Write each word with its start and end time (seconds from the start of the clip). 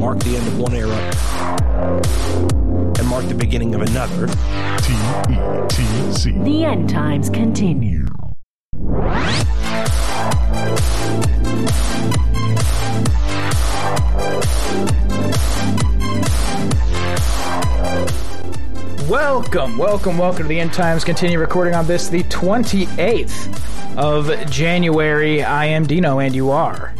mark 0.00 0.18
the 0.20 0.34
end 0.34 0.48
of 0.48 0.58
one 0.58 0.72
era 0.72 0.96
and 2.98 3.06
mark 3.06 3.22
the 3.26 3.34
beginning 3.34 3.74
of 3.74 3.82
another. 3.82 4.28
T 4.78 4.94
E 5.28 5.36
T 5.68 6.12
C. 6.14 6.30
The 6.38 6.64
end 6.64 6.88
times 6.88 7.28
continue. 7.28 8.06
Welcome, 19.06 19.76
welcome, 19.76 20.16
welcome 20.16 20.44
to 20.44 20.48
the 20.48 20.60
End 20.60 20.72
Times. 20.72 21.04
Continue 21.04 21.38
recording 21.38 21.74
on 21.74 21.86
this, 21.86 22.08
the 22.08 22.22
28th 22.22 23.98
of 23.98 24.50
January. 24.50 25.42
I 25.42 25.66
am 25.66 25.84
Dean-O, 25.84 26.20
and 26.20 26.34
you 26.34 26.52
are. 26.52 26.94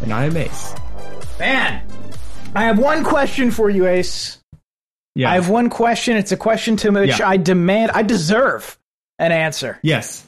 And 0.00 0.12
I 0.12 0.24
am 0.24 0.36
Ace. 0.36 0.74
Man, 1.38 1.87
I 2.54 2.64
have 2.64 2.78
one 2.78 3.04
question 3.04 3.50
for 3.50 3.70
you, 3.70 3.86
Ace. 3.86 4.38
Yeah. 5.14 5.30
I 5.30 5.34
have 5.34 5.48
one 5.48 5.70
question. 5.70 6.16
It's 6.16 6.32
a 6.32 6.36
question 6.36 6.76
to 6.78 6.90
which 6.90 7.18
Yeah. 7.20 7.28
I 7.28 7.36
demand, 7.36 7.92
I 7.92 8.02
deserve 8.02 8.78
an 9.18 9.32
answer. 9.32 9.78
yes. 9.82 10.24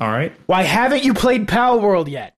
All 0.00 0.08
right. 0.10 0.32
Why 0.46 0.62
haven't 0.64 1.04
you 1.04 1.14
played 1.14 1.46
Palworld 1.46 2.08
yet? 2.08 2.34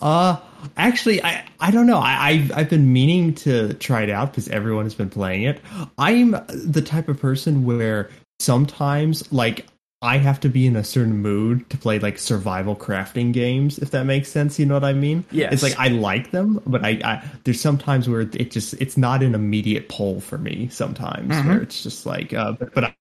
Uh 0.00 0.36
actually 0.76 1.20
I 1.24 1.44
I 1.58 1.72
don't 1.72 1.86
know. 1.88 1.98
I 1.98 2.28
I've, 2.28 2.52
I've 2.56 2.70
been 2.70 2.92
meaning 2.92 3.34
to 3.36 3.74
try 3.74 4.02
it 4.02 4.10
out 4.10 4.30
because 4.30 4.48
everyone 4.48 4.84
has 4.84 4.94
been 4.94 5.10
playing 5.10 5.42
it. 5.42 5.60
I'm 5.98 6.30
the 6.48 6.82
type 6.82 7.08
of 7.08 7.18
person 7.18 7.64
where 7.64 8.10
sometimes 8.38 9.32
like 9.32 9.66
I 10.00 10.18
have 10.18 10.38
to 10.40 10.48
be 10.48 10.66
in 10.66 10.76
a 10.76 10.84
certain 10.84 11.16
mood 11.18 11.68
to 11.70 11.76
play 11.76 11.98
like 11.98 12.18
survival 12.18 12.76
crafting 12.76 13.32
games, 13.32 13.78
if 13.78 13.90
that 13.90 14.04
makes 14.04 14.28
sense. 14.28 14.58
You 14.58 14.66
know 14.66 14.74
what 14.74 14.84
I 14.84 14.92
mean? 14.92 15.24
Yeah. 15.32 15.48
It's 15.50 15.62
like 15.62 15.76
I 15.78 15.88
like 15.88 16.30
them, 16.30 16.62
but 16.66 16.84
I, 16.84 17.00
I 17.04 17.24
there's 17.44 17.60
sometimes 17.60 18.08
where 18.08 18.20
it 18.20 18.50
just 18.52 18.74
it's 18.74 18.96
not 18.96 19.22
an 19.24 19.34
immediate 19.34 19.88
pull 19.88 20.20
for 20.20 20.38
me. 20.38 20.68
Sometimes 20.70 21.32
Mm-hmm. 21.32 21.48
where 21.48 21.62
it's 21.62 21.82
just 21.82 22.06
like, 22.06 22.32
uh, 22.32 22.52
but, 22.52 22.74
but 22.74 22.84
I, 22.84 22.94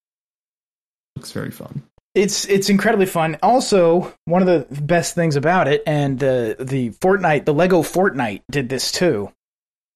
looks 1.16 1.32
very 1.32 1.52
fun. 1.52 1.84
It's 2.16 2.46
it's 2.46 2.70
incredibly 2.70 3.06
fun. 3.06 3.38
Also, 3.44 4.12
one 4.26 4.42
of 4.42 4.48
the 4.48 4.82
best 4.82 5.14
things 5.14 5.36
about 5.36 5.68
it, 5.68 5.84
and 5.86 6.18
the 6.18 6.56
the 6.60 6.90
Fortnite, 6.92 7.46
the 7.46 7.54
Lego 7.54 7.84
Fortnite 7.84 8.42
did 8.50 8.70
this 8.70 8.92
too. 8.92 9.32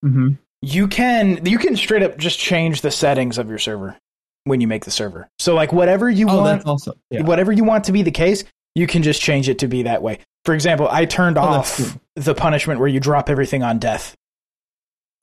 Mm-hmm. 0.05 0.29
you 0.61 0.87
can 0.87 1.45
you 1.45 1.57
can 1.57 1.75
straight 1.75 2.03
up 2.03 2.17
just 2.17 2.37
change 2.37 2.81
the 2.81 2.91
settings 2.91 3.37
of 3.39 3.49
your 3.49 3.59
server 3.59 3.97
when 4.45 4.61
you 4.61 4.67
make 4.67 4.85
the 4.85 4.91
server. 4.91 5.29
So 5.39 5.53
like 5.55 5.71
whatever 5.73 6.09
you 6.09 6.27
Oh, 6.29 6.37
want. 6.41 6.83
Yeah. 7.09 7.21
whatever 7.23 7.51
you 7.51 7.63
want 7.63 7.85
to 7.85 7.91
be 7.91 8.01
the 8.03 8.11
case, 8.11 8.43
you 8.75 8.87
can 8.87 9.03
just 9.03 9.21
change 9.21 9.49
it 9.49 9.59
to 9.59 9.67
be 9.67 9.83
that 9.83 10.01
way. 10.01 10.19
For 10.45 10.53
example, 10.53 10.87
I 10.89 11.05
turned 11.05 11.37
Oh, 11.37 11.41
off 11.41 11.97
the 12.15 12.33
punishment 12.33 12.79
where 12.79 12.89
you 12.89 12.99
drop 12.99 13.29
everything 13.29 13.61
on 13.63 13.77
death. 13.79 14.15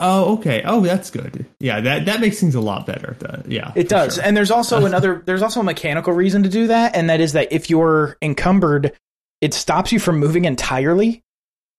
Oh, 0.00 0.34
okay. 0.34 0.62
Oh, 0.64 0.80
that's 0.80 1.10
good. 1.10 1.44
Yeah, 1.58 1.80
that 1.80 2.06
that 2.06 2.20
makes 2.20 2.38
things 2.38 2.54
a 2.54 2.60
lot 2.60 2.86
better. 2.86 3.16
The- 3.18 3.42
yeah, 3.48 3.72
It 3.74 3.88
does. 3.88 4.14
sure. 4.14 4.24
And 4.24 4.36
there's 4.36 4.52
also 4.52 4.84
another 4.86 5.22
there's 5.26 5.42
also 5.42 5.58
a 5.60 5.64
mechanical 5.64 6.12
reason 6.12 6.44
to 6.44 6.48
do 6.48 6.68
that 6.68 6.94
and 6.94 7.10
that 7.10 7.20
is 7.20 7.32
that 7.32 7.48
if 7.52 7.68
you're 7.68 8.16
encumbered, 8.22 8.92
it 9.40 9.54
stops 9.54 9.90
you 9.90 9.98
from 9.98 10.18
moving 10.20 10.44
entirely. 10.44 11.22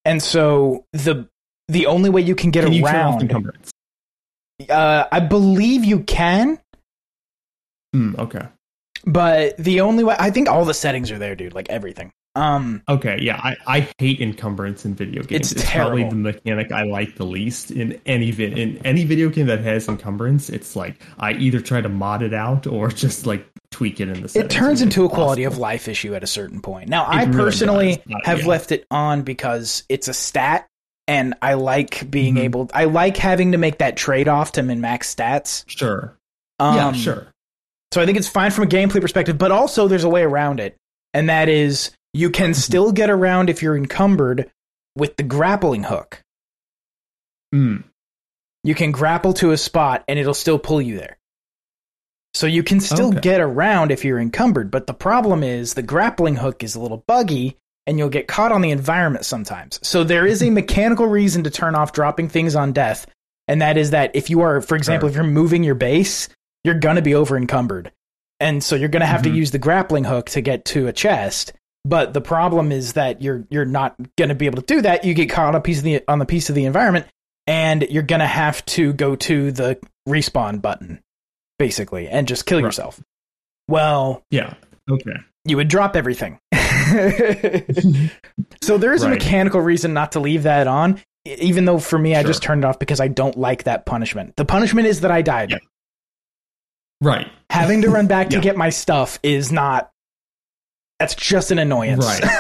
And 0.04 0.22
so 0.22 0.84
the 0.92 1.30
the 1.70 1.86
only 1.86 2.10
way 2.10 2.20
you 2.22 2.36
can 2.36 2.52
get 2.52 2.66
Can 2.66 2.74
you 2.74 2.84
turn 2.84 2.96
off 2.96 3.12
around 3.14 3.22
encumbrance? 3.22 3.72
uh, 4.70 5.06
I 5.10 5.20
believe 5.22 5.86
you 5.86 6.02
can, 6.02 6.60
Mm, 7.96 8.18
okay. 8.20 8.48
but 9.06 9.58
the 9.58 9.82
only 9.82 10.04
way 10.04 10.16
I 10.20 10.30
think 10.32 10.48
all 10.50 10.66
the 10.66 10.74
settings 10.74 11.12
are 11.12 11.18
there, 11.18 11.36
dude, 11.36 11.54
like 11.54 11.70
everything. 11.70 12.12
Um 12.36 12.84
Okay. 12.88 13.18
Yeah, 13.22 13.38
I, 13.44 13.58
I 13.66 13.90
hate 13.98 14.22
encumbrance 14.22 14.86
in 14.86 14.94
video 14.94 15.24
games. 15.24 15.52
It's 15.52 15.66
probably 15.72 16.02
terrible. 16.04 16.10
the 16.10 16.16
mechanic 16.34 16.72
I 16.72 16.84
like 16.84 17.16
the 17.16 17.26
least 17.26 17.72
in 17.72 18.00
any 18.06 18.30
vi- 18.30 18.54
in 18.62 18.78
any 18.86 19.04
video 19.06 19.30
game 19.30 19.48
that 19.48 19.62
has 19.62 19.88
encumbrance. 19.88 20.50
It's 20.50 20.76
like 20.76 21.02
I 21.18 21.34
either 21.34 21.60
try 21.60 21.82
to 21.82 21.90
mod 21.90 22.22
it 22.22 22.34
out 22.36 22.68
or 22.68 22.90
just 23.06 23.26
like 23.26 23.48
tweak 23.72 24.00
it 24.00 24.10
in 24.10 24.22
the. 24.22 24.40
it 24.40 24.50
turns 24.52 24.82
into 24.84 25.06
a 25.06 25.10
quality 25.10 25.44
of 25.46 25.58
life 25.58 25.88
issue 25.88 26.14
at 26.14 26.24
a 26.24 26.28
certain 26.28 26.62
point. 26.62 26.88
Now, 26.90 27.06
I 27.06 27.24
really 27.24 27.36
personally 27.38 28.04
have 28.24 28.42
yeah. 28.42 28.48
left 28.48 28.72
it 28.72 28.86
on 28.92 29.24
because 29.24 29.84
it's 29.90 30.08
a 30.08 30.14
stat 30.14 30.68
and 31.08 31.34
I 31.42 31.56
like 31.56 32.10
being 32.12 32.36
Mhm. 32.36 32.44
able 32.44 32.70
I 32.76 32.86
like 32.86 33.18
having 33.18 33.54
to 33.54 33.58
make 33.58 33.80
that 33.80 33.98
trade-off 33.98 34.52
to 34.54 34.62
min 34.64 34.82
max 34.82 35.14
stats. 35.14 35.64
Sure. 35.68 36.16
Um, 36.60 36.76
yeah. 36.76 36.92
Sure. 36.94 37.28
So 37.92 38.02
I 38.02 38.06
think 38.06 38.18
it's 38.18 38.28
fine 38.28 38.52
from 38.52 38.66
a 38.66 38.68
gameplay 38.68 39.02
perspective, 39.02 39.38
but 39.38 39.52
also 39.52 39.88
there's 39.88 40.04
a 40.04 40.10
way 40.10 40.22
around 40.24 40.60
it. 40.60 40.76
And 41.14 41.30
that 41.30 41.50
is 41.50 41.92
you 42.14 42.30
can 42.30 42.52
Mm-hmm. 42.52 42.60
still 42.60 42.92
get 42.92 43.10
around 43.10 43.50
if 43.50 43.62
you're 43.64 43.78
encumbered 43.78 44.50
with 44.96 45.16
the 45.18 45.24
grappling 45.24 45.84
hook. 45.84 46.22
Mm. 47.54 47.84
You 48.64 48.76
can 48.76 48.92
grapple 48.92 49.34
to 49.34 49.52
a 49.52 49.58
spot 49.58 50.04
and 50.08 50.20
it'll 50.20 50.34
still 50.34 50.60
pull 50.60 50.82
you 50.82 50.98
there. 50.98 51.18
So 52.36 52.46
you 52.46 52.62
can 52.62 52.80
still 52.80 53.10
Okay. 53.10 53.22
get 53.22 53.42
around 53.42 53.92
if 53.92 54.06
you're 54.06 54.20
encumbered, 54.20 54.70
but 54.70 54.86
the 54.86 54.94
problem 54.94 55.42
is 55.44 55.74
the 55.74 55.82
grappling 55.82 56.36
hook 56.36 56.64
is 56.64 56.76
a 56.76 56.80
little 56.80 57.04
buggy 57.08 57.58
and 57.88 57.98
you'll 57.98 58.10
get 58.10 58.28
caught 58.28 58.52
on 58.52 58.62
the 58.62 58.70
environment 58.70 59.26
sometimes. 59.26 59.80
So 59.82 60.04
there 60.04 60.28
is 60.28 60.44
a 60.44 60.52
mechanical 60.52 61.08
reason 61.08 61.44
to 61.46 61.50
turn 61.50 61.74
off 61.74 61.92
dropping 61.92 62.30
things 62.30 62.56
on 62.56 62.72
death, 62.72 63.08
and 63.48 63.64
that 63.64 63.78
is 63.78 63.90
that 63.92 64.12
if 64.16 64.30
you 64.30 64.42
are, 64.42 64.62
for 64.62 64.76
example, 64.76 65.10
if 65.10 65.16
you're 65.16 65.24
moving 65.24 65.64
your 65.64 65.74
base, 65.74 66.30
you're 66.64 66.80
going 66.80 66.96
to 66.98 67.02
be 67.02 67.16
over 67.16 67.36
encumbered. 67.38 67.92
And 68.40 68.64
so 68.64 68.76
you're 68.76 68.90
going 68.90 69.02
to 69.02 69.06
have 69.06 69.22
to 69.24 69.30
Mhm. 69.30 69.36
use 69.36 69.52
the 69.52 69.58
grappling 69.60 70.06
hook 70.06 70.28
to 70.32 70.42
get 70.42 70.66
to 70.66 70.88
a 70.88 70.94
chest. 70.94 71.54
But 71.86 72.14
the 72.14 72.22
problem 72.22 72.72
is 72.72 72.94
that 72.94 73.22
you're 73.22 73.46
you're 73.50 73.66
not 73.66 73.96
going 74.18 74.30
to 74.30 74.36
be 74.36 74.46
able 74.46 74.62
to 74.62 74.66
do 74.76 74.82
that. 74.82 75.04
You 75.06 75.14
get 75.14 75.30
caught 75.30 75.48
on 75.48 75.56
a 75.56 75.62
piece 75.62 75.78
of 75.80 75.84
the 75.86 76.02
on 76.08 76.20
the 76.20 76.26
piece 76.26 76.50
of 76.50 76.56
the 76.56 76.66
environment, 76.66 77.06
and 77.48 77.84
you're 77.90 78.04
going 78.04 78.20
to 78.20 78.28
have 78.28 78.64
to 78.68 78.94
go 78.94 79.16
to 79.16 79.52
the 79.52 79.78
respawn 80.08 80.62
button, 80.62 81.00
basically, 81.58 82.08
and 82.10 82.28
just 82.28 82.46
kill 82.46 82.58
Right. 82.60 82.66
yourself. 82.66 83.02
Well, 83.70 84.24
Yeah. 84.32 84.54
Okay. 84.90 85.14
you 85.46 85.56
would 85.58 85.68
drop 85.70 85.96
everything. 85.96 86.40
so 88.62 88.78
there 88.78 88.94
is 88.94 89.04
a 89.04 89.10
mechanical 89.10 89.62
reason 89.62 89.94
not 89.94 90.12
to 90.14 90.20
leave 90.20 90.44
that 90.44 90.68
on, 90.68 91.00
even 91.26 91.66
though 91.66 91.80
for 91.80 91.98
me 92.00 92.16
I 92.16 92.22
Sure. 92.22 92.28
just 92.30 92.44
turned 92.44 92.64
it 92.64 92.68
off 92.68 92.80
because 92.80 93.00
I 93.00 93.08
don't 93.08 93.38
like 93.38 93.64
that 93.64 93.86
punishment. 93.86 94.36
The 94.36 94.46
punishment 94.46 94.88
is 94.88 95.02
that 95.02 95.12
I 95.12 95.22
died. 95.22 95.52
Yeah. 95.52 95.58
Right. 97.02 97.32
Having 97.50 97.84
to 97.84 97.90
run 97.90 98.08
back 98.08 98.30
to 98.30 98.36
Yeah. 98.38 98.42
get 98.42 98.58
my 98.58 98.70
stuff 98.70 99.20
is 99.24 99.52
not. 99.52 99.90
That's 101.00 101.16
just 101.16 101.52
an 101.52 101.60
annoyance. 101.60 102.06
Right. 102.06 102.24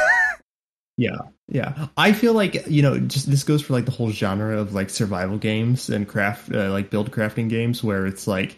Yeah, 0.97 1.15
yeah. 1.47 1.87
I 1.95 2.11
feel 2.11 2.33
like 2.33 2.67
you 2.67 2.81
know, 2.81 2.99
just 2.99 3.31
this 3.31 3.45
goes 3.45 3.61
for 3.61 3.71
like 3.71 3.85
the 3.85 3.91
whole 3.91 4.11
genre 4.11 4.59
of 4.59 4.73
like 4.73 4.89
survival 4.89 5.37
games 5.37 5.89
and 5.89 6.05
craft, 6.05 6.53
uh, 6.53 6.69
like 6.71 6.89
build 6.89 7.09
crafting 7.11 7.47
games, 7.49 7.81
where 7.81 8.05
it's 8.05 8.27
like 8.27 8.57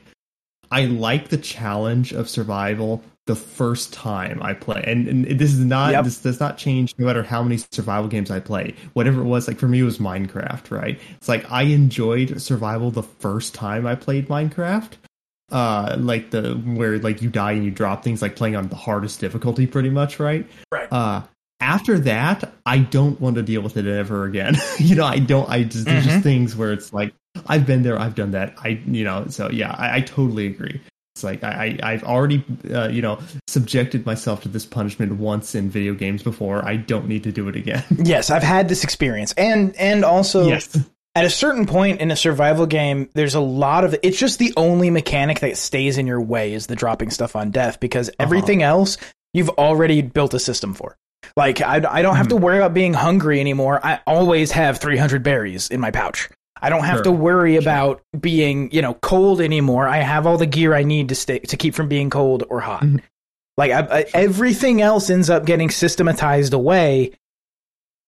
I 0.72 0.86
like 0.86 1.28
the 1.30 1.38
challenge 1.38 2.14
of 2.14 2.28
survival 2.28 3.04
the 3.28 3.36
first 3.36 3.94
time 3.94 4.42
I 4.42 4.56
play, 4.56 4.84
and, 4.88 5.08
and 5.08 5.26
this 5.40 5.54
is 5.54 5.60
not 5.64 5.92
Yep. 5.92 6.04
this 6.06 6.18
does 6.18 6.40
not 6.40 6.58
change 6.58 6.96
no 6.98 7.06
matter 7.06 7.22
how 7.22 7.44
many 7.44 7.58
survival 7.72 8.08
games 8.10 8.32
I 8.32 8.40
play. 8.40 8.74
Whatever 8.94 9.22
it 9.22 9.26
was, 9.26 9.48
like 9.48 9.60
for 9.60 9.68
me, 9.68 9.82
it 9.82 9.84
was 9.84 10.00
Minecraft. 10.00 10.72
Right? 10.72 11.00
It's 11.18 11.30
like 11.30 11.46
I 11.52 11.62
enjoyed 11.62 12.42
survival 12.42 12.90
the 12.90 13.04
first 13.04 13.54
time 13.54 13.86
I 13.86 13.94
played 13.94 14.30
Minecraft. 14.30 14.94
Uh, 15.52 15.98
like 16.00 16.32
the 16.32 16.54
where 16.56 16.98
like 17.00 17.22
you 17.22 17.30
die 17.30 17.52
and 17.52 17.66
you 17.66 17.72
drop 17.72 18.04
things, 18.04 18.22
like 18.22 18.36
playing 18.36 18.56
on 18.56 18.68
the 18.70 18.76
hardest 18.76 19.20
difficulty, 19.20 19.68
pretty 19.68 19.90
much, 19.90 20.20
right? 20.20 20.46
Right. 20.72 20.88
Uh, 20.92 21.22
after 21.60 22.00
that, 22.00 22.52
I 22.66 22.80
don't 22.80 23.20
want 23.22 23.36
to 23.36 23.44
deal 23.44 23.62
with 23.62 23.78
it 23.78 23.86
ever 23.86 24.26
again. 24.26 24.56
you 24.80 24.96
know, 24.96 25.06
I 25.06 25.20
don't. 25.20 25.50
I 25.50 25.64
just 25.64 25.86
there's 25.86 26.06
Mhm. 26.06 26.10
just 26.10 26.24
things 26.24 26.56
where 26.56 26.72
it's 26.74 26.92
like 26.94 27.14
I've 27.48 27.66
been 27.68 27.84
there, 27.84 28.00
I've 28.00 28.16
done 28.16 28.32
that. 28.32 28.56
I 28.64 28.82
you 28.88 29.04
know, 29.04 29.26
so 29.30 29.50
yeah, 29.50 29.76
I, 29.78 29.98
I 29.98 30.02
totally 30.02 30.48
agree. 30.48 30.80
It's 31.16 31.24
like 31.26 31.44
I, 31.44 31.78
I 31.84 31.92
I've 31.92 32.04
already 32.06 32.44
uh, 32.74 32.88
you 32.88 33.02
know 33.02 33.20
subjected 33.48 34.06
myself 34.06 34.42
to 34.44 34.48
this 34.48 34.66
punishment 34.66 35.12
once 35.18 35.54
in 35.54 35.70
video 35.70 35.94
games 35.94 36.24
before. 36.24 36.64
I 36.66 36.78
don't 36.78 37.08
need 37.10 37.24
to 37.24 37.32
do 37.34 37.50
it 37.50 37.56
again. 37.58 37.84
Yes, 38.04 38.30
I've 38.32 38.44
had 38.44 38.70
this 38.70 38.84
experience, 38.86 39.34
and 39.34 39.76
and 39.76 40.06
also 40.06 40.48
yes. 40.48 40.78
At 41.16 41.26
a 41.26 41.30
certain 41.30 41.66
point 41.66 42.00
in 42.02 42.10
a 42.12 42.16
survival 42.16 42.66
game, 42.66 43.10
there's 43.14 43.36
a 43.36 43.40
lot 43.42 43.84
of 43.84 43.96
it's 44.04 44.18
just 44.18 44.40
the 44.40 44.54
only 44.58 44.90
mechanic 44.90 45.40
that 45.42 45.58
stays 45.58 45.98
in 45.98 46.08
your 46.08 46.22
way 46.22 46.54
is 46.54 46.68
the 46.68 46.76
dropping 46.76 47.10
stuff 47.10 47.36
on 47.36 47.52
death 47.52 47.80
because 47.80 48.10
Uh-huh. 48.10 48.16
everything 48.20 48.64
else 48.64 48.98
you've 49.34 49.50
already 49.50 50.02
built 50.02 50.34
a 50.34 50.40
system 50.40 50.74
for. 50.74 50.96
Like 51.38 51.62
I, 51.62 51.76
I 51.88 52.02
don't 52.02 52.16
have 52.16 52.26
Hmm. 52.28 52.32
to 52.32 52.36
worry 52.38 52.58
about 52.58 52.74
being 52.74 52.94
hungry 52.94 53.40
anymore. 53.40 53.80
I 53.86 54.00
always 54.08 54.52
have 54.52 54.80
300 54.80 55.22
berries 55.24 55.70
in 55.70 55.80
my 55.80 55.92
pouch. 55.92 56.30
I 56.62 56.70
don't 56.70 56.84
have 56.84 56.98
Sure. 56.98 57.04
to 57.06 57.12
worry 57.12 57.56
about 57.56 58.02
being, 58.20 58.70
you 58.72 58.82
know, 58.82 58.94
cold 58.96 59.42
anymore. 59.42 59.88
I 59.88 59.98
have 59.98 60.28
all 60.28 60.38
the 60.38 60.46
gear 60.46 60.74
I 60.76 60.84
need 60.84 61.10
to 61.10 61.16
stay 61.16 61.40
to 61.40 61.58
keep 61.58 61.74
from 61.76 61.88
being 61.88 62.10
cold 62.10 62.44
or 62.50 62.60
hot. 62.62 62.84
Mhm. 62.84 63.02
Like 63.58 63.72
I, 63.72 63.80
I, 64.00 64.06
everything 64.14 64.82
else 64.82 65.10
ends 65.10 65.30
up 65.30 65.46
getting 65.46 65.70
systematized 65.70 66.54
away, 66.54 67.12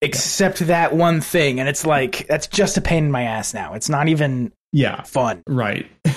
except 0.02 0.58
that 0.66 0.94
one 0.94 1.20
thing, 1.20 1.60
and 1.60 1.68
it's 1.68 1.86
like 1.86 2.26
that's 2.28 2.46
just 2.46 2.76
a 2.76 2.80
pain 2.80 3.04
in 3.06 3.10
my 3.10 3.22
ass 3.22 3.54
now. 3.54 3.74
It's 3.74 3.88
not 3.88 4.08
even 4.08 4.52
Yeah. 4.72 5.02
fun. 5.02 5.42
Right. 5.46 5.86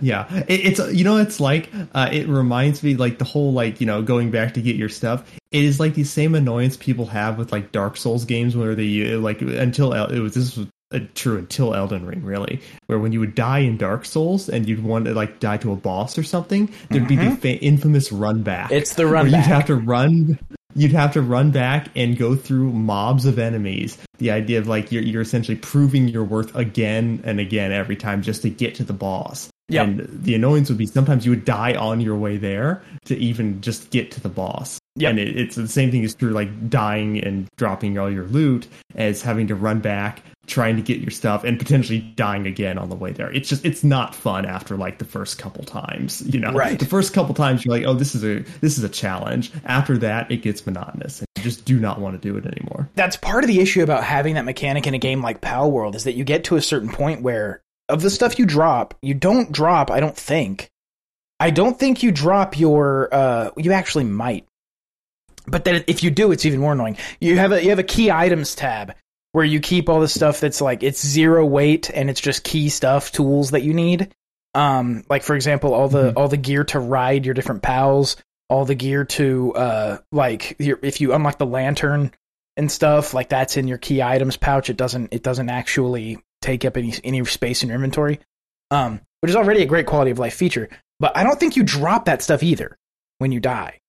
yeah 0.00 0.26
it, 0.48 0.78
it's 0.78 0.92
you 0.94 1.04
know 1.04 1.18
it's 1.18 1.38
like 1.38 1.68
uh, 1.94 2.08
it 2.10 2.26
reminds 2.28 2.82
me 2.82 2.96
like 2.96 3.18
the 3.18 3.24
whole 3.26 3.52
like 3.52 3.78
you 3.78 3.86
know 3.86 4.00
going 4.02 4.30
back 4.30 4.54
to 4.54 4.62
get 4.62 4.74
your 4.74 4.88
stuff 4.88 5.30
it 5.50 5.62
is 5.64 5.78
like 5.78 5.94
the 5.94 6.04
same 6.04 6.34
annoyance 6.34 6.78
people 6.78 7.04
have 7.04 7.36
with 7.36 7.52
like 7.52 7.72
dark 7.72 7.96
souls 7.98 8.24
games 8.24 8.56
where 8.56 8.74
they 8.74 9.12
uh, 9.14 9.18
like 9.18 9.42
until 9.42 9.92
El- 9.92 10.10
it 10.10 10.20
was 10.20 10.32
this 10.34 10.56
was 10.56 10.66
uh, 10.94 11.00
true 11.14 11.36
until 11.36 11.74
elden 11.74 12.06
ring 12.06 12.24
really 12.24 12.58
where 12.86 12.98
when 12.98 13.12
you 13.12 13.20
would 13.20 13.34
die 13.34 13.58
in 13.58 13.76
dark 13.76 14.06
souls 14.06 14.48
and 14.48 14.66
you'd 14.66 14.82
want 14.82 15.04
to 15.04 15.12
like 15.12 15.40
die 15.40 15.58
to 15.58 15.72
a 15.72 15.76
boss 15.76 16.16
or 16.16 16.22
something 16.22 16.72
there'd 16.88 17.06
be 17.08 17.16
the 17.16 17.30
fa- 17.32 17.58
infamous 17.62 18.10
run 18.10 18.42
back 18.42 18.70
It's 18.72 18.94
the 18.94 19.04
where 19.04 19.12
run 19.14 19.26
you'd 19.26 19.34
have 19.34 19.66
to 19.66 19.74
run 19.74 20.38
you'd 20.76 20.92
have 20.92 21.12
to 21.12 21.22
run 21.22 21.50
back 21.50 21.88
and 21.96 22.16
go 22.18 22.36
through 22.36 22.70
mobs 22.72 23.26
of 23.26 23.38
enemies 23.38 23.98
the 24.18 24.30
idea 24.30 24.58
of 24.58 24.66
like 24.66 24.92
you're, 24.92 25.02
you're 25.02 25.22
essentially 25.22 25.56
proving 25.56 26.08
your 26.08 26.24
worth 26.24 26.54
again 26.54 27.20
and 27.24 27.40
again 27.40 27.72
every 27.72 27.96
time 27.96 28.22
just 28.22 28.42
to 28.42 28.50
get 28.50 28.74
to 28.74 28.84
the 28.84 28.92
boss 28.92 29.50
Yep. 29.68 29.84
and 29.84 30.22
the 30.22 30.36
annoyance 30.36 30.68
would 30.68 30.78
be 30.78 30.86
sometimes 30.86 31.24
you 31.24 31.32
would 31.32 31.44
die 31.44 31.74
on 31.74 32.00
your 32.00 32.14
way 32.14 32.36
there 32.36 32.82
to 33.06 33.16
even 33.16 33.60
just 33.60 33.90
get 33.90 34.12
to 34.12 34.20
the 34.20 34.28
boss 34.28 34.78
Yep. 34.94 35.10
and 35.10 35.18
it, 35.18 35.36
it's 35.36 35.56
the 35.56 35.66
same 35.66 35.90
thing 35.90 36.04
is 36.04 36.14
true 36.14 36.30
like 36.30 36.70
dying 36.70 37.18
and 37.22 37.48
dropping 37.56 37.98
all 37.98 38.08
your 38.08 38.26
loot 38.26 38.68
as 38.94 39.22
having 39.22 39.48
to 39.48 39.56
run 39.56 39.80
back 39.80 40.22
trying 40.46 40.76
to 40.76 40.82
get 40.82 40.98
your 41.00 41.10
stuff 41.10 41.42
and 41.44 41.58
potentially 41.58 41.98
dying 42.00 42.46
again 42.46 42.78
on 42.78 42.88
the 42.88 42.94
way 42.96 43.10
there 43.12 43.32
it's 43.32 43.48
just 43.48 43.64
it's 43.64 43.82
not 43.82 44.14
fun 44.14 44.46
after 44.46 44.76
like 44.76 44.98
the 44.98 45.04
first 45.04 45.38
couple 45.38 45.64
times 45.64 46.22
you 46.32 46.38
know 46.40 46.52
Right. 46.52 46.78
the 46.78 46.86
first 46.86 47.12
couple 47.12 47.34
times 47.34 47.64
you're 47.64 47.76
like 47.76 47.84
oh 47.86 47.94
this 47.94 48.14
is 48.14 48.24
a 48.24 48.40
this 48.60 48.78
is 48.78 48.84
a 48.84 48.88
challenge 48.88 49.50
after 49.64 49.98
that 49.98 50.30
it 50.30 50.38
gets 50.42 50.64
monotonous 50.66 51.20
and 51.20 51.26
you 51.36 51.42
just 51.42 51.64
do 51.64 51.78
not 51.80 52.00
want 52.00 52.20
to 52.20 52.28
do 52.28 52.36
it 52.36 52.46
anymore 52.46 52.88
that's 52.94 53.16
part 53.16 53.44
of 53.44 53.48
the 53.48 53.60
issue 53.60 53.82
about 53.82 54.04
having 54.04 54.34
that 54.34 54.44
mechanic 54.44 54.86
in 54.86 54.94
a 54.94 54.98
game 54.98 55.20
like 55.22 55.40
Palworld 55.40 55.94
is 55.94 56.04
that 56.04 56.14
you 56.14 56.24
get 56.24 56.44
to 56.44 56.56
a 56.56 56.62
certain 56.62 56.88
point 56.90 57.22
where 57.22 57.60
of 57.88 58.02
the 58.02 58.10
stuff 58.10 58.38
you 58.38 58.46
drop, 58.46 58.94
you 59.02 59.14
don't 59.14 59.52
drop, 59.52 59.90
I 59.92 60.00
don't 60.00 60.16
think. 60.16 60.68
I 61.38 61.50
don't 61.50 61.78
think 61.78 62.02
you 62.02 62.10
drop 62.10 62.58
your 62.58 63.08
uh 63.14 63.50
you 63.56 63.72
actually 63.72 64.04
might. 64.04 64.46
But 65.46 65.64
then 65.64 65.84
if 65.86 66.02
you 66.02 66.10
do, 66.10 66.32
it's 66.32 66.44
even 66.44 66.58
more 66.60 66.72
annoying. 66.72 66.96
You 67.20 67.38
have 67.38 67.52
a 67.52 67.62
you 67.62 67.70
have 67.70 67.78
a 67.78 67.84
key 67.84 68.10
items 68.10 68.54
tab 68.54 68.94
where 69.32 69.44
you 69.44 69.60
keep 69.60 69.88
all 69.88 70.00
the 70.00 70.08
stuff 70.08 70.40
that's 70.40 70.60
like 70.60 70.82
it's 70.82 71.04
zero 71.04 71.44
weight 71.44 71.90
and 71.92 72.08
it's 72.10 72.20
just 72.20 72.44
key 72.44 72.68
stuff, 72.68 73.12
tools 73.12 73.50
that 73.50 73.62
you 73.62 73.74
need. 73.74 74.14
Um 74.54 75.04
like 75.08 75.22
for 75.22 75.36
example, 75.36 75.74
all 75.74 75.88
the 75.88 76.12
all 76.14 76.28
the 76.28 76.36
gear 76.36 76.64
to 76.64 76.78
ride 76.78 77.24
your 77.24 77.34
different 77.34 77.62
pals, 77.62 78.16
all 78.48 78.64
the 78.64 78.74
gear 78.74 79.04
to 79.04 79.54
uh 79.54 79.98
like 80.12 80.56
your, 80.58 80.78
if 80.82 81.00
you 81.00 81.12
unlock 81.12 81.38
the 81.38 81.46
lantern 81.46 82.12
and 82.56 82.72
stuff 82.72 83.12
like 83.12 83.28
that's 83.28 83.56
in 83.56 83.68
your 83.68 83.78
key 83.78 84.02
items 84.02 84.36
pouch. 84.36 84.70
It 84.70 84.76
doesn't 84.76 85.12
it 85.12 85.22
doesn't 85.22 85.50
actually 85.50 86.18
take 86.40 86.64
up 86.64 86.76
any 86.76 86.94
any 87.04 87.24
space 87.24 87.62
in 87.62 87.68
your 87.68 87.76
inventory. 87.76 88.20
Um 88.70 89.00
which 89.20 89.30
is 89.30 89.36
already 89.36 89.62
a 89.62 89.66
great 89.66 89.86
quality 89.86 90.10
of 90.10 90.18
life 90.18 90.34
feature 90.34 90.68
but 91.00 91.16
i 91.16 91.24
don't 91.24 91.40
think 91.40 91.56
you 91.56 91.62
drop 91.62 92.04
that 92.04 92.22
stuff 92.22 92.42
either 92.42 92.78
when 93.18 93.32
you 93.32 93.40
die. 93.40 93.80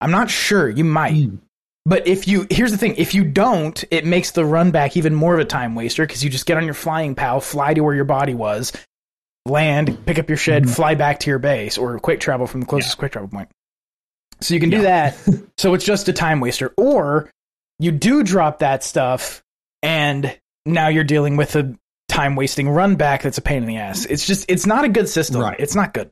I'm 0.00 0.10
not 0.10 0.30
sure. 0.30 0.68
You 0.68 0.84
might. 0.84 1.14
Mm. 1.14 1.38
But 1.84 2.06
if 2.06 2.26
you 2.26 2.46
here's 2.50 2.70
the 2.70 2.78
thing 2.78 2.94
if 2.96 3.14
you 3.14 3.24
don't 3.24 3.84
it 3.90 4.04
makes 4.04 4.30
the 4.32 4.44
run 4.44 4.70
back 4.70 4.96
even 4.96 5.14
more 5.14 5.34
of 5.34 5.40
a 5.40 5.44
time 5.44 5.74
waster 5.74 6.06
because 6.06 6.24
you 6.24 6.30
just 6.30 6.46
get 6.46 6.56
on 6.56 6.64
your 6.64 6.74
flying 6.74 7.14
pal 7.14 7.40
fly 7.40 7.74
to 7.74 7.80
where 7.82 7.94
your 7.94 8.04
body 8.04 8.34
was 8.34 8.72
land 9.46 10.04
pick 10.06 10.18
up 10.18 10.28
your 10.28 10.38
shit 10.38 10.62
mm-hmm. 10.62 10.72
fly 10.72 10.94
back 10.94 11.20
to 11.20 11.30
your 11.30 11.38
base 11.38 11.76
or 11.76 11.98
quick 11.98 12.20
travel 12.20 12.46
from 12.46 12.60
the 12.60 12.66
closest 12.66 12.96
quick 12.98 13.12
travel 13.12 13.28
point. 13.28 13.48
So 14.40 14.54
you 14.54 14.60
can 14.60 14.70
do 14.70 14.82
that. 14.82 15.16
So 15.56 15.72
it's 15.74 15.84
just 15.84 16.08
a 16.08 16.12
time 16.12 16.40
waster. 16.40 16.74
Or 16.76 17.30
you 17.78 17.92
do 17.92 18.24
drop 18.24 18.58
that 18.58 18.82
stuff 18.82 19.42
and 19.84 20.36
now 20.66 20.88
you're 20.88 21.04
dealing 21.04 21.36
with 21.36 21.54
a 21.54 21.78
time 22.08 22.34
wasting 22.34 22.68
run 22.68 22.96
back 22.96 23.22
that's 23.22 23.38
a 23.38 23.40
pain 23.40 23.62
in 23.62 23.68
the 23.68 23.76
ass. 23.76 24.04
It's 24.04 24.26
just 24.26 24.46
it's 24.48 24.66
not 24.66 24.84
a 24.84 24.88
good 24.88 25.08
system. 25.08 25.40
Right. 25.40 25.58
it's 25.60 25.76
not 25.76 25.94
good. 25.94 26.10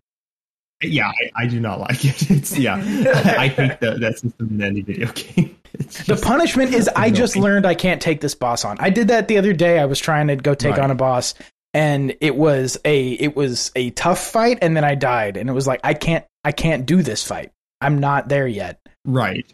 Yeah 0.80 1.08
I, 1.08 1.42
I 1.42 1.46
do 1.48 1.58
not 1.58 1.80
like 1.80 2.04
it. 2.04 2.30
It's 2.30 2.56
yeah. 2.56 2.76
I 3.36 3.48
think 3.48 3.80
that 3.80 4.00
that 4.00 4.20
system 4.20 4.48
in 4.48 4.62
any 4.62 4.82
video 4.82 5.10
game 5.12 5.56
The 6.06 6.20
punishment 6.22 6.74
is 6.74 6.88
i 6.94 7.10
just 7.10 7.36
learned 7.36 7.66
i 7.66 7.74
can't 7.74 8.00
take 8.02 8.20
this 8.20 8.34
boss 8.34 8.64
on 8.64 8.76
i 8.80 8.90
did 8.90 9.08
that 9.08 9.28
the 9.28 9.38
other 9.38 9.52
day 9.52 9.78
i 9.78 9.84
was 9.86 9.98
trying 9.98 10.28
to 10.28 10.36
go 10.36 10.54
take 10.54 10.72
Right. 10.72 10.80
on 10.84 10.90
a 10.90 10.94
boss 10.94 11.34
and 11.74 12.14
it 12.20 12.36
was 12.36 12.78
a 12.84 13.10
it 13.12 13.34
was 13.36 13.72
a 13.74 13.90
tough 13.90 14.18
fight 14.20 14.58
and 14.62 14.76
then 14.76 14.84
i 14.84 14.94
died 14.94 15.36
and 15.36 15.48
it 15.48 15.52
was 15.52 15.66
like 15.66 15.80
i 15.84 15.94
can't 15.94 16.24
i 16.44 16.52
can't 16.52 16.84
do 16.86 17.02
this 17.02 17.24
fight 17.24 17.52
i'm 17.80 17.98
not 18.00 18.28
there 18.28 18.46
yet 18.46 18.78
Right. 19.04 19.44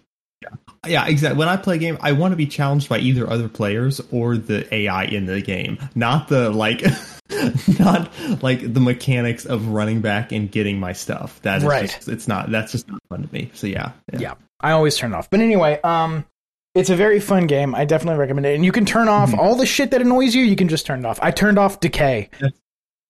Yeah. 0.43 0.49
Yeah, 0.87 1.07
exactly. 1.09 1.39
When 1.39 1.49
I 1.49 1.57
play 1.57 1.75
a 1.75 1.79
game, 1.79 1.99
I 2.01 2.13
want 2.13 2.31
to 2.31 2.37
be 2.37 2.47
challenged 2.47 2.89
by 2.89 2.99
either 2.99 3.29
other 3.29 3.49
players 3.49 4.01
or 4.13 4.37
the 4.37 4.73
AI 4.73 5.05
in 5.05 5.27
the 5.27 5.41
game, 5.41 5.79
not 5.97 6.29
the 6.29 6.51
like 6.51 6.85
not 7.81 8.11
like 8.43 8.73
the 8.73 8.79
mechanics 8.81 9.45
of 9.45 9.69
running 9.69 10.01
back 10.01 10.31
and 10.33 10.51
getting 10.51 10.79
my 10.79 10.93
stuff. 10.93 11.41
That 11.43 11.59
is 11.59 11.65
Right. 11.65 11.91
just 11.91 12.09
it's 12.09 12.29
not 12.29 12.51
that's 12.51 12.73
just 12.73 12.89
not 12.89 13.01
fun 13.09 13.27
to 13.27 13.33
me. 13.33 13.51
So 13.55 13.67
yeah. 13.67 13.93
yeah 14.13 14.35
i 14.61 14.73
always 14.73 14.97
turn 14.97 15.13
it 15.13 15.17
off. 15.17 15.31
But 15.31 15.41
anyway 15.41 15.81
um 15.83 16.25
it's 16.75 16.91
a 16.91 16.97
very 16.97 17.19
fun 17.19 17.47
game. 17.47 17.75
I 17.75 17.85
definitely 17.85 18.21
recommend 18.21 18.47
it. 18.47 18.55
And 18.55 18.65
you 18.65 18.71
can 18.71 18.85
turn 18.85 19.09
off 19.09 19.35
all 19.37 19.57
the 19.57 19.67
shit 19.67 19.91
that 19.91 20.01
annoys 20.01 20.35
you 20.35 20.45
you 20.45 20.57
can 20.57 20.69
just 20.69 20.87
turn 20.87 21.01
it 21.01 21.07
off. 21.07 21.19
I 21.23 21.31
turned 21.31 21.59
off 21.59 21.81
decay. 21.81 22.31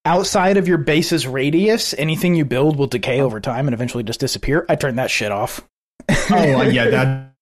Outside 0.04 0.56
of 0.56 0.66
your 0.66 0.78
base's 0.78 1.26
radius 1.26 1.94
anything 1.98 2.34
you 2.34 2.44
build 2.44 2.76
will 2.76 2.86
decay 2.86 3.20
over 3.20 3.40
time 3.40 3.66
and 3.66 3.74
eventually 3.74 4.04
just 4.04 4.20
disappear. 4.20 4.64
I 4.68 4.76
turned 4.76 4.98
that 4.98 5.10
shit 5.10 5.32
off. 5.32 5.60
Oh 6.08 6.34
uh, 6.34 6.62
yeah, 6.62 6.88
that'd 6.90 7.32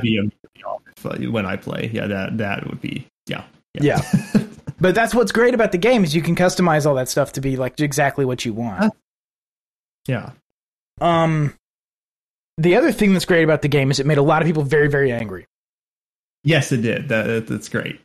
be 0.00 0.16
immediately 0.16 0.62
off 0.64 0.82
if, 0.96 1.06
uh, 1.06 1.30
when 1.30 1.44
I 1.44 1.56
play. 1.56 1.90
Yeah, 1.92 2.06
that 2.06 2.38
that 2.38 2.66
would 2.66 2.80
be 2.80 3.06
yeah. 3.26 3.44
yeah. 3.74 4.00
But 4.78 4.94
that's 4.94 5.14
what's 5.14 5.32
great 5.32 5.54
about 5.54 5.72
the 5.72 5.78
game 5.78 6.04
is 6.04 6.14
you 6.14 6.22
can 6.22 6.36
customize 6.36 6.86
all 6.86 6.94
that 6.96 7.08
stuff 7.08 7.32
to 7.32 7.40
be 7.40 7.56
like 7.56 7.80
exactly 7.80 8.24
what 8.24 8.44
you 8.44 8.52
want. 8.52 8.92
Yeah. 10.06 10.32
um 11.00 11.54
the 12.58 12.76
other 12.76 12.92
thing 12.92 13.12
that's 13.12 13.24
great 13.24 13.44
about 13.44 13.62
the 13.62 13.68
game 13.68 13.90
is 13.90 14.00
it 14.00 14.06
made 14.06 14.18
a 14.18 14.22
lot 14.22 14.42
of 14.42 14.46
people 14.46 14.62
very 14.62 14.88
very 14.88 15.12
angry 15.12 15.46
Yes, 16.46 16.70
it 16.70 16.82
did. 16.82 17.08
That 17.08 17.48
that's 17.48 17.68
great. 17.68 18.00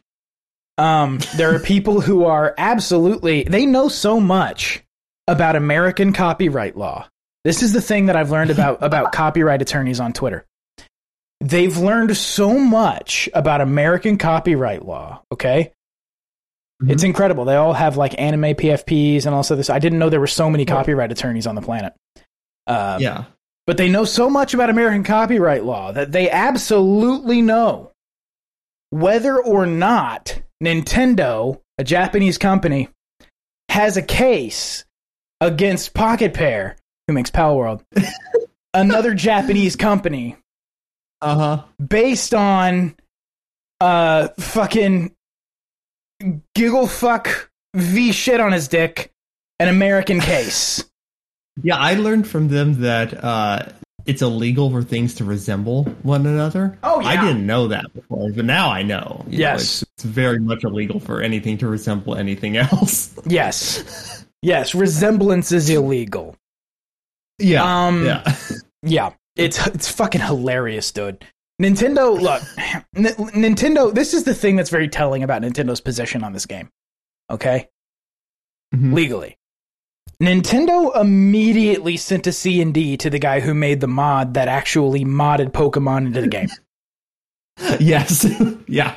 Um, 0.80 1.20
there 1.36 1.54
are 1.54 1.60
people 1.60 2.02
who 2.02 2.26
are 2.26 2.56
absolutely 2.58 3.44
they 3.44 3.68
know 3.68 3.88
so 3.88 4.20
much 4.20 4.84
about 5.28 5.56
American 5.56 6.12
copyright 6.12 6.76
law. 6.76 7.08
This 7.44 7.62
is 7.62 7.72
the 7.72 7.82
thing 7.82 8.08
that 8.08 8.16
I've 8.16 8.32
learned 8.32 8.50
about 8.50 8.80
about 8.82 9.12
copyright 9.14 9.62
attorneys 9.62 10.00
on 10.00 10.12
Twitter. 10.12 10.44
They've 11.40 11.78
learned 11.78 12.18
so 12.18 12.58
much 12.58 13.30
about 13.36 13.62
American 13.62 14.18
copyright 14.18 14.86
law, 14.86 15.22
okay? 15.32 15.72
It's 16.88 17.04
incredible. 17.04 17.46
They 17.46 17.56
all 17.56 17.74
have 17.74 17.96
like 17.96 18.20
anime 18.20 18.56
PFPs 18.56 19.28
and 19.28 19.36
also 19.36 19.56
this. 19.56 19.70
I 19.70 19.78
didn't 19.78 20.00
know 20.00 20.10
there 20.10 20.20
were 20.20 20.26
so 20.26 20.50
many 20.50 20.66
copyright 20.66 21.12
attorneys 21.12 21.46
on 21.46 21.54
the 21.54 21.62
planet. 21.62 21.94
Uh, 22.66 22.98
yeah. 23.00 23.26
But 23.72 23.78
they 23.78 23.88
know 23.88 24.04
so 24.04 24.30
much 24.30 24.54
about 24.54 24.70
American 24.70 25.02
copyright 25.06 25.64
law 25.64 25.94
that 25.94 26.12
they 26.12 26.30
absolutely 26.30 27.42
know 27.42 27.94
whether 28.90 29.42
or 29.42 29.66
not 29.66 30.42
Nintendo, 30.62 31.62
a 31.78 31.86
Japanese 31.86 32.38
company, 32.38 32.90
has 33.70 33.96
a 33.96 34.02
case 34.02 34.84
against 35.40 35.94
Pocket 35.94 36.34
Pair, 36.34 36.76
who 37.08 37.14
makes 37.14 37.32
Palworld, 37.32 37.82
another 38.74 39.14
Japanese 39.14 39.78
company, 39.78 40.36
Uh 41.22 41.36
huh. 41.36 41.64
based 41.82 42.34
on 42.34 42.94
uh 43.80 44.28
fucking 44.38 45.16
giggle 46.56 46.88
fuck 46.88 47.50
v 47.74 48.12
shit 48.12 48.42
on 48.42 48.52
his 48.52 48.68
dick, 48.68 49.14
an 49.60 49.70
American 49.70 50.20
case. 50.20 50.84
Yeah, 51.64 51.78
I 51.78 51.96
learned 51.96 52.28
from 52.28 52.48
them 52.48 52.82
that 52.82 53.24
uh, 53.24 53.64
it's 54.06 54.22
illegal 54.22 54.70
for 54.72 54.82
things 54.84 55.16
to 55.16 55.26
resemble 55.26 55.84
one 56.04 56.26
another. 56.26 56.78
Oh, 56.84 57.00
yeah. 57.02 57.08
I 57.10 57.26
didn't 57.26 57.46
know 57.46 57.68
that 57.68 57.94
before, 57.94 58.32
but 58.32 58.46
now 58.46 58.70
I 58.70 58.84
know. 58.84 59.24
You 59.28 59.38
know, 59.38 59.42
Yes. 59.44 59.62
it's, 59.62 59.82
it's 59.98 60.04
very 60.04 60.40
much 60.40 60.64
illegal 60.64 61.00
for 61.00 61.22
anything 61.22 61.58
to 61.60 61.68
resemble 61.68 62.16
anything 62.16 62.58
else. 62.58 63.14
Yes. 63.26 64.26
Yes, 64.42 64.74
resemblance 64.74 65.52
is 65.52 65.70
illegal. 65.70 66.36
yeah, 67.38 67.86
Um, 67.88 68.06
yeah, 68.06 68.36
Yeah, 68.84 69.14
it's 69.36 69.64
it's 69.68 69.88
fucking 69.92 70.22
hilarious, 70.22 70.92
dude. 70.92 71.24
Nintendo, 71.62 72.20
look, 72.20 72.42
N- 72.96 73.14
Nintendo. 73.36 73.94
This 73.94 74.16
is 74.16 74.24
the 74.24 74.34
thing 74.34 74.56
that's 74.56 74.72
very 74.72 74.88
telling 74.88 75.22
about 75.22 75.44
Nintendo's 75.44 75.80
position 75.82 76.24
on 76.24 76.34
this 76.34 76.48
game. 76.48 76.70
Okay, 77.30 77.68
Mhm. 78.74 78.94
legally, 78.94 79.38
Nintendo 80.22 80.96
immediately 81.00 81.98
sent 81.98 82.28
a 82.28 82.32
C 82.32 82.62
and 82.62 82.74
D 82.74 82.96
to 82.98 83.10
the 83.10 83.18
guy 83.20 83.40
who 83.40 83.54
made 83.56 83.80
the 83.82 83.88
mod 83.88 84.36
that 84.36 84.48
actually 84.48 85.04
modded 85.04 85.52
Pokemon 85.52 86.06
into 86.08 86.22
the 86.22 86.28
game. 86.28 86.50
yes, 87.80 88.26
yeah. 88.68 88.96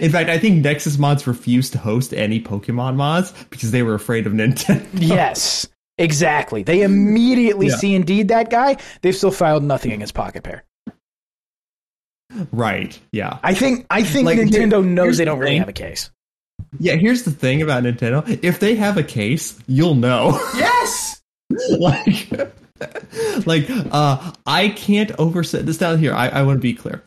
In 0.00 0.10
fact, 0.12 0.30
I 0.30 0.38
think 0.38 0.62
Nexus 0.64 0.96
mods 0.96 1.26
refused 1.26 1.72
to 1.72 1.78
host 1.78 2.14
any 2.14 2.40
Pokemon 2.40 2.96
mods 2.96 3.32
because 3.50 3.70
they 3.70 3.82
were 3.82 3.94
afraid 3.94 4.26
of 4.26 4.32
Nintendo. 4.34 4.86
yes, 4.92 5.66
exactly. 5.98 6.62
They 6.62 6.82
immediately 6.82 7.66
Yeah. 7.66 7.76
C 7.76 7.94
and 7.94 8.06
D'd 8.06 8.28
that 8.28 8.48
guy. 8.50 8.76
They've 9.02 9.14
still 9.16 9.30
filed 9.32 9.64
nothing 9.64 9.92
against 9.92 10.14
Pocket 10.14 10.42
Pair. 10.44 10.64
right? 12.50 12.98
Yeah. 13.12 13.38
I 13.42 13.52
think 13.54 13.86
I 13.90 14.04
think 14.04 14.24
Like, 14.26 14.38
Nintendo 14.38 14.82
knows 14.84 15.18
they 15.18 15.24
don't 15.26 15.38
really 15.38 15.58
have 15.58 15.68
a 15.68 15.72
case. 15.74 16.10
Yeah, 16.78 16.94
here's 16.96 17.22
the 17.24 17.30
thing 17.30 17.62
about 17.62 17.82
Nintendo. 17.84 18.26
If 18.42 18.60
they 18.60 18.74
have 18.76 18.96
a 18.96 19.02
case, 19.02 19.58
you'll 19.66 19.94
know. 19.94 20.38
Yes. 20.56 21.20
like, 21.78 22.30
like 23.46 23.66
uh, 23.90 24.32
I 24.46 24.70
can't 24.70 25.10
overset 25.18 25.66
this 25.66 25.76
down 25.78 25.98
here. 25.98 26.14
I, 26.14 26.28
I 26.28 26.42
want 26.42 26.56
to 26.58 26.62
be 26.62 26.72
clear. 26.74 27.02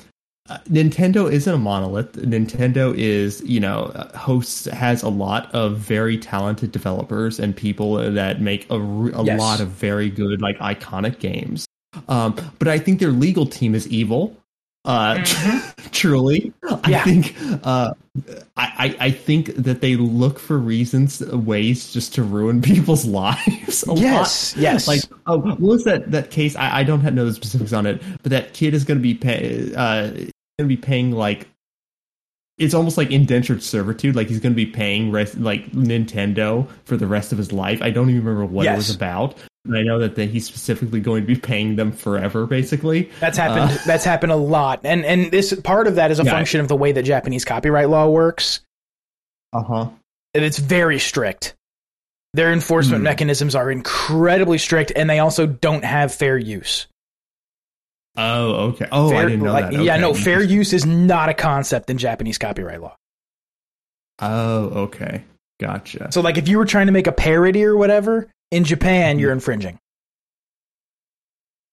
Uh, 0.47 0.59
Nintendo 0.69 1.31
isn't 1.31 1.51
a 1.51 1.57
monolith. 1.57 2.13
Nintendo 2.13 2.93
is, 2.95 3.41
you 3.41 3.59
know, 3.59 3.85
uh, 3.95 4.15
hosts 4.15 4.65
has 4.65 5.01
a 5.01 5.09
lot 5.09 5.53
of 5.55 5.77
very 5.77 6.19
talented 6.19 6.71
developers 6.71 7.39
and 7.39 7.55
people 7.55 7.95
that 7.95 8.39
make 8.41 8.69
a 8.69 8.77
Yes. 9.25 9.39
lot 9.39 9.59
of 9.59 9.69
very 9.69 10.09
good, 10.11 10.41
like 10.43 10.59
iconic 10.59 11.17
games. 11.17 11.65
Um, 12.07 12.35
but 12.59 12.67
I 12.67 12.77
think 12.77 12.99
their 12.99 13.11
legal 13.11 13.47
team 13.47 13.73
is 13.73 13.87
evil. 13.87 14.37
Uh, 14.85 15.23
truly, 15.91 16.53
I 16.83 16.89
Yeah. 16.89 17.03
think 17.03 17.35
uh, 17.63 17.93
I, 18.55 18.95
I 18.99 19.05
I 19.07 19.11
think 19.11 19.55
that 19.55 19.81
they 19.81 19.95
look 19.95 20.39
for 20.39 20.57
reasons, 20.57 21.21
ways 21.21 21.91
just 21.91 22.13
to 22.15 22.23
ruin 22.23 22.61
people's 22.61 23.05
lives. 23.05 23.83
A 23.87 23.93
Yes, 23.95 24.55
lot. 24.55 24.61
yes. 24.61 24.87
Like, 24.87 25.01
oh, 25.27 25.39
what 25.39 25.59
was 25.59 25.83
that 25.85 26.11
that 26.11 26.29
case? 26.31 26.55
I, 26.55 26.79
I 26.79 26.83
don't 26.83 27.01
have 27.01 27.13
know 27.13 27.25
the 27.25 27.33
specifics 27.33 27.73
on 27.73 27.85
it, 27.85 28.01
but 28.21 28.29
that 28.31 28.53
kid 28.53 28.73
is 28.73 28.83
going 28.83 28.99
to 28.99 29.03
be 29.03 29.15
pay, 29.15 29.73
uh, 29.75 30.09
going 30.11 30.29
to 30.59 30.65
be 30.65 30.77
paying 30.77 31.11
like 31.11 31.47
it's 32.57 32.73
almost 32.73 32.97
like 32.97 33.11
indentured 33.11 33.61
servitude. 33.61 34.15
Like 34.15 34.29
he's 34.29 34.39
going 34.39 34.53
to 34.53 34.55
be 34.55 34.65
paying 34.65 35.11
rest, 35.11 35.37
like 35.37 35.71
Nintendo 35.71 36.67
for 36.85 36.95
the 36.95 37.07
rest 37.07 37.31
of 37.33 37.37
his 37.37 37.51
life. 37.51 37.81
I 37.81 37.89
don't 37.89 38.09
even 38.09 38.23
remember 38.23 38.45
what 38.45 38.65
it 38.65 38.75
was 38.75 38.95
about. 38.95 39.35
I 39.73 39.81
know 39.81 39.99
that 39.99 40.15
the, 40.15 40.25
he's 40.25 40.45
specifically 40.45 40.99
going 40.99 41.23
to 41.23 41.27
be 41.27 41.35
paying 41.35 41.75
them 41.75 41.91
forever, 41.91 42.45
basically. 42.45 43.09
That's 43.19 43.37
happened. 43.37 43.79
that's 43.85 44.03
happened 44.03 44.31
a 44.31 44.35
lot, 44.35 44.81
and 44.83 45.03
and 45.05 45.31
this 45.31 45.53
part 45.61 45.87
of 45.87 45.95
that 45.95 46.11
is 46.11 46.19
a 46.19 46.23
Yeah. 46.23 46.31
function 46.31 46.61
of 46.61 46.67
the 46.67 46.75
way 46.75 46.91
that 46.91 47.03
Japanese 47.03 47.45
copyright 47.45 47.89
law 47.89 48.07
works. 48.07 48.61
Uh 49.53 49.63
huh. 49.63 49.89
And 50.33 50.43
it's 50.43 50.59
very 50.59 50.99
strict. 50.99 51.55
Their 52.33 52.51
enforcement 52.51 52.99
Hmm. 52.99 53.05
mechanisms 53.05 53.55
are 53.55 53.71
incredibly 53.71 54.57
strict, 54.57 54.91
and 54.95 55.09
they 55.09 55.19
also 55.19 55.45
don't 55.47 55.85
have 55.85 56.13
fair 56.13 56.37
use. 56.37 56.87
Oh, 58.17 58.51
okay. 58.69 58.87
Oh, 58.91 59.09
fair, 59.09 59.19
I 59.19 59.23
didn't 59.25 59.43
know 59.43 59.51
like, 59.53 59.71
that. 59.71 59.83
Yeah, 59.83 59.97
no, 59.97 60.13
fair 60.13 60.41
use 60.41 60.73
is 60.73 60.85
not 60.85 61.29
a 61.29 61.33
concept 61.33 61.89
in 61.89 61.97
Japanese 61.97 62.37
copyright 62.37 62.81
law. 62.81 62.95
Oh, 64.19 64.63
okay. 64.85 65.23
Gotcha. 65.59 66.11
So, 66.11 66.21
like, 66.21 66.37
if 66.37 66.47
you 66.47 66.57
were 66.57 66.65
trying 66.65 66.87
to 66.87 66.91
make 66.91 67.07
a 67.07 67.11
parody 67.11 67.63
or 67.63 67.77
whatever 67.77 68.27
in 68.51 68.63
Japan, 68.63 69.19
you're 69.19 69.29
mm-hmm. 69.29 69.37
infringing. 69.37 69.79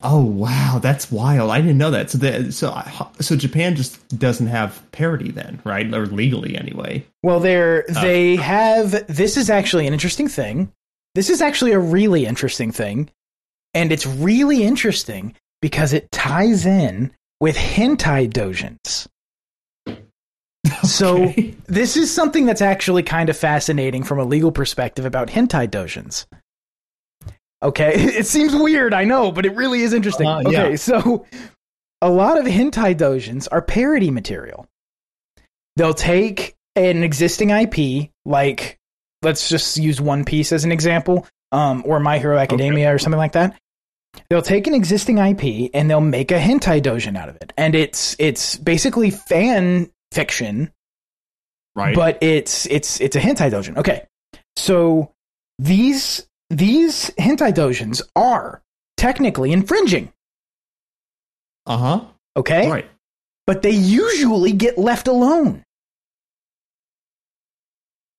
Oh 0.04 0.24
wow, 0.24 0.80
that's 0.82 1.12
wild! 1.12 1.50
I 1.50 1.60
didn't 1.60 1.78
know 1.78 1.92
that. 1.92 2.10
So 2.10 2.18
the 2.18 2.50
so 2.50 2.82
so 3.20 3.36
Japan 3.36 3.76
just 3.76 4.18
doesn't 4.18 4.48
have 4.48 4.82
parody 4.90 5.30
then, 5.30 5.60
right? 5.64 5.92
Or 5.94 6.06
legally 6.06 6.56
anyway. 6.56 7.06
Well, 7.22 7.38
they're 7.38 7.84
Oh. 7.88 8.02
they 8.02 8.36
have. 8.36 9.06
This 9.06 9.36
is 9.36 9.48
actually 9.48 9.86
an 9.86 9.92
interesting 9.92 10.28
thing. 10.28 10.72
This 11.14 11.30
is 11.30 11.40
actually 11.40 11.72
a 11.72 11.78
really 11.78 12.26
interesting 12.26 12.72
thing, 12.72 13.10
and 13.74 13.92
it's 13.92 14.06
really 14.06 14.64
interesting 14.64 15.36
because 15.60 15.92
it 15.92 16.10
ties 16.10 16.66
in 16.66 17.12
with 17.40 17.56
hentai 17.56 18.28
dojins. 18.28 19.06
So 20.82 21.32
this 21.66 21.96
is 21.96 22.12
something 22.12 22.46
that's 22.46 22.62
actually 22.62 23.02
kind 23.02 23.28
of 23.28 23.36
fascinating 23.36 24.04
from 24.04 24.18
a 24.18 24.24
legal 24.24 24.52
perspective 24.52 25.04
about 25.04 25.28
hentai 25.28 25.68
dojins. 25.68 26.26
Okay, 27.62 27.92
it 27.94 28.26
seems 28.26 28.54
weird, 28.54 28.94
I 28.94 29.04
know, 29.04 29.32
but 29.32 29.46
it 29.46 29.54
really 29.54 29.82
is 29.82 29.92
interesting. 29.92 30.26
Uh, 30.26 30.42
yeah. 30.46 30.64
okay, 30.64 30.76
so 30.76 31.26
a 32.00 32.10
lot 32.10 32.38
of 32.38 32.46
hentai 32.46 32.96
dojins 32.96 33.48
are 33.50 33.62
parody 33.62 34.10
material. 34.10 34.66
They'll 35.76 35.94
take 35.94 36.54
an 36.76 37.02
existing 37.02 37.50
IP, 37.50 38.10
like 38.24 38.78
let's 39.22 39.48
just 39.48 39.78
use 39.78 40.00
One 40.00 40.24
Piece 40.24 40.52
as 40.52 40.64
an 40.64 40.72
example, 40.72 41.26
um, 41.50 41.82
or 41.86 42.00
My 42.00 42.18
Hero 42.18 42.36
Academia 42.38 42.92
or 42.92 42.98
something 42.98 43.18
like 43.18 43.32
that. 43.32 43.56
They'll 44.28 44.42
take 44.42 44.66
an 44.66 44.74
existing 44.74 45.16
IP 45.18 45.70
and 45.72 45.88
they'll 45.88 46.00
make 46.02 46.30
a 46.30 46.38
hentai 46.38 46.82
dojin 46.82 47.16
out 47.16 47.30
of 47.30 47.36
it, 47.36 47.52
and 47.56 47.74
it's 47.74 48.14
it's 48.18 48.56
basically 48.56 49.10
fan 49.10 49.90
fiction 50.12 50.70
right? 51.74 51.94
but 51.96 52.18
it's 52.22 52.66
it's 52.66 53.00
it's 53.00 53.16
a 53.16 53.20
hentai 53.20 53.50
dojin. 53.50 53.76
Okay, 53.78 54.06
so 54.56 55.10
these 55.58 56.26
these 56.50 57.10
hentai 57.18 57.52
dojins 57.52 58.02
are 58.14 58.62
technically 58.96 59.52
infringing. 59.52 60.12
uh 61.66 61.76
huh. 61.78 62.00
Okay, 62.36 62.70
Right. 62.70 62.88
but 63.46 63.62
they 63.62 63.70
usually 63.72 64.52
get 64.52 64.78
left 64.78 65.06
alone. 65.08 65.64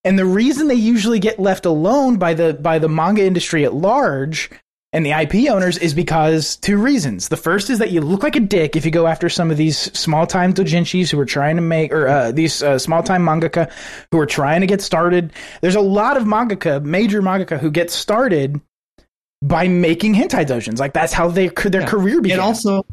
And 0.04 0.20
the 0.20 0.26
reason 0.26 0.68
they 0.68 0.76
usually 0.76 1.20
get 1.20 1.40
left 1.40 1.66
alone 1.66 2.18
by 2.18 2.34
the 2.34 2.54
by 2.54 2.78
the 2.80 2.90
manga 2.90 3.24
industry 3.24 3.64
at 3.66 3.74
large 3.74 4.50
and 4.94 5.06
the 5.06 5.12
IP 5.12 5.50
owners 5.52 5.78
is 5.80 5.94
because 5.94 6.56
two 6.58 6.78
reasons. 6.78 7.28
The 7.30 7.38
first 7.38 7.70
is 7.70 7.80
that 7.80 7.92
you 7.92 8.00
look 8.00 8.24
like 8.24 8.36
a 8.36 8.40
dick 8.40 8.76
if 8.76 8.86
you 8.86 8.92
go 8.92 9.08
after 9.08 9.28
some 9.28 9.52
of 9.52 9.58
these 9.58 9.78
small 9.98 10.26
time 10.28 10.54
dojinshis 10.54 11.12
who 11.12 11.20
are 11.20 11.26
trying 11.26 11.56
to 11.58 11.62
make 11.62 11.92
or 11.92 12.08
uh, 12.08 12.32
these 12.32 12.62
uh, 12.64 12.80
small 12.80 13.04
time 13.04 13.26
mangaka 13.26 13.70
who 14.12 14.20
are 14.20 14.26
trying 14.26 14.62
to 14.62 14.68
get 14.68 14.82
started. 14.82 15.34
There's 15.62 15.76
a 15.76 15.82
lot 15.82 16.16
of 16.16 16.24
mangaka, 16.24 16.82
major 16.84 17.22
mangaka 17.22 17.60
who 17.60 17.72
get 17.72 17.90
started 17.90 18.62
by 19.42 19.68
making 19.68 20.14
hentai 20.16 20.46
dojins. 20.46 20.80
Like 20.80 20.94
that's 20.94 21.12
how 21.12 21.28
they 21.28 21.50
could 21.50 21.72
their 21.72 21.82
Yeah. 21.82 21.88
career 21.88 22.22
began. 22.22 22.38
And 22.40 22.46
also, 22.46 22.86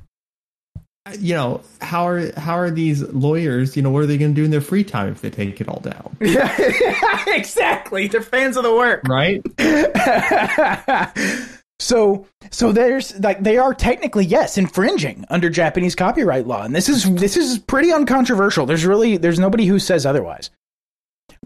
you 1.19 1.35
know, 1.35 1.61
how 1.80 2.07
are 2.09 2.33
how 2.38 2.59
are 2.59 2.71
these 2.71 3.02
lawyers? 3.12 3.76
You 3.76 3.83
know, 3.83 3.90
what 3.90 4.02
are 4.02 4.07
they 4.07 4.19
going 4.19 4.35
to 4.35 4.40
do 4.40 4.45
in 4.45 4.50
their 4.50 4.61
free 4.61 4.85
time 4.85 5.12
if 5.12 5.21
they 5.21 5.30
take 5.30 5.61
it 5.61 5.69
all 5.69 5.80
down? 5.80 6.16
exactly. 7.28 8.09
They're 8.09 8.23
fans 8.23 8.57
of 8.57 8.64
the 8.64 8.75
work. 8.75 9.02
Right. 9.07 9.42
so 11.81 12.27
so 12.51 12.73
there's 12.73 13.19
like 13.21 13.43
they 13.43 13.57
are 13.59 13.75
technically 13.75 14.25
yes 14.25 14.59
infringing 14.59 15.25
under 15.31 15.49
Japanese 15.51 15.95
copyright 15.95 16.47
law 16.47 16.63
and 16.63 16.75
this 16.75 16.89
is 16.89 17.13
this 17.15 17.37
is 17.37 17.59
pretty 17.59 17.93
uncontroversial. 17.93 18.67
There's 18.67 18.85
really 18.87 19.17
there's 19.17 19.39
nobody 19.39 19.67
who 19.67 19.79
says 19.79 20.05
otherwise. 20.07 20.51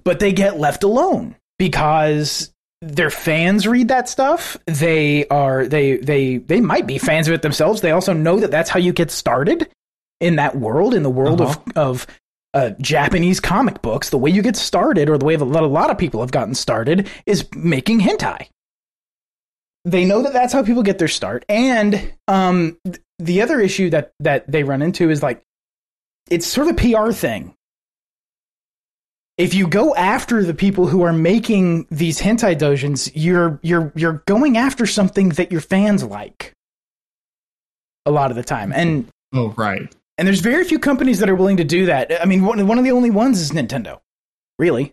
But 0.02 0.18
they 0.20 0.32
get 0.32 0.58
left 0.58 0.82
alone 0.82 1.36
because 1.58 2.52
their 2.82 3.10
fans 3.10 3.66
read 3.66 3.88
that 3.88 4.08
stuff. 4.08 4.58
They 4.66 5.26
are 5.28 5.66
they 5.66 5.96
they 5.98 6.38
they 6.38 6.60
might 6.60 6.86
be 6.86 6.98
fans 6.98 7.28
of 7.28 7.34
it 7.34 7.42
themselves. 7.42 7.80
They 7.80 7.92
also 7.92 8.12
know 8.12 8.40
that 8.40 8.50
that's 8.50 8.68
how 8.68 8.80
you 8.80 8.92
get 8.92 9.10
started 9.10 9.70
in 10.20 10.36
that 10.36 10.56
world 10.56 10.94
in 10.94 11.02
the 11.02 11.10
world 11.10 11.40
Uh-huh. 11.40 11.60
of 11.76 12.04
of 12.04 12.06
uh, 12.54 12.70
Japanese 12.80 13.40
comic 13.40 13.82
books. 13.82 14.10
The 14.10 14.18
way 14.18 14.30
you 14.30 14.42
get 14.42 14.56
started, 14.56 15.08
or 15.08 15.18
the 15.18 15.24
way 15.24 15.34
that 15.36 15.44
a 15.44 15.46
lot, 15.46 15.62
a 15.62 15.66
lot 15.66 15.90
of 15.90 15.98
people 15.98 16.20
have 16.20 16.30
gotten 16.30 16.54
started, 16.54 17.08
is 17.26 17.48
making 17.54 18.00
hentai. 18.00 18.48
They 19.84 20.04
know 20.04 20.22
that 20.22 20.32
that's 20.32 20.52
how 20.52 20.62
people 20.62 20.82
get 20.82 20.98
their 20.98 21.08
start, 21.08 21.44
and 21.48 22.12
um, 22.26 22.78
th- 22.84 22.98
the 23.18 23.42
other 23.42 23.60
issue 23.60 23.90
that 23.90 24.12
that 24.20 24.50
they 24.50 24.64
run 24.64 24.80
into 24.82 25.10
is 25.10 25.22
like 25.22 25.42
it's 26.30 26.46
sort 26.46 26.68
of 26.68 26.76
a 26.76 26.80
PR 26.80 27.12
thing. 27.12 27.54
If 29.36 29.52
you 29.52 29.66
go 29.66 29.94
after 29.94 30.44
the 30.44 30.54
people 30.54 30.86
who 30.86 31.02
are 31.02 31.12
making 31.12 31.86
these 31.90 32.20
hentai 32.20 32.56
dojins, 32.56 33.10
you're 33.14 33.58
you're 33.62 33.92
you're 33.96 34.22
going 34.26 34.56
after 34.56 34.86
something 34.86 35.30
that 35.30 35.50
your 35.52 35.60
fans 35.60 36.02
like. 36.04 36.52
A 38.06 38.10
lot 38.10 38.30
of 38.30 38.36
the 38.36 38.44
time, 38.44 38.72
and 38.72 39.08
Oh, 39.32 39.48
right. 39.56 39.92
and 40.18 40.28
there's 40.28 40.40
very 40.40 40.62
few 40.64 40.78
companies 40.78 41.18
that 41.18 41.28
are 41.30 41.34
willing 41.34 41.56
to 41.56 41.64
do 41.64 41.86
that. 41.86 42.22
I 42.22 42.26
mean, 42.26 42.44
one, 42.44 42.64
one 42.66 42.78
of 42.78 42.84
the 42.84 42.90
only 42.92 43.10
ones 43.10 43.40
is 43.40 43.50
Nintendo. 43.50 44.00
Really? 44.58 44.92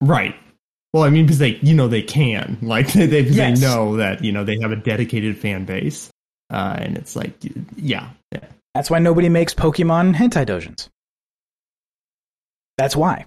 Right. 0.00 0.34
Well, 0.92 1.04
I 1.04 1.10
mean, 1.10 1.24
because 1.24 1.38
they, 1.38 1.56
you 1.62 1.74
know, 1.74 1.88
they 1.88 2.02
can 2.02 2.58
like 2.62 2.92
they 2.92 3.06
they, 3.06 3.20
Yes. 3.22 3.60
they 3.60 3.66
know 3.66 3.96
that 3.96 4.22
you 4.24 4.32
know 4.32 4.44
they 4.44 4.58
have 4.60 4.72
a 4.72 4.76
dedicated 4.76 5.38
fan 5.38 5.64
base, 5.64 6.10
uh, 6.50 6.76
and 6.78 6.96
it's 6.98 7.16
like, 7.16 7.32
yeah, 7.76 8.10
yeah. 8.30 8.44
That's 8.74 8.90
why 8.90 8.98
nobody 8.98 9.28
makes 9.28 9.54
Pokemon 9.54 10.14
hentai 10.14 10.46
dojins. 10.46 10.88
That's 12.78 12.96
why. 12.96 13.26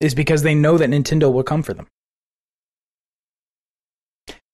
Is 0.00 0.14
because 0.14 0.42
they 0.42 0.54
know 0.54 0.78
that 0.78 0.90
Nintendo 0.90 1.32
will 1.32 1.42
come 1.42 1.62
for 1.62 1.74
them. 1.74 1.86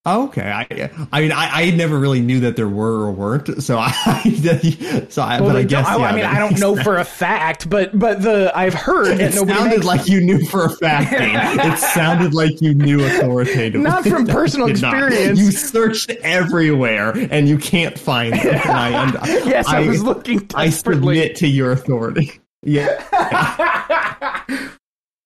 Oh, 0.06 0.24
okay. 0.24 0.42
I, 0.50 0.90
I 1.12 1.20
mean, 1.22 1.32
I, 1.32 1.62
I 1.62 1.70
never 1.70 1.98
really 1.98 2.20
knew 2.20 2.40
that 2.40 2.56
there 2.56 2.68
were 2.68 3.06
or 3.06 3.10
weren't. 3.10 3.62
So 3.62 3.78
I, 3.80 5.06
so 5.08 5.22
I, 5.22 5.40
Well, 5.40 5.48
but 5.50 5.56
I 5.56 5.62
guess. 5.62 5.86
I, 5.86 5.94
oh, 5.94 5.98
yeah, 6.00 6.04
I 6.04 6.14
mean, 6.14 6.24
I 6.26 6.38
don't 6.38 6.60
know 6.60 6.76
for 6.76 6.98
a 6.98 7.04
fact, 7.06 7.70
but 7.70 7.98
but 7.98 8.20
the 8.20 8.52
I've 8.54 8.74
heard 8.74 9.18
It 9.18 9.32
sounded 9.32 9.70
makes. 9.70 9.84
like 9.86 10.06
you 10.06 10.20
knew 10.20 10.44
for 10.44 10.66
a 10.66 10.70
fact. 10.70 11.14
It 11.74 11.78
sounded 11.78 12.34
like 12.34 12.60
you 12.60 12.74
knew 12.74 13.02
authoritatively. 13.02 13.80
Not 13.80 14.04
from 14.04 14.26
personal 14.28 14.66
did 14.66 14.82
not. 14.82 14.92
experience. 14.94 15.38
You 15.38 15.50
searched 15.50 16.10
everywhere 16.22 17.12
and 17.30 17.48
you 17.48 17.56
can't 17.56 17.98
find 17.98 18.34
them. 18.34 18.54
And 18.56 19.16
I, 19.16 19.26
yes, 19.46 19.66
I, 19.66 19.80
was 19.80 20.02
looking 20.02 20.46
I 20.54 20.68
submit 20.68 21.36
to 21.36 21.48
your 21.48 21.72
authority. 21.72 22.40
Yeah. 22.62 23.00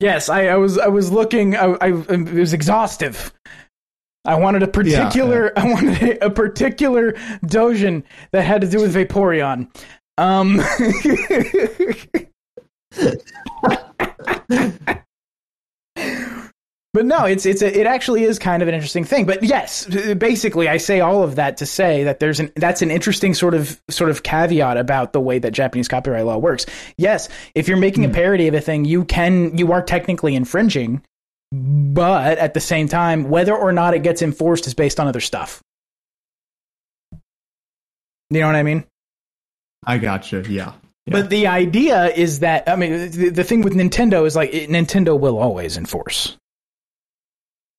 yes, 0.00 0.28
I, 0.28 0.46
I 0.48 0.56
was 0.56 0.78
I 0.78 0.88
was 0.88 1.10
looking. 1.10 1.56
I, 1.56 1.76
I 1.80 1.88
it 1.88 2.32
was 2.34 2.52
exhaustive. 2.52 3.32
I 4.24 4.36
wanted 4.36 4.62
a 4.62 4.68
particular. 4.68 5.52
I 5.58 5.70
wanted 5.70 6.02
a, 6.02 6.26
a 6.26 6.30
particular 6.30 7.12
dojin 7.44 8.04
that 8.32 8.42
had 8.42 8.62
to 8.62 8.68
do 8.68 8.80
with 8.80 8.94
Vaporeon. 8.94 9.68
Um, 10.16 10.60
But 16.94 17.04
no, 17.04 17.26
it's 17.26 17.44
it's 17.44 17.60
a, 17.60 17.78
it 17.78 17.86
actually 17.86 18.24
is 18.24 18.38
kind 18.38 18.62
of 18.62 18.68
an 18.68 18.74
interesting 18.74 19.04
thing. 19.04 19.26
But 19.26 19.44
yes, 19.44 19.84
basically, 20.14 20.68
I 20.68 20.78
say 20.78 21.00
all 21.00 21.22
of 21.22 21.36
that 21.36 21.58
to 21.58 21.66
say 21.66 22.04
that 22.04 22.18
there's 22.18 22.40
an 22.40 22.50
that's 22.56 22.80
an 22.80 22.90
interesting 22.90 23.34
sort 23.34 23.54
of 23.54 23.80
sort 23.90 24.10
of 24.10 24.22
caveat 24.22 24.78
about 24.78 25.12
the 25.12 25.20
way 25.20 25.38
that 25.38 25.52
Japanese 25.52 25.86
copyright 25.86 26.24
law 26.24 26.38
works. 26.38 26.64
Yes, 26.96 27.28
if 27.54 27.68
you're 27.68 27.76
making 27.76 28.04
a 28.04 28.08
parody 28.08 28.48
of 28.48 28.54
a 28.54 28.60
thing, 28.60 28.86
you 28.86 29.04
can 29.04 29.56
you 29.56 29.70
are 29.70 29.82
technically 29.82 30.34
infringing, 30.34 31.02
but 31.52 32.38
at 32.38 32.54
the 32.54 32.60
same 32.60 32.88
time, 32.88 33.28
whether 33.30 33.56
or 33.56 33.72
not 33.72 33.94
it 33.94 34.02
gets 34.02 34.22
enforced 34.22 34.66
is 34.66 34.74
based 34.74 35.00
on 35.00 35.06
other 35.06 35.20
stuff. 35.20 35.62
You 38.30 38.40
know 38.40 38.46
what 38.46 38.56
I 38.56 38.62
mean? 38.62 38.84
I 39.84 39.98
gotcha. 39.98 40.44
Yeah. 40.48 40.72
But 41.06 41.30
the 41.30 41.46
idea 41.46 42.06
is 42.08 42.40
that 42.40 42.68
I 42.68 42.76
mean 42.76 43.10
the, 43.10 43.30
the 43.30 43.44
thing 43.44 43.62
with 43.62 43.74
Nintendo 43.74 44.26
is 44.26 44.36
like 44.36 44.52
it, 44.52 44.68
Nintendo 44.68 45.18
will 45.18 45.38
always 45.38 45.78
enforce. 45.78 46.36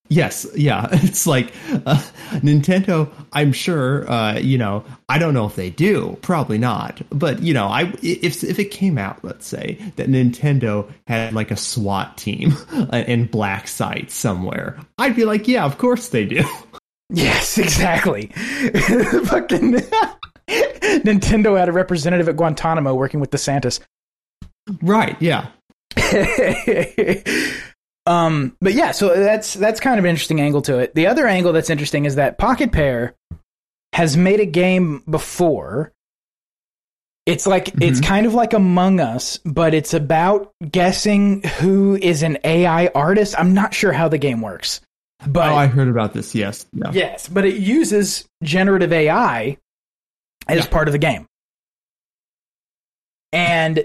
Yes, 0.10 0.48
yeah. 0.56 0.88
It's 1.10 1.26
like 1.28 1.54
uh, 1.86 2.02
Nintendo. 2.42 3.12
I'm 3.32 3.54
sure. 3.54 4.10
Uh, 4.10 4.40
you 4.40 4.58
know, 4.58 4.84
I 5.08 5.20
don't 5.20 5.34
know 5.34 5.46
if 5.46 5.56
they 5.56 5.70
do. 5.70 6.18
Probably 6.22 6.58
not. 6.58 7.02
But 7.10 7.42
you 7.42 7.54
know, 7.54 7.68
I 7.68 7.94
if 8.02 8.44
if 8.44 8.60
it 8.60 8.72
came 8.72 8.98
out, 8.98 9.24
let's 9.24 9.48
say 9.48 9.78
that 9.96 10.08
Nintendo 10.10 10.92
had 11.08 11.34
like 11.34 11.52
a 11.52 11.56
SWAT 11.56 12.18
team 12.18 12.54
in 12.94 13.28
black 13.28 13.68
site 13.68 14.12
somewhere, 14.12 14.80
I'd 14.98 15.16
be 15.16 15.26
like, 15.26 15.48
yeah, 15.48 15.64
of 15.66 15.78
course 15.78 16.10
they 16.10 16.26
do. 16.26 16.44
Yes, 17.12 17.58
exactly. 17.58 18.28
Fucking 18.28 19.82
Nintendo 20.48 21.58
had 21.58 21.68
a 21.68 21.72
representative 21.72 22.30
at 22.30 22.38
Guantanamo 22.38 22.94
working 22.94 23.20
with 23.20 23.32
DeSantis. 23.32 23.80
Right. 24.84 25.20
Yeah. 25.20 25.48
Um, 28.10 28.58
but 28.60 28.74
yeah, 28.74 28.92
so 28.92 29.16
that's 29.16 29.54
that's 29.54 29.80
kind 29.80 30.00
of 30.00 30.04
an 30.06 30.10
interesting 30.10 30.42
angle 30.42 30.62
to 30.64 30.80
it. 30.80 30.96
The 30.96 31.08
other 31.08 31.28
angle 31.28 31.54
that's 31.54 31.70
interesting 31.70 32.06
is 32.06 32.16
that 32.16 32.38
Pocket 32.38 32.72
Pair 32.72 33.14
has 33.94 34.18
made 34.18 34.40
a 34.40 34.46
game 34.46 35.04
before. 35.10 35.92
It's 37.26 37.46
like 37.46 37.70
it's 37.80 38.02
kind 38.02 38.26
of 38.26 38.34
like 38.34 38.54
Among 38.54 39.00
Us, 39.00 39.38
but 39.46 39.76
it's 39.76 39.94
about 39.94 40.52
guessing 40.72 41.44
who 41.60 41.96
is 41.96 42.24
an 42.24 42.40
AI 42.44 42.88
artist. 42.96 43.36
I'm 43.38 43.54
not 43.54 43.74
sure 43.76 43.92
how 43.92 44.08
the 44.08 44.18
game 44.18 44.42
works. 44.42 44.82
But 45.28 45.50
oh, 45.52 45.56
I 45.56 45.68
heard 45.68 45.90
about 45.90 46.14
this. 46.14 46.34
Yes. 46.34 46.66
Yeah. 46.74 46.92
Yes, 46.92 47.28
but 47.28 47.46
it 47.46 47.56
uses 47.58 48.26
generative 48.42 48.92
AI 48.92 49.58
as 50.48 50.60
Yeah. 50.64 50.66
part 50.72 50.88
of 50.88 50.94
the 50.94 50.98
game. 50.98 51.28
And 53.32 53.84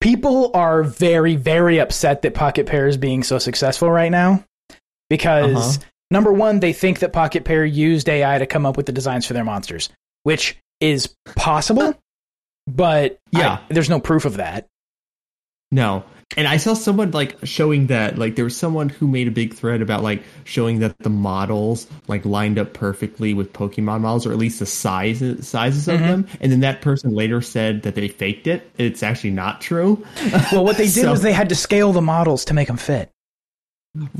people 0.00 0.50
are 0.54 0.82
very, 0.82 1.36
very 1.36 1.78
upset 1.78 2.22
that 2.22 2.34
Pocket 2.34 2.66
Pair 2.66 2.86
is 2.86 2.96
being 2.96 3.22
so 3.22 3.38
successful 3.38 3.90
right 3.90 4.10
now 4.10 4.44
because 5.10 5.78
Uh-huh. 5.78 5.86
number 6.10 6.32
one, 6.32 6.60
they 6.60 6.72
think 6.72 7.00
that 7.00 7.12
Pocket 7.12 7.44
Pair 7.44 7.64
used 7.64 8.08
AI 8.08 8.38
to 8.38 8.46
come 8.46 8.66
up 8.66 8.76
with 8.76 8.86
the 8.86 8.92
designs 8.92 9.26
for 9.26 9.34
their 9.34 9.44
monsters, 9.44 9.88
which 10.24 10.56
is 10.80 11.14
possible, 11.36 11.94
but 12.66 13.18
Yeah. 13.32 13.58
I- 13.68 13.72
there's 13.72 13.90
no 13.90 14.00
proof 14.00 14.24
of 14.24 14.36
that. 14.36 14.66
No. 15.70 16.04
And 16.36 16.46
I 16.46 16.58
saw 16.58 16.74
someone 16.74 17.10
like 17.12 17.36
showing 17.44 17.86
that 17.86 18.18
like 18.18 18.36
there 18.36 18.44
was 18.44 18.56
someone 18.56 18.90
who 18.90 19.08
made 19.08 19.28
a 19.28 19.30
big 19.30 19.54
thread 19.54 19.80
about 19.80 20.02
like 20.02 20.22
showing 20.44 20.80
that 20.80 20.98
the 20.98 21.08
models 21.08 21.86
like 22.06 22.24
lined 22.24 22.58
up 22.58 22.74
perfectly 22.74 23.32
with 23.32 23.52
Pokemon 23.52 24.02
models 24.02 24.26
or 24.26 24.32
at 24.32 24.38
least 24.38 24.58
the 24.58 24.66
sizes 24.66 25.48
sizes 25.48 25.88
of 25.88 25.96
mm-hmm. 25.96 26.06
them. 26.06 26.28
And 26.40 26.52
then 26.52 26.60
that 26.60 26.82
person 26.82 27.14
later 27.14 27.40
said 27.40 27.82
that 27.82 27.94
they 27.94 28.08
faked 28.08 28.46
it. 28.46 28.70
It's 28.76 29.02
actually 29.02 29.30
not 29.30 29.60
true. 29.60 30.04
Well, 30.52 30.64
what 30.64 30.76
they 30.76 30.84
did 30.84 31.02
So- 31.02 31.10
was 31.10 31.22
they 31.22 31.32
had 31.32 31.48
to 31.48 31.54
scale 31.54 31.92
the 31.92 32.02
models 32.02 32.44
to 32.46 32.54
make 32.54 32.68
them 32.68 32.76
fit. 32.76 33.10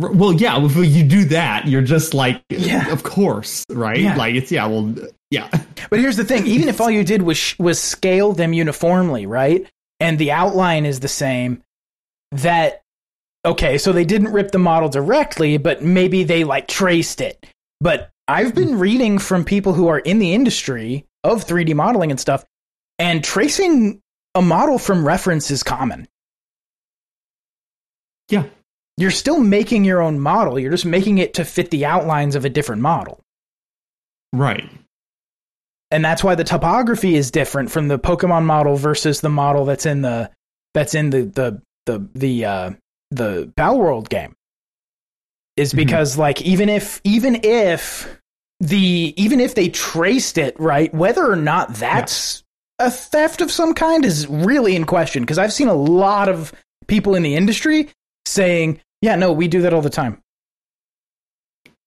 R- 0.01 0.13
Well, 0.13 0.33
yeah, 0.33 0.65
if 0.65 0.77
you 0.77 1.05
do 1.05 1.25
that, 1.27 1.67
you're 1.67 1.83
just 1.83 2.15
like 2.15 2.43
Yeah. 2.49 2.91
of 2.91 3.03
course, 3.03 3.65
right? 3.69 4.01
Yeah. 4.01 4.17
Like 4.17 4.35
it's 4.35 4.51
yeah, 4.51 4.67
well 4.67 4.95
yeah. 5.31 5.49
But 5.91 6.01
here's 6.01 6.17
the 6.17 6.25
thing: 6.25 6.47
even 6.47 6.69
if 6.69 6.81
all 6.81 6.91
you 6.91 7.05
did 7.05 7.23
was 7.23 7.55
was 7.59 7.79
scale 7.81 8.33
them 8.33 8.53
uniformly, 8.53 9.27
right, 9.27 9.67
and 10.01 10.19
the 10.19 10.33
outline 10.33 10.85
is 10.87 11.01
the 11.01 11.09
same, 11.09 11.63
that 12.33 12.83
okay, 13.45 13.79
so 13.79 13.93
they 13.93 14.05
didn't 14.05 14.33
rip 14.33 14.51
the 14.51 14.59
model 14.59 14.89
directly, 14.89 15.57
but 15.59 15.83
maybe 15.83 16.25
they 16.25 16.45
like 16.45 16.69
traced 16.69 17.21
it. 17.21 17.47
But 17.81 18.11
I've 18.27 18.55
been 18.55 18.79
reading 18.79 19.19
from 19.19 19.45
people 19.45 19.73
who 19.73 19.89
are 19.89 19.99
in 19.99 20.19
the 20.19 20.35
industry 20.35 21.07
of 21.25 21.47
3D 21.47 21.75
modeling 21.75 22.11
and 22.11 22.21
stuff, 22.21 22.45
and 22.99 23.25
tracing 23.25 24.01
a 24.35 24.43
model 24.43 24.79
from 24.79 25.07
reference 25.07 25.51
is 25.51 25.63
common. 25.63 26.07
Yeah. 28.29 28.45
You're 28.99 29.11
still 29.13 29.41
making 29.41 29.85
your 29.85 30.03
own 30.03 30.21
model. 30.21 30.59
You're 30.59 30.73
just 30.73 30.85
making 30.85 31.19
it 31.19 31.35
to 31.35 31.45
fit 31.45 31.71
the 31.71 31.87
outlines 31.87 32.35
of 32.35 32.45
a 32.45 32.51
different 32.51 32.83
model. 32.83 33.21
Right. 34.33 34.69
and 35.91 36.05
that's 36.05 36.23
why 36.23 36.35
the 36.35 36.45
topography 36.45 37.15
is 37.17 37.31
different 37.31 37.71
from 37.71 37.89
the 37.89 37.99
Pokemon 37.99 38.45
model 38.45 38.77
versus 38.77 39.21
the 39.21 39.31
model 39.31 39.65
that's 39.65 39.87
in 39.87 40.03
the 40.03 40.31
that's 40.75 40.95
in 40.95 41.11
the 41.11 41.23
the 41.23 41.63
the 41.89 42.09
the 42.15 42.45
uh, 42.45 42.71
the 43.11 43.53
Palworld 43.57 44.09
game. 44.09 44.35
Is 45.57 45.73
Mhm. 45.73 45.77
because 45.77 46.17
like 46.17 46.41
even 46.43 46.69
if 46.69 47.01
even 47.03 47.41
if 47.43 48.21
the 48.61 49.13
even 49.17 49.41
if 49.41 49.57
they 49.57 49.69
traced 49.71 50.39
it 50.39 50.55
right, 50.61 50.95
whether 50.95 51.29
or 51.29 51.35
not 51.35 51.75
that's 51.75 52.45
a 52.79 52.91
theft 52.93 53.41
of 53.41 53.51
some 53.51 53.75
kind 53.75 54.05
is 54.05 54.29
really 54.29 54.77
in 54.77 54.85
question. 54.85 55.25
Because 55.25 55.39
I've 55.39 55.53
seen 55.53 55.67
a 55.67 55.75
lot 55.75 56.29
of 56.29 56.53
people 56.87 57.17
in 57.17 57.25
the 57.25 57.35
industry 57.35 57.89
saying, 58.27 58.81
"Yeah, 59.03 59.17
no, 59.17 59.33
we 59.33 59.49
do 59.49 59.63
that 59.63 59.75
all 59.75 59.83
the 59.83 59.91
time. 59.91 60.21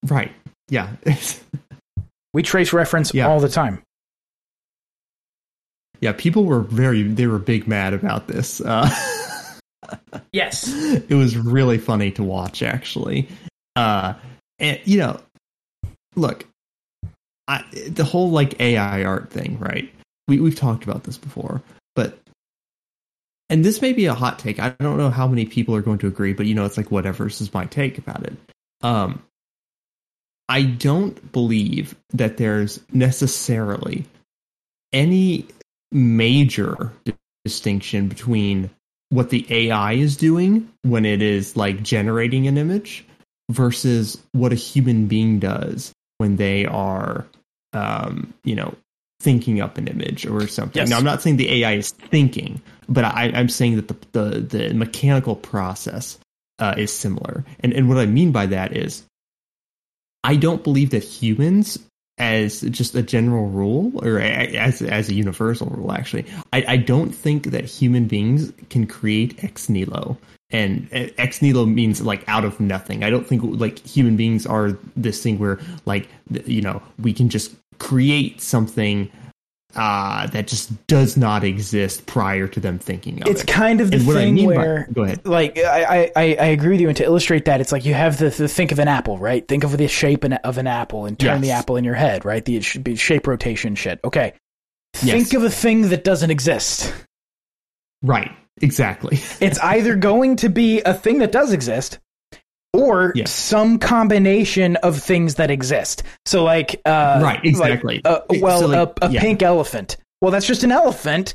Right. 0.04 0.32
Yeah. 0.68 0.90
We 2.34 2.42
trace 2.42 2.72
reference 2.72 3.12
Yeah. 3.14 3.28
all 3.28 3.40
the 3.40 3.48
time." 3.48 3.82
yeah, 6.00 6.12
people 6.12 6.44
were 6.44 6.60
very 6.62 7.02
they 7.04 7.26
were 7.26 7.38
big 7.38 7.68
mad 7.68 7.94
about 7.94 8.26
this. 8.26 8.60
Uh 8.60 8.88
Yes. 10.32 10.66
it 10.72 11.14
was 11.14 11.36
really 11.36 11.78
funny 11.78 12.10
to 12.12 12.22
watch 12.22 12.62
actually. 12.62 13.28
Uh 13.76 14.14
and 14.58 14.80
you 14.84 14.98
know 14.98 15.20
look 16.16 16.46
I, 17.48 17.64
the 17.88 18.04
whole 18.04 18.30
like 18.30 18.60
ai 18.60 19.04
art 19.04 19.30
thing 19.30 19.58
right? 19.58 19.92
We, 20.28 20.40
we've 20.40 20.56
talked 20.56 20.84
about 20.84 21.04
this 21.04 21.18
before 21.18 21.62
but 21.94 22.18
and 23.50 23.62
this 23.62 23.82
may 23.82 23.92
be 23.92 24.06
a 24.06 24.14
hot 24.14 24.38
take. 24.38 24.58
I 24.58 24.70
don't 24.80 24.96
know 24.96 25.10
how 25.10 25.26
many 25.28 25.44
people 25.44 25.74
are 25.74 25.82
going 25.82 25.98
to 25.98 26.06
agree 26.06 26.32
but 26.32 26.46
you 26.46 26.54
know 26.54 26.64
it's 26.64 26.76
like 26.76 26.90
whatever 26.90 27.24
this 27.24 27.40
is 27.40 27.52
my 27.52 27.66
take 27.66 27.98
about 27.98 28.24
it. 28.24 28.34
Um 28.82 29.22
i 30.48 30.62
don't 30.62 31.32
believe 31.32 31.94
that 32.12 32.36
there's 32.36 32.80
necessarily 32.92 34.04
any 34.92 35.46
major 35.90 36.92
distinction 37.44 38.08
between 38.08 38.70
what 39.12 39.28
the 39.28 39.46
AI 39.50 39.92
is 39.92 40.16
doing 40.16 40.66
when 40.82 41.04
it 41.04 41.20
is 41.20 41.54
like 41.54 41.82
generating 41.82 42.46
an 42.46 42.56
image 42.56 43.04
versus 43.50 44.16
what 44.32 44.52
a 44.52 44.56
human 44.56 45.06
being 45.06 45.38
does 45.38 45.92
when 46.16 46.36
they 46.36 46.64
are, 46.64 47.26
um, 47.74 48.32
you 48.42 48.54
know, 48.54 48.74
thinking 49.20 49.60
up 49.60 49.76
an 49.76 49.86
image 49.86 50.24
or 50.24 50.46
something. 50.46 50.80
Yes. 50.80 50.88
Now, 50.88 50.96
I'm 50.96 51.04
not 51.04 51.20
saying 51.20 51.36
the 51.36 51.62
AI 51.62 51.74
is 51.74 51.90
thinking, 51.90 52.62
but 52.88 53.04
I, 53.04 53.30
I'm 53.34 53.50
saying 53.50 53.76
that 53.76 53.88
the 53.88 53.96
the, 54.12 54.40
the 54.40 54.74
mechanical 54.74 55.36
process 55.36 56.18
uh, 56.58 56.74
is 56.78 56.90
similar. 56.90 57.44
And 57.60 57.74
and 57.74 57.90
what 57.90 57.98
I 57.98 58.06
mean 58.06 58.32
by 58.32 58.46
that 58.46 58.74
is, 58.74 59.04
I 60.24 60.36
don't 60.36 60.64
believe 60.64 60.88
that 60.90 61.04
humans 61.04 61.78
as 62.22 62.60
just 62.60 62.94
a 62.94 63.02
general 63.02 63.48
rule 63.48 63.90
or 64.06 64.20
as 64.20 64.80
as 64.80 65.08
a 65.08 65.14
universal 65.14 65.66
rule 65.66 65.90
actually. 65.90 66.24
I, 66.52 66.64
I 66.68 66.76
don't 66.76 67.10
think 67.10 67.46
that 67.46 67.64
human 67.64 68.06
beings 68.06 68.52
can 68.70 68.86
create 68.86 69.42
ex 69.42 69.68
nihilo. 69.68 70.16
And 70.50 70.88
ex 70.92 71.42
nihilo 71.42 71.66
means 71.66 72.00
like 72.00 72.22
out 72.28 72.44
of 72.44 72.60
nothing. 72.60 73.02
I 73.02 73.10
don't 73.10 73.26
think 73.26 73.42
like 73.44 73.84
human 73.84 74.16
beings 74.16 74.46
are 74.46 74.78
this 74.96 75.20
thing 75.20 75.40
where 75.40 75.58
like 75.84 76.08
you 76.46 76.62
know 76.62 76.80
we 77.00 77.12
can 77.12 77.28
just 77.28 77.52
create 77.78 78.40
something 78.40 79.10
uh 79.74 80.26
that 80.28 80.46
just 80.46 80.86
does 80.86 81.16
not 81.16 81.44
exist 81.44 82.06
prior 82.06 82.46
to 82.46 82.60
them 82.60 82.78
thinking 82.78 83.22
of 83.22 83.28
It's 83.28 83.40
it 83.40 83.44
It's 83.44 83.52
kind 83.52 83.80
of 83.80 83.90
the 83.90 83.96
and 83.98 84.06
what 84.06 84.16
i 84.16 84.20
thing 84.20 84.34
mean 84.34 84.46
where 84.46 84.86
by 84.88 84.92
go 84.92 85.02
ahead 85.04 85.26
like 85.26 85.58
I, 85.58 86.10
I 86.14 86.36
I 86.40 86.46
agree 86.46 86.70
with 86.72 86.80
you, 86.80 86.88
and 86.88 86.96
to 86.98 87.04
illustrate 87.04 87.44
that, 87.46 87.60
it's 87.60 87.72
like 87.72 87.84
you 87.84 87.94
have 87.94 88.18
the, 88.18 88.28
the 88.30 88.48
think 88.48 88.72
of 88.72 88.78
an 88.78 88.88
apple, 88.88 89.18
right? 89.18 89.46
Think 89.46 89.64
of 89.64 89.76
the 89.76 89.88
shape 89.88 90.24
of 90.24 90.58
an 90.58 90.66
apple 90.66 91.06
and 91.06 91.18
turn 91.18 91.40
the 91.40 91.52
apple 91.52 91.76
in 91.76 91.84
your 91.84 91.94
head, 91.94 92.24
right? 92.24 92.44
The 92.44 92.56
it 92.56 92.64
should 92.64 92.84
be 92.84 92.96
shape 92.96 93.26
rotation 93.26 93.74
shit. 93.74 94.00
Okay, 94.04 94.34
Yes. 95.02 95.22
think 95.30 95.34
of 95.34 95.44
a 95.44 95.50
thing 95.50 95.88
that 95.88 96.04
doesn't 96.04 96.30
exist. 96.30 96.92
right 98.02 98.30
exactly 98.60 99.18
It's 99.40 99.58
either 99.60 99.96
going 99.96 100.36
to 100.36 100.48
be 100.48 100.80
a 100.82 100.92
thing 100.94 101.18
that 101.18 101.32
does 101.32 101.52
exist, 101.52 101.98
or 102.72 103.12
Yes. 103.14 103.30
some 103.30 103.78
combination 103.78 104.76
of 104.76 104.98
things 104.98 105.34
that 105.36 105.50
exist. 105.50 106.02
So, 106.26 106.42
like, 106.44 106.80
uh, 106.84 107.20
Right, 107.22 107.36
like, 107.36 107.44
exactly. 107.44 108.00
uh, 108.04 108.20
well, 108.40 108.60
So, 108.60 108.66
like, 108.66 108.88
a, 109.02 109.06
a 109.06 109.10
yeah. 109.10 109.20
pink 109.20 109.42
elephant. 109.42 109.96
Well, 110.20 110.30
that's 110.30 110.46
just 110.46 110.62
an 110.64 110.72
elephant, 110.72 111.34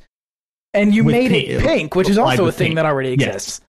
and 0.74 0.94
you 0.96 1.04
With 1.04 1.14
made 1.14 1.32
pink- 1.32 1.50
it 1.50 1.62
pink, 1.62 1.96
which 1.96 2.10
is 2.10 2.18
also 2.18 2.46
a 2.48 2.52
thing 2.52 2.68
pink. 2.70 2.76
that 2.76 2.86
already 2.86 3.16
Yes. 3.18 3.28
exists. 3.36 3.62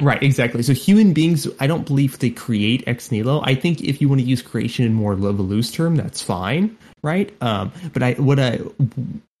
Right, 0.00 0.22
exactly. 0.22 0.62
So 0.62 0.72
human 0.72 1.12
beings, 1.12 1.46
I 1.60 1.66
don't 1.66 1.86
believe 1.86 2.18
they 2.20 2.30
create 2.30 2.82
ex 2.86 3.10
nihilo. 3.12 3.42
I 3.44 3.54
think 3.54 3.82
if 3.82 4.00
you 4.00 4.08
want 4.08 4.20
to 4.22 4.26
use 4.26 4.40
creation 4.40 4.86
in 4.86 4.94
more 4.94 5.12
of 5.12 5.22
a 5.22 5.30
loose 5.30 5.70
term, 5.70 5.94
that's 5.94 6.22
fine, 6.22 6.74
right? 7.02 7.30
Um, 7.42 7.70
but 7.92 8.02
I 8.02 8.12
what 8.14 8.38
I 8.40 8.60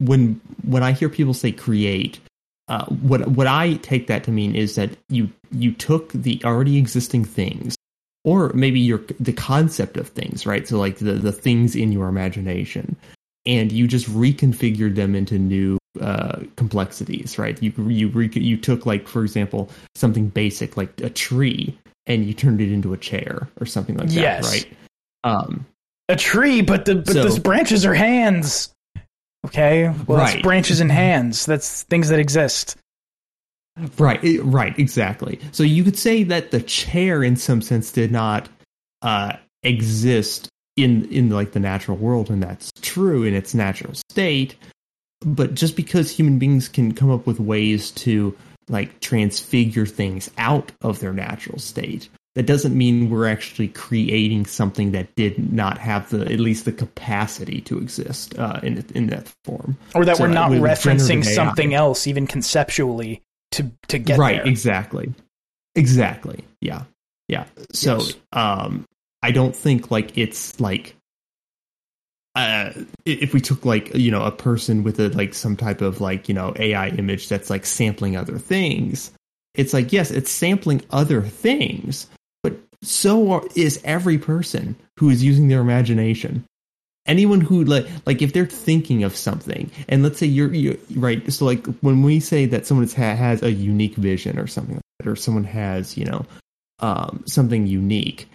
when 0.00 0.38
when 0.64 0.82
I 0.82 0.92
hear 0.92 1.08
people 1.08 1.32
say 1.32 1.50
create, 1.50 2.20
uh, 2.68 2.84
what 2.86 3.26
what 3.28 3.46
I 3.46 3.74
take 3.74 4.06
that 4.08 4.24
to 4.24 4.30
mean 4.30 4.54
is 4.54 4.74
that 4.76 4.90
you 5.08 5.30
you 5.52 5.72
took 5.72 6.12
the 6.12 6.40
already 6.44 6.76
existing 6.78 7.24
things, 7.24 7.76
or 8.24 8.50
maybe 8.54 8.80
your 8.80 9.00
the 9.18 9.32
concept 9.32 9.96
of 9.96 10.08
things, 10.08 10.46
right? 10.46 10.66
So 10.68 10.78
like 10.78 10.98
the 10.98 11.14
the 11.14 11.32
things 11.32 11.74
in 11.74 11.92
your 11.92 12.08
imagination, 12.08 12.96
and 13.46 13.72
you 13.72 13.86
just 13.86 14.06
reconfigured 14.10 14.94
them 14.96 15.14
into 15.14 15.38
new 15.38 15.78
uh, 16.00 16.40
complexities, 16.56 17.38
right? 17.38 17.60
You 17.62 17.72
you 17.88 18.08
re- 18.08 18.30
you 18.34 18.56
took 18.56 18.84
like 18.86 19.08
for 19.08 19.22
example 19.24 19.70
something 19.94 20.28
basic 20.28 20.76
like 20.76 21.00
a 21.00 21.10
tree 21.10 21.76
and 22.06 22.24
you 22.26 22.32
turned 22.34 22.60
it 22.60 22.70
into 22.72 22.92
a 22.92 22.96
chair 22.96 23.48
or 23.60 23.66
something 23.66 23.96
like 23.96 24.08
that, 24.08 24.44
right? 24.44 24.68
Um, 25.24 25.66
A 26.08 26.16
tree, 26.16 26.60
but 26.62 26.84
the 26.84 26.96
but 26.96 27.12
So- 27.14 27.22
those 27.24 27.38
branches 27.38 27.84
are 27.84 27.94
hands. 27.94 28.70
Okay, 29.46 29.88
well, 30.06 30.20
it's 30.24 30.34
Right. 30.34 30.42
branches 30.42 30.80
and 30.80 30.90
hands. 30.90 31.46
That's 31.46 31.84
things 31.84 32.08
that 32.08 32.18
exist. 32.18 32.76
right, 33.98 34.20
right, 34.42 34.76
exactly. 34.78 35.38
So 35.52 35.62
you 35.62 35.84
could 35.84 35.96
say 35.96 36.24
that 36.24 36.50
the 36.50 36.60
chair, 36.60 37.22
in 37.22 37.36
some 37.36 37.62
sense, 37.62 37.92
did 37.92 38.10
not 38.10 38.48
uh, 39.02 39.34
exist 39.62 40.48
in 40.76 41.04
in 41.12 41.30
like 41.30 41.52
the 41.52 41.60
natural 41.60 41.96
world, 41.96 42.30
and 42.30 42.42
that's 42.42 42.72
true 42.82 43.22
in 43.24 43.34
its 43.34 43.54
natural 43.54 43.94
state. 44.10 44.56
But 45.20 45.54
just 45.54 45.76
because 45.76 46.10
human 46.10 46.38
beings 46.38 46.68
can 46.68 46.92
come 46.92 47.10
up 47.10 47.26
with 47.26 47.38
ways 47.40 47.90
to 47.92 48.36
like 48.68 49.00
transfigure 49.00 49.86
things 49.86 50.30
out 50.38 50.72
of 50.82 51.00
their 51.00 51.12
natural 51.12 51.58
state, 51.58 52.08
that 52.38 52.46
doesn't 52.46 52.76
mean 52.78 53.10
we're 53.10 53.26
actually 53.26 53.66
creating 53.66 54.46
something 54.46 54.92
that 54.92 55.12
did 55.16 55.52
not 55.52 55.76
have 55.76 56.08
the 56.10 56.20
at 56.20 56.38
least 56.38 56.66
the 56.66 56.70
capacity 56.72 57.60
to 57.62 57.78
exist 57.78 58.38
uh, 58.38 58.60
in 58.62 58.84
in 58.94 59.08
that 59.08 59.26
form. 59.44 59.76
or 59.96 60.04
that 60.04 60.18
So, 60.18 60.22
we're 60.22 60.28
not 60.30 60.52
referencing 60.52 61.24
something 61.24 61.74
else 61.74 62.06
even 62.06 62.28
conceptually 62.28 63.22
to 63.50 63.68
to 63.88 63.98
get 63.98 64.18
right 64.20 64.36
there. 64.36 64.46
exactly 64.46 65.12
exactly 65.74 66.44
yeah 66.60 66.84
yeah 67.26 67.44
so 67.72 67.98
Yes. 67.98 68.14
um 68.32 68.84
i 69.24 69.32
don't 69.32 69.56
think 69.56 69.90
like 69.90 70.16
it's 70.16 70.60
like 70.60 70.94
uh 72.36 72.70
if 73.04 73.34
we 73.34 73.40
took 73.40 73.64
like 73.64 73.92
you 73.96 74.12
know 74.12 74.22
a 74.22 74.30
person 74.30 74.84
with 74.84 75.00
a 75.00 75.08
like 75.08 75.34
some 75.34 75.56
type 75.56 75.80
of 75.80 76.00
like 76.00 76.28
you 76.28 76.34
know 76.34 76.52
ai 76.56 76.88
image 76.90 77.28
that's 77.28 77.50
like 77.50 77.66
sampling 77.66 78.16
other 78.16 78.38
things 78.38 79.10
it's 79.54 79.72
like 79.72 79.92
yes 79.92 80.10
it's 80.12 80.30
sampling 80.30 80.82
other 80.90 81.22
things 81.22 82.06
so 82.82 83.32
are, 83.32 83.42
is 83.54 83.80
every 83.84 84.18
person 84.18 84.76
who 84.98 85.10
is 85.10 85.24
using 85.24 85.48
their 85.48 85.60
imagination. 85.60 86.44
Anyone 87.06 87.40
who 87.40 87.64
like 87.64 87.86
like 88.04 88.20
if 88.20 88.32
they're 88.34 88.44
thinking 88.44 89.02
of 89.02 89.16
something 89.16 89.70
and 89.88 90.02
let's 90.02 90.18
say 90.18 90.26
you're, 90.26 90.52
you're 90.52 90.76
right 90.94 91.32
so 91.32 91.46
like 91.46 91.64
when 91.80 92.02
we 92.02 92.20
say 92.20 92.44
that 92.44 92.66
someone 92.66 92.86
has, 92.86 93.18
has 93.18 93.42
a 93.42 93.50
unique 93.50 93.94
vision 93.94 94.38
or 94.38 94.46
something 94.46 94.74
like 94.74 94.84
that 94.98 95.08
or 95.08 95.16
someone 95.16 95.44
has 95.44 95.96
you 95.96 96.04
know 96.04 96.26
um, 96.80 97.24
something 97.26 97.66
unique 97.66 98.28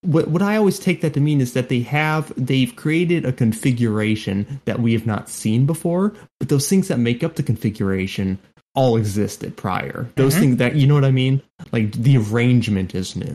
what 0.00 0.26
what 0.26 0.42
I 0.42 0.56
always 0.56 0.80
take 0.80 1.00
that 1.02 1.14
to 1.14 1.20
mean 1.20 1.40
is 1.40 1.52
that 1.52 1.68
they 1.68 1.78
have 1.82 2.32
they've 2.36 2.74
created 2.74 3.24
a 3.24 3.32
configuration 3.32 4.60
that 4.64 4.80
we 4.80 4.94
have 4.94 5.06
not 5.06 5.28
seen 5.28 5.64
before 5.64 6.12
but 6.40 6.48
those 6.48 6.68
things 6.68 6.88
that 6.88 6.98
make 6.98 7.22
up 7.22 7.36
the 7.36 7.44
configuration 7.44 8.40
all 8.74 8.96
existed 8.96 9.56
prior. 9.56 10.08
Those 10.16 10.34
Mhm. 10.34 10.40
things 10.40 10.56
that 10.58 10.76
you 10.76 10.86
know 10.86 10.94
what 10.94 11.04
I 11.04 11.10
mean? 11.10 11.42
Like 11.72 11.92
the 11.92 12.16
arrangement 12.16 12.94
is 12.94 13.16
new 13.16 13.32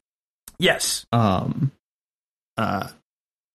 Yes. 0.63 1.06
um 1.12 1.71
uh 2.58 2.88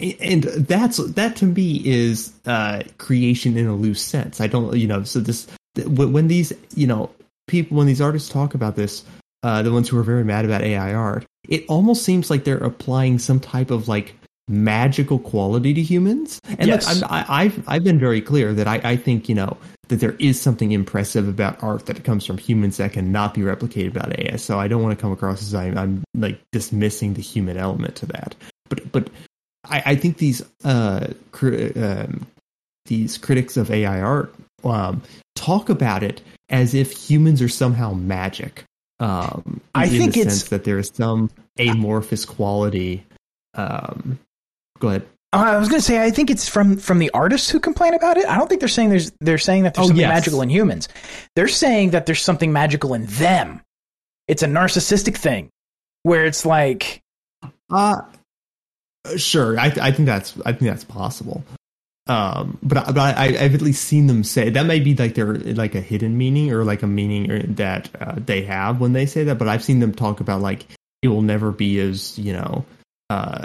and 0.01 0.45
that's 0.45 0.99
that 1.15 1.35
to 1.37 1.45
me 1.47 1.83
is 1.85 2.33
uh 2.47 2.83
creation 2.99 3.57
in 3.57 3.67
a 3.67 3.75
loose 3.75 4.03
sense 4.03 4.41
i 4.41 4.47
don't 4.47 4.77
you 4.77 4.87
know 4.87 5.03
so 5.03 5.19
this 5.19 5.47
when 5.87 6.29
these 6.29 6.53
you 6.75 6.87
know 6.87 7.11
people 7.49 7.77
when 7.79 7.87
these 7.87 8.01
artists 8.01 8.29
talk 8.29 8.55
about 8.55 8.77
this 8.77 9.05
uh 9.43 9.63
the 9.63 9.73
ones 9.73 9.89
who 9.89 9.99
are 9.99 10.03
very 10.05 10.25
mad 10.25 10.45
about 10.45 10.63
ai 10.63 10.95
art 10.95 11.25
it 11.49 11.65
almost 11.69 12.05
seems 12.05 12.31
like 12.31 12.45
they're 12.45 12.59
applying 12.73 13.19
some 13.19 13.41
type 13.41 13.71
of 13.71 13.89
like 13.89 14.15
magical 14.49 15.19
quality 15.19 15.75
to 15.75 15.83
humans 15.83 16.41
and 16.59 16.67
Yes. 16.69 16.87
look, 17.01 17.11
I'm, 17.11 17.27
I, 17.29 17.43
I've 17.45 17.69
I've 17.69 17.85
been 17.85 17.99
very 17.99 18.21
clear 18.21 18.53
that 18.55 18.67
I, 18.69 18.81
I 18.85 18.97
think 18.97 19.29
you 19.29 19.35
know 19.35 19.57
that 19.89 20.01
there 20.01 20.17
is 20.19 20.41
something 20.41 20.73
impressive 20.73 21.27
about 21.29 21.63
art 21.63 21.87
that 21.87 22.05
comes 22.05 22.25
from 22.27 22.39
humans 22.39 22.77
that 22.77 22.93
cannot 22.93 23.35
be 23.35 23.41
replicated 23.41 23.95
by 23.95 24.15
AI. 24.19 24.37
So 24.37 24.59
I 24.59 24.69
don't 24.69 24.83
want 24.83 24.97
to 24.97 25.01
come 25.01 25.13
across 25.13 25.43
as 25.43 25.55
I'm, 25.55 25.77
I'm 25.79 26.05
like 26.15 26.39
dismissing 26.53 27.15
the 27.15 27.23
human 27.23 27.57
element 27.57 27.97
to 27.97 28.07
that. 28.07 28.35
But 28.69 28.93
but 28.93 29.11
I, 29.65 29.83
I 29.87 29.97
think 29.97 30.19
these 30.19 30.43
uh 30.65 31.13
cri- 31.33 31.73
um, 31.75 32.27
these 32.87 33.19
critics 33.19 33.57
of 33.57 33.71
AI 33.71 34.01
art 34.01 34.35
um, 34.65 35.03
talk 35.35 35.69
about 35.69 36.03
it 36.03 36.21
as 36.49 36.75
if 36.75 36.93
humans 36.93 37.43
are 37.43 37.49
somehow 37.49 37.93
magic. 37.93 38.65
Um, 39.01 39.61
I 39.75 39.85
in 39.85 39.91
think 39.91 40.15
the 40.15 40.21
it's- 40.21 40.39
sense 40.39 40.49
that 40.51 40.65
there 40.65 40.79
is 40.79 40.91
some 40.95 41.31
amorphous 41.59 42.25
quality. 42.25 43.05
Um, 43.55 44.19
go 44.79 44.89
ahead. 44.89 45.07
Uh, 45.33 45.37
I 45.37 45.59
was 45.59 45.69
going 45.69 45.79
to 45.81 45.85
say 45.85 46.03
I 46.03 46.11
think 46.11 46.31
it's 46.31 46.49
from 46.49 46.77
from 46.79 46.99
the 46.99 47.11
artists 47.11 47.51
who 47.51 47.61
complain 47.61 47.95
about 47.95 48.17
it. 48.17 48.27
I 48.27 48.39
don't 48.39 48.49
think 48.49 48.61
they're 48.61 48.69
saying 48.69 48.89
there's 48.91 49.13
they're 49.21 49.37
saying 49.39 49.65
that 49.65 49.75
there's 49.75 49.85
Oh, 49.87 49.89
something 49.89 50.01
yes. 50.01 50.13
magical 50.15 50.41
in 50.43 50.49
humans. 50.49 50.89
They're 51.37 51.49
saying 51.49 51.91
that 51.91 52.07
there's 52.07 52.23
something 52.23 52.53
magical 52.53 52.95
in 52.95 53.05
them. 53.07 53.61
It's 54.27 54.43
a 54.43 54.47
narcissistic 54.47 55.17
thing 55.17 55.51
where 56.03 56.25
it's 56.25 56.47
like 56.47 57.01
Uh 57.71 57.97
sure. 59.17 59.59
I 59.59 59.67
I 59.81 59.93
think 59.93 60.07
that's 60.07 60.35
I 60.47 60.53
think 60.53 60.71
that's 60.71 60.85
possible. 60.85 61.45
Um, 62.07 62.57
but 62.63 62.79
I- 62.79 62.85
but 62.93 62.99
I, 63.19 63.37
I've 63.39 63.55
at 63.55 63.61
least 63.61 63.85
seen 63.85 64.07
them 64.07 64.25
say 64.25 64.49
that 64.49 64.65
may 64.65 64.81
be 64.81 64.95
like 64.95 65.15
their 65.15 65.35
like 65.35 65.75
a 65.75 65.81
hidden 65.83 66.17
meaning 66.17 66.51
or 66.53 66.65
like 66.65 66.83
a 66.83 66.87
meaning 66.87 67.55
that 67.57 67.91
uh, 68.01 68.15
they 68.17 68.43
have 68.45 68.81
when 68.81 68.95
they 68.95 69.05
say 69.05 69.25
that. 69.25 69.37
But 69.37 69.47
I've 69.49 69.63
seen 69.63 69.81
them 69.81 69.93
talk 69.93 70.21
about 70.21 70.41
like 70.41 70.65
it 71.03 71.09
will 71.09 71.21
never 71.21 71.53
be 71.53 71.79
as 71.81 72.19
you 72.19 72.33
know 72.33 72.65
uh, 73.11 73.45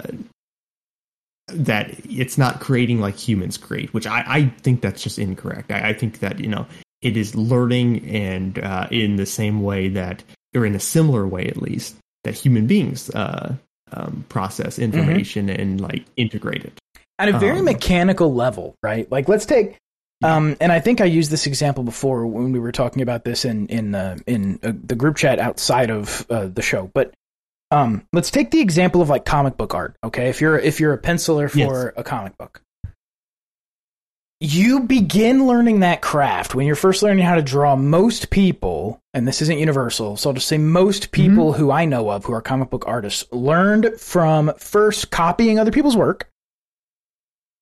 that 1.48 1.90
it's 2.08 2.38
not 2.38 2.60
creating 2.60 3.00
like 3.00 3.16
humans 3.16 3.58
create, 3.58 3.92
which 3.92 4.06
I, 4.06 4.24
I 4.26 4.44
think 4.62 4.80
that's 4.80 5.02
just 5.02 5.18
incorrect. 5.18 5.70
I, 5.70 5.90
I 5.90 5.92
think 5.92 6.20
that 6.20 6.40
you 6.40 6.48
know 6.48 6.66
it 7.02 7.16
is 7.16 7.34
learning 7.34 8.06
and 8.08 8.58
uh, 8.58 8.86
in 8.90 9.16
the 9.16 9.26
same 9.26 9.62
way 9.62 9.88
that 9.88 10.24
or 10.56 10.64
in 10.64 10.74
a 10.74 10.80
similar 10.80 11.26
way 11.26 11.46
at 11.46 11.58
least 11.58 11.96
that 12.22 12.34
human 12.34 12.66
beings 12.66 13.10
uh, 13.10 13.54
um, 13.92 14.24
process 14.28 14.78
information 14.78 15.50
and 15.50 15.80
like 15.80 16.04
integrate 16.16 16.64
it. 16.64 16.78
at 17.18 17.28
a 17.28 17.38
very 17.38 17.58
Um, 17.58 17.66
mechanical 17.66 18.32
level, 18.32 18.74
right? 18.82 19.10
Like 19.10 19.28
let's 19.28 19.46
take 19.46 19.76
um 20.22 20.56
and 20.60 20.72
I 20.72 20.80
think 20.80 21.00
I 21.00 21.04
used 21.04 21.30
this 21.30 21.46
example 21.46 21.84
before 21.84 22.26
when 22.26 22.52
we 22.52 22.58
were 22.58 22.72
talking 22.72 23.02
about 23.02 23.24
this 23.24 23.44
in 23.44 23.66
in 23.66 23.94
uh, 23.94 24.16
in 24.26 24.58
uh, 24.62 24.72
the 24.72 24.94
group 24.94 25.16
chat 25.16 25.38
outside 25.38 25.90
of 25.90 26.24
uh, 26.30 26.46
the 26.46 26.62
show, 26.62 26.90
but 26.94 27.12
um 27.74 28.06
let's 28.12 28.30
take 28.30 28.50
the 28.50 28.60
example 28.60 29.02
of 29.02 29.08
like 29.08 29.24
comic 29.24 29.56
book 29.56 29.74
art, 29.74 29.96
okay? 30.04 30.28
If 30.28 30.40
you're 30.40 30.58
if 30.58 30.80
you're 30.80 30.92
a 30.92 30.98
penciler 31.00 31.50
for 31.50 31.58
Yes. 31.58 31.92
a 31.96 32.04
comic 32.04 32.36
book. 32.38 32.60
You 34.40 34.80
begin 34.80 35.46
learning 35.46 35.80
that 35.80 36.02
craft 36.02 36.54
when 36.54 36.66
you're 36.66 36.76
first 36.76 37.02
learning 37.02 37.24
how 37.24 37.36
to 37.36 37.42
draw. 37.42 37.76
Most 37.76 38.28
people, 38.30 39.00
and 39.14 39.26
this 39.26 39.40
isn't 39.40 39.58
universal, 39.58 40.16
so 40.18 40.28
I'll 40.30 40.34
just 40.34 40.48
say 40.48 40.58
most 40.58 41.12
people 41.12 41.54
who 41.54 41.70
I 41.70 41.86
know 41.86 42.10
of 42.10 42.24
who 42.24 42.34
are 42.34 42.42
comic 42.42 42.68
book 42.68 42.84
artists 42.86 43.24
learned 43.32 43.92
from 43.98 44.52
first 44.58 45.10
copying 45.10 45.58
other 45.58 45.70
people's 45.70 45.96
work. 45.96 46.28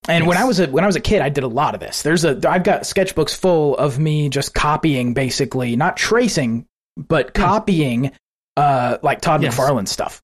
And 0.08 0.26
when 0.26 0.36
I 0.36 0.44
was 0.44 0.58
a 0.58 0.66
when 0.66 0.82
I 0.82 0.88
was 0.88 0.96
a 0.96 1.00
kid, 1.00 1.22
I 1.22 1.28
did 1.28 1.44
a 1.44 1.48
lot 1.48 1.74
of 1.74 1.80
this. 1.80 2.02
There's 2.02 2.24
a 2.24 2.40
I've 2.48 2.64
got 2.64 2.82
sketchbooks 2.82 3.36
full 3.36 3.76
of 3.76 4.00
me 4.00 4.28
just 4.28 4.52
copying, 4.52 5.14
basically 5.14 5.76
not 5.76 5.96
tracing, 5.96 6.66
but 6.96 7.32
copying, 7.34 8.10
uh, 8.56 8.98
like 9.02 9.20
Todd 9.20 9.42
Yes. 9.42 9.56
McFarlane 9.56 9.88
stuff. 9.88 10.22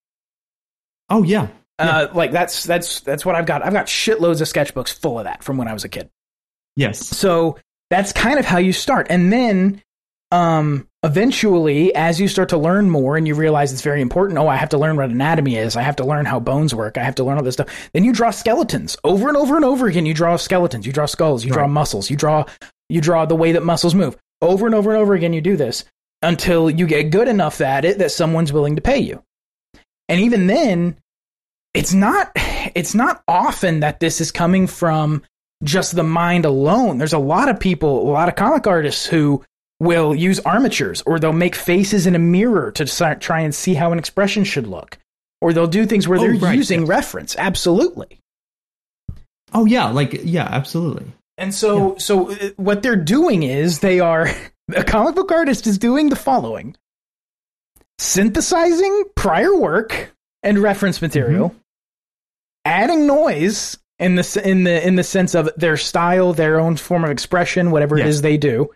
Oh 1.10 1.22
yeah, 1.22 1.48
Uh, 1.78 2.08
like 2.12 2.32
that's 2.32 2.64
that's 2.64 3.00
that's 3.00 3.24
what 3.24 3.34
I've 3.34 3.46
got. 3.46 3.64
I've 3.64 3.72
got 3.72 3.86
shitloads 3.86 4.40
of 4.40 4.48
sketchbooks 4.48 4.92
full 4.92 5.18
of 5.18 5.24
that 5.24 5.42
from 5.42 5.56
when 5.56 5.68
I 5.68 5.72
was 5.72 5.84
a 5.84 5.88
kid. 5.88 6.10
yes, 6.76 6.98
So 7.06 7.56
that's 7.90 8.12
kind 8.12 8.38
of 8.38 8.44
how 8.44 8.58
you 8.58 8.72
start. 8.72 9.06
And 9.10 9.32
then 9.32 9.82
um 10.30 10.86
eventually 11.04 11.94
as 11.94 12.20
you 12.20 12.28
start 12.28 12.50
to 12.50 12.58
learn 12.58 12.90
more 12.90 13.16
and 13.16 13.26
you 13.26 13.34
realize 13.34 13.72
it's 13.72 13.80
very 13.80 14.02
important, 14.02 14.38
oh, 14.38 14.46
I 14.48 14.56
have 14.56 14.68
to 14.70 14.78
learn 14.78 14.96
what 14.96 15.08
anatomy 15.08 15.56
is. 15.56 15.74
I 15.76 15.80
have 15.82 15.96
to 15.96 16.04
learn 16.04 16.26
how 16.26 16.38
bones 16.40 16.74
work. 16.74 16.98
I 16.98 17.02
have 17.04 17.14
to 17.14 17.24
learn 17.24 17.38
all 17.38 17.42
this 17.44 17.54
stuff. 17.54 17.68
Then 17.94 18.04
you 18.04 18.12
draw 18.12 18.30
skeletons. 18.30 18.96
Over 19.04 19.28
and 19.28 19.36
over 19.38 19.56
and 19.56 19.64
over 19.64 19.86
again 19.86 20.04
you 20.04 20.12
draw 20.12 20.36
skeletons, 20.36 20.84
you 20.86 20.92
draw 20.92 21.06
skulls, 21.06 21.44
you 21.46 21.52
draw 21.52 21.66
muscles, 21.66 22.10
you 22.10 22.16
draw 22.16 22.44
you 22.90 23.00
draw 23.00 23.24
the 23.24 23.36
way 23.36 23.52
that 23.52 23.62
muscles 23.64 23.94
move. 23.94 24.16
Over 24.42 24.66
and 24.66 24.74
over 24.74 24.90
and 24.90 25.00
over 25.00 25.14
again 25.14 25.32
you 25.32 25.40
do 25.40 25.56
this 25.56 25.84
until 26.22 26.68
you 26.70 26.86
get 26.86 27.10
good 27.10 27.28
enough 27.28 27.60
at 27.60 27.84
it 27.84 27.98
that 27.98 28.10
someone's 28.10 28.52
willing 28.52 28.76
to 28.76 28.82
pay 28.82 28.98
you. 28.98 29.22
And 30.08 30.20
even 30.20 30.46
then 30.46 30.96
it's 31.74 31.92
not 31.94 32.32
it's 32.74 32.94
not 32.94 33.22
often 33.28 33.80
that 33.80 34.00
this 34.00 34.20
is 34.20 34.32
coming 34.32 34.66
from 34.66 35.22
just 35.62 35.94
the 35.96 36.02
mind 36.02 36.44
alone. 36.44 36.98
There's 36.98 37.12
a 37.12 37.18
lot 37.18 37.48
of 37.48 37.60
people, 37.60 38.08
a 38.08 38.10
lot 38.10 38.28
of 38.28 38.36
comic 38.36 38.66
artists 38.66 39.06
who 39.06 39.44
will 39.80 40.14
use 40.14 40.40
armatures 40.40 41.02
or 41.06 41.18
they'll 41.18 41.32
make 41.32 41.54
faces 41.54 42.06
in 42.06 42.14
a 42.16 42.18
mirror 42.18 42.72
to 42.72 42.84
try 43.20 43.40
and 43.40 43.54
see 43.54 43.74
how 43.74 43.92
an 43.92 43.98
expression 43.98 44.44
should 44.44 44.66
look. 44.66 44.98
Or 45.40 45.52
they'll 45.52 45.68
do 45.68 45.86
things 45.86 46.08
where 46.08 46.18
Oh, 46.18 46.22
they're 46.22 46.34
right, 46.34 46.56
using 46.56 46.80
yes. 46.80 46.88
reference. 46.88 47.36
Absolutely. 47.36 48.18
Oh 49.52 49.64
yeah, 49.66 49.86
like 49.90 50.20
yeah, 50.24 50.48
absolutely. 50.50 51.06
And 51.36 51.54
so, 51.54 51.96
so 51.98 52.32
uh, 52.32 52.50
what 52.56 52.82
they're 52.82 52.96
doing 52.96 53.44
is 53.44 53.78
they 53.78 54.00
are 54.00 54.28
a 54.74 54.84
comic 54.84 55.14
book 55.14 55.30
artist 55.32 55.66
is 55.66 55.78
doing 55.78 56.08
the 56.08 56.16
following: 56.16 56.76
synthesizing 57.98 59.04
prior 59.14 59.56
work 59.56 60.14
and 60.42 60.58
reference 60.58 61.02
material, 61.02 61.54
adding 62.64 63.06
noise 63.06 63.78
in 63.98 64.14
the 64.14 64.42
in 64.44 64.64
the 64.64 64.86
in 64.86 64.96
the 64.96 65.04
sense 65.04 65.34
of 65.34 65.50
their 65.56 65.76
style, 65.76 66.32
their 66.32 66.60
own 66.60 66.76
form 66.76 67.04
of 67.04 67.10
expression, 67.10 67.70
whatever 67.70 67.96
it 67.96 68.00
Yes. 68.04 68.08
is 68.16 68.22
they 68.22 68.36
do, 68.36 68.70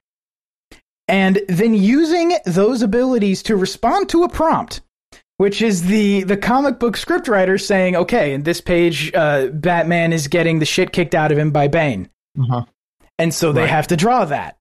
and 1.08 1.40
then 1.48 1.74
using 1.74 2.36
those 2.44 2.82
abilities 2.82 3.42
to 3.44 3.56
respond 3.56 4.08
to 4.10 4.24
a 4.24 4.28
prompt. 4.28 4.80
Which 5.38 5.60
is 5.62 5.84
the 5.84 6.22
the 6.24 6.36
comic 6.36 6.78
book 6.78 6.96
scriptwriter 6.96 7.60
saying, 7.60 7.96
okay, 7.96 8.32
in 8.32 8.44
this 8.44 8.60
page, 8.60 9.12
uh, 9.14 9.46
Batman 9.48 10.12
is 10.12 10.28
getting 10.28 10.60
the 10.60 10.64
shit 10.66 10.92
kicked 10.92 11.16
out 11.16 11.32
of 11.32 11.38
him 11.38 11.50
by 11.50 11.66
Bane 11.66 12.08
Uh-huh. 12.38 12.64
and 13.18 13.34
so 13.34 13.50
they 13.50 13.62
Right. 13.62 13.70
have 13.70 13.88
to 13.88 13.96
draw 13.96 14.24
that 14.26 14.56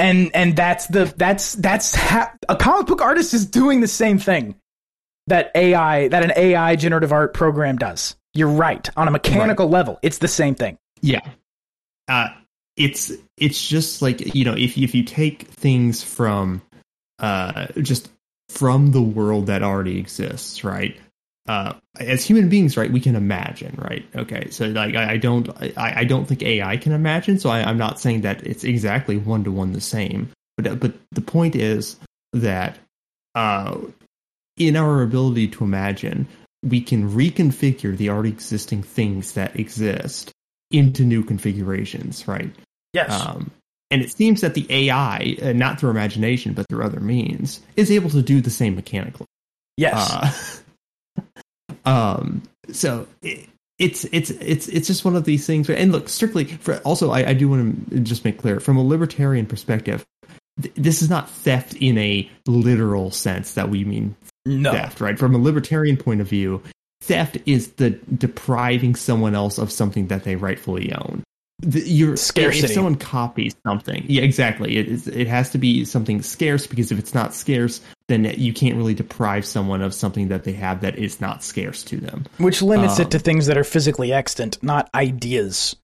and 0.00 0.30
and 0.34 0.56
that's 0.56 0.86
the 0.86 1.12
that's 1.16 1.54
that's 1.54 1.94
ha- 1.94 2.32
a 2.48 2.56
comic 2.56 2.86
book 2.86 3.00
artist 3.00 3.34
is 3.34 3.46
doing 3.46 3.80
the 3.80 3.88
same 3.88 4.18
thing 4.18 4.56
that 5.26 5.50
ai 5.54 6.08
that 6.08 6.24
an 6.24 6.32
ai 6.36 6.74
generative 6.74 7.12
art 7.12 7.34
program 7.34 7.76
does 7.76 8.16
you're 8.34 8.48
right 8.48 8.88
on 8.96 9.06
a 9.06 9.10
mechanical 9.10 9.68
level 9.68 9.98
it's 10.02 10.18
the 10.18 10.28
same 10.28 10.54
thing 10.54 10.78
Yeah. 11.02 11.20
Uh 12.08 12.28
it's 12.76 13.12
it's 13.36 13.68
just 13.68 14.00
like, 14.00 14.34
you 14.34 14.44
know, 14.44 14.54
if 14.54 14.78
if 14.78 14.94
you 14.94 15.02
take 15.02 15.42
things 15.48 16.02
from 16.02 16.62
uh 17.18 17.66
just 17.82 18.10
from 18.48 18.92
the 18.92 19.02
world 19.02 19.46
that 19.46 19.62
already 19.62 19.98
exists, 19.98 20.64
right? 20.64 20.96
Uh 21.46 21.74
as 21.98 22.24
human 22.24 22.48
beings, 22.48 22.76
right, 22.76 22.90
we 22.92 23.00
can 23.00 23.16
imagine, 23.16 23.74
right? 23.78 24.04
Okay. 24.14 24.50
So 24.50 24.66
like 24.66 24.94
I, 24.94 25.12
I 25.12 25.16
don't 25.16 25.48
I, 25.60 26.00
I 26.00 26.04
don't 26.04 26.26
think 26.26 26.42
AI 26.42 26.76
can 26.76 26.92
imagine, 26.92 27.38
so 27.38 27.50
I, 27.50 27.62
I'm 27.62 27.78
not 27.78 28.00
saying 28.00 28.22
that 28.22 28.46
it's 28.46 28.64
exactly 28.64 29.16
one 29.16 29.44
to 29.44 29.52
one 29.52 29.72
the 29.72 29.80
same. 29.80 30.30
But 30.56 30.78
but 30.80 30.94
the 31.12 31.22
point 31.22 31.56
is 31.56 31.96
that 32.32 32.78
uh 33.34 33.78
in 34.56 34.76
our 34.76 35.02
ability 35.02 35.48
to 35.48 35.64
imagine, 35.64 36.28
we 36.62 36.80
can 36.80 37.10
reconfigure 37.10 37.96
the 37.96 38.10
already 38.10 38.28
existing 38.28 38.82
things 38.82 39.32
that 39.32 39.58
exist 39.58 40.30
into 40.70 41.02
new 41.02 41.24
configurations, 41.24 42.28
right? 42.28 42.54
yes 42.92 43.10
Um, 43.10 43.50
and 43.90 44.02
it 44.02 44.12
seems 44.12 44.40
that 44.42 44.54
the 44.54 44.66
AI, 44.70 45.36
uh, 45.42 45.52
not 45.52 45.80
through 45.80 45.90
imagination 45.90 46.52
but 46.52 46.66
through 46.68 46.84
other 46.84 47.00
means, 47.00 47.60
is 47.76 47.90
able 47.90 48.10
to 48.10 48.22
do 48.22 48.40
the 48.40 48.50
same 48.50 48.76
mechanically. 48.76 49.26
yes 49.76 49.94
Uh, 49.96 50.30
um, 51.90 52.42
so 52.70 53.06
it, 53.22 53.48
it's 53.78 54.04
it's 54.12 54.30
it's 54.30 54.68
it's 54.68 54.86
just 54.86 55.04
one 55.04 55.16
of 55.16 55.24
these 55.24 55.46
things. 55.46 55.68
And 55.68 55.90
look, 55.90 56.08
strictly 56.08 56.44
for 56.44 56.76
also, 56.78 57.10
I, 57.10 57.30
I 57.30 57.34
do 57.34 57.48
want 57.48 57.90
to 57.90 58.00
just 58.00 58.24
make 58.24 58.38
clear 58.38 58.60
from 58.60 58.76
a 58.76 58.82
libertarian 58.82 59.46
perspective, 59.46 60.04
th- 60.62 60.74
this 60.76 61.02
is 61.02 61.10
not 61.10 61.28
theft 61.28 61.74
in 61.74 61.98
a 61.98 62.30
literal 62.46 63.10
sense 63.10 63.54
that 63.54 63.70
we 63.70 63.84
mean 63.84 64.14
no 64.46 64.70
theft, 64.70 65.00
right? 65.00 65.18
From 65.18 65.34
a 65.34 65.38
libertarian 65.38 65.96
point 65.96 66.20
of 66.20 66.28
view, 66.28 66.62
theft 67.00 67.38
is 67.44 67.72
the 67.72 67.90
depriving 68.16 68.94
someone 68.94 69.34
else 69.34 69.58
of 69.58 69.72
something 69.72 70.06
that 70.08 70.22
they 70.22 70.36
rightfully 70.36 70.92
own. 70.92 71.24
The, 71.60 71.80
you're, 71.80 72.16
Scarcity. 72.16 72.66
If 72.66 72.72
someone 72.72 72.96
copies 72.96 73.54
something, 73.66 74.04
yeah, 74.08 74.22
exactly. 74.22 74.76
It 74.76 74.88
is, 74.88 75.08
it 75.08 75.26
has 75.26 75.50
to 75.50 75.58
be 75.58 75.84
something 75.84 76.22
scarce 76.22 76.66
because 76.66 76.90
if 76.90 76.98
it's 76.98 77.14
not 77.14 77.34
scarce, 77.34 77.80
then 78.08 78.24
you 78.36 78.52
can't 78.52 78.76
really 78.76 78.94
deprive 78.94 79.44
someone 79.44 79.82
of 79.82 79.94
something 79.94 80.28
that 80.28 80.44
they 80.44 80.52
have 80.52 80.80
that 80.80 80.98
is 80.98 81.20
not 81.20 81.42
scarce 81.44 81.82
to 81.84 81.96
them. 81.96 82.26
which 82.38 82.62
limits 82.62 82.98
um, 82.98 83.06
it 83.06 83.10
to 83.12 83.18
things 83.18 83.46
that 83.46 83.56
are 83.56 83.64
physically 83.64 84.12
extant 84.12 84.62
not 84.62 84.90
ideas 84.94 85.76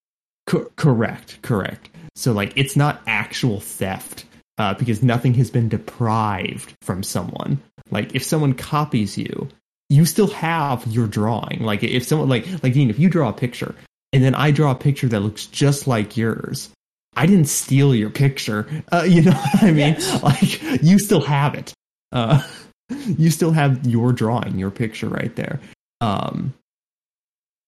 Cor- 0.46 0.70
correct, 0.76 1.40
correct. 1.42 1.90
So 2.14 2.32
like 2.32 2.52
it's 2.56 2.76
not 2.76 3.00
actual 3.06 3.60
theft 3.60 4.24
uh, 4.58 4.74
because 4.74 5.02
nothing 5.02 5.34
has 5.34 5.50
been 5.50 5.68
deprived 5.68 6.74
from 6.82 7.02
someone. 7.02 7.60
Like 7.90 8.14
if 8.14 8.24
someone 8.24 8.54
copies 8.54 9.18
you, 9.18 9.48
you 9.88 10.04
still 10.04 10.28
have 10.28 10.86
your 10.86 11.06
drawing. 11.06 11.62
Like 11.62 11.82
if 11.82 12.04
someone 12.04 12.28
like 12.28 12.46
like 12.62 12.72
Dean, 12.72 12.90
if 12.90 12.98
you 12.98 13.10
draw 13.10 13.28
a 13.28 13.32
picture 13.32 13.74
and 14.12 14.22
then 14.22 14.34
I 14.34 14.50
draw 14.50 14.70
a 14.72 14.74
picture 14.76 15.08
that 15.08 15.20
looks 15.20 15.46
just 15.46 15.86
like 15.86 16.16
yours, 16.16 16.70
I 17.16 17.26
didn't 17.26 17.46
steal 17.46 17.94
your 17.94 18.10
picture. 18.10 18.66
Uh, 18.92 19.02
you 19.02 19.22
know 19.22 19.32
what 19.52 19.62
I 19.62 19.72
mean? 19.72 19.96
Like 20.22 20.82
you 20.82 20.98
still 20.98 21.22
have 21.22 21.54
it. 21.54 21.72
Uh, 22.12 22.42
you 23.18 23.30
still 23.30 23.52
have 23.52 23.86
your 23.86 24.12
drawing, 24.12 24.58
your 24.58 24.70
picture 24.70 25.08
right 25.08 25.34
there. 25.34 25.60
Um, 26.00 26.54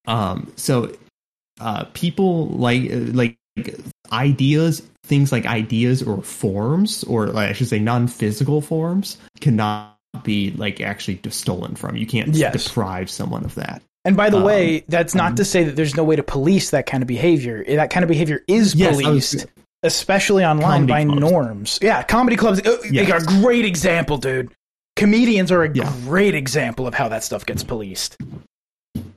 um, 0.07 0.53
so 0.57 0.95
uh, 1.61 1.85
people 1.95 2.49
like 2.49 2.83
like 2.91 3.37
ideas, 4.13 4.83
things 5.05 5.33
like 5.33 5.47
ideas 5.47 6.03
or 6.03 6.23
forms, 6.23 7.05
or 7.05 7.27
like, 7.27 7.51
I 7.51 7.53
should 7.53 7.69
say 7.69 7.79
non-physical 7.79 8.61
forms, 8.61 9.19
cannot 9.41 9.99
be 10.23 10.53
like 10.53 10.81
actually 10.81 11.21
stolen 11.31 11.75
from. 11.75 11.97
You 11.97 12.07
can't 12.07 12.35
Yes. 12.35 12.65
deprive 12.65 13.11
someone 13.11 13.45
of 13.45 13.55
that. 13.57 13.83
And 14.09 14.17
by 14.17 14.31
the 14.31 14.39
Um, 14.39 14.43
way 14.45 14.85
that's 14.89 15.15
not 15.15 15.31
um, 15.31 15.37
to 15.37 15.45
say 15.45 15.63
that 15.65 15.77
there's 15.77 15.95
no 15.95 16.03
way 16.03 16.17
to 16.17 16.23
police 16.23 16.71
that 16.71 16.87
kind 16.87 17.03
of 17.03 17.07
behavior 17.07 17.63
that 17.69 17.91
kind 17.91 18.03
of 18.03 18.09
behavior 18.09 18.41
is 18.49 18.75
Yes, 18.75 18.95
I 18.95 18.97
was- 18.97 19.03
policed 19.05 19.47
especially 19.85 20.45
online 20.45 20.87
by 20.87 21.05
clubs. 21.05 21.21
norms. 21.21 21.79
Yeah, 21.81 22.03
comedy 22.03 22.35
clubs. 22.37 22.61
uh, 22.67 22.79
Yes. 22.91 23.07
got 23.07 23.23
a 23.23 23.27
great 23.41 23.65
example, 23.65 24.17
dude. 24.19 24.51
Comedians 24.97 25.53
are 25.53 25.63
a 25.63 25.71
Yeah. 25.73 25.93
great 26.05 26.35
example 26.35 26.87
of 26.89 26.95
how 26.95 27.09
that 27.09 27.23
stuff 27.23 27.47
gets 27.47 27.63
policed. 27.63 28.17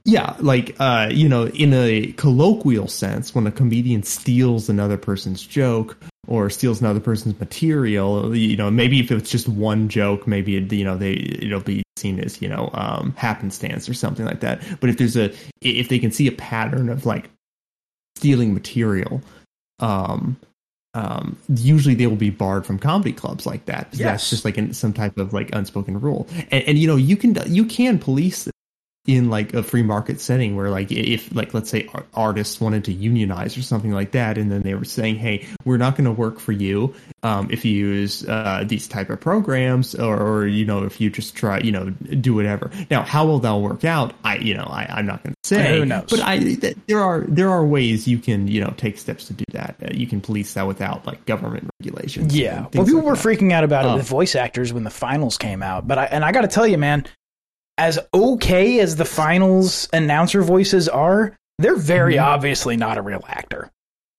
Yeah, 0.04 0.36
like 0.40 0.76
uh, 0.80 1.10
you 1.12 1.30
know, 1.30 1.48
in 1.48 1.74
a 1.74 2.12
colloquial 2.14 2.88
sense, 2.88 3.36
when 3.36 3.46
a 3.46 3.52
comedian 3.52 4.04
steals 4.04 4.68
another 4.70 4.98
person's 4.98 5.46
joke 5.46 5.98
or 6.28 6.50
steals 6.50 6.82
another 6.82 7.00
person's 7.00 7.40
material, 7.40 8.36
you 8.36 8.58
know, 8.58 8.72
maybe 8.72 9.00
if 9.00 9.12
it's 9.12 9.30
just 9.30 9.48
one 9.48 9.90
joke, 9.90 10.26
maybe 10.26 10.58
it, 10.58 10.72
you 10.72 10.84
know 10.84 10.98
they 10.98 11.14
it'll 11.14 11.62
be 11.62 11.84
seen 11.98 12.20
as 12.20 12.42
you 12.42 12.50
know 12.50 12.72
um, 12.74 13.14
happenstance 13.16 13.88
or 13.88 13.94
something 13.94 14.26
like 14.26 14.40
that. 14.40 14.62
But 14.80 14.90
if 14.90 14.98
there's 14.98 15.16
a 15.16 15.32
if 15.62 15.90
they 15.90 16.00
can 16.00 16.12
see 16.12 16.28
a 16.28 16.32
pattern 16.32 16.90
of 16.90 17.06
like 17.06 17.30
stealing 18.18 18.54
material, 18.56 19.22
um, 19.80 20.38
um, 20.94 21.38
usually 21.48 21.96
they 21.96 22.08
will 22.08 22.16
be 22.16 22.30
barred 22.32 22.66
from 22.66 22.80
comedy 22.80 23.14
clubs 23.14 23.46
like 23.46 23.66
that. 23.66 23.90
Yes. 23.92 24.00
That's 24.00 24.30
just 24.32 24.46
like 24.46 24.58
in 24.58 24.74
some 24.74 24.94
type 24.94 25.18
of 25.18 25.32
like 25.32 25.54
unspoken 25.54 26.00
rule. 26.00 26.28
And, 26.50 26.64
and 26.64 26.78
you 26.80 26.88
know, 26.88 26.98
you 26.98 27.16
can 27.16 27.38
you 27.46 27.66
can 27.66 28.00
police 28.00 28.48
in 29.08 29.32
like 29.32 29.54
a 29.56 29.64
free 29.64 29.82
market 29.82 30.22
setting 30.22 30.56
where 30.56 30.70
like 30.70 30.92
if 30.92 31.34
like 31.34 31.56
let's 31.56 31.72
say 31.72 31.90
artists 32.14 32.62
wanted 32.62 32.86
to 32.86 32.94
unionize 32.94 33.58
or 33.58 33.64
something 33.64 33.92
like 33.92 34.12
that 34.12 34.38
and 34.38 34.52
then 34.52 34.62
they 34.62 34.76
were 34.76 34.86
saying 34.86 35.16
hey 35.16 35.44
we're 35.66 35.78
not 35.78 35.96
going 35.96 36.06
to 36.06 36.12
work 36.12 36.40
for 36.40 36.52
you 36.52 36.94
um, 37.24 37.48
if 37.52 37.66
you 37.66 37.72
use 37.72 38.28
uh, 38.28 38.64
these 38.68 38.88
type 38.88 39.10
of 39.10 39.20
programs 39.20 39.96
or, 39.96 40.16
or 40.22 40.46
you 40.48 40.64
know 40.66 40.84
if 40.84 41.02
you 41.02 41.10
just 41.10 41.36
try 41.36 41.60
you 41.62 41.72
know 41.72 41.90
do 41.90 42.36
whatever 42.36 42.70
now 42.92 43.02
how 43.02 43.26
will 43.26 43.40
that 43.40 43.56
work 43.56 43.84
out 43.84 44.14
i 44.24 44.36
you 44.38 44.54
know 44.54 44.66
I, 44.70 44.86
i'm 44.92 45.08
not 45.08 45.24
going 45.24 45.34
to 45.34 45.48
say 45.50 45.80
Who 45.80 45.86
knows? 45.86 46.06
but 46.08 46.20
i 46.22 46.38
th- 46.38 46.78
there 46.86 47.00
are 47.02 47.22
there 47.22 47.50
are 47.50 47.66
ways 47.66 48.08
you 48.08 48.20
can 48.20 48.48
you 48.48 48.62
know 48.62 48.72
take 48.78 49.00
steps 49.00 49.26
to 49.28 49.34
do 49.34 49.46
that 49.54 49.78
uh, 49.84 49.88
you 49.92 50.06
can 50.06 50.22
police 50.22 50.54
that 50.54 50.68
without 50.68 51.08
like 51.08 51.26
government 51.26 51.68
regulations 51.80 52.36
Yeah. 52.38 52.68
Well, 52.74 52.86
people 52.86 52.96
like 52.98 53.04
were 53.06 53.16
that. 53.16 53.24
freaking 53.26 53.52
out 53.52 53.64
about 53.64 53.86
it 53.86 53.88
Oh. 53.90 53.96
with 53.96 54.08
voice 54.08 54.36
actors 54.36 54.72
when 54.72 54.84
the 54.84 54.90
finals 54.92 55.38
came 55.40 55.64
out. 55.64 55.88
But 55.88 55.98
I 55.98 56.06
and 56.06 56.24
I 56.24 56.32
got 56.32 56.42
to 56.42 56.48
tell 56.48 56.68
you, 56.68 56.78
man, 56.78 57.06
as 57.82 58.00
okay 58.13 58.80
as 58.80 58.96
the 58.96 59.06
finals 59.06 59.89
announcer 59.91 60.41
voices 60.44 60.88
are, 60.88 61.36
they're 61.58 61.76
very 61.76 62.15
Mhm. 62.15 62.24
obviously 62.24 62.78
not 62.78 62.98
a 62.98 63.02
real 63.02 63.24
actor. 63.28 63.70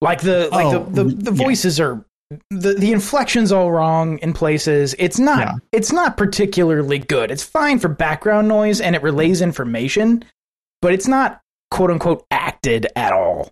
Like 0.01 0.21
the 0.21 0.49
like 0.51 0.67
Oh, 0.67 0.85
the, 0.85 1.05
the, 1.05 1.31
the 1.31 1.33
yeah. 1.33 1.45
voices 1.45 1.79
are 1.81 2.05
the 2.51 2.75
the 2.75 2.93
inflections 2.93 3.53
all 3.53 3.71
wrong 3.71 4.19
in 4.19 4.33
places. 4.33 4.95
It's 4.99 5.19
not 5.19 5.39
Yeah. 5.41 5.53
it's 5.71 5.93
not 5.93 6.17
particularly 6.17 6.99
good. 6.99 7.31
It's 7.31 7.43
fine 7.45 7.79
for 7.79 7.89
background 7.89 8.49
noise 8.49 8.81
and 8.81 8.97
it 8.97 9.03
relays 9.03 9.41
information, 9.43 10.25
but 10.81 10.93
it's 10.93 11.07
not 11.07 11.41
quote 11.71 11.91
unquote 11.91 12.25
acted 12.31 12.87
at 12.97 13.13
all. 13.13 13.51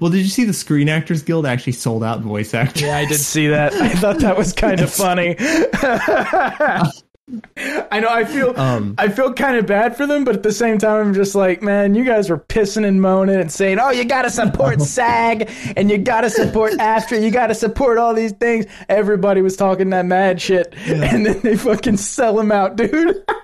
well 0.00 0.10
did 0.10 0.18
you 0.18 0.28
see 0.28 0.44
the 0.44 0.52
screen 0.52 0.88
actors 0.88 1.22
guild 1.22 1.44
actually 1.46 1.72
sold 1.72 2.04
out 2.04 2.20
voice 2.20 2.54
actors 2.54 2.82
Yeah, 2.82 2.96
I 2.96 3.04
did 3.06 3.18
see 3.34 3.48
that. 3.48 3.72
I 3.74 3.88
thought 3.90 4.18
that 4.20 4.36
was 4.36 4.52
kind 4.52 4.80
of 4.80 4.90
funny. 4.92 5.36
I 7.56 8.00
know. 8.00 8.08
I 8.08 8.24
feel. 8.24 8.58
Um, 8.58 8.94
I 8.98 9.08
feel 9.08 9.32
kind 9.32 9.56
of 9.56 9.66
bad 9.66 9.96
for 9.96 10.06
them, 10.06 10.24
but 10.24 10.34
at 10.36 10.42
the 10.42 10.52
same 10.52 10.78
time, 10.78 11.08
I'm 11.08 11.14
just 11.14 11.34
like, 11.34 11.62
man, 11.62 11.94
you 11.94 12.04
guys 12.04 12.30
were 12.30 12.38
pissing 12.38 12.86
and 12.86 13.00
moaning 13.00 13.40
and 13.40 13.52
saying, 13.52 13.78
"Oh, 13.78 13.90
you 13.90 14.04
got 14.04 14.22
to 14.22 14.30
support 14.30 14.80
SAG 14.80 15.50
and 15.76 15.90
you 15.90 15.98
got 15.98 16.22
to 16.22 16.30
support 16.30 16.72
AFTRA, 16.78 17.22
you 17.22 17.30
got 17.30 17.48
to 17.48 17.54
support 17.54 17.98
all 17.98 18.14
these 18.14 18.32
things." 18.32 18.66
Everybody 18.88 19.42
was 19.42 19.56
talking 19.56 19.90
that 19.90 20.06
mad 20.06 20.40
shit, 20.40 20.74
and 20.86 21.26
then 21.26 21.40
they 21.40 21.56
fucking 21.56 21.98
sell 21.98 22.34
them 22.36 22.52
out, 22.52 22.76
dude. 22.76 23.24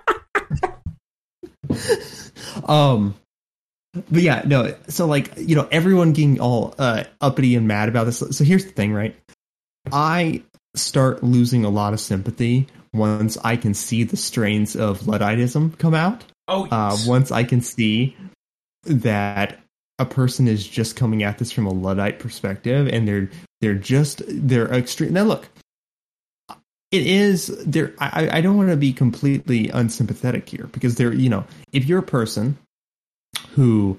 Um, 2.64 3.14
but 4.10 4.22
yeah, 4.22 4.42
no. 4.46 4.74
So 4.88 5.06
like, 5.06 5.32
you 5.36 5.56
know, 5.56 5.68
everyone 5.70 6.12
getting 6.12 6.40
all 6.40 6.74
uh, 6.78 7.04
uppity 7.20 7.54
and 7.54 7.66
mad 7.66 7.88
about 7.88 8.04
this. 8.04 8.18
So 8.18 8.44
here's 8.44 8.64
the 8.64 8.72
thing, 8.72 8.92
right? 8.92 9.16
I 9.92 10.42
start 10.74 11.22
losing 11.22 11.64
a 11.64 11.70
lot 11.70 11.92
of 11.92 12.00
sympathy 12.00 12.66
once 12.96 13.36
I 13.44 13.56
can 13.56 13.74
see 13.74 14.04
the 14.04 14.16
strains 14.16 14.76
of 14.76 15.06
Ludditism 15.06 15.78
come 15.78 15.94
out. 15.94 16.24
Oh, 16.48 16.66
Uh, 16.70 16.96
once 17.06 17.32
I 17.32 17.44
can 17.44 17.60
see 17.60 18.16
that 18.84 19.58
a 19.98 20.04
person 20.04 20.46
is 20.46 20.66
just 20.66 20.96
coming 20.96 21.22
at 21.22 21.38
this 21.38 21.50
from 21.50 21.66
a 21.66 21.72
Luddite 21.72 22.18
perspective, 22.18 22.88
and 22.88 23.08
they're 23.08 23.30
they're 23.60 23.74
just 23.74 24.22
they're 24.26 24.72
extreme. 24.72 25.12
Now, 25.12 25.24
look, 25.24 25.48
it 26.90 27.06
is 27.06 27.46
there. 27.64 27.94
I, 27.98 28.38
I 28.38 28.40
don't 28.40 28.56
want 28.56 28.70
to 28.70 28.76
be 28.76 28.92
completely 28.92 29.68
unsympathetic 29.70 30.48
here 30.48 30.68
because 30.72 30.96
there, 30.96 31.12
you 31.12 31.28
know, 31.28 31.44
if 31.72 31.86
you're 31.86 31.98
a 31.98 32.04
person 32.04 32.58
who 33.50 33.96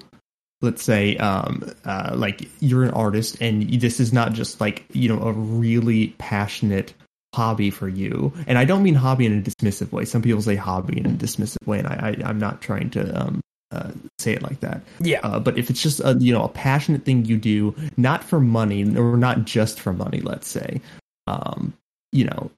let's 0.60 0.82
say 0.82 1.16
um 1.18 1.70
uh 1.84 2.12
like 2.14 2.48
you're 2.60 2.82
an 2.82 2.90
artist 2.90 3.36
and 3.40 3.80
this 3.80 4.00
is 4.00 4.12
not 4.12 4.32
just 4.32 4.60
like 4.60 4.84
you 4.92 5.08
know 5.08 5.20
a 5.22 5.32
really 5.32 6.08
passionate 6.18 6.94
hobby 7.38 7.70
for 7.70 7.88
you 7.88 8.32
and 8.48 8.58
i 8.58 8.64
don't 8.64 8.82
mean 8.82 8.94
hobby 8.94 9.24
in 9.24 9.38
a 9.38 9.40
dismissive 9.40 9.92
way 9.92 10.04
some 10.04 10.22
people 10.22 10.42
say 10.42 10.56
hobby 10.56 10.98
in 10.98 11.06
a 11.06 11.10
dismissive 11.10 11.64
way 11.66 11.78
and 11.78 11.86
i, 11.86 11.94
I 12.08 12.28
i'm 12.28 12.38
not 12.38 12.60
trying 12.60 12.90
to 12.90 13.20
um 13.20 13.40
uh, 13.70 13.90
say 14.18 14.32
it 14.32 14.42
like 14.42 14.60
that 14.60 14.80
yeah. 15.00 15.20
uh, 15.22 15.38
but 15.38 15.58
if 15.58 15.68
it's 15.68 15.82
just 15.82 16.00
a 16.00 16.16
you 16.18 16.32
know 16.32 16.42
a 16.42 16.48
passionate 16.48 17.04
thing 17.04 17.26
you 17.26 17.36
do 17.36 17.74
not 17.98 18.24
for 18.24 18.40
money 18.40 18.82
or 18.96 19.16
not 19.16 19.44
just 19.44 19.78
for 19.78 19.92
money 19.92 20.20
let's 20.20 20.48
say 20.48 20.80
um 21.26 21.74
you 22.10 22.24
know 22.24 22.50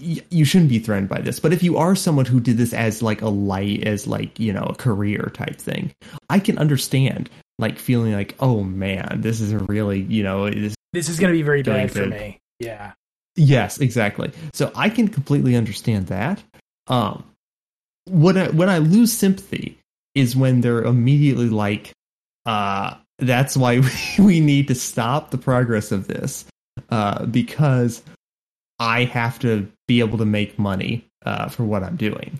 y- 0.00 0.24
you 0.30 0.46
shouldn't 0.46 0.70
be 0.70 0.78
threatened 0.78 1.10
by 1.10 1.20
this 1.20 1.38
but 1.38 1.52
if 1.52 1.62
you 1.62 1.76
are 1.76 1.94
someone 1.94 2.24
who 2.24 2.40
did 2.40 2.56
this 2.56 2.72
as 2.72 3.02
like 3.02 3.20
a 3.20 3.28
light 3.28 3.84
as 3.84 4.06
like 4.06 4.40
you 4.40 4.50
know 4.50 4.64
a 4.64 4.74
career 4.74 5.30
type 5.34 5.56
thing 5.56 5.92
i 6.30 6.38
can 6.40 6.56
understand 6.56 7.28
like 7.58 7.78
feeling 7.78 8.14
like 8.14 8.34
oh 8.40 8.62
man 8.62 9.20
this 9.20 9.42
is 9.42 9.52
a 9.52 9.58
really 9.58 10.00
you 10.00 10.22
know 10.22 10.48
this 10.48 10.74
this 10.96 11.10
is 11.10 11.20
going 11.20 11.32
to 11.32 11.36
be 11.36 11.42
very 11.42 11.62
bad 11.62 11.92
for 11.92 12.06
me. 12.06 12.38
Yeah. 12.58 12.92
Yes, 13.36 13.78
exactly. 13.78 14.32
So 14.54 14.72
I 14.74 14.88
can 14.88 15.08
completely 15.08 15.56
understand 15.56 16.06
that. 16.08 16.42
Um, 16.88 17.24
when 18.06 18.36
I 18.36 18.48
when 18.50 18.68
I 18.68 18.78
lose 18.78 19.12
sympathy 19.12 19.78
is 20.14 20.34
when 20.34 20.60
they're 20.62 20.82
immediately 20.82 21.48
like, 21.48 21.92
uh, 22.46 22.94
"That's 23.18 23.56
why 23.56 23.80
we, 23.80 23.90
we 24.24 24.40
need 24.40 24.68
to 24.68 24.74
stop 24.74 25.30
the 25.30 25.38
progress 25.38 25.92
of 25.92 26.06
this, 26.08 26.46
uh, 26.90 27.26
because 27.26 28.02
I 28.78 29.04
have 29.04 29.38
to 29.40 29.70
be 29.88 30.00
able 30.00 30.18
to 30.18 30.24
make 30.24 30.58
money 30.58 31.04
uh, 31.24 31.48
for 31.48 31.64
what 31.64 31.82
I'm 31.82 31.96
doing." 31.96 32.38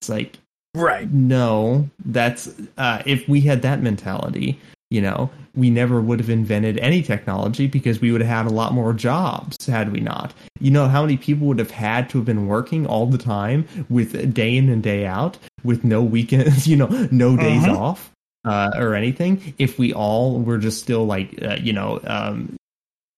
It's 0.00 0.08
like, 0.08 0.36
Right. 0.74 1.10
no, 1.10 1.88
that's 2.04 2.50
uh, 2.76 3.02
if 3.06 3.26
we 3.28 3.40
had 3.40 3.62
that 3.62 3.82
mentality, 3.82 4.60
you 4.90 5.00
know, 5.02 5.30
we 5.54 5.68
never 5.70 6.00
would 6.00 6.18
have 6.18 6.30
invented 6.30 6.78
any 6.78 7.02
technology 7.02 7.66
because 7.66 8.00
we 8.00 8.10
would 8.10 8.22
have 8.22 8.44
had 8.44 8.50
a 8.50 8.54
lot 8.54 8.72
more 8.72 8.92
jobs 8.94 9.66
had 9.66 9.92
we 9.92 10.00
not. 10.00 10.32
You 10.60 10.70
know 10.70 10.88
how 10.88 11.02
many 11.02 11.16
people 11.18 11.46
would 11.48 11.58
have 11.58 11.70
had 11.70 12.08
to 12.10 12.18
have 12.18 12.24
been 12.24 12.46
working 12.46 12.86
all 12.86 13.06
the 13.06 13.18
time 13.18 13.66
with 13.90 14.32
day 14.32 14.56
in 14.56 14.68
and 14.70 14.82
day 14.82 15.04
out 15.06 15.36
with 15.62 15.84
no 15.84 16.02
weekends, 16.02 16.66
you 16.70 16.76
know, 16.76 16.86
no 17.10 17.36
days 17.36 17.64
Mhm. 17.64 17.76
off 17.76 18.10
uh, 18.46 18.70
or 18.76 18.94
anything 18.94 19.54
if 19.58 19.78
we 19.78 19.92
all 19.92 20.40
were 20.40 20.58
just 20.58 20.80
still 20.80 21.04
like, 21.04 21.34
uh, 21.42 21.56
you 21.60 21.72
know, 21.72 22.00
um, 22.04 22.56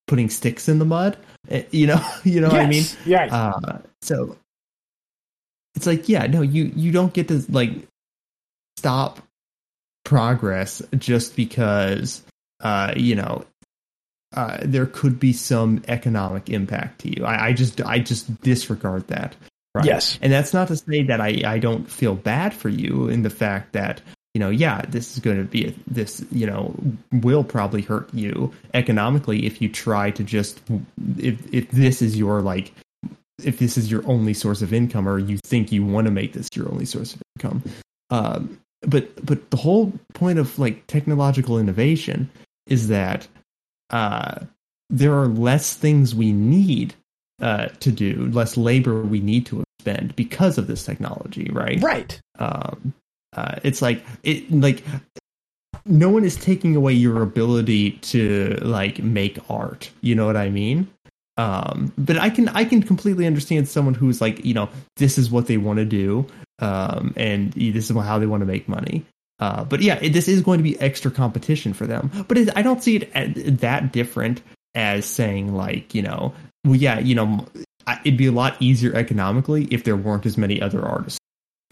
putting 0.08 0.28
sticks 0.28 0.68
in 0.68 0.78
the 0.80 0.84
mud, 0.84 1.16
Uh, 1.50 1.60
you 1.70 1.86
know, 1.86 2.04
you 2.24 2.40
know 2.40 2.48
what 2.48 2.60
I 2.60 2.66
mean? 2.66 2.84
Yes. 3.06 3.30
Yeah. 3.30 3.52
Uh, 3.54 3.78
so 4.02 4.36
it's 5.76 5.86
like, 5.86 6.08
yeah, 6.08 6.26
no, 6.26 6.42
you 6.42 6.72
you 6.74 6.90
don't 6.90 7.12
get 7.14 7.28
to 7.28 7.44
like 7.48 7.70
stop 8.76 9.20
progress 10.04 10.82
just 10.96 11.36
because 11.36 12.22
uh, 12.60 12.92
you 12.96 13.14
know 13.14 13.44
uh, 14.34 14.58
there 14.62 14.86
could 14.86 15.18
be 15.18 15.32
some 15.32 15.82
economic 15.88 16.48
impact 16.48 17.00
to 17.00 17.08
you. 17.08 17.24
I, 17.24 17.48
I 17.48 17.52
just 17.52 17.80
I 17.82 17.98
just 17.98 18.40
disregard 18.42 19.08
that. 19.08 19.34
Right? 19.72 19.84
Yes. 19.84 20.18
and 20.20 20.32
that's 20.32 20.52
not 20.52 20.66
to 20.68 20.76
say 20.76 21.04
that 21.04 21.20
I 21.20 21.42
I 21.44 21.58
don't 21.60 21.88
feel 21.88 22.16
bad 22.16 22.52
for 22.52 22.68
you 22.68 23.08
in 23.08 23.22
the 23.22 23.30
fact 23.30 23.72
that 23.72 24.00
you 24.34 24.40
know 24.40 24.50
yeah 24.50 24.82
this 24.88 25.12
is 25.12 25.20
going 25.20 25.36
to 25.38 25.44
be 25.44 25.68
a, 25.68 25.74
this 25.86 26.24
you 26.32 26.44
know 26.44 26.74
will 27.12 27.44
probably 27.44 27.82
hurt 27.82 28.12
you 28.12 28.52
economically 28.74 29.46
if 29.46 29.62
you 29.62 29.68
try 29.68 30.10
to 30.10 30.24
just 30.24 30.60
if 31.18 31.54
if 31.54 31.70
this 31.70 32.02
is 32.02 32.16
your 32.16 32.40
like 32.40 32.72
if 33.44 33.60
this 33.60 33.78
is 33.78 33.90
your 33.90 34.06
only 34.08 34.34
source 34.34 34.60
of 34.60 34.72
income 34.72 35.08
or 35.08 35.20
you 35.20 35.38
think 35.38 35.70
you 35.70 35.84
want 35.84 36.06
to 36.06 36.10
make 36.10 36.32
this 36.32 36.48
your 36.54 36.68
only 36.70 36.84
source 36.84 37.14
of 37.14 37.22
income 37.36 37.62
um, 38.10 38.58
but 38.82 39.24
but 39.24 39.50
the 39.50 39.56
whole 39.56 39.92
point 40.14 40.38
of 40.38 40.58
like 40.58 40.86
technological 40.86 41.58
innovation 41.58 42.30
is 42.66 42.88
that 42.88 43.26
uh, 43.90 44.40
there 44.88 45.14
are 45.14 45.28
less 45.28 45.74
things 45.74 46.14
we 46.14 46.32
need 46.32 46.94
uh, 47.42 47.66
to 47.80 47.90
do 47.90 48.26
less 48.32 48.56
labor 48.56 49.02
we 49.02 49.20
need 49.20 49.46
to 49.46 49.62
expend 49.78 50.14
because 50.16 50.58
of 50.58 50.66
this 50.66 50.84
technology 50.84 51.50
right? 51.52 51.80
Right. 51.82 52.20
um, 52.38 52.94
uh, 53.36 53.56
it's 53.62 53.80
like 53.80 54.04
it 54.22 54.50
like 54.50 54.82
no 55.86 56.08
one 56.08 56.24
is 56.24 56.36
taking 56.36 56.76
away 56.76 56.92
your 56.92 57.22
ability 57.22 57.92
to 57.92 58.58
like 58.62 59.02
make 59.02 59.38
art. 59.50 59.90
You 60.00 60.14
know 60.14 60.26
what 60.26 60.36
i 60.36 60.48
mean? 60.48 60.88
Um, 61.36 61.92
but 61.96 62.18
i 62.18 62.28
can 62.28 62.48
i 62.50 62.64
can 62.64 62.82
completely 62.82 63.26
understand 63.26 63.68
someone 63.68 63.94
who's 63.94 64.20
like 64.20 64.44
you 64.44 64.52
know 64.52 64.68
this 64.96 65.16
is 65.16 65.30
what 65.30 65.46
they 65.46 65.56
want 65.56 65.78
to 65.78 65.86
do 65.86 66.26
um, 66.60 67.12
and 67.16 67.52
this 67.52 67.90
is 67.90 67.96
how 67.96 68.18
they 68.18 68.26
want 68.26 68.40
to 68.40 68.46
make 68.46 68.68
money. 68.68 69.04
Uh, 69.38 69.64
but 69.64 69.80
yeah 69.80 69.98
it, 70.02 70.12
this 70.12 70.28
is 70.28 70.42
going 70.42 70.58
to 70.58 70.62
be 70.64 70.78
extra 70.80 71.10
competition 71.10 71.72
for 71.72 71.86
them. 71.86 72.10
But 72.28 72.36
it, 72.38 72.50
i 72.56 72.62
don't 72.62 72.82
see 72.82 72.96
it 72.96 73.10
a- 73.14 73.50
that 73.50 73.90
different 73.92 74.42
as 74.74 75.06
saying 75.06 75.54
like 75.54 75.94
you 75.94 76.02
know 76.02 76.32
well 76.64 76.76
yeah 76.76 76.98
you 76.98 77.14
know 77.14 77.46
I- 77.86 78.00
it'd 78.04 78.18
be 78.18 78.26
a 78.26 78.32
lot 78.32 78.56
easier 78.60 78.94
economically 78.94 79.64
if 79.70 79.84
there 79.84 79.96
weren't 79.96 80.26
as 80.26 80.36
many 80.36 80.60
other 80.60 80.84
artists 80.84 81.18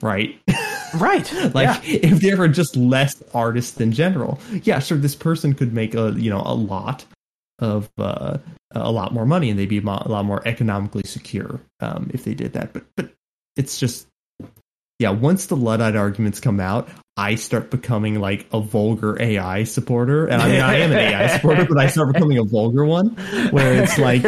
right? 0.02 0.38
Right. 0.94 1.30
like 1.54 1.84
yeah. 1.84 2.08
if 2.10 2.20
there 2.22 2.38
were 2.38 2.48
just 2.48 2.74
less 2.74 3.22
artists 3.34 3.78
in 3.78 3.92
general. 3.92 4.40
Yeah 4.62 4.78
sure 4.78 4.96
this 4.96 5.14
person 5.14 5.52
could 5.52 5.74
make 5.74 5.94
a 5.94 6.14
you 6.16 6.30
know 6.30 6.40
a 6.42 6.54
lot 6.54 7.04
of 7.58 7.90
uh, 7.98 8.38
a 8.74 8.90
lot 8.90 9.12
more 9.12 9.26
money 9.26 9.50
and 9.50 9.58
they'd 9.58 9.68
be 9.68 9.76
a 9.76 9.82
a 9.82 10.08
lot 10.08 10.24
more 10.24 10.40
economically 10.48 11.02
secure 11.04 11.60
um, 11.80 12.10
if 12.14 12.24
they 12.24 12.32
did 12.32 12.54
that. 12.54 12.72
But 12.72 12.84
but 12.96 13.10
it's 13.54 13.78
just 13.78 14.06
yeah 14.98 15.10
once 15.10 15.46
the 15.46 15.56
luddite 15.56 15.96
arguments 15.96 16.40
come 16.40 16.60
out 16.60 16.88
i 17.16 17.34
start 17.34 17.70
becoming 17.70 18.20
like 18.20 18.46
a 18.52 18.60
vulgar 18.60 19.20
ai 19.20 19.64
supporter 19.64 20.26
and 20.26 20.42
i 20.42 20.48
mean 20.48 20.60
i 20.60 20.76
am 20.76 20.92
an 20.92 20.98
ai 20.98 21.26
supporter 21.36 21.64
but 21.64 21.78
i 21.78 21.86
start 21.86 22.12
becoming 22.12 22.38
a 22.38 22.44
vulgar 22.44 22.84
one 22.84 23.08
where 23.50 23.82
it's 23.82 23.98
like 23.98 24.22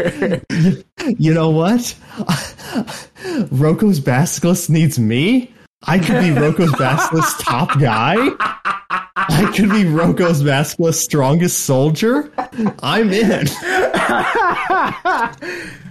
you, 1.19 1.35
know 1.35 1.51
what 1.51 1.95
Roko's 3.51 4.01
basilisk 4.01 4.71
needs 4.71 4.99
me 4.99 5.53
I 5.85 5.99
could 5.99 6.21
be 6.21 6.31
Roko's 6.31 6.73
Basilisk's 6.73 7.43
top 7.43 7.79
guy. 7.79 8.17
I 9.17 9.51
could 9.57 9.71
be 9.71 9.87
Roko's 9.87 10.43
Basilisk's 10.43 11.03
strongest 11.03 11.61
soldier. 11.61 12.31
I'm 12.83 13.11
in. 13.13 13.47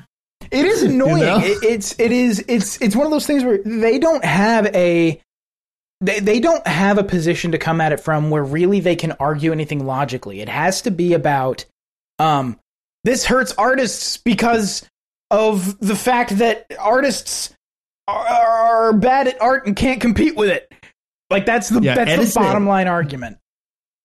it 0.51 0.65
is 0.65 0.83
annoying. 0.83 1.19
know? 1.19 1.39
It, 1.39 1.63
it's 1.63 1.99
it 1.99 2.11
is 2.11 2.43
it's 2.47 2.81
it's 2.81 2.95
one 2.95 3.05
of 3.05 3.11
those 3.11 3.25
things 3.27 3.43
where 3.43 3.59
they 3.63 3.99
don't 3.99 4.23
have 4.23 4.67
a 4.67 5.21
they, 6.01 6.19
they 6.19 6.39
don't 6.39 6.65
have 6.65 6.97
a 6.97 7.03
position 7.03 7.51
to 7.51 7.57
come 7.57 7.81
at 7.81 7.91
it 7.91 7.99
from 7.99 8.29
where 8.29 8.43
really 8.43 8.79
they 8.79 8.95
can 8.95 9.11
argue 9.13 9.51
anything 9.51 9.85
logically. 9.85 10.41
It 10.41 10.49
has 10.49 10.81
to 10.83 10.91
be 10.91 11.13
about 11.13 11.65
um 12.19 12.57
this 13.03 13.25
hurts 13.25 13.53
artists 13.57 14.17
because 14.17 14.85
of 15.31 15.79
the 15.79 15.95
fact 15.95 16.37
that 16.39 16.65
artists 16.79 17.53
are, 18.07 18.25
are 18.25 18.93
bad 18.93 19.27
at 19.27 19.41
art 19.41 19.67
and 19.67 19.75
can't 19.75 20.01
compete 20.01 20.35
with 20.35 20.49
it. 20.49 20.71
Like 21.29 21.45
that's 21.45 21.69
the 21.69 21.81
Yeah, 21.81 21.95
that's 21.95 22.11
Edison- 22.11 22.41
the 22.41 22.47
bottom 22.47 22.67
line 22.67 22.87
argument. 22.87 23.37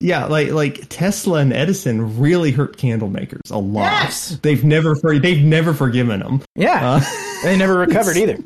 Yeah, 0.01 0.27
like 0.27 0.51
like 0.51 0.87
Tesla 0.89 1.39
and 1.41 1.53
Edison 1.53 2.19
really 2.19 2.51
hurt 2.51 2.77
candle 2.77 3.09
makers 3.09 3.41
a 3.51 3.59
lot. 3.59 3.85
Yes! 3.85 4.39
They've 4.43 4.63
never 4.65 4.95
they've 4.95 5.43
never 5.43 5.73
forgiven 5.73 6.21
them. 6.21 6.43
Yeah. 6.57 6.97
Uh, 7.01 7.01
they 7.43 7.57
never 7.57 7.75
recovered 7.79 8.17
either. 8.17 8.39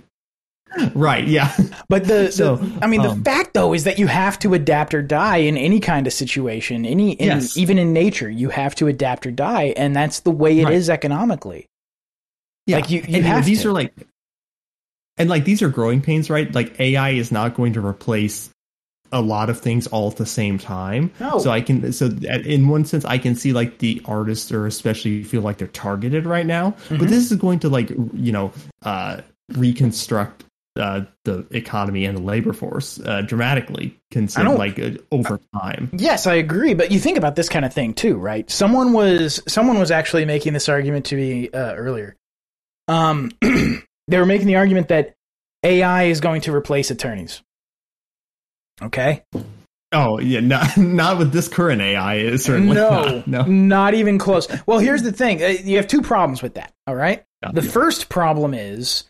right, 0.95 1.27
yeah. 1.27 1.57
But 1.89 2.05
the, 2.05 2.31
So, 2.31 2.57
the 2.57 2.85
I 2.85 2.87
mean, 2.87 3.01
um, 3.01 3.19
the 3.19 3.25
fact 3.25 3.55
though 3.55 3.73
is 3.73 3.85
that 3.85 3.99
you 3.99 4.07
have 4.07 4.39
to 4.41 4.53
adapt 4.55 4.93
or 4.95 5.01
die 5.03 5.39
in 5.39 5.57
any 5.57 5.81
kind 5.81 6.07
of 6.07 6.13
situation. 6.13 6.85
Any, 6.85 7.13
in, 7.13 7.27
Yes. 7.27 7.57
even 7.57 7.79
in 7.79 7.93
nature, 7.95 8.29
you 8.29 8.51
have 8.51 8.75
to 8.77 8.87
adapt 8.87 9.27
or 9.27 9.31
die, 9.31 9.73
and 9.77 9.97
that's 9.97 10.21
the 10.21 10.31
way 10.31 10.61
it 10.61 10.69
is 10.69 10.89
Right. 10.89 10.95
economically. 10.95 11.67
Yeah. 12.67 12.77
Like, 12.77 12.91
you- 12.91 13.01
you 13.09 13.17
and, 13.17 13.25
have 13.25 13.47
these 13.47 13.63
to. 13.63 13.71
are 13.71 13.73
like 13.73 13.95
and 15.17 15.29
like 15.31 15.45
these 15.45 15.63
are 15.63 15.69
growing 15.71 16.01
pains, 16.03 16.29
right? 16.31 16.55
Like 16.55 16.79
AI 16.79 17.11
is 17.11 17.33
not 17.33 17.55
going 17.55 17.73
to 17.73 17.85
replace 17.85 18.51
a 19.13 19.21
lot 19.21 19.51
of 19.51 19.61
things 19.61 19.87
all 19.89 20.11
at 20.11 20.17
the 20.17 20.27
same 20.27 20.59
time. 20.59 21.11
No. 21.21 21.39
So 21.39 21.51
I 21.51 21.61
can 21.61 21.93
so 21.93 22.07
in 22.07 22.69
one 22.69 22.85
sense 22.85 23.05
I 23.05 23.19
can 23.19 23.35
see 23.35 23.53
like 23.53 23.79
the 23.79 24.03
artists 24.05 24.53
or 24.53 24.67
especially 24.67 25.23
feel 25.25 25.43
like 25.43 25.59
they're 25.59 25.69
targeted 25.69 26.27
right 26.27 26.47
now. 26.47 26.71
Mm-hmm. 26.71 26.99
But 26.99 27.09
this 27.09 27.31
is 27.31 27.37
going 27.39 27.61
to 27.61 27.69
like 27.69 27.91
you 27.91 28.33
know 28.33 28.53
uh 28.83 29.21
reconstruct 29.51 30.45
uh, 30.79 31.03
the 31.25 31.47
economy 31.51 32.05
and 32.05 32.17
the 32.17 32.23
labor 32.23 32.53
force 32.53 33.01
uh, 33.01 33.23
dramatically 33.23 33.99
I 34.11 34.15
consider 34.15 34.51
like 34.51 34.79
uh, 34.79 34.93
over 35.11 35.41
time. 35.53 35.91
Yes, 35.93 36.27
I 36.27 36.35
agree, 36.35 36.75
but 36.75 36.93
you 36.93 37.01
think 37.01 37.19
about 37.19 37.35
this 37.37 37.49
kind 37.49 37.65
of 37.65 37.75
thing 37.75 37.95
too, 37.95 38.17
right? 38.17 38.49
Someone 38.49 38.93
was 38.93 39.43
someone 39.49 39.79
was 39.79 39.91
actually 39.91 40.25
making 40.25 40.53
this 40.53 40.69
argument 40.69 41.07
to 41.07 41.17
me 41.17 41.51
uh, 41.51 41.75
earlier. 41.75 42.17
Um, 42.87 43.33
they 43.41 44.19
were 44.19 44.27
making 44.27 44.47
the 44.47 44.57
argument 44.57 44.89
that 44.89 45.15
AI 45.65 46.05
is 46.05 46.21
going 46.21 46.43
to 46.43 46.55
replace 46.55 46.91
attorneys. 46.91 47.43
Okay, 48.83 49.23
Oh 49.93 50.19
yeah, 50.19 50.41
not 50.41 50.77
not 50.77 51.19
with 51.19 51.33
this 51.33 51.49
current 51.49 51.81
AI. 51.81 52.17
Is 52.17 52.45
certainly 52.45 52.75
no, 52.75 52.91
not. 53.05 53.27
no. 53.27 53.43
not 53.45 53.95
even 53.95 54.19
close. 54.19 54.47
Well, 54.67 54.79
here's 54.79 55.03
the 55.03 55.13
thing: 55.13 55.43
Uh, 55.43 55.47
you 55.47 55.77
have 55.77 55.87
two 55.89 56.03
problems 56.03 56.43
with 56.43 56.55
that. 56.55 56.73
All 56.87 56.95
right, 56.95 57.25
Yeah. 57.43 57.53
the 57.53 57.63
first 57.63 58.09
problem 58.09 58.53
is 58.55 59.05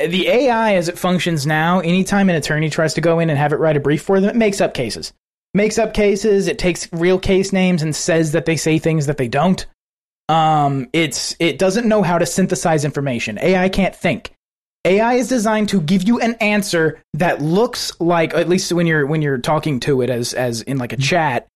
the 0.00 0.26
AI 0.28 0.74
as 0.74 0.88
it 0.88 0.98
functions 0.98 1.46
now. 1.46 1.80
Anytime 1.80 2.28
an 2.30 2.36
attorney 2.36 2.70
tries 2.70 2.94
to 2.94 3.00
go 3.00 3.18
in 3.18 3.28
and 3.30 3.38
have 3.38 3.52
it 3.52 3.56
write 3.56 3.76
a 3.76 3.80
brief 3.80 4.02
for 4.02 4.20
them, 4.20 4.30
it 4.30 4.36
makes 4.36 4.60
up 4.60 4.74
cases. 4.74 5.12
Makes 5.54 5.78
up 5.78 5.92
cases. 5.92 6.48
It 6.48 6.58
takes 6.58 6.90
real 6.94 7.18
case 7.18 7.52
names 7.52 7.82
and 7.82 7.94
says 7.94 8.32
that 8.32 8.46
they 8.46 8.56
say 8.56 8.78
things 8.78 9.06
that 9.06 9.18
they 9.18 9.28
don't. 9.28 9.64
Um, 10.30 10.88
it's 10.94 11.36
it 11.40 11.58
doesn't 11.58 11.86
know 11.86 12.02
how 12.02 12.16
to 12.16 12.24
synthesize 12.24 12.86
information. 12.86 13.38
AI 13.42 13.68
can't 13.68 13.94
think. 13.94 14.32
AI 14.84 15.14
is 15.14 15.28
designed 15.28 15.68
to 15.68 15.80
give 15.80 16.02
you 16.02 16.18
an 16.18 16.34
answer 16.34 17.00
that 17.14 17.40
looks 17.40 17.92
like, 18.00 18.34
at 18.34 18.48
least 18.48 18.72
when 18.72 18.86
you're 18.86 19.06
when 19.06 19.22
you're 19.22 19.38
talking 19.38 19.80
to 19.80 20.02
it 20.02 20.10
as 20.10 20.34
as 20.34 20.62
in 20.62 20.78
like 20.78 20.92
a 20.92 20.96
mm-hmm. 20.96 21.02
chat, 21.02 21.46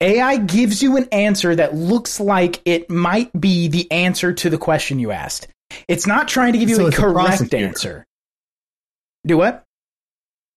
AI 0.00 0.38
gives 0.38 0.82
you 0.82 0.96
an 0.96 1.08
answer 1.12 1.54
that 1.54 1.74
looks 1.74 2.20
like 2.20 2.60
it 2.64 2.90
might 2.90 3.38
be 3.38 3.68
the 3.68 3.90
answer 3.90 4.32
to 4.32 4.50
the 4.50 4.58
question 4.58 4.98
you 4.98 5.10
asked. 5.10 5.48
It's 5.88 6.06
not 6.06 6.28
trying 6.28 6.52
to 6.54 6.58
give 6.58 6.68
you 6.68 6.76
So 6.76 6.84
a 6.84 6.88
it's 6.88 6.98
a 6.98 7.00
correct 7.00 7.54
answer. 7.54 8.06
Do 9.26 9.36
what? 9.36 9.64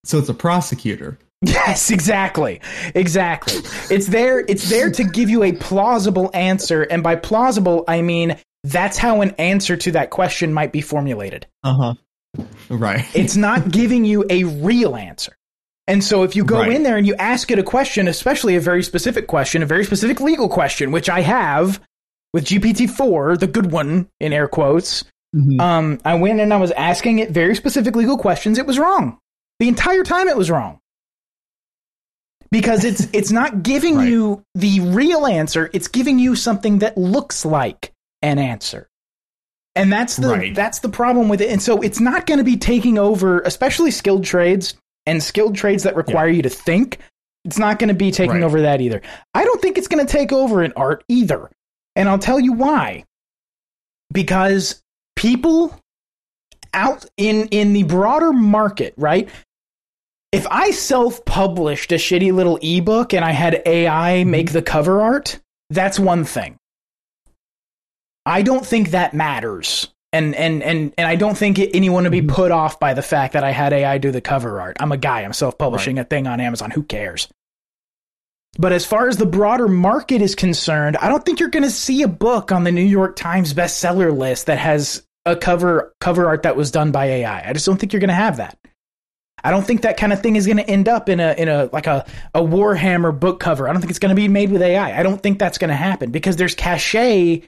So 0.05 0.17
it's 0.17 0.29
a 0.29 0.33
prosecutor. 0.33 1.17
Yes, 1.41 1.91
exactly. 1.91 2.61
Exactly. 2.95 3.61
It's 3.89 4.07
there 4.07 4.39
it's 4.39 4.69
there 4.69 4.91
to 4.91 5.03
give 5.03 5.29
you 5.29 5.43
a 5.43 5.51
plausible 5.51 6.31
answer 6.33 6.83
and 6.83 7.03
by 7.03 7.15
plausible 7.15 7.83
I 7.87 8.01
mean 8.01 8.37
that's 8.63 8.97
how 8.97 9.21
an 9.21 9.31
answer 9.37 9.77
to 9.77 9.91
that 9.91 10.09
question 10.09 10.53
might 10.53 10.71
be 10.71 10.81
formulated. 10.81 11.47
Uh 11.63 11.73
huh. 11.73 12.43
Right. 12.69 13.05
It's 13.15 13.35
not 13.35 13.69
giving 13.71 14.05
you 14.05 14.25
a 14.29 14.43
real 14.43 14.95
answer. 14.95 15.33
And 15.87 16.03
so 16.03 16.23
if 16.23 16.35
you 16.35 16.43
go 16.43 16.59
Right. 16.59 16.73
in 16.73 16.83
there 16.83 16.97
and 16.97 17.07
you 17.07 17.15
ask 17.15 17.49
it 17.49 17.59
a 17.59 17.63
question, 17.63 18.07
especially 18.09 18.55
a 18.57 18.59
very 18.59 18.83
specific 18.83 19.27
question, 19.27 19.63
a 19.63 19.65
very 19.65 19.85
specific 19.85 20.19
legal 20.19 20.49
question, 20.49 20.91
which 20.91 21.09
I 21.09 21.21
have 21.21 21.79
with 22.33 22.43
GPT-4, 22.45 23.39
the 23.39 23.47
good 23.47 23.71
one 23.71 24.09
in 24.19 24.33
air 24.33 24.49
quotes, 24.49 25.05
Mhm. 25.33 25.61
um, 25.61 25.97
I 26.03 26.15
went 26.15 26.41
and 26.41 26.53
I 26.53 26.57
was 26.57 26.71
asking 26.71 27.19
it 27.19 27.31
very 27.31 27.55
specific 27.55 27.95
legal 27.95 28.17
questions. 28.17 28.57
It 28.57 28.65
was 28.65 28.77
wrong. 28.77 29.17
The 29.59 29.69
entire 29.69 30.03
time 30.03 30.27
it 30.27 30.35
was 30.37 30.51
wrong. 30.51 30.79
Because 32.51 32.83
it's 32.83 33.07
it's 33.13 33.31
not 33.31 33.63
giving 33.63 33.95
Right. 33.97 34.09
you 34.09 34.43
the 34.55 34.79
real 34.81 35.25
answer, 35.25 35.69
it's 35.73 35.87
giving 35.87 36.19
you 36.19 36.35
something 36.35 36.79
that 36.79 36.97
looks 36.97 37.45
like 37.45 37.91
an 38.21 38.39
answer. 38.39 38.89
And 39.75 39.93
that's 39.93 40.15
the 40.15 40.29
Right. 40.29 40.55
that's 40.55 40.79
the 40.79 40.89
problem 40.89 41.29
with 41.29 41.39
it. 41.39 41.51
And 41.51 41.61
so 41.61 41.81
it's 41.81 41.99
not 41.99 42.25
going 42.25 42.39
to 42.39 42.43
be 42.43 42.57
taking 42.57 42.97
over 42.97 43.41
especially 43.41 43.91
skilled 43.91 44.25
trades 44.25 44.73
and 45.05 45.21
skilled 45.21 45.55
trades 45.55 45.83
that 45.83 45.95
require 45.95 46.27
you 46.27 46.41
to 46.41 46.49
think. 46.49 46.97
It's 47.45 47.59
not 47.59 47.77
going 47.79 47.89
to 47.89 47.93
be 47.93 48.11
taking 48.11 48.37
Right. 48.37 48.43
over 48.43 48.61
that 48.61 48.81
either. 48.81 49.01
I 49.33 49.45
don't 49.45 49.61
think 49.61 49.77
it's 49.77 49.87
going 49.87 50.05
to 50.05 50.11
take 50.11 50.33
over 50.33 50.63
in 50.63 50.73
art 50.75 51.03
either. 51.07 51.51
And 51.95 52.09
I'll 52.09 52.19
tell 52.19 52.39
you 52.39 52.53
why. 52.53 53.05
Because 54.11 54.81
people 55.15 55.79
out 56.73 57.05
in 57.17 57.47
in 57.49 57.73
the 57.73 57.83
broader 57.83 58.33
market, 58.33 58.93
right? 58.97 59.29
If 60.31 60.45
I 60.49 60.71
self-published 60.71 61.91
a 61.91 61.95
shitty 61.95 62.33
little 62.33 62.59
ebook 62.61 63.13
and 63.13 63.23
I 63.23 63.31
had 63.31 63.61
AI 63.65 64.23
make 64.23 64.47
mm-hmm. 64.47 64.53
the 64.53 64.61
cover 64.61 65.01
art, 65.01 65.39
that's 65.69 65.99
one 65.99 66.25
thing. 66.25 66.57
I 68.27 68.41
don't 68.41 68.65
think 68.65 68.91
that 68.91 69.13
matters. 69.13 69.87
And 70.13 70.35
and 70.35 70.63
and 70.63 70.93
and 70.97 71.07
I 71.07 71.15
don't 71.15 71.37
think 71.37 71.59
anyone 71.59 72.03
would 72.03 72.11
be 72.11 72.21
mm-hmm. 72.21 72.35
put 72.35 72.51
off 72.51 72.79
by 72.79 72.93
the 72.93 73.01
fact 73.01 73.33
that 73.33 73.43
I 73.43 73.51
had 73.51 73.73
AI 73.73 73.97
do 73.97 74.11
the 74.11 74.21
cover 74.21 74.61
art. 74.61 74.77
I'm 74.79 74.91
a 74.91 74.97
guy, 74.97 75.21
I'm 75.21 75.33
self-publishing 75.33 75.99
a 75.99 76.03
thing 76.03 76.27
on 76.27 76.39
Amazon, 76.39 76.71
who 76.71 76.83
cares? 76.83 77.27
But 78.57 78.71
as 78.71 78.85
far 78.85 79.07
as 79.07 79.17
the 79.17 79.25
broader 79.25 79.67
market 79.67 80.21
is 80.21 80.33
concerned, 80.33 80.97
I 80.97 81.09
don't 81.09 81.23
think 81.25 81.39
you're 81.39 81.49
going 81.49 81.63
to 81.63 81.69
see 81.69 82.01
a 82.01 82.07
book 82.07 82.51
on 82.51 82.63
the 82.63 82.71
New 82.71 82.85
York 82.85 83.15
Times 83.15 83.53
bestseller 83.53 84.17
list 84.17 84.47
that 84.47 84.57
has 84.57 85.03
a 85.25 85.35
cover 85.35 85.93
cover 85.99 86.27
art 86.27 86.43
that 86.43 86.55
was 86.55 86.71
done 86.71 86.91
by 86.91 87.05
AI. 87.05 87.49
I 87.49 87.53
just 87.53 87.65
don't 87.65 87.77
think 87.77 87.93
you're 87.93 87.99
going 87.99 88.07
to 88.07 88.15
have 88.15 88.37
that. 88.37 88.57
I 89.43 89.51
don't 89.51 89.65
think 89.65 89.81
that 89.81 89.97
kind 89.97 90.11
of 90.11 90.21
thing 90.21 90.35
is 90.35 90.45
going 90.45 90.57
to 90.57 90.67
end 90.69 90.87
up 90.87 91.09
in 91.09 91.19
a 91.19 91.33
in 91.33 91.49
a 91.49 91.69
like 91.71 91.87
a 91.87 92.05
a 92.33 92.41
Warhammer 92.41 93.17
book 93.17 93.39
cover. 93.39 93.67
I 93.67 93.73
don't 93.73 93.81
think 93.81 93.91
it's 93.91 93.99
going 93.99 94.15
to 94.15 94.15
be 94.15 94.27
made 94.27 94.51
with 94.51 94.61
AI. 94.61 94.97
I 94.97 95.03
don't 95.03 95.21
think 95.21 95.37
that's 95.37 95.57
going 95.57 95.69
to 95.69 95.75
happen 95.75 96.11
because 96.11 96.37
there's 96.37 96.55
cachet 96.55 97.43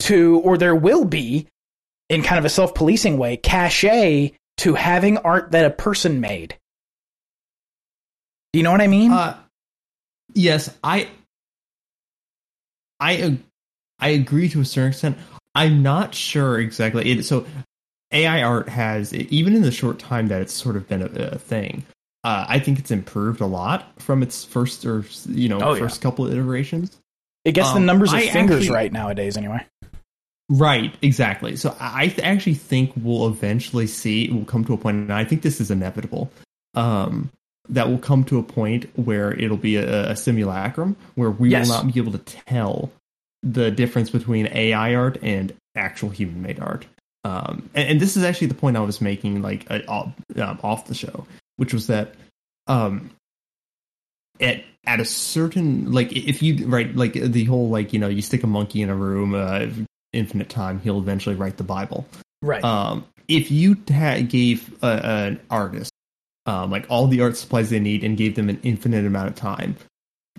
to 0.00 0.38
or 0.40 0.56
there 0.58 0.74
will 0.74 1.04
be 1.04 1.46
in 2.08 2.22
kind 2.22 2.38
of 2.38 2.44
a 2.44 2.48
self-policing 2.48 3.18
way 3.18 3.36
cachet 3.36 4.32
to 4.58 4.74
having 4.74 5.18
art 5.18 5.50
that 5.52 5.64
a 5.64 5.70
person 5.70 6.20
made. 6.20 6.56
Do 8.52 8.58
you 8.58 8.62
know 8.62 8.72
what 8.72 8.80
I 8.80 8.86
mean? 8.86 9.12
Uh, 9.12 9.36
yes, 10.34 10.74
I, 10.82 11.08
I, 13.00 13.38
I 13.98 14.08
agree 14.08 14.48
to 14.50 14.60
a 14.60 14.64
certain 14.64 14.90
extent. 14.90 15.18
I'm 15.54 15.82
not 15.82 16.14
sure 16.14 16.58
exactly. 16.58 17.10
It, 17.10 17.24
so, 17.24 17.46
AI 18.10 18.42
art 18.42 18.68
has, 18.70 19.12
even 19.12 19.54
in 19.54 19.60
the 19.62 19.70
short 19.70 19.98
time 19.98 20.28
that 20.28 20.40
it's 20.40 20.52
sort 20.52 20.76
of 20.76 20.88
been 20.88 21.02
a, 21.02 21.06
a 21.32 21.38
thing, 21.38 21.84
uh, 22.24 22.46
I 22.48 22.58
think 22.58 22.78
it's 22.78 22.90
improved 22.90 23.40
a 23.42 23.46
lot 23.46 24.00
from 24.00 24.22
its 24.22 24.44
first 24.44 24.86
or 24.86 25.04
you 25.28 25.48
know 25.48 25.60
Oh, 25.60 25.74
yeah. 25.74 25.80
first 25.80 26.00
couple 26.00 26.26
of 26.26 26.32
iterations. 26.32 26.98
it 27.44 27.52
gets 27.52 27.70
the 27.70 27.76
um, 27.76 27.86
numbers 27.86 28.12
of 28.12 28.18
I 28.20 28.28
fingers 28.28 28.62
actually- 28.62 28.74
right 28.74 28.92
nowadays 28.92 29.36
anyway. 29.36 29.64
Right, 30.48 30.94
exactly. 31.02 31.56
So 31.56 31.76
I 31.78 32.08
th- 32.08 32.20
actually 32.20 32.54
think 32.54 32.92
we'll 32.96 33.26
eventually 33.26 33.86
see 33.86 34.30
we'll 34.30 34.46
come 34.46 34.64
to 34.64 34.72
a 34.72 34.78
point, 34.78 34.96
and 34.96 35.12
I 35.12 35.24
think 35.24 35.42
this 35.42 35.60
is 35.60 35.70
inevitable. 35.70 36.30
Um, 36.74 37.30
that 37.68 37.88
will 37.88 37.98
come 37.98 38.24
to 38.24 38.38
a 38.38 38.42
point 38.42 38.86
where 38.96 39.32
it'll 39.34 39.58
be 39.58 39.76
a, 39.76 40.10
a 40.10 40.16
simulacrum 40.16 40.96
where 41.16 41.30
we 41.30 41.50
Yes. 41.50 41.68
will 41.68 41.74
not 41.74 41.92
be 41.92 42.00
able 42.00 42.12
to 42.12 42.18
tell 42.18 42.90
the 43.42 43.70
difference 43.70 44.08
between 44.08 44.48
AI 44.48 44.94
art 44.94 45.18
and 45.22 45.52
actual 45.76 46.08
human 46.08 46.40
made 46.40 46.58
art. 46.60 46.86
Um, 47.24 47.68
and, 47.74 47.90
and 47.90 48.00
this 48.00 48.16
is 48.16 48.24
actually 48.24 48.46
the 48.46 48.54
point 48.54 48.78
I 48.78 48.80
was 48.80 49.02
making, 49.02 49.42
like 49.42 49.66
uh, 49.70 49.80
off, 49.86 50.12
um, 50.36 50.60
off 50.62 50.86
the 50.86 50.94
show, 50.94 51.26
which 51.56 51.74
was 51.74 51.88
that 51.88 52.14
um, 52.68 53.10
at 54.40 54.64
at 54.86 55.00
a 55.00 55.04
certain 55.04 55.92
like 55.92 56.12
if 56.12 56.42
you 56.42 56.66
right 56.66 56.94
like 56.96 57.12
the 57.12 57.44
whole 57.44 57.68
like 57.68 57.92
you 57.92 57.98
know 57.98 58.08
you 58.08 58.22
stick 58.22 58.42
a 58.44 58.46
monkey 58.46 58.80
in 58.80 58.88
a 58.88 58.94
room 58.94 59.34
uh, 59.34 59.66
infinite 60.12 60.48
time 60.48 60.80
he'll 60.80 60.98
eventually 60.98 61.34
write 61.34 61.56
the 61.56 61.64
bible 61.64 62.06
Right. 62.42 62.62
um 62.64 63.04
if 63.26 63.50
you 63.50 63.74
gave 63.74 64.72
a, 64.82 64.86
an 65.06 65.40
artist 65.50 65.92
um 66.46 66.70
like 66.70 66.86
all 66.88 67.06
the 67.06 67.20
art 67.20 67.36
supplies 67.36 67.70
they 67.70 67.80
need 67.80 68.04
and 68.04 68.16
gave 68.16 68.34
them 68.36 68.48
an 68.48 68.60
infinite 68.62 69.04
amount 69.04 69.28
of 69.28 69.34
time 69.34 69.76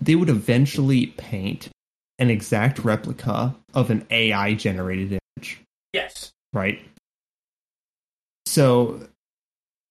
they 0.00 0.14
would 0.16 0.28
eventually 0.30 1.08
paint 1.08 1.68
an 2.18 2.30
exact 2.30 2.78
replica 2.80 3.54
of 3.74 3.90
an 3.90 4.06
ai 4.10 4.54
generated 4.54 5.18
image 5.36 5.60
yes. 5.92 6.32
right? 6.52 6.80
So 8.46 9.06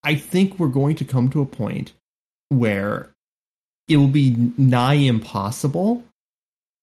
I 0.04 0.16
think 0.16 0.60
we're 0.60 0.68
going 0.68 0.96
to 0.98 1.06
come 1.06 1.30
to 1.30 1.42
a 1.42 1.46
point 1.46 1.94
where 2.50 3.12
it 3.88 3.98
will 3.98 4.08
be 4.08 4.36
nigh 4.58 4.96
impossible 4.96 6.04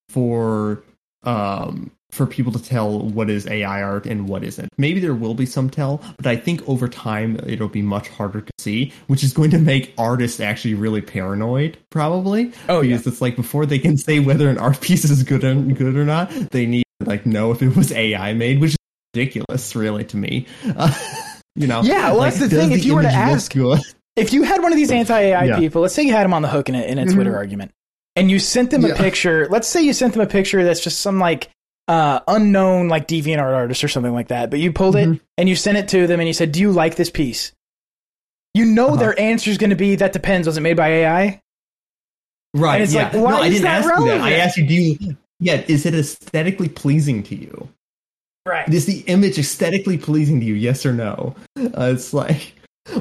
for 0.08 0.82
um 1.22 1.90
for 2.10 2.26
people 2.26 2.52
to 2.52 2.62
tell 2.62 2.98
what 3.00 3.28
is 3.28 3.46
AI 3.46 3.82
art 3.82 4.06
and 4.06 4.28
what 4.28 4.44
isn't. 4.44 4.72
Maybe 4.78 5.00
there 5.00 5.14
will 5.14 5.34
be 5.34 5.46
some 5.46 5.68
tell, 5.68 6.00
but 6.16 6.26
I 6.26 6.36
think 6.36 6.66
over 6.68 6.88
time 6.88 7.38
it'll 7.46 7.68
be 7.68 7.82
much 7.82 8.08
harder 8.08 8.40
to 8.40 8.52
see, 8.58 8.92
which 9.08 9.22
is 9.24 9.32
going 9.32 9.50
to 9.50 9.58
make 9.58 9.92
artists 9.98 10.40
actually 10.40 10.74
really 10.74 11.02
paranoid, 11.02 11.76
probably. 11.90 12.52
Oh, 12.68 12.80
yeah. 12.80 12.96
because 12.96 13.06
it's 13.06 13.20
like 13.20 13.36
before 13.36 13.66
they 13.66 13.78
can 13.78 13.96
say 13.98 14.20
whether 14.20 14.48
an 14.48 14.58
art 14.58 14.80
piece 14.82 15.04
is 15.04 15.22
good 15.22 15.44
or 15.44 15.54
good 15.54 15.96
or 15.96 16.04
not, 16.04 16.30
they 16.50 16.64
need 16.66 16.84
to 17.00 17.08
like 17.08 17.26
know 17.26 17.50
if 17.50 17.60
it 17.62 17.76
was 17.76 17.92
AI 17.92 18.32
made, 18.34 18.60
which 18.60 18.70
is 18.72 18.76
ridiculous, 19.14 19.74
really, 19.76 20.04
to 20.04 20.16
me. 20.16 20.46
Uh, 20.76 20.92
you 21.54 21.66
know, 21.66 21.82
Yeah, 21.82 22.12
well, 22.12 22.22
that's 22.22 22.38
the 22.38 22.48
thing, 22.48 22.72
if 22.72 22.84
you 22.84 22.94
were 22.94 23.02
to 23.02 23.08
ask-? 23.08 23.54
If 24.14 24.32
you 24.32 24.44
had 24.44 24.62
one 24.62 24.72
of 24.72 24.76
these 24.76 24.90
anti-AI 24.90 25.44
Yeah. 25.44 25.58
people, 25.58 25.82
let's 25.82 25.94
say 25.94 26.02
you 26.02 26.12
had 26.12 26.24
them 26.24 26.32
on 26.32 26.40
the 26.42 26.48
hook 26.48 26.68
in 26.70 26.74
a, 26.74 26.82
in 26.82 26.98
a 26.98 27.04
Twitter 27.06 27.36
argument, 27.36 27.72
and 28.14 28.30
you 28.30 28.38
sent 28.38 28.70
them 28.70 28.84
a 28.84 28.94
picture. 28.94 29.46
Let's 29.50 29.68
say 29.68 29.82
you 29.82 29.92
sent 29.92 30.14
them 30.14 30.22
a 30.22 30.26
picture 30.26 30.64
that's 30.64 30.80
just 30.80 31.00
some 31.00 31.18
like 31.18 31.50
uh, 31.88 32.20
unknown 32.28 32.88
like 32.88 33.06
DeviantArt 33.08 33.54
artist 33.54 33.84
or 33.84 33.88
something 33.88 34.12
like 34.12 34.28
that, 34.28 34.50
but 34.50 34.58
you 34.58 34.72
pulled 34.72 34.96
it 34.96 35.08
Mhm. 35.08 35.20
and 35.38 35.48
you 35.48 35.54
sent 35.56 35.78
it 35.78 35.88
to 35.88 36.06
them 36.06 36.18
and 36.20 36.26
you 36.26 36.32
said, 36.32 36.52
"Do 36.52 36.60
you 36.60 36.72
like 36.72 36.96
this 36.96 37.10
piece?" 37.10 37.52
You 38.54 38.64
know 38.64 38.88
Uh-huh. 38.88 38.96
their 38.96 39.20
answer 39.20 39.50
is 39.50 39.58
going 39.58 39.70
to 39.70 39.76
be, 39.76 39.94
"That 39.96 40.12
depends. 40.12 40.46
Was 40.46 40.56
it 40.56 40.62
made 40.62 40.76
by 40.76 40.88
AI?" 40.88 41.40
Right. 42.54 42.74
And 42.76 42.82
it's 42.84 42.94
yeah. 42.94 43.04
like, 43.04 43.12
why 43.14 43.30
no, 43.32 43.42
I 43.42 43.46
is 43.46 43.52
didn't 43.54 43.64
that 43.64 43.84
ask 43.84 44.00
you 44.00 44.06
that. 44.06 44.20
I 44.22 44.32
asked 44.32 44.56
you, 44.56 44.66
do 44.66 44.74
you, 44.74 45.16
yeah, 45.40 45.62
is 45.68 45.84
it 45.84 45.94
aesthetically 45.94 46.68
pleasing 46.70 47.22
to 47.24 47.34
you? 47.36 47.68
Right. 48.46 48.66
Is 48.72 48.86
the 48.86 49.00
image 49.08 49.38
aesthetically 49.38 49.98
pleasing 49.98 50.40
to 50.40 50.46
you? 50.46 50.54
Yes 50.54 50.86
or 50.86 50.92
no? 50.94 51.34
Uh, 51.58 51.90
it's 51.92 52.14
like, 52.14 52.54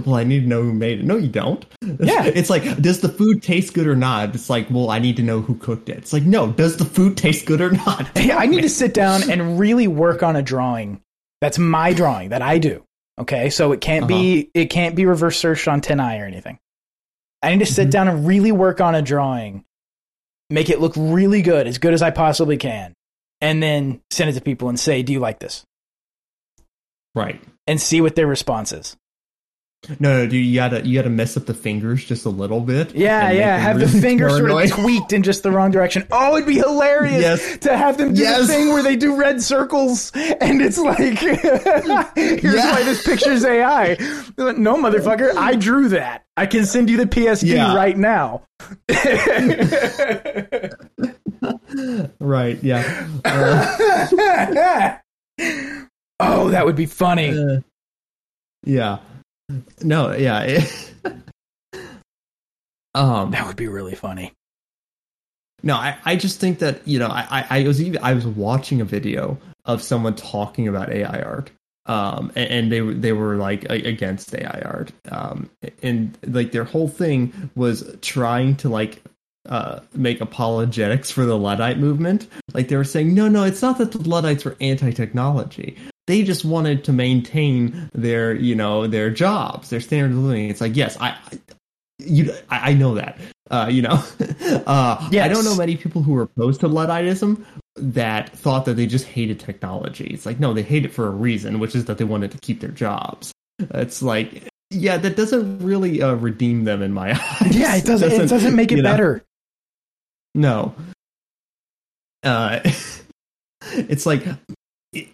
well, 0.06 0.16
I 0.16 0.24
need 0.24 0.42
to 0.42 0.48
know 0.48 0.62
who 0.64 0.74
made 0.74 1.00
it. 1.00 1.06
No, 1.06 1.16
you 1.18 1.28
don't. 1.28 1.66
Yeah. 1.82 2.26
It's 2.26 2.50
like, 2.50 2.64
does 2.82 3.02
the 3.02 3.10
food 3.10 3.44
taste 3.44 3.74
good 3.74 3.88
or 3.88 3.96
not? 3.96 4.34
It's 4.34 4.50
like, 4.50 4.70
well, 4.72 4.90
I 4.90 5.00
need 5.00 5.16
to 5.18 5.24
know 5.24 5.42
who 5.42 5.56
cooked 5.56 5.90
it. 5.90 5.98
It's 5.98 6.14
like, 6.14 6.24
no, 6.24 6.52
does 6.52 6.78
the 6.78 6.86
food 6.86 7.18
taste 7.18 7.46
good 7.46 7.62
or 7.62 7.72
not? 7.72 8.08
Hey, 8.18 8.32
I 8.32 8.46
need 8.48 8.62
to 8.62 8.70
sit 8.70 8.94
down 8.94 9.30
and 9.30 9.60
really 9.60 9.88
work 9.88 10.24
on 10.24 10.36
a 10.36 10.42
drawing. 10.42 11.02
That's 11.42 11.60
my 11.60 11.94
drawing 11.94 12.30
that 12.30 12.42
I 12.42 12.58
do. 12.58 12.84
Okay, 13.20 13.50
so 13.50 13.72
it 13.72 13.80
can't 13.82 14.08
be 14.08 14.50
it 14.54 14.66
can't 14.66 14.96
be 14.96 15.06
reverse 15.06 15.38
searched 15.38 15.68
on 15.68 15.80
TinEye 15.82 16.22
or 16.22 16.26
anything. 16.26 16.58
I 17.44 17.52
need 17.52 17.60
to 17.66 17.72
sit 17.72 17.88
Mhm. 17.88 17.92
down 17.92 18.08
and 18.08 18.28
really 18.28 18.52
work 18.52 18.82
on 18.82 18.96
a 18.96 19.02
drawing, 19.02 19.64
make 20.50 20.70
it 20.70 20.82
look 20.82 20.94
really 20.98 21.42
good, 21.42 21.68
as 21.68 21.78
good 21.78 21.94
as 21.94 22.02
I 22.02 22.10
possibly 22.10 22.58
can, 22.58 22.94
and 23.40 23.62
then 23.64 24.02
send 24.10 24.30
it 24.30 24.34
to 24.34 24.42
people 24.42 24.68
and 24.68 24.78
say, 24.80 25.02
"Do 25.04 25.14
you 25.14 25.20
like 25.20 25.40
this?" 25.40 25.64
Right. 27.14 27.42
and 27.68 27.80
see 27.82 28.02
what 28.02 28.16
their 28.16 28.28
response 28.28 28.72
is. 28.74 28.96
No, 30.00 30.20
no, 30.20 30.28
dude, 30.28 30.46
you 30.46 30.56
gotta 30.56 30.86
you 30.86 30.96
gotta 30.98 31.10
mess 31.10 31.38
up 31.38 31.46
the 31.46 31.54
fingers 31.54 32.04
just 32.06 32.26
a 32.26 32.30
little 32.30 32.62
bit. 32.62 32.96
Yeah, 32.96 33.32
yeah. 33.32 33.58
Have 33.58 33.80
the 33.80 33.88
fingers 34.02 34.02
finger 34.02 34.30
sort 34.50 34.64
of 34.64 34.72
tweaked 34.72 35.14
in 35.14 35.24
just 35.24 35.44
the 35.44 35.52
wrong 35.52 35.72
direction. 35.72 36.08
Oh, 36.12 36.36
it'd 36.36 36.48
be 36.48 36.56
hilarious 36.56 37.22
Yes. 37.22 37.58
to 37.60 37.78
have 37.78 37.98
them 37.98 38.14
do 38.14 38.22
Yes. 38.22 38.42
the 38.42 38.48
thing 38.48 38.70
where 38.70 38.84
they 38.84 38.96
do 38.96 39.16
red 39.16 39.42
circles, 39.42 40.12
and 40.16 40.62
it's 40.62 40.78
like, 40.78 40.98
here's 42.16 42.44
Yeah. 42.44 42.72
why 42.72 42.84
this 42.84 43.04
picture's 43.06 43.44
AI. 43.46 43.96
No, 44.38 44.76
motherfucker, 44.78 45.36
I 45.36 45.56
drew 45.56 45.90
that. 45.90 46.24
I 46.38 46.46
can 46.46 46.66
send 46.66 46.90
you 46.90 46.98
the 46.98 47.06
PSD 47.06 47.54
Yeah. 47.56 47.76
right 47.76 47.98
now. 47.98 48.44
Right. 52.20 52.62
Yeah. 52.64 53.08
Uh, 56.18 56.38
oh, 56.46 56.50
that 56.52 56.66
would 56.66 56.78
be 56.78 56.86
funny. 56.86 57.38
uh, 57.38 57.60
yeah. 58.64 59.00
No. 59.82 60.14
Yeah. 60.14 60.66
um. 62.96 63.32
That 63.32 63.46
would 63.48 63.56
be 63.58 63.68
really 63.68 63.96
funny. 63.96 64.34
No, 65.64 65.76
I, 65.76 65.98
I 66.06 66.16
just 66.16 66.40
think 66.40 66.60
that 66.60 66.88
you 66.88 67.00
know 67.00 67.08
I, 67.08 67.46
I, 67.50 67.60
I 67.60 67.68
was 67.68 67.82
even 67.82 68.02
I 68.04 68.14
was 68.14 68.26
watching 68.28 68.82
a 68.82 68.86
video 68.86 69.38
of 69.66 69.82
someone 69.82 70.16
talking 70.16 70.68
about 70.68 70.92
AI 70.92 71.22
art, 71.22 71.50
um, 71.88 72.32
and, 72.36 72.50
and 72.52 72.72
they 72.72 72.82
were 72.82 72.94
they 72.94 73.14
were 73.14 73.36
like 73.36 73.66
against 73.70 74.34
AI 74.36 74.62
art, 74.64 74.92
um, 75.10 75.50
and 75.82 76.18
like 76.28 76.52
their 76.52 76.66
whole 76.66 76.88
thing 76.88 77.50
was 77.56 77.98
trying 78.02 78.56
to 78.58 78.70
like 78.70 79.02
uh 79.50 79.80
make 79.94 80.22
apologetics 80.22 81.10
for 81.10 81.26
the 81.26 81.38
Luddite 81.38 81.80
movement. 81.80 82.28
Like 82.54 82.68
they 82.68 82.76
were 82.76 82.84
saying, 82.84 83.14
no, 83.16 83.28
no, 83.28 83.44
it's 83.44 83.62
not 83.62 83.78
that 83.80 83.92
the 83.92 84.08
Luddites 84.08 84.46
were 84.46 84.56
anti-technology. 84.62 85.78
They 86.08 86.24
just 86.24 86.46
wanted 86.46 86.84
to 86.86 86.94
maintain 86.94 87.90
their 87.94 88.34
you 88.34 88.56
know 88.56 88.88
their 88.88 89.10
jobs, 89.10 89.70
their 89.70 89.82
standard 89.82 90.12
of 90.12 90.24
living. 90.24 90.50
It's 90.50 90.62
like 90.62 90.76
yes, 90.76 90.98
I, 91.00 91.10
I 91.10 91.40
you 92.00 92.34
I, 92.50 92.72
I 92.72 92.74
know 92.74 92.96
that. 92.96 93.18
Uh, 93.52 93.68
you 93.70 93.84
know, 93.84 93.92
uh, 94.66 95.10
I 95.12 95.28
don't 95.28 95.46
know 95.46 95.56
many 95.56 95.78
people 95.78 96.02
who 96.02 96.14
were 96.14 96.24
opposed 96.24 96.62
to 96.62 96.68
Ludditism 96.68 97.46
that 97.76 98.30
thought 98.30 98.66
that 98.66 98.74
they 98.74 98.88
just 98.88 99.06
hated 99.06 99.40
technology. 99.40 100.06
It's 100.06 100.26
like, 100.26 100.40
no, 100.40 100.54
they 100.54 100.64
hate 100.64 100.84
it 100.84 100.94
for 100.94 101.06
a 101.06 101.12
reason, 101.12 101.60
which 101.60 101.76
is 101.76 101.86
that 101.86 102.00
they 102.00 102.06
wanted 102.06 102.32
to 102.32 102.40
keep 102.40 102.60
their 102.60 102.72
jobs. 102.72 103.32
It's 103.60 104.02
like, 104.02 104.50
yeah, 104.72 104.98
that 104.98 105.16
doesn't 105.16 105.60
really 105.60 106.02
uh, 106.02 106.16
redeem 106.16 106.64
them 106.64 106.82
in 106.82 106.92
my 106.92 107.12
eyes. 107.42 107.56
Yeah, 107.56 107.76
it 107.76 107.86
doesn't. 107.86 108.12
It 108.12 108.28
doesn't 108.28 108.56
make 108.56 108.72
it 108.72 108.78
you 108.78 108.82
know? 108.82 108.92
better. 108.92 109.26
No. 110.34 110.74
Uh, 112.24 112.60
it's 113.72 114.08
like 114.08 114.24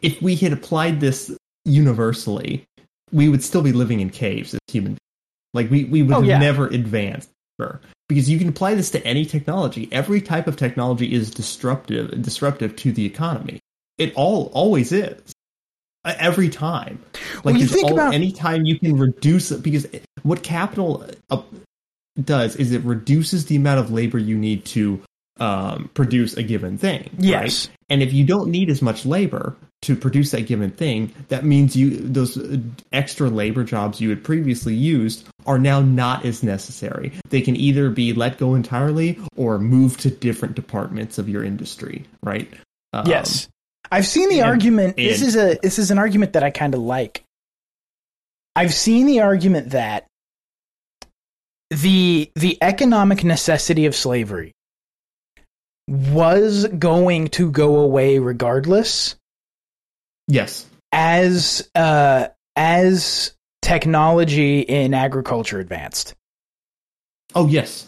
if 0.02 0.22
we 0.22 0.36
had 0.36 0.54
applied 0.54 1.00
this 1.00 1.36
universally, 1.66 2.64
we 3.12 3.30
would 3.30 3.44
still 3.44 3.62
be 3.62 3.72
living 3.72 4.00
in 4.00 4.10
caves 4.10 4.54
as 4.54 4.60
human. 4.68 4.92
beings. 4.94 5.00
Like 5.54 5.70
we, 5.70 5.84
we 5.86 6.04
would 6.04 6.14
Oh, 6.14 6.20
have 6.22 6.26
yeah. 6.30 6.38
never 6.40 6.68
advanced 6.68 7.30
ever. 7.60 7.82
because 8.08 8.30
you 8.30 8.38
can 8.40 8.48
apply 8.50 8.76
this 8.76 8.90
to 8.92 9.06
any 9.06 9.26
technology. 9.26 9.90
Every 9.92 10.22
type 10.22 10.48
of 10.48 10.56
technology 10.56 11.12
is 11.14 11.30
disruptive 11.32 12.22
disruptive 12.22 12.76
to 12.78 12.92
the 12.92 13.06
economy. 13.06 13.60
It 13.98 14.14
all 14.16 14.50
always 14.54 14.92
is. 14.92 15.20
Every 16.04 16.50
time, 16.50 17.00
Well, 17.44 17.54
like 17.54 17.62
you 17.62 17.68
think 17.68 17.86
all, 17.86 17.94
about- 17.94 18.14
anytime 18.16 18.66
you 18.66 18.80
can 18.80 18.98
reduce 18.98 19.52
it 19.52 19.62
because 19.62 19.86
what 20.24 20.42
capital 20.42 21.06
uh, 21.30 21.42
does 22.24 22.56
is 22.56 22.72
it 22.72 22.82
reduces 22.84 23.46
the 23.46 23.56
amount 23.56 23.80
of 23.82 23.92
labor 23.92 24.18
you 24.18 24.36
need 24.38 24.66
to 24.66 25.00
um, 25.40 25.90
produce 25.94 26.36
a 26.38 26.44
given 26.44 26.78
thing. 26.80 27.10
Yes. 27.20 27.68
Right? 27.68 27.78
And 27.92 28.02
if 28.04 28.14
you 28.14 28.26
don't 28.26 28.50
need 28.50 28.70
as 28.72 28.82
much 28.82 29.06
labor 29.06 29.56
to 29.82 29.96
produce 29.96 30.32
that 30.32 30.46
given 30.46 30.70
thing, 30.72 31.14
that 31.30 31.44
means 31.44 31.76
you 31.76 31.98
those 31.98 32.38
uh, 32.38 32.58
extra 32.92 33.30
labor 33.30 33.64
jobs 33.64 34.00
you 34.00 34.10
had 34.10 34.24
previously 34.24 34.76
used 34.76 35.28
are 35.46 35.58
now 35.58 35.82
not 35.82 36.24
as 36.24 36.44
necessary. 36.44 37.12
They 37.30 37.42
can 37.42 37.56
either 37.56 37.90
be 37.90 38.14
let 38.14 38.38
go 38.38 38.54
entirely 38.54 39.20
or 39.36 39.58
move 39.58 39.98
to 39.98 40.12
different 40.12 40.56
departments 40.56 41.18
of 41.18 41.28
your 41.28 41.44
industry. 41.44 42.06
Right. 42.22 42.52
Um, 42.94 43.08
yes. 43.08 43.48
I've 43.92 44.06
seen 44.06 44.30
the 44.30 44.40
and- 44.40 44.50
argument. 44.50 44.98
this 44.98 45.22
is 45.22 45.36
a 45.36 45.58
this 45.62 45.80
is 45.80 45.92
an 45.92 45.98
argument 45.98 46.34
that 46.34 46.44
I 46.44 46.52
kind 46.52 46.74
of 46.74 46.82
like. 46.82 47.24
I've 48.56 48.74
seen 48.74 49.06
the 49.08 49.22
argument 49.22 49.72
that 49.72 50.06
the 51.72 52.30
the 52.36 52.58
economic 52.62 53.24
necessity 53.24 53.86
of 53.86 53.96
slavery 53.96 54.52
was 55.88 56.68
going 56.68 57.30
to 57.30 57.50
go 57.50 57.78
away 57.78 58.20
regardless 58.20 59.16
Yes. 60.28 60.66
as 60.92 61.70
uh 61.76 62.28
as 62.56 63.34
technology 63.62 64.60
in 64.62 64.94
agriculture 64.94 65.60
advanced. 65.60 66.16
Oh 67.36 67.48
yes. 67.48 67.88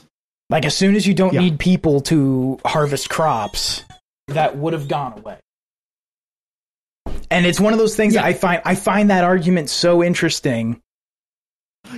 Like 0.50 0.66
as 0.66 0.76
soon 0.76 0.96
as 0.96 1.06
you 1.08 1.14
don't 1.14 1.34
Yeah. 1.34 1.42
need 1.42 1.60
people 1.60 2.02
to 2.02 2.60
harvest 2.66 3.10
crops, 3.10 3.84
that 4.28 4.58
would 4.58 4.74
have 4.74 4.88
gone 4.88 5.18
away. 5.18 5.38
And 7.32 7.46
it's 7.46 7.60
one 7.60 7.74
of 7.74 7.80
those 7.80 7.96
things 7.96 8.14
that 8.14 8.24
I 8.24 8.34
find 8.34 8.62
I 8.66 8.76
find 8.76 9.10
that 9.10 9.24
argument 9.24 9.70
so 9.70 10.04
interesting. 10.04 10.80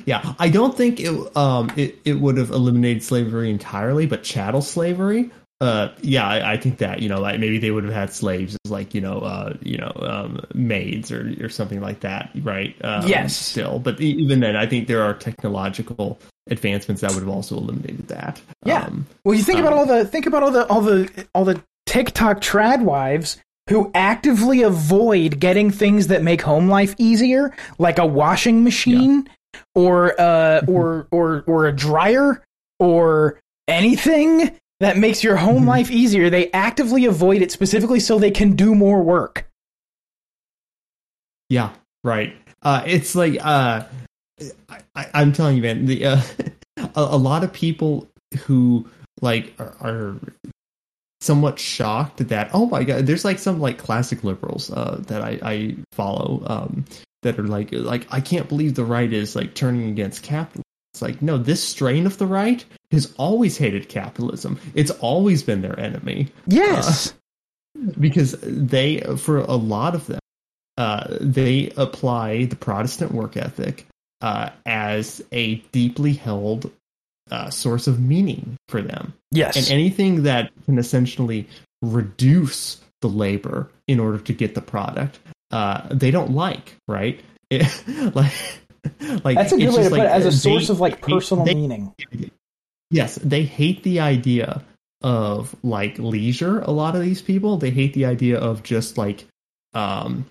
Yeah, 0.06 0.34
I 0.40 0.50
don't 0.50 0.76
think 0.76 1.00
it 1.00 1.38
um 1.38 1.72
it, 1.76 2.00
it 2.06 2.14
would 2.20 2.38
have 2.38 2.50
eliminated 2.52 3.04
slavery 3.04 3.50
entirely, 3.52 4.06
but 4.08 4.24
chattel 4.24 4.62
slavery, 4.62 5.30
uh, 5.62 5.90
yeah, 6.02 6.28
I, 6.28 6.54
I 6.54 6.58
think 6.58 6.80
that 6.80 7.02
you 7.02 7.08
know 7.10 7.20
like 7.20 7.40
maybe 7.40 7.58
they 7.58 7.72
would 7.72 7.84
have 7.86 7.94
had 7.94 8.12
slaves 8.12 8.58
as 8.66 8.72
like 8.72 8.94
you 8.94 9.02
know 9.02 9.20
uh 9.20 9.54
you 9.62 9.78
know 9.78 9.92
um 10.02 10.46
maids 10.54 11.12
or 11.12 11.34
or 11.42 11.50
something 11.50 11.80
like 11.82 12.02
that, 12.02 12.30
right? 12.42 12.76
Um, 12.84 13.08
Yes. 13.08 13.36
still, 13.36 13.80
but 13.80 14.00
even 14.02 14.42
then, 14.42 14.56
I 14.56 14.66
think 14.66 14.88
there 14.88 15.02
are 15.02 15.14
technological 15.14 16.20
advancements 16.50 17.02
that 17.02 17.12
would 17.14 17.22
have 17.22 17.30
also 17.30 17.56
eliminated 17.58 18.08
that. 18.10 18.42
Yeah. 18.66 18.84
Um, 18.84 19.08
Well, 19.24 19.36
you 19.36 19.44
think 19.44 19.60
about 19.60 19.74
Um, 19.74 19.80
all 19.80 19.86
the 19.86 20.06
think 20.06 20.26
about 20.26 20.44
all 20.44 20.52
the 20.52 20.68
all 20.68 20.82
the 20.82 21.28
all 21.34 21.46
the 21.46 21.62
TikTok 21.86 22.42
trad 22.42 22.82
wives 22.84 23.38
who 23.70 23.90
actively 23.96 24.62
avoid 24.62 25.40
getting 25.40 25.72
things 25.72 26.08
that 26.08 26.22
make 26.22 26.42
home 26.42 26.68
life 26.68 26.94
easier, 26.98 27.56
like 27.80 27.98
a 27.98 28.06
washing 28.06 28.64
machine 28.64 29.28
or 29.74 30.20
uh 30.20 30.62
or 30.68 31.08
or 31.12 31.44
or 31.48 31.66
a 31.66 31.72
dryer 31.72 32.44
or 32.80 33.40
anything 33.70 34.52
that 34.80 34.98
makes 34.98 35.24
your 35.24 35.38
home 35.38 35.64
Mhm. 35.64 35.68
life 35.68 35.92
easier. 35.92 36.30
They 36.30 36.52
actively 36.52 37.06
avoid 37.06 37.42
it 37.42 37.52
specifically 37.52 38.00
so 38.00 38.20
they 38.20 38.32
can 38.32 38.56
do 38.56 38.76
more 38.76 39.02
work. 39.02 39.48
Yeah, 41.50 41.72
right. 42.04 42.36
Uh, 42.62 42.84
it's 42.86 43.16
like 43.16 43.38
uh, 43.44 43.84
I, 44.70 45.10
I'm 45.14 45.32
telling 45.34 45.58
you, 45.58 45.62
man. 45.62 45.86
The 45.86 46.06
uh, 46.06 46.22
a, 46.78 46.90
a 46.96 47.18
lot 47.18 47.44
of 47.44 47.54
people 47.54 48.08
who 48.46 48.88
like 49.22 49.54
are, 49.60 49.76
are 49.82 50.16
somewhat 51.22 51.60
shocked 51.60 52.28
that 52.28 52.50
oh 52.54 52.66
my 52.66 52.84
god, 52.84 53.06
there's 53.06 53.24
like 53.26 53.40
some 53.40 53.60
like 53.60 53.78
classic 53.78 54.24
liberals 54.24 54.72
uh, 54.72 55.02
that 55.08 55.22
I, 55.22 55.40
I 55.44 55.76
follow 55.92 56.44
um, 56.48 56.86
that 57.22 57.40
are 57.40 57.48
like 57.48 57.70
like 57.72 58.08
I 58.12 58.20
can't 58.22 58.50
believe 58.50 58.74
the 58.76 58.84
right 58.86 59.12
is 59.12 59.36
like 59.36 59.54
turning 59.54 59.90
against 59.90 60.24
capitalism. 60.24 60.64
It's 60.96 61.02
like 61.02 61.22
no, 61.22 61.38
this 61.38 61.62
strain 61.62 62.06
of 62.06 62.18
the 62.20 62.26
right 62.26 62.64
has 62.92 63.14
always 63.18 63.58
hated 63.58 63.90
capitalism. 63.90 64.58
It's 64.76 64.92
always 64.92 65.44
been 65.44 65.62
their 65.62 65.78
enemy 65.78 66.30
Yes. 66.48 67.14
because 68.00 68.38
they 68.42 69.02
for 69.18 69.40
a 69.40 69.56
lot 69.56 69.94
of 69.94 70.08
them 70.08 70.20
uh, 70.78 71.18
they 71.20 71.70
apply 71.76 72.46
the 72.46 72.56
protestant 72.56 73.12
work 73.12 73.36
ethic 73.36 73.86
uh, 74.22 74.52
as 74.66 75.22
a 75.34 75.56
deeply 75.74 76.14
held 76.14 76.72
uh, 77.30 77.50
source 77.50 77.88
of 77.88 78.00
meaning 78.00 78.56
for 78.70 78.82
them 78.82 79.14
yes. 79.32 79.58
and 79.58 79.68
anything 79.70 80.24
that 80.24 80.50
can 80.64 80.78
essentially 80.78 81.46
reduce 81.82 82.80
the 83.02 83.10
labor 83.10 83.70
in 83.90 84.00
order 84.00 84.18
to 84.20 84.32
get 84.32 84.56
the 84.56 84.62
product 84.62 85.20
uh, 85.52 85.82
they 85.92 86.10
don't 86.12 86.32
like 86.32 86.78
right 86.88 87.20
It- 87.50 87.84
like 88.16 88.32
like 89.24 89.38
That's 89.38 89.52
a 89.52 89.58
good 89.58 89.70
way 89.70 89.76
to 89.76 89.82
just 89.82 89.90
put 89.90 90.00
it 90.00 90.06
as 90.06 90.26
a 90.26 90.32
source 90.32 90.68
they- 90.68 90.74
of 90.74 90.80
like 90.80 91.02
personal 91.02 91.46
they- 91.46 91.56
meaning. 91.56 91.94
Yes, 92.92 93.16
they 93.16 93.44
hate 93.44 93.84
the 93.84 94.00
idea 94.00 94.64
of 95.02 95.56
like 95.64 95.98
leisure. 96.00 96.60
A 96.62 96.72
lot 96.72 96.96
of 96.96 97.02
these 97.02 97.22
people 97.22 97.58
they 97.58 97.72
hate 97.72 97.94
the 97.94 98.06
idea 98.06 98.40
of 98.40 98.64
just 98.64 98.98
like 98.98 99.26
um 99.74 100.26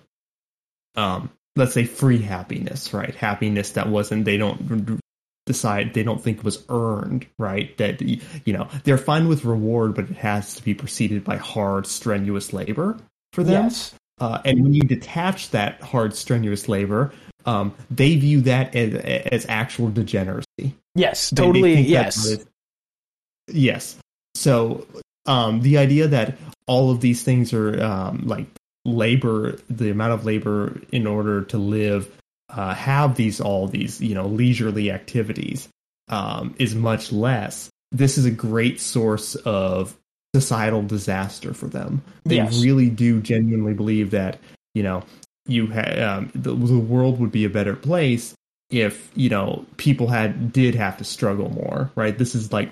um 0.95 1.29
let's 1.55 1.73
say 1.73 1.85
free 1.85 2.21
happiness, 2.21 2.93
right? 2.93 3.13
Happiness 3.15 3.71
that 3.71 3.89
wasn't 3.89 4.25
they 4.25 4.37
don't 4.37 4.99
decide 5.45 5.93
they 5.93 6.03
don't 6.03 6.21
think 6.21 6.43
was 6.43 6.63
earned, 6.69 7.25
right? 7.37 7.75
That 7.77 8.01
you 8.01 8.21
know 8.47 8.67
they're 8.83 8.97
fine 8.97 9.27
with 9.27 9.45
reward, 9.45 9.95
but 9.95 10.09
it 10.09 10.17
has 10.17 10.55
to 10.55 10.63
be 10.63 10.73
preceded 10.73 11.23
by 11.23 11.37
hard, 11.37 11.87
strenuous 11.87 12.53
labor 12.53 12.97
for 13.33 13.43
them. 13.43 13.65
Yes. 13.65 13.93
Uh, 14.19 14.41
and 14.45 14.63
when 14.63 14.73
you 14.73 14.81
detach 14.81 15.51
that 15.51 15.81
hard, 15.81 16.15
strenuous 16.15 16.69
labor, 16.69 17.11
um, 17.45 17.73
they 17.91 18.15
view 18.15 18.41
that 18.41 18.75
as, 18.75 18.93
as 19.31 19.45
actual 19.49 19.89
degeneracy. 19.89 20.75
Yes. 20.95 21.29
Totally. 21.31 21.81
yes. 21.81 22.25
it- 22.25 22.47
Yes. 23.47 23.97
So 24.33 24.87
um, 25.27 25.61
the 25.61 25.77
idea 25.77 26.07
that 26.07 26.37
all 26.67 26.89
of 26.91 26.99
these 27.01 27.21
things 27.23 27.53
are 27.53 27.81
um, 27.83 28.23
like 28.25 28.47
labor, 28.85 29.57
the 29.69 29.91
amount 29.91 30.13
of 30.13 30.25
labor 30.25 30.81
in 30.91 31.05
order 31.05 31.43
to 31.45 31.57
live, 31.57 32.09
uh, 32.49 32.73
have 32.73 33.15
these 33.15 33.39
all 33.41 33.67
these 33.67 34.01
you 34.01 34.15
know 34.15 34.25
leisurely 34.27 34.91
activities 34.91 35.67
um, 36.09 36.55
is 36.57 36.73
much 36.75 37.11
less. 37.11 37.69
This 37.91 38.17
is 38.17 38.25
a 38.25 38.31
great 38.31 38.79
source 38.81 39.35
of 39.35 39.95
societal 40.35 40.81
disaster 40.81 41.53
for 41.53 41.67
them. 41.67 42.01
They 42.25 42.37
Yes. 42.37 42.61
really 42.61 42.89
do 42.89 43.21
genuinely 43.21 43.73
believe 43.73 44.11
that 44.11 44.39
you 44.73 44.83
know 44.83 45.03
you 45.47 45.67
ha- 45.67 46.17
um, 46.17 46.31
the, 46.33 46.53
the 46.53 46.79
world 46.79 47.19
would 47.19 47.31
be 47.31 47.45
a 47.45 47.49
better 47.49 47.75
place 47.75 48.33
if 48.69 49.11
you 49.15 49.29
know 49.29 49.65
people 49.77 50.07
had 50.07 50.51
did 50.51 50.73
have 50.75 50.97
to 50.97 51.03
struggle 51.03 51.49
more 51.49 51.91
right? 51.95 52.17
This 52.17 52.33
is 52.35 52.51
like 52.51 52.71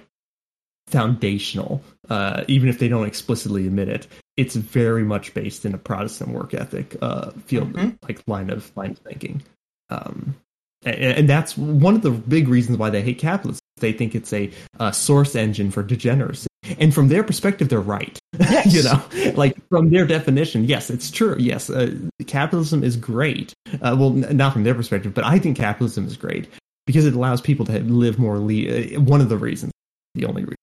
foundational 0.87 1.81
uh, 2.09 2.43
even 2.47 2.67
if 2.69 2.79
they 2.79 2.87
don't 2.87 3.07
explicitly 3.07 3.65
admit 3.67 3.87
it. 3.89 4.07
It's 4.35 4.55
very 4.55 5.03
much 5.03 5.33
based 5.33 5.65
in 5.65 5.73
a 5.73 5.77
protestant 5.77 6.31
work 6.31 6.53
ethic 6.53 6.95
uh, 7.01 7.31
field 7.45 7.73
Mhm. 7.73 7.97
like 8.07 8.21
line 8.27 8.49
of 8.49 8.75
line 8.75 8.91
of 8.91 8.97
thinking. 8.99 9.41
Um, 9.89 10.35
and, 10.83 10.95
and 10.95 11.29
that's 11.29 11.57
one 11.57 11.95
of 11.95 12.01
the 12.01 12.11
big 12.11 12.47
reasons 12.47 12.77
why 12.77 12.89
they 12.89 13.01
hate 13.01 13.19
capitalism 13.19 13.59
they 13.77 13.91
think 13.93 14.13
it's 14.15 14.31
a, 14.33 14.51
uh 14.79 14.91
source 14.91 15.35
engine 15.35 15.71
for 15.71 15.81
degeneracy 15.83 16.47
and 16.79 16.93
from 16.93 17.07
their 17.09 17.23
perspective 17.23 17.69
they're 17.69 17.79
right 17.81 18.19
Yes. 18.39 18.73
you 18.73 18.83
know 18.83 19.33
like 19.35 19.55
from 19.69 19.89
their 19.89 20.05
definition 20.05 20.63
yes 20.65 20.89
it's 20.89 21.11
true 21.11 21.35
yes 21.39 21.69
uh, 21.69 21.93
capitalism 22.27 22.83
is 22.83 22.95
great 22.95 23.53
uh, 23.81 23.95
well 23.99 24.11
n- 24.23 24.37
not 24.37 24.53
from 24.53 24.63
their 24.63 24.75
perspective 24.75 25.13
but 25.13 25.23
i 25.25 25.37
think 25.39 25.57
capitalism 25.57 26.05
is 26.07 26.17
great 26.17 26.47
because 26.87 27.05
it 27.05 27.13
allows 27.13 27.41
people 27.41 27.65
to 27.67 27.79
live 27.81 28.17
more 28.19 28.39
le- 28.39 28.69
uh, 28.95 28.99
one 29.01 29.21
of 29.21 29.29
the 29.29 29.37
reasons 29.37 29.71
the 30.15 30.25
only 30.25 30.43
reason 30.43 30.55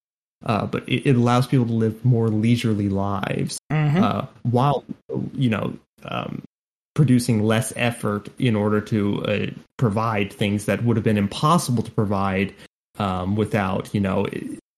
uh, 0.47 0.65
but 0.67 0.89
it, 0.89 1.07
it 1.07 1.17
allows 1.17 1.47
people 1.47 1.67
to 1.67 1.73
live 1.75 2.03
more 2.05 2.29
leisurely 2.29 2.89
lives 2.89 3.59
Mhm. 3.71 4.03
uh, 4.03 4.27
while 4.43 4.85
you 5.35 5.51
know 5.51 5.75
um, 6.05 6.43
producing 6.95 7.43
less 7.43 7.73
effort 7.77 8.29
in 8.39 8.57
order 8.57 8.81
to 8.81 9.25
uh, 9.27 9.47
provide 9.77 10.33
things 10.33 10.65
that 10.65 10.83
would 10.85 10.97
have 10.97 11.05
been 11.05 11.19
impossible 11.19 11.83
to 11.83 11.91
provide 11.91 12.53
um, 12.99 13.37
without 13.37 13.93
you 13.95 14.01
know 14.01 14.27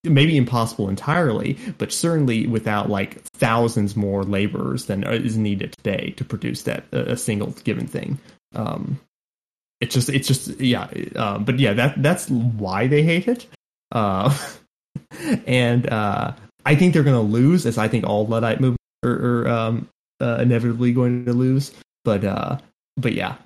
maybe 0.05 0.37
impossible 0.37 0.89
entirely 0.89 1.57
but 1.79 1.93
certainly 1.93 2.47
without 2.47 2.91
like 2.91 3.23
thousands 3.23 3.95
more 3.95 4.25
laborers 4.25 4.87
than 4.87 5.05
is 5.05 5.37
needed 5.37 5.73
today 5.79 6.13
to 6.17 6.25
produce 6.25 6.63
that 6.63 6.85
a 6.93 7.17
single 7.17 7.51
given 7.65 7.87
thing 7.87 8.19
um, 8.55 8.99
it's 9.81 9.95
just 9.95 10.09
it's 10.09 10.27
just 10.27 10.61
yeah 10.61 10.89
uh, 11.15 11.39
but 11.39 11.59
yeah 11.59 11.73
that 11.73 12.03
that's 12.03 12.29
why 12.29 12.87
they 12.87 13.03
hate 13.03 13.29
it 13.29 13.47
uh, 13.93 14.37
and 15.47 15.89
uh, 15.89 16.33
I 16.65 16.75
think 16.75 16.95
they're 16.95 17.03
going 17.03 17.17
to 17.17 17.33
lose, 17.33 17.67
as 17.67 17.79
I 17.79 17.89
think 17.89 18.07
all 18.07 18.27
Luddite 18.27 18.61
movies 18.61 18.79
are, 19.05 19.11
are 19.11 19.49
um, 19.49 19.89
uh, 20.21 20.39
inevitably 20.41 20.93
going 20.93 21.25
to 21.27 21.33
lose. 21.33 21.73
But 22.05 22.25
uh, 22.25 22.59
but 22.97 23.13
yeah, 23.13 23.37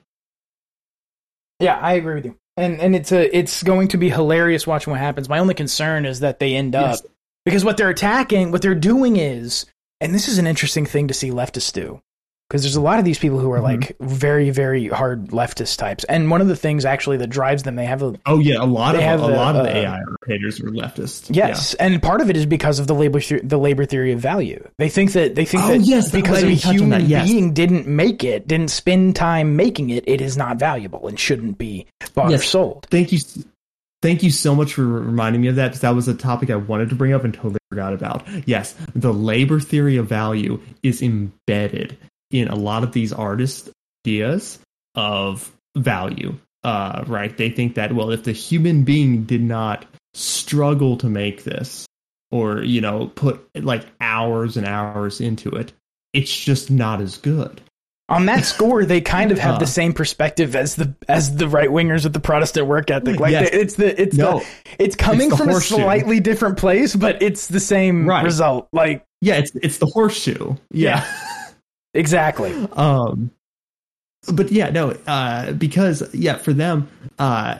Yeah, 1.60 1.78
I 1.80 1.94
agree 1.94 2.14
with 2.14 2.24
you. 2.26 2.36
And 2.56 2.80
and 2.80 2.96
it's 2.96 3.12
a 3.12 3.36
it's 3.36 3.62
going 3.62 3.88
to 3.88 3.98
be 3.98 4.08
hilarious 4.08 4.66
watching 4.66 4.90
what 4.90 5.00
happens. 5.00 5.28
My 5.28 5.38
only 5.38 5.54
concern 5.54 6.06
is 6.06 6.20
that 6.20 6.38
they 6.38 6.54
end 6.54 6.74
up 6.74 7.00
because 7.44 7.64
what 7.64 7.76
they're 7.76 7.90
attacking, 7.90 8.50
what 8.50 8.62
they're 8.62 8.74
doing 8.74 9.16
is, 9.16 9.66
and 10.00 10.14
this 10.14 10.28
is 10.28 10.38
an 10.38 10.46
interesting 10.46 10.86
thing 10.86 11.08
to 11.08 11.14
see 11.14 11.30
leftists 11.30 11.72
do. 11.72 12.00
Because 12.48 12.62
there's 12.62 12.76
a 12.76 12.80
lot 12.80 13.00
of 13.00 13.04
these 13.04 13.18
people 13.18 13.40
who 13.40 13.50
are 13.50 13.58
Mhm. 13.58 13.62
like 13.64 13.96
very, 14.00 14.50
very 14.50 14.86
hard 14.86 15.30
leftist 15.30 15.78
types, 15.78 16.04
and 16.04 16.30
one 16.30 16.40
of 16.40 16.46
the 16.46 16.54
things 16.54 16.84
actually 16.84 17.16
that 17.16 17.26
drives 17.28 17.64
them, 17.64 17.74
they 17.74 17.86
have 17.86 18.02
a 18.02 18.14
oh 18.24 18.38
yeah, 18.38 18.62
a 18.62 18.64
lot 18.64 18.94
of 18.94 19.00
a 19.00 19.04
the, 19.16 19.28
lot 19.36 19.56
of 19.56 19.64
the 19.64 19.70
uh, 19.72 19.82
AI 19.96 20.00
haters 20.28 20.60
are 20.60 20.70
leftist. 20.70 21.26
yes, 21.34 21.74
and 21.74 22.00
part 22.00 22.20
of 22.20 22.30
it 22.30 22.36
is 22.36 22.46
because 22.46 22.78
of 22.78 22.86
the 22.86 22.94
labor 22.94 23.18
the- 23.42 23.58
labor 23.58 23.84
theory 23.84 24.12
of 24.12 24.20
value. 24.20 24.62
They 24.78 24.88
think 24.88 25.12
that 25.14 25.34
they 25.34 25.44
think 25.44 25.64
Oh, 25.64 25.68
that 25.70 25.80
yes, 25.80 26.12
because 26.12 26.38
a 26.38 26.46
didn't 26.46 26.50
you 26.52 26.56
touch 26.60 26.68
on 26.68 26.74
human? 26.78 27.06
Yes. 27.06 27.28
being 27.28 27.52
didn't 27.52 27.88
make 27.88 28.22
it, 28.22 28.46
didn't 28.46 28.70
spend 28.70 29.16
time 29.16 29.56
making 29.56 29.90
it, 29.90 30.04
it 30.06 30.20
is 30.20 30.36
not 30.36 30.56
valuable 30.56 31.08
and 31.08 31.18
shouldn't 31.18 31.58
be 31.58 31.86
bought 32.14 32.28
or 32.28 32.30
Yes. 32.30 32.46
sold. 32.46 32.86
Thank 32.92 33.10
you, 33.10 33.18
thank 34.02 34.22
you 34.22 34.30
so 34.30 34.54
much 34.54 34.74
for 34.74 34.84
reminding 34.84 35.40
me 35.42 35.48
of 35.48 35.56
that 35.56 35.68
because 35.68 35.80
that 35.80 35.96
was 35.96 36.06
a 36.06 36.14
topic 36.14 36.50
I 36.50 36.56
wanted 36.56 36.90
to 36.90 36.94
bring 36.94 37.12
up 37.12 37.24
and 37.24 37.34
totally 37.34 37.58
forgot 37.70 37.92
about. 37.92 38.22
Yes, 38.46 38.76
the 38.94 39.12
labor 39.12 39.58
theory 39.58 39.96
of 39.96 40.06
value 40.06 40.60
is 40.84 41.02
embedded 41.02 41.96
in 42.40 42.48
a 42.48 42.54
lot 42.54 42.82
of 42.84 42.92
these 42.92 43.12
artists' 43.12 43.70
ideas 44.06 44.58
of 44.94 45.50
value. 45.76 46.34
Uh, 46.64 47.04
right? 47.06 47.36
They 47.36 47.50
think 47.50 47.74
that 47.76 47.92
well, 47.94 48.10
if 48.10 48.24
the 48.24 48.32
human 48.32 48.82
being 48.82 49.24
did 49.24 49.40
not 49.42 49.84
struggle 50.14 50.96
to 50.98 51.06
make 51.08 51.44
this, 51.44 51.86
or 52.32 52.62
you 52.62 52.80
know, 52.80 53.06
put 53.14 53.40
like 53.54 53.86
hours 54.00 54.56
and 54.56 54.66
hours 54.66 55.20
into 55.20 55.50
it, 55.50 55.72
it's 56.12 56.36
just 56.36 56.70
not 56.70 57.00
as 57.00 57.18
good. 57.18 57.60
on 58.08 58.26
that 58.26 58.44
score, 58.54 58.84
they 58.84 59.00
kind 59.00 59.30
of 59.32 59.38
have 59.38 59.56
Uh. 59.56 59.58
the 59.58 59.66
same 59.66 59.92
perspective 59.92 60.56
as 60.56 60.74
the 60.76 60.92
as 61.08 61.36
the 61.36 61.46
right 61.48 61.68
wingers 61.70 62.02
with 62.04 62.12
the 62.14 62.20
Protestant 62.20 62.66
work 62.66 62.90
ethic. 62.90 63.20
Like 63.20 63.30
Yes. 63.32 63.50
the- 63.50 63.60
it's 63.60 63.74
the 63.74 64.00
it's 64.02 64.16
No. 64.16 64.38
the 64.40 64.46
it's 64.84 64.96
coming 64.96 65.28
the 65.28 65.36
from 65.36 65.50
a 65.50 65.60
slightly 65.60 66.18
different 66.20 66.56
place, 66.56 66.96
but 66.96 67.22
it's 67.22 67.46
the 67.46 67.60
same 67.60 68.08
Right. 68.08 68.24
result. 68.24 68.66
Like 68.72 69.04
Yeah, 69.20 69.34
it's 69.36 69.52
it's 69.62 69.78
the 69.78 69.86
horseshoe. 69.86 70.54
yeah. 70.72 71.04
exactly. 71.96 72.52
um 72.72 73.30
but 74.32 74.50
yeah 74.50 74.70
no 74.70 74.90
uh 75.06 75.52
because 75.52 76.02
yeah 76.14 76.36
for 76.36 76.52
them 76.52 76.88
uh 77.18 77.58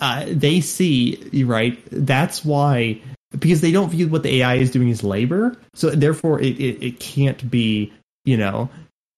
uh 0.00 0.24
they 0.28 0.60
see 0.60 1.44
right 1.44 1.78
that's 1.90 2.44
why 2.44 3.00
because 3.38 3.60
they 3.60 3.72
don't 3.72 3.90
view 3.90 4.06
what 4.08 4.22
the 4.22 4.36
ai 4.40 4.54
is 4.56 4.70
doing 4.70 4.90
as 4.90 5.02
labor 5.02 5.56
so 5.74 5.90
therefore 5.90 6.40
it 6.40 6.58
it, 6.60 6.82
it 6.84 7.00
can't 7.00 7.50
be 7.50 7.92
you 8.24 8.36
know 8.36 8.68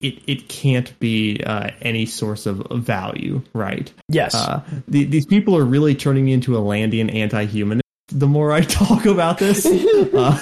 it 0.01 0.23
it 0.27 0.49
can't 0.49 0.99
be 0.99 1.43
uh 1.45 1.71
any 1.83 2.07
source 2.07 2.47
of 2.47 2.67
value 2.71 3.43
right 3.53 3.93
Yes. 4.09 4.35
uh 4.35 4.63
the, 4.89 5.05
these 5.05 5.27
people 5.27 5.57
are 5.57 5.65
really 5.65 5.95
turning 5.95 6.25
me 6.25 6.33
into 6.33 6.57
a 6.57 6.61
landian 6.61 7.15
anti-humanist 7.15 7.83
the 8.09 8.27
more 8.27 8.53
i 8.53 8.61
talk 8.81 9.05
about 9.05 9.37
this 9.39 9.67
uh, 10.15 10.41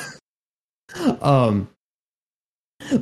um 1.21 1.69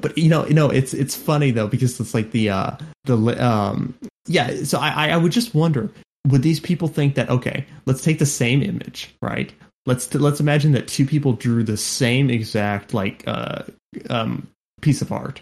but 0.01 0.16
you 0.16 0.28
know 0.28 0.47
you 0.47 0.55
know 0.55 0.70
it's 0.70 0.95
it's 0.95 1.14
funny 1.14 1.51
though 1.51 1.68
because 1.68 1.99
it's 1.99 2.14
like 2.14 2.30
the 2.30 2.49
uh 2.51 2.76
the 3.05 3.16
um 3.45 3.95
yeah 4.26 4.62
so 4.62 4.78
i 4.78 5.09
i 5.09 5.16
would 5.16 5.33
just 5.33 5.55
wonder 5.55 5.91
would 6.28 6.43
these 6.43 6.61
people 6.61 6.89
think 6.89 7.14
that 7.14 7.28
okay 7.28 7.66
let's 7.87 8.03
take 8.03 8.18
the 8.18 8.26
same 8.26 8.62
image 8.62 9.12
right? 9.22 9.53
Let's 9.87 10.14
let's 10.14 10.41
imagine 10.41 10.72
that 10.72 10.89
two 10.89 11.07
people 11.07 11.33
drew 11.33 11.64
the 11.64 11.76
same 11.76 12.28
exact 12.30 12.93
like 12.93 13.24
uh 13.26 13.62
um 14.11 14.47
piece 14.80 15.01
of 15.01 15.11
art. 15.11 15.41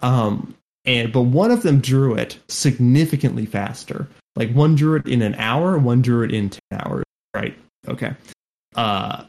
Um 0.00 0.54
and 0.84 1.12
but 1.12 1.22
one 1.22 1.50
of 1.50 1.62
them 1.62 1.80
drew 1.80 2.14
it 2.14 2.38
significantly 2.48 3.44
faster. 3.44 4.08
Like 4.36 4.52
one 4.52 4.76
drew 4.76 4.96
it 4.96 5.06
in 5.06 5.22
an 5.22 5.34
hour 5.34 5.78
one 5.78 6.00
drew 6.00 6.22
it 6.24 6.32
in 6.32 6.50
10 6.50 6.60
hours 6.72 7.04
right? 7.34 7.56
Okay. 7.88 8.14
Uh 8.76 9.24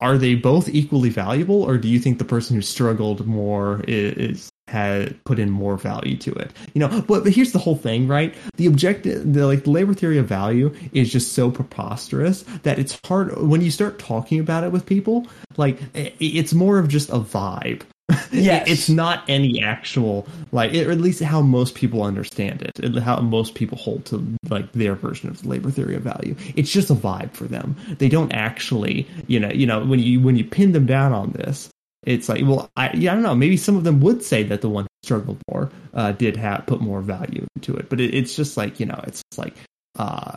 are 0.00 0.18
they 0.18 0.34
both 0.34 0.68
equally 0.68 1.08
valuable 1.08 1.62
or 1.62 1.78
do 1.78 1.88
you 1.88 1.98
think 1.98 2.18
the 2.18 2.24
person 2.24 2.56
who 2.56 2.62
struggled 2.62 3.26
more 3.26 3.82
is, 3.86 4.12
is 4.14 4.50
had 4.66 5.22
put 5.24 5.38
in 5.38 5.50
more 5.50 5.76
value 5.76 6.16
to 6.16 6.32
it? 6.32 6.50
You 6.72 6.80
know 6.80 7.04
but, 7.06 7.24
but 7.24 7.32
here's 7.32 7.52
the 7.52 7.58
whole 7.58 7.76
thing 7.76 8.08
right? 8.08 8.34
The 8.56 8.66
objective 8.66 9.32
the 9.32 9.46
like 9.46 9.64
the 9.64 9.70
labor 9.70 9.94
theory 9.94 10.18
of 10.18 10.26
value 10.26 10.74
is 10.92 11.12
just 11.12 11.32
so 11.32 11.50
preposterous 11.50 12.42
that 12.62 12.78
it's 12.78 12.98
hard 13.06 13.36
when 13.40 13.60
you 13.60 13.70
start 13.70 13.98
talking 13.98 14.40
about 14.40 14.64
it 14.64 14.72
with 14.72 14.86
people 14.86 15.26
like 15.56 15.78
it's 15.94 16.52
more 16.52 16.78
of 16.78 16.88
just 16.88 17.08
a 17.10 17.20
vibe 17.20 17.82
Yes. 18.32 18.68
it's 18.68 18.88
not 18.90 19.24
any 19.28 19.62
actual 19.62 20.26
like 20.52 20.74
or 20.74 20.90
at 20.90 20.98
least 21.00 21.22
how 21.22 21.40
most 21.40 21.74
people 21.74 22.02
understand 22.02 22.62
it 22.62 22.96
how 22.98 23.20
most 23.20 23.54
people 23.54 23.78
hold 23.78 24.04
to 24.06 24.22
like 24.50 24.70
their 24.72 24.94
version 24.94 25.28
of 25.30 25.40
the 25.40 25.48
labor 25.48 25.70
theory 25.70 25.94
of 25.94 26.02
value. 26.02 26.34
It's 26.56 26.70
just 26.70 26.90
a 26.90 26.94
vibe 26.94 27.32
for 27.32 27.44
them. 27.44 27.76
They 27.98 28.08
don't 28.08 28.32
actually 28.32 29.06
you 29.28 29.38
know 29.40 29.50
you 29.50 29.66
know 29.66 29.84
when 29.84 30.00
you 30.00 30.20
when 30.20 30.36
you 30.36 30.44
pin 30.44 30.72
them 30.72 30.84
down 30.86 31.12
on 31.12 31.30
this 31.32 31.70
it's 32.06 32.28
like 32.28 32.42
well 32.44 32.68
i 32.76 32.92
yeah 32.94 33.12
i 33.12 33.14
don't 33.14 33.22
know. 33.22 33.34
Maybe 33.34 33.56
some 33.56 33.76
of 33.76 33.84
them 33.84 34.00
would 34.00 34.22
say 34.22 34.42
that 34.42 34.60
the 34.60 34.68
one 34.68 34.84
who 34.84 34.88
struggled 35.04 35.38
more 35.50 35.70
uh 35.94 36.12
did 36.12 36.36
have 36.36 36.66
put 36.66 36.80
more 36.80 37.00
value 37.00 37.46
into 37.56 37.74
it. 37.76 37.88
But 37.88 38.00
it, 38.00 38.12
it's 38.14 38.36
just 38.36 38.56
like 38.56 38.80
you 38.80 38.86
know 38.86 39.00
it's 39.06 39.22
like 39.38 39.54
uh 39.98 40.36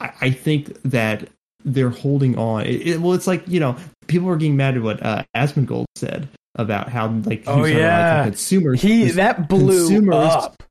I, 0.00 0.12
I 0.22 0.30
think 0.30 0.80
that 0.84 1.28
they're 1.64 1.90
holding 1.90 2.38
on. 2.38 2.64
It, 2.66 2.86
it- 2.86 3.00
well, 3.00 3.12
it's 3.14 3.26
like 3.26 3.46
you 3.48 3.60
know, 3.60 3.76
people 4.06 4.28
are 4.30 4.36
getting 4.36 4.56
mad 4.56 4.76
at 4.76 4.82
what 4.82 5.02
uh, 5.04 5.24
Asmongold 5.36 5.86
said 5.96 6.28
about 6.58 6.88
how 6.90 7.08
like 7.24 7.44
Oh, 7.46 7.60
was 7.62 7.70
trying 7.70 7.74
to 7.74 7.80
lie 7.80 7.86
yeah. 7.88 8.24
consumers. 8.24 8.82
he 8.82 9.10
that 9.12 9.48
blew 9.48 10.12
up. 10.12 10.62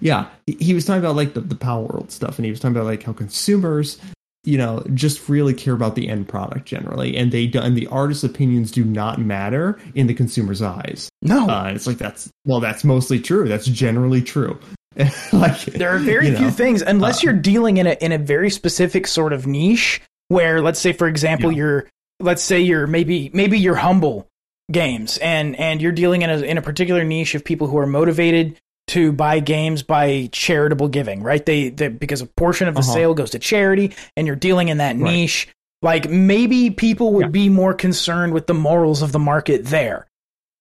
yeah, 0.00 0.28
he, 0.46 0.74
was 0.74 0.84
talking 0.84 1.00
about 1.00 1.16
like 1.16 1.34
the, 1.34 1.40
the 1.40 1.54
Palworld 1.54 2.10
stuff, 2.10 2.38
and 2.38 2.44
he 2.44 2.50
was 2.50 2.58
talking 2.60 2.74
about 2.76 2.86
like 2.86 3.02
how 3.02 3.12
consumers, 3.12 3.98
you 4.44 4.58
know, 4.58 4.82
just 4.94 5.28
really 5.28 5.54
care 5.54 5.74
about 5.74 5.94
the 5.94 6.08
end 6.08 6.28
product 6.28 6.64
generally, 6.66 7.16
and 7.16 7.30
they 7.30 7.46
do, 7.46 7.60
and 7.60 7.76
the 7.76 7.86
artist's 7.88 8.24
opinions 8.24 8.70
do 8.70 8.84
not 8.84 9.20
matter 9.20 9.78
in 9.94 10.06
the 10.08 10.14
consumer's 10.14 10.62
eyes. 10.62 11.08
No, 11.20 11.48
Uh, 11.48 11.72
it's 11.74 11.86
like 11.86 11.98
that's 11.98 12.30
well, 12.46 12.58
that's 12.60 12.82
mostly 12.84 13.20
true. 13.20 13.46
That's 13.48 13.66
generally 13.66 14.22
true. 14.22 14.58
like 15.32 15.64
there 15.66 15.88
are 15.94 15.98
very 15.98 16.28
you 16.28 16.36
few 16.36 16.50
things 16.50 16.82
unless 16.82 17.18
uh, 17.18 17.20
you're 17.30 17.40
dealing 17.40 17.78
in 17.78 17.86
a 17.86 17.92
in 18.02 18.12
a 18.12 18.18
very 18.18 18.50
specific 18.50 19.06
sort 19.06 19.32
of 19.32 19.46
niche 19.46 20.02
where 20.28 20.60
let's 20.60 20.78
say 20.78 20.92
for 20.92 21.08
example 21.08 21.50
Yeah. 21.50 21.56
you're 21.56 21.88
let's 22.20 22.42
say 22.42 22.60
you're 22.60 22.86
maybe 22.86 23.30
maybe 23.32 23.58
you're 23.58 23.74
humble 23.74 24.26
games 24.70 25.18
and 25.18 25.56
and 25.58 25.82
you're 25.82 25.92
dealing 25.92 26.22
in 26.22 26.30
a 26.30 26.38
in 26.38 26.56
a 26.58 26.62
particular 26.62 27.04
niche 27.04 27.34
of 27.34 27.44
people 27.44 27.66
who 27.66 27.76
are 27.78 27.86
motivated 27.86 28.56
to 28.88 29.12
buy 29.12 29.38
games 29.40 29.82
by 29.82 30.28
charitable 30.32 30.88
giving 30.88 31.22
right 31.22 31.44
they, 31.46 31.68
they 31.68 31.88
because 31.88 32.20
a 32.20 32.26
portion 32.26 32.68
of 32.68 32.74
the 32.74 32.80
Uh-huh. 32.80 32.92
sale 32.92 33.14
goes 33.14 33.30
to 33.30 33.38
charity 33.38 33.94
and 34.16 34.26
you're 34.26 34.36
dealing 34.36 34.68
in 34.68 34.78
that 34.78 34.96
Right. 34.96 35.12
niche 35.12 35.48
like 35.82 36.08
maybe 36.08 36.70
people 36.70 37.12
would 37.14 37.26
Yeah. 37.26 37.30
be 37.30 37.48
more 37.48 37.74
concerned 37.74 38.32
with 38.32 38.46
the 38.46 38.54
morals 38.54 39.02
of 39.02 39.12
the 39.12 39.18
market 39.18 39.64
there 39.66 40.06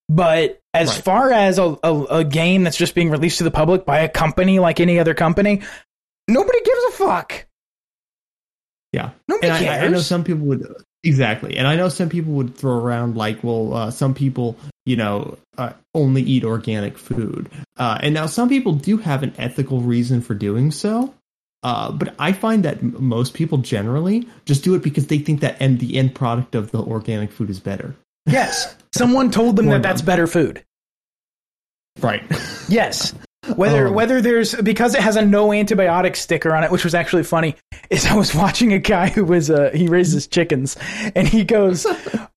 but 0.10 0.60
as 0.74 0.90
Right. 0.96 1.04
far 1.04 1.32
as 1.32 1.58
a, 1.60 1.78
a, 1.84 2.04
a 2.20 2.24
game 2.24 2.64
that's 2.64 2.78
just 2.78 2.96
being 2.96 3.10
released 3.12 3.38
to 3.38 3.44
the 3.44 3.52
public 3.52 3.86
by 3.86 4.00
a 4.00 4.10
company 4.10 4.60
like 4.60 4.80
any 4.80 5.00
other 5.00 5.14
company, 5.14 5.62
nobody 6.28 6.62
gives 6.64 6.84
a 6.90 6.92
fuck. 6.92 7.46
Yeah. 8.94 9.12
Nobody 9.28 9.48
and 9.48 9.56
I, 9.58 9.64
cares. 9.64 9.84
I 9.84 9.88
know 9.90 10.00
some 10.00 10.24
people 10.24 10.46
would 10.48 10.66
exactly, 11.04 11.58
and 11.58 11.68
I 11.68 11.76
know 11.76 11.90
some 11.90 12.10
people 12.10 12.34
would 12.34 12.56
throw 12.56 12.78
around 12.78 13.16
like, 13.16 13.44
well, 13.44 13.74
uh, 13.74 13.92
some 13.92 14.14
people, 14.14 14.58
you 14.86 14.96
know, 14.96 15.38
uh, 15.58 15.74
only 15.94 16.22
eat 16.22 16.44
organic 16.44 16.98
food, 16.98 17.50
uh, 17.78 18.00
and 18.02 18.14
now 18.14 18.26
some 18.26 18.50
people 18.50 18.74
do 18.74 18.98
have 18.98 19.24
an 19.24 19.34
ethical 19.38 19.82
reason 19.82 20.22
for 20.22 20.34
doing 20.34 20.72
so. 20.72 21.14
Uh, 21.64 21.92
but 21.92 22.16
I 22.18 22.32
find 22.32 22.66
that 22.66 22.80
m- 22.80 22.96
most 22.98 23.36
people 23.36 23.60
generally 23.60 24.28
just 24.46 24.64
do 24.64 24.74
it 24.74 24.82
because 24.82 25.08
they 25.08 25.20
think 25.20 25.42
that 25.42 25.62
end 25.62 25.80
the 25.80 25.96
end 25.96 26.16
product 26.16 26.56
of 26.56 26.72
the 26.72 26.80
organic 26.80 27.32
food 27.32 27.52
is 27.52 27.60
better. 27.60 27.96
yes, 28.26 28.76
someone 28.96 29.30
told 29.30 29.58
them 29.58 29.68
that 29.70 29.84
that's 29.84 30.02
better 30.02 30.28
food. 30.28 30.64
Right. 32.00 32.24
Yes. 32.70 33.14
Whether 33.56 33.88
Um, 33.88 33.96
whether 33.96 34.22
there's 34.22 34.54
because 34.54 34.94
it 34.94 35.02
has 35.02 35.16
a 35.16 35.26
no 35.26 35.50
antibiotic 35.50 36.16
sticker 36.16 36.56
on 36.56 36.64
it, 36.64 36.70
which 36.70 36.84
was 36.84 36.94
actually 36.94 37.24
funny, 37.24 37.56
is 37.90 38.06
I 38.06 38.14
was 38.16 38.36
watching 38.44 38.72
a 38.72 38.80
guy 38.80 39.10
who 39.10 39.26
was 39.26 39.50
uh 39.50 39.72
he 39.74 39.88
raises 39.88 40.28
chickens 40.28 40.78
and 41.16 41.28
he 41.28 41.44
goes, 41.44 41.88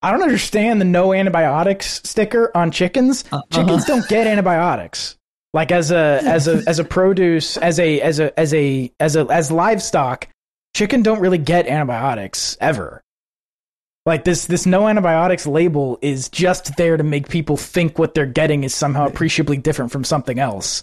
I 0.03 0.11
don't 0.11 0.23
understand 0.23 0.81
the 0.81 0.87
no 0.87 1.13
antibiotics 1.13 2.01
sticker 2.05 2.51
on 2.57 2.71
chickens. 2.71 3.25
Uh, 3.31 3.43
Chickens 3.51 3.85
don't 3.85 4.09
get 4.09 4.27
antibiotics. 4.27 5.17
Like 5.53 5.73
as 5.73 5.91
a 5.91 6.21
as 6.25 6.49
a 6.49 6.63
as 6.67 6.79
a 6.79 6.85
produce 6.85 7.59
as 7.59 7.79
a 7.79 8.01
as 8.01 8.19
a 8.19 8.41
as 8.41 8.55
a 8.55 8.91
as 8.99 9.15
a 9.15 9.27
as 9.27 9.51
livestock, 9.51 10.29
chicken 10.75 11.03
don't 11.03 11.21
really 11.21 11.39
get 11.39 11.67
antibiotics 11.67 12.57
ever. 12.63 13.03
Like 14.07 14.25
this 14.25 14.47
this 14.47 14.65
no 14.65 14.89
antibiotics 14.89 15.47
label 15.47 15.99
is 16.03 16.31
just 16.31 16.77
there 16.77 16.97
to 16.97 17.05
make 17.05 17.29
people 17.29 17.57
think 17.57 17.99
what 17.99 18.15
they're 18.15 18.27
getting 18.27 18.65
is 18.65 18.75
somehow 18.75 19.07
appreciably 19.07 19.59
different 19.59 19.93
from 19.93 20.03
something 20.05 20.39
else. 20.39 20.83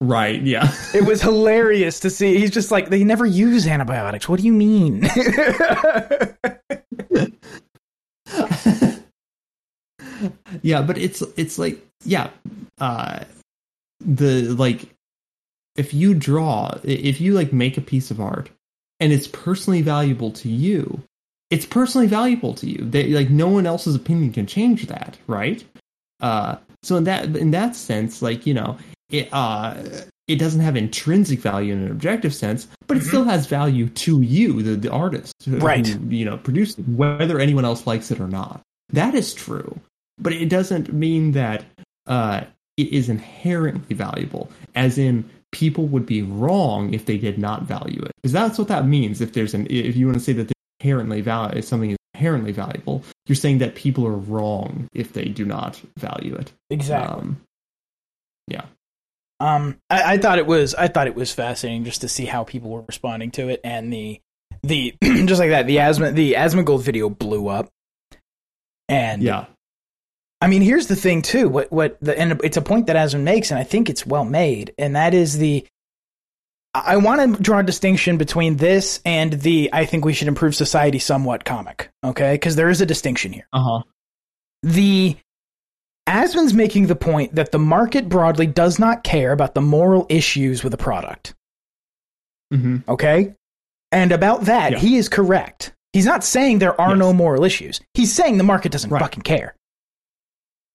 Right. 0.00 0.40
Yeah. 0.42 0.72
It 0.94 1.04
was 1.04 1.22
hilarious 1.22 2.00
to 2.00 2.10
see. 2.10 2.38
He's 2.38 2.50
just 2.50 2.70
like, 2.70 2.88
they 2.88 3.04
never 3.04 3.26
use 3.26 3.66
antibiotics. 3.66 4.28
What 4.28 4.40
do 4.40 4.46
you 4.46 4.52
mean? 4.52 5.08
yeah 10.62 10.82
but 10.82 10.98
it's 10.98 11.22
it's 11.36 11.58
like 11.58 11.84
yeah 12.04 12.30
uh 12.80 13.20
the 14.00 14.42
like 14.54 14.88
if 15.76 15.92
you 15.92 16.14
draw 16.14 16.70
if 16.82 17.20
you 17.20 17.32
like 17.34 17.52
make 17.52 17.76
a 17.76 17.80
piece 17.80 18.10
of 18.10 18.20
art 18.20 18.50
and 19.00 19.12
it's 19.12 19.28
personally 19.28 19.82
valuable 19.82 20.30
to 20.30 20.48
you 20.48 21.02
it's 21.50 21.66
personally 21.66 22.06
valuable 22.06 22.54
to 22.54 22.68
you 22.68 22.78
they, 22.78 23.08
like 23.08 23.30
no 23.30 23.48
one 23.48 23.66
else's 23.66 23.94
opinion 23.94 24.32
can 24.32 24.46
change 24.46 24.86
that 24.86 25.16
right 25.26 25.64
uh 26.20 26.56
so 26.82 26.96
in 26.96 27.04
that 27.04 27.24
in 27.36 27.50
that 27.50 27.76
sense 27.76 28.22
like 28.22 28.46
you 28.46 28.54
know 28.54 28.76
it 29.10 29.28
uh 29.32 29.74
it 30.28 30.36
doesn't 30.36 30.60
have 30.60 30.76
intrinsic 30.76 31.38
value 31.38 31.72
in 31.72 31.82
an 31.84 31.90
objective 31.90 32.34
sense 32.34 32.66
but 32.86 32.96
it 32.96 33.02
still 33.04 33.24
has 33.24 33.46
value 33.46 33.88
to 33.90 34.20
you 34.22 34.62
the, 34.62 34.74
the 34.76 34.90
artist 34.90 35.32
who, 35.44 35.58
Right. 35.58 35.86
who, 35.86 36.08
you 36.08 36.24
know 36.24 36.36
produced 36.38 36.78
it, 36.78 36.88
whether 36.88 37.38
anyone 37.38 37.64
else 37.64 37.86
likes 37.86 38.10
it 38.10 38.20
or 38.20 38.28
not 38.28 38.60
that 38.90 39.14
is 39.14 39.32
true 39.34 39.78
but 40.18 40.32
it 40.32 40.48
doesn't 40.48 40.92
mean 40.92 41.32
that 41.32 41.64
uh, 42.06 42.42
it 42.76 42.88
is 42.88 43.08
inherently 43.08 43.94
valuable, 43.94 44.50
as 44.74 44.96
in 44.98 45.28
people 45.52 45.86
would 45.86 46.06
be 46.06 46.22
wrong 46.22 46.92
if 46.94 47.06
they 47.06 47.18
did 47.18 47.38
not 47.38 47.64
value 47.64 48.00
it. 48.02 48.12
Because 48.16 48.32
that's 48.32 48.58
what 48.58 48.68
that 48.68 48.86
means. 48.86 49.20
If 49.20 49.32
there's 49.32 49.54
an, 49.54 49.66
if 49.68 49.96
you 49.96 50.06
want 50.06 50.18
to 50.18 50.24
say 50.24 50.32
that 50.34 50.52
inherently 50.80 51.20
value, 51.20 51.60
something 51.62 51.90
is 51.90 51.96
inherently 52.14 52.52
valuable, 52.52 53.02
you're 53.26 53.36
saying 53.36 53.58
that 53.58 53.74
people 53.74 54.06
are 54.06 54.16
wrong 54.16 54.88
if 54.94 55.12
they 55.12 55.24
do 55.26 55.44
not 55.44 55.80
value 55.98 56.34
it. 56.34 56.52
exactly. 56.70 57.14
Um, 57.14 57.40
yeah. 58.48 58.64
Um, 59.38 59.78
I, 59.90 60.14
I 60.14 60.18
thought 60.18 60.38
it 60.38 60.46
was 60.46 60.74
I 60.74 60.88
thought 60.88 61.06
it 61.06 61.14
was 61.14 61.32
fascinating 61.32 61.84
just 61.84 62.00
to 62.00 62.08
see 62.08 62.24
how 62.24 62.44
people 62.44 62.70
were 62.70 62.82
responding 62.82 63.30
to 63.32 63.48
it, 63.48 63.60
and 63.64 63.92
the 63.92 64.20
the 64.62 64.94
just 65.02 65.38
like 65.38 65.50
that 65.50 65.66
the 65.66 65.80
asthma 65.80 66.12
the 66.12 66.34
Asmongold 66.34 66.82
video 66.82 67.08
blew 67.08 67.48
up, 67.48 67.68
and 68.88 69.22
Yeah. 69.22 69.46
I 70.40 70.48
mean, 70.48 70.60
here's 70.60 70.86
the 70.86 70.96
thing 70.96 71.22
too. 71.22 71.48
What 71.48 71.72
what 71.72 71.98
the 72.00 72.18
and 72.18 72.40
it's 72.44 72.56
a 72.56 72.62
point 72.62 72.86
that 72.86 72.96
Asmon 72.96 73.22
makes, 73.22 73.50
and 73.50 73.58
I 73.58 73.64
think 73.64 73.88
it's 73.88 74.06
well 74.06 74.24
made, 74.24 74.74
and 74.78 74.96
that 74.96 75.14
is 75.14 75.38
the. 75.38 75.66
I 76.74 76.94
I 76.94 76.96
want 76.98 77.36
to 77.36 77.42
draw 77.42 77.60
a 77.60 77.62
distinction 77.62 78.18
between 78.18 78.56
this 78.56 79.00
and 79.04 79.32
the 79.32 79.70
I 79.72 79.86
think 79.86 80.04
we 80.04 80.12
should 80.12 80.28
improve 80.28 80.54
society 80.54 80.98
somewhat 80.98 81.44
comic, 81.44 81.90
okay? 82.04 82.34
Because 82.34 82.54
there 82.54 82.68
is 82.68 82.82
a 82.82 82.86
distinction 82.86 83.32
here. 83.32 83.48
Uh 83.52 83.62
huh. 83.62 83.82
The 84.62 85.16
Asmon's 86.06 86.54
making 86.54 86.86
the 86.86 86.96
point 86.96 87.34
that 87.34 87.50
the 87.52 87.58
market 87.58 88.08
broadly 88.08 88.46
does 88.46 88.78
not 88.78 89.02
care 89.04 89.32
about 89.32 89.54
the 89.54 89.60
moral 89.60 90.06
issues 90.08 90.62
with 90.62 90.72
a 90.74 90.76
product, 90.78 91.34
hmm 92.52 92.78
okay? 92.88 93.34
And 93.92 94.12
about 94.12 94.42
that, 94.42 94.72
Yeah. 94.72 94.78
he 94.78 94.96
is 94.96 95.08
correct. 95.08 95.72
He's 95.92 96.06
not 96.06 96.22
saying 96.24 96.58
there 96.58 96.78
are 96.80 96.90
Yes. 96.90 96.98
no 96.98 97.12
moral 97.12 97.44
issues. 97.44 97.80
He's 97.94 98.12
saying 98.12 98.36
the 98.38 98.44
market 98.44 98.70
doesn't 98.72 98.90
Right. 98.90 99.00
fucking 99.00 99.22
care. 99.22 99.54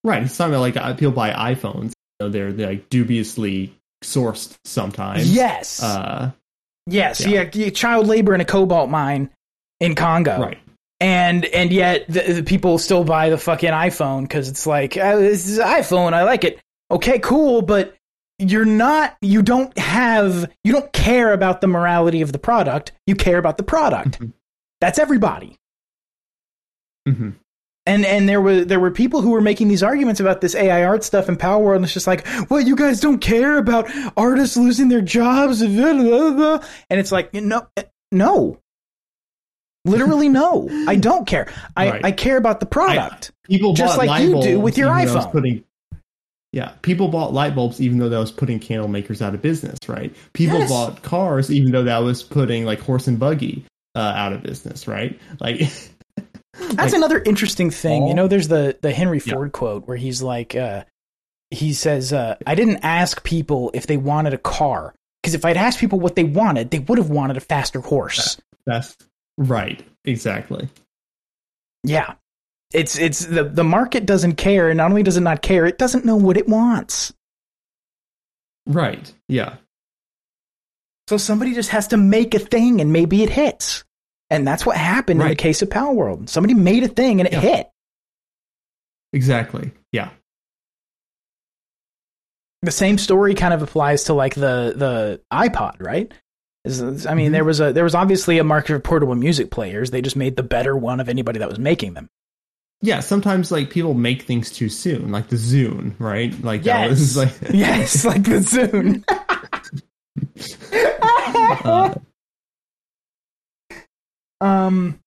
Right. 0.04 0.24
It's 0.24 0.40
not 0.40 0.50
like 0.52 0.76
uh, 0.78 0.94
people 0.96 1.12
buy 1.12 1.32
iPhones. 1.32 1.92
You 2.20 2.26
know, 2.28 2.30
they're, 2.30 2.52
they're 2.52 2.68
like 2.70 2.90
dubiously 2.90 3.72
sourced 4.04 4.58
sometimes. 4.66 5.34
Yes. 5.34 5.82
Uh, 5.84 6.32
Yes, 6.88 7.24
yeah, 7.26 7.48
yeah, 7.54 7.70
child 7.70 8.08
labor 8.08 8.34
in 8.34 8.42
a 8.42 8.46
cobalt 8.46 8.90
mine 8.90 9.30
in 9.80 9.94
Congo, 9.94 10.40
right. 10.42 10.58
And 11.02 11.46
and 11.46 11.74
yet 11.74 12.06
the, 12.08 12.22
the 12.36 12.44
people 12.44 12.78
still 12.78 13.04
buy 13.04 13.30
the 13.30 13.38
fucking 13.38 13.72
iPhone 13.72 14.22
because 14.22 14.48
it's 14.48 14.66
like 14.68 14.96
oh, 14.98 15.20
this 15.20 15.48
is 15.50 15.60
iPhone, 15.60 16.14
I 16.14 16.24
like 16.24 16.44
it. 16.46 16.60
Okay, 16.92 17.20
cool, 17.20 17.62
but 17.64 17.96
you're 18.38 18.66
not, 18.66 19.18
you 19.22 19.42
don't 19.42 19.78
have, 19.78 20.50
you 20.64 20.72
don't 20.74 20.92
care 20.94 21.34
about 21.34 21.62
the 21.62 21.68
morality 21.68 22.22
of 22.22 22.32
the 22.32 22.40
product. 22.40 22.92
You 23.08 23.16
care 23.16 23.38
about 23.38 23.58
the 23.58 23.64
product. 23.64 24.20
Mhm. 24.20 24.34
That's 24.80 24.98
everybody. 25.00 25.58
hmm 27.08 27.30
And 27.88 28.06
and 28.06 28.30
there 28.30 28.42
were 28.42 28.64
there 28.64 28.80
were 28.80 28.92
people 28.92 29.22
who 29.22 29.32
were 29.32 29.42
making 29.42 29.68
these 29.70 29.82
arguments 29.82 30.20
about 30.20 30.42
this 30.42 30.54
AI 30.54 30.84
art 30.86 31.04
stuff 31.04 31.30
in 31.30 31.36
Palworld, 31.36 31.78
and 31.78 31.86
it's 31.86 31.94
just 31.96 32.06
like, 32.08 32.28
well, 32.50 32.62
you 32.62 32.76
guys 32.76 33.00
don't 33.00 33.20
care 33.20 33.58
about 33.58 33.90
artists 34.16 34.56
losing 34.56 34.90
their 34.90 35.02
jobs, 35.02 35.62
and 35.62 35.76
blah, 35.76 35.94
blah, 35.96 36.32
blah." 36.32 36.68
and 36.92 37.00
it's 37.00 37.12
like, 37.12 37.34
no, 37.34 37.68
no, 38.12 38.60
literally 39.86 40.30
no, 40.30 40.68
I 40.88 40.96
don't 40.96 41.26
care. 41.26 41.52
I, 41.76 41.90
Right. 41.90 42.06
I 42.06 42.12
care 42.12 42.38
about 42.38 42.60
the 42.60 42.66
product. 42.66 43.32
People 43.46 43.74
Just 43.74 43.98
like 43.98 44.24
you 44.24 44.42
do 44.42 44.60
with 44.60 44.78
your 44.78 44.88
even 44.90 45.08
though 45.08 45.14
that 45.14 45.16
was 45.18 45.26
iPhone. 45.26 45.32
Putting, 45.32 45.64
yeah, 46.54 46.74
people 46.82 47.08
bought 47.08 47.34
light 47.34 47.56
bulbs 47.56 47.82
even 47.82 47.98
though 47.98 48.10
that 48.10 48.18
was 48.20 48.32
putting 48.32 48.60
candle 48.60 48.88
makers 48.88 49.22
out 49.22 49.34
of 49.34 49.42
business, 49.42 49.78
right? 49.88 50.14
People 50.34 50.60
Yes. 50.60 50.70
bought 50.70 51.02
cars 51.02 51.50
even 51.52 51.72
though 51.72 51.84
that 51.84 52.00
was 52.00 52.24
putting 52.24 52.66
like 52.66 52.80
horse 52.80 53.08
and 53.08 53.18
buggy 53.20 53.66
uh, 53.96 54.00
out 54.00 54.34
of 54.34 54.44
business, 54.44 54.88
right? 54.88 55.20
Like, 55.40 55.60
That's 56.54 56.78
like, 56.78 56.94
another 56.94 57.22
interesting 57.26 57.72
thing. 57.72 58.08
You 58.08 58.14
know, 58.14 58.28
there's 58.28 58.48
the 58.50 58.78
the 58.82 58.92
Henry 58.92 59.22
Yeah. 59.26 59.34
Ford 59.34 59.52
quote 59.54 59.88
where 59.88 59.98
he's 59.98 60.22
like, 60.22 60.56
uh, 60.56 60.84
he 61.50 61.74
says, 61.74 62.12
uh, 62.14 62.36
"I 62.46 62.56
didn't 62.56 62.80
ask 62.84 63.24
people 63.24 63.72
if 63.74 63.88
they 63.88 63.98
wanted 63.98 64.34
a 64.34 64.38
car." 64.38 64.94
Because 65.22 65.34
if 65.34 65.46
I'd 65.46 65.58
asked 65.58 65.80
people 65.80 66.00
what 66.00 66.16
they 66.16 66.24
wanted, 66.24 66.72
they 66.72 66.80
would 66.80 66.98
have 66.98 67.10
wanted 67.10 67.38
a 67.38 67.42
faster 67.42 67.80
horse. 67.80 68.38
That's 68.66 68.98
right, 69.42 69.84
exactly. 70.06 70.70
Yeah. 71.84 72.14
It's 72.74 72.98
it's 72.98 73.26
the 73.26 73.44
the 73.44 73.64
market 73.66 74.06
doesn't 74.06 74.36
care, 74.36 74.70
and 74.70 74.78
not 74.78 74.90
only 74.92 75.04
does 75.04 75.18
it 75.18 75.22
not 75.22 75.42
care, 75.42 75.66
it 75.66 75.78
doesn't 75.78 76.06
know 76.06 76.16
what 76.16 76.38
it 76.38 76.48
wants. 76.48 77.14
Right, 78.68 79.12
yeah, 79.28 79.56
So 81.10 81.18
somebody 81.18 81.54
just 81.54 81.70
has 81.72 81.88
to 81.90 81.98
make 81.98 82.34
a 82.36 82.40
thing, 82.40 82.80
and 82.80 82.94
maybe 82.94 83.24
it 83.24 83.30
hits. 83.30 83.84
And 84.30 84.48
that's 84.48 84.66
what 84.66 84.78
happened 84.78 85.22
in 85.22 85.28
the 85.28 85.36
case 85.36 85.62
of 85.62 85.68
Palworld. 85.70 86.30
Somebody 86.30 86.54
made 86.54 86.84
a 86.84 86.88
thing, 86.88 87.20
and 87.20 87.28
it 87.28 87.34
Yeah. 87.34 87.40
hit. 87.42 87.68
exactly, 89.12 89.72
yeah. 89.92 90.12
the 92.62 92.72
same 92.72 92.98
story 93.00 93.34
kind 93.34 93.54
of 93.56 93.62
applies 93.64 94.04
to 94.06 94.14
like 94.14 94.36
the 94.36 94.74
the 94.78 95.22
iPod, 95.34 95.82
right? 95.82 96.14
I 96.66 96.70
mean, 97.16 97.30
Mhm. 97.30 97.32
there 97.32 97.44
was 97.44 97.60
a 97.60 97.74
there 97.74 97.84
was 97.84 97.96
obviously 97.96 98.38
a 98.38 98.44
market 98.44 98.68
for 98.74 98.80
portable 98.80 99.16
music 99.16 99.50
players. 99.52 99.90
They 99.92 100.02
just 100.02 100.16
made 100.16 100.36
the 100.36 100.44
better 100.44 100.78
one 100.78 101.00
of 101.00 101.10
anybody 101.10 101.40
that 101.40 101.50
was 101.50 101.58
making 101.60 101.96
them. 101.96 102.10
Yeah, 102.84 103.00
sometimes 103.00 103.52
like 103.52 103.70
people 103.70 103.94
make 103.94 104.24
things 104.24 104.52
too 104.52 104.70
soon, 104.70 105.12
like 105.12 105.30
the 105.30 105.36
Zune, 105.36 105.94
right? 106.00 106.34
Like 106.44 106.64
that 106.64 106.90
was 106.90 107.18
like 107.18 107.32
yes, 107.54 108.06
like 108.06 108.24
the 108.24 108.40
Zune. 108.42 109.04
uh, 111.66 111.94
um, 114.40 115.00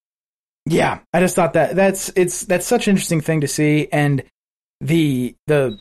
yeah, 0.67 1.01
I 1.13 1.21
just 1.21 1.37
thought 1.37 1.53
that 1.55 1.77
that's 1.77 2.11
it's 2.17 2.43
that's 2.45 2.67
such 2.67 2.87
an 2.89 2.93
interesting 2.93 3.21
thing 3.21 3.41
to 3.43 3.49
see, 3.49 3.89
and 3.93 4.23
the 4.81 5.37
the 5.47 5.79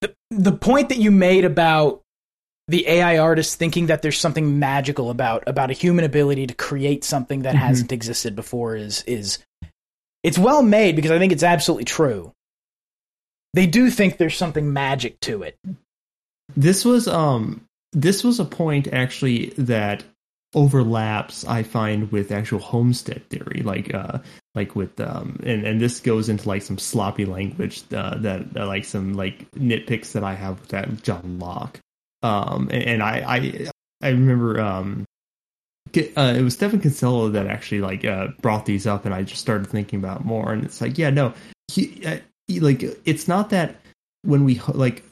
the 0.00 0.14
the 0.30 0.52
point 0.52 0.88
that 0.88 0.98
you 0.98 1.10
made 1.10 1.44
about 1.44 1.99
the 2.70 2.86
AI 2.88 3.18
artist 3.18 3.58
thinking 3.58 3.86
that 3.86 4.00
there's 4.02 4.18
something 4.18 4.58
magical 4.58 5.10
about 5.10 5.42
about 5.46 5.70
a 5.70 5.74
human 5.74 6.04
ability 6.04 6.46
to 6.46 6.54
create 6.54 7.02
something 7.04 7.42
that 7.42 7.54
Mhm. 7.54 7.58
hasn't 7.58 7.92
existed 7.92 8.36
before 8.36 8.76
is 8.76 9.02
is 9.06 9.38
it's 10.22 10.38
well 10.38 10.62
made 10.62 10.94
because 10.96 11.10
I 11.10 11.18
think 11.18 11.32
it's 11.32 11.42
absolutely 11.42 11.84
true. 11.84 12.32
They 13.54 13.66
do 13.66 13.90
think 13.90 14.16
there's 14.16 14.36
something 14.36 14.72
magic 14.72 15.18
to 15.20 15.42
it. 15.42 15.56
this 16.56 16.84
was 16.84 17.06
um 17.08 17.64
this 17.92 18.22
was 18.24 18.38
a 18.40 18.44
point 18.44 18.86
actually 18.92 19.46
that 19.58 20.04
overlaps 20.54 21.44
I 21.44 21.62
find 21.62 22.10
with 22.12 22.32
actual 22.32 22.58
homestead 22.58 23.28
theory, 23.30 23.62
like 23.64 23.92
uh 23.94 24.18
like 24.54 24.74
with 24.76 25.00
um 25.00 25.38
and 25.44 25.64
and 25.64 25.80
this 25.80 26.00
goes 26.00 26.28
into 26.28 26.48
like 26.48 26.62
some 26.62 26.78
sloppy 26.78 27.24
language 27.24 27.82
uh, 27.92 28.16
that 28.18 28.42
uh, 28.56 28.66
like 28.66 28.84
some 28.84 29.14
like 29.14 29.50
nitpicks 29.52 30.12
that 30.12 30.24
I 30.24 30.34
have 30.34 30.60
with 30.60 30.68
that 30.70 31.02
John 31.02 31.38
Locke. 31.38 31.78
Um 32.22 32.68
and, 32.70 32.82
and 32.84 33.02
I 33.02 33.24
I 33.26 33.70
I 34.02 34.08
remember 34.08 34.60
um 34.60 35.04
uh, 35.96 36.34
it 36.36 36.42
was 36.42 36.54
Stephen 36.54 36.80
Kinsella 36.80 37.30
that 37.30 37.46
actually 37.46 37.80
like 37.80 38.04
uh, 38.04 38.28
brought 38.40 38.66
these 38.66 38.86
up, 38.86 39.04
and 39.04 39.14
I 39.14 39.22
just 39.22 39.40
started 39.40 39.66
thinking 39.66 39.98
about 39.98 40.24
more. 40.24 40.52
And 40.52 40.64
it's 40.64 40.80
like, 40.80 40.98
yeah, 40.98 41.10
no, 41.10 41.32
he, 41.68 42.04
uh, 42.06 42.18
he, 42.46 42.60
like 42.60 42.82
it's 43.04 43.26
not 43.26 43.50
that 43.50 43.76
when 44.22 44.44
we 44.44 44.60
like 44.74 45.02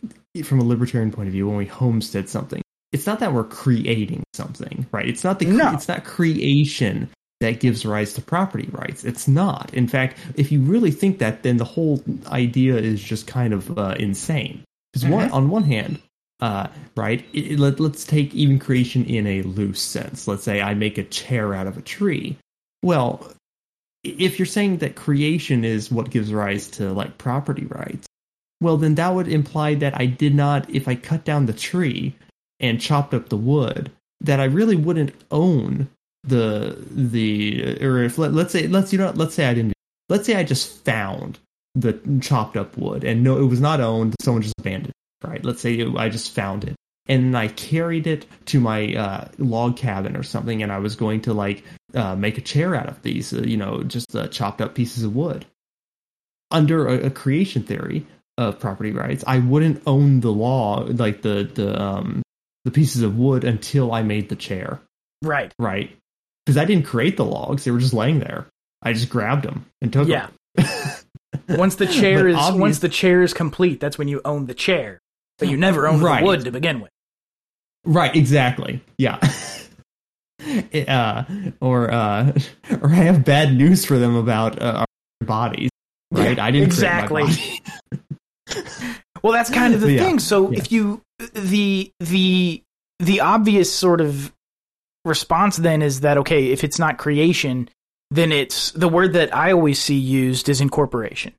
from 0.44 0.61
a 0.61 0.64
libertarian 0.64 1.11
point 1.11 1.28
of 1.28 1.32
view, 1.32 1.48
when 1.48 1.56
we 1.56 1.66
homestead 1.66 2.28
something, 2.28 2.62
it's 2.92 3.06
not 3.06 3.20
that 3.20 3.32
we're 3.32 3.44
creating 3.44 4.22
something, 4.34 4.86
right? 4.92 5.09
It's 5.09 5.24
not 5.24 5.38
the 5.38 5.46
No. 5.46 5.72
it's 5.72 5.88
not 5.88 6.04
creation 6.04 7.09
that 7.40 7.61
gives 7.61 7.86
rise 7.86 8.14
to 8.14 8.22
property 8.22 8.68
rights. 8.72 9.04
It's 9.04 9.28
not. 9.28 9.72
In 9.72 9.86
fact, 9.86 10.18
if 10.36 10.50
you 10.50 10.61
really 10.61 10.90
think 10.90 11.18
that, 11.18 11.42
then 11.44 11.56
the 11.56 11.64
whole 11.64 12.02
idea 12.26 12.76
is 12.76 13.00
just 13.00 13.26
kind 13.26 13.52
of 13.52 13.78
uh, 13.78 13.94
insane. 13.98 14.64
Because 14.92 15.09
one, 15.09 15.30
on 15.30 15.48
one 15.48 15.62
hand, 15.62 16.00
uh, 16.41 16.68
right, 16.97 17.24
it, 17.32 17.59
let, 17.59 17.80
let's 17.80 18.05
take 18.05 18.34
even 18.34 18.59
creation 18.59 19.05
in 19.05 19.26
a 19.26 19.43
loose 19.43 19.80
sense. 19.82 20.28
Let's 20.28 20.45
say 20.45 20.61
I 20.61 20.74
make 20.74 20.99
a 20.99 21.05
chair 21.05 21.55
out 21.55 21.66
of 21.66 21.76
a 21.76 21.82
tree. 21.82 22.36
Well, 22.82 23.32
if 24.05 24.39
you're 24.39 24.47
saying 24.47 24.78
that 24.78 24.95
creation 24.95 25.64
is 25.64 25.91
what 25.91 26.11
gives 26.11 26.32
rise 26.32 26.68
to 26.70 26.93
like 26.93 27.18
property 27.18 27.66
rights, 27.66 28.07
well, 28.61 28.76
then 28.76 28.95
that 28.97 29.14
would 29.14 29.28
imply 29.28 29.74
that 29.74 29.99
I 30.01 30.07
did 30.07 30.34
not, 30.34 30.68
if 30.70 30.89
I 30.89 30.95
cut 30.95 31.24
down 31.24 31.47
the 31.47 31.53
tree 31.53 32.14
and 32.61 32.80
chopped 32.80 33.14
up 33.14 33.28
the 33.28 33.36
wood, 33.36 33.91
that 34.20 34.41
I 34.41 34.45
really 34.45 34.76
wouldn't 34.76 35.14
own 35.30 35.89
the 36.24 36.76
the 36.91 37.78
or 37.80 38.03
if 38.03 38.18
let, 38.18 38.32
let's 38.32 38.53
say 38.53 38.66
let's 38.66 38.93
you 38.93 38.99
know 38.99 39.12
let's 39.14 39.34
say 39.34 39.47
I 39.47 39.55
didn't 39.55 39.72
let's 40.09 40.26
say 40.26 40.34
I 40.34 40.43
just 40.43 40.84
found 40.84 41.39
the 41.76 41.99
chopped 42.20 42.57
up 42.57 42.76
wood 42.76 43.05
and 43.05 43.22
no 43.22 43.39
it 43.39 43.45
was 43.45 43.61
not 43.61 43.80
owned 43.80 44.16
someone 44.20 44.43
just 44.43 44.55
abandoned 44.59 44.93
right 45.24 45.44
let's 45.44 45.60
say 45.60 45.84
I 45.96 46.08
just 46.08 46.32
found 46.34 46.64
it 46.64 46.74
and 47.06 47.36
I 47.36 47.48
carried 47.48 48.06
it 48.06 48.26
to 48.46 48.60
my 48.60 48.94
uh, 48.94 49.28
log 49.38 49.76
cabin 49.76 50.16
or 50.16 50.22
something 50.22 50.62
and 50.62 50.70
I 50.70 50.78
was 50.78 50.94
going 50.96 51.22
to 51.22 51.32
like 51.34 51.64
uh, 51.94 52.14
make 52.16 52.38
a 52.38 52.42
chair 52.42 52.74
out 52.74 52.88
of 52.88 53.02
these 53.02 53.32
uh, 53.32 53.42
you 53.42 53.56
know 53.56 53.82
just 53.82 54.14
uh, 54.14 54.28
chopped 54.28 54.60
up 54.60 54.74
pieces 54.74 55.04
of 55.04 55.14
wood 55.16 55.46
under 56.50 56.86
a, 56.86 57.06
a 57.06 57.10
creation 57.10 57.62
theory 57.62 58.06
of 58.36 58.58
property 58.60 58.92
rights 58.92 59.24
I 59.26 59.38
wouldn't 59.38 59.82
own 59.86 60.20
the 60.20 60.30
law 60.32 60.84
like 60.88 61.22
the 61.22 61.50
the 61.52 61.80
um 61.80 62.22
the 62.64 62.70
pieces 62.70 63.02
of 63.02 63.16
wood 63.18 63.44
until 63.44 63.92
I 63.92 64.02
made 64.02 64.28
the 64.28 64.36
chair 64.36 64.80
Right. 65.22 65.52
right? 65.58 65.96
Because 66.46 66.56
I 66.56 66.64
didn't 66.64 66.84
create 66.86 67.16
the 67.16 67.24
logs; 67.24 67.64
they 67.64 67.70
were 67.72 67.78
just 67.80 67.92
laying 67.92 68.20
there. 68.20 68.46
I 68.82 68.92
just 68.92 69.10
grabbed 69.10 69.44
them 69.44 69.66
and 69.82 69.92
took 69.92 70.06
Yeah. 70.08 70.28
them. 70.54 70.66
Once 71.58 71.74
the 71.74 71.86
chair 71.86 72.18
But 72.22 72.30
is 72.30 72.36
obvious- 72.36 72.60
once 72.60 72.78
the 72.78 72.88
chair 72.88 73.22
is 73.22 73.34
complete, 73.34 73.80
that's 73.80 73.98
when 73.98 74.06
you 74.08 74.20
own 74.24 74.46
the 74.46 74.54
chair. 74.54 75.00
But 75.39 75.49
you 75.49 75.57
never 75.57 75.86
owned 75.86 76.03
Right. 76.03 76.20
the 76.20 76.26
wood 76.26 76.45
to 76.45 76.51
begin 76.51 76.80
with. 76.80 76.91
right, 77.84 78.14
exactly. 78.14 78.80
Yeah. 78.99 79.18
Uh, 80.86 81.24
or 81.61 81.91
uh, 81.91 82.32
or 82.80 82.89
I 82.91 82.95
have 82.95 83.24
bad 83.24 83.53
news 83.55 83.84
for 83.84 83.99
them 83.99 84.14
about 84.14 84.62
uh, 84.62 84.84
our 85.20 85.26
bodies. 85.26 85.68
Right, 86.12 86.36
Yeah, 86.36 86.45
I 86.45 86.51
didn't 86.53 86.66
exactly. 86.68 87.24
Create 87.24 87.61
my 87.91 87.99
body. 88.62 88.84
Well, 89.22 89.32
that's 89.32 89.51
kind 89.51 89.74
of 89.74 89.80
the 89.80 89.93
Yeah, 89.93 90.05
thing. 90.05 90.20
So 90.20 90.51
yeah. 90.53 90.59
if 90.59 90.70
you 90.72 91.03
the 91.34 91.91
the 91.99 92.62
the 93.01 93.20
obvious 93.20 93.70
sort 93.74 94.01
of 94.01 94.32
response 95.05 95.57
then 95.57 95.82
is 95.82 96.01
that 96.01 96.18
okay, 96.18 96.47
if 96.53 96.62
it's 96.62 96.78
not 96.78 96.99
creation, 96.99 97.68
then 98.12 98.30
it's 98.30 98.70
the 98.72 98.89
word 98.89 99.14
that 99.14 99.34
I 99.34 99.51
always 99.53 99.80
see 99.82 99.99
used 99.99 100.49
is 100.49 100.61
incorporation. 100.61 101.34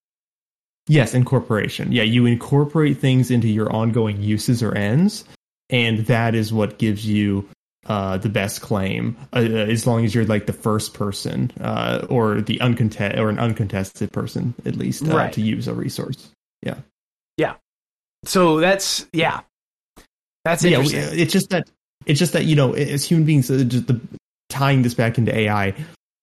Yes, 0.90 1.14
incorporation. 1.14 1.92
Yeah, 1.92 2.04
you 2.04 2.26
incorporate 2.26 2.98
things 2.98 3.32
into 3.32 3.48
your 3.48 3.72
ongoing 3.72 4.22
uses 4.22 4.62
or 4.64 4.74
ends, 4.76 5.24
and 5.70 6.00
that 6.08 6.34
is 6.36 6.52
what 6.52 6.80
gives 6.80 7.06
you 7.06 7.48
uh, 7.86 8.18
the 8.18 8.28
best 8.28 8.62
claim, 8.62 9.16
uh, 9.34 9.40
as 9.40 9.88
long 9.88 10.04
as 10.04 10.14
you're 10.14 10.26
like 10.26 10.48
the 10.48 10.54
first 10.54 10.94
person 10.96 11.52
uh, 11.62 12.06
or 12.10 12.42
the 12.42 12.60
uncontested 12.60 13.20
or 13.20 13.30
an 13.30 13.40
uncontested 13.40 14.12
person 14.12 14.54
at 14.66 14.76
least 14.76 15.08
uh, 15.08 15.16
Right. 15.16 15.34
to 15.34 15.42
use 15.42 15.68
a 15.68 15.74
resource. 15.74 16.30
Yeah, 16.64 16.76
yeah. 17.38 17.56
So 18.26 18.60
that's 18.60 19.06
yeah. 19.14 19.42
That's 20.44 20.64
yeah, 20.64 20.80
interesting. 20.80 21.20
it's 21.20 21.32
just 21.32 21.52
that 21.52 21.70
it's 22.08 22.18
just 22.20 22.34
that 22.34 22.46
you 22.46 22.56
know 22.56 22.74
as 22.74 23.06
human 23.06 23.26
beings, 23.26 23.52
uh, 23.52 23.64
just 23.64 23.88
the, 23.88 24.02
tying 24.50 24.82
this 24.82 24.96
back 24.96 25.18
into 25.20 25.38
AI, 25.38 25.76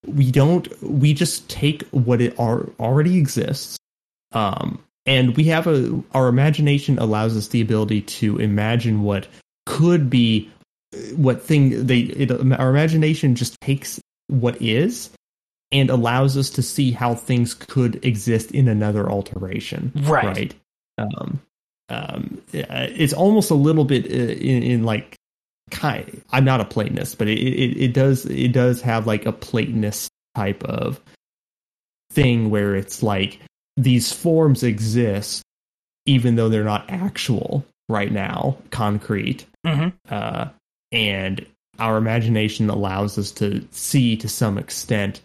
we 0.07 0.31
don't 0.33 0.69
we 0.83 1.15
just 1.15 1.49
take 1.49 1.83
what 1.91 2.21
it 2.21 2.39
ar- 2.39 2.69
already 2.81 3.17
exists, 3.17 3.76
um, 4.37 4.79
and 5.07 5.37
we 5.37 5.45
have 5.45 5.67
a 5.67 6.03
our 6.13 6.29
imagination 6.29 6.99
allows 6.99 7.37
us 7.37 7.49
the 7.49 7.61
ability 7.63 8.03
to 8.03 8.39
imagine 8.39 9.03
what 9.03 9.29
could 9.65 10.11
be, 10.11 10.51
what 11.15 11.43
thing 11.43 11.87
they 11.87 12.01
it, 12.01 12.31
our 12.31 12.71
imagination 12.71 13.35
just 13.35 13.61
takes 13.61 14.01
what 14.29 14.61
is 14.61 15.11
and 15.73 15.91
allows 15.91 16.37
us 16.37 16.51
to 16.51 16.63
see 16.63 16.93
how 16.93 17.15
things 17.15 17.55
could 17.55 18.05
exist 18.05 18.51
in 18.53 18.69
another 18.69 19.09
alteration 19.11 19.93
Right. 19.95 20.25
right 20.25 20.55
um 20.99 21.41
um 21.89 22.43
uh, 22.55 22.87
it's 22.91 23.13
almost 23.13 23.51
a 23.51 23.55
little 23.55 23.85
bit 23.85 24.07
uh, 24.07 24.33
in, 24.33 24.63
in 24.63 24.85
like 24.85 25.17
kind 25.71 26.23
i'm 26.31 26.45
not 26.45 26.61
a 26.61 26.65
platonist 26.65 27.19
but 27.19 27.29
it, 27.29 27.39
it 27.39 27.77
it 27.77 27.93
does 27.93 28.27
it 28.27 28.53
does 28.53 28.81
have 28.83 29.07
like 29.07 29.27
a 29.27 29.33
platonist 29.33 30.11
type 30.35 30.63
of 30.65 31.01
thing 32.13 32.51
where 32.51 32.75
it's 32.77 33.03
like 33.03 33.41
these 33.77 34.13
forms 34.13 34.63
exist 34.63 35.43
even 36.07 36.37
though 36.37 36.49
they're 36.49 36.65
not 36.65 36.89
actual 36.89 37.65
right 37.89 38.13
now 38.13 38.57
concrete. 38.71 39.45
Mhm. 39.67 39.93
uh 40.11 40.49
and 40.93 41.45
our 41.79 41.97
imagination 41.99 42.71
allows 42.71 43.19
us 43.19 43.31
to 43.33 43.67
see 43.73 44.17
to 44.17 44.29
some 44.29 44.57
extent 44.59 45.21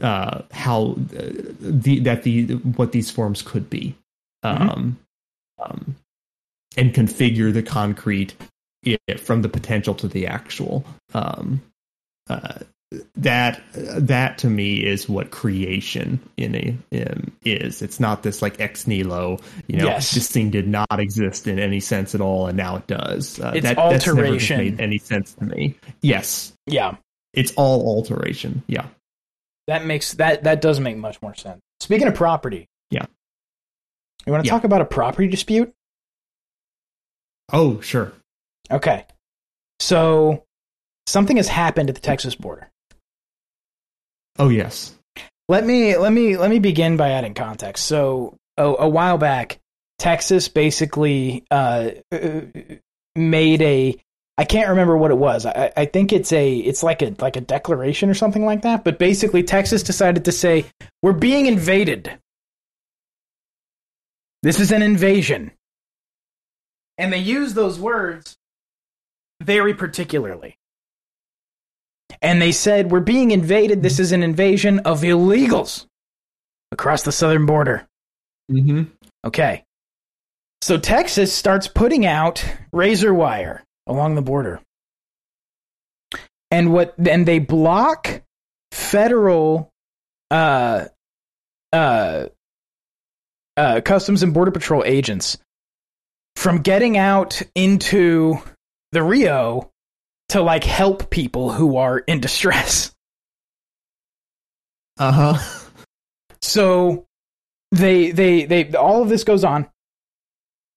uh 0.00 0.42
how 0.52 0.96
uh, 1.16 1.30
the 1.60 2.00
that 2.00 2.24
the 2.24 2.54
what 2.76 2.92
these 2.92 3.10
forms 3.10 3.42
could 3.42 3.70
be. 3.70 3.94
Um 4.42 4.98
um 5.64 5.96
and 6.76 6.92
configure 6.92 7.52
the 7.52 7.62
concrete 7.62 8.34
i- 8.86 8.98
from 9.16 9.42
the 9.42 9.48
potential 9.48 9.94
to 9.94 10.08
the 10.08 10.26
actual. 10.26 10.84
Um 11.14 11.62
uh 12.28 12.58
that 13.16 13.62
that 13.74 14.38
to 14.38 14.48
me 14.48 14.84
is 14.84 15.08
what 15.08 15.30
creation 15.30 16.18
in 16.36 16.54
a 16.54 17.02
um, 17.06 17.32
is 17.44 17.82
it's 17.82 17.98
not 18.00 18.22
this 18.22 18.42
like 18.42 18.60
ex 18.60 18.86
nihilo 18.86 19.38
you 19.66 19.76
know 19.78 19.84
Yes. 19.86 20.12
this 20.14 20.30
thing 20.30 20.50
did 20.50 20.66
not 20.68 20.98
exist 21.00 21.46
in 21.46 21.58
any 21.58 21.80
sense 21.80 22.14
at 22.14 22.20
all 22.20 22.46
and 22.46 22.56
now 22.56 22.76
it 22.76 22.86
does 22.86 23.38
uh, 23.40 23.52
It's 23.54 23.62
that, 23.64 23.76
that's 23.76 24.06
never 24.06 24.22
just 24.22 24.50
alteration. 24.50 24.58
made 24.58 24.80
any 24.80 24.98
sense 24.98 25.32
to 25.34 25.44
me 25.44 25.76
yes 26.02 26.52
Yeah. 26.66 26.96
it's 27.32 27.52
all 27.56 27.86
alteration 27.96 28.62
yeah 28.66 28.86
That 29.66 29.84
makes 29.84 30.14
that 30.14 30.44
that 30.44 30.60
does 30.60 30.78
make 30.80 30.96
much 30.96 31.20
more 31.22 31.34
sense. 31.34 31.60
Speaking 31.80 32.06
of 32.08 32.14
property. 32.14 32.66
Yeah. 32.90 33.04
You 34.26 34.32
want 34.32 34.44
to 34.44 34.46
Yeah. 34.46 34.52
talk 34.52 34.64
about 34.64 34.80
a 34.82 34.84
property 34.86 35.28
dispute? 35.28 35.72
oh 37.52 37.80
sure 37.80 38.12
Okay. 38.70 39.04
So 39.80 40.44
something 41.06 41.36
has 41.36 41.48
happened 41.48 41.90
at 41.90 41.94
the 41.94 42.00
Texas 42.00 42.34
border. 42.34 42.70
Oh 44.38 44.48
yes 44.48 44.94
Let 45.48 45.66
me 45.66 45.96
let 45.96 46.12
me 46.12 46.36
let 46.36 46.48
me 46.48 46.58
begin 46.58 46.96
by 46.96 47.10
adding 47.10 47.34
context. 47.34 47.86
So 47.86 48.36
a, 48.56 48.64
a 48.64 48.88
while 48.88 49.18
back, 49.18 49.58
Texas 49.98 50.48
basically 50.48 51.44
uh, 51.50 51.90
uh, 52.10 52.40
made 53.14 53.60
a 53.60 53.96
I 54.38 54.44
can't 54.44 54.70
remember 54.70 54.96
what 54.96 55.10
it 55.10 55.18
was. 55.18 55.44
I, 55.44 55.70
I 55.76 55.84
think 55.84 56.12
it's 56.12 56.32
a 56.32 56.56
it's 56.56 56.82
like 56.82 57.02
a 57.02 57.14
like 57.18 57.36
a 57.36 57.42
declaration 57.42 58.08
or 58.08 58.14
something 58.14 58.46
like 58.46 58.62
that. 58.62 58.84
But 58.84 58.98
basically, 58.98 59.42
Texas 59.42 59.82
decided 59.82 60.24
to 60.24 60.32
say 60.32 60.64
we're 61.02 61.12
being 61.12 61.44
invaded. 61.44 62.10
This 64.42 64.60
is 64.60 64.72
an 64.72 64.82
invasion, 64.82 65.52
and 66.96 67.12
they 67.12 67.18
use 67.18 67.52
those 67.52 67.78
words 67.78 68.34
very 69.42 69.74
particularly. 69.74 70.56
And 72.24 72.40
they 72.40 72.52
said 72.52 72.90
we're 72.90 73.00
being 73.00 73.32
invaded. 73.32 73.82
This 73.82 74.00
is 74.00 74.10
an 74.10 74.22
invasion 74.22 74.78
of 74.80 75.02
illegals 75.02 75.84
across 76.72 77.02
the 77.02 77.12
southern 77.12 77.44
border. 77.44 77.86
Mm-hmm. 78.50 78.84
Okay. 79.26 79.62
So 80.62 80.78
Texas 80.78 81.34
starts 81.34 81.68
putting 81.68 82.06
out 82.06 82.42
razor 82.72 83.12
wire 83.12 83.62
along 83.86 84.14
the 84.14 84.22
border. 84.22 84.58
And 86.50 86.72
what 86.72 86.94
and 87.06 87.26
they 87.28 87.40
block 87.40 88.22
federal 88.72 89.70
uh 90.30 90.86
uh 91.74 92.26
uh 93.58 93.80
customs 93.84 94.22
and 94.22 94.32
border 94.32 94.50
patrol 94.50 94.82
agents 94.86 95.36
from 96.36 96.62
getting 96.62 96.96
out 96.96 97.42
into 97.54 98.38
the 98.92 99.02
Rio 99.02 99.70
to 100.34 100.42
like 100.42 100.64
help 100.64 101.10
people 101.10 101.52
who 101.52 101.76
are 101.76 101.98
in 101.98 102.20
distress. 102.20 102.92
Uh 104.98 105.12
huh. 105.12 105.68
So 106.42 107.06
they 107.70 108.10
they 108.10 108.44
they 108.44 108.72
all 108.74 109.02
of 109.02 109.08
this 109.08 109.22
goes 109.22 109.44
on. 109.44 109.68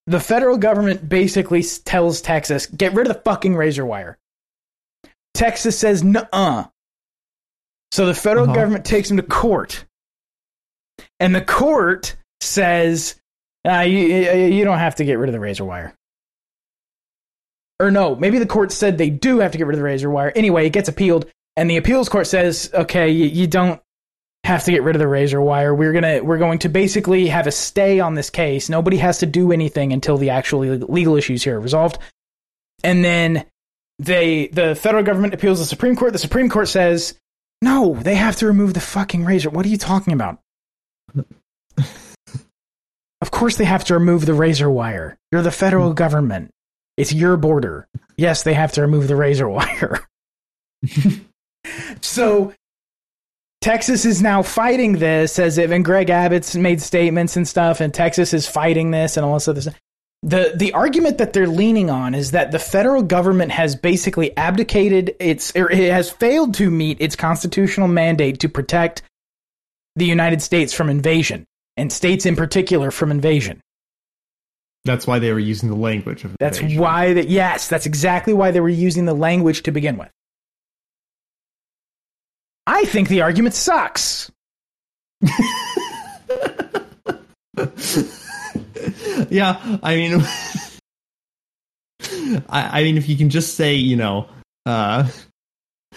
The 0.06 0.20
federal 0.20 0.58
government 0.58 1.10
basically 1.10 1.64
tells 1.64 2.22
Texas, 2.22 2.68
"Get 2.68 2.94
rid 2.94 3.08
of 3.08 3.14
the 3.16 3.22
fucking 3.22 3.56
razor 3.56 3.84
wire." 3.86 4.20
Texas 5.34 5.78
says, 5.78 6.04
"Nuh-uh." 6.04 6.66
So 7.92 8.06
the 8.06 8.14
federal 8.14 8.46
Uh-huh. 8.46 8.54
government 8.56 8.86
takes 8.86 9.08
them 9.08 9.18
to 9.18 9.24
court, 9.24 9.86
and 11.20 11.34
the 11.34 11.42
court 11.42 12.16
says, 12.42 13.20
uh, 13.68 13.80
you, 13.82 13.98
you 13.98 14.46
"You 14.58 14.66
don't 14.66 14.78
have 14.78 14.96
to 14.96 15.04
get 15.06 15.18
rid 15.18 15.30
of 15.30 15.34
the 15.34 15.40
razor 15.40 15.66
wire." 15.66 15.94
Or 17.80 17.92
no, 17.92 18.16
maybe 18.16 18.40
the 18.40 18.48
court 18.48 18.72
said 18.72 18.98
they 18.98 19.10
do 19.10 19.40
have 19.40 19.52
to 19.52 19.58
get 19.58 19.68
rid 19.68 19.76
of 19.76 19.80
the 19.80 19.84
razor 19.84 20.10
wire. 20.10 20.32
Anyway, 20.36 20.66
it 20.66 20.74
gets 20.74 20.90
appealed, 20.90 21.26
and 21.56 21.70
the 21.70 21.78
appeals 21.78 22.10
court 22.10 22.28
says, 22.28 22.72
"Okay, 22.74 23.10
you, 23.10 23.26
you 23.26 23.48
don't 23.48 23.82
have 24.48 24.64
to 24.64 24.72
get 24.72 24.84
rid 24.84 24.96
of 24.96 25.00
the 25.00 25.08
razor 25.08 25.42
wire. 25.42 25.76
We're 25.76 25.94
gonna 25.94 26.24
we're 26.24 26.38
going 26.38 26.60
to 26.60 26.70
basically 26.70 27.28
have 27.28 27.48
a 27.48 27.52
stay 27.52 28.00
on 28.00 28.16
this 28.16 28.30
case. 28.30 28.70
Nobody 28.70 28.98
has 28.98 29.20
to 29.20 29.26
do 29.26 29.52
anything 29.52 29.94
until 29.94 30.18
the 30.18 30.32
actual 30.32 30.62
legal 30.62 31.16
issues 31.16 31.44
here 31.44 31.58
are 31.58 31.60
resolved. 31.60 32.00
And 32.84 33.04
then 33.04 33.46
they 34.00 34.48
the 34.48 34.76
federal 34.76 35.04
government 35.04 35.34
appeals 35.34 35.60
the 35.60 35.66
Supreme 35.66 35.96
Court. 35.96 36.14
The 36.14 36.20
Supreme 36.20 36.50
Court 36.50 36.70
says, 36.70 37.16
no, 37.62 37.96
they 37.96 38.16
have 38.16 38.38
to 38.38 38.48
remove 38.48 38.74
the 38.74 38.80
fucking 38.80 39.26
razor. 39.26 39.50
What 39.50 39.66
are 39.66 39.70
you 39.70 39.78
talking 39.78 40.14
about? 40.14 40.40
of 43.22 43.32
course 43.32 43.58
they 43.58 43.66
have 43.66 43.84
to 43.86 43.96
remove 43.96 44.26
the 44.26 44.34
razor 44.34 44.70
wire. 44.70 45.18
You're 45.32 45.42
the 45.42 45.52
federal 45.52 45.90
hmm. 45.90 45.96
government. 45.96 46.52
It's 46.98 47.14
your 47.14 47.38
border. 47.38 47.88
Yes, 48.18 48.44
they 48.44 48.54
have 48.54 48.74
to 48.74 48.82
remove 48.82 49.08
the 49.08 49.16
razor 49.16 49.48
wire. 49.50 50.08
so 52.02 52.54
Texas 53.62 54.06
is 54.06 54.22
now 54.22 54.44
fighting 54.44 54.94
this 54.94 55.40
as 55.40 55.58
if, 55.58 55.72
and 55.72 55.86
Greg 55.86 56.10
Abbott's 56.10 56.56
made 56.56 56.82
statements 56.82 57.36
and 57.36 57.48
stuff, 57.48 57.82
and 57.82 57.94
Texas 57.94 58.34
is 58.34 58.48
fighting 58.48 58.92
this 58.92 59.18
and 59.18 59.26
all 59.26 59.36
this 59.36 59.48
other 59.48 59.62
stuff. 59.62 59.76
The 60.24 60.54
the 60.56 60.74
argument 60.74 61.20
that 61.20 61.34
they're 61.34 61.48
leaning 61.48 61.92
on 61.92 62.16
is 62.16 62.32
that 62.32 62.52
the 62.52 62.60
federal 62.60 63.04
government 63.04 63.52
has 63.52 63.76
basically 63.76 64.36
abdicated 64.36 65.16
its 65.20 65.56
or 65.56 65.70
it 65.70 65.92
has 65.92 66.10
failed 66.10 66.56
to 66.56 66.72
meet 66.72 67.00
its 67.00 67.16
constitutional 67.16 67.88
mandate 67.88 68.40
to 68.40 68.50
protect 68.50 69.04
the 69.96 70.06
United 70.06 70.42
States 70.42 70.74
from 70.74 70.90
invasion 70.90 71.46
and 71.76 71.94
states 71.94 72.26
in 72.26 72.36
particular 72.36 72.90
from 72.90 73.12
invasion. 73.12 73.62
That's 74.88 75.06
why 75.06 75.20
they 75.20 75.32
were 75.32 75.40
using 75.40 75.70
the 75.70 75.76
language 75.76 76.24
of 76.24 76.36
That's 76.40 76.58
invasion. 76.60 76.82
why 76.82 77.14
that 77.14 77.30
yes, 77.30 77.68
that's 77.68 77.86
exactly 77.86 78.34
why 78.34 78.50
they 78.52 78.60
were 78.60 78.70
using 78.70 79.06
the 79.06 79.14
language 79.14 79.62
to 79.64 79.72
begin 79.72 79.98
with. 79.98 80.10
I 82.66 82.86
think 82.86 83.10
the 83.10 83.22
argument 83.22 83.54
sucks. 83.54 84.32
yeah, 89.30 89.78
I 89.84 89.96
mean, 89.96 90.22
I, 92.50 92.80
I 92.80 92.84
mean, 92.84 92.98
if 92.98 93.08
you 93.08 93.16
can 93.18 93.30
just 93.30 93.56
say, 93.56 93.76
you 93.76 93.96
know, 93.96 94.28
uh, 94.66 95.08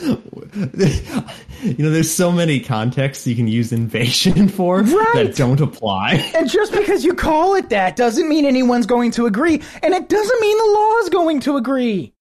you 0.02 1.76
know, 1.78 1.90
there's 1.90 2.10
so 2.10 2.32
many 2.32 2.60
contexts 2.60 3.26
you 3.26 3.36
can 3.36 3.46
use 3.46 3.72
invasion 3.72 4.48
for 4.56 4.82
Right. 4.82 5.12
that 5.14 5.36
don't 5.36 5.60
apply. 5.60 6.30
And 6.34 6.48
just 6.48 6.72
because 6.72 7.04
you 7.04 7.14
call 7.14 7.54
it 7.54 7.68
that 7.70 7.96
doesn't 7.96 8.28
mean 8.28 8.44
anyone's 8.46 8.86
going 8.86 9.10
to 9.12 9.26
agree, 9.26 9.60
and 9.82 9.94
it 9.94 10.08
doesn't 10.08 10.40
mean 10.40 10.56
the 10.58 10.78
law 10.78 10.96
is 10.98 11.08
going 11.10 11.40
to 11.40 11.56
agree. 11.56 12.14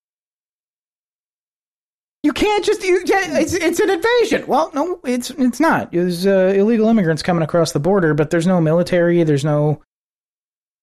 You 2.24 2.34
can't 2.34 2.66
just 2.66 2.84
you 2.84 3.02
yeah, 3.06 3.40
it's 3.40 3.54
it's 3.54 3.80
an 3.80 3.90
invasion. 3.90 4.46
Well, 4.46 4.72
no, 4.74 5.00
it's 5.06 5.30
it's 5.32 5.62
not. 5.62 5.94
There's 5.94 6.28
uh, 6.28 6.54
illegal 6.56 6.90
immigrants 6.90 7.24
coming 7.24 7.44
across 7.44 7.72
the 7.72 7.80
border, 7.80 8.14
but 8.14 8.30
there's 8.30 8.46
no 8.46 8.60
military. 8.60 9.24
There's 9.24 9.46
no 9.46 9.82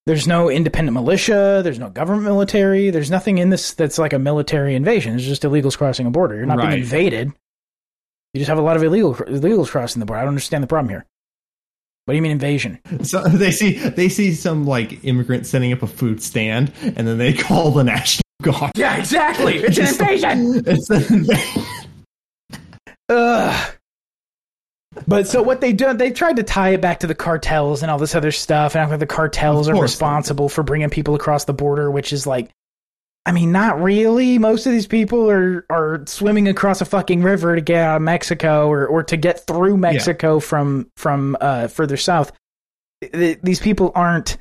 there's 0.07 0.25
no 0.25 0.49
independent 0.49 0.93
militia. 0.93 1.59
There's 1.63 1.77
no 1.79 1.89
government 1.89 2.23
military. 2.23 2.89
There's 2.89 3.11
nothing 3.11 3.37
in 3.37 3.49
this 3.49 3.73
that's 3.73 3.97
like 3.99 4.13
a 4.13 4.19
military 4.19 4.73
invasion. 4.73 5.13
It's 5.15 5.25
just 5.25 5.43
illegals 5.43 5.77
crossing 5.77 6.07
a 6.07 6.09
border. 6.09 6.35
You're 6.35 6.45
not 6.45 6.57
Right. 6.57 6.69
being 6.69 6.81
invaded. 6.81 7.27
You 8.33 8.39
just 8.39 8.47
have 8.49 8.57
a 8.57 8.61
lot 8.61 8.77
of 8.77 8.83
illegal 8.83 9.13
illegals 9.15 9.67
crossing 9.69 9.99
the 9.99 10.05
border. 10.05 10.19
I 10.19 10.23
don't 10.23 10.29
understand 10.29 10.63
the 10.63 10.67
problem 10.67 10.89
here. 10.89 11.05
What 12.05 12.13
do 12.13 12.15
you 12.15 12.21
mean 12.21 12.31
invasion? 12.31 12.79
So 13.03 13.21
they 13.27 13.51
see 13.51 13.73
they 13.73 14.07
see 14.07 14.33
some 14.33 14.65
like 14.65 15.03
immigrant 15.03 15.45
setting 15.45 15.73
up 15.73 15.83
a 15.83 15.87
food 15.87 16.23
stand, 16.23 16.71
and 16.81 17.05
then 17.05 17.17
they 17.17 17.33
call 17.33 17.71
the 17.71 17.83
national 17.83 18.21
guard. 18.41 18.71
Yeah, 18.77 18.95
exactly. 18.97 19.57
It's 19.57 19.77
an 19.77 19.87
invasion. 19.87 20.63
It's 20.65 20.89
an 20.89 21.03
invasion. 21.13 21.63
Ugh. 23.09 23.73
But 25.07 25.27
so 25.27 25.41
what 25.41 25.61
they 25.61 25.73
do, 25.73 25.93
they 25.93 26.11
tried 26.11 26.37
to 26.37 26.43
tie 26.43 26.69
it 26.69 26.81
back 26.81 26.99
to 27.01 27.07
the 27.07 27.15
cartels 27.15 27.81
and 27.81 27.91
all 27.91 27.97
this 27.97 28.15
other 28.15 28.31
stuff, 28.31 28.75
and 28.75 28.89
like 28.89 28.99
the 28.99 29.05
cartels 29.05 29.69
are 29.69 29.79
responsible 29.79 30.49
for 30.49 30.63
bringing 30.63 30.89
people 30.89 31.15
across 31.15 31.45
the 31.45 31.53
border, 31.53 31.91
which 31.91 32.13
is 32.13 32.25
like, 32.25 32.49
I 33.25 33.33
mean, 33.33 33.51
not 33.51 33.81
really. 33.81 34.37
Most 34.37 34.65
of 34.65 34.71
these 34.71 34.87
people 34.87 35.29
are 35.29 35.65
are 35.69 36.03
swimming 36.07 36.47
across 36.47 36.79
a 36.79 36.85
fucking 36.85 37.23
river 37.23 37.55
to 37.55 37.61
get 37.61 37.83
out 37.83 37.97
of 37.97 38.01
Mexico 38.01 38.69
or 38.69 38.87
or 38.87 39.03
to 39.03 39.17
get 39.17 39.45
through 39.45 39.77
Mexico 39.77 40.39
from 40.39 40.89
from 40.95 41.35
uh, 41.41 41.67
further 41.67 41.97
south. 41.97 42.31
These 43.11 43.59
people 43.59 43.91
aren't. 43.95 44.37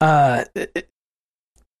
Uh, 0.00 0.44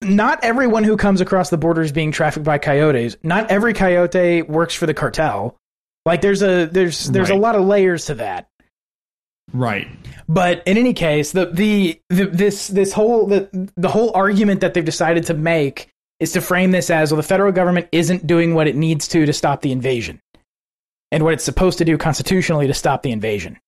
not 0.00 0.44
everyone 0.44 0.84
who 0.84 0.96
comes 0.96 1.20
across 1.20 1.50
the 1.50 1.58
border 1.58 1.82
is 1.82 1.92
being 1.92 2.12
trafficked 2.12 2.44
by 2.44 2.58
coyotes. 2.58 3.16
Not 3.22 3.50
every 3.50 3.72
coyote 3.72 4.42
works 4.42 4.74
for 4.74 4.86
the 4.86 4.94
cartel. 4.94 5.57
Like 6.08 6.22
there's 6.22 6.42
a 6.42 6.64
there's 6.64 7.04
there's 7.08 7.28
a 7.28 7.34
lot 7.34 7.54
of 7.54 7.66
layers 7.66 8.06
to 8.06 8.14
that. 8.14 8.48
Right. 9.52 9.86
But 10.26 10.62
in 10.66 10.78
any 10.78 10.94
case, 10.94 11.32
the, 11.32 11.44
the 11.44 12.00
the 12.08 12.24
this 12.24 12.68
this 12.68 12.94
whole 12.94 13.26
the 13.26 13.70
the 13.76 13.90
whole 13.90 14.10
argument 14.14 14.62
that 14.62 14.72
they've 14.72 14.82
decided 14.82 15.26
to 15.26 15.34
make 15.34 15.90
is 16.18 16.32
to 16.32 16.40
frame 16.40 16.70
this 16.70 16.88
as 16.88 17.12
well 17.12 17.18
the 17.18 17.22
federal 17.22 17.52
government 17.52 17.88
isn't 17.92 18.26
doing 18.26 18.54
what 18.54 18.66
it 18.66 18.74
needs 18.74 19.06
to 19.08 19.26
to 19.26 19.34
stop 19.34 19.60
the 19.60 19.70
invasion. 19.70 20.18
And 21.12 21.24
what 21.24 21.34
it's 21.34 21.44
supposed 21.44 21.76
to 21.76 21.84
do 21.84 21.98
constitutionally 21.98 22.66
to 22.68 22.74
stop 22.74 23.02
the 23.02 23.12
invasion. 23.12 23.58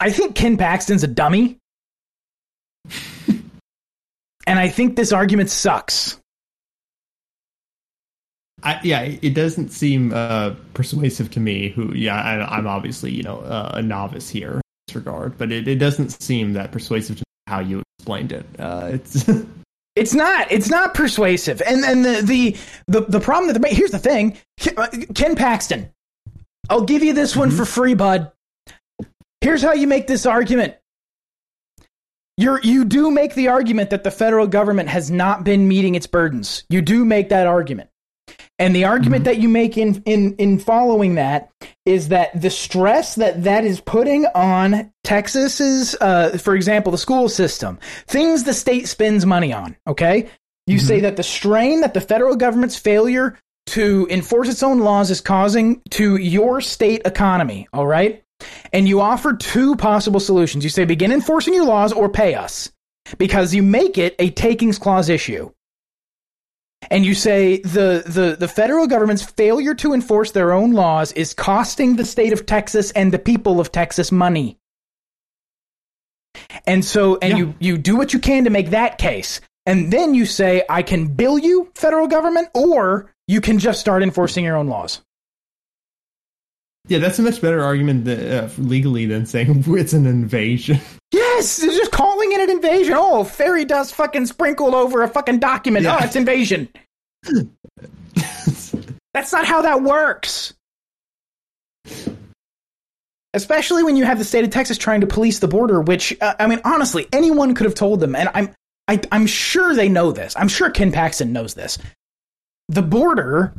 I 0.00 0.10
think 0.10 0.34
Ken 0.34 0.56
Paxton's 0.56 1.04
a 1.04 1.08
dummy. 1.08 1.58
and 3.28 4.58
I 4.58 4.68
think 4.68 4.96
this 4.96 5.12
argument 5.12 5.50
sucks. 5.50 6.18
I, 8.62 8.80
yeah, 8.82 9.02
it 9.02 9.34
doesn't 9.34 9.70
seem 9.70 10.12
uh, 10.14 10.54
persuasive 10.72 11.30
to 11.32 11.40
me. 11.40 11.68
Who, 11.70 11.94
yeah, 11.94 12.16
I, 12.16 12.56
I'm 12.56 12.66
obviously 12.66 13.10
you 13.10 13.22
know 13.22 13.40
uh, 13.40 13.72
a 13.74 13.82
novice 13.82 14.30
here 14.30 14.54
in 14.54 14.62
this 14.86 14.96
regard, 14.96 15.36
but 15.36 15.52
it, 15.52 15.68
it 15.68 15.76
doesn't 15.76 16.10
seem 16.10 16.54
that 16.54 16.72
persuasive 16.72 17.16
to 17.16 17.20
me 17.20 17.24
how 17.46 17.60
you 17.60 17.82
explained 17.98 18.32
it. 18.32 18.46
Uh, 18.58 18.90
it's 18.92 19.28
It's 19.96 20.12
not. 20.12 20.50
It's 20.50 20.68
not 20.68 20.94
persuasive. 20.94 21.62
And 21.62 21.84
and 21.84 22.04
the 22.04 22.22
the 22.22 22.56
the, 22.88 23.00
the 23.02 23.20
problem 23.20 23.52
that 23.52 23.60
the 23.60 23.68
here's 23.68 23.92
the 23.92 23.98
thing. 23.98 24.36
Ken, 24.58 24.74
uh, 24.76 24.88
Ken 25.14 25.36
Paxton, 25.36 25.90
I'll 26.68 26.84
give 26.84 27.04
you 27.04 27.12
this 27.12 27.36
one 27.36 27.50
for 27.50 27.64
free, 27.64 27.94
bud. 27.94 28.32
Here's 29.40 29.62
how 29.62 29.72
you 29.72 29.86
make 29.86 30.06
this 30.06 30.26
argument. 30.26 30.74
You're 32.36 32.60
you 32.62 32.84
do 32.84 33.10
make 33.12 33.34
the 33.34 33.48
argument 33.48 33.90
that 33.90 34.02
the 34.02 34.10
federal 34.10 34.48
government 34.48 34.88
has 34.88 35.10
not 35.10 35.44
been 35.44 35.68
meeting 35.68 35.94
its 35.94 36.08
burdens. 36.08 36.64
You 36.68 36.82
do 36.82 37.04
make 37.04 37.28
that 37.28 37.46
argument. 37.46 37.88
And 38.58 38.74
the 38.74 38.84
argument 38.84 39.24
that 39.24 39.38
you 39.38 39.48
make 39.48 39.76
in, 39.76 40.00
in, 40.06 40.36
in 40.36 40.58
following 40.58 41.16
that 41.16 41.50
is 41.84 42.08
that 42.08 42.40
the 42.40 42.50
stress 42.50 43.16
that 43.16 43.42
that 43.44 43.64
is 43.64 43.80
putting 43.80 44.26
on 44.26 44.92
Texas's, 45.02 45.96
uh, 46.00 46.38
for 46.38 46.54
example, 46.54 46.92
the 46.92 46.98
school 46.98 47.28
system, 47.28 47.78
things 48.06 48.44
the 48.44 48.54
state 48.54 48.86
spends 48.86 49.26
money 49.26 49.52
on, 49.52 49.76
okay? 49.88 50.30
You 50.66 50.78
say 50.78 51.00
that 51.00 51.16
the 51.16 51.22
strain 51.22 51.80
that 51.82 51.92
the 51.94 52.00
federal 52.00 52.36
government's 52.36 52.76
failure 52.76 53.36
to 53.66 54.06
enforce 54.10 54.48
its 54.48 54.62
own 54.62 54.80
laws 54.80 55.10
is 55.10 55.20
causing 55.20 55.82
to 55.90 56.16
your 56.16 56.60
state 56.60 57.02
economy, 57.04 57.68
all 57.72 57.86
right? 57.86 58.22
And 58.72 58.88
you 58.88 59.00
offer 59.00 59.34
two 59.34 59.76
possible 59.76 60.20
solutions. 60.20 60.64
You 60.64 60.70
say 60.70 60.84
begin 60.84 61.12
enforcing 61.12 61.54
your 61.54 61.64
laws 61.64 61.92
or 61.92 62.08
pay 62.08 62.34
us 62.34 62.70
because 63.18 63.54
you 63.54 63.62
make 63.62 63.98
it 63.98 64.14
a 64.18 64.30
takings 64.30 64.78
clause 64.78 65.08
issue. 65.08 65.50
And 66.90 67.04
you 67.04 67.14
say 67.14 67.58
the, 67.58 68.02
the, 68.06 68.36
the 68.38 68.48
federal 68.48 68.86
government's 68.86 69.22
failure 69.22 69.74
to 69.76 69.92
enforce 69.92 70.32
their 70.32 70.52
own 70.52 70.72
laws 70.72 71.12
is 71.12 71.34
costing 71.34 71.96
the 71.96 72.04
state 72.04 72.32
of 72.32 72.46
Texas 72.46 72.90
and 72.92 73.12
the 73.12 73.18
people 73.18 73.60
of 73.60 73.72
Texas 73.72 74.10
money. 74.12 74.58
And 76.66 76.84
so, 76.84 77.18
and 77.22 77.32
Yeah. 77.32 77.36
you, 77.38 77.54
you 77.60 77.78
do 77.78 77.96
what 77.96 78.12
you 78.12 78.18
can 78.18 78.44
to 78.44 78.50
make 78.50 78.70
that 78.70 78.98
case. 78.98 79.40
And 79.66 79.92
then 79.92 80.14
you 80.14 80.26
say, 80.26 80.62
I 80.68 80.82
can 80.82 81.06
bill 81.06 81.38
you, 81.38 81.70
federal 81.74 82.06
government, 82.06 82.48
or 82.54 83.10
you 83.26 83.40
can 83.40 83.58
just 83.58 83.80
start 83.80 84.02
enforcing 84.02 84.44
your 84.44 84.56
own 84.56 84.68
laws. 84.68 85.00
Yeah, 86.86 86.98
that's 86.98 87.18
a 87.18 87.22
much 87.22 87.40
better 87.40 87.62
argument 87.62 88.04
tha- 88.04 88.44
uh, 88.44 88.50
legally 88.58 89.06
than 89.06 89.24
saying 89.26 89.64
it's 89.68 89.92
an 89.94 90.06
invasion. 90.06 90.78
Yes, 91.12 91.62
it's 91.62 91.76
just 91.76 91.92
calling 91.92 92.32
it 92.32 92.40
an 92.40 92.50
invasion. 92.50 92.94
Oh, 92.96 93.24
fairy 93.24 93.64
dust 93.64 93.94
fucking 93.94 94.26
sprinkled 94.26 94.74
over 94.74 95.02
a 95.02 95.08
fucking 95.08 95.38
document. 95.38 95.84
Yeah. 95.84 95.98
Oh, 96.00 96.04
it's 96.04 96.16
invasion. 96.16 96.68
That's 99.14 99.32
not 99.32 99.46
how 99.46 99.62
that 99.62 99.82
works. 99.82 100.54
Especially 103.32 103.82
when 103.82 103.96
you 103.96 104.04
have 104.04 104.18
the 104.18 104.24
state 104.24 104.44
of 104.44 104.50
Texas 104.50 104.78
trying 104.78 105.00
to 105.00 105.06
police 105.06 105.38
the 105.38 105.48
border, 105.48 105.80
which 105.80 106.16
uh, 106.20 106.34
I 106.38 106.46
mean, 106.46 106.60
honestly, 106.64 107.06
anyone 107.12 107.54
could 107.54 107.64
have 107.64 107.74
told 107.74 108.00
them, 108.00 108.14
and 108.14 108.28
I'm 108.34 108.54
I, 108.86 109.00
I'm 109.10 109.26
sure 109.26 109.74
they 109.74 109.88
know 109.88 110.12
this. 110.12 110.34
I'm 110.36 110.48
sure 110.48 110.70
Ken 110.70 110.92
Paxton 110.92 111.32
knows 111.32 111.54
this. 111.54 111.78
The 112.68 112.82
border, 112.82 113.52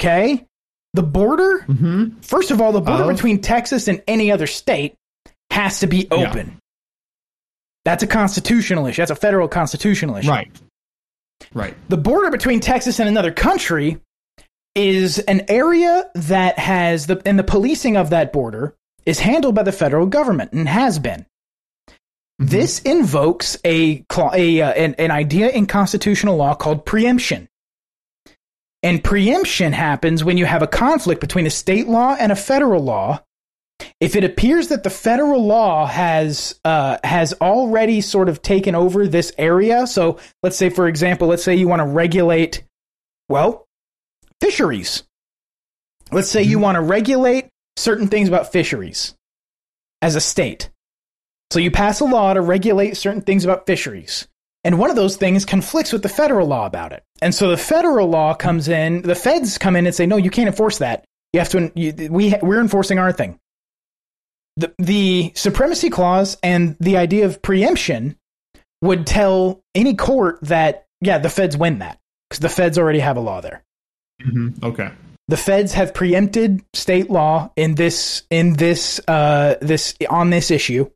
okay, 0.00 0.46
the 0.94 1.02
border. 1.02 1.64
mm-hmm. 1.68 2.20
First 2.20 2.50
of 2.50 2.60
all, 2.60 2.72
the 2.72 2.80
border 2.80 3.06
between 3.06 3.40
Texas 3.40 3.88
and 3.88 4.02
any 4.08 4.30
other 4.32 4.46
state 4.46 4.94
has 5.50 5.80
to 5.80 5.86
be 5.86 6.08
Yeah. 6.10 6.28
open. 6.30 6.58
That's 7.84 8.02
a 8.02 8.06
constitutional 8.06 8.86
issue. 8.86 9.00
That's 9.00 9.10
a 9.10 9.16
federal 9.16 9.48
constitutional 9.48 10.16
issue. 10.16 10.28
Right. 10.28 10.50
Right. 11.54 11.74
The 11.88 11.96
border 11.96 12.30
between 12.30 12.60
Texas 12.60 12.98
and 13.00 13.08
another 13.08 13.32
country 13.32 13.98
is 14.74 15.18
an 15.20 15.42
area 15.48 16.10
that 16.14 16.58
has 16.58 17.06
the 17.06 17.20
and 17.24 17.38
the 17.38 17.42
policing 17.44 17.96
of 17.96 18.10
that 18.10 18.32
border 18.32 18.74
is 19.06 19.18
handled 19.18 19.54
by 19.54 19.62
the 19.62 19.72
federal 19.72 20.06
government 20.06 20.52
and 20.52 20.68
has 20.68 20.98
been. 20.98 21.24
This 22.38 22.80
invokes 22.80 23.58
a, 23.64 24.04
a 24.34 24.60
uh, 24.62 24.72
an, 24.72 24.94
an 24.98 25.10
idea 25.10 25.48
in 25.50 25.66
constitutional 25.66 26.36
law 26.36 26.54
called 26.54 26.84
preemption. 26.86 27.48
And 28.82 29.04
preemption 29.04 29.72
happens 29.72 30.24
when 30.24 30.38
you 30.38 30.46
have 30.46 30.62
a 30.62 30.66
conflict 30.66 31.20
between 31.20 31.46
a 31.46 31.50
state 31.50 31.86
law 31.86 32.16
and 32.18 32.32
a 32.32 32.36
federal 32.36 32.82
law. 32.82 33.22
If 33.98 34.16
it 34.16 34.24
appears 34.24 34.68
that 34.68 34.82
the 34.82 34.90
federal 34.90 35.46
law 35.46 35.86
has 35.86 36.58
uh, 36.64 36.98
has 37.04 37.32
already 37.34 38.00
sort 38.00 38.28
of 38.28 38.42
taken 38.42 38.74
over 38.74 39.06
this 39.06 39.32
area, 39.38 39.86
so 39.86 40.18
let's 40.42 40.56
say, 40.56 40.70
for 40.70 40.86
example, 40.86 41.28
let's 41.28 41.42
say 41.42 41.54
you 41.54 41.68
want 41.68 41.80
to 41.80 41.86
regulate, 41.86 42.62
well, 43.28 43.66
fisheries. 44.40 45.04
Let's 46.12 46.28
say 46.28 46.42
you 46.42 46.58
want 46.58 46.76
to 46.76 46.82
regulate 46.82 47.48
certain 47.76 48.08
things 48.08 48.28
about 48.28 48.52
fisheries 48.52 49.14
as 50.02 50.14
a 50.14 50.20
state. 50.20 50.70
So 51.50 51.58
you 51.58 51.70
pass 51.70 52.00
a 52.00 52.04
law 52.04 52.34
to 52.34 52.40
regulate 52.40 52.96
certain 52.96 53.22
things 53.22 53.44
about 53.44 53.66
fisheries. 53.66 54.28
And 54.64 54.78
one 54.78 54.90
of 54.90 54.96
those 54.96 55.16
things 55.16 55.44
conflicts 55.44 55.92
with 55.92 56.02
the 56.02 56.08
federal 56.08 56.46
law 56.46 56.66
about 56.66 56.92
it. 56.92 57.02
And 57.22 57.34
so 57.34 57.48
the 57.48 57.56
federal 57.56 58.08
law 58.08 58.34
comes 58.34 58.68
in, 58.68 59.02
the 59.02 59.14
feds 59.14 59.56
come 59.58 59.74
in 59.76 59.86
and 59.86 59.94
say, 59.94 60.06
no, 60.06 60.16
you 60.16 60.30
can't 60.30 60.48
enforce 60.48 60.78
that. 60.78 61.04
You 61.32 61.40
have 61.40 61.48
to, 61.50 61.72
you, 61.74 62.08
we, 62.10 62.34
we're 62.42 62.60
enforcing 62.60 62.98
our 62.98 63.12
thing. 63.12 63.38
The, 64.56 64.74
the 64.78 65.32
supremacy 65.34 65.88
clause 65.88 66.36
and 66.42 66.76
the 66.80 66.96
idea 66.98 67.24
of 67.24 67.40
preemption 67.40 68.16
would 68.82 69.06
tell 69.06 69.62
any 69.74 69.94
court 69.94 70.40
that, 70.42 70.86
yeah, 71.00 71.18
the 71.18 71.30
feds 71.30 71.56
win 71.56 71.78
that 71.78 71.98
because 72.28 72.40
the 72.40 72.48
feds 72.48 72.78
already 72.78 72.98
have 72.98 73.16
a 73.16 73.20
law 73.20 73.40
there 73.40 73.62
Mm-hmm. 74.22 74.64
Okay. 74.64 74.90
the 75.28 75.36
feds 75.38 75.72
have 75.72 75.94
preempted 75.94 76.62
state 76.74 77.08
law 77.08 77.50
in 77.56 77.74
this 77.74 78.24
in 78.28 78.52
this 78.52 79.00
uh 79.08 79.54
this 79.62 79.94
on 80.10 80.28
this 80.28 80.50
issue 80.50 80.90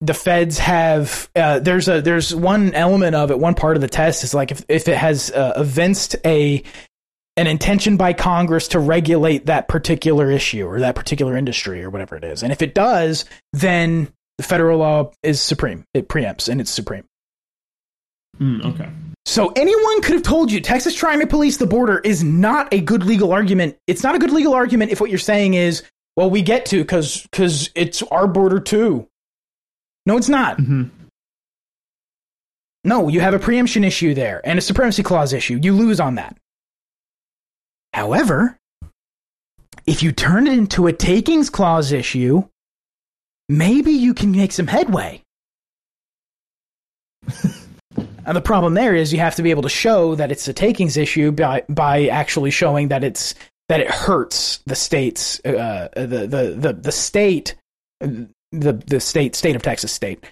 the 0.00 0.14
feds 0.14 0.58
have 0.58 1.28
uh, 1.34 1.58
there's 1.58 1.88
a 1.88 2.00
there's 2.00 2.34
one 2.34 2.72
element 2.74 3.16
of 3.16 3.30
it 3.30 3.38
one 3.38 3.54
part 3.54 3.76
of 3.76 3.80
the 3.80 3.88
test 3.88 4.22
is 4.24 4.32
like 4.34 4.50
if, 4.50 4.64
if 4.68 4.88
it 4.88 4.96
has 4.96 5.30
uh, 5.30 5.54
evinced 5.56 6.16
a 6.24 6.62
an 7.36 7.46
intention 7.46 7.96
by 7.96 8.12
congress 8.12 8.68
to 8.68 8.78
regulate 8.78 9.46
that 9.46 9.66
particular 9.68 10.30
issue 10.30 10.66
or 10.66 10.80
that 10.80 10.94
particular 10.94 11.36
industry 11.36 11.82
or 11.82 11.90
whatever 11.90 12.16
it 12.16 12.24
is 12.24 12.42
and 12.42 12.52
if 12.52 12.62
it 12.62 12.74
does 12.74 13.24
then 13.52 14.08
the 14.36 14.44
federal 14.44 14.78
law 14.78 15.10
is 15.24 15.40
supreme 15.40 15.84
it 15.94 16.08
preempts 16.08 16.48
and 16.48 16.60
it's 16.60 16.70
supreme 16.70 17.04
Mm, 18.40 18.64
okay. 18.64 18.88
so 19.26 19.48
anyone 19.56 20.00
could 20.02 20.14
have 20.14 20.22
told 20.22 20.52
you 20.52 20.60
Texas 20.60 20.94
trying 20.94 21.18
to 21.18 21.26
police 21.26 21.56
the 21.56 21.66
border 21.66 21.98
is 21.98 22.22
not 22.22 22.72
a 22.72 22.80
good 22.80 23.04
legal 23.04 23.32
argument. 23.32 23.76
It's 23.88 24.04
not 24.04 24.14
a 24.14 24.18
good 24.20 24.30
legal 24.30 24.54
argument 24.54 24.92
if 24.92 25.00
what 25.00 25.10
you're 25.10 25.18
saying 25.18 25.54
is, 25.54 25.82
well, 26.14 26.30
we 26.30 26.42
get 26.42 26.66
to 26.66 26.78
because 26.78 27.22
because 27.22 27.70
it's 27.74 28.00
our 28.02 28.28
border 28.28 28.60
too. 28.60 29.08
No, 30.08 30.16
it's 30.16 30.30
not. 30.30 30.56
Mm-hmm. 30.56 30.84
No, 32.84 33.08
you 33.08 33.20
have 33.20 33.34
a 33.34 33.38
preemption 33.38 33.84
issue 33.84 34.14
there 34.14 34.40
and 34.42 34.58
a 34.58 34.62
supremacy 34.62 35.02
clause 35.02 35.34
issue. 35.34 35.60
You 35.62 35.74
lose 35.74 36.00
on 36.00 36.14
that. 36.14 36.34
However, 37.92 38.56
if 39.86 40.02
you 40.02 40.12
turn 40.12 40.46
it 40.46 40.54
into 40.54 40.86
a 40.86 40.94
takings 40.94 41.50
clause 41.50 41.92
issue, 41.92 42.42
maybe 43.50 43.92
you 43.92 44.14
can 44.14 44.32
make 44.32 44.52
some 44.52 44.66
headway. 44.66 45.22
And 48.24 48.36
the 48.36 48.42
problem 48.42 48.74
there 48.74 48.94
is 48.94 49.10
you 49.10 49.20
have 49.20 49.36
to 49.36 49.42
be 49.42 49.50
able 49.50 49.62
to 49.62 49.70
show 49.70 50.14
that 50.14 50.30
it's 50.30 50.46
a 50.48 50.52
takings 50.52 50.98
issue 50.98 51.32
by 51.32 51.62
by 51.70 52.08
actually 52.08 52.50
showing 52.50 52.88
that 52.88 53.02
it's 53.02 53.34
that 53.70 53.80
it 53.80 53.90
hurts 53.90 54.58
the 54.66 54.76
states 54.76 55.40
uh, 55.46 55.88
the, 55.96 56.26
the 56.26 56.54
the 56.54 56.72
the 56.74 56.92
state 56.92 57.54
the 58.52 58.72
the 58.72 59.00
state 59.00 59.34
state 59.34 59.56
of 59.56 59.62
Texas 59.62 59.92
state 59.92 60.24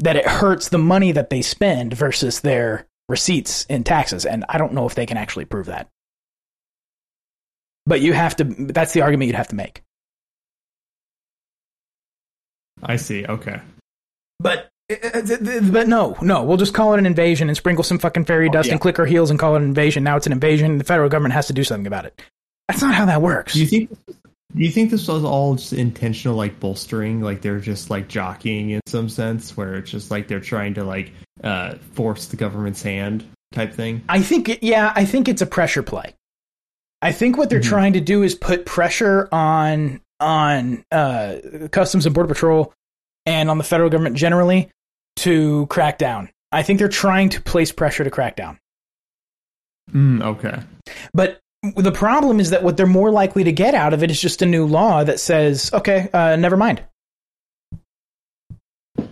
that 0.00 0.16
it 0.16 0.26
hurts 0.26 0.68
the 0.68 0.78
money 0.78 1.12
that 1.12 1.30
they 1.30 1.42
spend 1.42 1.94
versus 1.94 2.40
their 2.40 2.86
receipts 3.08 3.64
in 3.66 3.84
taxes 3.84 4.26
and 4.26 4.44
I 4.48 4.58
don't 4.58 4.72
know 4.72 4.86
if 4.86 4.94
they 4.94 5.06
can 5.06 5.16
actually 5.16 5.46
prove 5.46 5.66
that. 5.66 5.88
But 7.86 8.00
you 8.00 8.12
have 8.12 8.36
to 8.36 8.44
that's 8.44 8.92
the 8.92 9.02
argument 9.02 9.28
you'd 9.28 9.36
have 9.36 9.48
to 9.48 9.54
make. 9.54 9.82
I 12.82 12.96
see. 12.96 13.24
Okay. 13.24 13.60
But 14.38 14.68
uh, 14.90 15.22
th- 15.22 15.72
but 15.72 15.88
no, 15.88 16.16
no, 16.20 16.44
we'll 16.44 16.58
just 16.58 16.74
call 16.74 16.94
it 16.94 16.98
an 16.98 17.06
invasion 17.06 17.48
and 17.48 17.56
sprinkle 17.56 17.82
some 17.82 17.98
fucking 17.98 18.24
fairy 18.24 18.48
dust 18.50 18.66
yeah. 18.66 18.74
and 18.74 18.80
click 18.80 18.98
our 18.98 19.06
heels 19.06 19.30
and 19.30 19.38
call 19.38 19.54
it 19.54 19.58
an 19.58 19.64
invasion. 19.64 20.04
Now 20.04 20.16
it's 20.16 20.26
an 20.26 20.32
invasion. 20.32 20.78
The 20.78 20.84
federal 20.84 21.08
government 21.08 21.34
has 21.34 21.46
to 21.48 21.52
do 21.52 21.64
something 21.64 21.86
about 21.86 22.04
it. 22.04 22.20
That's 22.68 22.82
not 22.82 22.94
how 22.94 23.06
that 23.06 23.22
works. 23.22 23.54
Do 23.54 23.60
you 23.60 23.66
think? 23.66 23.98
Do 24.54 24.62
you 24.62 24.70
think 24.70 24.90
this 24.90 25.08
was 25.08 25.24
all 25.24 25.56
just 25.56 25.72
intentional, 25.72 26.36
like 26.36 26.60
bolstering, 26.60 27.20
like 27.20 27.42
they're 27.42 27.60
just 27.60 27.90
like 27.90 28.08
jockeying 28.08 28.70
in 28.70 28.80
some 28.86 29.08
sense, 29.08 29.56
where 29.56 29.74
it's 29.74 29.90
just 29.90 30.10
like 30.10 30.28
they're 30.28 30.40
trying 30.40 30.74
to 30.74 30.84
like 30.84 31.12
uh, 31.42 31.74
force 31.92 32.26
the 32.26 32.36
government's 32.36 32.82
hand 32.82 33.24
type 33.52 33.74
thing? 33.74 34.02
I 34.08 34.22
think, 34.22 34.48
it, 34.48 34.62
yeah, 34.62 34.92
I 34.94 35.04
think 35.04 35.28
it's 35.28 35.42
a 35.42 35.46
pressure 35.46 35.82
play. 35.82 36.14
I 37.02 37.12
think 37.12 37.36
what 37.36 37.50
they're 37.50 37.60
trying 37.60 37.92
to 37.92 38.00
do 38.00 38.22
is 38.22 38.34
put 38.34 38.64
pressure 38.64 39.28
on 39.30 40.00
on 40.18 40.84
uh, 40.90 41.36
Customs 41.70 42.06
and 42.06 42.14
Border 42.14 42.28
Patrol 42.28 42.72
and 43.26 43.50
on 43.50 43.58
the 43.58 43.64
federal 43.64 43.90
government 43.90 44.16
generally 44.16 44.70
to 45.16 45.66
crack 45.66 45.98
down. 45.98 46.30
I 46.52 46.62
think 46.62 46.78
they're 46.78 46.88
trying 46.88 47.28
to 47.30 47.42
place 47.42 47.70
pressure 47.70 48.04
to 48.04 48.10
crack 48.10 48.34
down. 48.34 48.58
Mm, 49.92 50.22
okay. 50.22 50.62
But 51.12 51.38
the 51.62 51.92
problem 51.92 52.38
is 52.40 52.50
that 52.50 52.62
what 52.62 52.76
they're 52.76 52.86
more 52.86 53.10
likely 53.10 53.44
to 53.44 53.52
get 53.52 53.74
out 53.74 53.92
of 53.92 54.02
it 54.02 54.10
is 54.10 54.20
just 54.20 54.42
a 54.42 54.46
new 54.46 54.66
law 54.66 55.02
that 55.04 55.18
says, 55.20 55.70
okay, 55.72 56.08
uh, 56.12 56.36
never 56.36 56.56
mind. 56.56 56.82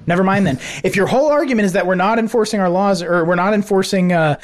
Never 0.07 0.23
mind 0.23 0.47
then. 0.47 0.59
If 0.83 0.97
your 0.97 1.07
whole 1.07 1.31
argument 1.31 1.67
is 1.67 1.73
that 1.73 1.87
we're 1.87 1.95
not 1.95 2.19
enforcing 2.19 2.61
our 2.61 2.69
laws 2.69 3.03
or 3.03 3.25
we're 3.25 3.35
not 3.35 3.55
enforcing, 3.55 4.13
uh, 4.13 4.39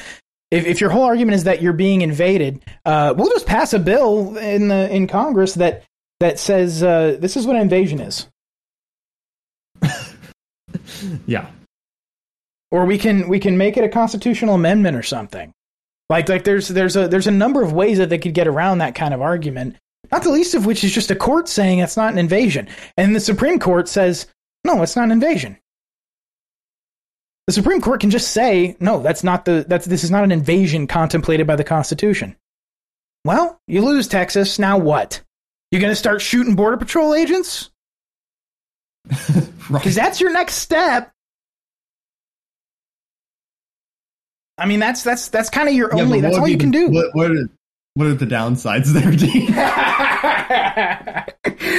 if, 0.49 0.65
if 0.65 0.81
your 0.81 0.89
whole 0.89 1.03
argument 1.03 1.35
is 1.35 1.43
that 1.45 1.61
you're 1.61 1.73
being 1.73 2.01
invaded, 2.01 2.63
uh, 2.85 3.13
we'll 3.15 3.29
just 3.29 3.45
pass 3.45 3.73
a 3.73 3.79
bill 3.79 4.37
in 4.37 4.67
the 4.67 4.93
in 4.93 5.07
Congress 5.07 5.53
that 5.55 5.83
that 6.19 6.39
says 6.39 6.83
uh, 6.83 7.17
this 7.19 7.37
is 7.37 7.45
what 7.47 7.55
an 7.55 7.61
invasion 7.61 7.99
is, 7.99 8.27
Yeah. 11.27 11.47
or 12.71 12.85
we 12.85 12.97
can 12.97 13.27
we 13.27 13.39
can 13.39 13.57
make 13.57 13.77
it 13.77 13.83
a 13.83 13.89
constitutional 13.89 14.55
amendment 14.55 14.97
or 14.97 15.03
something. 15.03 15.53
Like 16.11 16.27
like 16.27 16.43
there's 16.43 16.67
there's 16.67 16.97
a 16.97 17.07
there's 17.07 17.27
a 17.27 17.31
number 17.31 17.63
of 17.63 17.71
ways 17.71 17.97
that 17.99 18.09
they 18.09 18.17
could 18.17 18.33
get 18.33 18.45
around 18.45 18.79
that 18.79 18.95
kind 18.95 19.13
of 19.13 19.21
argument. 19.21 19.77
Not 20.11 20.23
the 20.23 20.29
least 20.29 20.53
of 20.55 20.65
which 20.65 20.83
is 20.83 20.93
just 20.93 21.09
a 21.09 21.15
court 21.15 21.47
saying 21.47 21.79
it's 21.79 21.95
not 21.95 22.11
an 22.11 22.19
invasion. 22.19 22.67
And 22.97 23.15
the 23.15 23.21
Supreme 23.21 23.59
Court 23.59 23.87
says, 23.87 24.27
no, 24.65 24.83
it's 24.83 24.97
not 24.97 25.05
an 25.05 25.13
invasion. 25.13 25.57
The 27.47 27.53
Supreme 27.53 27.79
Court 27.79 28.01
can 28.01 28.09
just 28.09 28.33
say, 28.33 28.75
no, 28.81 29.01
that's 29.01 29.23
not 29.23 29.45
the 29.45 29.63
that's 29.65 29.85
this 29.85 30.03
is 30.03 30.11
not 30.11 30.25
an 30.25 30.33
invasion 30.33 30.85
contemplated 30.85 31.47
by 31.47 31.55
the 31.55 31.63
Constitution. 31.63 32.35
Well, 33.23 33.61
you 33.67 33.81
lose 33.81 34.09
Texas, 34.09 34.59
now 34.59 34.77
what? 34.79 35.21
You're 35.71 35.81
going 35.81 35.93
to 35.93 35.95
start 35.95 36.21
shooting 36.21 36.55
border 36.55 36.75
patrol 36.75 37.15
agents? 37.15 37.69
right. 39.69 39.81
Cuz 39.81 39.95
that's 39.95 40.19
your 40.19 40.33
next 40.33 40.55
step. 40.55 41.13
I 44.61 44.67
mean, 44.67 44.79
that's 44.79 45.03
that's 45.03 45.29
that's 45.29 45.49
kind 45.49 45.67
of 45.67 45.73
your 45.73 45.89
Yeah, 45.93 46.03
only 46.03 46.21
that's 46.21 46.33
what 46.33 46.41
all 46.41 46.47
you 46.47 46.57
be 46.57 46.61
can 46.61 46.71
do. 46.71 46.89
What, 46.89 47.15
what, 47.15 47.31
are, 47.31 47.49
what 47.95 48.07
are 48.07 48.13
the 48.13 48.27
downsides 48.27 48.93
there, 48.93 49.11
Dean? 49.11 49.47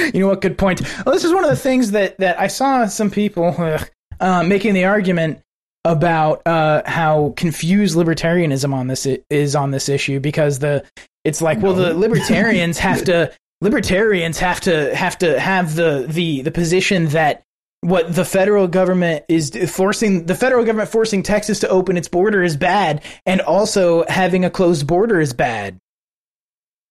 you 0.13 0.19
know 0.19 0.27
what? 0.27 0.41
Good 0.41 0.57
point. 0.57 0.81
Well, 1.05 1.15
this 1.15 1.23
is 1.23 1.33
one 1.33 1.45
of 1.45 1.49
the 1.49 1.55
things 1.55 1.91
that 1.91 2.17
that 2.17 2.39
I 2.39 2.47
saw 2.47 2.85
some 2.87 3.09
people 3.09 3.55
uh, 4.19 4.43
making 4.43 4.73
the 4.73 4.85
argument 4.85 5.39
about 5.85 6.45
uh, 6.45 6.81
how 6.85 7.33
confused 7.37 7.95
libertarianism 7.95 8.73
on 8.73 8.87
this 8.87 9.07
is 9.29 9.55
on 9.55 9.71
this 9.71 9.87
issue 9.89 10.19
because 10.19 10.59
the 10.59 10.83
it's 11.23 11.41
like 11.41 11.61
well 11.61 11.73
the 11.73 11.93
libertarians 11.97 12.77
have 12.77 13.03
to 13.05 13.31
libertarians 13.61 14.39
have 14.39 14.59
to 14.61 14.93
have 14.95 15.17
to 15.17 15.39
have 15.39 15.75
the 15.75 16.05
the 16.07 16.41
the 16.41 16.51
position 16.51 17.07
that 17.07 17.43
what 17.83 18.15
the 18.15 18.23
federal 18.25 18.67
government 18.67 19.25
is 19.27 19.51
forcing 19.71 20.25
the 20.25 20.35
federal 20.35 20.63
government 20.63 20.89
forcing 20.89 21.21
Texas 21.21 21.59
to 21.59 21.69
open 21.69 21.97
its 21.97 22.07
border 22.07 22.41
is 22.41 22.55
bad 22.55 23.03
and 23.25 23.41
also 23.41 24.05
having 24.07 24.45
a 24.45 24.49
closed 24.49 24.87
border 24.87 25.19
is 25.19 25.33
bad. 25.33 25.77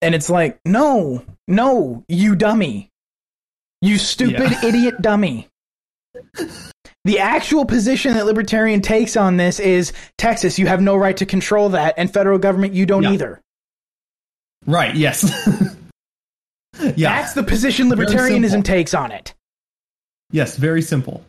And 0.03 0.15
it's 0.15 0.29
like, 0.29 0.59
no, 0.67 1.25
no, 1.49 2.05
you 2.09 2.35
dummy. 2.37 2.91
You 3.81 3.97
stupid 3.99 4.51
Yeah. 4.51 4.65
idiot 4.67 5.01
dummy. 5.01 5.49
The 7.05 7.19
actual 7.21 7.65
position 7.65 8.15
that 8.15 8.27
libertarian 8.27 8.81
takes 8.83 9.17
on 9.17 9.37
this 9.37 9.59
is 9.61 9.93
Texas, 10.19 10.59
you 10.59 10.67
have 10.67 10.81
no 10.83 10.95
right 10.95 11.17
to 11.17 11.27
control 11.27 11.71
that, 11.71 11.95
and 11.97 12.13
federal 12.13 12.39
government, 12.39 12.75
you 12.75 12.85
don't 12.87 13.03
Yeah. 13.05 13.13
either. 13.13 13.41
right. 14.67 14.95
Yes. 14.95 15.25
yeah. 16.97 17.17
That's 17.21 17.33
the 17.33 17.43
position 17.43 17.89
libertarianism 17.89 18.63
takes 18.65 18.93
on 18.95 19.11
it. 19.11 19.35
Yes. 20.33 20.57
Very 20.57 20.83
simple. 20.83 21.25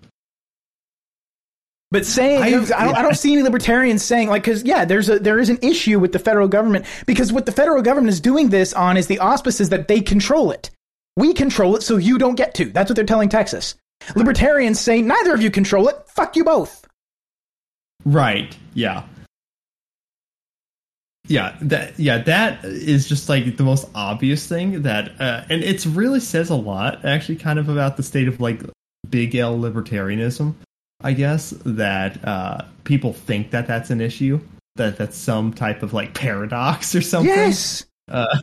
But 1.91 2.07
saying 2.07 2.41
I, 2.41 2.47
I- 2.47 2.49
don't, 2.49 2.71
I 2.95 3.01
don't 3.03 3.15
see 3.15 3.33
any 3.33 3.43
libertarians 3.43 4.03
saying 4.03 4.27
like 4.27 4.41
because 4.41 4.63
yeah, 4.63 4.83
there's 4.83 5.09
a 5.09 5.19
there 5.19 5.37
is 5.39 5.49
an 5.49 5.59
issue 5.61 5.99
with 5.99 6.11
the 6.11 6.17
federal 6.17 6.47
government 6.47 6.85
because 7.05 7.31
what 7.31 7.45
the 7.45 7.51
federal 7.51 7.83
government 7.83 8.09
is 8.09 8.19
doing 8.19 8.49
this 8.49 8.73
on 8.73 8.97
is 8.97 9.05
the 9.05 9.19
auspices 9.19 9.69
that 9.69 9.87
they 9.87 10.01
control 10.01 10.49
it. 10.49 10.71
We 11.15 11.33
control 11.35 11.75
it, 11.75 11.83
so 11.83 11.97
you 11.97 12.17
don't 12.17 12.33
get 12.33 12.55
to. 12.55 12.65
That's 12.65 12.89
what 12.89 12.95
they're 12.95 13.05
telling 13.05 13.29
Texas. 13.29 13.75
Libertarians 14.15 14.79
say 14.79 15.03
neither 15.03 15.35
of 15.35 15.41
you 15.43 15.51
control 15.51 15.87
it. 15.87 15.95
Fuck 16.07 16.35
you 16.35 16.43
both. 16.43 16.87
Right. 18.05 18.57
Yeah. 18.73 19.03
Yeah, 21.27 21.55
that 21.61 21.97
yeah, 21.99 22.17
that 22.23 22.65
is 22.65 23.07
just 23.07 23.29
like 23.29 23.55
the 23.55 23.63
most 23.63 23.87
obvious 23.95 24.45
thing 24.47 24.81
that 24.81 25.21
uh, 25.21 25.45
and 25.49 25.63
it's 25.63 25.85
really 25.85 26.19
says 26.19 26.49
a 26.49 26.55
lot 26.55 27.05
actually 27.05 27.35
kind 27.37 27.59
of 27.59 27.69
about 27.69 27.95
the 27.97 28.03
state 28.03 28.27
of 28.27 28.41
like 28.41 28.61
big 29.13 29.35
L 29.35 29.57
libertarianism, 29.59 30.55
I 31.01 31.13
guess, 31.13 31.51
that 31.65 32.27
uh 32.27 32.65
people 32.83 33.13
think 33.13 33.51
that 33.51 33.67
that's 33.67 33.91
an 33.91 34.01
issue, 34.01 34.41
that 34.75 34.97
that's 34.97 35.15
some 35.15 35.53
type 35.53 35.83
of 35.83 35.93
like 35.93 36.15
paradox 36.15 36.95
or 36.95 37.01
something. 37.01 37.29
Yes. 37.29 37.85
Uh, 38.11 38.39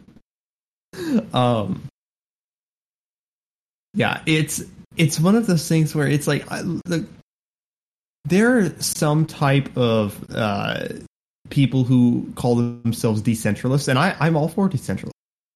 um 1.35 1.83
yeah 3.95 4.23
it's 4.27 4.63
it's 4.97 5.21
one 5.21 5.37
of 5.37 5.47
those 5.47 5.69
things 5.69 5.95
where 5.95 6.09
it's 6.09 6.27
like 6.27 6.51
I, 6.51 6.63
the, 6.63 7.07
there 8.25 8.59
are 8.59 8.71
some 8.81 9.27
type 9.27 9.77
of 9.77 10.25
uh 10.35 10.89
people 11.49 11.85
who 11.85 12.33
call 12.35 12.57
themselves 12.57 13.23
decentralists 13.23 13.89
and 13.89 13.99
I, 13.99 14.17
i'm 14.21 14.37
all 14.37 14.49
for 14.49 14.69
decentralists 14.69 15.11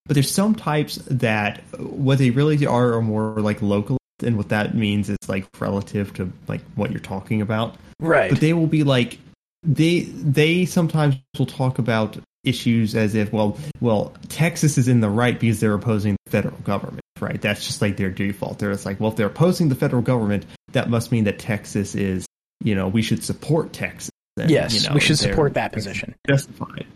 but 0.06 0.14
there's 0.14 0.30
some 0.30 0.54
types 0.54 0.96
that 1.06 1.62
what 1.78 2.18
they 2.18 2.30
really 2.30 2.64
are 2.66 2.94
are 2.94 3.02
more 3.02 3.40
like 3.40 3.60
local 3.62 3.98
and 4.24 4.36
what 4.36 4.48
that 4.48 4.74
means 4.74 5.10
is 5.10 5.18
like 5.28 5.46
relative 5.60 6.12
to 6.14 6.32
like 6.48 6.62
what 6.74 6.90
you're 6.90 7.00
talking 7.00 7.40
about. 7.40 7.76
Right. 8.00 8.30
but 8.30 8.40
they 8.40 8.52
will 8.52 8.66
be 8.66 8.82
like 8.82 9.18
they 9.62 10.00
they 10.00 10.66
sometimes 10.66 11.16
will 11.38 11.46
talk 11.46 11.78
about 11.78 12.18
issues 12.42 12.94
as 12.94 13.14
if 13.14 13.32
well 13.32 13.56
well 13.80 14.12
Texas 14.28 14.76
is 14.76 14.88
in 14.88 15.00
the 15.00 15.08
right 15.08 15.38
because 15.38 15.60
they're 15.60 15.74
opposing 15.74 16.16
the 16.26 16.30
federal 16.30 16.58
government 16.58 17.00
right? 17.20 17.40
That's 17.40 17.64
just 17.66 17.80
like 17.80 17.96
their 17.96 18.10
default. 18.10 18.58
They're 18.58 18.70
it's 18.70 18.86
like 18.86 19.00
well 19.00 19.10
if 19.10 19.16
they're 19.16 19.26
opposing 19.26 19.68
the 19.68 19.74
federal 19.74 20.02
government 20.02 20.46
that 20.72 20.90
must 20.90 21.12
mean 21.12 21.24
that 21.24 21.38
Texas 21.38 21.94
is 21.94 22.26
you 22.60 22.74
know 22.74 22.88
we 22.88 23.02
should 23.02 23.24
support 23.24 23.72
Texas 23.72 24.10
and, 24.36 24.50
yes, 24.50 24.74
you 24.74 24.88
know, 24.88 24.94
we 24.94 25.00
should 25.00 25.18
support 25.18 25.54
that 25.54 25.72
position. 25.72 26.14
justified. 26.28 26.86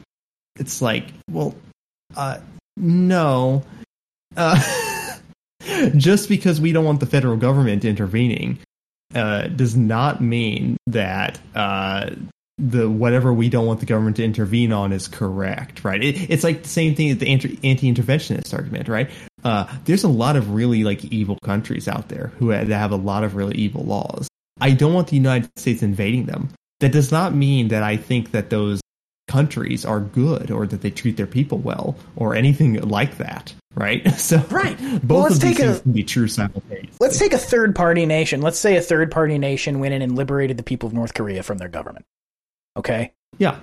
It's 0.56 0.82
like 0.82 1.06
well 1.30 1.54
uh 2.16 2.38
no. 2.76 3.64
Uh 4.36 4.60
just 5.96 6.28
because 6.28 6.60
we 6.60 6.72
don't 6.72 6.84
want 6.84 7.00
the 7.00 7.06
federal 7.06 7.36
government 7.36 7.84
intervening 7.84 8.58
uh, 9.14 9.48
does 9.48 9.76
not 9.76 10.20
mean 10.20 10.76
that 10.86 11.38
uh, 11.54 12.10
the 12.58 12.90
whatever 12.90 13.32
we 13.32 13.48
don't 13.48 13.66
want 13.66 13.80
the 13.80 13.86
government 13.86 14.16
to 14.16 14.24
intervene 14.24 14.72
on 14.72 14.92
is 14.92 15.08
correct, 15.08 15.84
right? 15.84 16.02
It, 16.02 16.30
it's 16.30 16.44
like 16.44 16.64
the 16.64 16.68
same 16.68 16.94
thing 16.94 17.10
as 17.10 17.18
the 17.18 17.28
anti- 17.28 17.58
anti-interventionist 17.62 18.52
argument, 18.52 18.88
right? 18.88 19.10
Uh, 19.44 19.72
there's 19.84 20.04
a 20.04 20.08
lot 20.08 20.36
of 20.36 20.50
really 20.50 20.84
like 20.84 21.04
evil 21.06 21.38
countries 21.42 21.88
out 21.88 22.08
there 22.08 22.32
who 22.38 22.52
ha- 22.52 22.64
that 22.64 22.78
have 22.78 22.90
a 22.90 22.96
lot 22.96 23.24
of 23.24 23.36
really 23.36 23.56
evil 23.56 23.84
laws. 23.84 24.28
I 24.60 24.72
don't 24.72 24.92
want 24.92 25.08
the 25.08 25.16
United 25.16 25.50
States 25.56 25.82
invading 25.82 26.26
them. 26.26 26.50
That 26.80 26.92
does 26.92 27.12
not 27.12 27.34
mean 27.34 27.68
that 27.68 27.82
I 27.82 27.96
think 27.96 28.32
that 28.32 28.50
those 28.50 28.80
countries 29.28 29.84
are 29.84 30.00
good 30.00 30.50
or 30.50 30.66
that 30.66 30.80
they 30.82 30.90
treat 30.90 31.16
their 31.16 31.26
people 31.26 31.58
well 31.58 31.96
or 32.16 32.34
anything 32.34 32.74
like 32.80 33.18
that, 33.18 33.54
right? 33.74 34.02
So 34.18 34.38
Right. 34.50 34.76
both 35.02 35.04
Well, 35.08 35.20
let's 35.22 35.34
of 35.36 35.40
these 35.42 35.56
take 35.56 35.66
a- 35.66 35.80
can 35.80 35.92
be 35.92 36.02
true 36.02 36.26
simultaneously. 36.28 36.90
Let's 37.00 37.18
take 37.18 37.32
a 37.32 37.38
third 37.38 37.76
party 37.76 38.04
nation. 38.06 38.42
Let's 38.42 38.58
say 38.58 38.76
a 38.76 38.80
third 38.82 39.10
party 39.12 39.38
nation 39.38 39.78
went 39.78 39.94
in 39.94 40.02
and 40.02 40.16
liberated 40.16 40.56
the 40.56 40.62
people 40.64 40.86
of 40.88 40.92
North 40.94 41.14
Korea 41.14 41.42
from 41.42 41.58
their 41.58 41.68
government. 41.68 42.04
Okay. 42.76 43.12
yeah. 43.38 43.58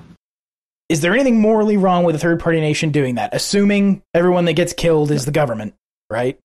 Is 0.88 1.02
there 1.02 1.14
anything 1.14 1.42
morally 1.42 1.78
wrong 1.78 2.04
with 2.04 2.16
a 2.16 2.20
third 2.20 2.40
party 2.40 2.60
nation 2.62 2.92
doing 2.92 3.16
that? 3.16 3.34
Assuming 3.34 4.04
everyone 4.14 4.46
that 4.46 4.54
gets 4.54 4.72
killed 4.72 5.10
is 5.10 5.26
the 5.26 5.32
government, 5.32 5.74
right? 6.12 6.38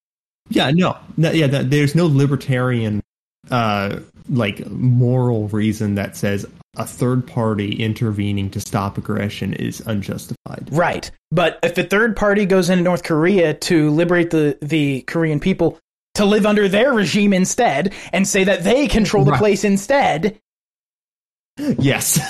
Yeah, 0.49 0.71
no, 0.71 0.97
no 1.19 1.31
yeah. 1.31 1.47
That, 1.47 1.71
there's 1.71 1.95
no 1.95 2.07
libertarian, 2.07 3.03
uh, 3.51 4.01
like 4.31 4.67
moral 4.71 5.49
reason 5.49 5.97
that 5.97 6.17
says 6.17 6.47
a 6.77 6.87
third 6.87 7.27
party 7.27 7.73
intervening 7.83 8.51
to 8.51 8.61
stop 8.61 8.97
aggression 8.97 9.53
is 9.55 9.81
unjustified. 9.81 10.69
Right. 10.71 11.11
But 11.33 11.59
if 11.63 11.77
a 11.79 11.83
third 11.85 12.17
party 12.17 12.47
goes 12.47 12.71
into 12.71 12.85
North 12.85 13.03
Korea 13.03 13.55
to 13.55 13.91
liberate 13.91 14.31
the, 14.31 14.57
the 14.63 15.03
Korean 15.03 15.41
people 15.41 15.79
to 16.15 16.25
live 16.25 16.47
under 16.47 16.69
their 16.69 16.93
regime 16.93 17.33
instead 17.33 17.93
and 18.13 18.27
say 18.27 18.45
that 18.45 18.63
they 18.65 18.87
control 18.89 19.25
the 19.25 19.33
Right. 19.33 19.39
place 19.39 19.65
instead, 19.65 20.39
Yes. 21.59 22.21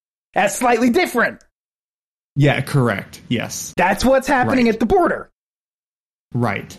that's 0.34 0.56
slightly 0.56 0.90
different. 0.90 1.42
yeah. 2.36 2.60
Correct. 2.60 3.20
Yes. 3.28 3.74
That's 3.76 4.04
what's 4.04 4.28
happening 4.28 4.66
Right. 4.66 4.74
at 4.74 4.80
the 4.80 4.86
border. 4.86 5.30
Right. 6.34 6.76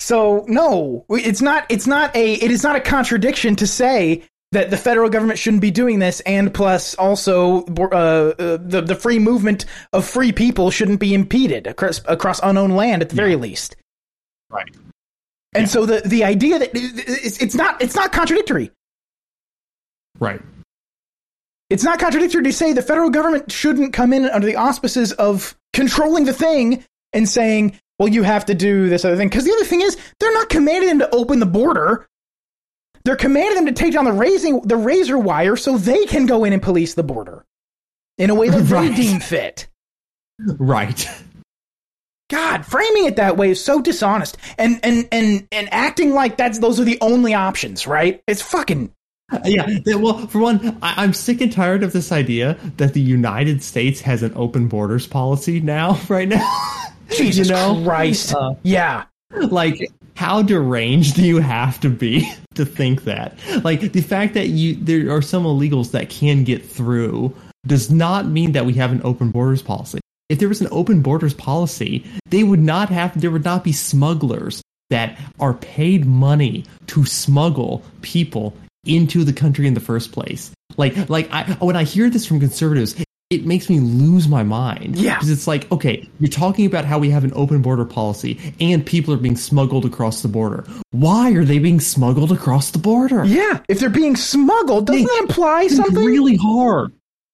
So 0.00 0.44
no, 0.48 1.04
it's 1.08 1.40
not. 1.40 1.64
It's 1.70 1.86
not 1.86 2.14
a. 2.14 2.34
It 2.34 2.50
is 2.50 2.62
not 2.62 2.76
a 2.76 2.80
contradiction 2.80 3.56
to 3.56 3.66
say 3.66 4.22
that 4.52 4.70
the 4.70 4.76
federal 4.76 5.10
government 5.10 5.38
shouldn't 5.38 5.60
be 5.60 5.70
doing 5.70 5.98
this, 5.98 6.20
and 6.20 6.52
plus 6.52 6.94
also 6.94 7.64
uh, 7.66 8.34
uh, 8.38 8.58
the 8.60 8.82
the 8.86 8.94
free 8.94 9.18
movement 9.18 9.66
of 9.92 10.06
free 10.06 10.32
people 10.32 10.70
shouldn't 10.70 11.00
be 11.00 11.14
impeded 11.14 11.66
across 11.66 12.00
across 12.06 12.40
unowned 12.42 12.76
land 12.76 13.02
at 13.02 13.10
the 13.10 13.16
very 13.16 13.36
least. 13.36 13.76
Right. 14.50 14.74
And 15.54 15.68
so 15.68 15.86
the 15.86 16.02
the 16.04 16.24
idea 16.24 16.58
that 16.58 16.70
it's, 16.74 17.38
it's 17.42 17.54
not 17.54 17.82
it's 17.82 17.94
not 17.94 18.12
contradictory. 18.12 18.70
Right. 20.18 20.40
It's 21.70 21.84
not 21.84 21.98
contradictory 21.98 22.42
to 22.44 22.52
say 22.52 22.72
the 22.72 22.82
federal 22.82 23.10
government 23.10 23.52
shouldn't 23.52 23.92
come 23.92 24.12
in 24.12 24.24
under 24.24 24.46
the 24.46 24.56
auspices 24.56 25.12
of 25.12 25.54
controlling 25.74 26.24
the 26.24 26.32
thing 26.32 26.84
and 27.12 27.28
saying, 27.28 27.78
well, 27.98 28.08
you 28.08 28.22
have 28.22 28.46
to 28.46 28.54
do 28.54 28.88
this 28.88 29.04
other 29.04 29.16
thing. 29.16 29.28
Because 29.28 29.44
the 29.44 29.52
other 29.52 29.64
thing 29.64 29.82
is, 29.82 29.96
they're 30.18 30.32
not 30.32 30.48
commanding 30.48 30.88
them 30.88 30.98
to 31.00 31.14
open 31.14 31.40
the 31.40 31.46
border. 31.46 32.06
They're 33.04 33.16
commanding 33.16 33.64
them 33.64 33.66
to 33.66 33.72
take 33.72 33.92
down 33.92 34.04
the 34.04 34.12
raising 34.12 34.60
the 34.62 34.76
razor 34.76 35.18
wire 35.18 35.56
so 35.56 35.78
they 35.78 36.06
can 36.06 36.26
go 36.26 36.44
in 36.44 36.52
and 36.52 36.62
police 36.62 36.94
the 36.94 37.02
border 37.02 37.44
in 38.18 38.30
a 38.30 38.34
way 38.34 38.48
that 38.48 38.62
Right. 38.70 38.90
they 38.90 38.96
deem 38.96 39.20
fit. 39.20 39.68
Right. 40.40 41.08
God, 42.30 42.66
framing 42.66 43.06
it 43.06 43.16
that 43.16 43.36
way 43.38 43.50
is 43.50 43.64
so 43.64 43.80
dishonest, 43.80 44.36
and 44.58 44.78
and 44.82 45.08
and 45.10 45.48
and 45.50 45.72
acting 45.72 46.12
like 46.12 46.36
that's 46.36 46.58
those 46.58 46.78
are 46.78 46.84
the 46.84 46.98
only 47.00 47.32
options, 47.32 47.86
right? 47.86 48.22
It's 48.26 48.42
fucking 48.42 48.92
yeah. 49.44 49.66
Well, 49.86 50.26
for 50.26 50.38
one, 50.38 50.78
I, 50.82 51.02
I'm 51.02 51.12
sick 51.12 51.40
and 51.40 51.52
tired 51.52 51.82
of 51.82 51.92
this 51.92 52.12
idea 52.12 52.58
that 52.76 52.94
the 52.94 53.00
United 53.00 53.62
States 53.62 54.00
has 54.02 54.22
an 54.22 54.32
open 54.36 54.68
borders 54.68 55.06
policy 55.06 55.60
now, 55.60 55.98
right 56.08 56.28
now. 56.28 56.46
Jesus 57.10 57.48
you 57.48 57.54
know? 57.54 57.82
Christ. 57.84 58.34
Uh, 58.34 58.54
yeah. 58.62 59.04
Like 59.30 59.90
how 60.14 60.42
deranged 60.42 61.14
do 61.14 61.24
you 61.24 61.38
have 61.38 61.78
to 61.80 61.90
be 61.90 62.30
to 62.54 62.64
think 62.64 63.04
that? 63.04 63.38
Like 63.64 63.92
the 63.92 64.00
fact 64.00 64.34
that 64.34 64.48
you 64.48 64.74
there 64.74 65.14
are 65.14 65.22
some 65.22 65.44
illegals 65.44 65.92
that 65.92 66.10
can 66.10 66.44
get 66.44 66.64
through 66.64 67.34
does 67.66 67.90
not 67.90 68.26
mean 68.26 68.52
that 68.52 68.66
we 68.66 68.74
have 68.74 68.92
an 68.92 69.00
open 69.04 69.30
borders 69.30 69.62
policy. 69.62 70.00
If 70.28 70.38
there 70.38 70.48
was 70.48 70.60
an 70.60 70.68
open 70.70 71.02
borders 71.02 71.34
policy 71.34 72.04
they 72.26 72.44
would 72.44 72.60
not 72.60 72.88
have 72.88 73.20
there 73.20 73.30
would 73.30 73.44
not 73.44 73.64
be 73.64 73.72
smugglers 73.72 74.62
that 74.90 75.18
are 75.38 75.54
paid 75.54 76.06
money 76.06 76.64
to 76.86 77.04
smuggle 77.04 77.82
people 78.00 78.56
into 78.86 79.22
the 79.22 79.32
country 79.32 79.66
in 79.66 79.74
the 79.74 79.80
first 79.80 80.12
place. 80.12 80.50
Like 80.76 81.08
like 81.08 81.28
I, 81.30 81.44
when 81.60 81.76
i 81.76 81.84
hear 81.84 82.08
this 82.08 82.26
from 82.26 82.40
conservatives 82.40 82.94
it 83.30 83.44
makes 83.44 83.68
me 83.68 83.78
lose 83.78 84.26
my 84.26 84.42
mind. 84.42 84.96
Yeah. 84.96 85.16
Because 85.16 85.30
it's 85.30 85.46
like, 85.46 85.70
okay, 85.70 86.08
you're 86.18 86.30
talking 86.30 86.64
about 86.64 86.86
how 86.86 86.98
we 86.98 87.10
have 87.10 87.24
an 87.24 87.32
open 87.34 87.60
border 87.60 87.84
policy 87.84 88.38
and 88.58 88.84
people 88.84 89.12
are 89.12 89.18
being 89.18 89.36
smuggled 89.36 89.84
across 89.84 90.22
the 90.22 90.28
border. 90.28 90.64
Why 90.92 91.32
are 91.32 91.44
they 91.44 91.58
being 91.58 91.80
smuggled 91.80 92.32
across 92.32 92.70
the 92.70 92.78
border? 92.78 93.24
Yeah. 93.24 93.60
If 93.68 93.80
they're 93.80 93.90
being 93.90 94.16
smuggled, 94.16 94.86
doesn't 94.86 95.04
that 95.04 95.26
imply 95.28 95.68
something? 95.68 96.04
really 96.04 96.36
hard. 96.36 96.92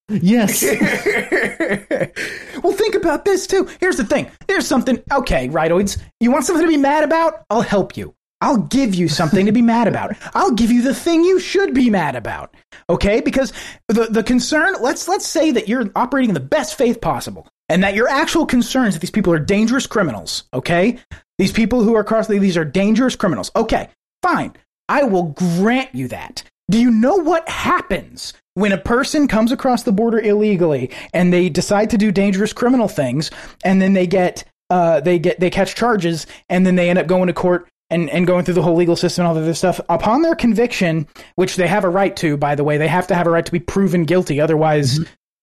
Yes. 0.09 0.63
well, 2.63 2.73
think 2.73 2.95
about 2.95 3.25
this 3.25 3.47
too. 3.47 3.69
Here's 3.81 3.97
the 3.97 4.05
thing. 4.05 4.31
There's 4.49 4.67
something. 4.67 5.03
Okay, 5.11 5.49
rightoids. 5.49 5.99
You 6.21 6.31
want 6.31 6.45
something 6.45 6.67
to 6.67 6.71
be 6.71 6.77
mad 6.77 7.05
about? 7.05 7.45
I'll 7.49 7.63
help 7.63 7.97
you. 7.97 8.15
I'll 8.41 8.59
give 8.59 8.95
you 8.95 9.09
something 9.09 9.47
to 9.47 9.53
be 9.53 9.63
mad 9.63 9.89
about. 9.89 10.17
I'll 10.35 10.53
give 10.53 10.71
you 10.71 10.83
the 10.83 10.95
thing 10.95 11.25
you 11.25 11.41
should 11.41 11.73
be 11.73 11.89
mad 11.89 12.17
about. 12.17 12.55
Okay? 12.89 13.21
Because 13.21 13.53
the 13.89 14.07
the 14.07 14.23
concern. 14.23 14.77
Let's 14.81 15.09
let's 15.09 15.27
say 15.27 15.51
that 15.53 15.69
you're 15.69 15.91
operating 15.97 16.31
in 16.31 16.35
the 16.35 16.41
best 16.41 16.77
faith 16.77 17.01
possible, 17.01 17.49
and 17.69 17.83
that 17.83 17.95
your 17.95 18.09
actual 18.09 18.47
concern 18.47 18.89
is 18.89 18.95
that 18.95 19.01
these 19.01 19.11
people 19.11 19.33
are 19.33 19.39
dangerous 19.39 19.87
criminals. 19.87 20.45
Okay? 20.53 20.99
These 21.39 21.53
people 21.53 21.83
who 21.83 21.95
are 21.95 22.05
cross 22.05 22.29
these 22.29 22.57
are 22.57 22.65
dangerous 22.65 23.17
criminals. 23.17 23.51
Okay, 23.57 23.89
fine. 24.23 24.55
I 24.89 25.05
will 25.05 25.35
grant 25.59 25.95
you 25.95 26.09
that. 26.09 26.43
Do 26.71 26.79
you 26.79 26.91
know 26.91 27.17
what 27.17 27.49
happens 27.49 28.33
when 28.55 28.73
a 28.73 28.79
person 28.79 29.29
comes 29.29 29.53
across 29.53 29.83
the 29.83 29.93
border 29.93 30.19
illegally 30.19 30.91
and 31.13 31.33
they 31.33 31.49
decide 31.49 31.91
to 31.91 31.99
do 31.99 32.11
dangerous 32.13 32.53
criminal 32.53 32.89
things 32.89 33.31
and 33.65 33.83
then 33.83 33.93
they 33.93 34.07
get 34.07 34.45
uh, 34.71 35.01
they 35.01 35.19
get 35.19 35.39
they 35.41 35.51
catch 35.51 35.75
charges 35.75 36.27
and 36.49 36.67
then 36.67 36.75
they 36.77 36.89
end 36.89 36.99
up 36.99 37.07
going 37.07 37.27
to 37.27 37.33
court 37.33 37.69
and, 37.91 38.09
and 38.11 38.27
going 38.27 38.45
through 38.45 38.55
the 38.55 38.63
whole 38.63 38.77
legal 38.77 38.97
system 38.97 39.23
and 39.23 39.29
all 39.29 39.37
of 39.37 39.45
this 39.45 39.59
stuff 39.59 39.81
upon 39.89 40.23
their 40.23 40.35
conviction 40.35 41.07
which 41.37 41.57
they 41.57 41.67
have 41.67 41.85
a 41.85 41.89
right 41.89 42.17
to 42.17 42.37
by 42.37 42.55
the 42.55 42.65
way 42.65 42.79
they 42.79 42.89
have 42.89 43.07
to 43.07 43.15
have 43.15 43.27
a 43.27 43.31
right 43.31 43.47
to 43.47 43.53
be 43.53 43.61
proven 43.61 44.05
guilty. 44.05 44.41
Otherwise 44.41 45.01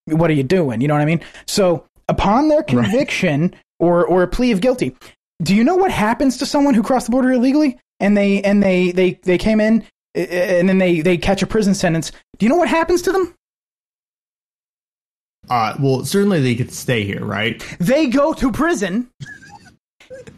what 0.07 0.29
are 0.29 0.33
you 0.33 0.43
doing? 0.43 0.81
You 0.81 0.87
know 0.87 0.95
what 0.95 1.01
i 1.01 1.05
mean? 1.05 1.21
So 1.47 1.85
upon 2.09 2.49
their 2.49 2.63
conviction 2.63 3.55
or 3.79 4.05
or 4.05 4.23
a 4.23 4.27
plea 4.27 4.51
of 4.51 4.61
guilty 4.61 4.95
do 5.41 5.55
you 5.55 5.63
know 5.63 5.75
what 5.75 5.91
happens 5.91 6.37
to 6.37 6.45
someone 6.45 6.73
who 6.73 6.83
crossed 6.83 7.07
the 7.07 7.11
border 7.11 7.31
illegally? 7.31 7.79
And 7.99 8.15
they 8.15 8.41
and 8.41 8.61
they 8.61 8.91
they 8.91 9.13
they 9.23 9.37
came 9.37 9.59
in 9.59 9.83
uh, 10.17 10.21
and 10.21 10.69
then 10.69 10.77
they 10.77 11.01
they 11.01 11.17
catch 11.17 11.41
a 11.41 11.47
prison 11.47 11.73
sentence. 11.73 12.11
Do 12.37 12.45
you 12.45 12.49
know 12.49 12.57
what 12.57 12.69
happens 12.69 13.01
to 13.03 13.11
them? 13.11 13.33
Uh, 15.49 15.75
well, 15.79 16.05
certainly 16.05 16.39
they 16.39 16.55
could 16.55 16.71
stay 16.71 17.03
here, 17.03 17.23
right? 17.25 17.63
they 17.79 18.07
go 18.07 18.33
to 18.33 18.51
prison 18.51 19.09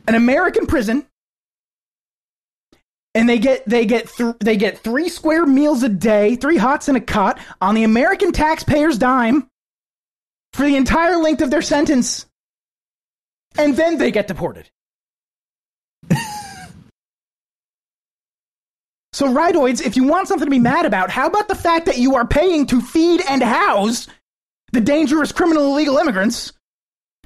an 0.08 0.16
american 0.16 0.66
prison 0.68 1.06
and 3.16 3.30
they 3.30 3.40
get 3.40 3.68
they 3.68 3.86
get 3.86 4.08
th- 4.10 4.36
they 4.40 4.58
get 4.58 4.80
three 4.80 5.10
square 5.10 5.46
meals 5.46 5.84
a 5.84 5.90
day 5.90 6.36
three 6.36 6.58
hots 6.58 6.88
and 6.88 6.98
a 6.98 7.02
cot 7.02 7.40
on 7.62 7.76
the 7.76 7.84
american 7.84 8.32
taxpayer's 8.32 8.98
dime 8.98 9.48
for 10.54 10.66
the 10.66 10.76
entire 10.76 11.18
length 11.18 11.42
of 11.42 11.52
their 11.52 11.62
sentence 11.62 12.26
and 13.58 13.76
then 13.76 13.98
they 13.98 14.12
get 14.12 14.28
deported 14.28 14.70
So, 19.14 19.28
rightoids, 19.28 19.86
if 19.86 19.96
you 19.96 20.06
want 20.06 20.28
something 20.28 20.48
to 20.48 20.52
be 20.52 20.58
mad 20.58 20.88
about, 20.88 21.12
how 21.12 21.28
about 21.28 21.48
the 21.48 21.54
fact 21.54 21.86
that 21.86 22.00
you 22.00 22.16
are 22.16 22.26
paying 22.26 22.66
to 22.68 22.82
feed 22.82 23.22
and 23.30 23.44
house 23.44 24.08
the 24.72 24.82
dangerous 24.82 25.32
criminal 25.32 25.68
illegal 25.68 26.00
immigrants 26.00 26.52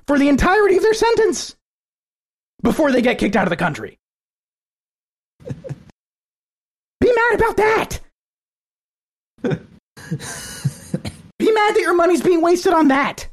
for 0.05 0.19
the 0.19 0.27
entirety 0.27 0.75
of 0.75 0.83
their 0.83 0.93
sentence 0.93 1.55
before 2.61 2.91
they 2.91 3.01
get 3.01 3.19
kicked 3.19 3.37
out 3.37 3.45
of 3.45 3.51
the 3.51 3.55
country? 3.55 3.97
be 6.99 7.11
mad 7.13 7.35
about 7.35 7.57
that. 7.57 7.99
be 11.37 11.51
mad 11.51 11.75
that 11.75 11.81
your 11.81 11.95
money's 11.95 12.21
being 12.21 12.41
wasted 12.41 12.73
on 12.73 12.87
that. 12.89 13.27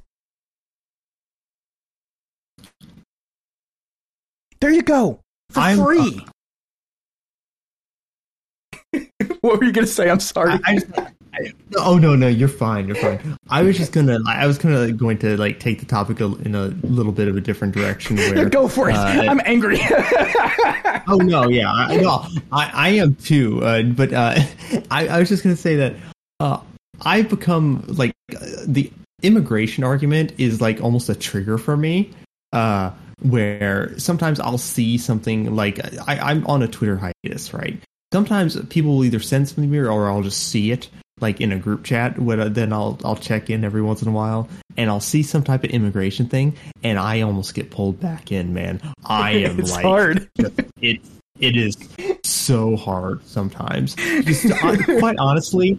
There 4.60 4.70
you 4.70 4.82
go. 4.82 5.20
For 5.50 5.60
I'm- 5.60 5.82
free. 5.82 6.24
what 9.40 9.58
were 9.58 9.64
you 9.64 9.72
going 9.72 9.86
to 9.86 9.92
say? 9.92 10.08
I'm 10.08 10.20
sorry. 10.20 10.58
I, 10.64 10.78
I 11.34 11.52
oh 11.76 11.98
no, 11.98 12.14
no, 12.14 12.28
you're 12.28 12.48
fine. 12.48 12.86
You're 12.86 12.96
fine. 12.96 13.36
I 13.48 13.62
was 13.62 13.76
just 13.76 13.92
gonna, 13.92 14.18
I 14.26 14.46
was 14.46 14.58
kind 14.58 14.74
of 14.74 14.96
going 14.96 15.18
to 15.18 15.36
like 15.36 15.58
take 15.58 15.80
the 15.80 15.86
topic 15.86 16.20
in 16.20 16.54
a 16.54 16.66
little 16.82 17.12
bit 17.12 17.28
of 17.28 17.36
a 17.36 17.40
different 17.40 17.74
direction. 17.74 18.16
Where 18.16 18.48
Go 18.48 18.68
for 18.68 18.88
it. 18.88 18.94
uh, 18.94 19.04
I'm 19.04 19.40
angry. 19.44 19.78
oh 21.08 21.16
no, 21.16 21.48
yeah, 21.48 21.72
I, 21.72 21.96
no, 21.96 22.26
I, 22.52 22.70
I 22.72 22.88
am 22.90 23.16
too. 23.16 23.64
Uh, 23.64 23.82
but 23.82 24.12
uh, 24.12 24.36
I, 24.90 25.08
I 25.08 25.18
was 25.18 25.28
just 25.28 25.42
gonna 25.42 25.56
say 25.56 25.76
that 25.76 25.94
uh, 26.40 26.60
I've 27.02 27.28
become 27.28 27.84
like 27.88 28.14
uh, 28.34 28.46
the 28.66 28.92
immigration 29.22 29.84
argument 29.84 30.32
is 30.38 30.60
like 30.60 30.80
almost 30.80 31.08
a 31.08 31.14
trigger 31.14 31.58
for 31.58 31.76
me. 31.76 32.10
Uh, 32.52 32.92
where 33.22 33.98
sometimes 33.98 34.38
I'll 34.38 34.58
see 34.58 34.98
something 34.98 35.56
like 35.56 35.80
I, 36.06 36.18
I'm 36.18 36.46
on 36.46 36.62
a 36.62 36.68
Twitter 36.68 36.96
hiatus, 36.96 37.54
right? 37.54 37.80
Sometimes 38.12 38.60
people 38.66 38.96
will 38.96 39.04
either 39.04 39.18
send 39.18 39.48
something 39.48 39.64
to 39.64 39.70
me 39.70 39.78
or 39.78 40.08
I'll 40.08 40.22
just 40.22 40.48
see 40.48 40.70
it 40.70 40.88
like 41.20 41.40
in 41.40 41.52
a 41.52 41.58
group 41.58 41.84
chat. 41.84 42.18
When, 42.18 42.52
then 42.52 42.72
I'll 42.72 42.98
I'll 43.04 43.16
check 43.16 43.50
in 43.50 43.64
every 43.64 43.82
once 43.82 44.02
in 44.02 44.08
a 44.08 44.12
while 44.12 44.48
and 44.76 44.90
I'll 44.90 45.00
see 45.00 45.22
some 45.22 45.42
type 45.44 45.64
of 45.64 45.70
immigration 45.70 46.26
thing 46.28 46.56
and 46.82 46.98
I 46.98 47.20
almost 47.20 47.54
get 47.54 47.70
pulled 47.70 48.00
back 48.00 48.32
in. 48.32 48.52
Man, 48.54 48.80
I 49.06 49.30
am 49.32 49.60
it's 49.60 49.70
like 49.70 49.84
hard. 49.84 50.28
it 50.80 51.00
it 51.40 51.56
is 51.56 51.76
so 52.24 52.76
hard 52.76 53.24
sometimes. 53.26 53.94
Just, 53.94 54.46
uh, 54.50 54.76
quite 54.98 55.16
honestly, 55.18 55.78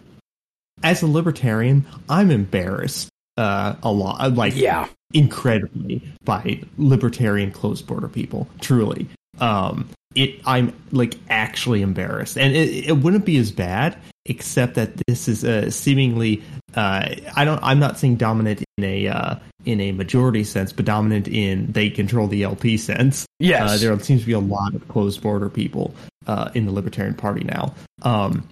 as 0.82 1.02
a 1.02 1.06
libertarian, 1.06 1.86
I'm 2.08 2.30
embarrassed 2.30 3.08
uh, 3.38 3.76
a 3.82 3.90
lot. 3.90 4.20
uh, 4.20 4.28
Like 4.30 4.54
Yeah. 4.54 4.88
incredibly 5.14 6.02
by 6.24 6.60
libertarian 6.78 7.50
closed 7.50 7.86
border 7.86 8.08
people. 8.08 8.48
Truly, 8.60 9.08
um, 9.40 9.88
it 10.16 10.40
I'm 10.46 10.74
like 10.90 11.14
actually 11.28 11.82
embarrassed, 11.82 12.36
and 12.36 12.56
it, 12.56 12.88
it 12.88 12.96
wouldn't 12.98 13.24
be 13.24 13.36
as 13.36 13.52
bad 13.52 13.96
except 14.24 14.74
that 14.74 14.96
this 15.06 15.28
is 15.28 15.44
a 15.44 15.70
seemingly 15.70 16.42
uh, 16.74 17.14
I 17.36 17.44
don't 17.44 17.62
I'm 17.62 17.78
not 17.78 17.98
saying 17.98 18.16
dominant 18.16 18.64
in 18.76 18.84
a 18.84 19.08
uh, 19.08 19.36
in 19.64 19.80
a 19.80 19.92
majority 19.92 20.42
sense, 20.42 20.72
but 20.72 20.84
dominant 20.84 21.28
in 21.28 21.70
they 21.70 21.90
control 21.90 22.26
the 22.26 22.42
LP 22.42 22.76
sense. 22.76 23.26
Yes. 23.38 23.70
uh, 23.70 23.76
there 23.76 23.98
seems 24.00 24.22
to 24.22 24.26
be 24.26 24.32
a 24.32 24.40
lot 24.40 24.74
of 24.74 24.88
closed 24.88 25.22
border 25.22 25.48
people 25.48 25.94
uh, 26.26 26.50
in 26.54 26.66
the 26.66 26.72
Libertarian 26.72 27.14
Party 27.14 27.44
now, 27.44 27.74
um, 28.02 28.48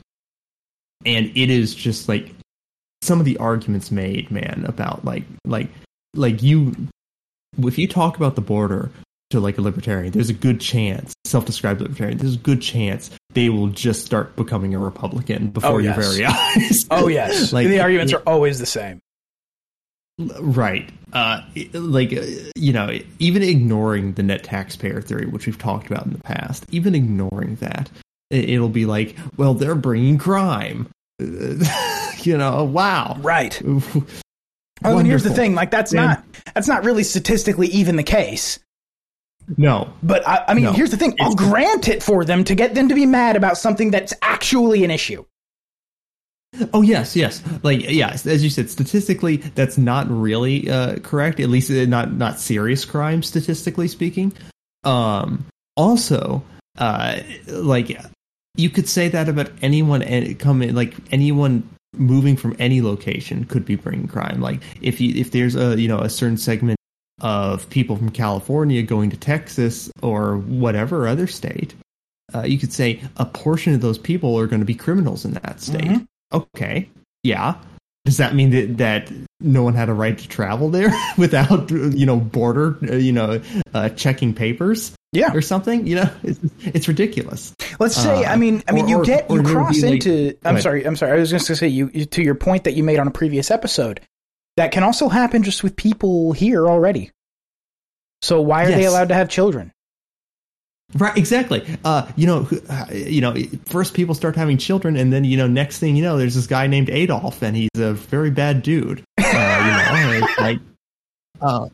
and 1.05 1.27
it 1.35 1.51
is 1.51 1.75
just 1.75 2.09
like 2.09 2.35
some 3.03 3.19
of 3.19 3.27
the 3.27 3.37
arguments 3.39 3.91
made, 3.91 4.31
man, 4.31 4.65
about 4.69 5.05
like 5.05 5.25
like 5.45 5.69
like 6.15 6.43
you 6.43 6.75
if 7.59 7.79
you 7.79 7.87
talk 7.87 8.17
about 8.17 8.35
the 8.35 8.41
border 8.41 8.91
to 9.35 9.41
like 9.41 9.59
a 9.59 9.63
libertarian, 9.63 10.13
there's 10.13 10.31
a 10.31 10.35
good 10.35 10.61
chance, 10.61 11.13
self-described 11.25 11.81
libertarian, 11.81 12.19
there's 12.19 12.35
a 12.37 12.39
good 12.39 12.63
chance 12.63 13.11
they 13.33 13.49
will 13.51 13.69
just 13.69 14.05
start 14.07 14.35
becoming 14.37 14.75
a 14.75 14.79
Republican 14.79 15.49
before 15.49 15.73
Oh, 15.73 15.79
your 15.79 15.95
very 15.95 16.25
eyes. 16.27 16.87
Oh 16.91 17.09
yes. 17.09 17.53
Like, 17.53 17.69
the 17.69 17.81
arguments 17.81 18.13
are 18.13 18.23
always 18.27 18.59
the 18.59 18.67
same. 18.67 19.01
Right. 20.19 20.91
Uh, 21.13 21.41
like, 21.73 22.13
uh, 22.13 22.23
you 22.55 22.73
know, 22.73 22.97
even 23.19 23.43
ignoring 23.43 24.13
the 24.13 24.23
net 24.23 24.45
taxpayer 24.45 25.01
theory, 25.01 25.27
which 25.27 25.47
we've 25.47 25.59
talked 25.59 25.89
about 25.89 26.07
in 26.07 26.13
the 26.13 26.23
past, 26.23 26.65
even 26.71 26.95
ignoring 26.95 27.57
that, 27.57 27.91
it, 28.31 28.51
it'll 28.51 28.69
be 28.69 28.87
like, 28.87 29.17
well, 29.37 29.55
they're 29.55 29.75
bringing 29.75 30.19
crime. 30.19 30.89
you 31.19 32.37
know, 32.37 32.65
wow. 32.65 33.17
Right. 33.21 33.61
Oh, 34.85 34.99
and 34.99 35.07
here's 35.07 35.25
the 35.25 35.31
thing, 35.31 35.55
like 35.55 35.71
that's 35.71 35.93
not 35.93 36.25
that's 36.55 36.69
not 36.69 36.85
really 36.85 37.05
statistically 37.05 37.69
even 37.69 37.97
the 37.97 38.03
case. 38.03 38.59
No. 39.57 39.93
But 40.03 40.27
I, 40.27 40.45
I 40.49 40.55
mean, 40.55 40.65
No. 40.65 40.73
here's 40.73 40.91
the 40.91 40.97
thing: 40.97 41.15
I'll 41.21 41.35
grant 41.35 41.89
it 41.89 42.03
for 42.03 42.25
them 42.25 42.45
to 42.45 42.55
get 42.55 42.75
them 42.75 42.89
to 42.89 42.95
be 42.95 43.07
mad 43.07 43.37
about 43.37 43.59
something 43.59 43.91
that's 43.91 44.13
actually 44.23 44.85
an 44.85 44.91
issue. 44.91 45.25
Oh 46.73 46.83
yes, 46.83 47.17
yes. 47.17 47.43
Like 47.63 47.91
yes, 47.91 48.27
as 48.27 48.45
you 48.45 48.51
said, 48.51 48.71
statistically, 48.71 49.39
that's 49.39 49.77
not 49.77 50.09
really 50.09 50.71
uh, 50.71 50.99
correct. 51.01 51.41
At 51.41 51.49
least 51.49 51.71
uh, 51.71 51.85
not 51.87 52.13
not 52.13 52.39
serious 52.39 52.85
crime, 52.85 53.23
statistically 53.23 53.89
speaking. 53.89 54.33
Um, 54.85 55.47
also, 55.77 56.45
uh, 56.79 57.19
like 57.49 58.01
you 58.57 58.71
could 58.71 58.89
say 58.89 59.09
that 59.09 59.29
about 59.29 59.51
anyone 59.63 60.03
and 60.03 60.39
come 60.39 60.63
in 60.63 60.77
like 60.77 60.95
anyone 61.11 61.69
moving 61.97 62.37
from 62.37 62.55
any 62.59 62.81
location 62.83 63.45
could 63.47 63.65
be 63.65 63.75
bringing 63.75 64.07
crime. 64.07 64.41
Like 64.41 64.61
if 64.81 65.01
you 65.01 65.13
if 65.21 65.33
there's 65.33 65.57
a 65.57 65.79
you 65.81 65.89
know 65.89 65.99
a 65.99 66.09
certain 66.09 66.37
segment 66.37 66.79
of 67.21 67.69
people 67.71 67.97
from 67.97 68.11
California 68.11 68.83
going 68.83 69.11
to 69.11 69.17
Texas 69.17 69.91
or 70.03 70.37
whatever 70.39 71.07
other 71.09 71.27
state, 71.27 71.75
uh, 72.35 72.43
you 72.43 72.59
could 72.59 72.73
say 72.73 73.01
a 73.17 73.25
portion 73.25 73.75
of 73.75 73.81
those 73.81 73.99
people 73.99 74.39
are 74.39 74.47
going 74.47 74.61
to 74.61 74.67
be 74.67 74.75
criminals 74.75 75.25
in 75.25 75.33
that 75.35 75.61
state. 75.61 75.85
Mhm. 75.85 76.07
Okay, 76.33 76.89
yeah. 77.23 77.55
Does 78.05 78.19
that 78.19 78.35
mean 78.35 78.51
that, 78.51 78.77
that 78.79 79.13
no 79.41 79.63
one 79.63 79.73
had 79.75 79.89
a 79.89 79.95
right 79.95 80.19
to 80.19 80.29
travel 80.29 80.69
there 80.69 80.93
without 81.19 81.71
you 81.71 82.05
know 82.05 82.17
border 82.19 82.77
uh, 82.87 82.97
you 82.97 83.13
know 83.13 83.41
uh, 83.73 83.89
checking 83.91 84.35
papers 84.35 84.93
Yeah. 85.13 85.33
or 85.33 85.41
something? 85.41 85.87
You 85.87 85.97
know, 85.97 86.11
it's, 86.23 86.39
it's 86.61 86.89
ridiculous. 86.89 87.55
Let's 87.79 87.97
say, 87.97 88.25
Uh, 88.25 88.33
I 88.33 88.37
mean, 88.37 88.63
I 88.69 88.73
mean, 88.73 88.85
or- 88.87 88.89
you 88.89 89.05
get 89.07 89.31
or 89.31 89.37
you 89.37 89.43
would 89.45 89.53
cross 89.53 89.77
be, 89.77 89.83
like- 89.83 89.93
into. 89.95 90.37
I'm 90.45 90.61
sorry, 90.61 90.85
I'm 90.85 90.97
sorry. 90.97 91.13
I 91.13 91.17
was 91.21 91.31
just 91.31 91.49
going 91.49 91.55
to 91.55 91.61
say 91.61 91.69
you 91.69 91.91
you- 91.95 92.05
to 92.07 92.23
your 92.23 92.35
point 92.35 92.65
that 92.65 92.75
you 92.75 92.83
made 92.85 92.99
on 92.99 93.07
a 93.07 93.11
previous 93.13 93.51
episode. 93.51 94.01
That 94.57 94.73
can 94.73 94.83
also 94.83 95.09
happen 95.09 95.43
just 95.43 95.63
with 95.63 95.77
people 95.77 96.33
here 96.33 96.69
already. 96.69 97.11
So 98.23 98.41
why 98.41 98.65
are 98.65 98.69
they 98.69 98.85
allowed 98.85 99.09
to 99.09 99.15
have 99.15 99.29
children? 99.29 99.73
Right, 100.95 101.17
exactly. 101.17 101.65
Uh, 101.85 102.11
you 102.15 102.27
know, 102.27 102.49
uh, 102.69 102.87
you 102.93 103.21
know, 103.21 103.35
first 103.67 103.95
people 103.95 104.15
start 104.15 104.37
having 104.37 104.59
children, 104.59 104.97
and 104.97 105.13
then 105.13 105.25
you 105.25 105.37
know, 105.37 105.49
next 105.49 105.79
thing 105.79 105.97
you 105.97 106.03
know, 106.03 106.17
there's 106.17 106.35
this 106.35 106.47
guy 106.47 106.67
named 106.69 106.89
Adolf, 106.89 107.43
and 107.43 107.57
he's 107.57 107.71
a 107.77 107.95
very 107.95 108.31
bad 108.31 108.63
dude. 108.63 109.03
Uh, 109.19 109.23
you 109.25 110.21
know, 110.21 110.27
like, 110.39 110.59
uh, 111.41 111.69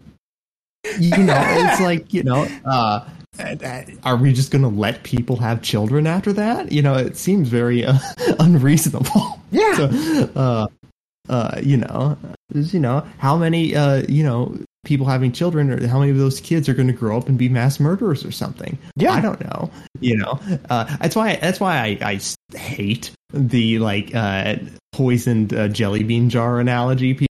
you 0.98 1.18
know, 1.18 1.36
it's 1.38 1.80
like 1.80 2.14
you 2.14 2.22
know, 2.22 2.48
uh, 2.64 3.06
uh, 3.38 3.82
are 4.04 4.16
we 4.16 4.32
just 4.32 4.50
going 4.50 4.62
to 4.62 4.68
let 4.68 5.02
people 5.02 5.36
have 5.36 5.60
children 5.62 6.06
after 6.06 6.32
that? 6.32 6.72
You 6.72 6.82
know, 6.82 6.94
it 6.94 7.16
seems 7.16 7.48
very 7.48 7.84
uh, 7.84 7.98
unreasonable. 8.38 9.40
Yeah. 9.50 9.74
So, 9.74 10.30
uh, 10.34 10.66
uh, 11.30 11.60
you 11.62 11.78
know, 11.78 12.18
you 12.52 12.80
know, 12.80 13.06
how 13.18 13.36
many, 13.36 13.74
uh, 13.74 14.02
you 14.08 14.24
know, 14.24 14.58
people 14.84 15.06
having 15.06 15.32
children, 15.32 15.70
or 15.70 15.86
how 15.86 16.00
many 16.00 16.10
of 16.10 16.18
those 16.18 16.40
kids 16.40 16.68
are 16.68 16.74
going 16.74 16.88
to 16.88 16.92
grow 16.92 17.16
up 17.16 17.28
and 17.28 17.38
be 17.38 17.48
mass 17.48 17.80
murderers 17.80 18.24
or 18.24 18.32
something? 18.32 18.76
Yeah. 18.96 19.12
I 19.12 19.20
don't 19.20 19.40
know. 19.40 19.70
You 20.00 20.16
know, 20.16 20.40
uh, 20.68 20.96
that's 20.98 21.16
why 21.16 21.36
that's 21.36 21.60
why 21.60 21.76
I, 21.76 21.98
I 22.02 22.20
hate 22.56 23.12
the 23.32 23.78
like 23.78 24.14
uh, 24.14 24.56
poisoned 24.92 25.54
uh, 25.54 25.68
jelly 25.68 26.02
bean 26.02 26.28
jar 26.30 26.58
analogy 26.60 27.26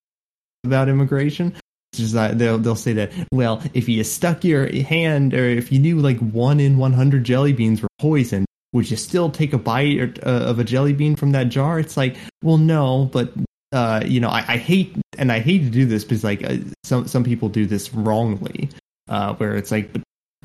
about 0.64 0.88
immigration. 0.88 1.54
It's 1.92 2.12
just 2.12 2.38
they'll 2.38 2.58
they'll 2.58 2.76
say 2.76 2.94
that 2.94 3.12
well, 3.32 3.62
if 3.74 3.88
you 3.88 4.02
stuck 4.04 4.44
your 4.44 4.70
hand 4.72 5.34
or 5.34 5.44
if 5.44 5.72
you 5.72 5.78
knew 5.78 5.98
like 5.98 6.18
one 6.18 6.60
in 6.60 6.78
one 6.78 6.92
hundred 6.92 7.24
jelly 7.24 7.52
beans 7.52 7.82
were 7.82 7.88
poisoned, 7.98 8.46
would 8.72 8.88
you 8.90 8.96
still 8.96 9.30
take 9.30 9.52
a 9.52 9.58
bite 9.58 9.98
or, 9.98 10.14
uh, 10.24 10.50
of 10.50 10.58
a 10.58 10.64
jelly 10.64 10.92
bean 10.92 11.16
from 11.16 11.32
that 11.32 11.48
jar? 11.48 11.80
It's 11.80 11.96
like, 11.96 12.16
well, 12.42 12.58
no, 12.58 13.10
but 13.12 13.32
uh, 13.72 14.02
you 14.04 14.20
know, 14.20 14.28
I, 14.28 14.38
I 14.48 14.56
hate 14.56 14.96
and 15.18 15.30
I 15.30 15.38
hate 15.40 15.60
to 15.64 15.70
do 15.70 15.86
this 15.86 16.04
because 16.04 16.24
like 16.24 16.42
uh, 16.44 16.56
some 16.84 17.06
some 17.06 17.24
people 17.24 17.48
do 17.48 17.66
this 17.66 17.92
wrongly, 17.94 18.68
uh, 19.08 19.34
where 19.34 19.56
it's 19.56 19.70
like, 19.70 19.90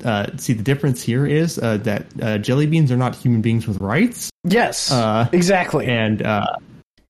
uh, 0.04 0.26
see, 0.36 0.52
the 0.52 0.62
difference 0.62 1.02
here 1.02 1.26
is 1.26 1.58
uh, 1.58 1.78
that 1.78 2.06
uh, 2.22 2.38
jelly 2.38 2.66
beans 2.66 2.92
are 2.92 2.96
not 2.96 3.14
human 3.16 3.40
beings 3.42 3.66
with 3.66 3.80
rights, 3.80 4.30
Yes, 4.44 4.90
uh, 4.92 5.28
exactly. 5.32 5.86
and 5.86 6.22
uh, 6.22 6.56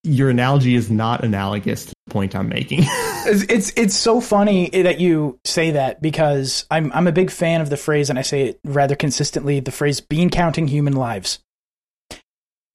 your 0.04 0.30
analogy 0.30 0.74
is 0.74 0.90
not 0.90 1.24
analogous 1.24 1.86
to 1.86 1.92
the 2.06 2.12
point 2.12 2.34
I'm 2.36 2.48
making. 2.48 2.84
It's, 3.28 3.42
it's 3.48 3.72
it's 3.76 3.94
so 3.96 4.20
funny 4.20 4.68
that 4.70 5.00
you 5.00 5.40
say 5.44 5.72
that 5.72 6.00
because 6.00 6.64
I'm 6.70 6.92
I'm 6.92 7.08
a 7.08 7.12
big 7.12 7.28
fan 7.28 7.60
of 7.60 7.70
the 7.70 7.76
phrase 7.76 8.08
and 8.08 8.20
I 8.20 8.22
say 8.22 8.50
it 8.50 8.60
rather 8.62 8.94
consistently 8.94 9.58
the 9.58 9.72
phrase 9.72 10.00
bean 10.00 10.30
counting 10.30 10.68
human 10.68 10.92
lives. 10.92 11.40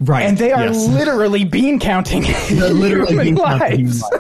Right, 0.02 0.24
And 0.24 0.38
they 0.38 0.52
are 0.52 0.66
yes. 0.66 0.88
literally 0.90 1.44
bean 1.46 1.80
counting 1.80 2.24
They're 2.50 2.70
literally 2.74 3.08
human 3.10 3.24
being 3.26 3.38
counted 3.38 3.78
human 3.78 3.88
lives. 3.88 4.04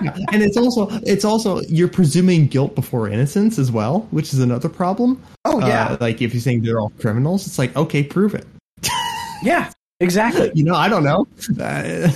lives. 0.00 0.24
And 0.32 0.42
it's 0.42 0.56
also 0.56 0.88
it's 1.02 1.24
also 1.24 1.60
you're 1.62 1.88
presuming 1.88 2.46
guilt 2.46 2.74
before 2.74 3.08
innocence 3.08 3.58
as 3.58 3.70
well, 3.70 4.08
which 4.10 4.32
is 4.32 4.38
another 4.40 4.68
problem. 4.70 5.22
Oh 5.44 5.60
yeah. 5.60 5.88
Uh, 5.90 5.96
like 6.00 6.22
if 6.22 6.32
you're 6.32 6.40
saying 6.40 6.62
they're 6.62 6.80
all 6.80 6.90
criminals, 6.98 7.46
it's 7.46 7.58
like 7.58 7.76
okay, 7.76 8.02
prove 8.02 8.34
it. 8.34 8.46
yeah. 9.42 9.70
Exactly. 10.02 10.50
You 10.54 10.64
know, 10.64 10.74
I 10.74 10.88
don't 10.88 11.04
know. 11.04 11.26
Uh, 11.62 12.10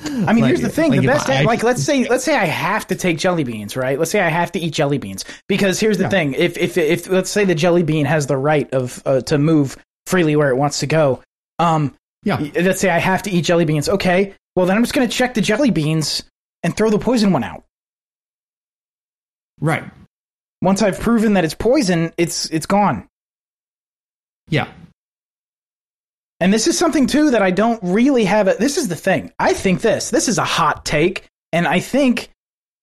I 0.00 0.32
mean, 0.32 0.42
Like- 0.42 0.48
here's 0.48 0.60
the 0.60 0.68
thing: 0.68 0.90
like 0.90 1.00
the 1.00 1.06
best, 1.06 1.28
I- 1.28 1.42
like, 1.42 1.62
let's 1.62 1.82
say, 1.82 2.08
let's 2.08 2.24
say 2.24 2.34
I 2.36 2.44
have 2.46 2.86
to 2.88 2.96
take 2.96 3.18
jelly 3.18 3.44
beans, 3.44 3.76
right? 3.76 3.98
Let's 3.98 4.10
say 4.10 4.20
I 4.20 4.28
have 4.28 4.50
to 4.52 4.58
eat 4.58 4.72
jelly 4.72 4.98
beans 4.98 5.24
because 5.48 5.78
here's 5.78 5.98
the 5.98 6.04
Yeah. 6.04 6.10
thing: 6.10 6.32
if 6.34 6.56
if 6.58 6.76
if 6.76 7.08
let's 7.08 7.30
say 7.30 7.44
the 7.44 7.54
jelly 7.54 7.82
bean 7.84 8.06
has 8.06 8.26
the 8.26 8.36
right 8.36 8.72
of 8.72 9.00
uh, 9.06 9.20
to 9.22 9.38
move 9.38 9.76
freely 10.06 10.34
where 10.36 10.50
it 10.50 10.56
wants 10.56 10.80
to 10.80 10.86
go, 10.88 11.20
um, 11.58 11.94
Yeah. 12.24 12.38
let's 12.56 12.80
say 12.80 12.90
I 12.90 12.98
have 12.98 13.22
to 13.24 13.30
eat 13.30 13.42
jelly 13.44 13.64
beans. 13.64 13.88
Okay, 13.88 14.34
well 14.56 14.66
then 14.66 14.76
I'm 14.76 14.82
just 14.82 14.94
going 14.94 15.08
to 15.08 15.14
check 15.14 15.34
the 15.34 15.40
jelly 15.40 15.70
beans 15.70 16.22
and 16.62 16.76
throw 16.76 16.90
the 16.90 16.98
poison 16.98 17.32
one 17.32 17.44
out. 17.44 17.64
right. 19.60 19.84
Once 20.60 20.82
I've 20.82 20.98
proven 20.98 21.34
that 21.34 21.44
it's 21.44 21.54
poison, 21.54 22.12
it's 22.16 22.46
it's 22.50 22.66
gone. 22.66 23.06
Yeah. 24.48 24.66
And 26.40 26.52
this 26.52 26.66
is 26.66 26.76
something 26.76 27.06
too 27.06 27.30
that 27.30 27.42
I 27.42 27.52
don't 27.52 27.80
really 27.82 28.24
have. 28.24 28.48
A, 28.48 28.54
this 28.54 28.76
is 28.76 28.88
the 28.88 28.96
thing. 28.96 29.32
I 29.38 29.52
think 29.54 29.82
this. 29.82 30.10
This 30.10 30.26
is 30.26 30.38
a 30.38 30.44
hot 30.44 30.84
take, 30.84 31.26
and 31.52 31.66
I 31.66 31.78
think 31.78 32.30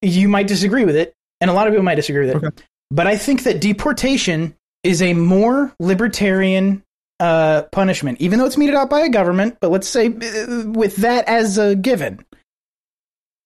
you 0.00 0.26
might 0.28 0.46
disagree 0.46 0.86
with 0.86 0.96
it, 0.96 1.12
and 1.42 1.50
a 1.50 1.52
lot 1.54 1.66
of 1.66 1.72
people 1.74 1.84
might 1.84 1.96
disagree 1.96 2.26
with 2.26 2.36
it. 2.36 2.44
Okay. 2.44 2.64
But 2.90 3.06
I 3.06 3.18
think 3.18 3.42
that 3.42 3.60
deportation 3.60 4.54
is 4.82 5.02
a 5.02 5.12
more 5.12 5.74
libertarian 5.78 6.82
uh, 7.20 7.62
punishment, 7.72 8.20
even 8.20 8.38
though 8.38 8.46
it's 8.46 8.56
meted 8.58 8.74
out 8.74 8.90
by 8.90 9.00
a 9.00 9.08
government. 9.08 9.56
But 9.60 9.70
let's 9.70 9.88
say 9.88 10.06
uh, 10.08 10.64
with 10.70 10.96
that 10.96 11.26
as 11.28 11.58
a 11.58 11.74
given, 11.74 12.24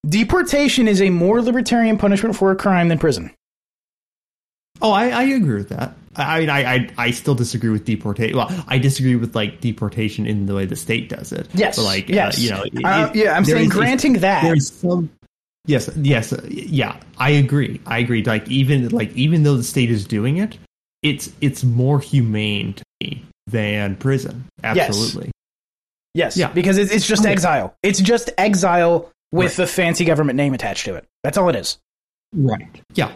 deportation 0.07 0.89
is 0.89 1.01
a 1.03 1.11
more 1.11 1.43
libertarian 1.43 1.99
punishment 1.99 2.37
for 2.37 2.51
a 2.51 2.57
crime 2.57 2.89
than 2.89 2.99
prison. 2.99 3.31
Oh, 4.83 4.93
I, 4.93 5.09
I 5.11 5.23
agree 5.25 5.57
with 5.59 5.69
that. 5.71 5.95
I 6.17 6.41
mean, 6.41 6.51
I, 6.51 6.75
I 6.75 6.91
I 6.99 7.11
still 7.13 7.35
disagree 7.35 7.71
with 7.71 7.85
deportation. 7.85 8.37
Well, 8.37 8.51
I 8.67 8.79
disagree 8.79 9.15
with 9.15 9.35
like 9.37 9.61
deportation 9.61 10.27
in 10.27 10.47
the 10.47 10.55
way 10.55 10.65
the 10.65 10.75
state 10.75 11.09
does 11.09 11.33
it. 11.33 11.49
Yes. 11.55 11.77
but 11.77 11.85
like 11.85 12.09
yes. 12.09 12.39
uh, 12.39 12.41
you 12.41 12.51
know, 12.51 12.63
it- 12.65 12.85
Uh, 12.85 13.11
yeah. 13.15 13.37
I'm 13.37 13.45
saying 13.45 13.67
is 13.67 13.73
granting 13.73 14.15
that. 14.15 14.43
there's 14.43 14.73
some 14.73 15.11
yes 15.67 15.91
yes 15.97 16.33
uh, 16.33 16.41
yeah 16.49 16.99
i 17.19 17.29
agree 17.29 17.79
i 17.85 17.99
agree 17.99 18.25
like 18.25 18.49
even 18.49 18.89
like 18.89 19.13
even 19.15 19.43
though 19.43 19.59
the 19.59 19.63
state 19.63 19.91
is 19.91 20.07
doing 20.07 20.39
it 20.39 20.57
it's 21.03 21.31
it's 21.43 21.63
more 21.63 22.01
humane 22.01 22.73
to 22.73 22.83
me 23.03 23.23
than 23.51 23.97
prison 23.97 24.45
absolutely 24.65 25.31
Yes, 26.15 26.37
Yeah. 26.37 26.49
because 26.53 26.77
it's, 26.77 26.91
it's 26.91 27.07
just 27.07 27.23
Okay. 27.23 27.31
exile. 27.33 27.73
It's 27.85 28.01
just 28.01 28.31
exile 28.37 29.11
with 29.31 29.59
a 29.61 29.67
fancy 29.67 30.05
government 30.05 30.37
name 30.37 30.55
attached 30.55 30.85
to 30.87 30.97
it. 30.97 31.05
That's 31.23 31.39
all 31.39 31.49
it 31.49 31.55
is. 31.57 31.79
right 32.35 32.69
yeah 32.95 33.13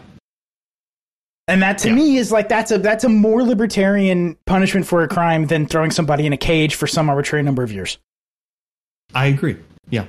And 1.47 1.61
that 1.61 1.77
to 1.79 1.89
Yeah. 1.89 1.95
me 1.95 2.17
is 2.17 2.31
like 2.31 2.47
that's 2.49 2.71
a 2.71 2.77
that's 2.77 3.03
a 3.03 3.09
more 3.09 3.43
libertarian 3.43 4.37
punishment 4.45 4.87
for 4.87 5.03
a 5.03 5.07
crime 5.07 5.47
than 5.47 5.65
throwing 5.67 5.91
somebody 5.91 6.25
in 6.25 6.33
a 6.33 6.37
cage 6.37 6.75
for 6.75 6.87
some 6.87 7.09
arbitrary 7.09 7.43
number 7.43 7.63
of 7.63 7.71
years. 7.71 7.97
i 9.13 9.25
agree 9.27 9.57
yeah 9.89 10.05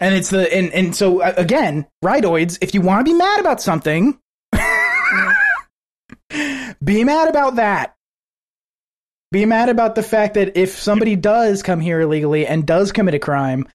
And 0.00 0.14
it's 0.14 0.28
the 0.30 0.44
and 0.54 0.70
and 0.74 0.94
so 0.94 1.22
uh, 1.22 1.32
again, 1.38 1.86
rightoids. 2.04 2.58
If 2.60 2.74
you 2.74 2.82
want 2.82 3.00
to 3.06 3.10
be 3.12 3.16
mad 3.16 3.40
about 3.40 3.62
something, 3.62 4.18
be 6.84 7.02
mad 7.04 7.28
about 7.28 7.56
that. 7.56 7.94
Be 9.32 9.44
mad 9.44 9.68
about 9.68 9.94
the 9.96 10.02
fact 10.02 10.34
that 10.34 10.56
if 10.56 10.70
somebody 10.78 11.16
does 11.16 11.62
come 11.62 11.80
here 11.80 12.00
illegally 12.00 12.46
and 12.46 12.64
does 12.66 12.92
commit 12.92 13.14
a 13.14 13.18
crime, 13.18 13.66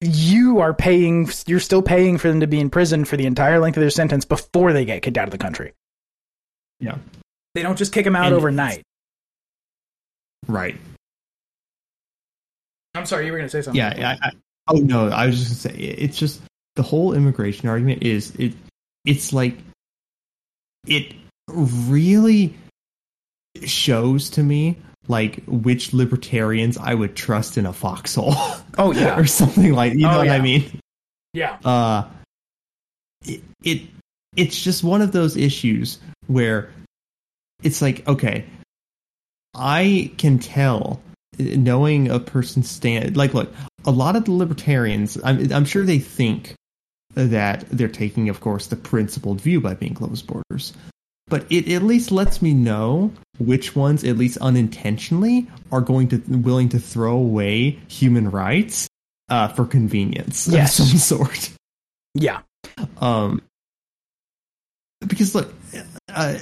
you 0.00 0.60
are 0.60 0.72
paying. 0.72 1.28
You're 1.46 1.58
still 1.60 1.82
paying 1.82 2.16
for 2.18 2.28
them 2.28 2.40
to 2.40 2.46
be 2.46 2.60
in 2.60 2.70
prison 2.70 3.04
for 3.04 3.16
the 3.16 3.26
entire 3.26 3.58
length 3.58 3.76
of 3.76 3.80
their 3.80 3.90
sentence 3.90 4.24
before 4.24 4.72
they 4.72 4.84
get 4.84 5.02
kicked 5.02 5.18
out 5.18 5.26
of 5.26 5.32
the 5.32 5.38
country. 5.38 5.72
yeah 6.80 6.98
They 7.54 7.62
don't 7.62 7.76
just 7.76 7.92
kick 7.92 8.04
them 8.04 8.14
out 8.16 8.26
And- 8.26 8.34
overnight. 8.36 8.82
right 10.46 10.76
I'm 12.94 13.06
sorry, 13.06 13.26
you 13.26 13.32
were 13.32 13.38
going 13.38 13.48
to 13.48 13.50
say 13.50 13.62
something. 13.62 13.78
yeah 13.78 14.16
I, 14.22 14.28
I, 14.28 14.32
oh 14.68 14.76
no 14.78 15.08
i 15.08 15.26
was 15.26 15.38
just 15.38 15.64
gonna 15.64 15.76
say 15.76 15.82
it's 15.82 16.16
just 16.16 16.40
the 16.76 16.82
whole 16.82 17.12
immigration 17.12 17.68
argument 17.68 18.02
is 18.04 18.32
it 18.36 18.54
it's 19.04 19.32
like 19.32 19.56
it 20.86 21.14
really 21.48 22.54
shows 23.64 24.30
to 24.30 24.42
me 24.42 24.76
like 25.06 25.44
which 25.46 25.92
libertarians 25.92 26.76
i 26.78 26.94
would 26.94 27.14
trust 27.14 27.56
in 27.58 27.66
a 27.66 27.72
foxhole 27.72 28.34
Oh 28.78 28.92
yeah. 28.92 29.18
or 29.18 29.26
something 29.26 29.72
like 29.72 29.92
you 29.92 30.00
know 30.00 30.12
Oh, 30.14 30.16
what 30.18 30.26
yeah. 30.26 30.34
i 30.34 30.40
mean 30.40 30.80
yeah. 31.32 31.58
uh 31.64 32.08
it, 33.24 33.42
it 33.62 33.82
it's 34.36 34.60
just 34.60 34.82
one 34.82 35.02
of 35.02 35.12
those 35.12 35.36
issues 35.36 35.98
where 36.26 36.70
it's 37.62 37.80
like 37.82 38.06
okay 38.08 38.44
i 39.54 40.10
can 40.18 40.38
tell 40.38 41.00
uh, 41.38 41.42
knowing 41.56 42.10
a 42.10 42.18
person's 42.18 42.68
stand 42.70 43.16
like 43.16 43.34
look 43.34 43.52
a 43.84 43.90
lot 43.90 44.16
of 44.16 44.24
the 44.24 44.32
libertarians 44.32 45.18
i'm, 45.22 45.52
I'm 45.52 45.64
sure 45.64 45.84
they 45.84 45.98
think 45.98 46.54
that 47.14 47.64
they're 47.70 47.88
taking 47.88 48.28
of 48.30 48.40
course 48.40 48.66
the 48.66 48.76
principled 48.76 49.40
view 49.40 49.60
by 49.60 49.74
being 49.74 49.94
closed 49.94 50.26
borders 50.26 50.72
but 51.28 51.46
it 51.50 51.68
at 51.70 51.82
least 51.82 52.10
lets 52.10 52.42
me 52.42 52.52
know 52.54 53.12
which 53.38 53.74
ones, 53.74 54.04
at 54.04 54.16
least 54.16 54.38
unintentionally, 54.38 55.48
are 55.72 55.80
going 55.80 56.08
to 56.08 56.18
willing 56.28 56.68
to 56.70 56.78
throw 56.78 57.16
away 57.16 57.78
human 57.88 58.30
rights 58.30 58.88
uh, 59.28 59.48
for 59.48 59.64
convenience 59.64 60.46
Yes. 60.48 60.78
of 60.78 60.86
some 60.86 60.98
sort. 60.98 61.50
Yeah. 62.14 62.42
Um, 63.00 63.42
because 65.06 65.34
look, 65.34 65.52
uh, 66.08 66.38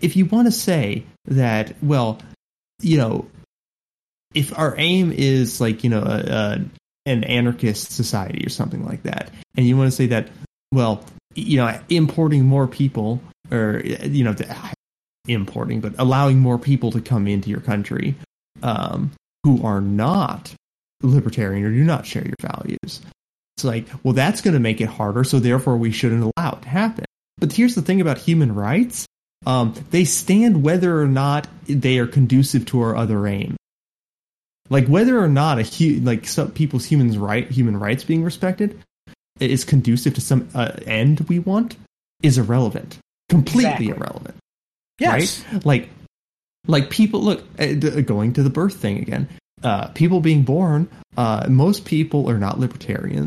if 0.00 0.16
you 0.16 0.26
want 0.26 0.48
to 0.48 0.52
say 0.52 1.04
that, 1.26 1.74
well, 1.82 2.18
you 2.80 2.98
know, 2.98 3.26
if 4.34 4.56
our 4.58 4.74
aim 4.78 5.12
is 5.12 5.60
like 5.60 5.84
you 5.84 5.90
know 5.90 6.02
a, 6.02 6.18
a, 6.26 6.64
an 7.06 7.24
anarchist 7.24 7.92
society 7.92 8.44
or 8.44 8.48
something 8.48 8.84
like 8.84 9.02
that, 9.04 9.30
and 9.56 9.66
you 9.66 9.76
want 9.76 9.90
to 9.90 9.96
say 9.96 10.06
that, 10.06 10.28
well, 10.72 11.04
you 11.34 11.58
know, 11.58 11.78
importing 11.88 12.44
more 12.44 12.66
people 12.66 13.20
or 13.50 13.82
you 13.84 14.24
know, 14.24 14.34
importing, 15.28 15.80
but 15.80 15.94
allowing 15.98 16.38
more 16.38 16.58
people 16.58 16.90
to 16.92 17.00
come 17.00 17.26
into 17.26 17.50
your 17.50 17.60
country 17.60 18.14
um, 18.62 19.12
who 19.44 19.64
are 19.64 19.80
not 19.80 20.54
libertarian 21.02 21.64
or 21.64 21.70
do 21.70 21.84
not 21.84 22.06
share 22.06 22.24
your 22.24 22.36
values. 22.40 23.00
It's 23.56 23.64
like, 23.64 23.86
well, 24.02 24.14
that's 24.14 24.40
going 24.40 24.54
to 24.54 24.60
make 24.60 24.80
it 24.80 24.86
harder, 24.86 25.24
so 25.24 25.38
therefore 25.38 25.76
we 25.76 25.90
shouldn't 25.90 26.32
allow 26.36 26.52
it 26.52 26.62
to 26.62 26.68
happen. 26.68 27.04
But 27.38 27.52
here's 27.52 27.74
the 27.74 27.82
thing 27.82 28.00
about 28.00 28.18
human 28.18 28.54
rights 28.54 29.06
um, 29.44 29.74
they 29.90 30.04
stand 30.04 30.62
whether 30.62 31.00
or 31.00 31.08
not 31.08 31.48
they 31.66 31.98
are 31.98 32.06
conducive 32.06 32.64
to 32.66 32.80
our 32.80 32.96
other 32.96 33.26
aim. 33.26 33.56
Like 34.70 34.86
whether 34.86 35.18
or 35.20 35.28
not 35.28 35.58
a 35.58 35.64
hu- 35.64 36.00
like 36.00 36.26
some 36.26 36.52
people's 36.52 36.84
humans 36.84 37.18
right 37.18 37.50
human 37.50 37.76
rights 37.78 38.04
being 38.04 38.22
respected 38.22 38.78
is 39.40 39.64
conducive 39.64 40.14
to 40.14 40.20
some 40.20 40.48
uh, 40.54 40.72
end 40.86 41.20
we 41.28 41.40
want 41.40 41.76
is 42.22 42.38
irrelevant, 42.38 42.98
completely 43.28 43.64
Exactly. 43.64 43.88
irrelevant 43.88 44.36
Yes. 45.02 45.44
right? 45.52 45.66
Like, 45.66 45.88
like 46.66 46.90
people 46.90 47.20
look 47.20 47.44
uh, 47.58 48.00
going 48.02 48.32
to 48.34 48.42
the 48.42 48.50
birth 48.50 48.76
thing 48.76 48.98
again. 48.98 49.28
Uh, 49.62 49.88
people 49.88 50.20
being 50.20 50.42
born, 50.42 50.88
uh, 51.16 51.46
most 51.48 51.84
people 51.84 52.28
are 52.28 52.38
not 52.38 52.58
libertarians. 52.58 53.26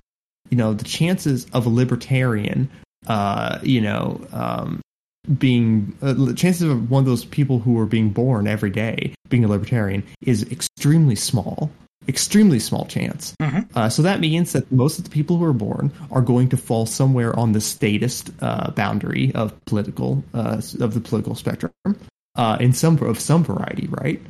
You 0.49 0.57
know, 0.57 0.73
the 0.73 0.84
chances 0.84 1.47
of 1.53 1.65
a 1.65 1.69
libertarian, 1.69 2.69
uh, 3.07 3.60
you 3.64 3.81
know, 3.81 4.26
um, 4.31 4.81
being 5.38 5.97
uh, 6.02 6.14
the 6.14 6.34
chances 6.34 6.69
of 6.69 6.89
one 6.89 7.02
of 7.02 7.07
those 7.07 7.26
people 7.26 7.60
who 7.60 7.80
are 7.80 7.85
being 7.85 8.10
born 8.10 8.47
every 8.47 8.69
day 8.69 9.14
being 9.30 9.43
a 9.43 9.47
libertarian 9.47 10.03
is 10.22 10.43
extremely 10.52 11.15
small. 11.15 11.72
Extremely 12.07 12.60
small 12.60 12.86
chance. 12.86 13.34
Uh, 13.76 13.90
so 13.90 14.02
that 14.02 14.19
means 14.19 14.53
that 14.53 14.72
most 14.72 14.98
of 14.98 15.03
the 15.03 15.10
people 15.10 15.38
who 15.38 15.45
are 15.45 15.53
born 15.53 15.91
are 16.11 16.22
going 16.22 16.49
to 16.49 16.57
fall 16.57 16.86
somewhere 16.86 17.38
on 17.38 17.52
the 17.52 17.61
statist 17.61 18.30
uh, 18.41 18.72
boundary 18.72 19.34
of 19.36 19.53
political 19.65 20.23
uh, 20.34 20.61
of 20.80 20.94
the 20.94 21.02
political 21.02 21.36
spectrum 21.36 21.72
uh, 22.36 22.57
in 22.60 22.73
some 22.73 22.98
of 22.99 23.19
some 23.19 23.44
variety, 23.44 23.88
right? 23.88 24.22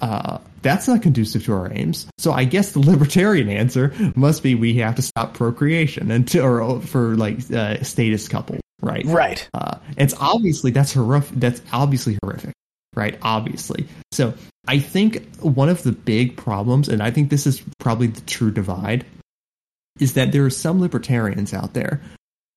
Uh, 0.00 0.38
that's 0.62 0.88
not 0.88 1.02
conducive 1.02 1.44
to 1.44 1.52
our 1.52 1.72
aims. 1.72 2.06
So 2.18 2.32
I 2.32 2.44
guess 2.44 2.72
the 2.72 2.80
libertarian 2.90 3.48
answer 3.48 3.92
must 4.16 4.42
be 4.42 4.54
we 4.54 4.74
have 4.78 4.96
to 4.96 5.02
stop 5.02 5.34
procreation 5.34 6.10
until 6.10 6.44
or 6.44 6.80
for 6.80 7.16
like 7.16 7.50
uh, 7.50 7.82
statist 7.82 8.30
couples, 8.30 8.60
right? 8.80 9.04
Right. 9.06 9.48
Uh, 9.54 9.78
it's 9.96 10.14
obviously 10.18 10.70
that's 10.70 10.92
horrific. 10.92 11.38
That's 11.38 11.62
obviously 11.72 12.18
horrific, 12.22 12.52
right? 12.94 13.18
Obviously. 13.22 13.86
So 14.12 14.34
I 14.66 14.78
think 14.78 15.24
one 15.36 15.68
of 15.68 15.82
the 15.82 15.92
big 15.92 16.36
problems, 16.36 16.88
and 16.88 17.02
I 17.02 17.10
think 17.10 17.30
this 17.30 17.46
is 17.46 17.62
probably 17.78 18.06
the 18.06 18.20
true 18.22 18.50
divide, 18.50 19.04
is 20.00 20.14
that 20.14 20.32
there 20.32 20.44
are 20.44 20.50
some 20.50 20.80
libertarians 20.80 21.52
out 21.52 21.74
there 21.74 22.00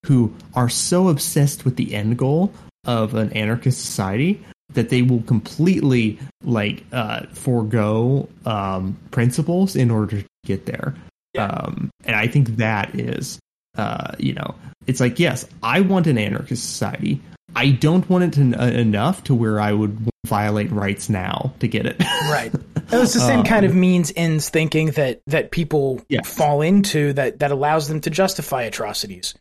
who 0.06 0.34
are 0.54 0.70
so 0.70 1.10
obsessed 1.10 1.66
with 1.66 1.76
the 1.76 1.94
end 1.94 2.18
goal 2.18 2.54
of 2.86 3.14
an 3.14 3.32
anarchist 3.34 3.84
society 3.84 4.44
that 4.74 4.90
they 4.90 5.02
will 5.02 5.22
completely 5.24 6.20
like 6.44 6.84
uh, 6.92 7.26
forego 7.34 8.28
um, 8.46 8.98
principles 9.12 9.76
in 9.76 9.92
order 9.92 10.22
to 10.22 10.28
get 10.46 10.66
there. 10.66 10.96
Um, 11.38 11.90
and 12.06 12.16
I 12.16 12.28
think 12.28 12.58
that 12.58 12.96
is, 12.96 13.40
uh, 13.78 14.16
you 14.18 14.34
know, 14.34 14.56
it's 14.88 15.00
like 15.00 15.20
yes, 15.20 15.46
I 15.62 15.82
want 15.82 16.08
an 16.08 16.18
anarchist 16.18 16.64
society. 16.64 17.22
I 17.56 17.72
don't 17.72 18.08
want 18.10 18.24
it 18.26 18.34
to, 18.34 18.62
uh, 18.62 18.68
enough 18.68 19.24
to 19.26 19.36
where 19.36 19.60
I 19.60 19.72
would 19.72 20.10
violate 20.26 20.72
rights 20.72 21.10
now 21.10 21.54
to 21.60 21.68
get 21.68 21.86
it. 21.86 21.98
Right. 22.30 22.52
It's 22.90 23.14
the 23.14 23.20
same 23.20 23.44
kind 23.44 23.66
of 23.66 23.74
means 23.76 24.12
ends 24.16 24.50
thinking 24.50 24.88
that 24.92 25.22
that 25.28 25.52
people 25.52 26.02
Yes. 26.10 26.28
fall 26.30 26.62
into 26.62 27.14
that 27.14 27.40
that 27.40 27.52
allows 27.52 27.88
them 27.88 28.00
to 28.02 28.10
justify 28.10 28.64
atrocities 28.64 29.34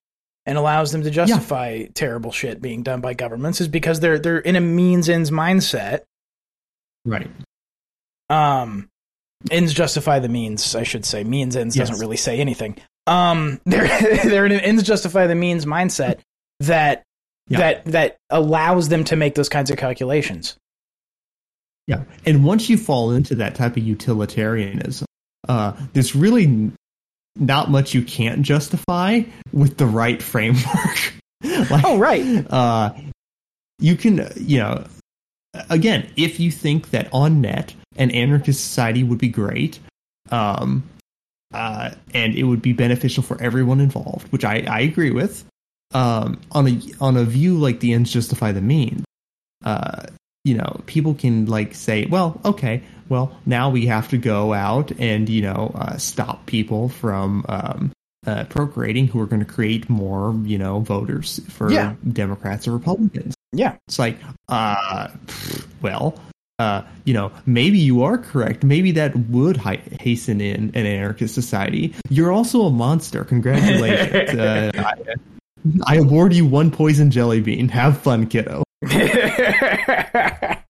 and 0.46 0.56
allows 0.58 0.92
them 0.92 1.02
to 1.02 1.10
justify 1.10 1.84
terrible 1.94 2.30
shit 2.32 2.60
being 2.62 2.82
done 2.82 3.00
by 3.00 3.14
governments 3.14 3.60
is 3.60 3.68
because 3.68 4.00
they're 4.00 4.18
they're 4.18 4.38
in 4.38 4.56
a 4.56 4.60
means 4.60 5.08
ends 5.08 5.30
mindset. 5.30 6.00
right. 7.04 7.30
Um 8.28 8.88
ends 9.50 9.72
justify 9.72 10.18
the 10.18 10.28
means, 10.28 10.74
I 10.74 10.82
should 10.82 11.04
say. 11.04 11.22
Means 11.24 11.56
ends 11.56 11.76
Yes. 11.76 11.88
doesn't 11.88 12.00
really 12.00 12.16
say 12.16 12.38
anything. 12.38 12.76
Um 13.06 13.60
they're 13.66 13.86
they're 14.24 14.46
in 14.46 14.52
an 14.52 14.60
ends 14.60 14.82
justify 14.82 15.26
the 15.26 15.34
means 15.34 15.66
mindset 15.66 16.18
that 16.60 17.02
Yeah. 17.48 17.59
that 17.59 17.85
that 17.86 18.16
allows 18.31 18.89
them 18.89 19.05
to 19.05 19.16
make 19.16 19.35
those 19.35 19.48
kinds 19.48 19.70
of 19.70 19.77
calculations. 19.77 20.56
Yeah, 21.86 22.02
and 22.24 22.44
once 22.44 22.68
you 22.68 22.77
fall 22.77 23.12
into 23.12 23.36
that 23.36 23.55
type 23.55 23.77
of 23.77 23.82
utilitarianism, 23.85 25.06
uh, 25.48 25.73
there's 25.93 26.16
really 26.16 26.73
not 27.36 27.70
much 27.70 27.94
you 27.94 28.02
can't 28.02 28.43
justify 28.43 29.23
with 29.52 29.77
the 29.77 29.86
right 29.86 30.20
framework. 30.20 31.14
like, 31.44 31.85
Oh, 31.85 31.98
right. 31.98 32.44
Uh, 32.51 32.93
you 33.78 33.94
can, 33.94 34.28
you 34.36 34.59
know, 34.59 34.85
again, 35.70 36.10
if 36.16 36.40
you 36.40 36.51
think 36.51 36.90
that 36.90 37.09
on 37.12 37.40
net 37.40 37.74
an 37.97 38.10
anarchist 38.10 38.64
society 38.64 39.05
would 39.05 39.18
be 39.18 39.28
great, 39.28 39.78
um, 40.31 40.82
uh, 41.55 41.90
and 42.12 42.35
it 42.35 42.43
would 42.44 42.62
be 42.62 42.73
beneficial 42.73 43.23
for 43.23 43.40
everyone 43.40 43.81
involved, 43.81 44.32
which 44.32 44.44
I, 44.44 44.64
I 44.68 44.81
agree 44.81 45.12
with. 45.12 45.44
Um, 45.94 46.40
on 46.52 46.66
a 46.68 46.80
on 47.00 47.16
a 47.16 47.24
view 47.24 47.56
like 47.58 47.80
the 47.80 47.92
ends 47.92 48.12
justify 48.12 48.52
the 48.52 48.60
means, 48.60 49.04
uh, 49.64 50.06
you 50.44 50.54
know, 50.54 50.80
people 50.86 51.14
can 51.14 51.46
like 51.46 51.74
say, 51.74 52.06
well, 52.06 52.40
okay, 52.44 52.82
well, 53.08 53.36
now 53.46 53.70
we 53.70 53.86
have 53.86 54.08
to 54.08 54.18
go 54.18 54.52
out 54.52 54.90
and 54.98 55.28
you 55.28 55.42
know 55.42 55.72
uh, 55.74 55.96
stop 55.96 56.44
people 56.46 56.88
from 56.88 57.44
um, 57.48 57.92
uh, 58.26 58.44
procreating 58.44 59.06
who 59.06 59.20
are 59.20 59.26
going 59.26 59.40
to 59.44 59.46
create 59.50 59.88
more, 59.88 60.34
you 60.44 60.58
know, 60.58 60.80
voters 60.80 61.40
for 61.48 61.70
Yeah. 61.70 61.94
Democrats 62.12 62.66
or 62.66 62.72
Republicans. 62.72 63.34
Yeah. 63.52 63.76
It's 63.86 63.98
like, 64.00 64.18
uh, 64.48 65.08
well, 65.80 66.18
uh, 66.58 66.82
you 67.04 67.14
know, 67.14 67.30
maybe 67.46 67.78
you 67.78 68.02
are 68.02 68.18
correct. 68.18 68.64
Maybe 68.64 68.90
that 68.92 69.16
would 69.30 69.56
hi- 69.56 69.80
hasten 70.00 70.40
in 70.40 70.72
an 70.74 70.84
anarchist 70.86 71.34
society. 71.34 71.94
You're 72.10 72.32
also 72.32 72.62
a 72.62 72.70
monster. 72.70 73.24
Congratulations. 73.32 74.30
uh, 74.38 74.72
I, 75.86 75.97
award 75.97 76.32
you 76.34 76.47
one 76.47 76.70
poison 76.70 77.10
jelly 77.10 77.40
bean. 77.40 77.68
Have 77.68 77.98
fun, 77.98 78.26
kiddo. 78.26 78.62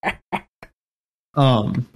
Um, 1.34 1.86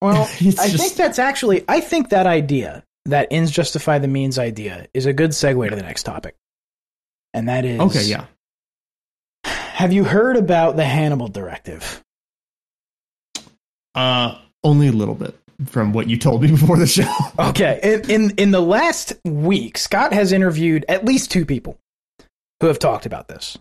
Well, 0.00 0.22
I 0.32 0.36
just- 0.38 0.76
think 0.76 0.94
that's 0.94 1.18
actually 1.18 1.64
I 1.68 1.80
think 1.80 2.10
that 2.10 2.26
idea, 2.26 2.84
that 3.06 3.28
ends 3.32 3.50
justify 3.50 3.98
the 3.98 4.06
means 4.08 4.38
idea, 4.38 4.86
is 4.94 5.06
a 5.06 5.12
good 5.12 5.30
segue 5.30 5.68
to 5.68 5.74
the 5.74 5.82
next 5.82 6.04
topic. 6.04 6.36
And 7.34 7.48
that 7.48 7.64
is 7.64 7.80
okay, 7.80 8.04
yeah. 8.04 8.26
Have 9.44 9.92
you 9.92 10.04
heard 10.04 10.36
about 10.36 10.76
the 10.76 10.84
Hannibal 10.84 11.26
Directive? 11.28 12.00
Uh, 13.94 14.38
only 14.62 14.86
a 14.88 14.92
little 14.92 15.14
bit 15.16 15.36
from 15.66 15.92
what 15.92 16.08
you 16.08 16.16
told 16.16 16.42
me 16.42 16.48
before 16.50 16.76
the 16.76 16.86
show. 16.86 17.12
Okay. 17.38 17.80
In, 17.82 18.10
in 18.10 18.30
in 18.36 18.50
the 18.50 18.60
last 18.60 19.14
week, 19.24 19.78
Scott 19.78 20.12
has 20.12 20.32
interviewed 20.32 20.84
at 20.88 21.04
least 21.04 21.30
two 21.30 21.44
people 21.44 21.78
who 22.60 22.66
have 22.66 22.78
talked 22.78 23.06
about 23.06 23.28
this. 23.28 23.58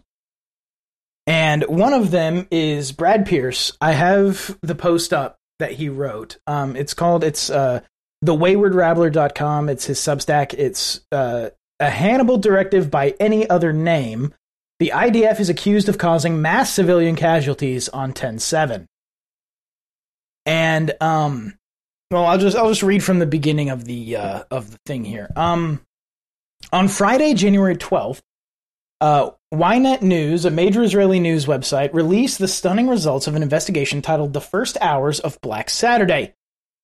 And 1.27 1.63
one 1.63 1.93
of 1.93 2.11
them 2.11 2.47
is 2.49 2.91
Brad 2.91 3.25
Pearce. 3.25 3.77
I 3.79 3.91
have 3.91 4.57
the 4.61 4.75
post 4.75 5.13
up 5.13 5.37
that 5.59 5.73
he 5.73 5.89
wrote. 5.89 6.37
Um, 6.47 6.75
it's 6.75 6.93
called 6.93 7.23
it's 7.23 7.49
uh 7.49 7.81
thewaywardrabbler.com. 8.25 9.69
It's 9.69 9.85
his 9.85 9.99
Substack. 9.99 10.53
It's 10.53 11.01
uh, 11.11 11.49
a 11.79 11.89
Hannibal 11.89 12.37
directive 12.37 12.91
by 12.91 13.15
any 13.19 13.49
other 13.49 13.71
name. 13.71 14.33
The 14.79 14.91
IDF 14.93 15.39
is 15.39 15.49
accused 15.49 15.87
of 15.87 15.97
causing 15.97 16.41
mass 16.41 16.73
civilian 16.73 17.15
casualties 17.15 17.89
on 17.89 18.13
10-7. 18.13 18.87
And 20.45 20.93
um 21.01 21.58
well, 22.11 22.25
I'll 22.25 22.37
just 22.37 22.57
I'll 22.57 22.69
just 22.69 22.83
read 22.83 23.03
from 23.03 23.19
the 23.19 23.25
beginning 23.25 23.69
of 23.69 23.85
the 23.85 24.15
uh, 24.15 24.43
of 24.49 24.71
the 24.71 24.79
thing 24.85 25.05
here. 25.05 25.29
Um, 25.35 25.85
on 26.71 26.87
Friday, 26.87 27.33
January 27.33 27.77
twelfth, 27.77 28.23
uh, 28.99 29.31
Ynet 29.53 30.01
News, 30.01 30.45
a 30.45 30.51
major 30.51 30.83
Israeli 30.83 31.19
news 31.19 31.45
website, 31.45 31.93
released 31.93 32.39
the 32.39 32.47
stunning 32.47 32.87
results 32.87 33.27
of 33.27 33.35
an 33.35 33.43
investigation 33.43 34.01
titled 34.01 34.33
"The 34.33 34.41
First 34.41 34.77
Hours 34.81 35.19
of 35.19 35.39
Black 35.41 35.69
Saturday." 35.69 36.33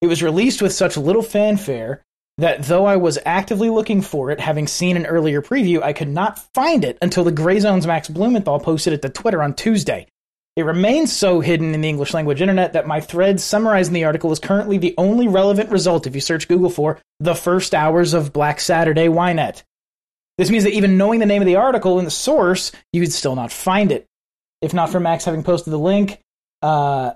It 0.02 0.08
was 0.08 0.22
released 0.22 0.62
with 0.62 0.74
such 0.74 0.98
little 0.98 1.24
fanfare 1.24 2.04
that 2.38 2.64
though 2.64 2.86
I 2.86 2.98
was 2.98 3.18
actively 3.26 3.70
looking 3.70 4.02
for 4.02 4.30
it, 4.30 4.40
having 4.40 4.68
seen 4.68 4.98
an 4.98 5.06
earlier 5.06 5.42
preview, 5.42 5.82
I 5.82 5.94
could 5.94 6.10
not 6.10 6.40
find 6.54 6.84
it 6.84 6.98
until 7.02 7.24
the 7.24 7.32
Grayzone's 7.32 7.88
Max 7.88 8.10
Blumenthal 8.10 8.60
posted 8.60 8.94
it 8.94 9.02
to 9.02 9.10
Twitter 9.10 9.42
on 9.42 9.54
Tuesday. 9.54 10.08
It 10.56 10.64
remains 10.64 11.12
so 11.12 11.42
hidden 11.42 11.74
in 11.74 11.82
the 11.82 11.90
English 11.90 12.14
language 12.14 12.42
internet 12.42 12.74
that 12.74 12.88
my 12.88 13.02
thread 13.02 13.42
summarizing 13.42 13.94
the 13.94 14.06
article 14.06 14.32
is 14.32 14.40
currently 14.40 14.78
the 14.78 14.96
only 14.98 15.28
relevant 15.28 15.70
result 15.70 16.08
if 16.08 16.16
you 16.16 16.22
search 16.22 16.48
Google 16.48 16.70
for 16.70 17.00
the 17.20 17.36
first 17.36 17.76
hours 17.76 18.14
of 18.14 18.32
Black 18.32 18.62
Saturday 18.62 19.08
Ynet. 19.08 19.64
This 20.38 20.50
means 20.50 20.64
that 20.64 20.74
even 20.74 20.98
knowing 20.98 21.20
the 21.20 21.26
name 21.26 21.42
of 21.42 21.46
the 21.46 21.58
article 21.58 21.98
and 21.98 22.08
the 22.08 22.12
source, 22.12 22.72
you 22.94 23.02
could 23.02 23.12
still 23.12 23.36
not 23.36 23.52
find 23.52 23.92
it. 23.92 24.06
If 24.62 24.74
not 24.74 24.90
for 24.90 25.00
Max 25.00 25.26
having 25.26 25.44
posted 25.44 25.74
the 25.74 25.78
link, 25.78 26.20
uh, 26.62 27.12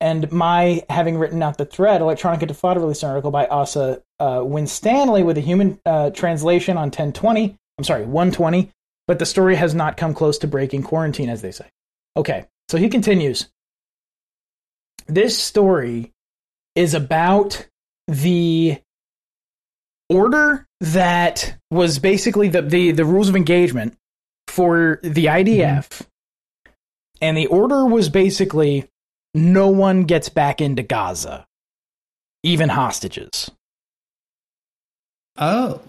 and 0.00 0.30
my 0.32 0.82
having 0.88 1.18
written 1.18 1.42
out 1.42 1.58
the 1.58 1.66
thread, 1.66 2.00
Electronic 2.00 2.40
Intifada 2.40 2.76
released 2.76 3.02
an 3.02 3.10
article 3.10 3.30
by 3.30 3.46
Asa 3.46 4.02
uh, 4.20 4.42
Winstanley 4.44 5.22
with 5.22 5.36
a 5.36 5.42
human 5.42 5.78
uh, 5.84 6.10
translation 6.10 6.76
on 6.76 6.84
1020. 6.84 7.56
I'm 7.76 7.84
sorry, 7.84 8.04
120. 8.04 8.70
But 9.06 9.18
the 9.18 9.26
story 9.26 9.56
has 9.56 9.74
not 9.74 9.96
come 9.96 10.14
close 10.14 10.38
to 10.38 10.46
breaking 10.46 10.84
quarantine, 10.84 11.30
as 11.30 11.42
they 11.42 11.50
say. 11.50 11.66
Okay, 12.16 12.46
so 12.68 12.76
he 12.78 12.88
continues. 12.88 13.48
This 15.06 15.38
story 15.38 16.12
is 16.74 16.94
about 16.94 17.66
the 18.06 18.78
order 20.08 20.66
that 20.80 21.58
was 21.70 21.98
basically 21.98 22.48
the, 22.48 22.62
the, 22.62 22.92
the 22.92 23.04
rules 23.04 23.28
of 23.28 23.36
engagement 23.36 23.96
for 24.46 25.00
the 25.02 25.26
IDF. 25.26 25.88
Mm-hmm. 25.88 26.04
And 27.20 27.36
the 27.36 27.46
order 27.46 27.84
was 27.84 28.08
basically 28.08 28.88
no 29.34 29.68
one 29.68 30.04
gets 30.04 30.28
back 30.28 30.60
into 30.60 30.82
Gaza, 30.82 31.46
even 32.42 32.68
hostages. 32.68 33.50
Oh. 35.36 35.80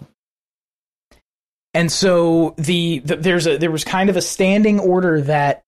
And 1.72 1.90
so 1.90 2.54
the, 2.58 2.98
the 3.00 3.16
there's 3.16 3.46
a 3.46 3.56
there 3.58 3.70
was 3.70 3.84
kind 3.84 4.10
of 4.10 4.16
a 4.16 4.22
standing 4.22 4.80
order 4.80 5.20
that 5.22 5.62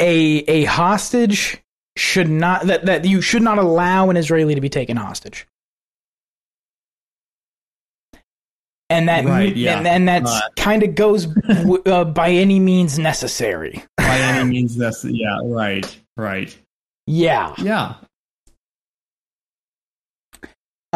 a 0.00 0.38
a 0.48 0.64
hostage 0.64 1.58
should 1.96 2.28
not 2.28 2.66
that, 2.66 2.86
that 2.86 3.04
you 3.04 3.20
should 3.20 3.42
not 3.42 3.58
allow 3.58 4.10
an 4.10 4.16
Israeli 4.16 4.54
to 4.54 4.60
be 4.60 4.68
taken 4.68 4.96
hostage. 4.96 5.46
And 8.88 9.08
that 9.08 9.24
Right, 9.24 9.56
yeah. 9.56 9.78
and, 9.78 9.86
and 9.86 10.08
that 10.08 10.22
Uh, 10.26 10.40
kind 10.56 10.82
of 10.84 10.94
goes 10.94 11.26
w- 11.26 11.82
uh, 11.86 12.04
by 12.04 12.30
any 12.30 12.60
means 12.60 12.98
necessary. 13.00 13.82
By 13.96 14.16
any 14.18 14.48
means 14.48 14.76
necessary. 14.76 15.14
Yeah, 15.16 15.38
right. 15.44 15.98
Right. 16.16 16.56
Yeah. 17.08 17.52
Yeah. 17.58 17.94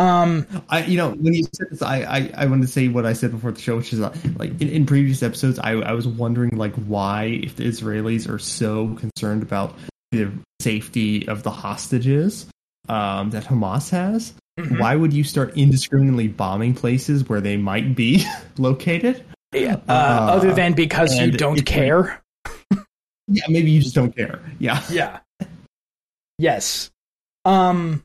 Um 0.00 0.46
I, 0.70 0.84
you 0.84 0.96
know, 0.96 1.10
when 1.10 1.34
you 1.34 1.44
said 1.52 1.66
this, 1.70 1.82
I, 1.82 1.98
I, 2.02 2.30
I 2.34 2.46
wanted 2.46 2.62
to 2.62 2.72
say 2.72 2.88
what 2.88 3.04
I 3.04 3.12
said 3.12 3.32
before 3.32 3.52
the 3.52 3.60
show, 3.60 3.76
which 3.76 3.92
is 3.92 4.00
uh, 4.00 4.14
like 4.36 4.50
in, 4.60 4.68
in 4.68 4.86
previous 4.86 5.22
episodes, 5.22 5.58
I, 5.58 5.72
I 5.72 5.92
was 5.92 6.06
wondering 6.08 6.56
like 6.56 6.74
why, 6.74 7.24
if 7.42 7.56
the 7.56 7.64
Israelis 7.66 8.28
are 8.28 8.38
so 8.38 8.94
concerned 8.94 9.42
about 9.42 9.76
the 10.12 10.30
safety 10.60 11.28
of 11.28 11.42
the 11.42 11.50
hostages 11.50 12.46
um, 12.88 13.30
that 13.30 13.44
Hamas 13.44 13.90
has, 13.90 14.32
mhm. 14.58 14.80
why 14.80 14.96
would 14.96 15.12
you 15.12 15.22
start 15.22 15.56
indiscriminately 15.58 16.28
bombing 16.28 16.72
places 16.74 17.28
where 17.28 17.40
they 17.42 17.56
might 17.58 17.94
be 17.94 18.24
located? 18.58 19.22
Yeah, 19.52 19.74
uh, 19.88 19.92
Uh, 19.92 20.32
other 20.36 20.54
than 20.54 20.72
because 20.72 21.18
you 21.18 21.30
don't 21.30 21.56
like- 21.56 21.66
care. 21.66 22.22
Yeah, 23.28 23.44
maybe 23.48 23.70
you 23.70 23.80
just 23.82 23.94
don't 23.94 24.16
care. 24.16 24.40
Yeah. 24.58 24.82
Yeah. 24.90 25.20
Yes. 26.38 26.90
Um 27.44 28.02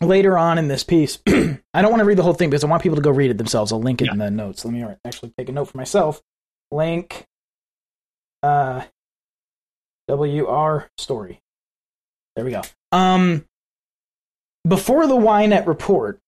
later 0.00 0.38
on 0.38 0.58
in 0.58 0.68
this 0.68 0.84
piece, 0.84 1.18
I 1.26 1.82
don't 1.82 1.90
want 1.90 2.00
to 2.00 2.04
read 2.04 2.18
the 2.18 2.22
whole 2.22 2.34
thing 2.34 2.50
because 2.50 2.64
I 2.64 2.68
want 2.68 2.82
people 2.82 2.96
to 2.96 3.02
go 3.02 3.10
read 3.10 3.30
it 3.30 3.38
themselves. 3.38 3.72
I'll 3.72 3.80
link 3.80 4.02
it 4.02 4.08
in 4.10 4.18
the 4.18 4.30
notes. 4.30 4.64
Let 4.64 4.74
me 4.74 4.84
actually 5.04 5.32
take 5.36 5.48
a 5.48 5.52
note 5.52 5.66
for 5.66 5.76
myself. 5.76 6.22
Link 6.70 7.26
uh 8.42 8.82
WR 10.08 10.88
story. 10.96 11.40
There 12.36 12.44
we 12.44 12.52
go. 12.52 12.62
Um 12.92 13.44
before 14.66 15.06
the 15.06 15.16
Ynet 15.16 15.66
report, 15.66 16.20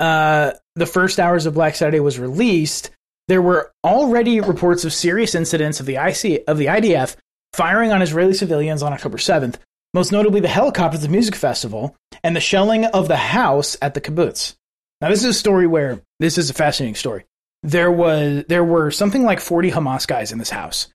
uh 0.00 0.52
the 0.74 0.86
first 0.86 1.20
hours 1.20 1.46
of 1.46 1.54
Black 1.54 1.74
Saturday 1.76 2.00
was 2.00 2.18
released, 2.18 2.90
there 3.28 3.42
were 3.42 3.72
already 3.84 4.40
reports 4.40 4.84
of 4.84 4.92
serious 4.92 5.34
incidents 5.34 5.80
of 5.80 5.86
the 5.86 5.96
IC 5.96 6.44
of 6.46 6.58
the 6.58 6.66
IDF 6.66 7.16
firing 7.52 7.92
on 7.92 8.02
Israeli 8.02 8.34
civilians 8.34 8.82
on 8.82 8.92
October 8.92 9.18
7th, 9.18 9.56
most 9.94 10.12
notably 10.12 10.40
the 10.40 10.48
helicopters 10.48 11.00
at 11.00 11.06
the 11.06 11.12
music 11.12 11.34
festival 11.34 11.96
and 12.22 12.34
the 12.34 12.40
shelling 12.40 12.84
of 12.86 13.08
the 13.08 13.16
house 13.16 13.76
at 13.82 13.94
the 13.94 14.00
kibbutz. 14.00 14.56
Now, 15.00 15.08
this 15.08 15.20
is 15.20 15.36
a 15.36 15.38
story 15.38 15.66
where 15.66 16.00
this 16.20 16.38
is 16.38 16.50
a 16.50 16.54
fascinating 16.54 16.94
story. 16.94 17.24
There 17.62 17.90
was 17.90 18.44
there 18.48 18.64
were 18.64 18.90
something 18.90 19.22
like 19.22 19.40
40 19.40 19.70
Hamas 19.70 20.06
guys 20.06 20.32
in 20.32 20.38
this 20.38 20.50
house, 20.50 20.88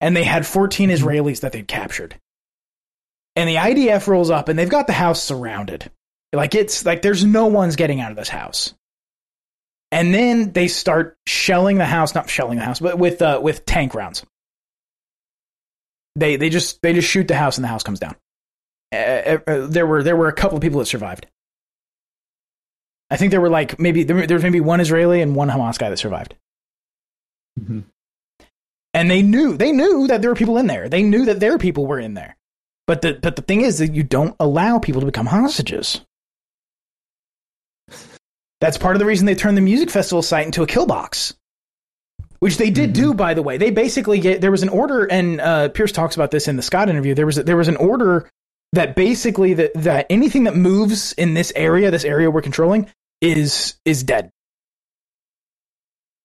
and 0.00 0.16
they 0.16 0.24
had 0.24 0.46
14 0.46 0.90
Israelis 0.90 1.40
that 1.40 1.52
they'd 1.52 1.68
captured. 1.68 2.16
And 3.36 3.48
the 3.48 3.56
IDF 3.56 4.06
rolls 4.06 4.30
up, 4.30 4.48
and 4.48 4.58
they've 4.58 4.68
got 4.68 4.86
the 4.86 4.92
house 4.92 5.22
surrounded. 5.22 5.90
Like 6.32 6.54
it's 6.54 6.84
like 6.84 7.02
there's 7.02 7.24
no 7.24 7.46
one's 7.46 7.76
getting 7.76 8.00
out 8.00 8.10
of 8.10 8.16
this 8.16 8.28
house. 8.28 8.74
And 9.92 10.12
then 10.12 10.52
they 10.52 10.68
start 10.68 11.16
shelling 11.26 11.78
the 11.78 11.84
house, 11.84 12.14
not 12.14 12.28
shelling 12.28 12.58
the 12.58 12.64
house, 12.64 12.80
but 12.80 12.98
with 12.98 13.20
uh, 13.22 13.40
with 13.42 13.66
tank 13.66 13.94
rounds 13.94 14.24
they 16.16 16.36
they 16.36 16.48
just 16.48 16.80
they 16.82 16.92
just 16.92 17.08
shoot 17.08 17.28
the 17.28 17.36
house 17.36 17.58
and 17.58 17.64
the 17.64 17.68
house 17.68 17.82
comes 17.82 18.00
down. 18.00 18.16
Uh, 18.94 19.38
uh, 19.46 19.66
there 19.66 19.86
were 19.86 20.02
there 20.02 20.16
were 20.16 20.28
a 20.28 20.32
couple 20.32 20.56
of 20.56 20.62
people 20.62 20.78
that 20.78 20.86
survived. 20.86 21.26
I 23.10 23.16
think 23.16 23.30
there 23.30 23.40
were 23.40 23.50
like 23.50 23.78
maybe 23.78 24.04
there, 24.04 24.26
there 24.26 24.36
was 24.36 24.42
maybe 24.42 24.60
one 24.60 24.80
Israeli 24.80 25.20
and 25.20 25.34
one 25.34 25.48
Hamas 25.48 25.78
guy 25.78 25.90
that 25.90 25.98
survived. 25.98 26.34
Mhm. 27.60 27.84
And 28.92 29.10
they 29.10 29.22
knew 29.22 29.56
they 29.56 29.72
knew 29.72 30.06
that 30.06 30.20
there 30.20 30.30
were 30.30 30.36
people 30.36 30.58
in 30.58 30.66
there. 30.66 30.88
They 30.88 31.02
knew 31.02 31.24
that 31.26 31.40
their 31.40 31.58
people 31.58 31.86
were 31.86 31.98
in 31.98 32.14
there. 32.14 32.36
But 32.86 33.02
the 33.02 33.18
but 33.20 33.36
the 33.36 33.42
thing 33.42 33.62
is 33.62 33.78
that 33.78 33.94
you 33.94 34.02
don't 34.02 34.36
allow 34.40 34.78
people 34.78 35.00
to 35.00 35.06
become 35.06 35.26
hostages. 35.26 36.00
That's 38.60 38.78
part 38.78 38.96
of 38.96 39.00
the 39.00 39.06
reason 39.06 39.26
they 39.26 39.34
turned 39.34 39.56
the 39.56 39.62
music 39.62 39.90
festival 39.90 40.22
site 40.22 40.46
into 40.46 40.62
a 40.62 40.66
kill 40.66 40.86
box 40.86 41.34
which 42.44 42.58
they 42.58 42.70
did 42.70 42.92
do 42.92 43.14
by 43.14 43.32
the 43.32 43.42
way 43.42 43.56
they 43.56 43.70
basically 43.70 44.20
get 44.20 44.42
there 44.42 44.50
was 44.50 44.62
an 44.62 44.68
order 44.68 45.04
and 45.10 45.40
uh, 45.40 45.68
Pearce 45.70 45.92
talks 45.92 46.14
about 46.14 46.30
this 46.30 46.46
in 46.46 46.56
the 46.56 46.62
scott 46.62 46.90
interview 46.90 47.14
there 47.14 47.24
was 47.24 47.38
a, 47.38 47.42
there 47.42 47.56
was 47.56 47.68
an 47.68 47.76
order 47.76 48.28
that 48.74 48.96
basically 48.96 49.54
that, 49.54 49.72
that 49.74 50.06
anything 50.10 50.44
that 50.44 50.56
moves 50.56 51.12
in 51.14 51.34
this 51.34 51.52
area 51.56 51.90
this 51.90 52.04
area 52.04 52.30
we're 52.30 52.42
controlling 52.42 52.90
is 53.20 53.76
is 53.84 54.02
dead 54.02 54.30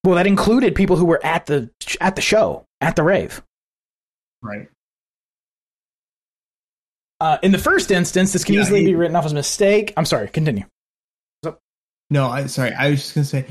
well 0.03 0.15
that 0.15 0.27
included 0.27 0.75
people 0.75 0.95
who 0.97 1.05
were 1.05 1.23
at 1.25 1.45
the 1.47 1.69
at 2.01 2.15
the 2.15 2.21
show 2.21 2.65
at 2.81 2.95
the 2.95 3.03
rave 3.03 3.41
Right. 4.43 4.69
uh, 7.21 7.37
in 7.43 7.51
the 7.51 7.57
first 7.57 7.91
instance 7.91 8.33
this 8.33 8.43
can 8.45 8.55
Yeah, 8.55 8.61
easily 8.61 8.81
he- 8.81 8.87
be 8.87 8.95
written 8.95 9.15
off 9.15 9.25
as 9.25 9.31
a 9.33 9.35
mistake 9.35 9.93
i'm 9.97 10.05
sorry 10.05 10.27
continue 10.29 10.65
No, 12.11 12.27
I 12.27 12.47
sorry. 12.47 12.73
I 12.73 12.89
was 12.89 13.01
just 13.01 13.15
gonna 13.15 13.25
say, 13.25 13.45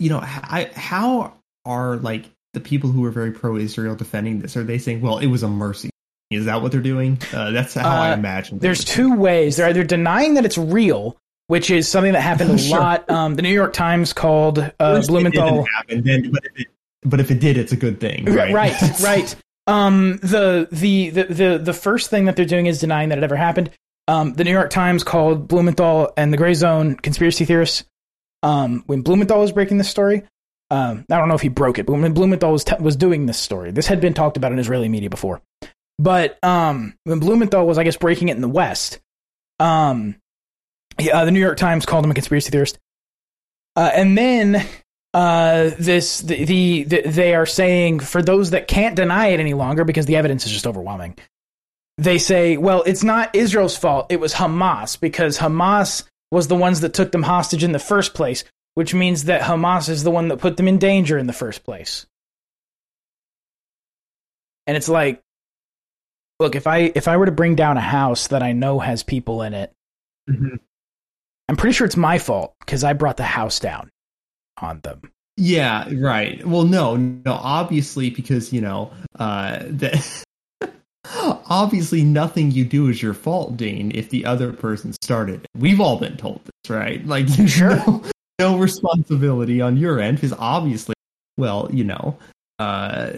you 0.00 0.10
know, 0.10 0.18
I, 0.20 0.70
how 0.74 1.34
are 1.64 1.96
like 1.98 2.24
the 2.54 2.60
people 2.60 2.90
who 2.90 3.04
are 3.04 3.12
very 3.12 3.30
pro-Israel 3.30 3.94
defending 3.94 4.40
this? 4.40 4.56
Are 4.56 4.64
they 4.64 4.78
saying, 4.78 5.00
well, 5.00 5.18
it 5.18 5.28
was 5.28 5.44
a 5.44 5.48
mercy? 5.48 5.90
Is 6.34 6.44
that 6.46 6.60
what 6.62 6.72
they're 6.72 6.80
doing? 6.80 7.18
Uh, 7.32 7.50
that's 7.52 7.74
how 7.74 7.88
I 7.88 8.10
Uh, 8.10 8.14
imagine. 8.14 8.58
there's 8.58 8.84
two 8.84 9.14
ways 9.14 9.56
they're 9.56 9.68
either 9.68 9.84
denying 9.84 10.34
that 10.34 10.44
it's 10.44 10.58
real 10.58 11.16
which 11.46 11.70
is 11.70 11.86
something 11.86 12.14
that 12.14 12.22
happened 12.22 12.50
a 12.50 12.58
Sure. 12.58 12.80
lot 12.80 13.10
um, 13.10 13.34
the 13.34 13.42
new 13.42 13.52
york 13.52 13.72
times 13.72 14.12
called 14.12 14.58
uh, 14.80 15.02
blumenthal 15.06 15.44
didn't 15.56 15.66
happen, 15.76 16.02
then, 16.02 16.30
but 16.32 16.44
if 16.46 16.60
it, 16.60 16.66
but 17.04 17.20
if 17.20 17.30
it 17.30 17.38
did, 17.40 17.58
it's 17.58 17.72
a 17.72 17.76
good 17.76 18.00
thing, 18.00 18.24
right? 18.40 18.52
right 18.54 19.00
right 19.00 19.36
um 19.66 20.18
the, 20.22 20.68
the 20.72 21.10
the 21.10 21.22
the 21.24 21.58
the 21.58 21.72
first 21.72 22.10
thing 22.10 22.24
that 22.26 22.36
they're 22.36 22.44
doing 22.44 22.66
is 22.66 22.80
denying 22.80 23.08
that 23.10 23.18
it 23.18 23.24
ever 23.24 23.36
happened 23.36 23.70
um 24.08 24.34
the 24.34 24.44
new 24.44 24.50
york 24.52 24.68
times 24.70 25.02
called 25.04 25.48
blumenthal 25.48 26.12
and 26.18 26.32
the 26.32 26.36
Grayzone 26.38 27.00
conspiracy 27.02 27.44
theorists 27.46 27.84
um 28.42 28.82
when 28.86 29.00
blumenthal 29.02 29.40
was 29.40 29.52
breaking 29.52 29.78
this 29.78 29.88
story 29.88 30.22
um 30.70 31.06
i 31.10 31.16
don't 31.18 31.28
know 31.28 31.34
if 31.34 31.40
he 31.40 31.48
broke 31.48 31.78
it 31.78 31.86
but 31.86 31.94
when 31.94 32.12
blumenthal 32.12 32.52
was 32.52 32.64
t- 32.64 32.76
was 32.78 32.94
doing 32.96 33.24
this 33.24 33.38
story 33.38 33.70
this 33.70 33.86
had 33.86 34.00
been 34.02 34.12
talked 34.12 34.36
about 34.36 34.52
in 34.52 34.58
israeli 34.58 34.88
media 34.90 35.08
before 35.08 35.40
but 35.98 36.38
um 36.42 36.94
when 37.04 37.18
blumenthal 37.18 37.66
was 37.66 37.78
i 37.78 37.84
guess 37.84 37.96
breaking 37.96 38.28
it 38.28 38.36
in 38.36 38.42
the 38.42 38.48
west 38.48 39.00
um 39.60 40.16
uh, 41.12 41.24
the 41.24 41.30
new 41.30 41.40
york 41.40 41.56
times 41.56 41.86
called 41.86 42.04
him 42.04 42.10
a 42.10 42.14
conspiracy 42.14 42.50
theorist 42.50 42.78
uh, 43.76 43.90
and 43.92 44.16
then 44.16 44.64
uh, 45.14 45.70
this 45.78 46.20
the, 46.20 46.44
the, 46.44 46.82
the 46.84 47.02
they 47.02 47.34
are 47.34 47.46
saying 47.46 48.00
for 48.00 48.20
those 48.20 48.50
that 48.50 48.68
can't 48.68 48.96
deny 48.96 49.28
it 49.28 49.40
any 49.40 49.54
longer 49.54 49.84
because 49.84 50.06
the 50.06 50.16
evidence 50.16 50.44
is 50.44 50.52
just 50.52 50.66
overwhelming. 50.66 51.16
They 51.96 52.18
say, 52.18 52.56
well, 52.56 52.82
it's 52.84 53.04
not 53.04 53.34
Israel's 53.34 53.76
fault; 53.76 54.06
it 54.10 54.18
was 54.18 54.34
Hamas 54.34 55.00
because 55.00 55.38
Hamas 55.38 56.04
was 56.32 56.48
the 56.48 56.56
ones 56.56 56.80
that 56.80 56.94
took 56.94 57.12
them 57.12 57.22
hostage 57.22 57.62
in 57.62 57.70
the 57.70 57.78
first 57.78 58.14
place, 58.14 58.42
which 58.74 58.92
means 58.92 59.24
that 59.24 59.42
Hamas 59.42 59.88
is 59.88 60.02
the 60.02 60.10
one 60.10 60.28
that 60.28 60.40
put 60.40 60.56
them 60.56 60.66
in 60.66 60.78
danger 60.78 61.16
in 61.16 61.28
the 61.28 61.32
first 61.32 61.62
place. 61.62 62.06
And 64.66 64.76
it's 64.76 64.88
like, 64.88 65.20
look, 66.40 66.54
if 66.54 66.66
I 66.66 66.92
if 66.94 67.08
I 67.08 67.16
were 67.16 67.26
to 67.26 67.32
bring 67.32 67.54
down 67.54 67.76
a 67.76 67.80
house 67.82 68.28
that 68.28 68.42
I 68.42 68.52
know 68.52 68.78
has 68.80 69.02
people 69.02 69.42
in 69.42 69.54
it, 69.54 69.72
Mhm. 70.30 70.58
I'm 71.48 71.56
pretty 71.56 71.74
sure 71.74 71.86
it's 71.86 71.96
my 71.96 72.18
fault 72.18 72.54
because 72.60 72.84
I 72.84 72.92
brought 72.94 73.16
the 73.18 73.24
house 73.24 73.58
down 73.60 73.90
on 74.62 74.80
them. 74.80 75.02
Yeah, 75.36 75.88
right. 75.96 76.46
Well, 76.46 76.62
no, 76.64 76.96
no, 76.96 77.32
obviously 77.32 78.08
because 78.10 78.52
you 78.52 78.60
know 78.60 78.90
uh, 79.18 79.58
that 79.64 80.24
obviously 81.48 82.02
nothing 82.02 82.50
you 82.50 82.64
do 82.64 82.88
is 82.88 83.02
your 83.02 83.14
fault, 83.14 83.56
Dean, 83.56 83.92
if 83.94 84.10
the 84.10 84.24
other 84.24 84.52
person 84.52 84.92
started. 85.02 85.44
it. 85.44 85.50
We've 85.60 85.80
all 85.80 85.98
been 85.98 86.16
told 86.16 86.40
this, 86.44 86.70
right? 86.70 87.04
Like 87.06 87.26
there's 87.26 87.50
Sure. 87.58 87.76
no, 87.76 88.02
no 88.38 88.58
responsibility 88.58 89.60
on 89.60 89.76
your 89.76 90.00
end 90.00 90.16
because 90.18 90.32
obviously, 90.38 90.94
well, 91.36 91.68
you 91.72 91.84
know, 91.84 92.16
uh 92.58 93.10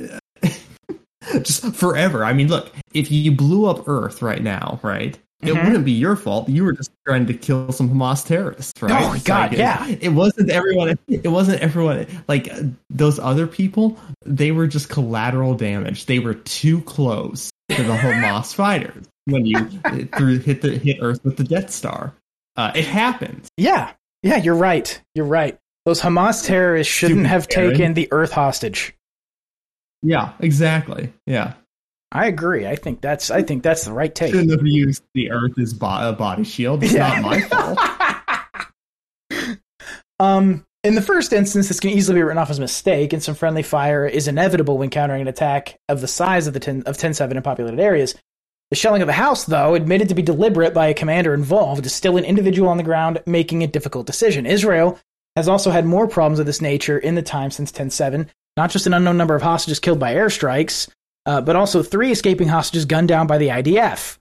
just 1.44 1.74
forever. 1.74 2.24
I 2.24 2.32
mean, 2.32 2.48
look, 2.48 2.70
if 2.94 3.10
you 3.10 3.32
blew 3.32 3.66
up 3.66 3.88
Earth 3.88 4.22
right 4.22 4.42
now, 4.42 4.80
right? 4.82 5.18
It 5.42 5.52
Mhm. 5.52 5.64
wouldn't 5.66 5.84
be 5.84 5.92
your 5.92 6.16
fault. 6.16 6.48
You 6.48 6.64
were 6.64 6.72
just 6.72 6.90
trying 7.06 7.26
to 7.26 7.34
kill 7.34 7.70
some 7.70 7.90
Hamas 7.90 8.26
terrorists, 8.26 8.80
right? 8.80 8.90
Oh, 9.04 9.12
It's 9.12 9.22
God, 9.24 9.52
it- 9.52 9.58
yeah. 9.58 9.86
It, 9.86 10.08
wasn't 10.08 10.48
everyone. 10.50 10.98
It 11.08 11.28
wasn't 11.28 11.60
everyone. 11.60 12.06
Like 12.26 12.48
those 12.88 13.18
other 13.18 13.46
people, 13.46 13.98
they 14.24 14.50
were 14.50 14.66
just 14.66 14.88
collateral 14.88 15.54
damage. 15.54 16.06
They 16.06 16.20
were 16.20 16.32
too 16.34 16.80
close 16.82 17.50
to 17.68 17.82
the 17.82 17.92
Hamas 17.96 18.54
fighters 18.54 19.04
when 19.26 19.44
you 19.44 19.58
threw 20.16 20.38
hit 20.38 20.62
the 20.62 20.70
hit 20.78 20.98
Earth 21.02 21.20
with 21.22 21.36
the 21.36 21.44
Death 21.44 21.70
Star. 21.70 22.14
Uh, 22.56 22.72
it 22.74 22.86
happened. 22.86 23.42
Yeah, 23.58 23.90
yeah, 24.22 24.38
you're 24.38 24.54
right. 24.56 24.98
You're 25.14 25.26
right. 25.26 25.58
Those 25.84 26.00
Hamas 26.00 26.46
terrorists 26.46 26.90
shouldn't 26.92 27.18
Stupid 27.20 27.28
have 27.28 27.48
Karen. 27.50 27.70
taken 27.72 27.94
the 27.94 28.08
Earth 28.10 28.32
hostage. 28.32 28.94
Yeah, 30.06 30.32
exactly. 30.38 31.12
Yeah, 31.26 31.54
I 32.12 32.26
agree. 32.26 32.66
I 32.66 32.76
think 32.76 33.00
that's. 33.00 33.30
I 33.30 33.42
think 33.42 33.62
that's 33.64 33.84
the 33.84 33.92
right 33.92 34.14
take. 34.14 34.32
shouldn't 34.32 34.52
have 34.52 34.64
used 34.66 35.02
the 35.14 35.30
Earth 35.32 35.58
as 35.58 35.74
bo- 35.74 36.08
a 36.08 36.12
body 36.12 36.44
shield. 36.44 36.84
It's 36.84 36.92
Yeah. 36.92 37.20
not 37.20 37.22
my 37.22 37.40
fault. 37.50 37.78
Um, 40.18 40.64
in 40.84 40.94
the 40.94 41.02
first 41.02 41.32
instance, 41.32 41.68
this 41.68 41.80
can 41.80 41.90
easily 41.90 42.18
be 42.18 42.22
written 42.22 42.38
off 42.38 42.50
as 42.50 42.58
a 42.58 42.62
mistake, 42.62 43.12
and 43.12 43.22
some 43.22 43.34
friendly 43.34 43.62
fire 43.62 44.06
is 44.06 44.28
inevitable 44.28 44.78
when 44.78 44.88
countering 44.90 45.22
an 45.22 45.28
attack 45.28 45.78
of 45.88 46.00
the 46.00 46.06
size 46.08 46.46
of 46.46 46.54
the 46.54 46.60
10, 46.60 46.84
of 46.86 46.96
10-7 46.96 47.32
in 47.32 47.42
populated 47.42 47.80
areas. 47.80 48.14
The 48.70 48.76
shelling 48.76 49.02
of 49.02 49.08
a 49.08 49.12
house, 49.12 49.44
though, 49.44 49.74
admitted 49.74 50.08
to 50.08 50.14
be 50.14 50.22
deliberate 50.22 50.74
by 50.74 50.86
a 50.86 50.94
commander 50.94 51.34
involved, 51.34 51.86
is 51.86 51.92
still 51.94 52.16
an 52.16 52.24
individual 52.24 52.68
on 52.68 52.76
the 52.78 52.82
ground 52.82 53.20
making 53.26 53.62
a 53.62 53.66
difficult 53.66 54.06
decision. 54.06 54.46
Israel 54.46 54.98
has 55.34 55.48
also 55.48 55.70
had 55.70 55.84
more 55.86 56.08
problems 56.08 56.38
of 56.38 56.46
this 56.46 56.62
nature 56.62 56.98
in 56.98 57.14
the 57.14 57.22
time 57.22 57.50
since 57.50 57.70
10-7, 57.72 58.28
not 58.56 58.70
just 58.70 58.86
an 58.86 58.94
unknown 58.94 59.16
number 59.16 59.34
of 59.34 59.42
hostages 59.42 59.80
killed 59.80 59.98
by 59.98 60.14
airstrikes, 60.14 60.88
uh, 61.26 61.40
but 61.40 61.56
also 61.56 61.82
three 61.82 62.10
escaping 62.10 62.48
hostages 62.48 62.84
gunned 62.84 63.08
down 63.08 63.26
by 63.26 63.38
the 63.38 63.48
IDF, 63.48 64.18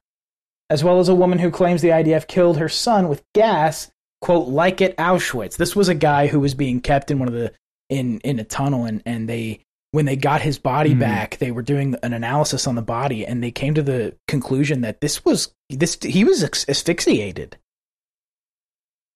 as 0.69 0.83
well 0.83 0.99
as 0.99 1.09
a 1.09 1.15
woman 1.15 1.39
who 1.39 1.51
claims 1.51 1.81
the 1.81 1.89
IDF 1.89 2.27
killed 2.27 2.57
her 2.57 2.69
son 2.69 3.07
with 3.07 3.23
gas 3.33 3.91
quote 4.21 4.47
like 4.47 4.81
at 4.81 4.97
Auschwitz. 4.97 5.57
This 5.57 5.75
was 5.75 5.87
a 5.87 5.95
guy 5.95 6.27
who 6.27 6.39
was 6.39 6.55
being 6.55 6.81
kept 6.81 7.11
in 7.11 7.19
one 7.19 7.27
of 7.27 7.33
the 7.33 7.51
in 7.89 8.19
in 8.21 8.39
a 8.39 8.43
tunnel 8.43 8.85
and 8.85 9.03
and 9.05 9.29
they 9.29 9.59
when 9.91 10.05
they 10.05 10.15
got 10.15 10.41
his 10.41 10.57
body 10.57 10.93
Hmm. 10.93 10.99
back, 10.99 11.37
they 11.37 11.51
were 11.51 11.61
doing 11.61 11.95
an 12.03 12.11
analysis 12.11 12.67
on 12.67 12.75
the 12.75 12.81
body 12.81 13.25
and 13.25 13.41
they 13.41 13.51
came 13.51 13.75
to 13.75 13.83
the 13.83 14.15
conclusion 14.27 14.81
that 14.81 14.99
this 14.99 15.23
was 15.23 15.53
this 15.69 15.97
he 16.01 16.23
was 16.23 16.43
asphyxiated. 16.43 17.57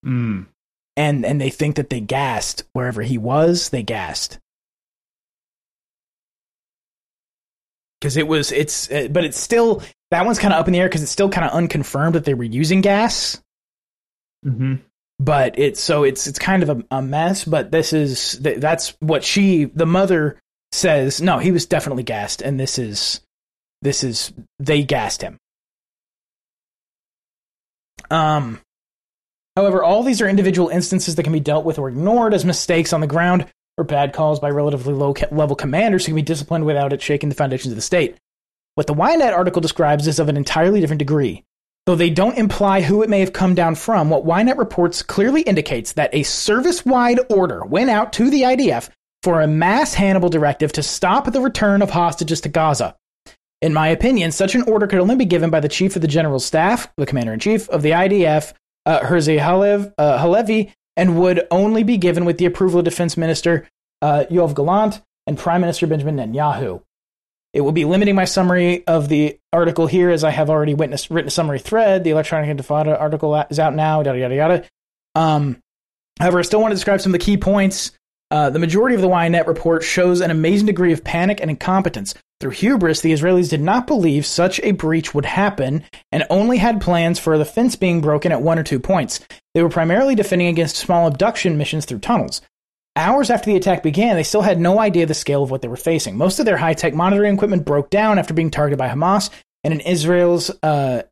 Mm. 0.06 0.48
And 0.96 1.26
and 1.26 1.42
they 1.42 1.50
think 1.50 1.76
that 1.76 1.90
they 1.90 2.00
gassed 2.00 2.64
wherever 2.74 3.02
he 3.02 3.18
was, 3.18 3.70
they 3.70 3.84
gassed. 3.84 4.40
Cuz 8.02 8.18
it 8.18 8.28
was 8.28 8.52
it's 8.52 8.90
uh, 8.92 9.08
but 9.12 9.26
it's 9.26 9.38
still 9.40 9.82
that 10.12 10.26
one's 10.26 10.40
kind 10.40 10.54
of 10.54 10.60
up 10.60 10.68
in 10.68 10.74
the 10.74 10.80
air 10.80 10.90
cuz 10.90 11.02
it's 11.04 11.12
still 11.12 11.30
kind 11.30 11.46
of 11.46 11.52
unconfirmed 11.52 12.16
that 12.16 12.26
they 12.26 12.34
were 12.34 12.44
using 12.44 12.82
gas. 12.82 13.42
hmm 14.44 14.76
but 15.22 15.60
it's 15.60 15.82
so 15.82 16.04
it's 16.04 16.28
it's 16.28 16.40
kind 16.40 16.64
of 16.64 16.70
a, 16.70 16.84
a 16.92 17.02
mess 17.02 17.44
but 17.44 17.72
this 17.72 17.92
is 17.92 18.40
th- 18.42 18.60
that's 18.62 18.94
what 19.02 19.22
she 19.22 19.66
the 19.66 19.86
mother 19.86 20.40
says 20.72 21.22
no 21.22 21.40
he 21.40 21.52
was 21.52 21.66
definitely 21.66 22.04
gassed 22.04 22.42
and 22.42 22.58
this 22.58 22.80
is 22.80 23.20
this 23.82 24.02
is 24.04 24.32
they 24.60 24.82
gassed 24.84 25.22
him. 25.22 25.38
Um 28.10 28.62
however 29.58 29.84
all 29.84 30.04
these 30.04 30.22
are 30.22 30.30
individual 30.30 30.70
instances 30.70 31.16
that 31.16 31.24
can 31.24 31.34
be 31.34 31.40
dealt 31.42 31.66
with 31.66 31.78
or 31.78 31.90
ignored 31.90 32.34
as 32.34 32.46
mistakes 32.46 32.94
on 32.94 33.02
the 33.02 33.08
ground 33.08 33.46
or 33.80 33.84
bad 33.84 34.14
calls 34.14 34.40
by 34.40 34.50
relatively 34.50 34.94
low 34.94 35.14
level 35.32 35.56
commanders 35.56 36.06
who 36.06 36.12
can 36.12 36.16
be 36.18 36.22
disciplined 36.22 36.66
without 36.66 36.94
it 36.94 37.02
shaking 37.02 37.30
the 37.30 37.36
foundations 37.36 37.72
of 37.72 37.76
the 37.76 37.82
state 37.82 38.18
what 38.76 38.88
the 38.88 38.94
Ynet 38.94 39.34
article 39.34 39.62
describes 39.62 40.08
is 40.08 40.20
of 40.20 40.30
an 40.30 40.38
entirely 40.38 40.80
different 40.80 41.00
degree 41.00 41.44
Though 41.90 41.96
they 41.96 42.12
don't 42.12 42.38
imply 42.38 42.82
who 42.82 43.02
it 43.02 43.10
may 43.10 43.20
have 43.20 43.34
come 43.34 43.56
down 43.56 43.74
from, 43.74 44.12
what 44.12 44.24
Ynet 44.24 44.60
reports 44.60 45.02
clearly 45.02 45.42
indicates 45.42 45.94
that 45.94 46.14
a 46.14 46.22
service 46.22 46.86
wide 46.86 47.20
order 47.32 47.66
went 47.66 47.90
out 47.90 48.14
to 48.14 48.30
the 48.30 48.44
IDF 48.44 48.90
for 49.24 49.42
a 49.42 49.48
mass 49.48 49.96
Hannibal 49.96 50.30
directive 50.30 50.72
to 50.74 50.84
stop 50.84 51.32
the 51.32 51.42
return 51.42 51.82
of 51.82 51.90
hostages 51.90 52.42
to 52.42 52.50
Gaza. 52.50 52.96
In 53.64 53.74
my 53.74 53.88
opinion, 53.88 54.32
such 54.32 54.54
an 54.54 54.62
order 54.64 54.86
could 54.86 55.00
only 55.00 55.16
be 55.16 55.26
given 55.26 55.50
by 55.50 55.62
the 55.62 55.68
chief 55.68 55.96
of 55.96 56.04
the 56.04 56.08
general 56.08 56.40
staff, 56.40 56.88
the 56.96 57.08
commander 57.08 57.34
in 57.34 57.40
chief 57.40 57.68
of 57.70 57.82
the 57.82 57.90
IDF, 57.90 58.54
uh, 58.86 59.00
Herzi 59.00 59.40
Halev, 59.40 59.92
uh, 59.98 60.20
Halevi, 60.20 60.72
and 61.00 61.18
would 61.18 61.48
only 61.50 61.84
be 61.84 61.96
given 61.96 62.26
with 62.26 62.38
the 62.40 62.46
approval 62.46 62.80
of 62.80 62.86
Defense 62.86 63.16
Minister 63.16 63.66
uh, 64.02 64.26
Yoav 64.30 64.54
Gallant 64.54 65.02
and 65.26 65.38
Prime 65.38 65.62
Minister 65.62 65.88
Benjamin 65.88 66.18
Netanyahu. 66.18 66.82
It 67.54 67.62
will 67.62 67.72
be 67.72 67.86
limiting 67.86 68.16
my 68.16 68.26
summary 68.26 68.86
of 68.86 69.08
the 69.08 69.40
article 69.54 69.88
here, 69.88 70.10
as 70.10 70.26
I 70.26 70.30
have 70.32 70.50
already 70.50 70.74
witnessed, 70.74 71.10
written 71.10 71.30
a 71.30 71.32
summary 71.32 71.60
thread. 71.60 72.04
The 72.04 72.10
Electronic 72.10 72.56
Intifada 72.56 73.00
article 73.00 73.34
is 73.50 73.60
out 73.60 73.74
now, 73.74 74.02
yada, 74.02 74.20
yada, 74.20 74.36
yada. 74.36 74.66
Um, 75.16 75.62
however, 76.20 76.40
I 76.40 76.42
still 76.42 76.60
want 76.60 76.72
to 76.72 76.76
describe 76.76 77.00
some 77.00 77.14
of 77.14 77.20
the 77.20 77.26
key 77.26 77.38
points. 77.38 77.94
Uh, 78.30 78.50
the 78.50 78.60
majority 78.60 78.94
of 78.94 79.02
the 79.02 79.08
Ynet 79.08 79.48
report 79.48 79.84
shows 79.84 80.20
an 80.20 80.32
amazing 80.32 80.68
degree 80.68 80.92
of 80.92 81.06
panic 81.06 81.40
and 81.40 81.50
incompetence. 81.50 82.14
Through 82.40 82.52
hubris, 82.52 83.02
the 83.02 83.12
Israelis 83.12 83.50
did 83.50 83.62
not 83.62 83.86
believe 83.86 84.26
such 84.26 84.62
a 84.62 84.72
breach 84.72 85.14
would 85.14 85.26
happen 85.26 85.84
and 86.12 86.24
only 86.30 86.58
had 86.58 86.80
plans 86.80 87.20
for 87.20 87.38
the 87.38 87.44
fence 87.44 87.76
being 87.76 88.00
broken 88.00 88.32
at 88.32 88.42
one 88.42 88.58
or 88.58 88.64
two 88.64 88.80
points. 88.80 89.20
They 89.54 89.62
were 89.62 89.70
primarily 89.70 90.16
defending 90.16 90.48
against 90.48 90.78
small 90.78 91.06
abduction 91.06 91.58
missions 91.58 91.84
through 91.84 92.00
tunnels. 92.00 92.42
Hours 92.96 93.30
after 93.30 93.50
the 93.50 93.58
attack 93.58 93.84
began, 93.84 94.16
they 94.16 94.24
still 94.24 94.42
had 94.42 94.60
no 94.60 94.80
idea 94.80 95.06
the 95.06 95.14
scale 95.14 95.44
of 95.44 95.52
what 95.52 95.62
they 95.62 95.68
were 95.68 95.76
facing. 95.76 96.18
Most 96.18 96.40
of 96.40 96.46
their 96.46 96.58
high 96.58 96.74
tech 96.74 96.94
monitoring 96.94 97.34
equipment 97.34 97.66
broke 97.66 97.90
down 97.90 98.18
after 98.18 98.34
being 98.34 98.52
targeted 98.52 98.80
by 98.80 98.88
Hamas, 98.88 99.30
and 99.64 99.74
in 99.74 99.82
Israel's 99.82 100.50
uh, 100.64 101.04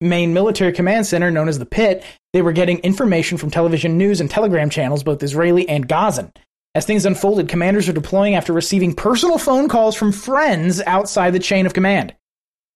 main 0.00 0.34
military 0.34 0.72
command 0.72 1.06
center, 1.06 1.30
known 1.30 1.48
as 1.48 1.58
the 1.58 1.66
Pit, 1.66 2.04
they 2.32 2.42
were 2.42 2.52
getting 2.52 2.78
information 2.80 3.38
from 3.38 3.50
television 3.50 3.98
news 3.98 4.20
and 4.20 4.30
telegram 4.30 4.68
channels, 4.68 5.02
both 5.04 5.22
Israeli 5.22 5.68
and 5.68 5.88
Gazan. 5.88 6.32
As 6.74 6.86
things 6.86 7.04
unfolded, 7.04 7.48
commanders 7.48 7.86
were 7.86 7.92
deploying 7.92 8.34
after 8.34 8.52
receiving 8.52 8.94
personal 8.94 9.36
phone 9.38 9.68
calls 9.68 9.94
from 9.94 10.10
friends 10.10 10.80
outside 10.86 11.32
the 11.32 11.38
chain 11.38 11.66
of 11.66 11.74
command. 11.74 12.14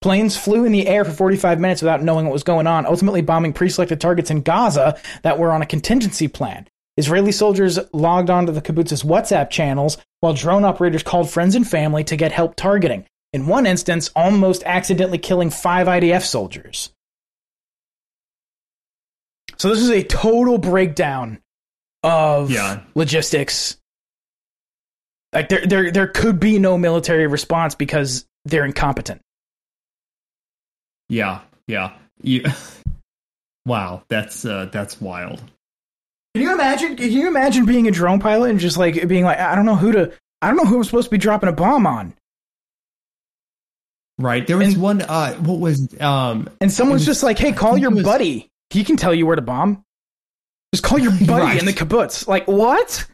Planes 0.02 0.36
flew 0.36 0.66
in 0.66 0.72
the 0.72 0.86
air 0.86 1.04
for 1.04 1.12
45 1.12 1.58
minutes 1.58 1.80
without 1.80 2.02
knowing 2.02 2.26
what 2.26 2.32
was 2.32 2.42
going 2.42 2.66
on, 2.66 2.84
ultimately 2.84 3.22
bombing 3.22 3.54
pre 3.54 3.70
selected 3.70 4.00
targets 4.00 4.30
in 4.30 4.42
Gaza 4.42 5.00
that 5.22 5.38
were 5.38 5.50
on 5.50 5.62
a 5.62 5.66
contingency 5.66 6.28
plan. 6.28 6.68
Israeli 6.98 7.32
soldiers 7.32 7.78
logged 7.92 8.28
onto 8.30 8.52
the 8.52 8.60
kibbutz's 8.62 9.02
WhatsApp 9.02 9.50
channels 9.50 9.96
while 10.20 10.34
drone 10.34 10.64
operators 10.64 11.02
called 11.02 11.30
friends 11.30 11.54
and 11.54 11.66
family 11.66 12.04
to 12.04 12.16
get 12.16 12.32
help 12.32 12.56
targeting. 12.56 13.06
In 13.32 13.46
one 13.46 13.66
instance, 13.66 14.10
almost 14.14 14.62
accidentally 14.64 15.18
killing 15.18 15.50
five 15.50 15.88
IDF 15.88 16.22
soldiers. 16.22 16.90
So 19.58 19.70
this 19.70 19.80
is 19.80 19.90
a 19.90 20.02
total 20.02 20.58
breakdown 20.58 21.38
of 22.02 22.50
Yeah. 22.50 22.80
logistics. 22.94 23.78
Like 25.32 25.48
there, 25.48 25.66
there, 25.66 25.90
there 25.90 26.06
could 26.06 26.40
be 26.40 26.58
no 26.58 26.78
military 26.78 27.26
response 27.26 27.74
because 27.74 28.24
they're 28.44 28.64
incompetent. 28.64 29.20
Yeah, 31.08 31.40
yeah. 31.66 31.92
You, 32.22 32.44
wow, 33.66 34.02
that's 34.08 34.44
uh, 34.44 34.68
that's 34.72 35.00
wild. 35.00 35.42
Can 36.34 36.42
you 36.42 36.52
imagine? 36.52 36.96
Can 36.96 37.10
you 37.10 37.28
imagine 37.28 37.64
being 37.66 37.86
a 37.88 37.90
drone 37.90 38.20
pilot 38.20 38.50
and 38.50 38.60
just 38.60 38.76
like 38.76 39.06
being 39.08 39.24
like, 39.24 39.38
I 39.38 39.54
don't 39.54 39.66
know 39.66 39.76
who 39.76 39.92
to, 39.92 40.12
I 40.42 40.48
don't 40.48 40.56
know 40.56 40.64
who 40.64 40.76
I'm 40.76 40.84
supposed 40.84 41.06
to 41.06 41.10
be 41.10 41.18
dropping 41.18 41.48
a 41.48 41.52
bomb 41.52 41.86
on, 41.86 42.14
Right. 44.18 44.46
There 44.46 44.56
was 44.56 44.74
And- 44.74 44.82
one. 44.82 45.02
Uh, 45.02 45.34
what 45.34 45.58
was 45.60 45.94
um? 46.00 46.48
and 46.60 46.72
someone's 46.72 47.00
was- 47.00 47.06
just 47.06 47.22
like, 47.22 47.38
Hey, 47.38 47.52
call 47.52 47.76
your 47.76 47.90
was- 47.90 48.02
buddy. 48.04 48.48
He 48.70 48.82
can 48.84 48.96
tell 48.96 49.14
you 49.14 49.26
where 49.26 49.36
to 49.36 49.42
bomb. 49.42 49.82
Just 50.74 50.82
call 50.84 50.98
your 50.98 51.12
buddy 51.26 51.30
Right. 51.44 51.58
in 51.58 51.66
the 51.66 51.72
kibbutz. 51.72 52.26
Like 52.26 52.46
what? 52.48 53.06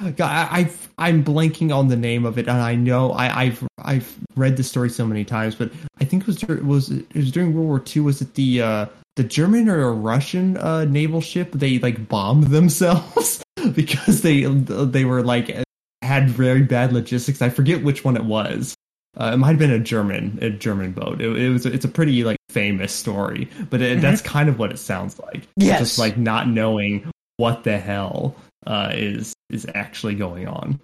God, 0.00 0.20
I, 0.20 0.48
I've, 0.50 0.88
I'm 0.98 1.22
blanking 1.24 1.74
on 1.74 1.88
the 1.88 1.96
name 1.96 2.24
of 2.24 2.38
it, 2.38 2.48
and 2.48 2.58
I 2.58 2.74
know 2.74 3.12
I, 3.12 3.42
I've 3.42 3.68
I've 3.78 4.18
read 4.34 4.56
the 4.56 4.62
story 4.62 4.88
so 4.88 5.06
many 5.06 5.24
times, 5.24 5.54
but 5.54 5.70
I 6.00 6.04
think 6.04 6.22
it 6.22 6.26
was 6.26 6.42
was 6.62 6.90
it 6.90 7.14
was 7.14 7.30
during 7.30 7.54
World 7.54 7.66
War 7.66 7.84
II. 7.96 8.02
Was 8.02 8.22
it 8.22 8.34
the 8.34 8.62
uh, 8.62 8.86
the 9.16 9.24
German 9.24 9.68
or 9.68 9.82
a 9.82 9.92
Russian 9.92 10.56
uh, 10.56 10.86
naval 10.86 11.20
ship? 11.20 11.52
They 11.52 11.78
like 11.78 12.08
bombed 12.08 12.44
themselves 12.48 13.42
because 13.74 14.22
they 14.22 14.44
they 14.44 15.04
were 15.04 15.22
like 15.22 15.54
had 16.02 16.30
very 16.30 16.62
bad 16.62 16.92
logistics. 16.92 17.42
I 17.42 17.50
forget 17.50 17.84
which 17.84 18.04
one 18.04 18.16
it 18.16 18.24
was. 18.24 18.74
Uh, 19.18 19.32
it 19.34 19.36
might 19.38 19.48
have 19.48 19.58
been 19.58 19.72
a 19.72 19.78
German 19.78 20.38
a 20.40 20.50
German 20.50 20.92
boat. 20.92 21.20
It, 21.20 21.36
it 21.36 21.50
was 21.50 21.66
it's 21.66 21.84
a 21.84 21.88
pretty 21.88 22.24
like 22.24 22.38
famous 22.48 22.92
story, 22.92 23.50
but 23.68 23.82
it, 23.82 24.00
that's 24.00 24.22
kind 24.22 24.48
of 24.48 24.58
what 24.58 24.70
it 24.70 24.78
sounds 24.78 25.18
like. 25.18 25.46
Yes. 25.56 25.80
just 25.80 25.98
like 25.98 26.16
not 26.16 26.48
knowing 26.48 27.10
what 27.36 27.64
the 27.64 27.76
hell 27.78 28.36
uh, 28.66 28.92
is 28.94 29.34
is 29.50 29.66
actually 29.74 30.14
going 30.14 30.46
on. 30.48 30.80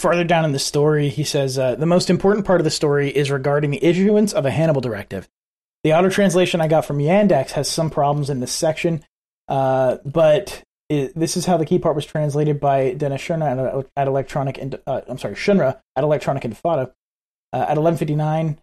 farther 0.00 0.24
down 0.24 0.44
in 0.44 0.52
the 0.52 0.58
story, 0.58 1.08
he 1.08 1.24
says 1.24 1.58
uh, 1.58 1.74
the 1.74 1.86
most 1.86 2.10
important 2.10 2.46
part 2.46 2.60
of 2.60 2.64
the 2.64 2.70
story 2.70 3.10
is 3.10 3.30
regarding 3.30 3.70
the 3.70 3.84
issuance 3.84 4.32
of 4.32 4.46
a 4.46 4.50
Hannibal 4.50 4.80
directive. 4.80 5.28
The 5.84 5.94
auto 5.94 6.08
translation 6.08 6.60
I 6.60 6.68
got 6.68 6.84
from 6.84 6.98
Yandex 6.98 7.52
has 7.52 7.68
some 7.68 7.90
problems 7.90 8.30
in 8.30 8.40
this 8.40 8.52
section, 8.52 9.04
uh, 9.48 9.98
but 10.04 10.62
it, 10.88 11.14
this 11.14 11.36
is 11.36 11.46
how 11.46 11.56
the 11.56 11.66
key 11.66 11.78
part 11.78 11.94
was 11.94 12.06
translated 12.06 12.60
by 12.60 12.94
Dena 12.94 13.16
Shunra 13.16 13.78
at, 13.78 13.86
at 13.96 14.08
Electronic. 14.08 14.58
and 14.58 14.78
uh, 14.86 15.02
I'm 15.08 15.18
sorry, 15.18 15.34
Shunra 15.34 15.80
at 15.96 16.04
Electronic 16.04 16.42
Intifada 16.42 16.92
uh, 17.52 17.66
at 17.68 17.76
11:59. 17.76 18.58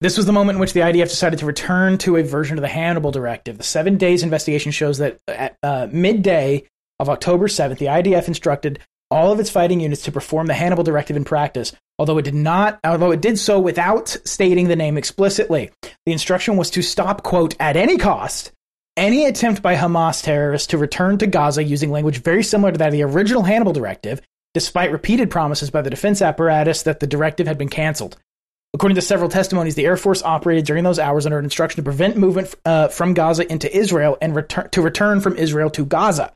This 0.00 0.16
was 0.16 0.26
the 0.26 0.32
moment 0.32 0.56
in 0.56 0.60
which 0.60 0.74
the 0.74 0.80
IDF 0.80 1.08
decided 1.08 1.38
to 1.38 1.46
return 1.46 1.96
to 1.98 2.16
a 2.16 2.22
version 2.22 2.58
of 2.58 2.62
the 2.62 2.68
Hannibal 2.68 3.10
Directive. 3.10 3.56
The 3.56 3.64
seven 3.64 3.96
days 3.96 4.22
investigation 4.22 4.72
shows 4.72 4.98
that 4.98 5.18
at 5.28 5.56
uh, 5.62 5.88
midday 5.90 6.64
of 6.98 7.08
October 7.08 7.48
7th, 7.48 7.78
the 7.78 7.86
IDF 7.86 8.28
instructed 8.28 8.78
all 9.10 9.32
of 9.32 9.40
its 9.40 9.50
fighting 9.50 9.80
units 9.80 10.02
to 10.02 10.12
perform 10.12 10.46
the 10.46 10.54
Hannibal 10.54 10.84
Directive 10.84 11.16
in 11.16 11.24
practice, 11.24 11.72
although 11.98 12.18
it 12.18 12.24
did 12.24 12.34
not, 12.34 12.80
although 12.84 13.10
it 13.10 13.20
did 13.20 13.38
so 13.38 13.60
without 13.60 14.08
stating 14.24 14.68
the 14.68 14.76
name 14.76 14.96
explicitly. 14.96 15.70
The 16.06 16.12
instruction 16.12 16.56
was 16.56 16.70
to 16.70 16.82
stop, 16.82 17.22
quote, 17.22 17.54
at 17.60 17.76
any 17.76 17.96
cost, 17.96 18.52
any 18.96 19.26
attempt 19.26 19.62
by 19.62 19.76
Hamas 19.76 20.22
terrorists 20.22 20.68
to 20.68 20.78
return 20.78 21.18
to 21.18 21.26
Gaza 21.26 21.62
using 21.62 21.90
language 21.90 22.22
very 22.22 22.42
similar 22.42 22.72
to 22.72 22.78
that 22.78 22.88
of 22.88 22.92
the 22.92 23.02
original 23.02 23.42
Hannibal 23.42 23.72
Directive, 23.72 24.20
despite 24.52 24.92
repeated 24.92 25.30
promises 25.30 25.70
by 25.70 25.82
the 25.82 25.90
defense 25.90 26.22
apparatus 26.22 26.82
that 26.84 27.00
the 27.00 27.06
directive 27.06 27.46
had 27.46 27.58
been 27.58 27.68
canceled. 27.68 28.16
According 28.72 28.96
to 28.96 29.02
several 29.02 29.28
testimonies, 29.28 29.76
the 29.76 29.86
Air 29.86 29.96
Force 29.96 30.22
operated 30.22 30.64
during 30.64 30.82
those 30.82 30.98
hours 30.98 31.26
under 31.26 31.38
an 31.38 31.44
instruction 31.44 31.76
to 31.76 31.84
prevent 31.84 32.16
movement 32.16 32.54
uh, 32.64 32.88
from 32.88 33.14
Gaza 33.14 33.50
into 33.50 33.74
Israel 33.76 34.18
and 34.20 34.34
return, 34.34 34.68
to 34.70 34.82
return 34.82 35.20
from 35.20 35.36
Israel 35.36 35.70
to 35.70 35.84
Gaza. 35.84 36.32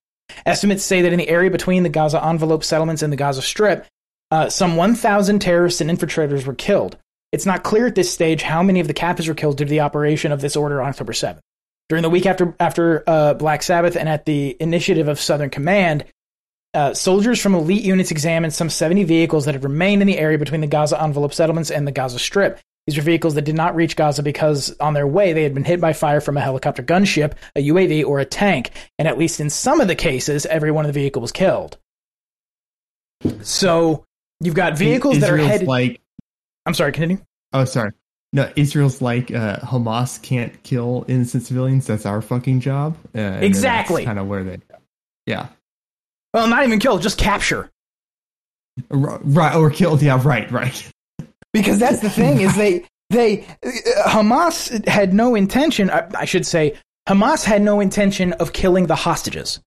Estimates 0.47 0.85
say 0.85 1.03
that 1.03 1.13
in 1.13 1.19
the 1.19 1.29
area 1.29 1.51
between 1.51 1.83
the 1.83 1.89
Gaza 1.89 2.25
envelope 2.25 2.65
settlements 2.65 3.03
and 3.03 3.13
the 3.13 3.17
Gaza 3.17 3.43
Strip, 3.43 3.87
uh, 4.31 4.49
some 4.49 4.77
1,000 4.77 5.39
terrorists 5.39 5.81
and 5.81 5.91
infiltrators 5.91 6.47
were 6.47 6.55
killed. 6.55 6.97
It's 7.33 7.47
not 7.47 7.63
clear 7.63 7.87
at 7.87 7.95
this 7.95 8.13
stage 8.13 8.43
how 8.43 8.63
many 8.63 8.81
of 8.81 8.87
the 8.87 8.95
captives 8.95 9.29
were 9.29 9.35
killed 9.35 9.59
due 9.59 9.65
to 9.65 9.71
the 9.71 9.81
operation 9.81 10.33
of 10.33 10.41
this 10.41 10.57
order 10.57 10.81
on 10.81 10.89
October 10.89 11.13
7th. 11.13 11.41
During 11.89 12.03
the 12.03 12.11
week 12.11 12.27
after 12.27 12.55
after 12.61 13.03
uh, 13.07 13.35
Black 13.35 13.63
Sabbath 13.63 13.97
and 13.97 14.09
at 14.09 14.27
the 14.27 14.57
initiative 14.61 15.09
of 15.09 15.19
Southern 15.19 15.49
Command, 15.49 16.05
uh, 16.75 16.93
soldiers 16.93 17.41
from 17.41 17.55
elite 17.55 17.83
units 17.83 18.11
examined 18.11 18.53
some 18.53 18.69
70 18.69 19.05
vehicles 19.05 19.47
that 19.47 19.55
had 19.55 19.65
remained 19.65 20.03
in 20.03 20.07
the 20.07 20.19
area 20.19 20.37
between 20.37 20.61
the 20.61 20.67
Gaza 20.67 21.03
envelope 21.03 21.33
settlements 21.33 21.71
and 21.71 21.87
the 21.87 21.93
Gaza 21.93 22.19
Strip. 22.19 22.61
These 22.89 22.97
were 22.97 23.03
vehicles 23.03 23.35
that 23.35 23.43
did 23.43 23.55
not 23.55 23.77
reach 23.77 23.97
Gaza 23.97 24.23
because 24.23 24.75
on 24.81 24.95
their 24.95 25.07
way 25.07 25.35
they 25.35 25.43
had 25.43 25.53
been 25.53 25.63
hit 25.63 25.79
by 25.79 25.93
fire 25.93 26.23
from 26.23 26.39
a 26.39 26.41
helicopter 26.41 26.83
gunship, 26.83 27.35
a 27.55 27.69
UAV, 27.69 28.03
or 28.03 28.19
a 28.19 28.25
tank, 28.25 28.71
and 28.99 29.07
at 29.07 29.19
least 29.19 29.41
in 29.41 29.51
some 29.51 29.83
of 29.83 29.89
the 29.89 29.95
cases, 29.95 30.47
every 30.47 30.71
one 30.71 30.87
of 30.87 30.95
the 30.95 30.99
vehicle 30.99 31.21
was 31.21 31.31
killed. 31.31 31.77
So 33.43 34.07
you've 34.41 34.55
got 34.55 34.79
vehicles 34.79 35.19
that 35.21 35.29
are 35.29 35.37
headed. 35.37 35.69
like 35.69 36.01
I'm 36.65 36.73
sorry, 36.73 36.93
continue. 36.93 37.19
oh 37.53 37.67
sorry 37.67 37.91
no 38.33 38.51
Israel's 38.57 39.03
like 39.03 39.31
uh, 39.33 39.59
Hamas 39.59 40.23
can't 40.23 40.63
kill 40.63 41.05
innocent 41.09 41.43
civilians 41.43 41.87
that's 41.87 42.07
our 42.07 42.23
fucking 42.23 42.61
job 42.61 42.97
uh, 43.15 43.21
Exactly. 43.21 44.07
kind 44.07 44.19
of 44.19 44.29
where 44.29 44.45
they 44.45 44.61
yeah 45.27 45.49
Well, 46.33 46.47
not 46.47 46.65
even 46.65 46.79
kill, 46.79 46.97
just 46.99 47.19
capture. 47.19 47.71
Right 48.89 49.55
or 49.55 49.69
killed 49.69 50.01
yeah 50.01 50.19
right 50.25 50.51
right 50.51 50.91
because 51.53 51.79
that's 51.79 52.01
the 52.01 52.11
thing 52.11 52.41
is 52.41 52.57
they 52.57 52.85
they 53.11 53.43
uh, 53.43 54.09
Hamas 54.09 54.87
had 54.87 55.15
no 55.15 55.35
intention 55.35 55.91
I, 55.91 56.09
I 56.15 56.25
should 56.25 56.47
say 56.47 56.77
Hamas 57.09 57.45
had 57.45 57.63
no 57.63 57.81
intention 57.81 58.35
of 58.35 58.53
killing 58.53 58.87
the 58.87 58.95
hostages. 58.95 59.61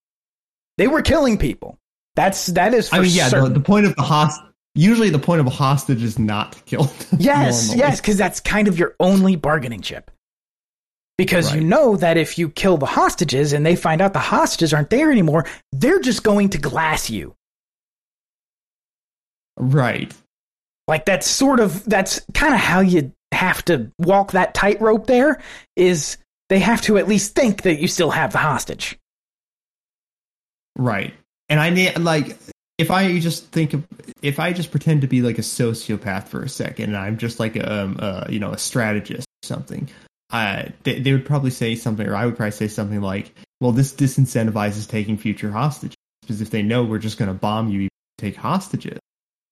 They 0.78 0.86
were 0.86 1.02
killing 1.02 1.38
people. 1.38 1.78
That's 2.14 2.46
that 2.48 2.74
is 2.74 2.88
for 2.88 2.96
I 2.96 3.00
mean 3.00 3.10
yeah 3.12 3.28
the, 3.28 3.48
the 3.48 3.60
point 3.60 3.86
of 3.86 3.96
the 3.96 4.02
host 4.02 4.40
usually 4.74 5.10
the 5.10 5.18
point 5.18 5.40
of 5.40 5.46
a 5.46 5.50
hostage 5.50 6.02
is 6.02 6.18
not 6.18 6.52
to 6.52 6.62
kill 6.62 6.90
yes, 7.18 7.68
normally. 7.68 7.78
yes, 7.78 8.00
because 8.00 8.16
that's 8.16 8.40
kind 8.40 8.68
of 8.68 8.78
your 8.78 8.94
only 9.00 9.36
bargaining 9.36 9.80
chip. 9.80 10.10
Because 11.18 11.54
you 11.54 11.60
know 11.60 11.96
that 11.96 12.16
if 12.16 12.38
you 12.38 12.48
kill 12.48 12.78
the 12.78 12.86
hostages 12.86 13.52
and 13.52 13.64
they 13.64 13.76
find 13.76 14.00
out 14.00 14.12
the 14.12 14.18
hostages 14.18 14.72
aren't 14.72 14.90
there 14.90 15.12
anymore, 15.12 15.46
they're 15.70 16.00
just 16.00 16.24
going 16.24 16.48
to 16.50 16.58
glass 16.58 17.10
you. 17.10 17.36
right 19.58 20.12
Like 20.88 21.04
that's 21.04 21.26
sort 21.26 21.60
of 21.60 21.84
that's 21.84 22.20
kind 22.34 22.54
of 22.54 22.60
how 22.60 22.80
you 22.80 23.12
have 23.32 23.64
to 23.66 23.90
walk 23.98 24.32
that 24.32 24.54
tightrope. 24.54 25.06
There 25.06 25.40
is 25.76 26.18
they 26.48 26.58
have 26.58 26.82
to 26.82 26.98
at 26.98 27.08
least 27.08 27.34
think 27.34 27.62
that 27.62 27.80
you 27.80 27.88
still 27.88 28.10
have 28.10 28.32
the 28.32 28.38
hostage. 28.38 28.98
Right. 30.76 31.14
And 31.48 31.60
I 31.60 31.70
need 31.70 31.98
like 31.98 32.36
if 32.78 32.90
I 32.90 33.18
just 33.20 33.46
think 33.48 33.74
of 33.74 33.86
if 34.22 34.38
I 34.38 34.52
just 34.52 34.70
pretend 34.70 35.02
to 35.02 35.06
be 35.06 35.22
like 35.22 35.38
a 35.38 35.42
sociopath 35.42 36.28
for 36.28 36.42
a 36.42 36.48
second 36.48 36.86
and 36.86 36.96
I'm 36.96 37.18
just 37.18 37.38
like 37.38 37.56
a 37.56 37.72
um, 37.82 37.96
uh, 37.98 38.24
you 38.28 38.38
know 38.38 38.52
a 38.52 38.58
strategist 38.58 39.26
or 39.44 39.46
something, 39.46 39.88
uh, 40.30 40.64
they, 40.82 40.98
they 40.98 41.12
would 41.12 41.26
probably 41.26 41.50
say 41.50 41.76
something, 41.76 42.06
or 42.06 42.16
I 42.16 42.26
would 42.26 42.36
probably 42.36 42.52
say 42.52 42.68
something 42.68 43.00
like, 43.00 43.34
"Well, 43.60 43.72
this 43.72 43.92
disincentivizes 43.92 44.88
taking 44.88 45.18
future 45.18 45.50
hostages 45.50 45.96
because 46.22 46.40
if 46.40 46.50
they 46.50 46.62
know 46.62 46.84
we're 46.84 46.98
just 46.98 47.18
going 47.18 47.28
to 47.28 47.34
bomb 47.34 47.68
you, 47.68 47.82
you 47.82 47.88
take 48.18 48.36
hostages, 48.36 48.98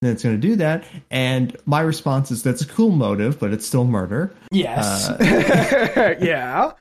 then 0.03 0.13
it's 0.13 0.23
going 0.23 0.35
to 0.35 0.41
do 0.41 0.57
that." 0.57 0.85
And 1.11 1.57
my 1.67 1.81
response 1.81 2.31
is, 2.31 2.43
"That's 2.43 2.63
a 2.63 2.67
cool 2.67 2.91
motive, 2.91 3.39
but 3.39 3.53
it's 3.53 3.67
still 3.67 3.85
murder." 3.85 4.35
Yes. 4.51 5.09
Uh, 5.09 6.15
yeah. 6.21 6.73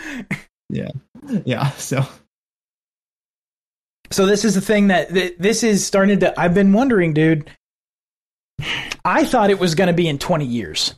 Yeah. 1.46 1.70
So 1.72 2.06
So 4.12 4.26
this 4.26 4.44
is 4.46 4.56
the 4.56 4.62
thing 4.62 4.88
that 4.88 5.10
th- 5.10 5.36
this 5.38 5.64
is 5.64 5.86
starting 5.86 6.20
to. 6.20 6.40
I've 6.40 6.54
been 6.54 6.74
wondering, 6.74 7.14
dude. 7.14 7.50
I 9.06 9.24
thought 9.24 9.50
it 9.50 9.60
was 9.60 9.76
going 9.76 9.88
to 9.88 9.94
be 9.94 10.08
in 10.08 10.20
20 10.20 10.46
years. 10.46 10.94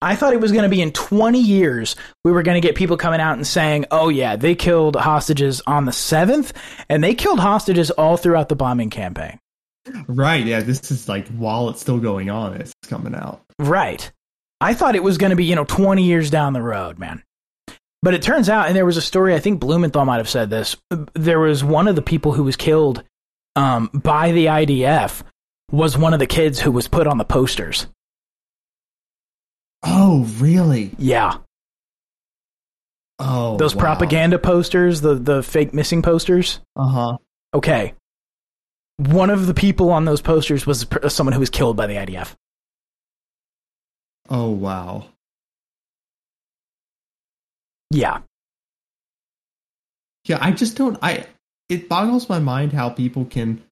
I 0.00 0.14
thought 0.14 0.32
it 0.32 0.40
was 0.40 0.52
going 0.52 0.62
to 0.62 0.68
be 0.68 0.80
in 0.80 0.92
20 0.92 1.40
years. 1.40 1.96
We 2.22 2.30
were 2.30 2.44
going 2.44 2.54
to 2.60 2.66
get 2.66 2.76
people 2.76 2.96
coming 2.96 3.20
out 3.20 3.36
and 3.36 3.44
saying, 3.46 3.86
"Oh 3.90 4.08
yeah, 4.10 4.36
they 4.36 4.54
killed 4.54 4.94
hostages 4.94 5.60
on 5.66 5.86
the 5.86 5.92
7th 5.92 6.52
and 6.88 7.02
they 7.02 7.14
killed 7.14 7.40
hostages 7.40 7.90
all 7.90 8.16
throughout 8.16 8.48
the 8.48 8.56
bombing 8.56 8.90
campaign." 8.90 9.40
Right, 10.08 10.44
yeah, 10.44 10.60
this 10.60 10.90
is 10.90 11.08
like 11.08 11.28
while 11.28 11.68
it's 11.68 11.80
still 11.80 11.98
going 11.98 12.30
on, 12.30 12.54
it's 12.54 12.72
coming 12.86 13.14
out. 13.14 13.42
Right. 13.58 14.10
I 14.60 14.74
thought 14.74 14.96
it 14.96 15.02
was 15.02 15.18
going 15.18 15.30
to 15.30 15.36
be, 15.36 15.44
you 15.44 15.54
know, 15.54 15.64
20 15.64 16.02
years 16.02 16.30
down 16.30 16.52
the 16.52 16.62
road, 16.62 16.98
man. 16.98 17.22
But 18.02 18.14
it 18.14 18.22
turns 18.22 18.48
out, 18.48 18.68
and 18.68 18.76
there 18.76 18.86
was 18.86 18.96
a 18.96 19.02
story, 19.02 19.34
I 19.34 19.40
think 19.40 19.60
Blumenthal 19.60 20.04
might 20.04 20.18
have 20.18 20.28
said 20.28 20.50
this. 20.50 20.76
There 21.14 21.40
was 21.40 21.64
one 21.64 21.88
of 21.88 21.96
the 21.96 22.02
people 22.02 22.32
who 22.32 22.44
was 22.44 22.56
killed 22.56 23.02
um, 23.56 23.90
by 23.92 24.32
the 24.32 24.46
IDF 24.46 25.22
was 25.70 25.98
one 25.98 26.14
of 26.14 26.20
the 26.20 26.26
kids 26.26 26.60
who 26.60 26.70
was 26.70 26.88
put 26.88 27.06
on 27.06 27.18
the 27.18 27.24
posters. 27.24 27.86
Oh, 29.82 30.24
really? 30.38 30.92
Yeah. 30.98 31.38
Oh, 33.18 33.56
Those 33.56 33.74
propaganda 33.74 34.38
posters, 34.38 35.00
the, 35.00 35.14
the 35.14 35.42
fake 35.42 35.74
missing 35.74 36.02
posters. 36.02 36.60
Uh 36.76 36.88
huh. 36.88 37.18
Okay. 37.52 37.94
One 38.98 39.30
of 39.30 39.46
the 39.46 39.54
people 39.54 39.90
on 39.90 40.04
those 40.04 40.20
posters 40.20 40.66
was 40.66 40.86
someone 41.08 41.32
who 41.32 41.40
was 41.40 41.50
killed 41.50 41.76
by 41.76 41.86
the 41.86 41.94
IDF. 41.94 42.34
Oh 44.28 44.50
wow. 44.50 45.06
Yeah. 47.90 48.18
Yeah, 50.24 50.38
I 50.40 50.50
just 50.50 50.76
don't. 50.76 50.98
I 51.00 51.26
it 51.68 51.88
boggles 51.88 52.28
my 52.28 52.38
mind 52.38 52.72
how 52.72 52.90
people 52.90 53.24
can 53.24 53.62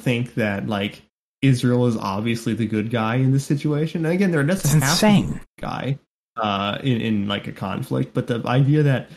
think 0.00 0.34
that 0.34 0.68
like 0.68 1.02
Israel 1.42 1.86
is 1.86 1.96
obviously 1.96 2.54
the 2.54 2.66
good 2.66 2.90
guy 2.90 3.16
in 3.16 3.32
this 3.32 3.46
situation. 3.46 4.04
And 4.04 4.14
again, 4.14 4.30
there 4.30 4.42
doesn't 4.44 4.82
have 4.82 4.98
to 5.00 5.06
insane. 5.06 5.40
guy 5.58 5.98
uh, 6.36 6.78
in 6.82 7.00
in 7.00 7.28
like 7.28 7.46
a 7.46 7.52
conflict, 7.52 8.12
but 8.14 8.26
the 8.26 8.42
idea 8.44 8.82
that 8.84 9.08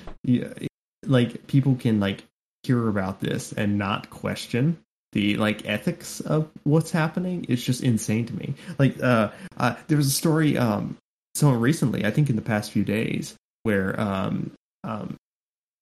like 1.05 1.47
people 1.47 1.75
can 1.75 1.99
like 1.99 2.23
hear 2.63 2.87
about 2.87 3.19
this 3.19 3.51
and 3.51 3.77
not 3.77 4.09
question 4.09 4.77
the 5.13 5.37
like 5.37 5.67
ethics 5.67 6.19
of 6.21 6.49
what's 6.63 6.91
happening 6.91 7.45
is 7.45 7.63
just 7.63 7.83
insane 7.83 8.25
to 8.27 8.33
me. 8.35 8.53
Like 8.77 9.01
uh, 9.01 9.29
uh 9.57 9.75
there 9.87 9.97
was 9.97 10.07
a 10.07 10.11
story 10.11 10.57
um 10.57 10.97
so 11.35 11.51
recently, 11.51 12.05
I 12.05 12.11
think 12.11 12.29
in 12.29 12.35
the 12.35 12.41
past 12.41 12.71
few 12.71 12.83
days, 12.83 13.35
where 13.63 13.99
um 13.99 14.51
um 14.83 15.15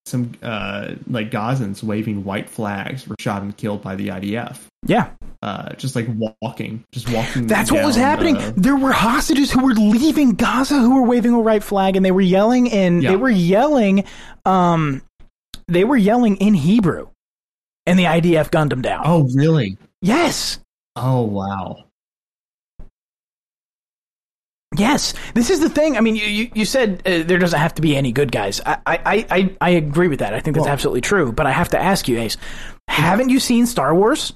some 0.06 0.32
uh 0.42 0.94
like 1.08 1.32
Gazans 1.32 1.84
waving 1.84 2.24
white 2.24 2.50
flags 2.50 3.06
were 3.08 3.16
shot 3.20 3.42
and 3.42 3.56
killed 3.58 3.82
by 3.82 3.96
the 3.96 4.08
IDF. 4.10 4.60
Yeah. 4.86 5.10
Uh 5.42 5.74
just 5.74 5.96
like 5.96 6.08
walking, 6.42 6.84
just 6.94 7.12
walking. 7.12 7.48
That's 7.54 7.72
what 7.72 7.84
was 7.84 7.96
happening. 7.98 8.38
uh, 8.38 8.54
there 8.56 8.78
were 8.78 8.94
hostages 8.94 9.52
who 9.52 9.64
were 9.66 9.74
leaving 9.74 10.32
Gaza 10.36 10.80
who 10.80 10.96
were 11.02 11.08
waving 11.08 11.34
a 11.34 11.42
right 11.42 11.62
flag 11.64 11.96
and 11.98 12.06
they 12.06 12.12
were 12.12 12.22
yelling 12.22 12.72
and 12.72 13.04
Yeah. 13.04 13.10
they 13.12 13.16
were 13.18 13.30
yelling 13.30 14.06
um 14.46 15.02
they 15.68 15.84
were 15.84 15.98
yelling 15.98 16.38
in 16.38 16.54
Hebrew. 16.54 17.10
And 17.88 17.98
the 17.98 18.04
IDF 18.04 18.52
gunned 18.52 18.72
them 18.72 18.84
down. 18.84 19.02
oh 19.06 19.28
really? 19.34 19.78
Yes. 20.04 20.60
Oh 20.96 21.22
wow. 21.24 21.86
Yes. 24.76 25.14
This 25.34 25.50
is 25.50 25.60
the 25.60 25.70
thing. 25.70 25.98
I 25.98 26.02
mean, 26.02 26.16
you, 26.16 26.26
you, 26.26 26.52
you 26.54 26.66
said 26.66 27.02
uh, 27.06 27.24
there 27.24 27.40
doesn't 27.40 27.60
have 27.60 27.74
to 27.76 27.82
be 27.82 27.96
any 27.96 28.12
good 28.12 28.32
guys. 28.32 28.62
I, 28.66 28.78
I, 28.86 29.26
I, 29.30 29.56
I 29.62 29.70
agree 29.72 30.08
with 30.08 30.20
that. 30.20 30.34
I 30.34 30.40
think 30.40 30.56
that's 30.56 30.66
Well- 30.66 30.74
absolutely 30.74 31.02
true. 31.02 31.32
But 31.32 31.48
I 31.48 31.52
have 31.52 31.70
to 31.70 31.80
ask 31.80 32.08
you, 32.08 32.20
Ace, 32.20 32.38
haven't 32.88 33.30
you 33.30 33.40
seen 33.40 33.66
Star 33.66 33.96
Wars? 33.96 34.34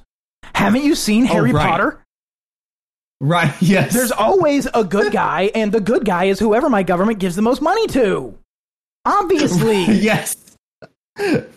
Haven't 0.55 0.83
you 0.83 0.95
seen 0.95 1.25
Harry 1.25 1.51
right. 1.51 1.69
Potter? 1.69 2.03
Right. 3.19 3.53
Yes. 3.61 3.93
There's 3.93 4.11
always 4.11 4.67
a 4.73 4.83
good 4.83 5.11
guy, 5.13 5.51
and 5.53 5.71
the 5.71 5.81
good 5.81 6.05
guy 6.05 6.25
is 6.25 6.39
whoever 6.39 6.69
my 6.69 6.81
government 6.83 7.19
gives 7.19 7.35
the 7.35 7.41
most 7.43 7.61
money 7.61 7.85
to. 7.87 8.35
Obviously. 9.05 9.83
yes. 9.85 10.35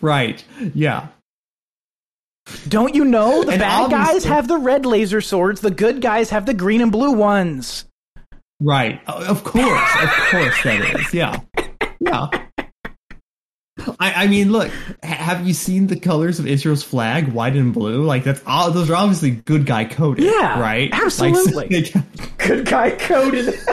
Right. 0.01 0.43
Yeah. 0.75 1.07
Don't 2.67 2.93
you 2.95 3.05
know 3.05 3.43
the 3.43 3.53
And 3.53 3.59
bad 3.59 3.89
guys 3.91 4.23
have 4.25 4.47
the 4.47 4.57
red 4.57 4.85
laser 4.85 5.21
swords, 5.21 5.61
the 5.61 5.71
good 5.71 6.01
guys 6.01 6.29
have 6.29 6.45
the 6.45 6.53
green 6.53 6.81
and 6.81 6.91
blue 6.91 7.11
ones. 7.11 7.85
Right. 8.59 9.01
Of 9.07 9.43
course. 9.43 9.91
Of 10.01 10.09
course 10.29 10.63
that 10.63 10.99
is. 10.99 11.13
Yeah. 11.13 11.39
Yeah. 11.99 12.27
I, 13.99 14.23
I 14.23 14.27
mean, 14.27 14.51
look. 14.51 14.71
Have 15.03 15.45
you 15.45 15.53
seen 15.53 15.87
the 15.87 15.99
colors 15.99 16.39
of 16.39 16.47
Israel's 16.47 16.83
flag, 16.83 17.27
white 17.33 17.55
and 17.55 17.73
blue? 17.73 18.03
Like 18.03 18.23
that's 18.23 18.41
all. 18.45 18.71
Those 18.71 18.89
are 18.89 18.95
obviously 18.95 19.31
good 19.31 19.65
guy 19.65 19.85
coded. 19.85 20.23
Yeah, 20.25 20.59
right. 20.59 20.91
Like, 20.91 21.01
absolutely. 21.03 21.85
so- 21.85 22.01
Good 22.37 22.65
guy 22.65 22.91
coded. 22.91 23.53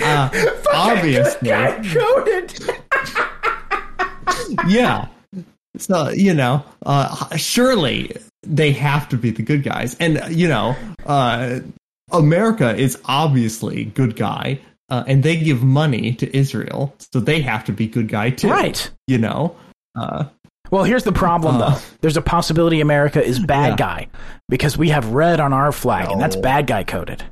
uh, 0.00 0.30
obviously, 0.72 1.50
coded. 1.50 2.54
yeah. 4.68 5.08
So 5.78 6.08
you 6.10 6.32
know, 6.34 6.64
uh, 6.84 7.36
surely 7.36 8.16
they 8.42 8.72
have 8.72 9.08
to 9.10 9.16
be 9.16 9.30
the 9.30 9.42
good 9.42 9.62
guys, 9.62 9.94
and 10.00 10.22
you 10.30 10.48
know, 10.48 10.74
uh, 11.04 11.60
America 12.12 12.74
is 12.74 12.98
obviously 13.04 13.84
good 13.84 14.16
guy, 14.16 14.60
uh, 14.88 15.04
and 15.06 15.22
they 15.22 15.36
give 15.36 15.62
money 15.62 16.14
to 16.14 16.34
Israel, 16.36 16.94
so 17.12 17.20
they 17.20 17.40
have 17.42 17.64
to 17.66 17.72
be 17.72 17.86
good 17.86 18.08
guy 18.08 18.30
too, 18.30 18.48
Right. 18.48 18.90
You 19.06 19.18
know, 19.18 19.56
uh, 19.94 20.24
Well, 20.70 20.84
here's 20.84 21.04
the 21.04 21.12
problem, 21.12 21.56
Uh. 21.56 21.70
though. 21.70 21.76
There's 22.00 22.16
a 22.16 22.22
possibility 22.22 22.80
America 22.80 23.22
is 23.24 23.38
bad 23.38 23.70
Yeah. 23.72 23.76
guy 23.76 24.06
because 24.48 24.76
we 24.78 24.88
have 24.90 25.08
red 25.08 25.40
on 25.40 25.52
our 25.52 25.72
flag, 25.72 26.10
and 26.10 26.20
that's 26.20 26.36
bad 26.36 26.66
guy 26.66 26.84
coded. 26.84 27.22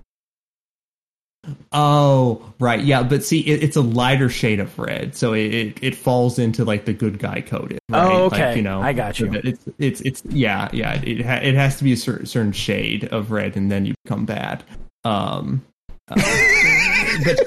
Oh 1.73 2.53
right, 2.59 2.83
yeah, 2.83 3.03
but 3.03 3.25
see, 3.25 3.41
it, 3.41 3.63
it's 3.63 3.77
a 3.77 3.81
lighter 3.83 4.29
shade 4.29 4.61
of 4.61 4.79
red, 4.79 5.15
so 5.17 5.33
it, 5.33 5.55
it, 5.55 5.79
it 5.83 5.95
falls 5.97 6.39
into 6.39 6.65
like 6.65 6.85
the 6.85 6.93
good 6.93 7.19
guy 7.19 7.41
coded. 7.41 7.79
Right? 7.89 8.05
Oh, 8.05 8.25
Like, 8.29 8.33
okay. 8.41 8.57
you 8.57 8.63
know, 8.63 8.81
I 8.81 8.93
got 8.93 9.19
you. 9.21 9.31
It's 9.33 9.65
it's 9.79 10.01
it's 10.01 10.23
yeah 10.29 10.69
yeah. 10.73 10.95
It 11.03 11.25
ha- 11.25 11.41
it 11.43 11.55
has 11.55 11.79
to 11.79 11.85
be 11.85 11.93
a 11.93 11.97
cer- 11.97 12.25
certain 12.27 12.53
shade 12.53 13.05
of 13.05 13.31
red, 13.31 13.57
and 13.57 13.71
then 13.71 13.87
you 13.87 13.95
become 14.05 14.25
bad. 14.27 14.63
Um, 15.05 15.63
uh, 16.09 16.15
but 17.25 17.41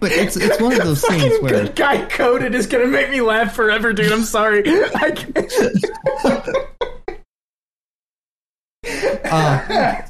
but 0.00 0.12
it's 0.12 0.36
it's 0.36 0.60
one 0.60 0.72
of 0.72 0.84
those 0.84 1.02
things 1.08 1.40
where 1.40 1.68
guy 1.68 2.04
coded 2.06 2.54
is 2.54 2.66
gonna 2.66 2.86
make 2.86 3.10
me 3.10 3.20
laugh 3.20 3.54
forever, 3.54 3.92
dude. 3.92 4.12
I'm 4.12 4.22
sorry. 4.24 4.62
I 4.66 5.10
can't. 5.10 5.52
uh, 9.24 10.02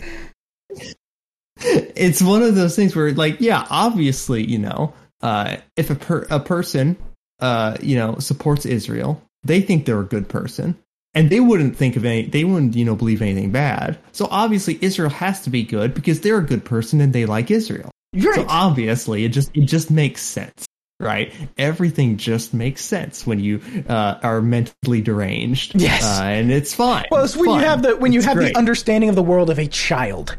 it's 1.60 2.22
one 2.22 2.42
of 2.42 2.54
those 2.54 2.76
things 2.76 2.94
where 2.94 3.12
like 3.12 3.40
yeah 3.40 3.66
obviously 3.70 4.44
you 4.44 4.58
know 4.58 4.92
uh 5.22 5.56
if 5.76 5.90
a 5.90 5.94
per- 5.94 6.26
a 6.30 6.38
person 6.40 6.96
uh 7.40 7.76
you 7.80 7.96
know 7.96 8.16
supports 8.18 8.64
israel 8.66 9.20
they 9.44 9.60
think 9.60 9.84
they're 9.84 10.00
a 10.00 10.04
good 10.04 10.28
person 10.28 10.76
and 11.14 11.30
they 11.30 11.40
wouldn't 11.40 11.76
think 11.76 11.96
of 11.96 12.04
any 12.04 12.22
they 12.26 12.44
wouldn't 12.44 12.76
you 12.76 12.84
know 12.84 12.94
believe 12.94 13.22
anything 13.22 13.50
bad 13.50 13.98
so 14.12 14.28
obviously 14.30 14.78
israel 14.82 15.10
has 15.10 15.40
to 15.42 15.50
be 15.50 15.62
good 15.62 15.94
because 15.94 16.20
they're 16.20 16.38
a 16.38 16.42
good 16.46 16.64
person 16.64 17.00
and 17.00 17.12
they 17.12 17.26
like 17.26 17.50
israel 17.50 17.90
You're 18.12 18.34
so 18.34 18.46
obviously 18.48 19.24
it 19.24 19.30
just 19.30 19.50
it 19.56 19.64
just 19.64 19.90
makes 19.90 20.22
sense 20.22 20.66
right 21.00 21.32
everything 21.56 22.16
just 22.16 22.52
makes 22.54 22.84
sense 22.84 23.24
when 23.26 23.38
you 23.40 23.60
uh, 23.88 24.18
are 24.22 24.40
mentally 24.42 25.00
deranged 25.00 25.80
Yes. 25.80 26.02
uh, 26.20 26.24
and 26.24 26.50
it's 26.50 26.74
fine 26.74 27.04
Well, 27.10 27.24
it's 27.24 27.36
when 27.36 27.46
Fine. 27.46 27.60
you 27.60 27.66
have 27.66 27.82
the 27.82 27.96
when 27.96 28.12
you 28.12 28.18
It's 28.18 28.26
have 28.26 28.36
great. 28.36 28.52
the 28.52 28.58
understanding 28.58 29.08
of 29.08 29.14
the 29.16 29.22
world 29.22 29.48
of 29.50 29.58
a 29.60 29.66
child. 29.68 30.36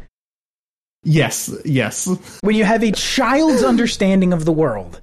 Yes 1.02 1.50
yes 1.64 2.08
When 2.42 2.54
you 2.54 2.64
have 2.64 2.82
a 2.82 2.92
child's 2.92 3.62
understanding 3.62 4.32
of 4.32 4.44
the 4.44 4.52
world, 4.52 5.00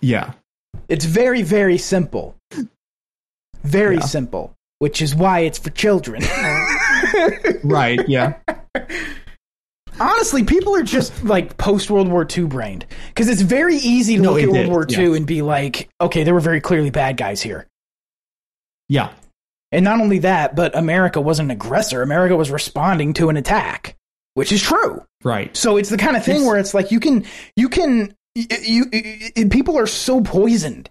yeah 0.00 0.32
it's 0.88 1.04
very, 1.04 1.42
very 1.42 1.76
simple. 1.76 2.34
Very 3.62 3.96
Yeah. 3.96 4.00
simple, 4.02 4.54
which 4.78 5.02
is 5.02 5.14
why 5.14 5.40
it's 5.40 5.58
for 5.58 5.70
children. 5.70 6.22
right 7.64 8.00
yeah 8.08 8.34
Honestly, 10.00 10.44
people 10.44 10.76
are 10.76 10.82
just 10.84 11.24
like 11.24 11.56
post 11.58 11.90
World 11.90 12.08
War 12.08 12.24
II 12.24 12.44
brained 12.44 12.86
because 13.08 13.28
it's 13.28 13.42
very 13.42 13.76
easy 13.76 14.14
to 14.16 14.22
No, 14.22 14.32
look 14.34 14.42
at 14.44 14.48
World 14.48 14.68
War 14.68 14.86
II 14.88 15.08
yes. 15.08 15.16
and 15.16 15.26
be 15.26 15.42
like, 15.42 15.88
okay, 16.00 16.22
there 16.22 16.34
were 16.34 16.40
very 16.40 16.60
clearly 16.60 16.90
bad 16.90 17.16
guys 17.16 17.42
here. 17.42 17.66
yeah 18.88 19.10
And 19.72 19.84
not 19.84 20.00
only 20.00 20.20
that, 20.20 20.54
but 20.54 20.76
America 20.76 21.20
wasn't 21.20 21.46
an 21.50 21.56
aggressor. 21.56 22.00
America 22.02 22.36
was 22.36 22.50
responding 22.50 23.12
to 23.14 23.28
an 23.28 23.36
attack, 23.36 23.96
which 24.38 24.52
is 24.52 24.62
true. 24.62 25.02
right 25.24 25.54
So 25.56 25.76
it's 25.76 25.90
the 25.90 25.98
kind 25.98 26.16
of 26.16 26.24
thing 26.24 26.36
It's- 26.36 26.46
where 26.46 26.58
it's 26.58 26.72
like 26.74 26.90
you 26.92 27.00
can 27.00 27.24
you 27.56 27.68
can 27.68 28.14
you, 28.34 28.84
you, 28.92 29.48
people 29.48 29.76
are 29.78 29.86
so 29.88 30.20
poisoned 30.20 30.88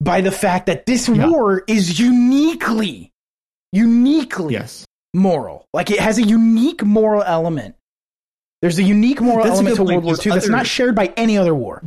by 0.00 0.22
the 0.22 0.32
fact 0.32 0.66
that 0.66 0.86
this 0.86 1.08
Yeah. 1.08 1.28
war 1.28 1.62
is 1.68 1.98
uniquely 2.00 3.12
uniquely 3.72 4.54
yes 4.54 4.84
moral. 5.12 5.64
Like 5.72 5.90
it 5.90 6.00
has 6.00 6.18
a 6.18 6.22
unique 6.22 6.82
moral 6.84 7.22
element. 7.22 7.76
There's 8.62 8.78
a 8.78 8.82
unique 8.82 9.20
moral 9.20 9.44
That's 9.44 9.56
element 9.56 9.76
to 9.76 9.84
World 9.84 10.04
War 10.04 10.14
II 10.14 10.32
that's 10.32 10.48
not 10.48 10.66
shared 10.66 10.94
by 10.96 11.12
any 11.16 11.38
other 11.38 11.54
war. 11.54 11.82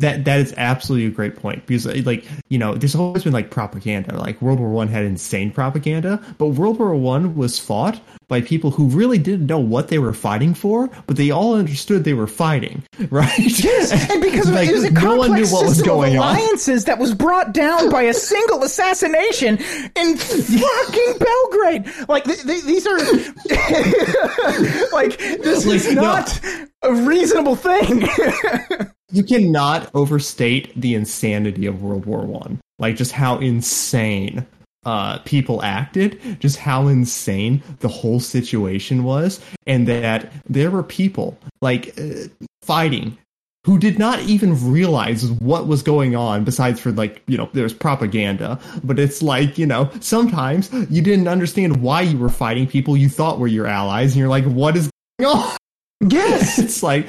That 0.00 0.24
that 0.24 0.40
is 0.40 0.52
absolutely 0.56 1.06
a 1.06 1.10
great 1.10 1.36
point 1.36 1.64
because 1.66 1.86
uh, 1.86 2.00
like 2.04 2.24
you 2.48 2.58
know 2.58 2.74
there's 2.74 2.94
always 2.94 3.24
been 3.24 3.32
like 3.32 3.50
propaganda 3.50 4.16
like 4.16 4.40
world 4.42 4.58
war 4.58 4.70
one 4.70 4.88
had 4.88 5.04
insane 5.04 5.50
propaganda 5.50 6.20
but 6.38 6.48
world 6.48 6.78
war 6.78 6.94
one 6.94 7.34
was 7.36 7.58
fought 7.58 8.00
by 8.28 8.40
people 8.40 8.70
who 8.70 8.86
really 8.86 9.18
didn't 9.18 9.46
know 9.46 9.58
what 9.58 9.88
they 9.88 9.98
were 9.98 10.12
fighting 10.12 10.54
for 10.54 10.88
but 11.06 11.16
they 11.16 11.30
all 11.30 11.54
understood 11.54 12.04
they 12.04 12.14
were 12.14 12.26
fighting 12.26 12.82
right 13.10 13.30
Yes, 13.38 13.92
and 14.10 14.22
because 14.22 14.50
Like, 14.50 14.68
it 14.68 14.74
was 14.74 14.84
a 14.84 14.90
no 14.90 15.16
one 15.16 15.32
knew 15.32 15.42
complex 15.44 15.52
what 15.52 15.64
was 15.64 15.74
system 15.76 15.94
going 15.94 16.16
of 16.16 16.22
on 16.22 16.36
alliances 16.36 16.84
that 16.86 16.98
was 16.98 17.14
brought 17.14 17.52
down 17.52 17.90
by 17.90 18.02
a 18.02 18.14
single 18.14 18.62
assassination 18.62 19.56
in 19.96 20.16
fucking 20.16 21.14
Belgrade. 21.18 22.08
Like 22.08 22.24
th- 22.24 22.42
th- 22.42 22.64
these 22.64 22.86
are 22.86 22.96
like 24.92 25.18
this 25.18 25.66
is 25.66 25.86
Like, 25.86 25.94
no. 25.94 26.02
not 26.02 26.40
a 26.82 26.92
reasonable 26.94 27.56
thing. 27.56 28.08
you 29.12 29.22
cannot 29.22 29.90
overstate 29.94 30.78
the 30.80 30.94
insanity 30.94 31.66
of 31.66 31.82
World 31.82 32.06
War 32.06 32.22
One. 32.22 32.60
Like 32.78 32.96
just 32.96 33.12
how 33.12 33.38
insane 33.38 34.46
uh, 34.86 35.18
people 35.20 35.62
acted, 35.62 36.40
just 36.40 36.56
how 36.56 36.88
insane 36.88 37.62
the 37.80 37.88
whole 37.88 38.20
situation 38.20 39.04
was, 39.04 39.40
and 39.66 39.86
that 39.86 40.32
there 40.48 40.70
were 40.70 40.82
people 40.82 41.38
like 41.60 41.98
uh, 41.98 42.28
fighting 42.62 43.18
who 43.66 43.78
did 43.78 43.98
not 43.98 44.20
even 44.20 44.72
realize 44.72 45.30
what 45.32 45.66
was 45.66 45.82
going 45.82 46.16
on 46.16 46.44
besides 46.44 46.80
for 46.80 46.92
like 46.92 47.22
you 47.26 47.36
know 47.36 47.50
there 47.52 47.64
was 47.64 47.74
propaganda. 47.74 48.58
But 48.82 48.98
it's 48.98 49.22
like 49.22 49.58
you 49.58 49.66
know 49.66 49.90
sometimes 50.00 50.72
you 50.88 51.02
didn't 51.02 51.28
understand 51.28 51.82
why 51.82 52.02
you 52.02 52.16
were 52.16 52.30
fighting 52.30 52.66
people 52.66 52.96
you 52.96 53.08
thought 53.08 53.38
were 53.38 53.46
your 53.46 53.66
allies 53.66 54.12
and 54.12 54.18
you're 54.18 54.28
like 54.28 54.44
what 54.44 54.76
is 54.76 54.90
going 55.18 55.36
on? 55.36 55.56
Yes, 56.00 56.58
it's 56.58 56.82
like 56.82 57.06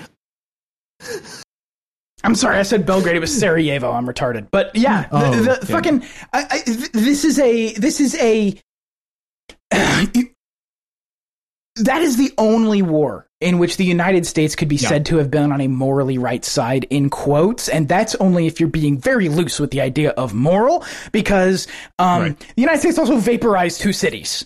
I'm 2.23 2.35
sorry, 2.35 2.57
I 2.57 2.63
said 2.63 2.85
Belgrade. 2.85 3.15
It 3.15 3.19
was 3.19 3.37
Sarajevo. 3.37 3.91
I'm 3.91 4.05
retarded. 4.07 4.47
But 4.51 4.75
yeah, 4.75 5.07
the, 5.09 5.17
Oh, 5.17 5.41
the 5.41 5.57
okay. 5.57 5.65
fucking. 5.73 6.03
I, 6.33 6.45
I, 6.51 6.61
this 6.93 7.25
is 7.25 7.39
a. 7.39 7.73
This 7.73 7.99
is 7.99 8.15
a. 8.15 8.55
that 11.77 12.01
is 12.01 12.17
the 12.17 12.31
only 12.37 12.81
war 12.81 13.27
in 13.39 13.57
which 13.57 13.77
the 13.77 13.85
United 13.85 14.27
States 14.27 14.55
could 14.55 14.67
be 14.67 14.75
Yeah. 14.75 14.89
said 14.89 15.05
to 15.07 15.17
have 15.17 15.31
been 15.31 15.51
on 15.51 15.61
a 15.61 15.67
morally 15.67 16.17
right 16.19 16.43
side, 16.45 16.85
in 16.89 17.09
quotes, 17.09 17.69
and 17.69 17.87
that's 17.87 18.13
only 18.15 18.45
if 18.45 18.59
you're 18.59 18.69
being 18.69 18.99
very 18.99 19.29
loose 19.29 19.59
with 19.59 19.71
the 19.71 19.81
idea 19.81 20.11
of 20.11 20.33
moral, 20.33 20.85
because 21.11 21.67
um, 21.97 22.21
Right. 22.21 22.39
the 22.39 22.61
United 22.61 22.79
States 22.81 22.99
also 22.99 23.17
vaporized 23.17 23.81
two 23.81 23.93
cities 23.93 24.45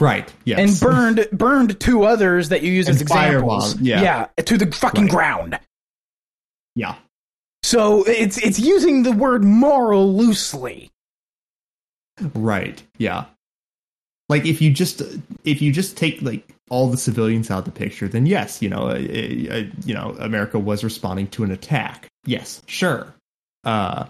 right 0.00 0.32
yes 0.44 0.58
and 0.58 0.80
burned 0.80 1.28
burned 1.30 1.78
two 1.78 2.02
others 2.02 2.48
that 2.48 2.60
you 2.62 2.72
use 2.72 2.88
as 2.88 2.96
And 2.96 3.02
examples. 3.02 3.74
firebombed, 3.74 3.86
yeah. 3.86 4.26
to 4.44 4.58
the 4.58 4.66
fucking 4.72 5.04
Right. 5.04 5.10
ground. 5.12 5.58
Yeah 6.74 6.96
So 7.62 8.04
it's 8.04 8.38
it's 8.38 8.58
using 8.58 9.02
the 9.02 9.12
word 9.12 9.44
moral 9.44 10.14
loosely. 10.16 10.90
Right. 12.34 12.82
Yeah. 12.98 13.26
Like 14.28 14.46
if 14.46 14.60
you 14.62 14.70
just 14.70 15.02
if 15.44 15.60
you 15.60 15.72
just 15.72 15.96
take 15.96 16.22
like 16.22 16.46
all 16.70 16.88
the 16.88 16.96
civilians 16.96 17.50
out 17.50 17.60
of 17.60 17.64
the 17.64 17.72
picture, 17.72 18.08
then 18.08 18.26
yes, 18.26 18.62
you 18.62 18.68
know, 18.68 18.88
uh, 18.88 18.94
uh, 18.94 19.64
you 19.84 19.94
know, 19.94 20.16
America 20.20 20.58
was 20.58 20.84
responding 20.84 21.26
to 21.28 21.42
an 21.42 21.50
attack. 21.50 22.06
Yes, 22.26 22.62
sure. 22.66 23.12
Uh, 23.64 24.06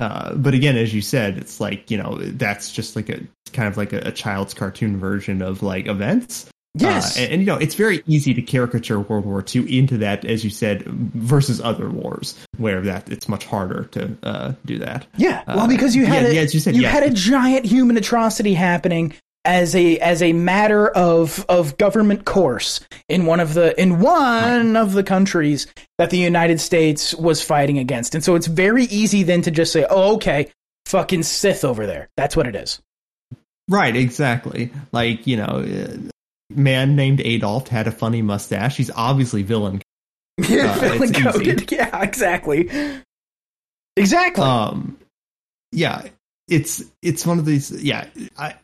uh, 0.00 0.34
but 0.34 0.54
again, 0.54 0.76
as 0.76 0.92
you 0.92 1.00
said, 1.02 1.38
it's 1.38 1.60
like 1.60 1.90
you 1.90 1.96
know 1.96 2.18
that's 2.18 2.72
just 2.72 2.96
like 2.96 3.08
a 3.08 3.20
kind 3.52 3.68
of 3.68 3.76
like 3.76 3.92
a, 3.92 3.98
a 3.98 4.12
child's 4.12 4.54
cartoon 4.54 4.98
version 4.98 5.40
of 5.42 5.62
like 5.62 5.86
events. 5.86 6.46
Yes. 6.74 7.16
Uh, 7.16 7.22
and, 7.22 7.32
and, 7.32 7.42
you 7.42 7.46
know, 7.46 7.56
it's 7.56 7.74
very 7.74 8.02
easy 8.06 8.32
to 8.34 8.42
caricature 8.42 9.00
World 9.00 9.24
War 9.26 9.44
II 9.54 9.76
into 9.76 9.98
that, 9.98 10.24
as 10.24 10.44
you 10.44 10.50
said, 10.50 10.84
versus 10.84 11.60
other 11.60 11.90
wars, 11.90 12.36
where 12.58 12.80
that 12.82 13.10
it's 13.10 13.28
much 13.28 13.44
harder 13.44 13.84
to 13.92 14.16
uh, 14.22 14.52
do 14.64 14.78
that. 14.78 15.06
Yeah, 15.16 15.42
well, 15.48 15.60
Uh, 15.60 15.68
because 15.68 15.96
you 15.96 16.06
had 16.06 16.22
yeah, 16.22 16.28
a, 16.28 16.34
yeah, 16.34 16.40
as 16.42 16.54
you 16.54 16.60
said, 16.60 16.76
yeah. 16.76 16.88
had 16.88 17.02
a 17.02 17.10
giant 17.10 17.64
human 17.64 17.96
atrocity 17.96 18.54
happening 18.54 19.14
as 19.44 19.74
a 19.74 19.98
as 19.98 20.20
a 20.22 20.32
matter 20.34 20.88
of 20.88 21.44
of 21.48 21.78
government 21.78 22.26
course 22.26 22.80
in 23.08 23.24
one 23.24 23.40
of 23.40 23.54
the 23.54 23.78
in 23.80 23.98
one 23.98 24.76
of 24.76 24.92
the 24.92 25.02
countries 25.02 25.66
that 25.96 26.10
the 26.10 26.18
United 26.18 26.60
States 26.60 27.14
was 27.14 27.42
fighting 27.42 27.78
against, 27.78 28.14
and 28.14 28.22
so 28.22 28.34
it's 28.34 28.46
very 28.46 28.84
easy 28.84 29.22
then 29.22 29.42
to 29.42 29.50
just 29.50 29.72
say, 29.72 29.86
"Oh, 29.88 30.14
okay, 30.16 30.52
fucking 30.86 31.22
Sith 31.22 31.64
over 31.64 31.86
there." 31.86 32.08
That's 32.16 32.36
what 32.36 32.46
it 32.46 32.54
is. 32.54 32.80
Right, 33.68 33.96
exactly. 33.96 34.70
Like 34.92 35.26
you 35.26 35.36
know, 35.38 35.64
uh, 35.66 35.96
man 36.50 36.96
named 36.96 37.20
Adolf 37.20 37.68
had 37.68 37.86
a 37.86 37.92
funny 37.92 38.22
mustache. 38.22 38.76
He's 38.76 38.90
obviously 38.90 39.42
villain. 39.42 39.80
Yeah, 40.48 40.74
Uh, 40.74 40.78
villain 40.80 41.12
coded. 41.12 41.70
Yeah, 41.72 42.02
exactly. 42.02 42.70
Exactly. 43.96 44.42
Um, 44.44 44.96
yeah, 45.72 46.06
it's 46.48 46.82
it's 47.02 47.26
one 47.26 47.38
of 47.38 47.44
these. 47.44 47.70
Yeah, 47.82 48.06
I, 48.38 48.54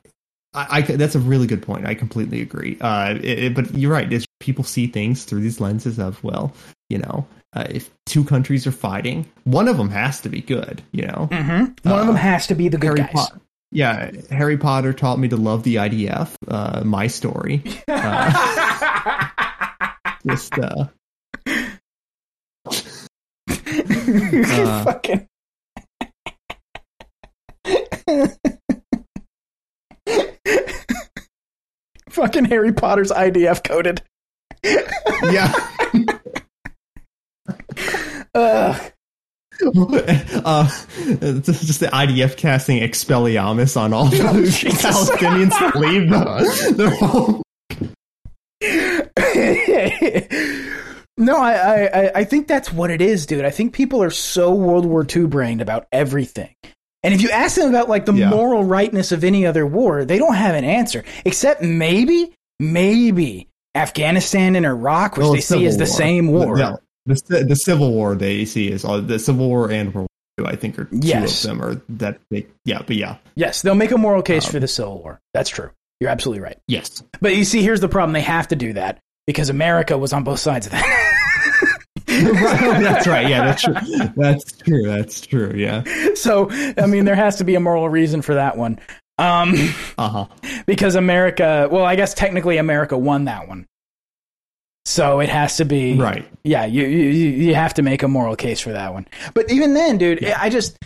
I, 0.55 0.67
I 0.79 0.81
that's 0.83 1.15
a 1.15 1.19
really 1.21 1.47
good 1.47 1.63
point. 1.63 1.87
I 1.87 1.95
completely 1.95 2.41
agree. 2.41 2.79
Uh, 2.81 3.15
it, 3.15 3.25
it- 3.25 3.55
but 3.55 3.75
you're 3.75 3.93
right. 3.93 4.11
It's, 4.13 4.25
people 4.41 4.65
see 4.65 4.87
things 4.87 5.25
through 5.25 5.41
these 5.41 5.61
lenses 5.61 5.99
of 5.99 6.23
well, 6.25 6.53
you 6.89 6.99
know, 6.99 7.27
uh, 7.55 7.67
if 7.71 7.91
two 8.07 8.25
countries 8.25 8.67
are 8.67 8.73
fighting, 8.73 9.27
one 9.45 9.69
of 9.69 9.77
them 9.77 9.91
has 9.91 10.21
to 10.23 10.29
be 10.29 10.41
good. 10.41 10.83
You 10.93 11.07
know, 11.07 11.29
hmm 11.31 11.65
One 11.83 12.01
of 12.01 12.07
them 12.07 12.17
has 12.17 12.47
to 12.49 12.55
be 12.55 12.69
the 12.69 12.79
good 12.79 12.99
Harry 12.99 13.13
guys. 13.13 13.31
Yeah, 13.73 14.11
Harry 14.31 14.57
Potter 14.57 14.93
taught 14.93 15.19
me 15.19 15.29
to 15.29 15.37
love 15.37 15.65
the 15.65 15.77
IDF. 15.77 16.31
Uh, 16.49 16.83
my 16.85 17.07
story. 17.09 17.63
Uh, 17.89 19.29
just 20.27 20.53
uh, 20.59 20.87
Uh, 23.49 24.85
Fucking. 24.85 25.27
Fucking 32.11 32.45
Harry 32.47 32.73
Potter's 32.73 33.11
IDF 33.11 33.63
coded. 33.65 34.03
yeah. 34.65 35.53
Ugh. 38.35 38.93
uh, 40.45 40.69
it's 40.99 41.67
just 41.67 41.81
the 41.81 41.87
IDF 41.89 42.37
casting 42.37 42.81
Expelliarmus 42.83 43.77
on 43.81 43.93
all 43.93 44.07
the 44.07 44.21
Oh, 44.21 44.33
Palestinians 44.35 45.51
that 45.51 45.77
leave 45.77 46.11
the, 46.77 46.91
home. 46.97 47.43
no, 51.19 51.37
I, 51.37 51.87
I, 51.87 52.11
I- 52.21 52.25
think 52.25 52.49
that's 52.49 52.73
what 52.73 52.91
it 52.91 53.01
is, 53.01 53.27
dude. 53.27 53.45
I 53.45 53.51
think 53.51 53.73
people 53.73 54.03
are 54.03 54.11
so 54.11 54.55
World 54.55 54.87
War 54.87 55.07
II 55.09 55.27
brained 55.27 55.61
about 55.61 55.87
everything. 55.93 56.55
And 57.03 57.15
if 57.15 57.23
you 57.23 57.31
ask 57.31 57.57
them 57.57 57.69
about 57.71 57.89
like 57.89 58.07
the 58.07 58.13
Yeah. 58.15 58.31
moral 58.31 58.65
rightness 58.65 59.13
of 59.13 59.23
any 59.25 59.47
other 59.47 59.67
war, 59.67 60.05
they 60.05 60.19
don't 60.19 60.35
have 60.35 60.55
an 60.55 60.65
answer. 60.65 61.05
Except 61.25 61.63
maybe, 61.63 62.35
maybe 62.59 63.49
Afghanistan 63.75 64.57
and 64.57 64.67
Iraq, 64.67 65.17
which 65.17 65.25
Well, 65.25 65.33
they 65.35 65.41
see 65.41 65.67
as 65.67 65.77
the 65.77 65.83
War. 65.85 65.87
same 65.87 66.27
war. 66.29 66.81
The, 67.07 67.45
the 67.49 67.57
Civil 67.57 67.93
War 67.93 68.15
they 68.15 68.45
see 68.45 68.71
is 68.71 68.85
all 68.85 69.01
the 69.01 69.19
Civil 69.19 69.49
War 69.49 69.71
and 69.71 69.95
World 69.95 70.09
War 70.39 70.49
II, 70.49 70.53
I 70.53 70.57
think 70.57 70.79
are 70.79 70.89
Yes. 70.93 71.43
two 71.43 71.49
of 71.51 71.59
them 71.59 71.67
are 71.67 71.81
that 71.89 72.19
they 72.31 72.47
yeah, 72.65 72.83
but 72.87 72.97
yeah, 72.97 73.17
Yes, 73.37 73.63
they'll 73.63 73.75
make 73.75 73.91
a 73.93 73.99
moral 73.99 74.23
case 74.23 74.47
Um, 74.47 74.53
for 74.53 74.61
the 74.61 74.69
Civil 74.69 74.99
War. 75.03 75.21
That's 75.35 75.49
true. 75.51 75.71
You're 76.01 76.11
absolutely 76.11 76.43
right. 76.43 76.59
yes, 76.69 77.03
But 77.21 77.37
you 77.37 77.45
see, 77.45 77.63
here's 77.63 77.81
the 77.81 77.89
problem. 77.89 78.13
They 78.13 78.21
have 78.21 78.49
to 78.49 78.57
do 78.57 78.75
that 78.75 78.99
because 79.27 79.49
America 79.49 79.97
was 79.97 80.13
on 80.13 80.25
both 80.25 80.39
sides 80.41 80.67
of 80.67 80.73
that. 80.73 81.03
that's 82.07 83.07
right. 83.07 83.29
Yeah, 83.29 83.45
that's 83.45 83.63
true. 83.63 83.75
That's 84.17 84.53
true. 84.53 84.83
That's 84.87 85.21
true. 85.27 85.53
Yeah. 85.55 85.83
so, 86.15 86.49
I 86.51 86.87
mean, 86.87 87.05
there 87.05 87.15
has 87.17 87.37
to 87.37 87.45
be 87.45 87.55
a 87.55 87.61
moral 87.61 87.89
reason 87.89 88.23
for 88.23 88.35
that 88.35 88.57
one. 88.57 88.79
Um, 89.19 89.55
Uh 89.99 90.09
huh. 90.09 90.27
because 90.67 90.95
America, 90.95 91.69
well, 91.71 91.85
I 91.85 91.97
guess 91.97 92.15
technically 92.15 92.57
America 92.59 92.97
won 92.97 93.25
that 93.27 93.49
one. 93.49 93.67
So 94.87 95.19
it 95.19 95.29
has 95.29 95.57
to 95.57 95.65
be 95.65 95.95
Right. 95.95 96.25
Yeah, 96.45 96.65
you, 96.65 96.87
you 96.87 97.09
you 97.11 97.55
have 97.57 97.75
to 97.75 97.83
make 97.83 98.05
a 98.05 98.09
moral 98.09 98.37
case 98.37 98.61
for 98.61 98.71
that 98.73 98.95
one. 98.95 99.09
But 99.35 99.51
even 99.51 99.75
then, 99.75 99.99
dude, 99.99 100.25
I 100.25 100.49
just 100.49 100.79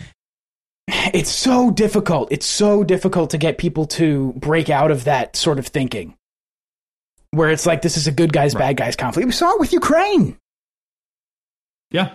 it's 1.13 1.29
so 1.29 1.69
difficult. 1.69 2.31
It's 2.31 2.47
so 2.47 2.83
difficult 2.83 3.29
to 3.29 3.37
get 3.37 3.59
people 3.59 3.85
to 3.87 4.33
break 4.37 4.71
out 4.71 4.89
of 4.89 5.03
that 5.03 5.35
sort 5.35 5.59
of 5.59 5.67
thinking. 5.67 6.15
Where 7.29 7.51
it's 7.51 7.67
like 7.67 7.83
this 7.83 7.95
is 7.95 8.07
a 8.07 8.11
good 8.11 8.33
guys 8.33 8.55
Right. 8.55 8.61
bad 8.61 8.77
guys 8.77 8.95
conflict. 8.95 9.27
We 9.27 9.31
saw 9.33 9.51
it 9.53 9.59
with 9.59 9.71
Ukraine. 9.71 10.35
Yeah. 11.91 12.13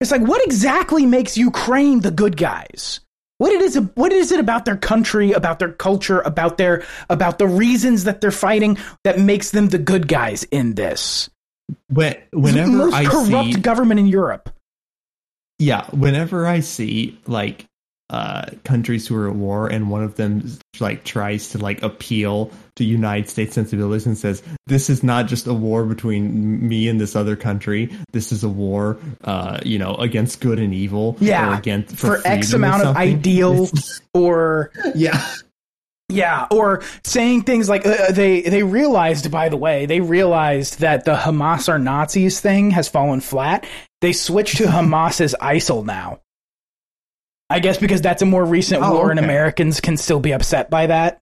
It's 0.00 0.12
like 0.12 0.22
what 0.22 0.44
exactly 0.44 1.06
makes 1.06 1.36
Ukraine 1.36 2.00
the 2.00 2.12
good 2.12 2.36
guys? 2.36 3.00
What 3.38 3.52
it 3.52 3.60
is 3.60 3.76
what 3.94 4.12
is 4.12 4.32
it 4.32 4.40
about 4.40 4.64
their 4.64 4.76
country, 4.78 5.32
about 5.32 5.58
their 5.58 5.72
culture, 5.72 6.20
about 6.20 6.56
their 6.56 6.84
about 7.10 7.38
the 7.38 7.46
reasons 7.46 8.04
that 8.04 8.20
they're 8.20 8.30
fighting 8.30 8.78
that 9.04 9.18
makes 9.18 9.50
them 9.50 9.68
the 9.68 9.78
good 9.78 10.08
guys 10.08 10.44
in 10.44 10.74
this? 10.74 11.28
When, 11.88 12.16
It's 12.32 12.52
the 12.54 12.66
most 12.66 12.94
I 12.94 13.04
corrupt 13.04 13.54
see 13.54 13.60
government 13.60 14.00
in 14.00 14.06
Europe. 14.06 14.50
yeah 15.58 15.86
whenever 15.90 16.46
i 16.46 16.60
see 16.60 17.18
like 17.26 17.66
uh 18.10 18.46
countries 18.64 19.06
who 19.06 19.16
are 19.16 19.28
at 19.28 19.34
war 19.34 19.66
and 19.66 19.90
one 19.90 20.02
of 20.02 20.14
them 20.16 20.48
like 20.78 21.02
tries 21.04 21.48
to 21.48 21.58
like 21.58 21.82
appeal 21.82 22.50
to 22.76 22.84
united 22.84 23.28
states 23.28 23.54
sensibilities 23.54 24.06
and 24.06 24.16
says 24.16 24.42
this 24.66 24.88
is 24.90 25.02
not 25.02 25.26
just 25.26 25.46
a 25.46 25.54
war 25.54 25.84
between 25.84 26.66
me 26.68 26.88
and 26.88 27.00
this 27.00 27.14
other 27.16 27.36
country. 27.36 27.88
This 28.12 28.32
is 28.32 28.42
a 28.44 28.48
war 28.48 28.98
uh 29.24 29.58
you 29.64 29.78
know 29.78 29.94
against 29.96 30.40
good 30.40 30.58
and 30.58 30.74
evil 30.74 31.16
Yeah, 31.20 31.52
or 31.52 31.58
against 31.58 31.96
for 31.96 32.20
X 32.26 32.52
amount 32.52 32.82
of 32.82 32.86
something." 32.88 33.02
ideals 33.02 34.00
or 34.14 34.70
yeah. 34.94 35.24
Yeah. 36.08 36.46
Or 36.52 36.82
saying 37.04 37.42
things 37.42 37.68
like 37.68 37.84
uh, 37.84 38.12
they 38.12 38.42
they 38.42 38.62
realized 38.62 39.30
by 39.30 39.48
the 39.48 39.56
way 39.56 39.86
they 39.86 40.00
realized 40.00 40.80
that 40.80 41.04
the 41.04 41.14
Hamas 41.14 41.68
are 41.68 41.78
Nazis 41.78 42.40
thing 42.40 42.70
has 42.70 42.88
fallen 42.88 43.20
flat. 43.20 43.66
They 44.00 44.12
switched 44.12 44.58
to 44.58 44.64
Hamas 44.66 45.20
as 45.20 45.34
ISIL 45.40 45.84
now 45.84 46.20
I 47.48 47.60
guess 47.60 47.78
because 47.78 48.00
that's 48.02 48.22
a 48.22 48.26
more 48.26 48.44
recent 48.44 48.82
Oh, 48.82 48.92
war 48.94 49.10
and. 49.10 49.20
Americans 49.20 49.80
can 49.80 49.96
still 49.96 50.20
be 50.20 50.32
upset 50.32 50.68
by 50.70 50.86
that 50.86 51.18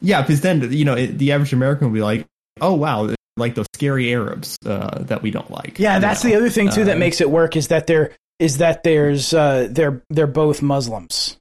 yeah 0.00 0.22
because 0.22 0.40
then 0.40 0.70
you 0.72 0.84
know 0.84 0.94
it, 0.94 1.18
the 1.18 1.32
average 1.32 1.52
american 1.52 1.88
will 1.88 1.94
be 1.94 2.00
like 2.00 2.24
oh 2.60 2.74
wow 2.74 3.12
like 3.36 3.56
those 3.56 3.66
scary 3.74 4.12
arabs 4.12 4.56
uh 4.64 5.02
that 5.02 5.22
we 5.22 5.30
don't 5.32 5.50
like 5.50 5.78
yeah 5.80 5.98
that's 5.98 6.22
the 6.22 6.36
other 6.36 6.48
thing 6.50 6.70
too 6.70 6.84
that 6.84 6.96
Uh, 6.96 7.00
makes 7.00 7.20
it 7.20 7.28
work 7.28 7.56
is 7.56 7.68
that 7.68 7.88
there 7.88 8.12
is 8.38 8.58
that 8.58 8.84
there's 8.84 9.34
uh 9.34 9.66
they're 9.70 10.00
they're 10.10 10.28
both 10.28 10.62
Muslims 10.62 11.36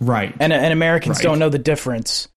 right 0.00 0.34
and 0.40 0.52
and 0.52 0.72
Americans 0.72 1.16
Right. 1.18 1.22
don't 1.22 1.38
know 1.38 1.48
the 1.48 1.58
difference. 1.58 2.28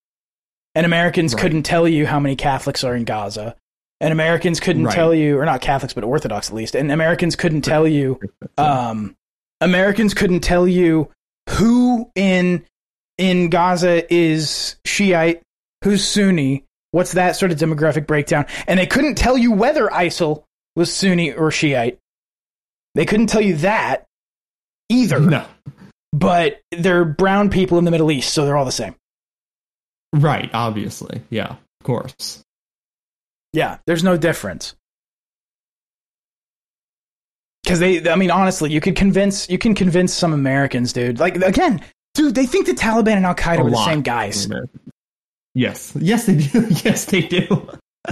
And 0.74 0.86
Americans 0.86 1.34
Right. 1.34 1.42
couldn't 1.42 1.62
tell 1.64 1.88
you 1.88 2.06
how 2.06 2.20
many 2.20 2.36
Catholics 2.36 2.84
are 2.84 2.94
in 2.94 3.04
Gaza. 3.04 3.56
And 4.00 4.12
Americans 4.12 4.60
couldn't 4.60 4.84
Right. 4.84 4.94
tell 4.94 5.12
you, 5.12 5.36
or 5.38 5.44
not 5.44 5.60
Catholics, 5.60 5.92
but 5.92 6.04
Orthodox 6.04 6.48
at 6.50 6.54
least. 6.54 6.76
And 6.76 6.92
Americans 6.92 7.34
couldn't 7.34 7.62
tell 7.62 7.86
you, 7.86 8.20
um, 8.56 9.16
Americans 9.60 10.14
couldn't 10.14 10.40
tell 10.40 10.66
you 10.68 11.10
who 11.50 12.10
in 12.14 12.64
in 13.16 13.50
Gaza 13.50 14.12
is 14.12 14.76
Shiite, 14.84 15.42
who's 15.82 16.06
Sunni, 16.06 16.64
what's 16.92 17.12
that 17.12 17.36
sort 17.36 17.50
of 17.50 17.58
demographic 17.58 18.06
breakdown, 18.06 18.46
and 18.66 18.78
they 18.78 18.86
couldn't 18.86 19.16
tell 19.16 19.36
you 19.36 19.52
whether 19.52 19.88
ISIL 19.88 20.44
was 20.76 20.92
Sunni 20.92 21.32
or 21.32 21.50
Shiite. 21.50 21.98
They 22.94 23.04
couldn't 23.04 23.26
tell 23.26 23.40
you 23.40 23.56
that 23.58 24.04
either. 24.88 25.20
no 25.20 25.44
But 26.12 26.60
they're 26.70 27.04
brown 27.04 27.50
people 27.50 27.78
in 27.78 27.84
the 27.84 27.90
Middle 27.90 28.10
East, 28.10 28.32
so 28.32 28.44
they're 28.44 28.56
all 28.56 28.64
the 28.64 28.72
same. 28.72 28.94
right 30.14 30.50
obviously 30.54 31.20
yeah 31.30 31.50
of 31.50 31.84
course 31.84 32.42
Yeah, 33.52 33.78
there's 33.86 34.04
no 34.04 34.16
difference. 34.16 34.74
Because 37.68 37.80
they, 37.80 38.08
I 38.08 38.16
mean, 38.16 38.30
honestly, 38.30 38.72
you 38.72 38.80
could 38.80 38.96
convince, 38.96 39.46
you 39.50 39.58
can 39.58 39.74
convince 39.74 40.14
some 40.14 40.32
Americans, 40.32 40.94
dude. 40.94 41.18
Like 41.20 41.36
again, 41.36 41.82
dude, 42.14 42.34
they 42.34 42.46
think 42.46 42.64
the 42.64 42.72
Taliban 42.72 43.16
and 43.16 43.26
Al 43.26 43.34
Qaeda 43.34 43.58
are 43.58 43.68
the 43.70 43.84
same 43.84 44.00
guys. 44.00 44.48
Yes, 45.54 45.94
yes, 46.00 46.24
they 46.24 46.36
do. 46.36 46.66
Yes, 46.82 47.04
they 47.04 47.20
do. 47.20 47.68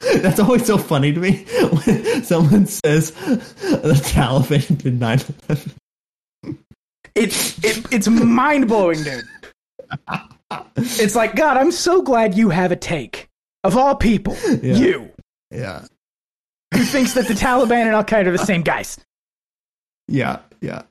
That's 0.00 0.40
always 0.40 0.64
so 0.64 0.78
funny 0.78 1.12
to 1.12 1.20
me 1.20 1.44
when 1.84 2.24
someone 2.24 2.64
says 2.64 3.10
the 3.10 4.00
Taliban 4.02 4.78
did 4.78 4.98
9 4.98 5.20
11. 5.50 5.72
It's 7.14 7.62
it, 7.62 7.84
it's 7.92 8.08
mind 8.08 8.66
blowing, 8.66 9.02
dude. 9.02 9.24
It's 10.76 11.14
like 11.14 11.36
God, 11.36 11.58
I'm 11.58 11.70
so 11.70 12.00
glad 12.00 12.34
you 12.34 12.48
have 12.48 12.72
a 12.72 12.76
take 12.76 13.28
of 13.62 13.76
all 13.76 13.94
people, 13.94 14.38
Yeah. 14.62 14.74
you 14.74 15.10
Yeah, 15.50 15.84
who 16.80 16.86
thinks 16.86 17.12
that 17.14 17.28
the 17.28 17.34
Taliban 17.34 17.82
and 17.86 17.90
Al 17.90 18.04
Qaeda 18.04 18.26
are 18.26 18.32
the 18.32 18.38
same 18.38 18.62
guys. 18.62 18.98
yeah, 20.08 20.38
yeah. 20.60 20.82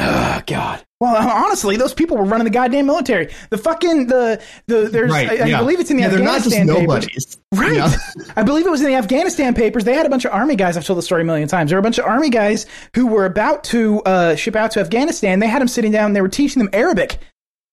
Oh 0.00 0.40
God. 0.46 0.84
Well, 1.00 1.16
honestly, 1.16 1.76
those 1.76 1.92
people 1.92 2.16
were 2.16 2.24
running 2.24 2.44
the 2.44 2.50
goddamn 2.50 2.86
military. 2.86 3.32
The 3.50 3.58
fucking 3.58 4.06
the 4.06 4.40
the 4.68 4.88
there's 4.90 5.10
Right, 5.10 5.28
I, 5.28 5.44
I 5.44 5.46
yeah. 5.46 5.58
believe 5.58 5.80
it's 5.80 5.90
in 5.90 5.96
the 5.96 6.04
yeah, 6.04 6.08
they're 6.08 6.20
not 6.20 6.42
just 6.42 6.54
Afghanistan 6.56 6.68
papers. 6.86 6.86
nobodies. 6.86 7.38
Right. 7.52 7.74
Yeah. 7.74 8.32
I 8.36 8.42
believe 8.44 8.64
it 8.66 8.70
was 8.70 8.80
in 8.80 8.86
the 8.86 8.94
Afghanistan 8.94 9.54
papers. 9.54 9.82
They 9.84 9.94
had 9.94 10.06
a 10.06 10.08
bunch 10.08 10.24
of 10.24 10.32
army 10.32 10.54
guys. 10.54 10.76
I've 10.76 10.84
told 10.86 10.98
the 10.98 11.02
story 11.02 11.22
a 11.22 11.24
million 11.24 11.48
times. 11.48 11.70
There 11.70 11.76
were 11.76 11.80
a 11.80 11.82
bunch 11.82 11.98
of 11.98 12.04
army 12.04 12.30
guys 12.30 12.66
who 12.94 13.08
were 13.08 13.24
about 13.24 13.64
to 13.64 14.00
uh, 14.02 14.34
ship 14.36 14.54
out 14.54 14.70
to 14.72 14.80
Afghanistan. 14.80 15.40
They 15.40 15.48
had 15.48 15.60
them 15.60 15.68
sitting 15.68 15.90
down. 15.90 16.06
and 16.06 16.16
They 16.16 16.22
were 16.22 16.28
teaching 16.28 16.60
them 16.62 16.70
Arabic. 16.72 17.18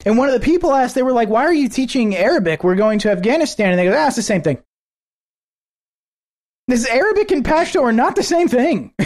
And 0.04 0.18
one 0.18 0.28
of 0.28 0.34
the 0.34 0.40
people 0.44 0.74
asked, 0.74 0.96
they 0.96 1.04
were 1.04 1.14
like, 1.14 1.30
"Why 1.30 1.44
are 1.46 1.54
you 1.54 1.70
teaching 1.70 2.16
Arabic? 2.16 2.64
We're 2.64 2.76
going 2.76 2.98
to 3.00 3.12
Afghanistan." 3.12 3.70
And 3.70 3.78
they 3.80 3.86
go, 3.86 3.96
"Ah, 3.96 4.08
it's 4.08 4.16
the 4.16 4.22
same 4.24 4.42
thing." 4.42 4.58
This 6.68 6.88
Arabic 6.88 7.32
and 7.32 7.44
Pashto 7.46 7.82
are 7.84 7.92
not 7.92 8.16
the 8.16 8.24
same 8.24 8.48
thing. 8.48 8.94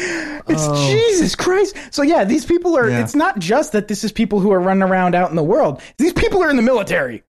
It's 0.00 0.62
Oh. 0.66 0.90
Jesus 0.90 1.34
Christ. 1.34 1.76
So 1.90 2.02
yeah, 2.02 2.24
these 2.24 2.46
people 2.46 2.76
are. 2.76 2.88
Yeah. 2.88 3.02
It's 3.02 3.14
not 3.16 3.38
just 3.38 3.72
that 3.72 3.88
this 3.88 4.04
is 4.04 4.12
people 4.12 4.38
who 4.40 4.52
are 4.52 4.60
running 4.60 4.82
around 4.82 5.14
out 5.14 5.30
in 5.30 5.36
the 5.36 5.42
world. 5.42 5.82
These 5.98 6.12
people 6.12 6.42
are 6.42 6.50
in 6.50 6.56
the 6.56 6.62
military. 6.62 7.24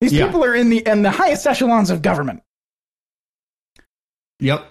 These 0.00 0.12
Yeah. 0.14 0.26
people 0.26 0.44
are 0.44 0.54
in 0.54 0.68
the 0.70 0.78
in 0.86 1.02
the 1.02 1.10
highest 1.10 1.46
echelons 1.46 1.90
of 1.90 2.00
government. 2.02 2.42
Yep. 4.40 4.66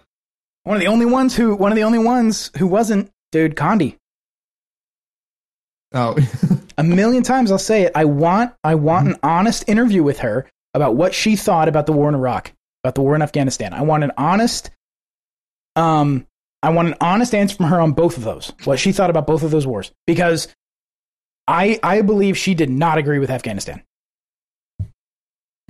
One 0.63 0.75
of 0.77 0.81
the 0.81 0.87
only 0.87 1.05
ones 1.05 1.35
who 1.35 1.55
one 1.55 1.71
of 1.71 1.75
the 1.75 1.83
only 1.83 1.99
ones 1.99 2.51
who 2.57 2.67
wasn't, 2.67 3.11
dude, 3.31 3.55
Condi. 3.55 3.97
Oh. 5.93 6.15
A 6.77 6.83
million 6.83 7.23
times 7.23 7.51
I'll 7.51 7.57
say 7.57 7.83
it. 7.83 7.91
I 7.95 8.05
want 8.05 8.53
I 8.63 8.75
want 8.75 9.07
an 9.07 9.15
honest 9.23 9.63
interview 9.67 10.03
with 10.03 10.19
her 10.19 10.49
about 10.73 10.95
what 10.95 11.13
she 11.13 11.35
thought 11.35 11.67
about 11.67 11.85
the 11.85 11.93
war 11.93 12.09
in 12.09 12.15
Iraq, 12.15 12.51
about 12.83 12.95
the 12.95 13.01
war 13.01 13.15
in 13.15 13.21
Afghanistan. 13.21 13.73
I 13.73 13.81
want 13.81 14.03
an 14.03 14.11
honest 14.17 14.69
um 15.75 16.27
I 16.61 16.69
want 16.71 16.87
an 16.89 16.95
honest 16.99 17.33
answer 17.35 17.55
from 17.55 17.67
her 17.67 17.79
on 17.79 17.93
both 17.93 18.17
of 18.17 18.23
those. 18.23 18.51
What 18.65 18.79
she 18.79 18.91
thought 18.91 19.09
about 19.09 19.27
both 19.27 19.43
of 19.43 19.51
those 19.51 19.65
wars. 19.67 19.91
Because 20.07 20.47
I 21.47 21.79
I 21.81 22.01
believe 22.01 22.37
she 22.37 22.55
did 22.55 22.69
not 22.69 22.97
agree 22.97 23.19
with 23.19 23.29
Afghanistan. 23.29 23.83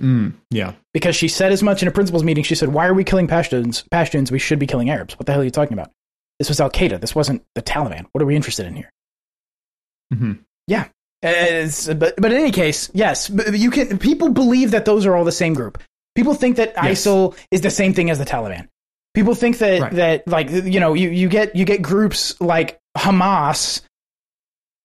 mm, 0.02 0.34
yeah. 0.50 0.72
Because 0.92 1.14
she 1.16 1.28
said 1.28 1.52
as 1.52 1.62
much 1.62 1.82
in 1.82 1.88
a 1.88 1.92
principals 1.92 2.24
meeting. 2.24 2.44
She 2.44 2.54
said, 2.54 2.70
Why 2.70 2.86
are 2.86 2.94
we 2.94 3.04
killing 3.04 3.28
Pashtuns? 3.28 3.84
Pashtuns, 3.90 4.30
we 4.30 4.38
should 4.38 4.58
be 4.58 4.66
killing 4.66 4.90
Arabs. 4.90 5.18
What 5.18 5.26
the 5.26 5.32
hell 5.32 5.42
are 5.42 5.44
you 5.44 5.50
talking 5.50 5.74
about? 5.74 5.90
This 6.38 6.48
was 6.48 6.60
Al 6.60 6.70
Qaeda. 6.70 7.00
This 7.00 7.14
wasn't 7.14 7.44
the 7.54 7.62
Taliban. 7.62 8.06
What 8.12 8.22
are 8.22 8.26
we 8.26 8.36
interested 8.36 8.66
in 8.66 8.74
here? 8.74 8.90
hmm 10.12 10.32
Yeah. 10.66 10.88
It's- 11.26 11.92
but 11.94 12.14
but 12.16 12.32
in 12.32 12.38
any 12.40 12.52
case, 12.52 12.90
yes, 12.94 13.30
you 13.52 13.70
can. 13.70 13.98
People 13.98 14.30
believe 14.30 14.70
that 14.72 14.84
those 14.84 15.06
are 15.06 15.14
all 15.16 15.24
the 15.24 15.32
same 15.32 15.54
group. 15.54 15.82
People 16.14 16.34
think 16.34 16.56
that 16.56 16.72
Yes. 16.82 17.04
ISIL 17.06 17.36
is 17.50 17.60
the 17.60 17.70
same 17.70 17.92
thing 17.94 18.10
as 18.10 18.18
the 18.18 18.24
Taliban. 18.24 18.68
People 19.14 19.34
think 19.34 19.58
that 19.58 19.80
Right. 19.80 19.92
that 19.92 20.28
like 20.28 20.50
you 20.50 20.80
know 20.80 20.94
you, 20.94 21.08
you 21.10 21.28
get 21.28 21.56
you 21.56 21.64
get 21.64 21.82
groups 21.82 22.38
like 22.40 22.78
Hamas 22.96 23.80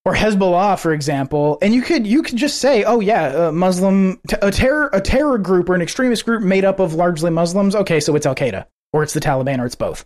or 0.06 0.16
Hezbollah, 0.16 0.80
for 0.80 0.94
example, 0.94 1.58
and 1.62 1.74
you 1.74 1.82
could 1.82 2.08
you 2.08 2.24
could 2.24 2.38
just 2.38 2.58
say, 2.58 2.84
oh 2.84 3.00
yeah, 3.02 3.48
a 3.48 3.52
Muslim 3.52 4.20
t- 4.28 4.36
a 4.42 4.50
terror 4.52 4.90
a 4.94 5.02
terror 5.02 5.38
group 5.38 5.70
or 5.70 5.76
an 5.76 5.82
extremist 5.82 6.26
group 6.26 6.42
made 6.42 6.66
up 6.66 6.80
of 6.80 6.94
largely 6.96 7.30
Muslims. 7.30 7.76
Okay, 7.76 8.00
so 8.00 8.16
it's 8.16 8.26
Al 8.26 8.36
Qaeda 8.36 8.66
or 8.94 9.04
it's 9.04 9.14
the 9.14 9.20
Taliban 9.20 9.60
or 9.60 9.66
it's 9.66 9.76
both. 9.76 10.04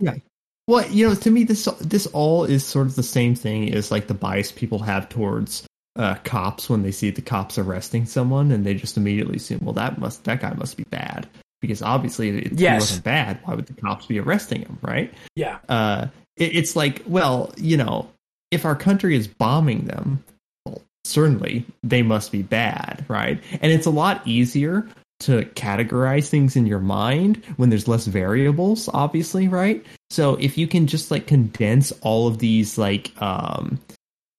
Yeah. 0.00 0.14
Well, 0.66 0.86
you 0.90 1.08
know, 1.08 1.14
to 1.14 1.30
me, 1.30 1.44
this 1.44 1.64
this 1.80 2.06
all 2.08 2.44
is 2.44 2.62
sort 2.64 2.86
of 2.88 2.94
the 2.96 3.02
same 3.02 3.34
thing 3.34 3.72
as 3.72 3.90
like 3.90 4.06
the 4.06 4.14
bias 4.14 4.52
people 4.52 4.80
have 4.80 5.08
towards 5.08 5.66
uh, 5.98 6.14
cops 6.24 6.70
when 6.70 6.82
they 6.82 6.92
see 6.92 7.10
the 7.10 7.20
cops 7.20 7.58
arresting 7.58 8.06
someone, 8.06 8.52
and 8.52 8.64
they 8.64 8.74
just 8.74 8.96
immediately 8.96 9.36
assume, 9.36 9.60
well, 9.62 9.74
that 9.74 9.98
must 9.98 10.24
that 10.24 10.40
guy 10.40 10.54
must 10.54 10.76
be 10.76 10.84
bad 10.84 11.28
because 11.60 11.82
obviously 11.82 12.38
if 12.38 12.58
he 12.58 12.64
wasn't 12.66 13.04
bad, 13.04 13.40
why 13.44 13.54
would 13.54 13.66
the 13.66 13.74
cops 13.74 14.06
be 14.06 14.18
arresting 14.18 14.62
him, 14.62 14.78
right? 14.82 15.12
Yeah. 15.34 15.58
Uh, 15.68 16.06
it, 16.36 16.56
it's 16.56 16.76
like, 16.76 17.02
well, 17.06 17.52
you 17.56 17.76
know, 17.76 18.08
if 18.50 18.64
our 18.64 18.76
country 18.76 19.16
is 19.16 19.26
bombing 19.26 19.86
them, 19.86 20.22
well, 20.64 20.80
certainly 21.04 21.66
they 21.82 22.02
must 22.02 22.32
be 22.32 22.42
bad, 22.42 23.04
right? 23.08 23.42
And 23.60 23.72
it's 23.72 23.86
a 23.86 23.90
lot 23.90 24.26
easier 24.26 24.88
to 25.20 25.42
categorize 25.56 26.28
things 26.28 26.54
in 26.54 26.66
your 26.66 26.78
mind 26.78 27.42
when 27.56 27.70
there's 27.70 27.88
less 27.88 28.06
variables, 28.06 28.88
obviously, 28.94 29.48
right? 29.48 29.84
So 30.10 30.36
if 30.36 30.56
you 30.56 30.68
can 30.68 30.86
just 30.86 31.10
like 31.10 31.26
condense 31.26 31.92
all 32.02 32.28
of 32.28 32.38
these 32.38 32.78
like 32.78 33.20
um 33.20 33.80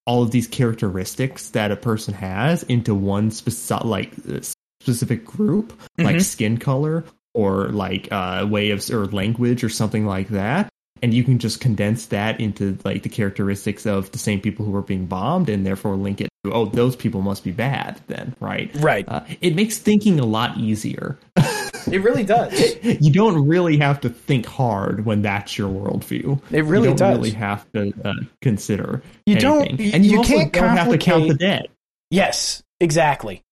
all 0.10 0.23
of 0.23 0.31
these 0.31 0.48
characteristics 0.48 1.49
that 1.52 1.72
a 1.72 1.76
person 1.76 2.14
has 2.15 2.64
into 2.64 2.95
one 2.95 3.30
specific 3.31 3.86
like 3.86 4.11
uh, 4.27 4.40
specific 4.81 5.23
group, 5.26 5.68
like 5.98 6.15
Mhm. 6.18 6.22
skin 6.23 6.57
color 6.57 7.03
or 7.36 7.69
like 7.69 8.07
uh 8.11 8.48
way 8.49 8.72
of 8.72 8.80
or 8.90 9.06
language 9.07 9.64
or 9.64 9.69
something 9.69 10.06
like 10.07 10.30
that, 10.30 10.68
and 11.03 11.14
you 11.14 11.23
can 11.23 11.38
just 11.38 11.60
condense 11.61 12.07
that 12.07 12.40
into 12.40 12.77
like 12.84 13.03
the 13.03 13.10
characteristics 13.10 13.86
of 13.86 14.11
the 14.11 14.18
same 14.18 14.41
people 14.41 14.65
who 14.65 14.76
are 14.76 14.81
being 14.81 15.06
bombed 15.06 15.48
and 15.49 15.65
therefore 15.65 15.95
link 15.95 16.22
it 16.22 16.30
to 16.44 16.53
oh 16.53 16.65
those 16.65 16.95
people 16.95 17.22
must 17.22 17.44
be 17.44 17.52
bad 17.52 17.99
then, 18.07 18.34
right? 18.40 18.72
Right. 18.76 19.06
Uh, 19.07 19.22
it 19.41 19.53
makes 19.56 19.77
thinking 19.77 20.19
a 20.19 20.26
lot 20.26 20.57
easier. 20.57 21.19
It 21.88 22.01
really 22.03 22.23
does. 22.23 22.76
you 22.84 23.11
don't 23.11 23.47
really 23.47 23.77
have 23.77 24.01
to 24.01 24.10
think 24.10 24.45
hard 24.45 25.06
when 25.06 25.22
that's 25.22 25.57
your 25.57 25.69
worldview. 25.69 26.41
It 26.51 26.65
really 26.65 26.89
you 26.89 26.95
don't 26.95 27.10
does. 27.10 27.18
really 27.18 27.31
have 27.31 27.72
to 27.73 27.93
uh, 28.03 28.14
consider. 28.41 29.01
You 29.26 29.38
don't- 29.38 29.69
and 29.69 30.06
you, 30.06 30.19
you 30.19 30.22
can't 30.23 30.51
don't 30.51 30.77
have 30.77 30.91
to 30.91 30.97
count 30.97 31.27
the 31.27 31.35
dead. 31.35 31.68
Yes, 32.11 32.64
exactly. 32.80 33.43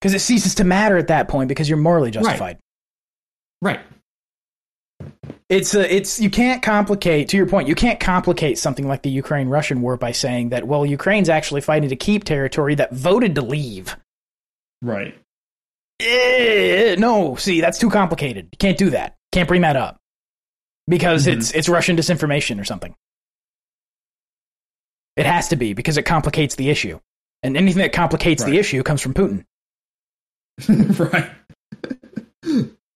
Because 0.00 0.14
it 0.14 0.20
ceases 0.20 0.56
to 0.56 0.64
matter 0.64 0.96
at 0.96 1.08
that 1.08 1.28
point 1.28 1.48
because 1.48 1.68
you're 1.68 1.78
morally 1.78 2.10
justified. 2.10 2.58
Right. 3.60 3.80
It's 5.48 5.74
a, 5.74 5.94
it's 5.94 6.18
you 6.18 6.30
can't 6.30 6.62
complicate. 6.62 7.28
To 7.28 7.36
your 7.36 7.46
point, 7.46 7.68
you 7.68 7.74
can't 7.74 8.00
complicate 8.00 8.58
something 8.58 8.88
like 8.88 9.02
the 9.02 9.10
Ukraine-Russian 9.10 9.80
war 9.82 9.96
by 9.96 10.12
saying 10.12 10.48
that 10.48 10.66
well, 10.66 10.86
Ukraine's 10.86 11.28
actually 11.28 11.60
fighting 11.60 11.90
to 11.90 11.96
keep 11.96 12.24
territory 12.24 12.74
that 12.76 12.92
voted 12.92 13.34
to 13.36 13.42
leave. 13.42 13.96
Right. 14.80 15.14
Eh, 16.02 16.96
no, 16.98 17.36
see, 17.36 17.60
that's 17.60 17.78
too 17.78 17.90
complicated. 17.90 18.48
You 18.52 18.58
can't 18.58 18.78
do 18.78 18.90
that. 18.90 19.16
Can't 19.30 19.48
bring 19.48 19.62
that 19.62 19.76
up 19.76 19.98
because 20.88 21.26
Mhm. 21.26 21.34
it's 21.36 21.52
it's 21.52 21.68
Russian 21.68 21.96
disinformation 21.96 22.60
or 22.60 22.64
something. 22.64 22.94
It 25.16 25.26
has 25.26 25.48
to 25.48 25.56
be 25.56 25.74
because 25.74 25.96
it 25.96 26.02
complicates 26.04 26.54
the 26.56 26.70
issue, 26.70 26.98
and 27.42 27.56
anything 27.56 27.82
that 27.82 27.92
complicates 27.92 28.42
the 28.44 28.58
issue 28.58 28.82
comes 28.82 29.00
from 29.02 29.14
Putin. 29.14 29.44
right. 30.98 31.30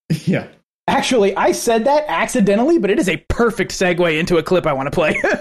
yeah. 0.27 0.49
Actually, 0.89 1.37
I 1.37 1.53
said 1.53 1.85
that 1.87 2.05
accidentally, 2.09 2.79
but 2.79 2.91
it 2.91 2.99
is 2.99 3.09
a 3.09 3.17
perfect 3.29 3.73
segue 3.73 4.19
into 4.19 4.37
a 4.39 4.43
clip 4.43 4.67
I 4.67 4.73
want 4.73 4.87
to 4.89 4.91
play. 4.91 5.21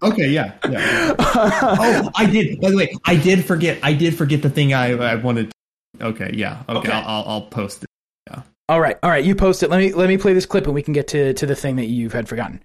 Okay. 0.00 0.28
Yeah. 0.28 0.52
Yeah. 0.70 1.16
oh, 1.18 2.08
I 2.14 2.26
did. 2.26 2.60
By 2.60 2.70
the 2.70 2.76
way, 2.76 2.92
I 3.04 3.16
did 3.16 3.44
forget. 3.44 3.80
I 3.82 3.94
did 3.94 4.16
forget 4.16 4.42
the 4.42 4.48
thing 4.48 4.72
I 4.72 4.92
I 4.92 5.16
wanted. 5.16 5.50
To, 5.98 6.06
okay. 6.06 6.30
Yeah. 6.34 6.62
Okay. 6.68 6.78
Okay. 6.78 6.92
I'll, 6.92 7.04
I'll 7.06 7.24
I'll 7.28 7.42
post 7.42 7.82
it. 7.84 7.88
Yeah. 8.30 8.42
All 8.68 8.80
right, 8.80 8.98
all 9.02 9.10
right, 9.10 9.24
you 9.24 9.34
post 9.34 9.62
it. 9.62 9.70
Let 9.70 9.78
me 9.78 9.92
let 9.92 10.08
me 10.08 10.18
play 10.18 10.32
this 10.34 10.46
clip, 10.46 10.64
and 10.66 10.74
we 10.74 10.82
can 10.82 10.92
get 10.94 11.08
to 11.08 11.34
to 11.34 11.46
the 11.46 11.54
thing 11.56 11.76
that 11.76 11.86
you've 11.86 12.12
had 12.12 12.28
forgotten. 12.28 12.62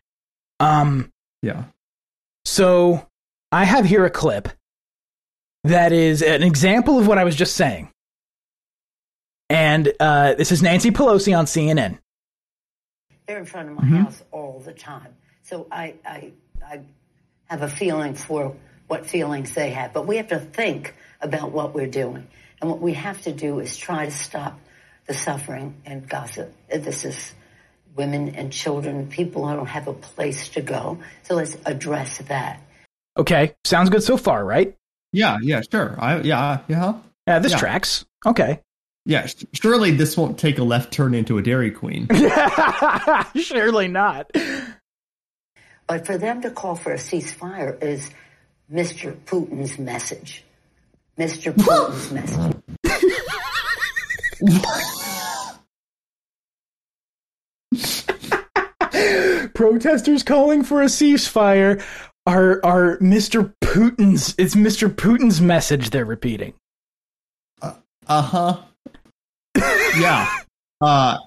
Um, 0.60 1.10
Yeah. 1.42 1.64
so 2.46 3.06
I 3.52 3.64
have 3.66 3.86
here 3.86 4.06
a 4.06 4.10
clip 4.10 4.50
that 5.64 5.92
is 5.94 6.22
an 6.22 6.44
example 6.44 7.00
of 7.00 7.08
what 7.08 7.18
I 7.18 7.24
was 7.24 7.36
just 7.36 7.56
saying, 7.56 7.90
and 9.50 9.92
uh, 10.00 10.34
this 10.36 10.52
is 10.52 10.62
Nancy 10.62 10.92
Pelosi 10.92 11.38
on 11.38 11.46
CNN. 11.46 12.00
They're 13.28 13.40
in 13.40 13.46
front 13.46 13.70
of 13.70 13.76
my 13.76 13.84
Mhm. 13.84 14.04
house 14.04 14.24
all 14.32 14.60
the 14.66 14.74
time. 14.74 15.16
So 15.44 15.68
I, 15.72 15.96
I, 16.06 16.32
I 16.66 16.82
have 17.46 17.62
a 17.62 17.70
feeling 17.70 18.16
for 18.16 18.56
what 18.88 19.06
feelings 19.06 19.54
they 19.54 19.70
have. 19.72 19.94
But 19.94 20.08
we 20.08 20.18
have 20.18 20.28
to 20.28 20.40
think 20.40 20.94
about 21.22 21.52
what 21.52 21.74
we're 21.74 21.88
doing. 21.88 22.28
And 22.64 22.72
what 22.72 22.80
we 22.80 22.94
have 22.94 23.22
to 23.24 23.34
do 23.34 23.60
is 23.60 23.76
try 23.76 24.06
to 24.06 24.12
stop 24.12 24.58
the 25.06 25.14
suffering 25.14 25.76
and 25.86 26.08
Gaza. 26.08 26.50
This 26.70 27.04
is 27.04 27.34
women 27.94 28.36
and 28.36 28.54
children, 28.54 29.08
people 29.10 29.46
who 29.46 29.54
don't 29.58 29.66
have 29.66 29.90
a 29.90 29.94
place 29.94 30.48
to 30.52 30.62
go. 30.62 31.00
So 31.24 31.36
let's 31.36 31.58
address 31.66 32.20
that. 32.20 32.62
Okay, 33.18 33.54
sounds 33.66 33.90
good 33.90 34.02
so 34.02 34.16
far, 34.16 34.46
right? 34.46 34.74
Yeah. 35.12 35.40
Yeah. 35.42 35.60
Sure. 35.70 35.98
I 36.00 36.22
yeah. 36.22 36.42
Uh, 36.42 36.58
yeah. 36.70 36.94
Yeah, 37.28 37.40
this 37.40 37.52
Yeah. 37.52 37.58
tracks. 37.58 38.06
Okay. 38.26 38.62
Yeah. 39.06 39.28
Surely 39.52 39.92
this 39.92 40.16
won't 40.16 40.40
take 40.40 40.58
a 40.58 40.64
left 40.64 40.94
turn 40.94 41.14
into 41.14 41.38
a 41.38 41.42
Dairy 41.42 41.70
Queen. 41.70 42.08
Surely 43.36 43.90
not. 43.90 44.32
But 45.86 46.06
for 46.06 46.18
them 46.18 46.42
to 46.44 46.50
call 46.50 46.76
for 46.76 46.94
a 46.94 46.98
ceasefire 46.98 47.84
is 47.84 48.10
Mr. 48.72 49.14
Putin's 49.26 49.78
message. 49.78 50.46
Mr. 51.18 51.54
Putin's 51.54 52.12
message. 52.12 52.56
protesters 59.54 60.24
calling 60.24 60.64
for 60.64 60.82
a 60.82 60.86
ceasefire 60.86 61.84
are 62.26 62.64
are 62.66 62.98
Mr. 63.00 63.54
Putin's 63.64 64.34
it's 64.38 64.56
Mr. 64.56 64.90
Putin's 64.90 65.42
message 65.42 65.90
they're 65.90 66.06
repeating. 66.06 66.54
Uh 67.62 68.22
huh. 68.22 68.62
yeah. 69.98 70.38
Uh. 70.82 71.18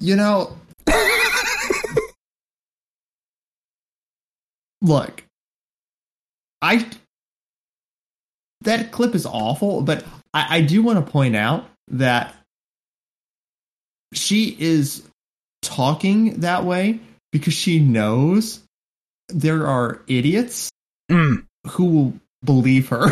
You 0.00 0.16
know, 0.16 0.56
look, 4.82 5.23
I 6.64 6.86
that 8.62 8.90
clip 8.92 9.14
is 9.14 9.26
awful, 9.26 9.82
but 9.82 10.04
I, 10.32 10.58
I 10.58 10.60
do 10.62 10.82
want 10.82 11.04
to 11.04 11.12
point 11.12 11.36
out 11.36 11.66
that 11.88 12.34
she 14.14 14.56
is 14.58 15.02
talking 15.62 16.40
that 16.40 16.64
way 16.64 17.00
because 17.32 17.54
she 17.54 17.78
knows 17.78 18.60
there 19.28 19.66
are 19.66 20.02
idiots 20.06 20.70
Mm. 21.10 21.44
who 21.66 21.84
will 21.84 22.14
believe 22.44 22.88
her. 22.88 23.08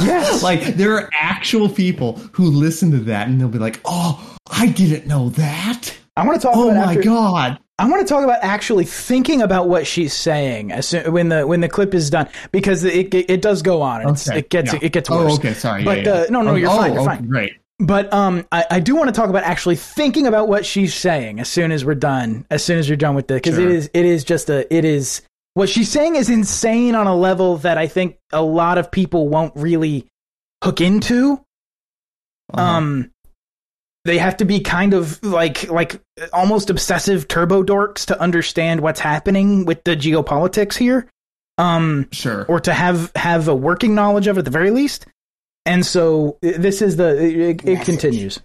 Yes. 0.00 0.42
like 0.44 0.60
there 0.76 0.94
are 0.96 1.10
actual 1.12 1.68
people 1.68 2.18
who 2.32 2.44
listen 2.44 2.92
to 2.92 2.98
that 2.98 3.26
and 3.26 3.40
they'll 3.40 3.48
be 3.48 3.58
like, 3.58 3.80
"Oh, 3.84 4.36
I 4.48 4.68
didn't 4.68 5.08
know 5.08 5.30
that." 5.30 5.92
I 6.16 6.24
want 6.24 6.40
to 6.40 6.46
talk 6.46 6.56
Oh 6.56 6.70
about 6.70 6.86
my 6.86 6.92
after- 6.92 7.02
god. 7.02 7.58
I 7.82 7.88
want 7.88 8.06
to 8.06 8.12
talk 8.14 8.22
about 8.22 8.38
actually 8.42 8.84
thinking 8.84 9.42
about 9.42 9.68
what 9.68 9.86
she's 9.86 10.12
saying 10.14 10.70
as 10.72 10.88
soon, 10.88 11.12
when 11.12 11.28
the 11.30 11.46
when 11.46 11.60
the 11.60 11.68
clip 11.68 11.94
is 11.94 12.10
done 12.10 12.28
because 12.52 12.84
it 12.84 13.12
it, 13.12 13.28
it 13.30 13.42
does 13.42 13.62
go 13.62 13.82
on. 13.82 14.08
It's, 14.08 14.28
Okay, 14.28 14.38
It 14.38 14.50
gets 14.50 14.72
yeah. 14.72 14.78
it 14.82 14.92
gets 14.92 15.10
worse. 15.10 15.32
Oh, 15.32 15.34
okay, 15.34 15.54
sorry. 15.54 15.84
But, 15.84 15.98
yeah, 15.98 16.04
yeah. 16.04 16.20
uh, 16.20 16.26
no, 16.30 16.42
no, 16.42 16.52
Oh, 16.52 16.54
you're 16.54 16.70
oh, 16.70 16.76
fine, 16.76 16.92
you're 16.92 17.02
okay, 17.02 17.16
fine. 17.16 17.28
Great. 17.28 17.52
But 17.80 18.12
um, 18.12 18.46
I, 18.52 18.64
I 18.70 18.80
do 18.80 18.94
want 18.94 19.08
to 19.08 19.12
talk 19.12 19.28
about 19.28 19.42
actually 19.42 19.74
thinking 19.74 20.26
about 20.28 20.46
what 20.46 20.64
she's 20.64 20.94
saying 20.94 21.40
as 21.40 21.48
soon 21.48 21.72
as 21.72 21.84
we're 21.84 21.96
done. 21.96 22.46
As 22.50 22.62
soon 22.62 22.78
as 22.78 22.88
you're 22.88 22.96
done 22.96 23.16
with 23.16 23.28
it, 23.30 23.34
because 23.42 23.56
Sure. 23.56 23.68
it 23.68 23.72
is 23.72 23.90
it 23.92 24.04
is 24.04 24.22
just 24.22 24.48
a 24.50 24.72
it 24.72 24.84
is 24.84 25.22
what 25.54 25.68
she's 25.68 25.90
saying 25.90 26.14
is 26.16 26.30
insane 26.30 26.94
on 26.94 27.06
a 27.08 27.16
level 27.16 27.56
that 27.58 27.78
I 27.78 27.88
think 27.88 28.18
a 28.32 28.42
lot 28.42 28.78
of 28.78 28.90
people 28.92 29.28
won't 29.28 29.54
really 29.56 30.06
hook 30.62 30.80
into. 30.80 31.44
Uh-huh. 32.54 32.62
Um, 32.62 33.10
they 34.04 34.18
have 34.18 34.36
to 34.38 34.44
be 34.44 34.60
kind 34.60 34.94
of 34.94 35.22
like 35.22 35.70
like 35.70 36.00
almost 36.32 36.70
obsessive 36.70 37.28
turbo 37.28 37.62
dorks 37.62 38.06
to 38.06 38.20
understand 38.20 38.80
what's 38.80 39.00
happening 39.00 39.64
with 39.64 39.84
the 39.84 39.96
geopolitics 39.96 40.76
here. 40.76 41.08
Um, 41.58 42.08
sure. 42.10 42.46
or 42.46 42.60
to 42.60 42.72
have 42.72 43.12
have 43.14 43.46
a 43.46 43.54
working 43.54 43.94
knowledge 43.94 44.26
of 44.26 44.36
it 44.36 44.40
at 44.40 44.44
the 44.46 44.50
very 44.50 44.70
least. 44.70 45.06
And 45.64 45.84
so 45.86 46.38
this 46.40 46.82
is 46.82 46.96
the 46.96 47.50
it, 47.50 47.64
it 47.64 47.84
continues. 47.84 48.40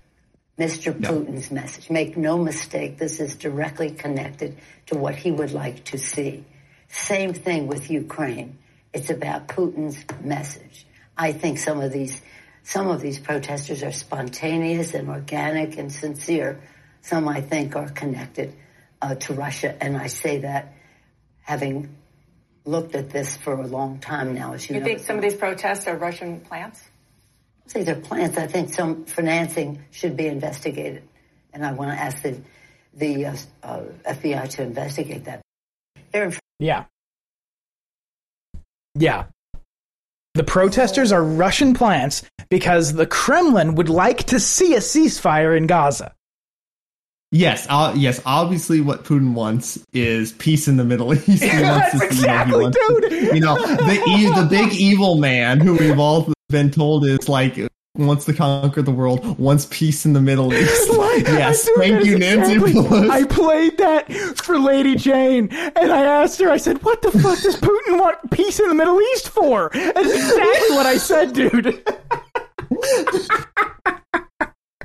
Mr. 0.60 0.92
Putin's 0.92 1.52
message. 1.52 1.90
Make 1.90 2.18
no 2.18 2.38
mistake, 2.38 2.98
this 2.98 3.20
is 3.20 3.36
directly 3.36 3.92
connected 3.92 4.58
to 4.88 4.98
what 4.98 5.16
he 5.16 5.32
would 5.32 5.52
like 5.52 5.84
to 5.86 6.00
see. 6.00 6.44
Same 6.88 7.34
thing 7.34 7.68
with 7.68 7.92
Ukraine. 7.92 8.58
It's 8.92 9.12
about 9.12 9.48
Putin's 9.48 10.04
message. 10.24 10.88
I 11.16 11.32
think 11.32 11.60
some 11.60 11.80
of 11.80 11.92
these 11.92 12.22
some 12.68 12.90
of 12.90 13.00
these 13.00 13.18
protesters 13.18 13.82
are 13.82 13.94
spontaneous 13.94 14.94
and 14.94 15.08
organic 15.08 15.78
and 15.78 15.90
sincere. 15.90 16.60
Some 17.00 17.26
I 17.30 17.40
think 17.40 17.78
are 17.78 17.88
connected 17.88 18.54
uh, 19.02 19.16
to 19.16 19.34
Russia, 19.34 19.74
and 19.82 19.96
I 19.96 20.08
say 20.08 20.40
that 20.40 20.74
having 21.44 21.96
looked 22.66 22.94
at 22.94 23.10
this 23.10 23.38
for 23.38 23.54
a 23.54 23.66
long 23.66 24.00
time 24.00 24.34
now. 24.34 24.52
As 24.52 24.70
you, 24.70 24.76
You 24.76 24.82
know, 24.82 24.86
think 24.86 25.00
some 25.00 25.16
of 25.16 25.22
these 25.22 25.36
protests 25.36 25.88
are 25.88 25.96
Russian 25.96 26.42
plants? 26.42 26.84
I 27.68 27.70
say 27.70 27.84
they're 27.84 27.96
plants. 27.96 28.38
I 28.38 28.48
think 28.48 28.74
some 28.74 29.06
financing 29.06 29.86
should 29.92 30.18
be 30.18 30.28
investigated, 30.28 31.04
and 31.54 31.66
I 31.66 31.72
want 31.72 31.92
to 31.92 31.98
ask 31.98 32.22
the 32.22 32.36
the 32.94 33.28
uh, 33.28 33.36
uh, 33.64 33.84
FBI 34.06 34.50
to 34.50 34.64
investigate 34.64 35.24
that. 35.24 35.42
They're 36.12 36.26
in 36.26 36.34
Yeah. 36.60 36.84
Yeah. 38.94 39.28
The 40.38 40.44
protesters 40.44 41.12
are 41.12 41.24
Russian 41.24 41.74
plants 41.74 42.22
because 42.50 42.94
the 42.94 43.08
Kremlin 43.08 43.74
would 43.74 43.90
like 43.90 44.26
to 44.26 44.40
see 44.40 44.76
a 44.76 44.80
ceasefire 44.80 45.58
in 45.58 45.66
Gaza. 45.66 46.14
Yes, 47.32 47.66
uh, 47.70 47.92
yes. 47.96 48.22
Obviously, 48.24 48.80
what 48.80 49.04
Putin 49.04 49.34
wants 49.34 49.80
is 49.94 50.34
peace 50.34 50.68
in 50.68 50.78
the 50.78 50.86
Middle 50.86 51.14
East. 51.16 51.28
He 51.28 51.48
Yes, 51.48 51.92
wants 51.94 52.08
to 52.08 52.14
see- 52.14 52.22
you 52.22 52.28
know, 52.28 52.38
he 52.38 52.44
exactly, 52.46 52.64
wants 52.64 52.78
to- 52.78 53.08
dude. 53.10 53.34
You 53.36 53.40
know, 53.42 53.56
the 53.66 54.34
the 54.42 54.48
big 54.50 54.74
evil 54.74 55.18
man 55.18 55.60
who 55.60 55.76
we've 55.76 55.98
all 56.00 56.32
been 56.50 56.70
told 56.70 57.04
is 57.06 57.28
like 57.28 57.58
wants 57.98 58.26
to 58.26 58.34
conquer 58.34 58.82
the 58.82 58.92
world, 58.92 59.38
wants 59.40 59.68
peace 59.70 60.06
in 60.06 60.14
the 60.14 60.22
Middle 60.22 60.54
East. 60.54 60.90
yes, 60.92 61.68
thank 61.78 62.06
you, 62.06 62.18
Nancy 62.18 62.54
exactly- 62.54 62.74
Pelosi. 62.74 63.10
I 63.10 63.24
played 63.26 63.78
that 63.78 64.12
for 64.38 64.60
Lady 64.60 64.96
Jane, 64.96 65.50
and 65.52 65.92
I 65.92 66.04
asked 66.04 66.40
her, 66.40 66.50
I 66.50 66.58
said, 66.58 66.84
what 66.84 67.02
the 67.02 67.12
fuck 67.12 67.40
does 67.40 67.56
Putin 67.58 68.00
want 68.00 68.32
peace 68.32 68.60
in 68.60 68.68
the 68.70 68.76
Middle 68.76 69.02
East 69.02 69.30
for? 69.30 69.70
That's 69.74 70.14
exactly 70.14 70.76
what 70.76 70.86
I 70.86 70.98
said, 70.98 71.34
dude. 71.34 71.84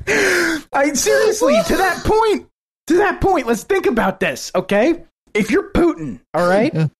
I 0.75 0.93
seriously, 0.95 1.55
to 1.67 1.77
that 1.77 2.03
point, 2.05 2.49
to 2.89 2.97
that 2.99 3.21
point, 3.21 3.47
let's 3.47 3.63
think 3.63 3.87
about 3.87 4.21
this, 4.21 4.51
okay? 4.55 5.05
If 5.35 5.51
you're 5.51 5.71
Putin, 5.73 6.21
all 6.35 6.47
right, 6.49 6.91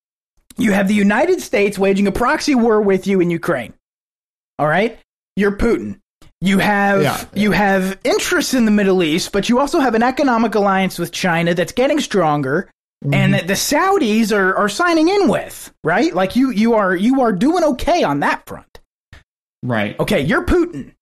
you 0.57 0.73
have 0.73 0.89
the 0.89 0.95
United 0.95 1.41
States 1.41 1.79
waging 1.79 2.07
a 2.07 2.13
proxy 2.13 2.55
war 2.55 2.81
with 2.81 3.07
you 3.07 3.21
in 3.21 3.31
Ukraine, 3.31 3.75
all 4.59 4.69
right? 4.69 4.99
You're 5.37 5.57
Putin. 5.57 5.99
You 6.43 6.59
have 6.59 7.03
Yeah, 7.03 7.25
you 7.35 7.53
have 7.53 8.01
interests 8.03 8.53
in 8.53 8.65
the 8.65 8.73
Middle 8.73 9.05
East, 9.05 9.31
but 9.31 9.49
you 9.49 9.61
also 9.61 9.79
have 9.79 9.95
an 9.95 10.03
economic 10.03 10.57
alliance 10.57 10.99
with 10.99 11.13
China 11.13 11.55
that's 11.55 11.71
getting 11.71 12.01
stronger, 12.01 12.69
and 13.01 13.13
mm-hmm. 13.13 13.33
that 13.33 13.47
the 13.47 13.53
Saudis 13.53 14.37
are, 14.37 14.57
are 14.57 14.69
signing 14.69 15.09
in 15.09 15.29
with, 15.29 15.73
right? 15.85 16.13
Like 16.13 16.35
you 16.35 16.51
you 16.51 16.75
are 16.75 16.97
you 16.97 17.21
are 17.21 17.33
doing 17.33 17.63
okay 17.63 18.03
on 18.03 18.21
that 18.21 18.45
front. 18.45 18.81
right. 19.63 19.99
Okay, 20.01 20.23
you're 20.23 20.45
Putin. 20.45 20.95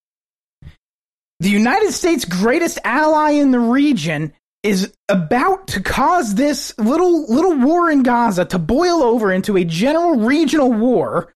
The 1.41 1.49
United 1.49 1.93
States' 1.93 2.27
greatest 2.27 2.79
ally 2.85 3.31
in 3.31 3.51
the 3.51 3.61
region 3.61 4.35
is 4.63 4.93
about 5.09 5.69
to 5.69 5.81
cause 5.81 6.35
this 6.35 6.75
little 6.77 7.25
little 7.33 7.55
war 7.55 7.91
in 7.91 8.03
Gaza 8.03 8.45
to 8.45 8.59
boil 8.59 9.03
over 9.03 9.33
into 9.33 9.57
a 9.57 9.65
general 9.65 10.17
regional 10.17 10.71
war. 10.71 11.33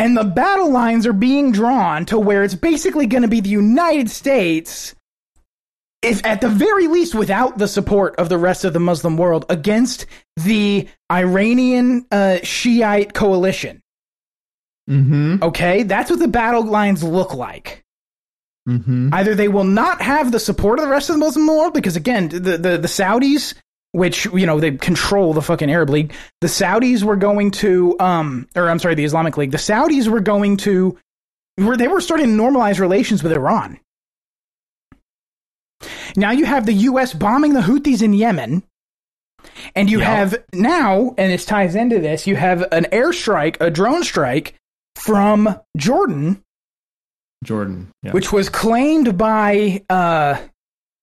And 0.00 0.16
the 0.16 0.24
battle 0.24 0.70
lines 0.70 1.06
are 1.06 1.12
being 1.12 1.52
drawn 1.52 2.06
to 2.06 2.18
where 2.18 2.42
it's 2.42 2.54
basically 2.54 3.06
going 3.06 3.22
to 3.22 3.28
be 3.28 3.40
the 3.40 3.50
United 3.50 4.10
States 4.10 4.94
if 6.02 6.24
at 6.24 6.40
the 6.40 6.48
very 6.48 6.88
least 6.88 7.14
without 7.14 7.58
the 7.58 7.68
support 7.68 8.16
of 8.16 8.30
the 8.30 8.38
rest 8.38 8.64
of 8.64 8.72
the 8.72 8.80
Muslim 8.80 9.18
world 9.18 9.44
against 9.50 10.06
the 10.36 10.88
Iranian 11.12 12.06
uh, 12.10 12.38
Shiite 12.42 13.12
coalition. 13.12 13.82
Mm-hmm. 14.88 15.42
Okay, 15.42 15.82
that's 15.82 16.08
what 16.08 16.18
the 16.18 16.28
battle 16.28 16.64
lines 16.64 17.04
look 17.04 17.34
like. 17.34 17.84
Mm-hmm. 18.66 19.12
Either 19.12 19.34
they 19.34 19.48
will 19.48 19.64
not 19.64 20.00
have 20.00 20.32
the 20.32 20.40
support 20.40 20.78
of 20.78 20.86
the 20.86 20.90
rest 20.90 21.10
of 21.10 21.16
the 21.16 21.20
Muslim 21.20 21.46
world 21.46 21.74
because 21.74 21.96
again, 21.96 22.28
the 22.28 22.38
the, 22.38 22.78
the 22.78 22.88
Saudis, 22.88 23.54
which 23.92 24.26
you 24.26 24.46
know 24.46 24.60
they 24.60 24.72
control 24.72 25.32
the 25.34 25.42
fucking 25.42 25.70
Arab 25.70 25.90
League, 25.90 26.12
the 26.40 26.46
Saudis 26.48 27.02
were 27.02 27.16
going 27.16 27.50
to 27.52 27.96
um 28.00 28.48
or 28.54 28.68
I'm 28.68 28.78
sorry, 28.78 28.94
the 28.94 29.04
Islamic 29.04 29.36
League, 29.36 29.50
the 29.50 29.58
Saudis 29.58 30.08
were 30.08 30.20
going 30.20 30.56
to 30.58 30.96
were 31.58 31.76
they 31.76 31.88
were 31.88 32.00
starting 32.00 32.26
to 32.36 32.42
normalize 32.42 32.78
relations 32.80 33.22
with 33.22 33.32
Iran. 33.32 33.78
Now 36.16 36.30
you 36.32 36.44
have 36.44 36.66
the 36.66 36.74
US 36.74 37.14
bombing 37.14 37.52
the 37.54 37.60
Houthis 37.60 38.02
in 38.02 38.12
Yemen. 38.12 38.62
And 39.74 39.90
you 39.90 40.00
Yeah. 40.00 40.14
have 40.16 40.34
now, 40.52 41.14
and 41.16 41.32
this 41.32 41.46
ties 41.46 41.74
into 41.74 41.98
this, 41.98 42.26
you 42.26 42.36
have 42.36 42.62
an 42.72 42.84
airstrike, 42.92 43.56
a 43.60 43.70
drone 43.70 44.04
strike 44.04 44.54
from 44.96 45.58
Jordan 45.76 46.42
Jordan. 47.42 47.88
Yeah. 48.02 48.12
which 48.12 48.32
was 48.32 48.50
claimed 48.50 49.16
by 49.16 49.82
uh, 49.88 50.36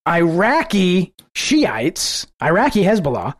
Iraqi 0.07 1.13
Shiites, 1.35 2.27
Iraqi 2.41 2.84
Hezbollah. 2.84 3.34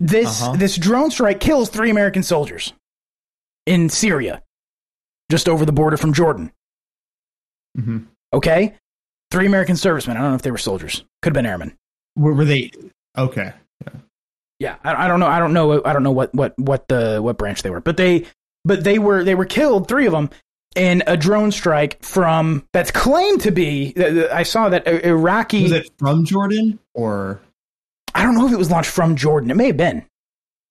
This 0.00 0.42
Uh-huh. 0.42 0.56
this 0.56 0.76
drone 0.76 1.10
strike 1.10 1.40
kills 1.40 1.68
three 1.70 1.90
American 1.90 2.22
soldiers 2.22 2.72
in 3.66 3.88
Syria, 3.88 4.42
just 5.30 5.48
over 5.48 5.64
the 5.64 5.72
border 5.72 5.96
from 5.96 6.12
Jordan. 6.12 6.52
Mhm. 7.78 8.06
Okay, 8.32 8.74
three 9.30 9.46
American 9.46 9.76
servicemen. 9.76 10.16
I 10.16 10.20
don't 10.20 10.30
know 10.30 10.36
if 10.36 10.42
they 10.42 10.50
were 10.50 10.58
soldiers. 10.58 11.04
Could 11.22 11.30
have 11.30 11.34
been 11.34 11.46
airmen. 11.46 11.76
Were, 12.16 12.34
were 12.34 12.44
they 12.44 12.70
okay? 13.16 13.52
Yeah, 14.58 14.76
I, 14.84 15.04
I 15.04 15.08
don't 15.08 15.20
know. 15.20 15.26
I 15.26 15.38
don't 15.38 15.52
know. 15.52 15.82
I 15.84 15.92
don't 15.92 16.02
know 16.02 16.12
what 16.12 16.34
what 16.34 16.58
what 16.58 16.88
the 16.88 17.20
what 17.22 17.38
branch 17.38 17.62
they 17.62 17.70
were, 17.70 17.80
but 17.80 17.96
they 17.96 18.26
but 18.64 18.82
they 18.84 18.98
were 18.98 19.22
they 19.24 19.34
were 19.34 19.44
killed. 19.44 19.88
Three 19.88 20.06
of 20.06 20.12
them 20.12 20.30
in 20.74 21.02
a 21.06 21.16
drone 21.16 21.52
strike 21.52 22.02
from 22.02 22.66
that's 22.72 22.90
claimed 22.90 23.40
to 23.42 23.50
be. 23.50 23.94
I 24.30 24.42
saw 24.42 24.68
that 24.68 24.86
uh, 24.86 24.90
Iraqi. 25.04 25.64
Was 25.64 25.72
it 25.72 25.90
from 25.98 26.24
Jordan 26.24 26.78
or? 26.94 27.40
I 28.14 28.22
don't 28.22 28.36
know 28.36 28.46
if 28.46 28.52
it 28.52 28.58
was 28.58 28.70
launched 28.70 28.90
from 28.90 29.16
Jordan. 29.16 29.50
It 29.50 29.56
may 29.56 29.66
have 29.68 29.76
been. 29.76 30.04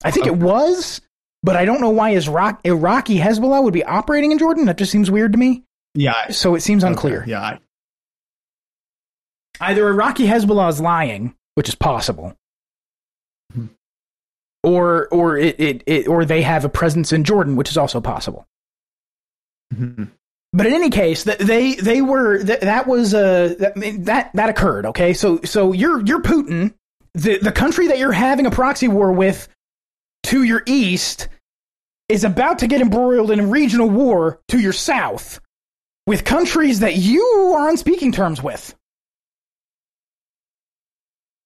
I 0.04 0.12
think 0.12 0.28
it 0.28 0.36
was, 0.36 1.02
but 1.44 1.56
I 1.56 1.66
don't 1.66 1.82
know 1.82 1.90
why 1.90 2.12
Iraq, 2.12 2.62
Iraqi 2.66 3.18
Hezbollah 3.20 3.64
would 3.64 3.74
be 3.74 3.84
operating 3.84 4.32
in 4.32 4.38
Jordan. 4.38 4.66
That 4.66 4.78
just 4.78 4.92
seems 4.92 5.10
weird 5.12 5.34
to 5.34 5.38
me. 5.38 5.64
Yeah. 5.94 6.30
So 6.32 6.56
it 6.56 6.62
seems 6.62 6.84
unclear. 6.84 7.22
Okay, 7.22 7.32
Yeah. 7.32 7.58
Either 9.62 9.88
Iraqi 9.88 10.26
Hezbollah 10.26 10.70
is 10.70 10.82
lying, 10.82 11.36
which 11.56 11.70
is 11.70 11.76
possible, 11.76 12.36
Hmm. 13.54 13.68
or 14.64 15.08
or 15.10 15.38
it, 15.38 15.60
it, 15.60 15.84
it 15.86 16.08
or 16.08 16.26
they 16.26 16.42
have 16.42 16.66
a 16.66 16.70
presence 16.70 17.14
in 17.14 17.24
Jordan, 17.24 17.56
which 17.56 17.70
is 17.70 17.78
also 17.78 18.02
possible. 18.02 18.48
Mhm. 19.74 20.12
but 20.52 20.68
in 20.68 20.74
any 20.74 20.90
case, 20.90 21.24
th- 21.24 21.40
they 21.40 21.76
they 21.76 22.02
were 22.02 22.44
th- 22.44 22.62
that 22.62 22.88
was 22.88 23.14
uh, 23.14 23.56
that 23.60 23.74
that 24.06 24.32
that 24.34 24.50
occurred. 24.50 24.86
Okay, 24.88 25.14
so 25.14 25.42
so 25.44 25.72
you're 25.72 26.06
you're 26.06 26.22
Putin, 26.22 26.74
the 27.14 27.38
the 27.40 27.52
country 27.52 27.88
that 27.88 27.98
you're 27.98 28.12
having 28.12 28.46
a 28.46 28.52
proxy 28.52 28.88
war 28.88 29.12
with 29.12 29.48
to 30.24 30.44
your 30.44 30.64
east 30.66 31.28
is 32.10 32.24
about 32.24 32.60
to 32.60 32.68
get 32.68 32.82
embroiled 32.82 33.32
in 33.32 33.40
a 33.40 33.46
regional 33.46 33.90
war 33.90 34.40
to 34.50 34.60
your 34.60 34.74
south 34.74 35.40
with 36.06 36.26
countries 36.26 36.80
that 36.80 36.96
you 36.98 37.54
are 37.56 37.70
on 37.70 37.78
speaking 37.78 38.12
terms 38.12 38.42
with. 38.42 38.76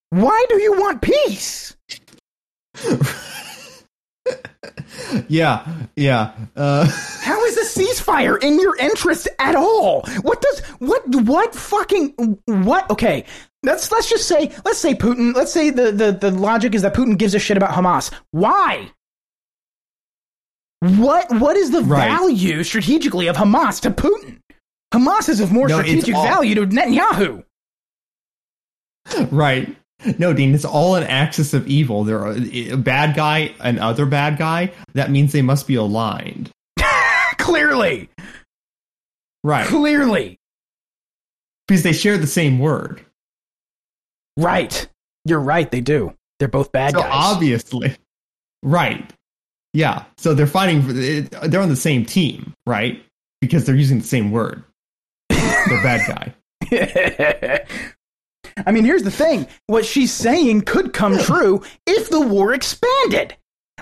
Why 0.09 0.45
do 0.49 0.61
you 0.61 0.79
want 0.79 1.01
peace? 1.01 1.75
Yeah, 5.27 5.65
yeah. 5.95 6.34
Uh, 6.55 6.85
How 7.21 7.43
is 7.45 7.57
a 7.57 7.79
ceasefire 7.79 8.41
in 8.41 8.59
your 8.59 8.75
interest 8.77 9.27
at 9.39 9.55
all? 9.55 10.01
What 10.21 10.41
does 10.41 10.59
what 10.79 11.03
what 11.25 11.53
fucking 11.55 12.39
what? 12.45 12.89
Okay, 12.89 13.25
let's 13.63 13.91
let's 13.91 14.09
just 14.09 14.27
say 14.27 14.51
let's 14.65 14.79
say 14.79 14.93
Putin. 14.95 15.35
Let's 15.35 15.51
say 15.53 15.69
the 15.69 15.91
the 15.91 16.11
the 16.11 16.31
logic 16.31 16.73
is 16.75 16.81
that 16.81 16.93
Putin 16.93 17.17
gives 17.17 17.35
a 17.35 17.39
shit 17.39 17.57
about 17.57 17.71
Hamas. 17.71 18.11
Why? 18.31 18.91
What 20.79 21.31
what 21.39 21.55
is 21.57 21.71
the 21.71 21.81
Right. 21.81 22.09
value 22.09 22.63
strategically 22.63 23.27
of 23.27 23.35
Hamas 23.35 23.81
to 23.81 23.91
Putin? 23.91 24.39
Hamas 24.93 25.27
is 25.29 25.39
of 25.39 25.51
more 25.51 25.67
No, 25.67 25.77
strategic 25.81 26.15
all- 26.15 26.23
value 26.23 26.55
to 26.55 26.65
Netanyahu. 26.67 27.43
right. 29.31 29.75
No, 30.19 30.32
Dean, 30.34 30.53
it's 30.53 30.64
all 30.65 30.95
an 30.95 31.03
axis 31.03 31.53
of 31.53 31.68
evil. 31.68 32.03
There 32.03 32.19
are 32.19 32.34
eh, 32.34 32.72
a 32.72 32.78
bad 32.78 33.15
guy, 33.15 33.53
and 33.60 33.80
other 33.80 34.06
bad 34.06 34.38
guy. 34.38 34.72
That 34.94 35.10
means 35.11 35.32
they 35.32 35.41
must 35.41 35.68
be 35.68 35.76
aligned. 35.76 36.52
Clearly, 37.38 38.10
Right. 39.44 39.65
clearly, 39.68 40.38
Because 41.68 41.84
they 41.84 41.94
share 41.94 42.18
the 42.18 42.28
same 42.28 42.60
word. 42.60 43.03
right. 44.38 44.88
You're 45.26 45.40
right. 45.40 45.69
They 45.69 45.82
do. 45.82 46.14
They're 46.40 46.48
both 46.48 46.72
bad 46.72 46.94
so 46.94 46.99
guys. 47.02 47.10
obviously. 47.11 47.95
Right. 48.64 49.11
Yeah. 49.74 50.03
So 50.18 50.34
they're 50.34 50.48
fighting 50.48 50.82
for 50.84 50.91
eh, 50.91 51.48
they're 51.48 51.61
on 51.61 51.69
the 51.69 51.76
same 51.76 52.06
team, 52.06 52.53
right? 52.65 53.03
Because 53.41 53.65
they're 53.65 53.76
using 53.76 53.99
the 53.99 54.06
same 54.07 54.32
word. 54.32 54.64
They're 55.30 55.84
bad 55.84 56.34
guy. 56.72 57.65
I 58.65 58.71
mean, 58.71 58.85
here's 58.85 59.03
the 59.03 59.11
thing. 59.11 59.47
What 59.67 59.85
she's 59.85 60.11
saying 60.13 60.61
could 60.61 60.93
come 60.93 61.17
true 61.17 61.63
if 61.85 62.09
the 62.09 62.21
war 62.21 62.53
expanded. 62.53 63.35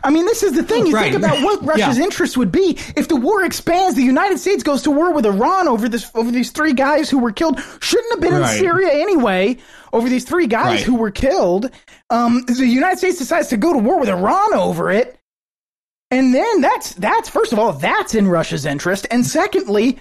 I 0.03 0.09
mean, 0.09 0.25
this 0.25 0.43
is 0.43 0.51
the 0.53 0.63
thing. 0.63 0.85
You 0.85 0.93
Right. 0.93 1.11
think 1.13 1.23
about 1.23 1.41
what 1.41 1.65
Russia's 1.65 1.97
Yeah. 1.97 2.03
interest 2.03 2.35
would 2.37 2.51
be 2.51 2.77
if 2.97 3.07
the 3.07 3.15
war 3.15 3.43
expands. 3.45 3.95
The 3.95 4.03
United 4.03 4.39
States 4.39 4.61
goes 4.61 4.81
to 4.83 4.91
war 4.91 5.13
with 5.13 5.25
Iran 5.25 5.67
over 5.69 5.87
this 5.87 6.11
over 6.13 6.29
these 6.31 6.51
three 6.51 6.73
guys 6.73 7.09
who 7.09 7.17
were 7.19 7.31
killed. 7.31 7.61
Shouldn't 7.79 8.11
have 8.11 8.19
been 8.21 8.33
in 8.33 8.45
Syria 8.47 8.91
anyway. 8.93 9.57
Over 9.93 10.09
these 10.09 10.25
three 10.25 10.47
guys 10.47 10.65
Right. 10.79 10.81
who 10.81 10.95
were 10.95 11.11
killed. 11.11 11.71
Um, 12.09 12.43
the 12.47 12.67
United 12.67 12.97
States 12.97 13.17
decides 13.17 13.47
to 13.47 13.57
go 13.57 13.71
to 13.71 13.79
war 13.79 13.97
with 13.99 14.09
Iran 14.09 14.53
over 14.53 14.91
it. 14.91 15.17
And 16.11 16.35
then 16.35 16.61
that's 16.61 16.93
that's 16.93 17.29
first 17.29 17.53
of 17.53 17.57
all 17.59 17.71
that's 17.73 18.13
in 18.13 18.27
Russia's 18.27 18.65
interest, 18.65 19.07
and 19.09 19.25
secondly, 19.25 19.97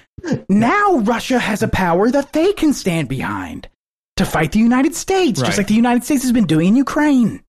now 0.49 0.99
Russia 0.99 1.39
has 1.39 1.63
a 1.63 1.69
power 1.69 2.11
that 2.11 2.33
they 2.33 2.53
can 2.53 2.73
stand 2.73 3.09
behind 3.09 3.69
to 4.17 4.25
fight 4.25 4.53
the 4.53 4.59
United 4.61 4.95
States, 4.95 5.41
Right. 5.41 5.47
just 5.47 5.59
like 5.59 5.67
the 5.67 5.75
United 5.75 6.05
States 6.05 6.23
has 6.23 6.33
been 6.33 6.47
doing 6.47 6.69
in 6.69 6.77
Ukraine. 6.77 7.43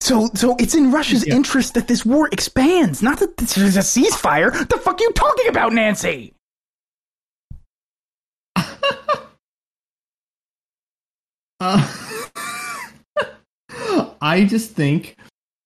So, 0.00 0.28
so 0.34 0.56
it's 0.58 0.74
in 0.74 0.90
Russia's 0.90 1.24
Yeah. 1.26 1.36
interest 1.36 1.74
that 1.74 1.86
this 1.86 2.04
war 2.04 2.28
expands, 2.32 3.02
not 3.02 3.20
that 3.20 3.36
this 3.36 3.56
is 3.56 3.76
a 3.76 3.80
ceasefire. 3.80 4.50
The 4.68 4.78
fuck 4.78 5.00
are 5.00 5.04
you 5.04 5.12
talking 5.12 5.46
about, 5.48 5.72
Nancy? 5.72 6.34
Uh, 11.60 11.88
I 14.20 14.44
just 14.44 14.72
think 14.72 15.16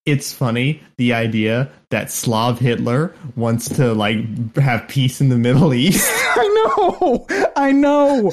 it's 0.04 0.32
funny 0.32 0.82
the 0.98 1.14
idea 1.14 1.70
that 1.90 2.10
Slav 2.10 2.58
Hitler 2.58 3.14
wants 3.34 3.68
to 3.76 3.92
like 3.94 4.54
have 4.56 4.86
peace 4.88 5.20
in 5.20 5.28
the 5.30 5.38
Middle 5.38 5.72
East. 5.74 6.06
I 6.36 6.76
know, 6.78 7.26
I 7.56 7.72
know. 7.72 8.32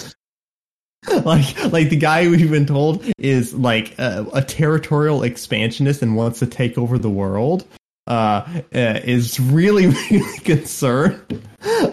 like 1.25 1.63
like 1.71 1.89
the 1.89 1.95
guy 1.97 2.27
we've 2.27 2.51
been 2.51 2.65
told 2.65 3.03
is 3.17 3.53
like 3.53 3.97
a, 3.99 4.25
a 4.33 4.41
territorial 4.41 5.23
expansionist 5.23 6.01
and 6.01 6.15
wants 6.15 6.39
to 6.39 6.47
take 6.47 6.77
over 6.77 6.97
the 6.97 7.09
world 7.09 7.65
uh, 8.07 8.43
uh 8.75 8.99
is 9.03 9.39
really 9.39 9.87
really 10.11 10.39
concerned 10.39 11.41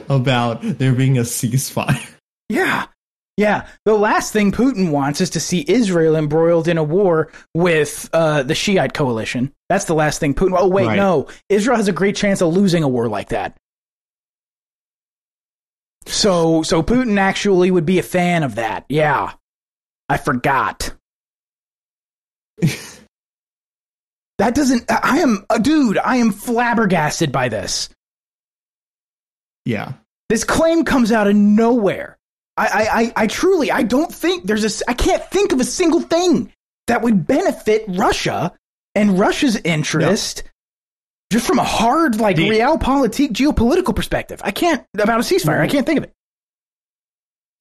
about 0.09 0.61
there 0.62 0.93
being 0.93 1.19
a 1.19 1.23
ceasefire 1.23 2.07
Yeah. 2.49 2.87
Yeah. 3.37 3.66
The 3.87 3.95
last 3.95 4.32
thing 4.35 4.53
Putin 4.53 4.91
wants 4.91 5.20
is 5.23 5.31
to 5.31 5.41
see 5.41 5.65
Israel 5.66 6.15
embroiled 6.16 6.69
in 6.69 6.77
a 6.77 6.82
war 6.85 7.32
with 7.55 8.11
uh, 8.12 8.43
the 8.43 8.55
Shiite 8.55 8.93
coalition. 8.93 9.53
That's 9.70 9.87
the 9.87 9.95
last 9.95 10.20
thing 10.20 10.35
Putin. 10.35 10.57
Oh, 10.59 10.69
wait, 10.69 10.87
Right. 10.89 10.97
no. 10.97 11.28
Israel 11.49 11.77
has 11.78 11.89
a 11.89 11.93
great 11.93 12.16
chance 12.16 12.43
of 12.43 12.53
losing 12.53 12.82
a 12.82 12.89
war 12.89 13.09
like 13.09 13.31
that. 13.31 13.57
So, 16.11 16.62
so 16.62 16.82
Putin 16.82 17.19
actually 17.19 17.70
would 17.70 17.87
be 17.87 17.99
a 17.99 18.03
fan 18.03 18.43
of 18.43 18.57
that. 18.57 18.85
Yeah. 18.89 19.32
I 20.09 20.16
forgot. 20.16 20.93
that 24.39 24.55
doesn't. 24.55 24.91
I 24.91 24.99
I 25.03 25.19
am, 25.19 25.47
a 25.49 25.61
dude, 25.61 25.99
I 25.99 26.16
am 26.16 26.32
flabbergasted 26.32 27.31
by 27.31 27.49
this. 27.49 27.89
yeah 29.65 29.93
This 30.28 30.45
claim 30.45 30.85
comes 30.85 31.12
out 31.12 31.28
of 31.28 31.37
nowhere. 31.37 32.19
I, 32.57 32.66
I, 32.66 33.01
I, 33.01 33.12
I 33.16 33.27
truly, 33.28 33.70
I 33.70 33.82
don't 33.85 34.12
think 34.12 34.45
there's 34.45 34.65
a. 34.65 34.91
I 34.91 34.95
can't 34.95 35.24
think 35.31 35.53
of 35.53 35.61
a 35.61 35.65
single 35.65 36.01
thing 36.01 36.53
that 36.89 37.03
would 37.03 37.27
benefit 37.27 37.85
Russia 37.87 38.53
and 38.95 39.19
Russia's 39.19 39.57
interest 39.57 40.43
just 41.31 41.47
from 41.47 41.59
a 41.59 41.65
hard, 41.65 42.20
like, 42.20 42.36
The- 42.36 42.48
realpolitik, 42.48 43.32
geopolitical 43.32 43.94
perspective. 43.94 44.40
I 44.44 44.51
can't, 44.51 44.85
about 44.94 45.20
a 45.20 45.23
ceasefire, 45.23 45.61
I 45.61 45.69
can't 45.69 45.86
think 45.86 45.98
of 45.98 46.05
it. 46.05 46.12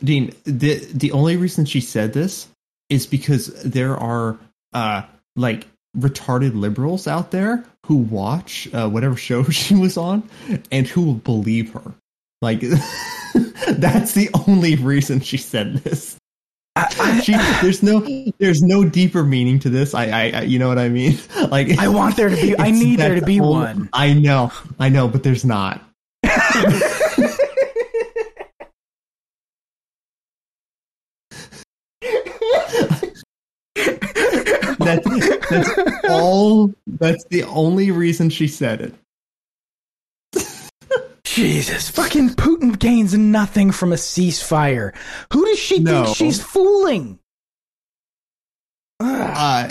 Dean, 0.04 0.32
the 0.46 0.76
the 0.94 1.12
only 1.12 1.36
reason 1.36 1.66
she 1.66 1.82
said 1.82 2.14
this 2.14 2.48
is 2.90 3.06
because 3.06 3.48
there 3.64 3.98
are 3.98 4.40
uh 4.74 5.02
like 5.36 5.68
retarded 5.98 6.56
liberals 6.58 7.06
out 7.08 7.32
there 7.32 7.66
who 7.86 7.96
watch 7.98 8.70
uh, 8.74 8.88
whatever 8.88 9.18
show 9.18 9.44
she 9.50 9.76
was 9.76 9.98
on 9.98 10.24
and 10.72 10.88
who 10.88 11.02
will 11.02 11.14
believe 11.16 11.74
her. 11.74 11.94
Like 12.42 12.62
that's 13.68 14.14
the 14.14 14.30
only 14.48 14.76
reason 14.76 15.20
she 15.20 15.38
said 15.38 15.76
this. 15.80 16.16
she, 17.24 17.34
there's 17.62 17.84
no 17.84 18.06
there's 18.40 18.62
no 18.62 18.84
deeper 18.84 19.24
meaning 19.24 19.60
to 19.60 19.70
this. 19.70 19.94
I, 19.94 20.06
I, 20.06 20.32
I 20.32 20.42
you 20.42 20.60
know 20.60 20.68
what 20.68 20.80
I 20.80 20.90
mean? 20.90 21.18
Like 21.50 21.80
I 21.80 21.88
want 21.88 22.16
there 22.16 22.30
to 22.30 22.36
be, 22.36 22.58
I 22.60 22.70
need 22.70 23.00
there 23.00 23.16
to 23.16 23.26
be 23.26 23.40
only- 23.40 23.54
one. 23.54 23.90
I 23.94 24.14
know, 24.14 24.52
I 24.80 24.90
know, 24.90 25.08
but 25.08 25.24
there's 25.24 25.46
not. 25.46 25.82
That's, 34.80 35.50
that's 35.50 36.06
all. 36.10 36.74
That's 36.88 37.24
the 37.26 37.44
only 37.44 37.92
reason 37.92 38.30
she 38.30 38.48
said 38.48 38.82
it. 38.82 38.96
Jesus, 41.36 41.90
fucking 41.90 42.30
Putin 42.32 42.78
gains 42.78 43.14
nothing 43.14 43.72
from 43.72 43.92
a 43.92 43.96
ceasefire. 43.96 44.96
Who 45.32 45.46
does 45.46 45.60
she 45.60 45.80
No. 45.80 46.06
think 46.06 46.18
she's 46.18 46.42
fooling? 46.42 47.20
Uh, 49.00 49.70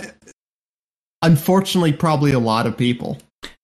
unfortunately, 1.22 1.92
probably 1.92 2.32
a 2.32 2.38
lot 2.38 2.66
of 2.66 2.76
people. 2.76 3.18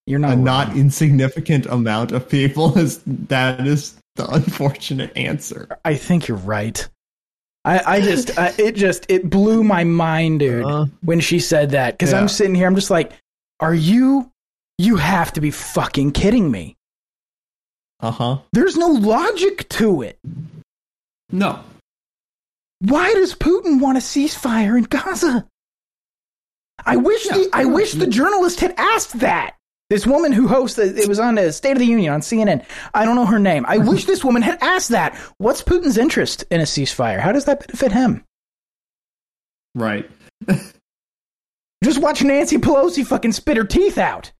you're 0.06 0.18
not 0.18 0.32
a 0.32 0.36
wrong. 0.36 0.44
not 0.44 0.76
insignificant 0.76 1.64
amount 1.66 2.12
of 2.12 2.28
people 2.28 2.76
is 2.78 3.00
that 3.06 3.66
is 3.66 3.94
the 4.16 4.28
unfortunate 4.28 5.16
answer. 5.16 5.66
I 5.84 5.94
think 5.94 6.28
you're 6.28 6.36
right. 6.36 6.86
I, 7.64 7.80
I 7.96 8.00
just, 8.02 8.36
uh, 8.38 8.52
it 8.58 8.72
just, 8.76 9.06
it 9.08 9.30
blew 9.30 9.64
my 9.64 9.84
mind, 9.84 10.40
dude, 10.40 10.64
Uh, 10.66 10.86
when 11.00 11.20
she 11.20 11.38
said 11.38 11.70
that. 11.70 11.94
Because 11.96 12.12
yeah. 12.12 12.20
I'm 12.20 12.28
sitting 12.28 12.54
here, 12.54 12.66
I'm 12.66 12.74
just 12.74 12.90
like, 12.90 13.12
are 13.60 13.74
you, 13.74 14.30
you 14.76 14.96
have 14.96 15.32
to 15.34 15.40
be 15.40 15.50
fucking 15.50 16.10
kidding 16.12 16.50
me. 16.50 16.76
Uh 18.04 18.10
huh. 18.10 18.38
There's 18.52 18.76
no 18.76 18.88
logic 18.88 19.66
to 19.70 20.02
it. 20.02 20.18
No. 21.32 21.60
Why 22.80 23.14
does 23.14 23.34
Putin 23.34 23.80
want 23.80 23.96
a 23.96 24.02
ceasefire 24.02 24.76
in 24.76 24.84
Gaza? 24.84 25.48
I 26.84 26.96
wish 26.96 27.26
the, 27.26 27.48
I 27.50 27.64
wish 27.64 27.92
the 27.92 28.06
journalist 28.06 28.60
had 28.60 28.74
asked 28.76 29.20
that. 29.20 29.56
This 29.88 30.06
woman 30.06 30.32
who 30.32 30.48
hosts 30.48 30.76
the, 30.76 30.94
it 30.94 31.08
was 31.08 31.18
on 31.18 31.36
the 31.36 31.50
State 31.50 31.72
of 31.72 31.78
the 31.78 31.86
Union 31.86 32.12
on 32.12 32.20
CNN. 32.20 32.66
I 32.92 33.06
don't 33.06 33.16
know 33.16 33.24
her 33.24 33.38
name. 33.38 33.64
I 33.66 33.78
wish 33.90 34.04
this 34.04 34.22
woman 34.22 34.42
had 34.42 34.58
asked 34.60 34.90
that. 34.90 35.16
What's 35.38 35.62
Putin's 35.62 35.96
interest 35.96 36.44
in 36.50 36.60
a 36.60 36.64
ceasefire? 36.64 37.20
How 37.20 37.32
does 37.32 37.46
that 37.46 37.66
benefit 37.66 37.92
him? 37.92 38.22
Right. 39.74 40.10
Just 41.82 42.02
watch 42.02 42.22
Nancy 42.22 42.58
Pelosi 42.58 43.06
fucking 43.06 43.32
spit 43.32 43.56
her 43.56 43.64
teeth 43.64 43.96
out. 43.96 44.30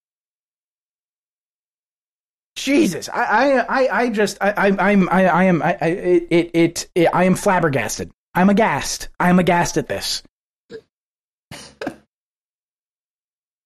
Jesus, 2.57 3.09
I, 3.09 3.25
I, 3.25 3.59
I, 3.85 4.01
I 4.03 4.09
just, 4.11 4.39
I, 4.41 4.51
I, 4.53 4.91
I'm, 4.91 5.09
I, 5.09 5.27
I 5.27 5.45
am, 5.45 5.63
I, 5.63 5.77
I, 5.81 5.87
it, 5.89 6.27
it, 6.31 6.51
it, 6.55 6.89
it, 6.95 7.07
I 7.13 7.25
am 7.25 7.35
flabbergasted. 7.35 8.11
I'm 8.35 8.49
aghast. 8.51 9.09
I'm 9.19 9.39
aghast 9.39 9.77
at 9.77 9.89
this. 9.89 10.23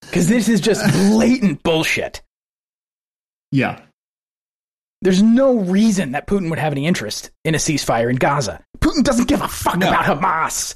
Because 0.02 0.27
this 0.27 0.48
is 0.48 0.60
just 0.62 0.90
blatant 1.10 1.62
bullshit. 1.62 2.23
Yeah. 3.52 3.81
There's 5.02 5.23
no 5.23 5.59
reason 5.59 6.12
that 6.12 6.27
Putin 6.27 6.48
would 6.48 6.59
have 6.59 6.73
any 6.73 6.86
interest 6.86 7.31
in 7.44 7.55
a 7.55 7.59
ceasefire 7.59 8.09
in 8.09 8.16
Gaza. 8.16 8.65
Putin 8.81 9.05
doesn't 9.05 9.28
give 9.28 9.43
a 9.43 9.48
fuck 9.48 9.77
No. 9.77 9.89
about 9.89 10.05
Hamas. 10.06 10.74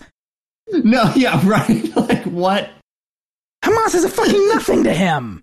No, 0.71 1.11
yeah, 1.17 1.41
right. 1.49 1.97
like 1.97 2.25
what? 2.25 2.69
Hamas 3.65 3.95
is 3.95 4.05
a 4.05 4.11
fucking 4.11 4.49
nothing 4.49 4.85
to 4.85 4.93
him. 4.93 5.43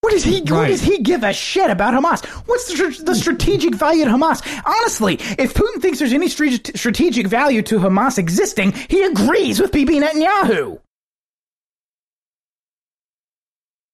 What 0.00 0.12
does 0.12 0.24
he? 0.24 0.40
What 0.40 0.68
does 0.68 0.82
he 0.82 0.98
give 0.98 1.24
a 1.24 1.32
shit 1.32 1.68
about 1.68 1.94
Hamas? 1.94 2.24
What's 2.46 2.68
the, 2.68 3.02
the 3.04 3.14
strategic 3.14 3.74
value 3.74 4.04
to 4.04 4.10
Hamas? 4.10 4.40
Honestly, 4.64 5.14
if 5.14 5.54
Putin 5.54 5.82
thinks 5.82 5.98
there's 5.98 6.12
any 6.12 6.28
strategic 6.28 7.26
value 7.26 7.62
to 7.62 7.78
Hamas 7.78 8.18
existing, 8.18 8.72
he 8.72 9.02
agrees 9.02 9.60
with 9.60 9.72
Bibi 9.72 9.98
Netanyahu 10.00 10.78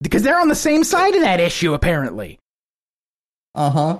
because 0.02 0.22
they're 0.22 0.40
on 0.40 0.48
the 0.48 0.54
same 0.54 0.84
side 0.84 1.14
of 1.14 1.22
that 1.22 1.40
issue, 1.40 1.72
apparently. 1.72 2.38
Uh 3.54 3.70
huh. 3.70 3.98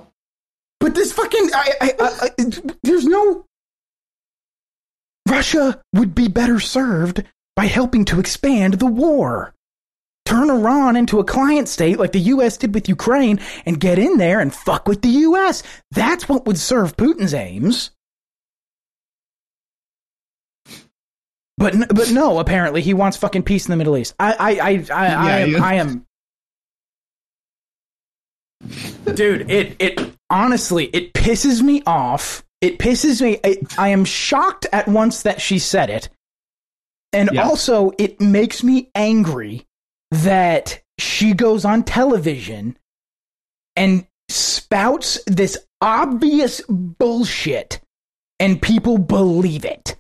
But 0.80 0.94
this 0.94 1.12
fucking, 1.12 1.50
I, 1.54 1.72
I, 1.80 1.92
I, 2.00 2.28
I, 2.38 2.52
there's 2.82 3.06
no. 3.06 3.46
Russia 5.28 5.80
would 5.94 6.14
be 6.14 6.28
better 6.28 6.58
served 6.58 7.22
by 7.54 7.66
helping 7.66 8.04
to 8.06 8.18
expand 8.18 8.74
the 8.74 8.86
war. 8.86 9.54
Turn 10.24 10.50
Iran 10.50 10.96
into 10.96 11.18
a 11.20 11.24
client 11.24 11.68
state 11.68 11.98
like 11.98 12.12
the 12.12 12.20
U.S. 12.20 12.56
did 12.56 12.74
with 12.74 12.88
Ukraine 12.88 13.40
and 13.66 13.78
get 13.80 13.98
in 13.98 14.16
there 14.18 14.40
and 14.40 14.54
fuck 14.54 14.86
with 14.88 15.02
the 15.02 15.08
U.S. 15.08 15.62
That's 15.90 16.28
what 16.28 16.46
would 16.46 16.58
serve 16.58 16.96
Putin's 16.96 17.34
aims. 17.34 17.90
But 21.58 21.74
but 21.94 22.10
no, 22.10 22.38
apparently 22.38 22.80
he 22.80 22.94
wants 22.94 23.16
fucking 23.16 23.42
peace 23.42 23.66
in 23.66 23.70
the 23.70 23.76
Middle 23.76 23.96
East. 23.96 24.14
I 24.18 24.32
I 24.32 24.50
I 24.50 24.86
I, 24.90 25.06
I, 25.06 25.38
am, 25.40 25.50
yeah. 25.52 25.64
I 25.64 25.74
am 25.74 26.06
dude 29.14 29.50
it 29.50 29.76
it 29.80 30.14
honestly 30.30 30.86
it 30.86 31.12
pisses 31.12 31.62
me 31.62 31.82
off 31.84 32.44
it 32.60 32.78
pisses 32.78 33.20
me 33.20 33.38
I, 33.44 33.56
I 33.76 33.88
am 33.88 34.04
shocked 34.04 34.66
at 34.72 34.86
once 34.86 35.22
that 35.22 35.40
she 35.40 35.58
said 35.58 35.90
it 35.90 36.08
and 37.12 37.30
Yeah. 37.32 37.42
also 37.42 37.90
it 37.98 38.20
makes 38.20 38.62
me 38.62 38.88
angry 38.94 39.66
that 40.12 40.80
she 40.98 41.32
goes 41.32 41.64
on 41.64 41.82
television 41.82 42.76
and 43.74 44.06
spouts 44.28 45.18
this 45.26 45.58
obvious 45.80 46.60
bullshit 46.68 47.80
and 48.38 48.62
people 48.62 48.98
believe 48.98 49.64
it 49.64 49.96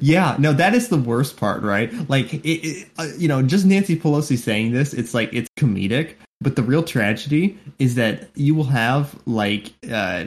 Yeah, 0.00 0.36
no, 0.38 0.52
that 0.52 0.74
is 0.74 0.88
the 0.88 0.96
worst 0.96 1.36
part, 1.36 1.62
right? 1.62 1.92
Like, 2.08 2.34
it, 2.34 2.48
it, 2.48 2.88
uh, 2.98 3.06
you 3.16 3.28
know, 3.28 3.42
just 3.42 3.64
Nancy 3.64 3.96
Pelosi 3.96 4.36
saying 4.36 4.72
this, 4.72 4.92
it's 4.92 5.14
like 5.14 5.32
it's 5.32 5.48
comedic, 5.58 6.14
but 6.40 6.56
the 6.56 6.62
real 6.62 6.82
tragedy 6.82 7.58
is 7.78 7.94
that 7.94 8.28
you 8.34 8.54
will 8.54 8.64
have 8.64 9.16
like, 9.26 9.72
uh, 9.90 10.24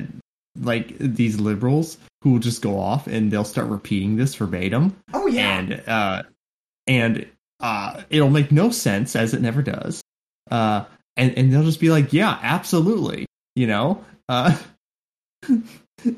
like 0.61 0.97
these 0.97 1.39
liberals 1.39 1.97
who 2.21 2.33
will 2.33 2.39
just 2.39 2.61
go 2.61 2.79
off 2.79 3.07
and 3.07 3.31
they'll 3.31 3.43
start 3.43 3.67
repeating 3.67 4.15
this 4.15 4.35
verbatim, 4.35 4.95
oh 5.13 5.27
yeah, 5.27 5.59
and 5.59 5.83
uh, 5.87 6.23
and 6.87 7.27
uh, 7.59 8.01
it'll 8.09 8.29
make 8.29 8.51
no 8.51 8.69
sense 8.71 9.15
as 9.15 9.33
it 9.33 9.41
never 9.41 9.61
does, 9.61 10.01
uh, 10.51 10.85
and 11.17 11.37
and 11.37 11.51
they'll 11.53 11.63
just 11.63 11.79
be 11.79 11.89
like, 11.89 12.13
yeah, 12.13 12.37
absolutely, 12.41 13.25
you 13.55 13.67
know, 13.67 14.03
uh. 14.27 14.57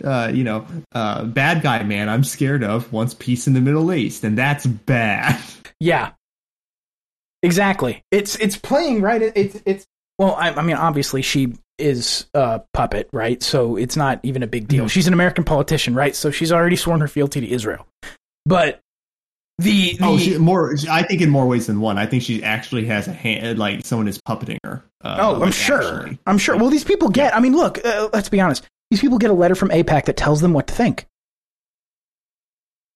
uh, 0.04 0.32
you 0.34 0.44
know, 0.44 0.66
uh, 0.94 1.24
bad 1.26 1.62
guy 1.62 1.84
man 1.84 2.10
I'm 2.10 2.24
scared 2.24 2.64
of 2.64 2.92
wants 2.92 3.14
peace 3.14 3.48
in 3.48 3.54
the 3.54 3.62
Middle 3.62 3.94
East, 3.94 4.24
and 4.24 4.38
that's 4.38 4.66
bad. 4.66 5.40
Yeah. 5.82 6.12
Exactly. 7.44 8.04
It's 8.12 8.36
it's 8.36 8.56
playing 8.56 9.02
right. 9.02 9.20
It's 9.20 9.60
it's 9.66 9.88
well. 10.20 10.36
I, 10.36 10.52
I 10.52 10.62
mean, 10.62 10.76
obviously 10.76 11.24
she 11.24 11.56
is 11.82 12.26
a 12.34 12.62
puppet, 12.74 13.10
right? 13.12 13.42
So 13.42 13.76
it's 13.76 13.98
not 13.98 14.20
even 14.24 14.44
a 14.44 14.48
big 14.48 14.68
deal. 14.68 14.86
Mhm. 14.86 14.92
She's 14.92 15.08
an 15.08 15.14
American 15.14 15.44
politician, 15.44 15.94
right? 15.96 16.16
So 16.16 16.32
she's 16.32 16.52
already 16.52 16.76
sworn 16.76 17.02
her 17.02 17.08
fealty 17.08 17.42
to 17.42 17.50
Israel. 17.50 17.88
But 18.46 18.80
the, 19.58 19.98
the 19.98 20.06
oh, 20.06 20.18
she, 20.18 20.38
more. 20.38 20.76
I 20.90 21.04
think 21.04 21.22
in 21.22 21.30
more 21.30 21.48
ways 21.48 21.68
than 21.68 21.82
one. 21.82 21.98
I 21.98 22.06
think 22.06 22.24
she 22.24 22.44
actually 22.44 22.86
has 22.86 23.08
a 23.08 23.14
hand, 23.14 23.60
like 23.60 23.86
someone 23.86 24.08
is 24.08 24.20
puppeting 24.20 24.58
her. 24.64 24.84
Uh, 25.04 25.18
oh, 25.20 25.44
I'm 25.44 25.52
sure. 25.52 25.82
actually. 25.82 26.20
I'm 26.26 26.38
sure. 26.38 26.58
Well, 26.58 26.70
these 26.70 26.84
people 26.84 27.10
get. 27.10 27.36
I 27.36 27.40
mean, 27.40 27.56
look. 27.56 27.84
Uh, 27.84 28.10
let's 28.14 28.30
be 28.30 28.42
honest. 28.42 28.64
These 28.90 29.02
people 29.02 29.18
get 29.20 29.30
a 29.30 29.34
letter 29.34 29.56
from 29.56 29.70
AIPAC 29.70 30.06
that 30.06 30.18
tells 30.18 30.42
them 30.42 30.54
what 30.54 30.68
to 30.68 30.74
think. 30.74 31.06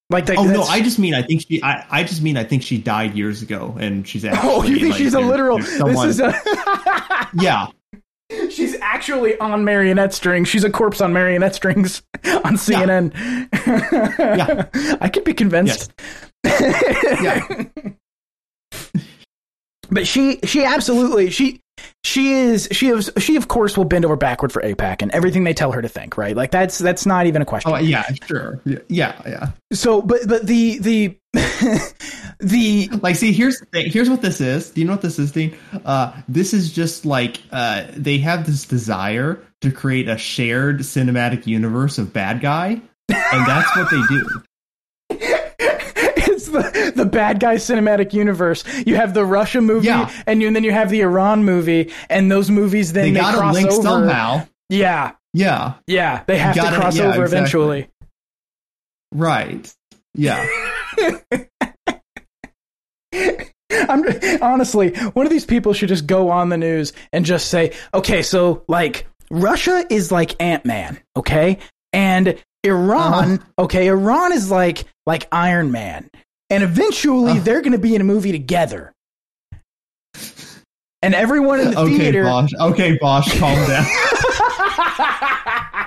Like, 0.10 0.28
they, 0.28 0.36
Oh 0.36 0.44
no, 0.44 0.62
I 0.64 0.82
just 0.82 1.00
mean 1.00 1.16
I 1.16 1.24
think 1.24 1.46
she. 1.48 1.64
I, 1.64 1.86
I 1.90 2.04
just 2.04 2.22
mean 2.22 2.38
I 2.38 2.44
think 2.44 2.62
she 2.62 2.78
died 2.78 3.16
years 3.16 3.42
ago, 3.42 3.76
and 3.80 4.08
she's 4.08 4.24
actually. 4.24 4.50
Oh, 4.52 4.64
you 4.64 4.76
think 4.78 4.90
like, 4.90 4.98
she's 4.98 5.14
a 5.14 5.20
literal? 5.20 5.62
someone- 5.62 6.08
This 6.08 6.16
is 6.16 6.20
a. 6.20 7.28
yeah, 7.34 7.68
She's 8.50 8.76
actually 8.82 9.38
on 9.40 9.64
marionette 9.64 10.14
strings. 10.14 10.48
She's 10.48 10.64
a 10.64 10.70
corpse 10.70 11.00
on 11.00 11.14
marionette 11.14 11.54
strings 11.56 12.02
on 12.26 12.56
CNN. 12.56 13.14
Yeah. 14.18 14.98
I 15.02 15.10
could 15.10 15.24
be 15.24 15.34
convinced. 15.34 15.92
yeah. 16.44 17.66
But 19.92 20.08
she 20.08 20.40
she 20.44 20.66
absolutely 20.66 21.30
she 21.30 21.62
she 22.04 22.34
is 22.34 22.68
she 22.72 22.88
is 22.88 23.12
she 23.18 23.36
of 23.36 23.48
course 23.48 23.78
will 23.78 23.86
bend 23.86 24.06
over 24.06 24.16
backward 24.16 24.52
for 24.52 24.62
AIPAC 24.62 25.02
and 25.02 25.12
everything 25.12 25.44
they 25.44 25.54
tell 25.54 25.72
her 25.72 25.82
to 25.82 25.90
think, 25.90 26.18
right? 26.18 26.36
Like 26.36 26.52
that's 26.52 26.78
that's 26.78 27.06
not 27.06 27.26
even 27.26 27.42
a 27.42 27.46
question. 27.46 27.72
Oh 27.72 27.78
yeah, 27.78 28.06
sure. 28.28 28.62
Yeah, 28.66 29.22
yeah. 29.26 29.50
So 29.74 30.02
but 30.02 30.22
but 30.28 30.46
the 30.48 30.78
the 30.80 31.18
the 32.40 32.90
Like, 33.02 33.16
see, 33.16 33.34
here's 33.34 33.60
the 33.60 33.66
thing. 33.66 33.92
here's 33.92 34.10
what 34.10 34.22
this 34.22 34.40
is. 34.42 34.72
Do 34.72 34.82
you 34.82 34.88
know 34.88 34.94
what 34.94 35.02
this 35.02 35.20
is, 35.20 35.32
Dean? 35.32 35.58
Uh, 35.84 36.14
this 36.28 36.54
is 36.54 36.72
just 36.72 37.06
like 37.06 37.42
uh, 37.52 37.86
they 37.92 38.18
have 38.20 38.46
this 38.46 38.66
desire 38.66 39.40
to 39.62 39.72
create 39.72 40.08
a 40.08 40.18
shared 40.18 40.80
cinematic 40.80 41.46
universe 41.48 41.98
of 41.98 42.14
bad 42.14 42.40
guy, 42.42 42.80
and 43.10 43.48
that's 43.48 43.76
what 43.76 43.90
they 43.92 44.02
do. 44.10 44.26
The, 46.96 47.06
bad 47.06 47.40
guy 47.40 47.56
cinematic 47.56 48.14
universe. 48.14 48.64
You 48.86 48.96
have 48.96 49.14
the 49.14 49.26
Russia 49.26 49.62
movie, 49.62 49.88
Yeah. 49.88 50.10
and, 50.26 50.42
you, 50.42 50.48
and 50.48 50.56
then 50.56 50.64
you 50.64 50.72
have 50.72 50.90
the 50.90 51.02
Iran 51.02 51.44
movie, 51.44 51.92
and 52.10 52.32
those 52.32 52.50
movies 52.50 52.94
then 52.94 53.06
They 53.06 53.12
they, 53.12 53.20
got 53.20 53.32
to 53.32 53.38
cross 53.38 53.54
link 53.54 53.72
over. 53.72 53.82
somehow. 53.82 54.48
Yeah, 54.70 55.12
Yeah, 55.34 55.74
yeah, 55.88 56.24
they 56.26 56.38
have 56.38 56.56
to 56.56 56.62
Gotta- 56.62 56.76
cross 56.78 56.98
yeah, 56.98 57.04
over 57.10 57.24
exactly. 57.26 57.38
eventually. 57.38 57.90
right. 59.14 59.76
Yeah. 60.16 60.48
I'm 63.72 64.04
honestly 64.42 64.96
one 65.14 65.26
of 65.26 65.32
these 65.32 65.46
people 65.46 65.74
should 65.74 65.90
just 65.90 66.08
go 66.08 66.30
on 66.30 66.50
the 66.50 66.58
news 66.58 66.94
and 67.12 67.26
just 67.26 67.50
say, 67.50 67.74
okay, 67.94 68.22
so 68.22 68.64
like 68.68 69.08
Russia 69.30 69.86
is 69.90 70.12
like 70.12 70.42
Ant 70.42 70.66
Man, 70.66 71.00
okay, 71.18 71.58
and 71.94 72.42
Iran, 72.64 73.34
Uh-huh. 73.40 73.64
okay, 73.66 73.88
Iran 73.88 74.34
is 74.34 74.50
like 74.52 74.86
like 75.06 75.28
Iron 75.32 75.72
Man, 75.72 76.10
and 76.50 76.64
eventually 76.64 77.34
Uh. 77.34 77.40
they're 77.42 77.62
going 77.62 77.74
to 77.74 77.78
be 77.80 77.96
in 77.96 78.02
a 78.02 78.06
movie 78.06 78.32
together. 78.32 78.92
And 81.02 81.14
everyone 81.14 81.60
in 81.60 81.72
the 81.72 81.80
Okay, 81.80 81.98
theater, 81.98 82.24
Bosch. 82.24 82.52
Okay, 82.60 82.98
Bosch, 83.00 83.38
calm 83.40 83.56
down. 83.68 83.86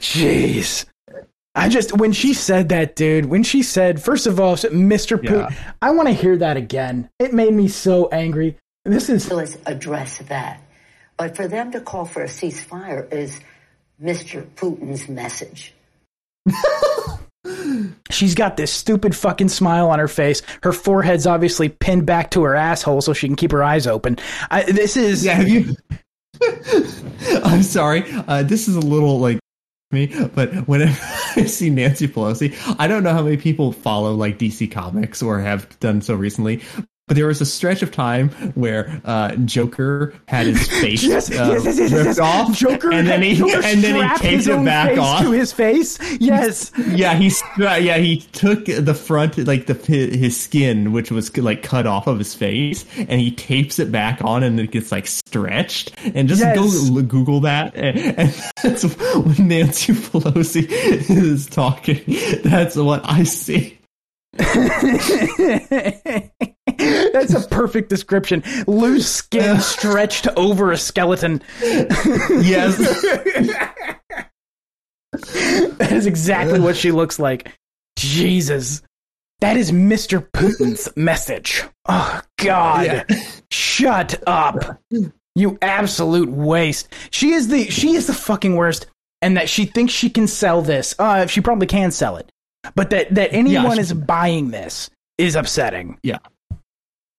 Jeez. 0.00 0.86
I 1.54 1.68
just 1.68 1.96
when 1.96 2.12
she 2.12 2.32
said 2.32 2.68
that, 2.68 2.94
dude. 2.96 3.26
When 3.26 3.42
she 3.42 3.62
said, 3.62 4.02
first 4.02 4.26
of 4.26 4.38
all, 4.38 4.56
Mr. 4.56 5.22
Yeah. 5.22 5.30
Putin, 5.30 5.56
I 5.82 5.90
want 5.90 6.08
to 6.08 6.14
hear 6.14 6.36
that 6.38 6.56
again. 6.56 7.10
It 7.18 7.34
made 7.34 7.52
me 7.52 7.68
so 7.68 8.08
angry. 8.08 8.56
This 8.84 9.08
is 9.08 9.26
So 9.26 9.36
let's 9.36 9.56
address 9.66 10.18
that. 10.28 10.62
But 11.20 11.36
for 11.36 11.46
them 11.46 11.70
to 11.72 11.82
call 11.82 12.06
for 12.06 12.22
a 12.22 12.28
ceasefire 12.28 13.12
is 13.12 13.42
Mr. 14.02 14.42
Putin's 14.56 15.06
message. 15.06 15.74
she's 18.10 18.34
got 18.34 18.56
this 18.56 18.72
stupid 18.72 19.14
fucking 19.14 19.50
smile 19.50 19.90
on 19.90 19.98
her 19.98 20.08
face. 20.08 20.40
Her 20.62 20.72
forehead's 20.72 21.26
obviously 21.26 21.68
pinned 21.68 22.06
back 22.06 22.30
to 22.30 22.42
her 22.44 22.54
asshole 22.54 23.02
so 23.02 23.12
she 23.12 23.26
can 23.26 23.36
keep 23.36 23.52
her 23.52 23.62
eyes 23.62 23.86
open. 23.86 24.16
I, 24.50 24.62
this 24.62 24.96
is 24.96 25.22
Yeah, 25.22 25.34
have 25.34 25.48
you? 25.50 25.76
I'm 27.44 27.64
sorry. 27.64 28.02
Uh, 28.10 28.42
this 28.42 28.66
is 28.66 28.76
a 28.76 28.80
little 28.80 29.20
like 29.20 29.40
me, 29.90 30.06
but 30.34 30.54
whenever 30.66 30.98
I 31.36 31.44
see 31.44 31.68
Nancy 31.68 32.08
Pelosi, 32.08 32.56
I 32.78 32.88
don't 32.88 33.02
know 33.02 33.12
how 33.12 33.22
many 33.22 33.36
people 33.36 33.72
follow 33.72 34.14
like 34.14 34.38
DC 34.38 34.72
Comics 34.72 35.20
or 35.20 35.38
have 35.38 35.78
done 35.80 36.00
so 36.00 36.14
recently. 36.14 36.62
But 37.10 37.16
there 37.16 37.26
was 37.26 37.40
a 37.40 37.44
stretch 37.44 37.82
of 37.82 37.90
time 37.90 38.28
where 38.54 39.02
uh, 39.04 39.34
Joker 39.34 40.14
had 40.28 40.46
his 40.46 40.68
face 40.80 41.02
Yes, 41.02 41.28
uh, 41.28 41.34
yes, 41.34 41.64
yes, 41.64 41.78
yes, 41.78 41.92
ripped 41.92 42.04
yes. 42.06 42.18
off, 42.20 42.56
Joker 42.56 42.92
and 42.92 43.08
then 43.08 43.20
he 43.20 43.34
Joker 43.34 43.60
and 43.64 43.82
then 43.82 44.08
he 44.10 44.16
taped 44.18 44.46
it 44.46 44.64
back 44.64 44.96
on. 44.96 45.24
to 45.24 45.32
his 45.32 45.52
face. 45.52 45.98
Yes. 46.20 46.70
yeah, 46.92 47.14
he 47.14 47.30
stra- 47.30 47.80
yeah 47.80 47.98
he 47.98 48.20
took 48.20 48.66
the 48.66 48.94
front 48.94 49.36
like 49.48 49.66
the 49.66 49.74
his 49.74 50.40
skin, 50.40 50.92
which 50.92 51.10
was 51.10 51.36
like 51.36 51.64
cut 51.64 51.84
off 51.88 52.06
of 52.06 52.16
his 52.18 52.32
face, 52.36 52.84
and 52.96 53.20
he 53.20 53.32
tapes 53.32 53.80
it 53.80 53.90
back 53.90 54.24
on, 54.24 54.44
and 54.44 54.60
it 54.60 54.70
gets 54.70 54.92
like 54.92 55.08
stretched. 55.08 55.90
And 56.14 56.28
just 56.28 56.40
Yes. 56.40 56.56
go 56.90 57.02
Google 57.02 57.40
that, 57.40 57.74
and, 57.74 57.98
and 58.18 58.32
that's 58.62 58.84
when 58.84 59.48
Nancy 59.48 59.94
Pelosi 59.94 60.68
is 60.70 61.46
talking. 61.46 62.02
That's 62.44 62.76
what 62.76 63.02
I 63.04 63.24
see. 63.24 63.78
That's 67.28 67.34
a 67.34 67.48
perfect 67.48 67.88
description. 67.88 68.42
Loose 68.66 69.08
skin 69.10 69.60
stretched 69.60 70.26
over 70.36 70.72
a 70.72 70.76
skeleton. 70.76 71.42
Yes, 71.62 72.78
That 75.12 75.92
is 75.92 76.06
exactly 76.06 76.60
what 76.60 76.76
she 76.76 76.92
looks 76.92 77.18
like. 77.18 77.52
Jesus. 77.96 78.82
That 79.40 79.56
is 79.56 79.72
Mr. 79.72 80.26
Putin's 80.32 80.88
message. 80.96 81.64
Oh, 81.88 82.20
God. 82.38 82.86
Yeah. 82.86 83.04
Shut 83.50 84.22
up. 84.26 84.80
You 85.34 85.58
absolute 85.62 86.28
waste. 86.30 86.92
She 87.10 87.32
is 87.32 87.48
the 87.48 87.70
she 87.70 87.94
is 87.94 88.06
the 88.06 88.12
fucking 88.12 88.54
worst. 88.56 88.86
And 89.22 89.36
that 89.36 89.48
she 89.50 89.66
thinks 89.66 89.92
she 89.92 90.08
can 90.08 90.26
sell 90.26 90.62
this. 90.62 90.94
Uh, 90.98 91.26
she 91.26 91.40
probably 91.42 91.66
can 91.66 91.90
sell 91.90 92.16
it. 92.16 92.30
But 92.74 92.90
that, 92.90 93.14
that 93.14 93.32
anyone 93.34 93.76
she 93.76 93.80
is 93.82 93.92
buying 93.92 94.50
this 94.50 94.88
is 95.18 95.36
upsetting. 95.36 95.98
yeah, 96.02 96.18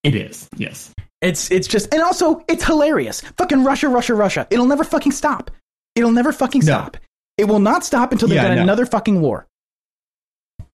it 0.03 0.15
is. 0.15 0.49
Yes, 0.57 0.93
It's 1.21 1.51
it's 1.51 1.67
just 1.67 1.93
and 1.93 2.01
also 2.03 2.43
it's 2.47 2.63
hilarious. 2.63 3.21
Fucking 3.37 3.63
Russia, 3.63 3.87
Russia, 3.89 4.15
Russia. 4.15 4.47
It'll 4.49 4.65
never 4.65 4.83
fucking 4.83 5.11
stop. 5.11 5.51
It'll 5.95 6.11
never 6.11 6.31
fucking 6.31 6.59
No. 6.61 6.65
stop. 6.65 6.97
It 7.37 7.45
will 7.45 7.59
not 7.59 7.83
stop 7.85 8.11
until 8.11 8.27
they've 8.27 8.35
Yeah, 8.37 8.49
got 8.49 8.55
no. 8.55 8.61
another 8.63 8.85
fucking 8.85 9.21
war. 9.21 9.47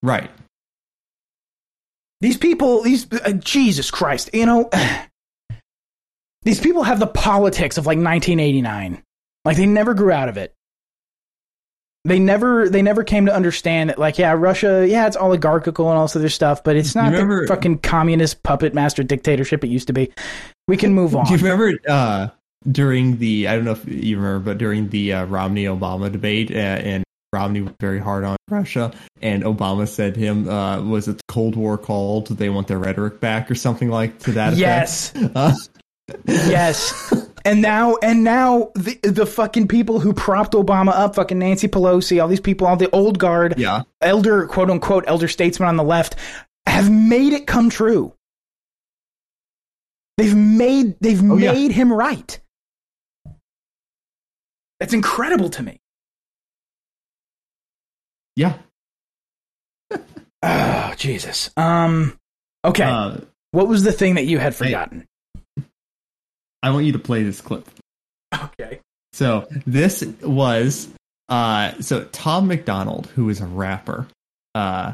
right. 0.02 0.30
These 2.20 2.38
people, 2.38 2.82
these 2.82 3.06
uh, 3.12 3.34
Jesus 3.34 3.92
Christ, 3.92 4.32
you 4.34 4.46
know, 4.48 4.70
these 6.44 6.60
people 6.60 6.84
have 6.84 7.00
the 7.00 7.08
politics 7.08 7.78
of 7.78 7.86
like 7.86 7.98
1989. 7.98 9.04
Like 9.46 9.58
they 9.58 9.66
never 9.68 9.94
grew 9.94 10.12
out 10.12 10.28
of 10.30 10.38
it. 10.38 10.54
They 12.08 12.20
never, 12.20 12.70
they 12.70 12.82
never 12.82 13.04
came 13.04 13.26
to 13.26 13.36
understand 13.36 13.90
that, 13.90 14.00
like, 14.00 14.18
yeah, 14.18 14.32
Russia, 14.32 14.88
yeah, 14.88 15.08
it's 15.08 15.18
oligarchical 15.18 15.90
and 15.90 15.98
all 15.98 16.06
this 16.06 16.16
other 16.16 16.30
stuff, 16.30 16.64
but 16.64 16.78
it's 16.78 16.96
not 16.96 17.12
remember- 17.12 17.42
the 17.42 17.48
fucking 17.48 17.80
communist 17.80 18.44
puppet 18.44 18.74
master 18.74 19.04
dictatorship 19.04 19.64
it 19.64 19.68
used 19.68 19.88
to 19.88 19.94
be. 19.94 20.12
We 20.70 20.78
can 20.78 20.94
move 20.94 21.16
on. 21.18 21.26
Do 21.28 21.32
you 21.34 21.38
remember 21.38 21.78
uh, 21.88 22.30
during 22.72 23.18
the 23.18 23.48
I 23.50 23.56
don't 23.56 23.66
know 23.66 23.72
if 23.72 23.86
you 23.88 24.16
remember, 24.18 24.40
but 24.52 24.58
during 24.58 24.88
the 24.90 25.14
uh, 25.14 25.26
Romney 25.26 25.66
Obama 25.66 26.10
debate, 26.12 26.50
uh, 26.52 26.56
and 26.56 27.04
Romney 27.34 27.60
was 27.62 27.74
very 27.82 28.00
hard 28.00 28.24
on 28.24 28.38
Russia, 28.50 28.94
and 29.22 29.44
Obama 29.44 29.86
said 29.86 30.14
to 30.14 30.20
him, 30.22 30.48
uh, 30.50 30.82
"Was 30.82 31.10
it 31.10 31.18
the 31.18 31.24
Cold 31.28 31.58
War 31.58 31.78
called? 31.78 32.28
They 32.28 32.48
want 32.50 32.68
their 32.68 32.80
rhetoric 32.80 33.20
back, 33.20 33.52
or 33.52 33.56
something 33.56 33.90
like 33.90 34.20
to 34.20 34.32
that 34.32 34.56
Yes. 34.56 35.14
effect." 35.14 35.32
Uh, 35.36 35.54
Yes. 36.26 37.14
And 37.46 37.62
now, 37.62 37.96
and 38.02 38.24
now, 38.24 38.72
the 38.76 39.00
the 39.04 39.26
fucking 39.26 39.68
people 39.70 40.00
who 40.00 40.12
propped 40.14 40.54
Obama 40.54 40.92
up, 40.94 41.16
fucking 41.16 41.40
Nancy 41.40 41.68
Pelosi, 41.68 42.22
all 42.22 42.28
these 42.28 42.40
people, 42.42 42.68
all 42.68 42.76
the 42.76 42.90
old 42.92 43.20
guard, 43.20 43.56
yeah, 43.58 43.84
elder, 44.02 44.48
quote 44.48 44.70
unquote, 44.70 45.06
elder 45.08 45.28
statesmen 45.30 45.70
on 45.70 45.78
the 45.78 45.84
left, 45.84 46.16
have 46.66 46.92
made 46.92 47.32
it 47.34 47.48
come 47.48 47.70
true. 47.70 48.14
They've 50.18 50.36
made 50.36 50.96
they've 51.00 51.22
Oh, 51.24 51.38
yeah. 51.38 51.54
made 51.54 51.72
him 51.72 51.94
right. 51.94 52.40
That's 54.80 54.94
incredible 54.94 55.50
to 55.52 55.64
me. 55.64 55.80
yeah. 58.36 58.58
Oh 60.44 60.94
Jesus. 60.98 61.50
Um. 61.58 62.18
Okay. 62.64 62.84
Uh, 62.84 63.18
what 63.52 63.68
was 63.68 63.84
the 63.84 63.92
thing 63.92 64.16
that 64.16 64.26
you 64.26 64.38
had 64.38 64.54
forgotten? 64.56 65.06
I 66.64 66.72
want 66.72 66.86
you 66.86 66.94
to 66.94 67.00
play 67.00 67.24
this 67.24 67.42
clip. 67.42 67.68
Okay. 68.34 68.80
So 69.14 69.48
this 69.66 70.04
was 70.22 70.88
uh 71.30 71.74
so 71.82 72.04
Tom 72.06 72.48
MacDonald, 72.48 73.08
who 73.08 73.30
is 73.30 73.42
a 73.42 73.46
rapper, 73.46 74.08
uh 74.56 74.94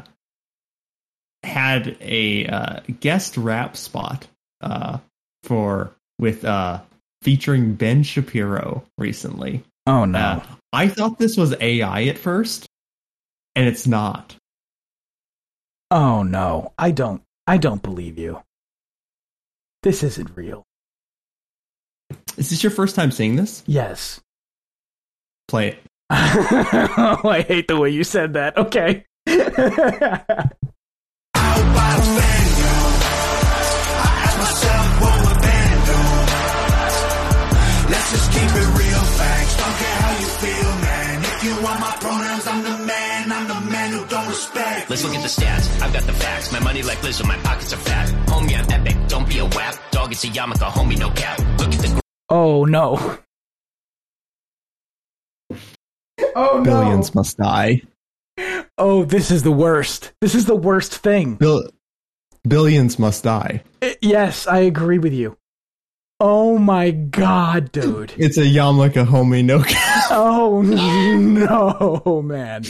had 1.42 1.96
a 2.00 2.46
uh, 2.46 2.80
guest 3.00 3.36
rap 3.36 3.76
spot 3.76 4.26
uh 4.60 4.98
for 5.42 5.92
with 6.18 6.44
uh 6.44 6.80
featuring 7.22 7.74
Ben 7.74 8.02
Shapiro 8.02 8.84
recently. 8.98 9.62
Oh 9.86 10.04
no. 10.04 10.18
Uh, 10.18 10.46
I 10.72 10.88
thought 10.88 11.18
this 11.18 11.36
was 11.36 11.54
AI 11.60 12.04
at 12.04 12.18
first, 12.18 12.66
and 13.54 13.66
it's 13.68 13.86
not. 13.86 14.36
oh 15.90 16.22
no. 16.22 16.72
I 16.78 16.90
don't. 16.90 17.22
I 17.46 17.58
don't 17.58 17.82
believe 17.82 18.18
you. 18.18 18.40
This 19.82 20.02
isn't 20.02 20.30
real. 20.34 20.64
Is 22.36 22.50
this 22.50 22.62
your 22.62 22.70
first 22.70 22.94
time 22.96 23.10
seeing 23.10 23.36
this? 23.36 23.62
Yes. 23.66 24.20
Play 25.48 25.68
it. 25.68 25.78
oh, 26.10 27.20
I 27.24 27.42
hate 27.46 27.68
the 27.68 27.78
way 27.78 27.90
you 27.90 28.04
said 28.04 28.34
that. 28.34 28.56
Okay. 28.56 29.04
Let's 29.26 29.44
just 38.10 38.32
keep 38.32 38.42
it 38.42 38.78
real 38.78 39.00
facts. 39.16 39.56
Don't 39.56 39.76
care 39.76 39.96
how 39.96 40.12
you 40.20 40.26
feel, 40.26 40.72
man. 40.82 41.22
If 41.22 41.44
you 41.44 41.54
want 41.62 41.80
my 41.80 41.96
pronouns, 42.00 42.46
I'm 42.46 42.62
the 42.62 42.78
man. 42.84 43.32
I'm 43.32 43.48
the 43.48 43.60
man 43.70 43.92
who 43.92 44.04
don't 44.06 44.28
respect. 44.28 44.90
Let's 44.90 45.02
look 45.04 45.14
at 45.14 45.22
the 45.22 45.28
stats. 45.28 45.80
I've 45.82 45.92
got 45.92 46.02
the 46.04 46.12
facts. 46.12 46.52
My 46.52 46.60
money 46.60 46.82
like 46.82 46.98
Lizzo, 46.98 47.26
my 47.26 47.36
pockets 47.38 47.72
are 47.72 47.76
fat. 47.78 48.08
Homie, 48.28 48.56
I'm 48.58 48.70
epic. 48.70 48.96
Don't 49.08 49.26
be 49.28 49.38
a 49.38 49.44
whack. 49.46 49.78
Dog, 49.90 50.12
it's 50.12 50.24
a 50.24 50.28
yarmulke. 50.28 50.68
Homie, 50.70 50.98
no 50.98 51.10
cap. 51.10 51.38
Look 51.58 51.72
at 51.72 51.80
the 51.80 52.03
oh 52.34 52.64
no. 52.64 53.18
Oh 56.36 56.58
no. 56.58 56.62
Billions 56.64 57.14
must 57.14 57.36
die. 57.36 57.82
Oh, 58.76 59.04
this 59.04 59.30
is 59.30 59.44
the 59.44 59.52
worst. 59.52 60.12
This 60.20 60.34
is 60.34 60.46
the 60.46 60.56
worst 60.56 60.94
thing. 60.96 61.36
Bill- 61.36 61.68
billions 62.46 62.98
must 62.98 63.22
die. 63.22 63.62
I- 63.80 63.96
yes, 64.02 64.46
I 64.48 64.58
agree 64.58 64.98
with 64.98 65.12
you. 65.12 65.36
Oh 66.18 66.58
my 66.58 66.90
god, 66.90 67.70
dude. 67.70 68.12
It's 68.16 68.36
a 68.38 68.42
yarmulke, 68.42 69.04
homie, 69.06 69.44
no 69.44 69.62
cap. 69.62 70.06
Oh 70.10 70.62
no, 70.64 72.22
man. 72.22 72.64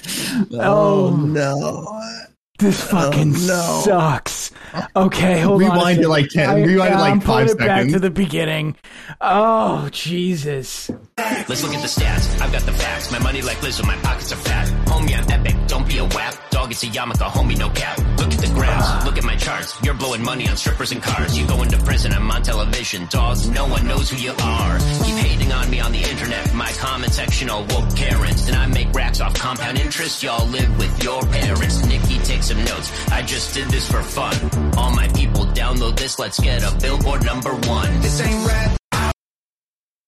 Oh, 0.52 1.10
oh. 1.12 1.16
no. 1.16 2.33
This 2.58 2.84
oh, 2.84 2.86
fucking 3.10 3.32
no. 3.32 3.82
sucks. 3.84 4.50
Okay, 4.96 5.40
hold 5.40 5.62
on. 5.62 5.70
Rewind 5.70 6.00
it 6.00 6.08
like 6.08 6.28
10 6.28 6.48
I- 6.50 6.62
rewind 6.64 6.94
it 6.94 6.98
like 6.98 7.12
I'm 7.12 7.20
five 7.20 7.26
pulling 7.26 7.48
it 7.48 7.58
back 7.58 7.68
seconds. 7.78 7.92
to 7.94 7.98
the 7.98 8.10
beginning. 8.10 8.76
Oh, 9.20 9.88
Jesus. 9.90 10.90
Let's 11.18 11.62
look 11.62 11.74
at 11.74 11.82
the 11.82 11.88
stats. 11.88 12.40
I've 12.40 12.52
got 12.52 12.62
the 12.62 12.72
facts. 12.72 13.10
My 13.10 13.18
money 13.18 13.42
like 13.42 13.58
Lizzo, 13.58 13.84
my 13.86 13.96
pockets 13.96 14.32
are 14.32 14.36
fat. 14.36 14.68
Homie, 14.88 15.16
I'm 15.16 15.28
epic. 15.30 15.56
Don't 15.66 15.86
be 15.88 15.98
a 15.98 16.04
whack. 16.04 16.34
Dog, 16.64 16.72
it's 16.72 16.82
a 16.82 16.86
yarmulke. 16.86 17.28
Homie, 17.28 17.58
no 17.58 17.68
cap. 17.68 17.98
Look 18.16 18.32
at 18.32 18.40
the 18.40 18.50
graphs. 18.54 19.04
Look 19.04 19.18
at 19.18 19.24
my 19.24 19.36
charts. 19.36 19.76
You're 19.84 19.92
blowing 19.92 20.22
money 20.22 20.48
on 20.48 20.56
strippers 20.56 20.92
and 20.92 21.02
cars. 21.02 21.36
You 21.36 21.46
go 21.46 21.62
into 21.62 21.76
prison. 21.84 22.10
I'm 22.12 22.30
on 22.30 22.42
television. 22.42 23.06
Dogs, 23.10 23.46
no 23.50 23.66
one 23.66 23.86
knows 23.86 24.08
who 24.08 24.16
you 24.16 24.30
are. 24.30 24.78
Keep 25.04 25.16
hating 25.16 25.52
on 25.52 25.68
me 25.68 25.80
on 25.80 25.92
the 25.92 25.98
internet. 25.98 26.54
My 26.54 26.72
comment 26.78 27.12
section 27.12 27.50
all 27.50 27.66
woke 27.66 27.94
Karens. 27.94 28.48
And 28.48 28.56
I 28.56 28.66
make 28.68 28.90
racks 28.94 29.20
off 29.20 29.34
compound 29.34 29.78
interest. 29.78 30.22
Y'all 30.22 30.46
live 30.46 30.78
with 30.78 31.04
your 31.04 31.20
parents. 31.20 31.84
Nicki, 31.84 32.18
take 32.20 32.42
some 32.42 32.64
notes. 32.64 32.90
I 33.12 33.20
just 33.20 33.52
did 33.52 33.68
this 33.68 33.86
for 33.90 34.02
fun. 34.02 34.34
All 34.78 34.90
my 34.96 35.08
people 35.08 35.44
download 35.44 35.98
this. 35.98 36.18
Let's 36.18 36.40
get 36.40 36.62
a 36.62 36.74
billboard 36.80 37.26
number 37.26 37.52
one. 37.68 38.00
This 38.00 38.22
ain't 38.22 38.48
rap. 38.48 39.14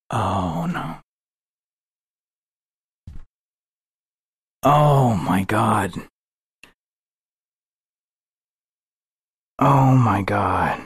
Oh 0.09 0.67
no. 0.73 0.97
Oh 4.62 5.15
my 5.17 5.44
god. 5.44 5.93
Oh 9.59 9.97
my 9.97 10.23
god. 10.23 10.81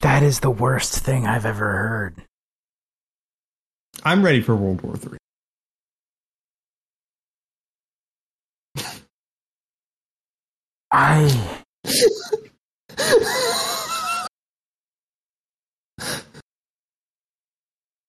That 0.00 0.22
is 0.22 0.40
the 0.40 0.50
worst 0.50 0.98
thing 1.00 1.26
I've 1.26 1.44
ever 1.44 1.72
heard. 1.72 2.22
I'm 4.02 4.24
ready 4.24 4.40
for 4.40 4.56
World 4.56 4.80
War 4.80 4.96
Three. 4.96 5.18
I. 10.90 11.58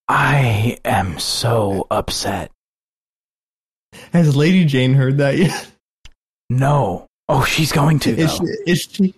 I 0.07 0.77
am 0.83 1.19
so 1.19 1.87
upset. 1.91 2.51
Has 4.13 4.35
Lady 4.35 4.65
Jane 4.65 4.93
heard 4.93 5.17
that 5.19 5.37
yet? 5.37 5.71
No. 6.49 7.07
Oh, 7.29 7.43
she's 7.43 7.71
going 7.71 7.99
to, 7.99 8.11
Is 8.17 8.33
she, 8.35 8.43
is 8.67 8.81
she 8.91 9.13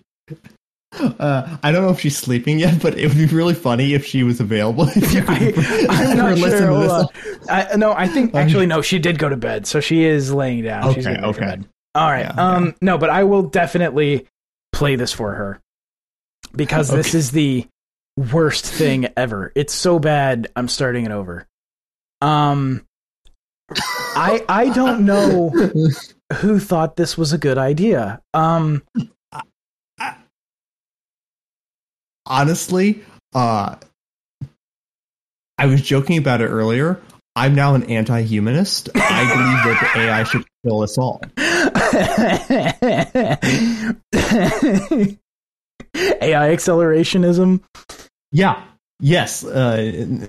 Uh, 1.00 1.56
I 1.62 1.72
don't 1.72 1.82
know 1.82 1.90
if 1.90 1.98
she's 2.00 2.16
sleeping 2.16 2.60
yet, 2.60 2.80
but 2.80 2.96
it 2.96 3.08
would 3.08 3.16
be 3.18 3.26
really 3.26 3.54
funny 3.54 3.94
if 3.94 4.06
she 4.06 4.22
was 4.22 4.38
available. 4.38 4.84
I, 4.94 5.86
I'm 5.88 6.16
not 6.16 6.38
sure. 6.38 6.50
to 6.50 6.78
this. 6.78 6.92
on. 6.92 7.06
I, 7.48 7.76
no, 7.76 7.92
I 7.92 8.06
think 8.06 8.34
actually 8.34 8.66
no. 8.66 8.80
She 8.82 8.98
did 9.00 9.18
go 9.18 9.28
to 9.28 9.36
bed, 9.36 9.66
so 9.66 9.80
she 9.80 10.04
is 10.04 10.32
laying 10.32 10.62
down. 10.62 10.94
She's 10.94 11.04
Okay, 11.06 11.16
ready 11.16 11.26
okay. 11.26 11.58
All 11.96 12.10
right. 12.10 12.26
Yeah, 12.26 12.30
um. 12.54 12.74
No, 12.80 12.96
but 12.98 13.10
I 13.10 13.24
will 13.24 13.42
definitely 13.42 14.26
play 14.72 14.94
this 14.96 15.12
for 15.12 15.34
her 15.34 15.60
because 16.54 16.88
this 16.88 17.14
is 17.14 17.32
the 17.32 17.66
worst 18.16 18.64
thing 18.64 19.08
ever. 19.16 19.50
It's 19.56 19.74
so 19.74 19.98
bad. 19.98 20.46
I'm 20.54 20.68
starting 20.68 21.04
it 21.06 21.10
over. 21.12 21.46
Um. 22.20 22.84
I 24.16 24.44
I 24.48 24.68
don't 24.68 25.04
know 25.06 25.52
who 26.32 26.58
thought 26.58 26.96
this 26.96 27.16
was 27.16 27.32
a 27.32 27.38
good 27.38 27.58
idea. 27.58 28.20
Um. 28.32 28.82
Honestly, 32.26 33.04
uh, 33.34 33.76
I 35.58 35.66
was 35.66 35.82
joking 35.82 36.16
about 36.18 36.40
it 36.40 36.46
earlier. 36.46 37.00
I'm 37.36 37.54
now 37.54 37.74
an 37.74 37.82
anti-humanist. 37.84 38.88
I 38.94 39.24
believe 39.24 39.64
that 39.64 39.92
the 39.94 40.00
AI 40.00 40.24
should 40.24 40.44
kill 40.64 40.82
us 40.82 40.96
all. 40.96 41.20
AI 46.22 46.54
accelerationism. 46.54 47.60
Yeah. 48.32 48.62
Yes. 49.00 49.44
Uh, 49.44 50.26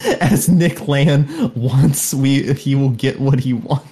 as 0.20 0.48
Nick 0.48 0.88
Land 0.88 1.54
wants, 1.54 2.14
we 2.14 2.54
he 2.54 2.74
will 2.74 2.90
get 2.90 3.20
what 3.20 3.40
he 3.40 3.52
wants. 3.52 3.89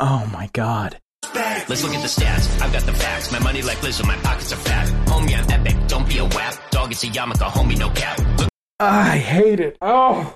Oh 0.00 0.28
my 0.32 0.48
god. 0.52 0.98
Let's 1.34 1.82
look 1.82 1.92
at 1.94 2.00
the 2.02 2.08
stats. 2.08 2.60
I've 2.62 2.72
got 2.72 2.82
the 2.84 2.92
facts. 2.94 3.30
My 3.32 3.38
money 3.40 3.62
like 3.62 3.78
Lizzo, 3.78 4.06
my 4.06 4.16
pockets 4.16 4.52
are 4.52 4.56
fat. 4.56 4.86
Homie, 5.08 5.36
I'm 5.36 5.50
epic. 5.50 5.76
Don't 5.88 6.08
be 6.08 6.18
a 6.18 6.24
wap. 6.24 6.54
Dog, 6.70 6.92
it's 6.92 7.02
a 7.04 7.08
yarmulke. 7.08 7.46
Homie, 7.50 7.78
no 7.78 7.90
cap. 7.90 8.18
Look 8.38 8.48
I 8.80 9.18
hate 9.18 9.60
it. 9.60 9.76
Oh. 9.82 10.34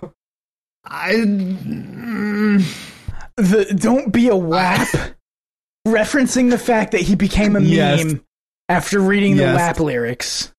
I. 0.84 1.12
mm, 1.14 2.62
The 3.36 3.64
don't 3.78 4.12
be 4.12 4.28
a 4.28 4.36
WAP. 4.36 4.88
referencing 5.86 6.50
the 6.50 6.58
fact 6.58 6.92
that 6.92 7.00
he 7.00 7.14
became 7.14 7.56
a 7.56 7.60
meme 7.60 7.68
Yes. 7.68 8.14
after 8.68 9.00
reading 9.00 9.36
the 9.36 9.44
Yes. 9.44 9.56
WAP 9.56 9.80
lyrics. 9.80 10.52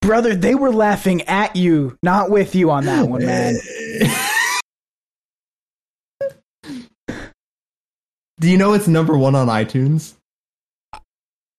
Brother, 0.00 0.34
they 0.34 0.54
were 0.54 0.72
laughing 0.72 1.22
at 1.22 1.54
you, 1.56 1.96
not 2.02 2.30
with 2.30 2.54
you 2.54 2.70
on 2.70 2.86
that 2.86 3.06
one, 3.06 3.24
man. 3.24 3.54
Do 8.40 8.48
you 8.50 8.56
know 8.56 8.72
it's 8.72 8.88
number 8.88 9.16
one 9.16 9.34
on 9.34 9.48
iTunes? 9.48 10.14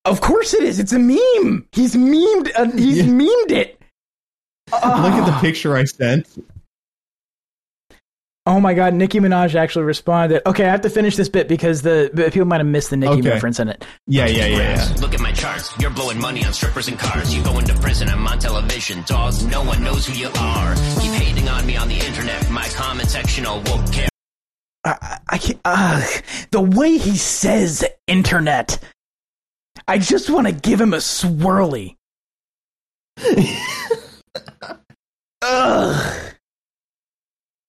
Of 0.03 0.19
course 0.19 0.53
it 0.55 0.63
is. 0.63 0.79
It's 0.79 0.93
a 0.93 0.99
meme. 0.99 1.67
He's 1.71 1.95
memed. 1.95 2.51
Uh, 2.57 2.65
he's 2.71 2.97
Yeah. 2.97 3.03
memed 3.05 3.51
it. 3.51 3.79
Look 4.71 4.81
at 4.83 5.25
the 5.25 5.31
Ah. 5.33 5.39
picture 5.41 5.77
I 5.77 5.83
sent. 5.85 6.27
Oh 8.47 8.59
my 8.59 8.73
god, 8.73 8.95
Nicki 8.95 9.19
Minaj 9.19 9.53
actually 9.53 9.85
responded. 9.85 10.41
Okay, 10.47 10.65
I 10.65 10.69
have 10.71 10.81
to 10.81 10.89
finish 10.89 11.15
this 11.15 11.29
bit 11.29 11.47
because 11.47 11.83
the 11.83 12.09
people 12.33 12.45
might 12.47 12.57
have 12.59 12.65
missed 12.65 12.89
the 12.89 12.97
Nicki 12.97 13.19
Okay. 13.19 13.29
reference 13.29 13.59
in 13.59 13.69
it. 13.69 13.85
Yeah, 14.07 14.25
yeah, 14.25 14.47
yeah, 14.47 14.57
yeah. 14.75 14.95
Look 14.99 15.13
at 15.13 15.19
my 15.19 15.31
charts. 15.31 15.71
You're 15.79 15.91
blowing 15.91 16.19
money 16.19 16.43
on 16.43 16.51
strippers 16.51 16.87
and 16.87 16.97
cars. 16.97 17.31
You 17.35 17.43
go 17.43 17.59
into 17.59 17.75
prison. 17.75 18.09
I'm 18.09 18.25
on 18.25 18.39
television. 18.39 19.03
Dogs, 19.05 19.45
no 19.45 19.61
one 19.63 19.83
knows 19.83 20.07
who 20.07 20.13
you 20.17 20.29
are. 20.39 20.73
Keep 20.99 21.11
hating 21.13 21.47
on 21.47 21.67
me 21.67 21.77
on 21.77 21.87
the 21.87 21.99
internet. 21.99 22.49
My 22.49 22.67
comment 22.69 23.07
section 23.09 23.45
all 23.45 23.61
won't 23.67 23.93
care. 23.93 24.07
I, 24.83 24.97
I- 25.01 25.19
I 25.29 25.37
can't. 25.37 25.59
Uh, 25.63 26.05
the 26.51 26.61
way 26.61 26.97
he 26.97 27.15
says 27.17 27.85
internet, 28.07 28.79
I 29.87 29.97
just 29.97 30.29
want 30.29 30.47
to 30.47 30.53
give 30.53 30.79
him 30.81 30.93
a 30.93 30.97
swirly. 30.97 31.95
Ugh. 35.41 36.21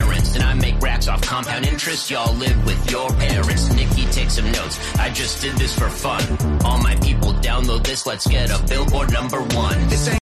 parents, 0.00 0.34
And 0.34 0.42
I 0.44 0.54
make 0.54 0.80
racks 0.80 1.08
off 1.08 1.22
compound 1.22 1.66
interest. 1.66 2.10
Y'all 2.10 2.34
live 2.34 2.64
with 2.66 2.90
your 2.90 3.08
parents. 3.10 3.72
Nikki, 3.74 4.04
take 4.06 4.30
some 4.30 4.50
notes. 4.52 4.78
I 4.98 5.10
just 5.10 5.40
did 5.42 5.56
this 5.56 5.78
for 5.78 5.88
fun. 5.88 6.22
All 6.64 6.78
my 6.82 6.96
people 6.96 7.32
download 7.34 7.84
this. 7.84 8.06
Let's 8.06 8.26
get 8.26 8.50
a 8.50 8.62
billboard 8.66 9.12
number 9.12 9.40
one. 9.40 9.78
This 9.88 10.08
ain't 10.08 10.18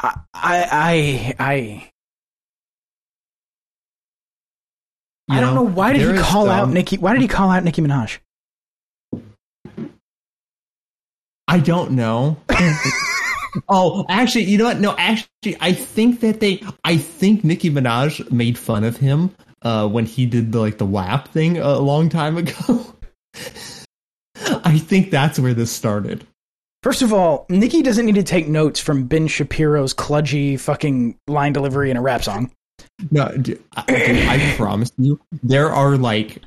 I, 0.00 0.18
I, 0.34 0.68
I, 0.72 1.34
I, 1.38 1.90
You 5.28 5.36
I 5.36 5.40
don't 5.40 5.54
know 5.54 5.62
why 5.62 5.92
did 5.92 6.14
he 6.14 6.20
call 6.20 6.50
out 6.50 6.64
um, 6.64 6.74
Nicki? 6.74 6.98
Why 6.98 7.12
did 7.12 7.22
he 7.22 7.28
call 7.28 7.50
out 7.50 7.62
Nicki 7.64 7.80
Minaj? 7.80 8.18
I 11.48 11.58
don't 11.58 11.92
know. 11.92 12.38
oh, 13.68 14.06
actually, 14.08 14.44
you 14.44 14.58
know 14.58 14.64
what? 14.64 14.80
No, 14.80 14.96
actually, 14.96 15.56
I 15.60 15.72
think 15.72 16.20
that 16.20 16.40
they. 16.40 16.62
I 16.84 16.96
think 16.96 17.44
Nicki 17.44 17.70
Minaj 17.70 18.30
made 18.30 18.58
fun 18.58 18.84
of 18.84 18.96
him 18.96 19.34
uh, 19.62 19.88
when 19.88 20.06
he 20.06 20.26
did 20.26 20.52
the 20.52 20.60
like 20.60 20.78
the 20.78 20.86
WAP 20.86 21.28
thing 21.28 21.58
a 21.58 21.78
long 21.78 22.08
time 22.08 22.36
ago. 22.38 22.94
I 24.64 24.78
think 24.78 25.10
that's 25.10 25.38
where 25.38 25.54
this 25.54 25.70
started. 25.70 26.26
First 26.82 27.02
of 27.02 27.12
all, 27.12 27.46
Nicki 27.48 27.82
doesn't 27.82 28.06
need 28.06 28.16
to 28.16 28.24
take 28.24 28.48
notes 28.48 28.80
from 28.80 29.04
Ben 29.04 29.28
Shapiro's 29.28 29.94
kludgy 29.94 30.58
fucking 30.58 31.16
line 31.28 31.52
delivery 31.52 31.90
in 31.90 31.96
a 31.96 32.02
rap 32.02 32.24
song. 32.24 32.50
No, 33.10 33.28
d- 33.36 33.56
I, 33.76 33.82
dude, 33.86 34.28
I 34.28 34.54
promise 34.56 34.92
you, 34.98 35.20
there 35.42 35.70
are 35.70 35.96
like 35.96 36.42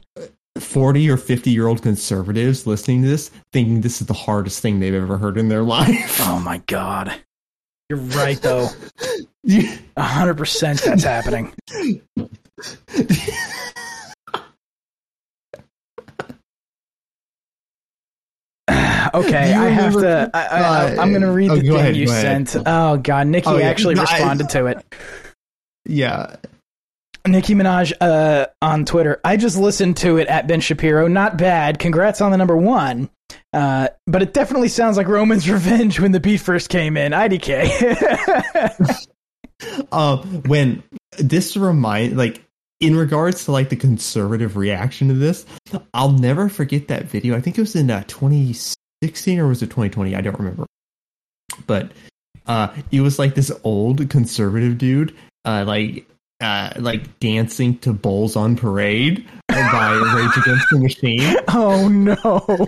forty 0.59 1.09
or 1.09 1.17
fifty 1.17 1.51
year 1.51 1.67
old 1.67 1.81
conservatives 1.81 2.65
listening 2.65 3.01
to 3.03 3.07
this, 3.09 3.29
thinking 3.51 3.81
this 3.81 4.01
is 4.01 4.07
the 4.07 4.13
hardest 4.13 4.61
thing 4.61 4.79
they've 4.79 4.93
ever 4.93 5.17
heard 5.17 5.37
in 5.37 5.49
their 5.49 5.63
life. 5.77 6.17
Oh 6.21 6.39
my 6.39 6.59
god. 6.67 7.13
You're 7.89 7.99
right 7.99 8.41
though. 8.41 8.69
A 9.97 10.01
hundred 10.03 10.37
percent 10.37 10.81
that's 10.81 11.03
happening. 11.03 11.53
okay, 19.13 19.53
I 19.53 19.69
have 19.69 19.93
to. 19.93 20.29
I, 20.33 20.39
I, 20.45 20.59
I, 20.59 20.97
I'm 20.97 21.09
going 21.09 21.21
to 21.21 21.31
read 21.31 21.51
oh, 21.51 21.55
the 21.55 21.61
thing 21.61 21.75
ahead, 21.75 21.95
you 21.95 22.07
sent. 22.07 22.55
Oh 22.65 22.97
god, 22.97 23.27
Nicki 23.27 23.47
Oh, 23.47 23.57
yeah. 23.57 23.67
actually 23.67 23.95
No, 23.95 24.01
I- 24.01 24.13
responded 24.13 24.49
to 24.49 24.65
it. 24.67 24.85
Yeah, 25.85 26.35
Nicki 27.27 27.55
Minaj 27.55 27.93
uh, 27.99 28.47
on 28.61 28.85
Twitter. 28.85 29.19
I 29.23 29.37
just 29.37 29.57
listened 29.57 29.97
to 29.97 30.17
it 30.17 30.27
at 30.27 30.47
Ben 30.47 30.61
Shapiro. 30.61 31.07
Not 31.07 31.37
bad. 31.37 31.79
Congrats 31.79 32.21
on 32.21 32.31
the 32.31 32.37
number 32.37 32.57
one. 32.57 33.09
Uh, 33.53 33.87
but 34.05 34.21
it 34.21 34.33
definitely 34.33 34.67
sounds 34.69 34.97
like 34.97 35.07
Roman's 35.07 35.49
Revenge 35.49 35.99
when 35.99 36.11
the 36.11 36.19
beat 36.19 36.41
first 36.41 36.69
came 36.69 36.97
in. 36.97 37.11
IDK. 37.11 39.07
uh, 39.91 40.17
when 40.17 40.83
this 41.17 41.57
remind 41.57 42.17
like 42.17 42.43
in 42.79 42.95
regards 42.95 43.45
to 43.45 43.51
like 43.51 43.69
the 43.69 43.75
conservative 43.75 44.57
reaction 44.57 45.07
to 45.07 45.13
this, 45.13 45.45
I'll 45.93 46.11
never 46.11 46.49
forget 46.49 46.89
that 46.89 47.05
video. 47.05 47.35
I 47.35 47.41
think 47.41 47.57
it 47.57 47.61
was 47.61 47.75
in 47.75 47.89
uh, 47.89 48.03
2016 48.07 49.39
or 49.39 49.47
was 49.47 49.63
it 49.63 49.67
2020? 49.67 50.15
I 50.15 50.21
don't 50.21 50.37
remember. 50.37 50.65
But 51.65 51.91
uh, 52.45 52.75
it 52.91 53.01
was 53.01 53.17
like 53.17 53.35
this 53.35 53.51
old 53.63 54.09
conservative 54.09 54.77
dude, 54.77 55.15
uh, 55.45 55.63
like 55.65 56.07
uh, 56.41 56.71
like 56.77 57.19
dancing 57.19 57.77
to 57.79 57.93
"Bulls 57.93 58.35
on 58.35 58.55
Parade" 58.55 59.25
by 59.47 59.91
Rage 60.15 60.37
Against 60.37 60.69
the 60.71 60.79
Machine. 60.79 61.37
oh 61.47 61.87
no. 61.87 62.67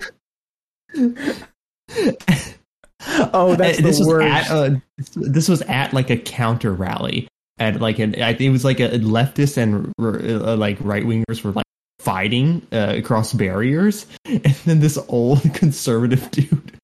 oh, 3.34 3.56
that's 3.56 3.78
the 3.78 3.84
this 3.84 4.00
was 4.00 4.08
worst. 4.08 4.26
at 4.26 4.52
uh, 4.52 4.70
this 5.16 5.50
was 5.50 5.62
at 5.64 5.94
like 5.94 6.10
a 6.10 6.18
counter 6.18 6.74
rally 6.74 7.28
at 7.60 7.82
like 7.82 8.00
an 8.00 8.16
I 8.22 8.34
think 8.34 8.50
it 8.50 8.52
was 8.52 8.66
like 8.66 8.80
a 8.80 8.90
leftist 9.00 9.58
and 9.58 9.92
uh, 10.00 10.56
like 10.56 10.78
right 10.80 11.04
wingers 11.04 11.44
were 11.44 11.52
like 11.52 11.66
fighting 12.00 12.66
uh, 12.72 12.94
across 12.98 13.34
barriers, 13.34 14.06
and 14.26 14.44
then 14.66 14.80
this 14.80 14.98
old 15.10 15.42
conservative 15.54 16.30
dude 16.32 16.80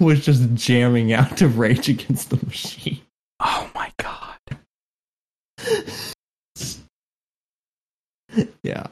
was 0.00 0.24
just 0.24 0.54
jamming 0.54 1.12
out 1.12 1.36
to 1.38 1.48
Rage 1.48 1.88
Against 1.88 2.30
the 2.30 2.36
Machine. 2.46 3.00
oh 3.40 3.70
my 3.74 3.92
god. 3.98 4.21
Yeah, 8.62 8.86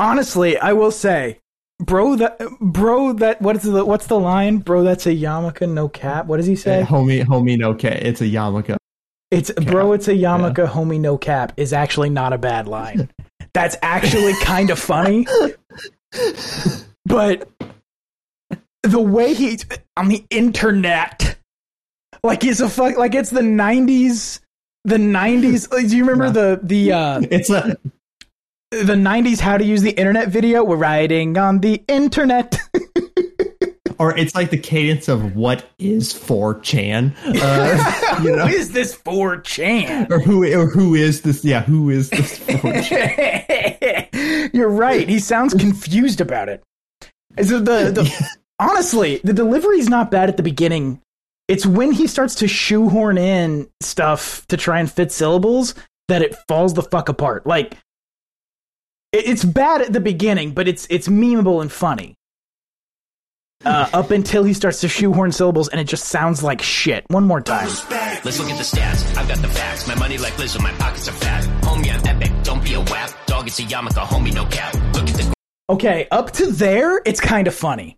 Honestly, 0.00 0.56
I 0.56 0.72
will 0.72 0.90
say, 0.90 1.40
bro, 1.78 2.16
that 2.16 2.40
bro, 2.58 3.12
that 3.12 3.42
what's 3.42 3.64
the 3.64 3.84
what's 3.84 4.06
the 4.06 4.18
line, 4.18 4.58
bro? 4.58 4.82
That's 4.82 5.04
a 5.06 5.10
yarmulke, 5.10 5.68
no 5.70 5.90
cap. 5.90 6.24
What 6.24 6.38
does 6.38 6.46
he 6.46 6.56
say? 6.56 6.82
homie, 6.82 7.22
homie, 7.22 7.58
no 7.58 7.74
cap. 7.74 7.98
it's 8.00 8.22
a 8.22 8.24
yarmulke. 8.24 8.76
It's 9.30 9.50
bro, 9.50 9.92
it's 9.92 10.08
a 10.08 10.14
yarmulke, 10.14 10.66
homie, 10.66 10.98
no 10.98 11.18
cap. 11.18 11.52
Is 11.58 11.74
actually 11.74 12.08
not 12.08 12.32
a 12.32 12.38
bad 12.38 12.66
line. 12.66 13.10
That's 13.52 13.76
actually 13.82 14.32
kind 14.42 14.70
of 14.70 14.78
funny, 14.78 15.26
but 17.04 17.50
the 18.82 19.00
way 19.00 19.34
he 19.34 19.58
on 19.98 20.08
the 20.08 20.24
internet, 20.30 21.36
like 22.24 22.42
he's 22.42 22.62
a 22.62 22.70
fuck, 22.70 22.96
like 22.96 23.14
it's 23.14 23.30
the 23.30 23.42
'90s. 23.42 24.40
The 24.84 24.96
'90s. 24.96 25.70
like, 25.72 25.88
Do 25.88 25.96
you 25.96 26.04
remember 26.04 26.26
Yeah. 26.26 26.32
the 26.32 26.60
the 26.62 26.92
uh, 26.92 27.20
It's 27.30 27.50
a 27.50 27.76
the 28.70 28.94
'90s 28.94 29.40
how 29.40 29.58
to 29.58 29.64
use 29.64 29.82
the 29.82 29.90
internet 29.90 30.28
video? 30.28 30.62
We're 30.64 30.76
riding 30.76 31.36
on 31.38 31.58
the 31.60 31.82
internet. 31.88 32.58
or 33.98 34.16
it's 34.16 34.34
like 34.34 34.48
the 34.50 34.56
cadence 34.58 35.08
of 35.08 35.36
what 35.36 35.64
is 35.78 36.14
4chan. 36.14 37.14
Uh, 37.42 38.18
you 38.22 38.34
know, 38.34 38.46
Who 38.46 38.54
is 38.54 38.72
this 38.72 38.96
4chan? 38.96 40.10
or 40.10 40.18
who 40.20 40.42
or 40.58 40.70
who 40.70 40.94
is 40.94 41.20
this? 41.22 41.44
Yeah, 41.44 41.60
who 41.62 41.90
is 41.90 42.08
this 42.08 42.38
4chan? 42.38 44.54
You're 44.54 44.70
right. 44.70 45.06
He 45.08 45.18
sounds 45.18 45.52
confused 45.54 46.20
about 46.22 46.48
it. 46.48 46.62
So 47.42 47.58
the, 47.58 47.90
the 47.92 48.10
honestly, 48.58 49.20
the 49.22 49.34
delivery's 49.34 49.88
not 49.90 50.10
bad 50.10 50.30
at 50.30 50.36
the 50.38 50.42
beginning. 50.42 51.02
It's 51.50 51.66
when 51.66 51.90
he 51.90 52.06
starts 52.06 52.36
to 52.36 52.46
shoehorn 52.46 53.18
in 53.18 53.68
stuff 53.80 54.46
to 54.46 54.56
try 54.56 54.78
and 54.78 54.90
fit 54.90 55.10
syllables 55.10 55.74
that 56.06 56.22
it 56.22 56.36
falls 56.46 56.74
the 56.74 56.82
fuck 56.84 57.08
apart. 57.08 57.44
Like 57.44 57.76
it's 59.12 59.44
bad 59.44 59.82
at 59.82 59.92
the 59.92 59.98
beginning, 59.98 60.52
but 60.52 60.68
it's 60.68 60.86
it's 60.90 61.08
memeable 61.08 61.60
and 61.60 61.72
funny. 61.72 62.14
Uh, 63.64 63.90
up 63.92 64.12
until 64.12 64.44
he 64.44 64.54
starts 64.54 64.80
to 64.82 64.88
shoehorn 64.88 65.32
syllables 65.32 65.68
and 65.68 65.80
it 65.80 65.88
just 65.88 66.04
sounds 66.04 66.44
like 66.44 66.62
shit. 66.62 67.04
One 67.08 67.26
more 67.26 67.40
time. 67.40 67.66
Let's 67.66 68.38
look 68.38 68.48
at 68.48 68.56
the 68.56 68.62
stats. 68.62 69.16
I've 69.16 69.26
got 69.26 69.38
the 69.38 69.48
facts. 69.48 69.88
My 69.88 69.96
money 69.96 70.18
like 70.18 70.34
Lizzo, 70.34 70.62
my 70.62 70.72
pockets 70.74 71.08
are 71.08 71.12
fat. 71.12 71.42
Homie, 71.64 71.92
I'm 71.92 72.06
epic. 72.06 72.32
Don't 72.44 72.62
be 72.62 72.74
a 72.74 72.80
whack. 72.80 73.12
Dog, 73.26 73.48
it's 73.48 73.58
a 73.58 73.62
yarmulke. 73.62 74.06
Homie, 74.06 74.32
no 74.32 74.46
cap. 74.46 74.72
Look 74.94 75.08
at 75.08 75.16
the 75.16 75.34
Okay, 75.68 76.06
up 76.12 76.30
to 76.32 76.46
there, 76.52 77.02
it's 77.04 77.20
kind 77.20 77.48
of 77.48 77.54
funny. 77.54 77.96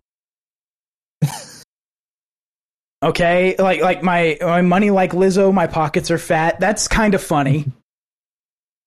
Okay, 3.03 3.57
like 3.59 3.81
like 3.81 4.03
my 4.03 4.39
my 4.41 4.63
money 4.63 4.91
like 4.91 5.13
Lizzo, 5.13 5.53
my 5.53 5.67
pockets 5.67 6.11
are 6.11 6.19
fat. 6.19 6.61
That's 6.61 6.89
kind 6.89 7.15
of 7.15 7.23
funny. 7.23 7.67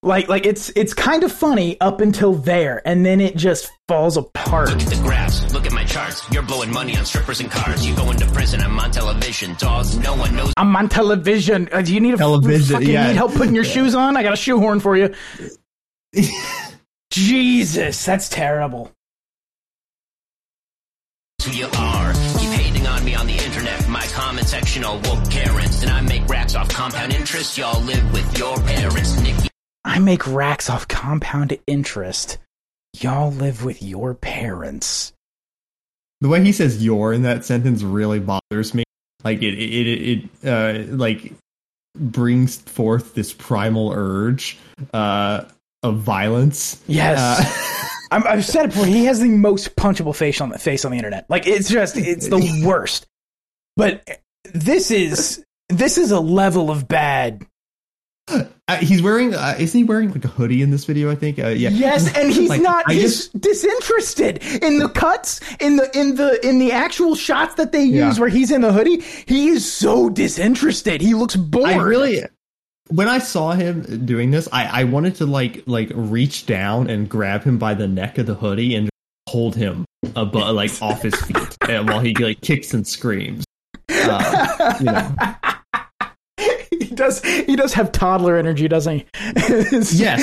Like 0.03 0.27
like 0.27 0.45
it's 0.45 0.71
it's 0.75 0.93
kind 0.93 1.23
of 1.23 1.31
funny 1.31 1.81
up 1.81 1.99
until 1.99 2.33
there, 2.33 2.79
and 2.85 3.03
then 3.03 3.19
it 3.19 3.35
just 3.35 3.71
falls 3.87 4.17
apart. 4.17 4.69
Look 4.69 4.81
at 4.83 4.87
the 4.89 5.01
graphs. 5.01 5.51
Look 5.51 5.65
at 5.65 5.71
my 5.71 5.83
charts. 5.83 6.31
You're 6.31 6.43
blowing 6.43 6.71
money 6.71 6.95
on 6.95 7.05
strippers 7.05 7.39
and 7.39 7.49
cars. 7.49 7.87
You 7.87 7.95
going 7.95 8.15
to 8.17 8.27
prison. 8.27 8.61
I'm 8.61 8.77
on 8.79 8.91
television. 8.91 9.55
Dogs, 9.57 9.97
no 9.97 10.15
one 10.15 10.35
knows. 10.35 10.53
I'm 10.57 10.75
on 10.75 10.89
television. 10.89 11.69
Uh, 11.71 11.81
do 11.81 11.91
you 11.91 11.99
need 12.01 12.13
a 12.13 12.17
Television, 12.17 12.75
Fucking 12.75 12.87
yeah. 12.87 13.07
need 13.07 13.15
help 13.15 13.33
putting 13.33 13.55
your 13.55 13.63
shoes 13.73 13.95
on? 13.95 14.15
I 14.15 14.21
got 14.21 14.33
a 14.33 14.37
shoehorn 14.37 14.79
for 14.79 14.95
you. 14.95 15.15
Jesus, 17.09 18.05
that's 18.05 18.29
terrible. 18.29 18.91
who 21.43 21.51
you 21.51 21.65
are. 21.79 22.13
Keep 22.37 22.49
hating 22.51 22.85
on 22.85 23.03
me 23.03 23.15
on 23.15 23.25
the 23.25 23.37
internet. 23.65 23.89
My 23.89 24.05
comment 24.07 24.47
section 24.47 24.83
all 24.83 24.99
woke 25.01 25.29
Karens. 25.29 25.81
And 25.81 25.91
I 25.91 26.01
make 26.01 26.27
racks 26.27 26.55
off 26.55 26.69
compound 26.69 27.13
interest. 27.13 27.57
Y'all 27.57 27.81
live 27.81 28.13
with 28.13 28.37
your 28.37 28.55
parents. 28.57 29.19
Nicki 29.21 29.49
I 29.83 29.99
make 29.99 30.25
racks 30.27 30.69
off 30.69 30.87
compound 30.87 31.57
interest. 31.67 32.37
Y'all 32.99 33.31
live 33.31 33.63
with 33.63 33.83
your 33.83 34.13
parents. 34.13 35.13
the 36.21 36.29
way 36.29 36.43
he 36.43 36.51
says 36.51 36.83
"your" 36.83 37.13
in 37.13 37.23
that 37.23 37.45
sentence 37.45 37.83
really 37.83 38.19
bothers 38.19 38.73
me. 38.73 38.83
Like 39.23 39.41
it, 39.41 39.53
it, 39.53 39.87
it, 39.87 40.29
it 40.43 40.47
uh, 40.47 40.95
like 40.95 41.33
brings 41.95 42.57
forth 42.57 43.13
this 43.15 43.33
primal 43.33 43.91
urge 43.93 44.57
uh, 44.93 45.45
of 45.83 45.97
violence. 45.99 46.81
Yes. 46.87 47.19
Uh, 47.19 47.87
I'm, 48.11 48.27
I've 48.27 48.45
said 48.45 48.65
it 48.65 48.67
before. 48.69 48.85
He 48.85 49.05
has 49.05 49.19
the 49.19 49.29
most 49.29 49.75
punchable 49.75 50.15
face 50.15 50.39
on 50.41 50.49
the 50.49 50.59
face 50.59 50.85
on 50.85 50.91
the 50.91 50.97
internet. 50.97 51.29
Like 51.29 51.47
it's 51.47 51.69
just 51.69 51.97
it's 51.97 52.27
the 52.27 52.63
worst. 52.65 53.07
But 53.75 54.21
this 54.53 54.91
is 54.91 55.43
this 55.69 55.97
is 55.97 56.11
a 56.11 56.19
level 56.19 56.69
of 56.71 56.87
bad. 56.87 57.45
Uh, 58.67 58.77
he's 58.77 59.03
wearing, 59.03 59.35
uh, 59.35 59.55
isn't 59.59 59.77
he 59.77 59.83
wearing 59.83 60.11
like 60.11 60.25
a 60.25 60.27
hoodie 60.27 60.63
in 60.63 60.71
this 60.71 60.85
video? 60.85 61.11
I 61.11 61.15
think. 61.15 61.37
Uh, 61.37 61.49
yeah. 61.49 61.69
Yes, 61.69 62.11
and 62.17 62.31
he's 62.33 62.49
Like, 62.49 62.61
not. 62.61 62.85
I 62.87 62.93
he's 62.93 63.27
just, 63.29 63.39
disinterested 63.39 64.43
in 64.63 64.79
the 64.79 64.89
cuts 64.89 65.39
in 65.59 65.75
the 65.75 65.95
in 65.97 66.15
the 66.15 66.43
in 66.47 66.57
the 66.57 66.71
actual 66.71 67.13
shots 67.13 67.53
that 67.55 67.71
they 67.71 67.83
use 67.83 67.93
Yeah. 68.17 68.19
where 68.19 68.29
he's 68.29 68.49
in 68.49 68.61
the 68.61 68.73
hoodie. 68.73 69.01
He 69.27 69.49
is 69.49 69.71
so 69.71 70.09
disinterested. 70.09 71.01
He 71.01 71.13
looks 71.13 71.35
bored. 71.35 71.69
I 71.69 71.75
really, 71.77 72.23
when 72.87 73.07
I 73.07 73.19
saw 73.19 73.51
him 73.51 74.05
doing 74.07 74.31
this, 74.31 74.49
I, 74.51 74.81
I 74.81 74.83
wanted 74.85 75.13
to 75.17 75.27
like 75.27 75.61
like 75.67 75.91
reach 75.93 76.47
down 76.47 76.89
and 76.89 77.07
grab 77.07 77.43
him 77.43 77.59
by 77.59 77.75
the 77.75 77.87
neck 77.87 78.17
of 78.17 78.25
the 78.25 78.33
hoodie 78.35 78.73
and 78.73 78.89
hold 79.29 79.55
him 79.55 79.85
above, 80.15 80.55
like 80.55 80.71
off 80.81 81.03
his 81.03 81.13
feet, 81.15 81.57
while 81.67 81.99
he 81.99 82.15
like 82.15 82.41
kicks 82.41 82.73
and 82.73 82.87
screams. 82.87 83.44
Uh, 83.89 84.75
you 84.79 84.85
know. 84.85 85.15
he 86.79 86.87
does. 86.95 87.23
He 87.23 87.55
does 87.55 87.73
have 87.73 87.91
toddler 87.91 88.37
energy, 88.37 88.67
doesn't 88.67 88.99
he? 88.99 89.05
Yes. 89.93 90.21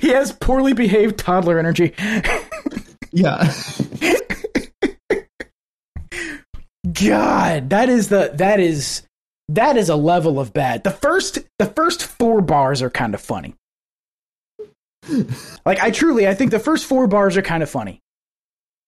he 0.00 0.08
has 0.08 0.32
poorly 0.32 0.72
behaved 0.72 1.18
toddler 1.18 1.58
energy. 1.58 1.94
Yeah. 3.12 3.52
God, 6.92 7.70
that 7.70 7.88
is 7.88 8.08
the 8.08 8.32
that 8.34 8.60
is 8.60 9.02
that 9.48 9.76
is 9.76 9.88
a 9.88 9.96
level 9.96 10.38
of 10.40 10.52
bad. 10.52 10.84
The 10.84 10.90
first 10.90 11.38
the 11.58 11.66
first 11.66 12.04
four 12.04 12.40
bars 12.40 12.82
are 12.82 12.90
kind 12.90 13.14
of 13.14 13.20
funny. 13.20 13.54
like 15.64 15.80
I 15.80 15.90
truly 15.90 16.28
I 16.28 16.34
think 16.34 16.50
the 16.50 16.58
first 16.58 16.86
four 16.86 17.06
bars 17.06 17.36
are 17.36 17.42
kind 17.42 17.62
of 17.62 17.70
funny. 17.70 18.00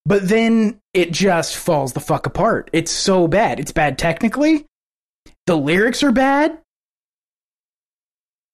But 0.05 0.29
then 0.29 0.81
it 0.95 1.13
just 1.13 1.57
falls 1.57 1.93
the 1.93 2.01
fuck 2.01 2.27
apart. 2.27 2.71
It's 2.73 2.91
so 2.91 3.29
bad. 3.29 3.61
It's 3.61 3.73
bad 3.73 3.99
technically. 3.99 4.67
The 5.47 5.57
lyrics 5.57 6.03
are 6.03 6.13
bad. 6.13 6.59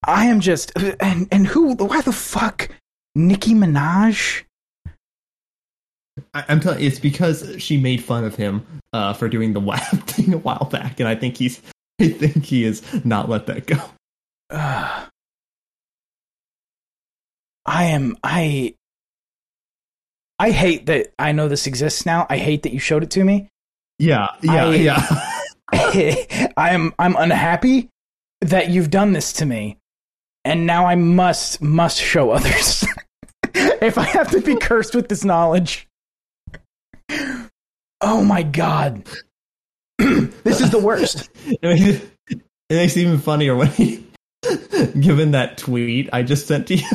I 0.06 0.26
am 0.26 0.40
just 0.40 0.72
and 1.00 1.26
and 1.32 1.46
who 1.46 1.74
why 1.74 2.00
the 2.02 2.12
fuck 2.12 2.68
Nicki 3.14 3.52
Minaj? 3.54 4.44
I, 6.34 6.44
I'm 6.48 6.60
telling 6.60 6.84
it's 6.84 7.00
because 7.00 7.54
she 7.58 7.76
made 7.76 8.02
fun 8.02 8.24
of 8.24 8.34
him 8.34 8.64
uh, 8.92 9.12
for 9.12 9.28
doing 9.28 9.52
the 9.52 9.60
WAP 9.60 9.82
thing 10.06 10.34
a 10.34 10.38
while 10.38 10.68
back, 10.70 11.00
and 11.00 11.08
I 11.08 11.14
think 11.14 11.36
he's 11.36 11.60
I 12.00 12.08
think 12.08 12.44
he 12.44 12.62
has 12.64 12.82
not 13.04 13.28
let 13.28 13.46
that 13.46 13.66
go. 13.66 13.78
Ugh. 14.50 15.08
I 17.66 17.84
am 17.84 18.16
I 18.24 18.76
I 20.38 20.50
hate 20.50 20.86
that 20.86 21.12
I 21.18 21.32
know 21.32 21.48
this 21.48 21.66
exists 21.66 22.06
now. 22.06 22.26
I 22.30 22.38
hate 22.38 22.62
that 22.62 22.72
you 22.72 22.78
showed 22.78 23.02
it 23.02 23.10
to 23.12 23.24
me. 23.24 23.48
Yeah, 23.98 24.28
yeah, 24.42 24.66
I- 24.68 24.74
yeah. 24.74 25.30
I 26.56 26.70
am 26.70 26.94
I'm 26.98 27.16
unhappy 27.16 27.88
that 28.40 28.70
you've 28.70 28.90
done 28.90 29.12
this 29.12 29.32
to 29.34 29.46
me. 29.46 29.78
And 30.44 30.66
now 30.66 30.86
I 30.86 30.94
must 30.94 31.60
must 31.60 32.00
show 32.00 32.30
others. 32.30 32.86
if 33.54 33.98
I 33.98 34.04
have 34.04 34.30
to 34.30 34.40
be 34.40 34.56
cursed 34.60 34.94
with 34.94 35.08
this 35.08 35.24
knowledge. 35.24 35.88
Oh 38.00 38.22
my 38.24 38.42
god. 38.42 39.04
this 39.98 40.60
is 40.60 40.70
the 40.70 40.78
worst. 40.78 41.28
it 41.44 42.02
makes 42.70 42.96
it 42.96 43.00
even 43.00 43.18
funnier 43.18 43.56
when 43.56 43.68
he, 43.68 44.06
given 45.00 45.32
that 45.32 45.58
tweet 45.58 46.08
I 46.12 46.22
just 46.22 46.46
sent 46.46 46.68
to 46.68 46.76
you, 46.76 46.88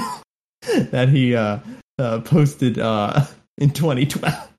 that 0.91 1.09
he 1.09 1.35
uh, 1.35 1.59
uh, 1.99 2.19
posted 2.21 2.79
uh, 2.79 3.25
in 3.57 3.69
2012. 3.71 4.49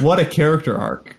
what 0.00 0.18
a 0.18 0.24
character 0.24 0.76
arc! 0.76 1.16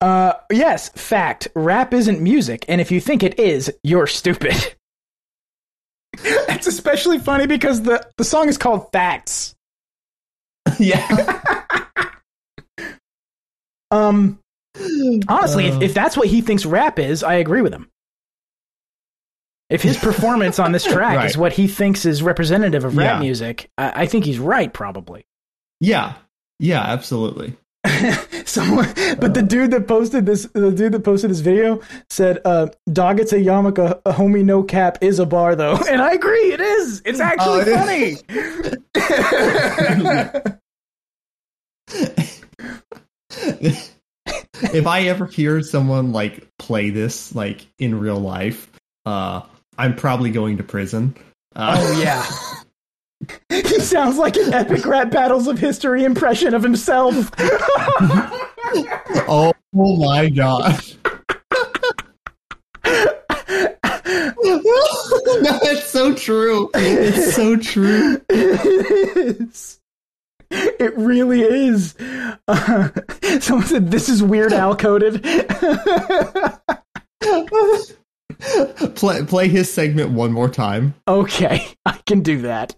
Uh, 0.00 0.34
yes, 0.52 0.90
fact. 0.90 1.48
Rap 1.56 1.92
isn't 1.92 2.20
music, 2.20 2.64
and 2.68 2.80
if 2.80 2.90
you 2.92 3.00
think 3.00 3.22
it 3.24 3.38
is, 3.40 3.72
you're 3.82 4.06
stupid. 4.06 4.54
That's 6.46 6.66
especially 6.68 7.18
funny 7.18 7.46
because 7.46 7.82
the, 7.82 8.08
the 8.16 8.24
song 8.24 8.48
is 8.48 8.58
called 8.58 8.90
Facts. 8.92 9.54
yeah, 10.78 11.40
Um, 13.90 14.38
honestly, 15.28 15.70
Uh. 15.70 15.76
if, 15.76 15.82
if 15.82 15.94
that's 15.94 16.16
what 16.16 16.28
he 16.28 16.40
thinks 16.42 16.66
rap 16.66 16.98
is, 16.98 17.22
I 17.22 17.34
agree 17.34 17.62
with 17.62 17.72
him. 17.72 17.88
If 19.70 19.82
his 19.82 19.98
performance 19.98 20.58
on 20.58 20.72
this 20.72 20.84
track 20.92 21.16
Right. 21.16 21.26
is 21.26 21.36
what 21.36 21.52
he 21.52 21.68
thinks 21.68 22.06
is 22.06 22.22
representative 22.22 22.84
of 22.84 22.96
rap 22.96 23.16
Yeah. 23.16 23.20
music, 23.20 23.70
I, 23.76 24.02
I 24.02 24.06
think 24.06 24.24
he's 24.24 24.38
right, 24.38 24.72
probably. 24.72 25.26
yeah, 25.80 26.14
yeah, 26.58 26.80
absolutely. 26.80 27.54
Someone, 28.44 28.86
but 29.20 29.34
the 29.34 29.42
dude 29.46 29.70
that 29.70 29.86
posted 29.86 30.26
this, 30.26 30.46
the 30.52 30.72
dude 30.72 30.92
that 30.92 31.04
posted 31.04 31.30
this 31.30 31.38
video 31.40 31.80
said, 32.10 32.40
uh, 32.44 32.66
"Dog, 32.92 33.20
it's 33.20 33.32
a 33.32 33.36
yarmulke, 33.38 34.00
a 34.04 34.12
homie, 34.12 34.44
no 34.44 34.64
cap 34.64 34.98
is 35.00 35.20
a 35.20 35.26
bar 35.26 35.54
though," 35.54 35.76
and 35.88 36.02
I 36.02 36.12
agree, 36.12 36.52
it 36.52 36.60
is. 36.60 37.00
It's 37.04 37.20
actually 37.20 37.62
Oh, 37.62 37.66
it 37.66 37.76
funny. 37.76 38.16
if 44.62 44.86
I 44.86 45.02
ever 45.02 45.26
hear 45.26 45.62
someone 45.62 46.12
like 46.12 46.46
play 46.58 46.90
this 46.90 47.34
like 47.34 47.66
in 47.78 47.98
real 47.98 48.18
life, 48.18 48.70
uh, 49.06 49.42
I'm 49.78 49.94
probably 49.94 50.30
going 50.30 50.58
to 50.58 50.62
prison. 50.62 51.16
Uh, 51.56 51.76
oh 51.78 52.02
yeah. 52.02 52.26
He 53.48 53.80
sounds 53.80 54.16
like 54.18 54.36
an 54.36 54.52
epic 54.54 54.86
rap 54.86 55.10
battles 55.10 55.48
of 55.48 55.58
history 55.58 56.04
impression 56.04 56.54
of 56.54 56.62
himself. 56.62 57.30
oh, 59.28 59.52
oh 59.74 59.96
my 59.96 60.28
god. 60.28 60.80
no, 62.84 63.08
it's 65.64 65.88
so 65.88 66.14
true. 66.14 66.70
It's 66.74 67.34
so 67.34 67.56
true. 67.56 68.20
It 68.28 69.40
is. 69.40 69.80
it 70.50 70.96
really 70.96 71.42
is. 71.42 71.96
Uh, 72.46 72.90
someone 73.40 73.66
said 73.66 73.90
this 73.90 74.08
is 74.08 74.22
Weird 74.22 74.52
Al 74.52 74.76
coded. 74.76 75.24
play 78.94 79.24
play 79.24 79.48
his 79.48 79.72
segment 79.72 80.10
one 80.10 80.32
more 80.32 80.48
time. 80.48 80.94
okay, 81.06 81.66
I 81.86 81.98
can 82.06 82.20
do 82.20 82.42
that. 82.42 82.74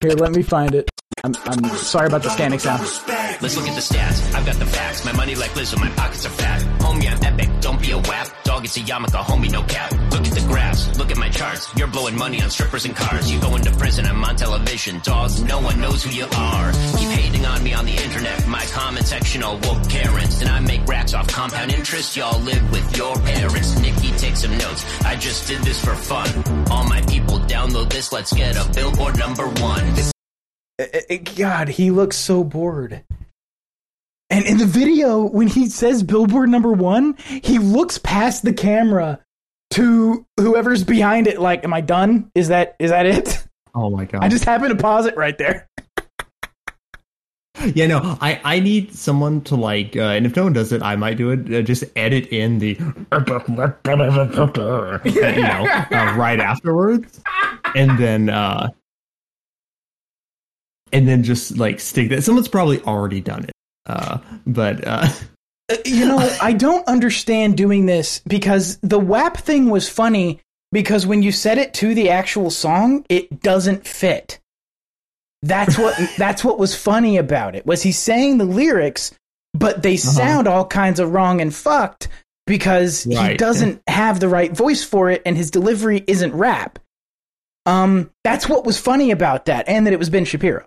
Here, 0.00 0.12
let 0.12 0.32
me 0.32 0.42
find 0.42 0.74
it. 0.74 0.90
I'm, 1.22 1.34
I'm 1.44 1.64
sorry 1.76 2.06
about 2.06 2.22
the 2.22 2.30
scanning 2.30 2.58
sound. 2.58 2.80
Let's 2.80 3.56
look 3.56 3.68
at 3.68 3.74
the 3.74 3.80
stats. 3.80 4.34
I've 4.34 4.46
got 4.46 4.56
the 4.56 4.64
facts. 4.64 5.04
My 5.04 5.12
money 5.12 5.34
like 5.34 5.50
Lizzo, 5.50 5.78
my 5.78 5.90
pockets 5.90 6.24
are 6.24 6.30
fat. 6.30 6.62
Homie, 6.80 7.10
I'm 7.10 7.22
epic. 7.22 7.50
Don't 7.60 7.80
be 7.80 7.90
a 7.90 7.98
wap. 7.98 8.28
Dog, 8.44 8.64
it's 8.64 8.76
a 8.76 8.80
yarmulke. 8.80 9.20
Homie, 9.24 9.50
no 9.52 9.62
cap. 9.64 9.92
Look 10.12 10.26
at 10.26 10.32
the 10.32 10.44
graphs. 10.48 10.98
Look 10.98 11.10
at 11.10 11.18
my 11.18 11.28
charts. 11.28 11.68
You're 11.76 11.88
blowing 11.88 12.16
money 12.16 12.40
on 12.42 12.50
strippers 12.50 12.86
and 12.86 12.96
cars. 12.96 13.30
You 13.30 13.40
go 13.40 13.54
into 13.56 13.70
prison. 13.72 14.06
I'm 14.06 14.24
on 14.24 14.36
television. 14.36 15.00
Dog, 15.02 15.30
no 15.46 15.60
one 15.60 15.80
knows 15.80 16.04
who 16.04 16.10
you 16.10 16.24
are. 16.24 16.72
Keep 16.96 17.10
hating 17.10 17.44
on 17.44 17.62
me 17.62 17.74
on 17.74 17.84
the 17.84 17.96
internet. 17.96 18.46
My 18.46 18.64
comment 18.72 19.06
section 19.06 19.42
all 19.42 19.58
woke 19.58 19.88
Karens. 19.90 20.40
And 20.40 20.48
I 20.48 20.60
make 20.60 20.86
racks 20.86 21.12
off 21.12 21.28
compound 21.28 21.72
interest. 21.72 22.16
Y'all 22.16 22.40
live 22.40 22.70
with 22.70 22.96
your 22.96 23.14
parents. 23.16 23.78
Nicki, 23.78 24.10
take 24.12 24.36
some 24.36 24.56
notes. 24.56 24.84
I 25.04 25.16
just 25.16 25.48
did 25.48 25.60
this 25.62 25.84
for 25.84 25.94
fun. 25.94 26.28
All 26.70 26.84
my 26.88 27.02
people 27.02 27.40
download 27.40 27.90
this. 27.90 28.10
Let's 28.10 28.32
get 28.32 28.56
a 28.56 28.68
billboard 28.72 29.18
number 29.18 29.46
one. 29.48 30.10
Uh, 30.80 31.00
uh, 31.10 31.16
God, 31.36 31.68
he 31.68 31.90
looks 31.90 32.16
so 32.16 32.42
bored. 32.44 33.02
And 34.30 34.46
in 34.46 34.58
the 34.58 34.66
video, 34.66 35.24
when 35.24 35.48
he 35.48 35.68
says 35.68 36.02
billboard 36.02 36.48
number 36.48 36.72
one, 36.72 37.16
he 37.42 37.58
looks 37.58 37.98
past 37.98 38.44
the 38.44 38.52
camera 38.52 39.18
to 39.72 40.24
whoever's 40.38 40.84
behind 40.84 41.26
it. 41.26 41.40
Like, 41.40 41.64
am 41.64 41.74
I 41.74 41.80
done? 41.80 42.30
Is 42.34 42.48
that 42.48 42.76
is 42.78 42.90
that 42.90 43.06
it? 43.06 43.44
Oh 43.74 43.90
my 43.90 44.04
god! 44.04 44.22
I 44.22 44.28
just 44.28 44.44
happened 44.44 44.76
to 44.76 44.82
pause 44.82 45.06
it 45.06 45.16
right 45.16 45.36
there. 45.36 45.68
Yeah, 47.74 47.88
no, 47.88 48.16
I, 48.20 48.40
I 48.42 48.60
need 48.60 48.94
someone 48.94 49.42
to 49.42 49.54
like, 49.54 49.94
uh, 49.94 50.00
and 50.00 50.24
if 50.24 50.34
no 50.34 50.44
one 50.44 50.54
does 50.54 50.72
it, 50.72 50.82
I 50.82 50.96
might 50.96 51.18
do 51.18 51.30
it. 51.30 51.52
Uh, 51.52 51.60
just 51.60 51.84
edit 51.94 52.28
in 52.28 52.58
the, 52.58 52.78
you 55.04 55.42
know, 55.42 55.66
uh, 55.90 56.14
right 56.16 56.40
afterwards, 56.40 57.20
and 57.74 57.98
then, 57.98 58.30
uh, 58.30 58.70
and 60.92 61.06
then 61.08 61.22
just 61.22 61.56
like 61.56 61.80
stick 61.80 62.08
that. 62.10 62.22
Someone's 62.22 62.48
probably 62.48 62.80
already 62.82 63.20
done 63.20 63.44
it, 63.44 63.52
uh, 63.86 64.18
but 64.46 64.86
uh, 64.86 65.08
Uh, 65.70 65.76
you 65.84 66.06
know, 66.06 66.18
I 66.42 66.52
don't 66.52 66.86
understand 66.88 67.56
doing 67.56 67.86
this 67.86 68.20
because 68.26 68.78
the 68.78 68.98
WAP 68.98 69.36
thing 69.36 69.70
was 69.70 69.88
funny 69.88 70.40
because 70.72 71.06
when 71.06 71.22
you 71.22 71.32
set 71.32 71.58
it 71.58 71.74
to 71.74 71.94
the 71.94 72.10
actual 72.10 72.50
song, 72.50 73.04
it 73.08 73.40
doesn't 73.42 73.86
fit. 73.86 74.40
That's 75.42 75.78
what 75.78 75.96
that's 76.18 76.44
what 76.44 76.58
was 76.58 76.74
funny 76.74 77.16
about 77.16 77.54
it. 77.54 77.66
Was 77.66 77.82
he 77.82 77.92
saying 77.92 78.38
the 78.38 78.44
lyrics, 78.44 79.12
but 79.54 79.82
they 79.82 79.96
sound 79.96 80.46
all 80.48 80.66
kinds 80.66 81.00
of 81.00 81.12
wrong 81.12 81.40
and 81.40 81.54
fucked 81.54 82.08
because 82.46 83.04
he 83.04 83.36
doesn't 83.36 83.80
have 83.86 84.18
the 84.20 84.28
right 84.28 84.52
voice 84.52 84.82
for 84.84 85.08
it 85.10 85.22
and 85.24 85.36
his 85.36 85.50
delivery 85.50 86.02
isn't 86.06 86.34
rap. 86.34 86.78
Um, 87.66 88.10
that's 88.24 88.48
what 88.48 88.64
was 88.64 88.80
funny 88.80 89.10
about 89.10 89.44
that, 89.44 89.68
and 89.68 89.86
that 89.86 89.92
it 89.92 89.98
was 89.98 90.10
Ben 90.10 90.24
Shapiro. 90.24 90.66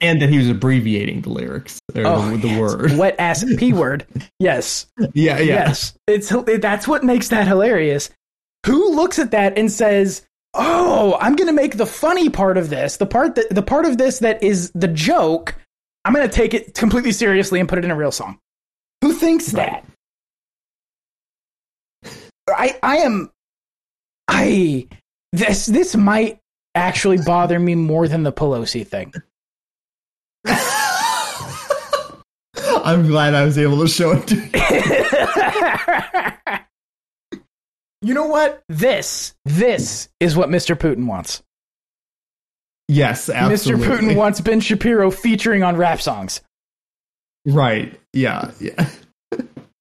And 0.00 0.20
that 0.20 0.28
he 0.28 0.38
was 0.38 0.48
abbreviating 0.48 1.22
the 1.22 1.30
lyrics 1.30 1.80
or 1.94 2.02
the, 2.02 2.08
oh, 2.08 2.36
the 2.36 2.48
yes. 2.48 2.60
word. 2.60 2.92
wet 2.96 3.16
ass 3.18 3.44
p 3.56 3.72
word. 3.72 4.06
Yes, 4.38 4.86
Yeah, 5.14 5.38
yeah. 5.38 5.66
Yes, 5.66 5.94
it's 6.06 6.32
that's 6.60 6.88
what 6.88 7.04
makes 7.04 7.28
that 7.28 7.46
hilarious. 7.46 8.10
Who 8.66 8.94
looks 8.94 9.18
at 9.18 9.32
that 9.32 9.58
and 9.58 9.70
says, 9.70 10.26
"Oh, 10.54 11.16
I'm 11.20 11.36
going 11.36 11.48
to 11.48 11.52
make 11.52 11.76
the 11.76 11.86
funny 11.86 12.30
part 12.30 12.56
of 12.56 12.70
this, 12.70 12.96
the 12.96 13.06
part 13.06 13.34
that 13.36 13.50
the 13.50 13.62
part 13.62 13.84
of 13.84 13.98
this 13.98 14.20
that 14.20 14.42
is 14.42 14.70
the 14.74 14.88
joke, 14.88 15.54
I'm 16.04 16.14
going 16.14 16.28
to 16.28 16.34
take 16.34 16.54
it 16.54 16.74
completely 16.74 17.12
seriously 17.12 17.60
and 17.60 17.68
put 17.68 17.78
it 17.78 17.84
in 17.84 17.90
a 17.90 17.96
real 17.96 18.12
song." 18.12 18.38
Who 19.02 19.12
thinks 19.12 19.46
that? 19.48 19.84
I 22.48 22.78
I 22.82 22.98
am 22.98 23.30
I 24.28 24.86
this 25.32 25.66
this 25.66 25.96
might 25.96 26.38
actually 26.74 27.18
bother 27.18 27.58
me 27.58 27.74
more 27.74 28.08
than 28.08 28.22
the 28.22 28.32
Pelosi 28.32 28.86
thing. 28.86 29.12
I'm 32.84 33.06
glad 33.06 33.34
I 33.34 33.44
was 33.44 33.58
able 33.58 33.80
to 33.80 33.88
show 33.88 34.12
it 34.12 34.26
to 34.28 34.36
you. 37.32 37.40
you 38.02 38.14
know 38.14 38.26
what? 38.26 38.62
This 38.68 39.34
this 39.44 40.08
is 40.20 40.36
what 40.36 40.48
Mr. 40.48 40.74
Putin 40.76 41.06
wants. 41.06 41.42
Yes, 42.88 43.28
absolutely. 43.30 43.86
Mr. 43.86 43.98
Putin 43.98 44.16
wants 44.16 44.40
Ben 44.40 44.60
Shapiro 44.60 45.10
featuring 45.10 45.62
on 45.62 45.76
rap 45.76 46.00
songs. 46.00 46.40
Right. 47.46 47.98
Yeah. 48.12 48.50
Yeah. 48.60 48.88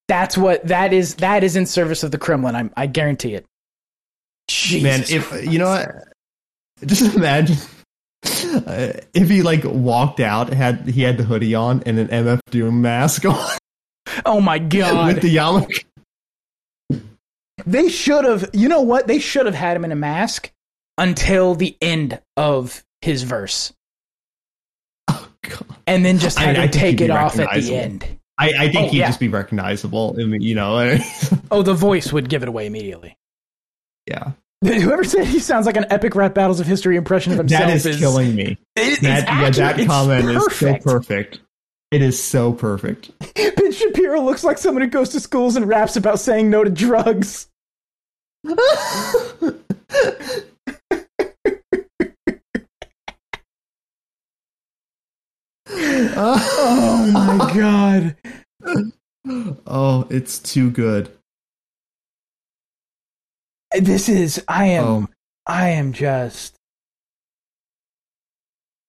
That's 0.07 0.37
what 0.37 0.67
that 0.67 0.93
is. 0.93 1.15
That 1.15 1.43
is 1.43 1.55
in 1.55 1.65
service 1.65 2.03
of 2.03 2.11
the 2.11 2.17
Kremlin. 2.17 2.55
I'm, 2.55 2.71
I 2.75 2.87
guarantee 2.87 3.33
it. 3.35 3.45
Jesus 4.47 4.83
Man, 4.83 5.03
if 5.07 5.49
you 5.49 5.59
know 5.59 5.69
what, 5.69 5.89
just 6.85 7.15
imagine 7.15 7.57
uh, 8.23 8.93
if 9.13 9.29
he 9.29 9.41
like 9.41 9.63
walked 9.63 10.19
out, 10.19 10.51
had 10.53 10.87
he 10.87 11.01
had 11.01 11.17
the 11.17 11.23
hoodie 11.23 11.55
on 11.55 11.81
and 11.85 11.97
an 11.99 12.07
MF 12.07 12.39
Doom 12.51 12.81
mask 12.81 13.25
on 13.25 13.57
oh 14.25 14.41
my 14.41 14.59
god, 14.59 15.13
with 15.13 15.21
the 15.23 15.35
yarmulke. 15.35 15.85
they 17.65 17.89
should 17.89 18.25
have. 18.25 18.49
You 18.53 18.69
know 18.69 18.81
what? 18.81 19.07
They 19.07 19.19
should 19.19 19.45
have 19.45 19.55
had 19.55 19.75
him 19.77 19.85
in 19.85 19.91
a 19.91 19.95
mask 19.95 20.51
until 20.97 21.55
the 21.55 21.75
end 21.81 22.19
of 22.37 22.83
his 23.01 23.23
verse, 23.23 23.73
Oh 25.07 25.27
god. 25.43 25.65
and 25.87 26.05
then 26.05 26.19
just 26.19 26.37
had 26.37 26.55
I 26.57 26.63
him 26.65 26.71
think 26.71 26.73
he'd 26.73 26.79
take 26.97 27.01
it 27.01 27.09
off 27.11 27.39
at 27.39 27.53
the 27.61 27.75
end. 27.75 28.05
I, 28.37 28.49
I 28.65 28.71
think 28.71 28.87
Oh, 28.87 28.91
he'd 28.91 28.99
yeah. 28.99 29.07
just 29.07 29.19
be 29.19 29.27
recognizable. 29.27 30.15
I 30.19 30.23
mean, 30.25 30.41
you 30.41 30.55
know. 30.55 30.97
Oh, 31.51 31.61
the 31.63 31.73
voice 31.73 32.11
would 32.13 32.29
give 32.29 32.43
it 32.43 32.49
away 32.49 32.65
immediately. 32.65 33.17
yeah. 34.07 34.31
Whoever 34.65 35.03
said 35.03 35.25
he 35.25 35.39
sounds 35.39 35.65
like 35.65 35.75
an 35.77 35.85
epic 35.89 36.13
rap 36.15 36.35
battles 36.35 36.59
of 36.59 36.67
history 36.67 36.95
impression 36.95 37.31
of 37.31 37.39
himself 37.39 37.67
That 37.67 37.85
is, 37.85 37.97
killing 37.97 38.35
me. 38.35 38.57
It, 38.75 39.01
That, 39.01 39.27
yeah, 39.27 39.49
that 39.49 39.87
comment 39.87 40.29
is 40.29 40.35
so 40.35 40.47
perfect. 40.49 40.83
perfect. 40.83 41.39
It 41.89 42.01
is 42.03 42.21
so 42.21 42.53
perfect. 42.53 43.09
Ben 43.35 43.71
Shapiro 43.71 44.21
looks 44.21 44.43
like 44.43 44.57
someone 44.59 44.83
who 44.83 44.89
goes 44.89 45.09
to 45.09 45.19
schools 45.19 45.55
and 45.55 45.67
raps 45.67 45.95
about 45.95 46.19
saying 46.19 46.49
no 46.49 46.63
to 46.63 46.69
drugs. 46.69 47.47
Oh 55.73 57.09
my 57.13 57.53
god. 57.53 58.15
oh, 59.67 60.07
it's 60.09 60.39
too 60.39 60.69
good. 60.69 61.11
This 63.79 64.09
is 64.09 64.43
I 64.47 64.65
am 64.65 64.83
Oh, 64.85 65.07
I 65.47 65.69
am 65.69 65.93
just 65.93 66.55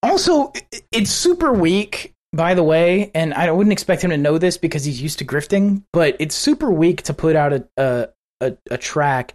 Also, 0.01 0.51
it's 0.91 1.11
super 1.11 1.53
weak, 1.53 2.13
by 2.33 2.53
the 2.53 2.63
way, 2.63 3.11
and 3.15 3.33
I 3.33 3.49
wouldn't 3.51 3.71
expect 3.71 4.03
him 4.03 4.09
to 4.11 4.17
know 4.17 4.37
this 4.37 4.57
because 4.57 4.83
he's 4.83 5.01
used 5.01 5.19
to 5.19 5.25
grifting, 5.25 5.83
but 5.93 6.17
it's 6.19 6.35
super 6.35 6.69
weak 6.69 7.03
to 7.03 7.13
put 7.13 7.35
out 7.35 7.53
a 7.53 7.67
a, 7.77 8.07
a, 8.41 8.57
a 8.71 8.77
track 8.77 9.33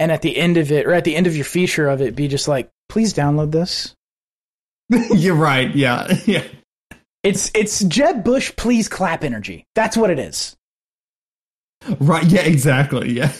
and 0.00 0.10
at 0.10 0.22
the 0.22 0.36
end 0.36 0.56
of 0.56 0.72
it, 0.72 0.86
or 0.86 0.92
at 0.92 1.04
the 1.04 1.14
end 1.14 1.26
of 1.26 1.36
your 1.36 1.44
feature 1.44 1.88
of 1.88 2.00
it, 2.00 2.16
be 2.16 2.28
just 2.28 2.48
like, 2.48 2.70
please 2.88 3.14
download 3.14 3.52
this. 3.52 3.94
you're 5.14 5.34
right. 5.36 5.74
Yeah, 5.74 6.12
yeah. 6.26 6.44
It's 7.22 7.50
it's 7.54 7.82
Jeb 7.84 8.24
Bush, 8.24 8.52
please 8.56 8.88
clap 8.88 9.24
energy. 9.24 9.64
That's 9.74 9.96
what 9.96 10.10
it 10.10 10.18
is. 10.18 10.56
Right. 12.00 12.24
Yeah. 12.24 12.42
Exactly. 12.42 13.12
Yeah. 13.12 13.32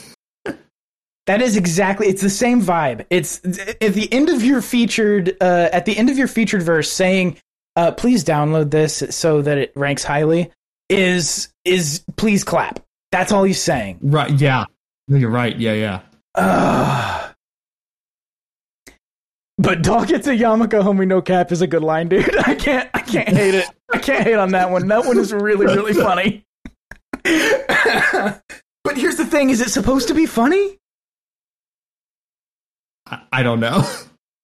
That 1.27 1.41
is 1.41 1.57
exactly. 1.57 2.09
It's 2.09 2.21
the 2.23 2.31
same 2.31 2.61
vibe. 2.61 3.07
It's 3.09 3.41
at 3.81 3.95
the 3.95 4.09
end 4.13 4.29
of 4.29 4.45
your 4.45 4.61
featured. 4.61 5.37
Uh, 5.41 5.69
at 5.73 5.87
the 5.87 5.97
end 5.97 6.11
of 6.11 6.19
your 6.19 6.29
featured 6.29 6.63
verse, 6.63 6.91
saying, 6.91 7.39
uh, 7.77 7.93
"Please 7.93 8.25
download 8.25 8.71
this 8.71 9.03
so 9.11 9.41
that 9.41 9.57
it 9.57 9.73
ranks 9.75 10.05
highly." 10.05 10.51
Is 10.91 11.49
is 11.65 12.05
please 12.17 12.45
clap. 12.45 12.81
That's 13.11 13.33
all 13.33 13.45
he's 13.45 13.61
saying. 13.61 14.01
Right. 14.03 14.31
Yeah. 14.31 14.65
You're 15.09 15.31
right. 15.31 15.57
Yeah. 15.57 15.73
Yeah. 15.73 16.01
Ugh. 16.35 17.35
But 19.57 19.83
dog 19.83 20.09
gets 20.09 20.27
a 20.27 20.33
yarmulke, 20.33 20.83
homie, 20.83 21.07
no 21.07 21.23
cap 21.23 21.53
is 21.53 21.63
a 21.63 21.67
good 21.67 21.85
line, 21.85 22.09
dude. 22.09 22.37
I 22.47 22.55
can't, 22.55 22.91
I 22.93 23.01
can't 23.01 23.29
hate 23.29 23.55
it. 23.55 23.67
I 23.93 23.99
can't 23.99 24.25
hate 24.25 24.35
on 24.35 24.51
that 24.51 24.71
one. 24.71 24.89
That 24.89 25.07
one 25.07 25.19
is 25.19 25.33
really, 25.33 25.67
really 25.67 25.95
funny. 25.95 26.45
but 27.23 28.97
here's 28.97 29.17
the 29.17 29.25
thing: 29.25 29.51
is 29.51 29.61
it 29.61 29.71
supposed 29.71 30.09
to 30.09 30.15
be 30.15 30.27
funny? 30.27 30.79
I, 33.07 33.21
I 33.33 33.43
don't 33.43 33.61
know. 33.61 33.89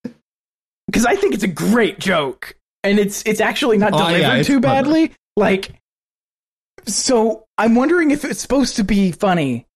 because 0.87 1.07
I 1.07 1.17
think 1.17 1.35
it's 1.35 1.45
a 1.45 1.49
great 1.49 1.99
joke, 1.99 2.57
and 2.85 2.99
it's 2.99 3.23
it's 3.27 3.41
actually 3.41 3.79
not 3.79 3.93
Oh, 3.95 3.99
delivered 3.99 4.21
yeah, 4.21 4.43
too 4.43 4.61
badly. 4.61 5.13
Like, 5.37 5.71
so 6.87 7.47
I'm 7.57 7.75
wondering 7.75 8.11
if 8.11 8.25
it's 8.25 8.41
supposed 8.41 8.77
to 8.77 8.85
be 8.85 9.13
funny. 9.13 9.67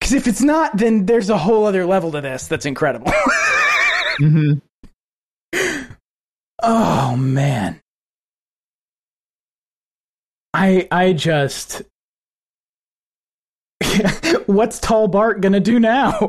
Because 0.00 0.14
if 0.14 0.26
it's 0.26 0.42
not, 0.42 0.76
then 0.76 1.06
there's 1.06 1.30
a 1.30 1.38
whole 1.38 1.64
other 1.64 1.86
level 1.86 2.12
to 2.12 2.20
this 2.20 2.46
that's 2.46 2.66
incredible. 2.66 3.10
hmm 4.18 4.54
Oh 6.62 7.16
man. 7.16 7.80
I 10.52 10.88
I 10.90 11.12
just 11.12 11.82
What's 14.46 14.78
Tall 14.78 15.08
Bart 15.08 15.40
gonna 15.40 15.60
do 15.60 15.80
now? 15.80 16.28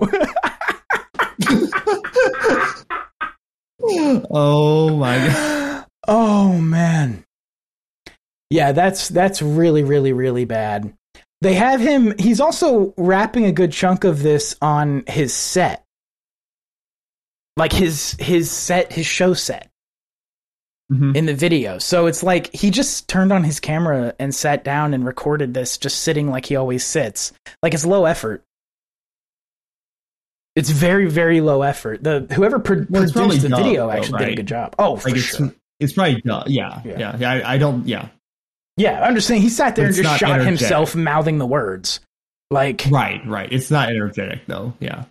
Oh 4.32 4.96
my 4.98 5.18
god. 5.28 5.86
oh 6.08 6.58
man. 6.58 7.24
Yeah, 8.50 8.72
that's 8.72 9.10
that's 9.10 9.42
really 9.42 9.84
really 9.84 10.14
really 10.14 10.46
bad. 10.46 10.94
They 11.42 11.54
have 11.56 11.80
him 11.82 12.14
he's 12.18 12.40
also 12.40 12.94
rapping 12.98 13.46
a 13.46 13.52
good 13.52 13.72
chunk 13.72 14.04
of 14.04 14.22
this 14.24 14.56
on 14.62 15.04
his 15.08 15.34
set. 15.34 15.84
Like 17.58 17.74
his 17.74 18.16
his 18.20 18.52
set 18.52 18.92
his 18.94 19.06
show 19.06 19.34
set 19.34 19.70
Mhm. 20.92 21.16
in 21.16 21.26
the 21.26 21.34
video. 21.34 21.80
So 21.80 22.06
it's 22.06 22.22
like 22.22 22.54
he 22.54 22.70
just 22.70 23.08
turned 23.08 23.32
on 23.34 23.44
his 23.44 23.60
camera 23.60 24.14
and 24.20 24.34
sat 24.36 24.64
down 24.64 24.94
and 24.94 25.04
recorded 25.04 25.54
this 25.54 25.78
just 25.80 26.02
sitting 26.02 26.30
like 26.30 26.46
he 26.46 26.56
always 26.56 26.86
sits. 26.86 27.32
Like 27.64 27.74
it's 27.74 27.86
low 27.86 28.06
effort. 28.06 28.44
It's 30.56 30.70
very 30.70 31.08
very 31.10 31.42
low 31.42 31.62
effort. 31.64 32.04
The 32.04 32.28
whoever 32.34 32.60
pro- 32.60 32.86
Well, 32.90 33.10
produced 33.12 33.42
the 33.42 33.50
dub, 33.50 33.60
video 33.64 33.88
though, 33.88 33.92
actually 33.92 34.20
did 34.20 34.30
a 34.34 34.36
good 34.38 34.48
job. 34.48 34.76
Oh, 34.80 34.96
for 34.96 35.10
Like 35.10 35.18
it's 35.18 35.36
sure. 35.38 35.54
it's 35.80 35.94
probably 35.94 36.22
done. 36.22 36.44
Yeah, 36.48 36.82
Yeah. 36.86 36.98
yeah, 36.98 37.18
yeah. 37.20 37.32
I, 37.32 37.54
I 37.54 37.58
don't. 37.58 37.86
Yeah, 37.88 38.08
Yeah, 38.78 39.02
I'm 39.04 39.16
just 39.16 39.28
saying 39.28 39.42
he 39.42 39.50
sat 39.50 39.76
there 39.76 39.86
But 39.88 39.96
and 39.98 40.04
just 40.04 40.20
shot 40.20 40.30
energetic. 40.30 40.60
himself 40.60 40.96
mouthing 40.96 41.38
the 41.40 41.46
words. 41.46 42.00
Like, 42.52 42.86
right, 42.90 43.26
right. 43.28 43.52
It's 43.52 43.70
not 43.72 43.90
energetic 43.90 44.46
though. 44.48 44.74
Yeah. 44.80 45.06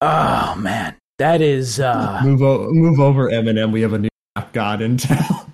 oh 0.00 0.54
man, 0.56 0.94
that 1.18 1.40
is 1.40 1.80
uh 1.80 2.20
move 2.22 2.42
o- 2.42 2.70
move 2.70 3.00
over, 3.00 3.30
Eminem. 3.30 3.72
We 3.72 3.80
have 3.82 3.92
a 3.94 3.98
new 4.00 4.08
god 4.52 4.82
in 4.82 4.96
town. 4.98 5.52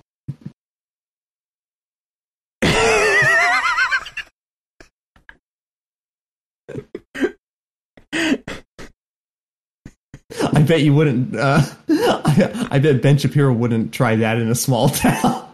I 10.53 10.61
bet 10.61 10.81
you 10.81 10.93
wouldn't. 10.93 11.35
Uh, 11.35 11.61
I, 11.89 12.67
I 12.71 12.79
bet 12.79 13.01
Ben 13.01 13.17
Shapiro 13.17 13.53
wouldn't 13.53 13.93
try 13.93 14.15
that 14.17 14.37
in 14.37 14.49
a 14.49 14.55
small 14.55 14.89
town. 14.89 15.47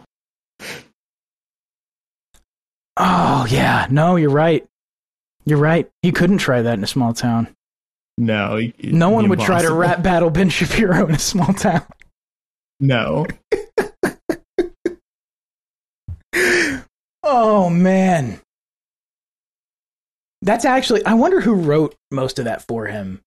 Oh 2.96 3.46
yeah, 3.48 3.86
no, 3.90 4.16
you're 4.16 4.30
right. 4.30 4.66
You're 5.44 5.58
right. 5.58 5.88
He 6.02 6.10
couldn't 6.12 6.38
try 6.38 6.62
that 6.62 6.74
in 6.78 6.82
a 6.84 6.88
small 6.88 7.14
town. 7.14 7.48
No, 8.18 8.56
it- 8.56 8.74
No 8.92 9.10
one 9.10 9.28
would 9.28 9.40
try 9.40 9.62
to 9.62 9.72
rap 9.72 10.02
battle 10.02 10.30
Ben 10.30 10.48
Shapiro 10.50 11.06
in 11.06 11.14
a 11.14 11.18
small 11.18 11.52
town. 11.54 11.82
No, 12.80 13.26
Oh 17.22 17.68
man. 17.70 18.40
That's 20.42 20.64
actually 20.64 21.04
I 21.04 21.14
wonder 21.14 21.40
who 21.40 21.54
wrote 21.54 21.94
most 22.10 22.38
of 22.38 22.44
that 22.46 22.62
for 22.66 22.86
him. 22.86 23.20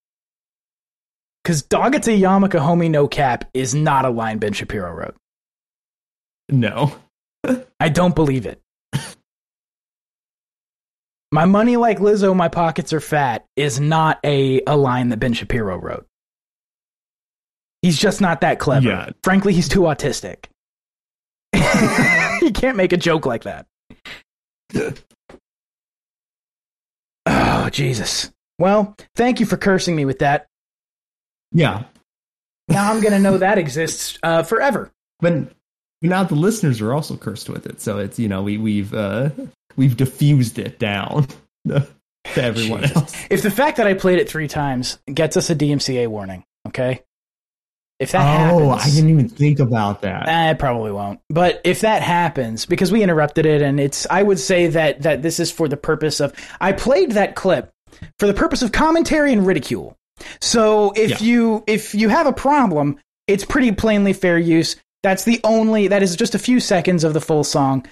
Cause 1.43 1.63
Dogata 1.63 2.11
Yarmulke 2.17 2.59
Homie 2.59 2.91
No 2.91 3.07
Cap 3.07 3.49
is 3.53 3.73
not 3.73 4.05
a 4.05 4.09
line 4.09 4.37
Ben 4.37 4.53
Shapiro 4.53 4.91
wrote. 4.93 5.15
no. 6.49 6.95
I 7.79 7.89
don't 7.89 8.13
believe 8.13 8.45
it. 8.45 8.61
my 11.31 11.45
money 11.45 11.77
like 11.77 11.97
Lizzo, 11.97 12.35
my 12.35 12.47
pockets 12.49 12.93
are 12.93 12.99
fat 12.99 13.45
is 13.55 13.79
not 13.79 14.19
a, 14.23 14.61
a 14.67 14.77
line 14.77 15.09
that 15.09 15.17
Ben 15.17 15.33
Shapiro 15.33 15.77
wrote. 15.77 16.05
He's 17.81 17.97
just 17.97 18.21
not 18.21 18.41
that 18.41 18.59
clever. 18.59 18.87
Yeah. 18.87 19.09
Frankly, 19.23 19.53
he's 19.53 19.67
too 19.67 19.81
autistic. 19.81 20.45
he 22.41 22.51
can't 22.51 22.77
make 22.77 22.93
a 22.93 22.97
joke 22.97 23.25
like 23.25 23.43
that. 23.45 23.65
oh, 27.25 27.69
Jesus. 27.71 28.31
Well, 28.59 28.95
thank 29.15 29.39
you 29.39 29.47
for 29.47 29.57
cursing 29.57 29.95
me 29.95 30.05
with 30.05 30.19
that. 30.19 30.45
Yeah, 31.51 31.83
Now 32.67 32.91
I'm 32.91 33.01
going 33.01 33.13
to 33.13 33.19
know 33.19 33.37
that 33.37 33.57
exists 33.57 34.17
uh, 34.23 34.43
forever. 34.43 34.91
but 35.19 35.53
now 36.01 36.23
the 36.23 36.35
listeners 36.35 36.81
are 36.81 36.93
also 36.93 37.15
cursed 37.17 37.49
with 37.49 37.65
it. 37.67 37.81
So 37.81 37.99
it's 37.99 38.17
you 38.17 38.27
know 38.27 38.41
we 38.41 38.57
we've 38.57 38.93
uh, 38.93 39.29
we've 39.75 39.97
diffused 39.97 40.57
it 40.59 40.79
down 40.79 41.27
to 41.67 41.87
everyone 42.35 42.81
Jesus. 42.81 42.95
else. 42.97 43.25
If 43.29 43.41
the 43.41 43.51
fact 43.51 43.77
that 43.77 43.87
I 43.87 43.93
played 43.93 44.19
it 44.19 44.29
three 44.29 44.47
times 44.47 44.99
gets 45.11 45.37
us 45.37 45.49
a 45.49 45.55
DMCA 45.55 46.07
warning, 46.07 46.43
okay? 46.67 47.03
If 47.99 48.13
that 48.13 48.21
oh, 48.51 48.69
happens, 48.69 48.81
I 48.81 48.95
didn't 48.95 49.11
even 49.11 49.29
think 49.29 49.59
about 49.59 50.01
that. 50.01 50.27
I 50.27 50.55
probably 50.55 50.91
won't. 50.91 51.19
But 51.29 51.61
if 51.63 51.81
that 51.81 52.01
happens, 52.01 52.65
because 52.65 52.91
we 52.91 53.03
interrupted 53.03 53.45
it, 53.45 53.61
and 53.61 53.79
it's, 53.79 54.07
I 54.09 54.23
would 54.23 54.39
say 54.39 54.67
that 54.67 55.03
that 55.03 55.21
this 55.21 55.39
is 55.39 55.51
for 55.51 55.67
the 55.67 55.77
purpose 55.77 56.19
of. 56.19 56.33
I 56.59 56.71
played 56.71 57.11
that 57.11 57.35
clip 57.35 57.71
for 58.17 58.25
the 58.25 58.33
purpose 58.33 58.63
of 58.63 58.71
commentary 58.71 59.33
and 59.33 59.45
ridicule. 59.45 59.97
So 60.39 60.91
if 60.95 61.09
Yeah. 61.11 61.17
you 61.27 61.63
if 61.67 61.93
you 61.95 62.09
have 62.09 62.27
a 62.27 62.33
problem, 62.33 62.97
it's 63.27 63.45
pretty 63.45 63.71
plainly 63.71 64.13
fair 64.13 64.37
use. 64.37 64.75
That's 65.03 65.23
the 65.23 65.39
only. 65.43 65.87
That 65.87 66.03
is 66.03 66.15
just 66.15 66.35
a 66.35 66.39
few 66.39 66.59
seconds 66.59 67.03
of 67.03 67.13
the 67.13 67.21
full 67.21 67.43
song. 67.43 67.85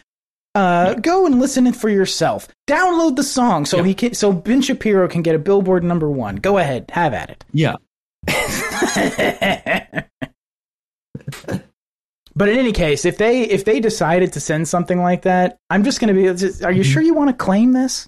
Uh, 0.56 0.95
go 0.95 1.25
and 1.25 1.40
listen 1.40 1.67
it 1.67 1.75
for 1.75 1.90
yourself. 1.90 2.48
Download 2.67 3.16
the 3.16 3.24
song 3.24 3.66
so 3.66 3.77
Yeah. 3.77 3.83
he 3.85 3.93
can 3.93 4.14
so 4.14 4.32
Ben 4.33 4.61
Shapiro 4.61 5.08
can 5.08 5.22
get 5.22 5.35
a 5.35 5.40
Billboard 5.40 5.83
number 5.83 6.09
one. 6.09 6.35
Go 6.38 6.58
ahead, 6.58 6.90
have 6.91 7.14
at 7.14 7.30
it. 7.30 7.45
yeah, 7.53 7.75
but 12.35 12.49
in 12.49 12.58
any 12.58 12.72
case, 12.72 13.06
if 13.06 13.17
they 13.17 13.43
if 13.43 13.66
they 13.66 13.80
decided 13.80 14.33
to 14.33 14.40
send 14.40 14.67
something 14.67 14.99
like 15.01 15.24
that, 15.24 15.58
I'm 15.69 15.83
just 15.83 15.99
going 15.99 16.14
to 16.16 16.35
be. 16.35 16.66
Are 16.66 16.72
you 16.72 16.83
sure 16.83 17.01
you 17.01 17.14
want 17.14 17.30
to 17.30 17.35
claim 17.35 17.74
this? 17.74 18.08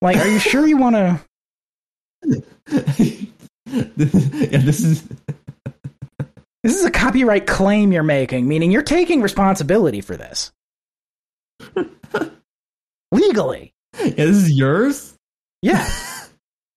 Like, 0.00 0.16
are 0.18 0.28
you 0.28 0.38
sure 0.38 0.66
you 0.66 0.76
want 0.76 0.96
to? 0.96 1.20
yeah. 2.70 3.26
This 3.96 4.84
is 4.84 5.04
This 6.62 6.76
is 6.78 6.84
a 6.86 6.90
copyright 6.90 7.46
claim 7.46 7.92
you're 7.92 8.02
making, 8.02 8.48
meaning 8.48 8.72
you're 8.72 8.82
taking 8.82 9.20
responsibility 9.20 10.00
for 10.00 10.16
this 10.16 10.50
legally. 13.12 13.74
yeah, 13.98 14.08
this 14.10 14.36
is 14.36 14.50
yours. 14.50 15.14
Yeah. 15.60 15.86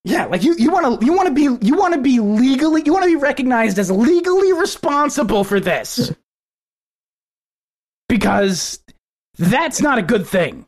Yeah, 0.04 0.26
like 0.26 0.44
you, 0.44 0.56
you 0.58 0.72
want 0.72 1.00
to 1.00 1.06
you 1.06 1.14
want 1.14 1.28
to 1.28 1.34
be 1.34 1.66
you 1.66 1.76
want 1.76 1.94
to 1.94 2.02
be 2.02 2.20
legally 2.20 2.82
you 2.86 2.94
want 2.94 3.04
to 3.04 3.10
be 3.10 3.16
recognized 3.16 3.80
as 3.80 3.90
legally 3.92 4.54
responsible 4.54 5.44
for 5.44 5.60
this. 5.60 6.14
Because 8.10 8.80
that's 9.38 9.82
not 9.82 10.00
a 10.00 10.02
good 10.02 10.26
thing. 10.28 10.66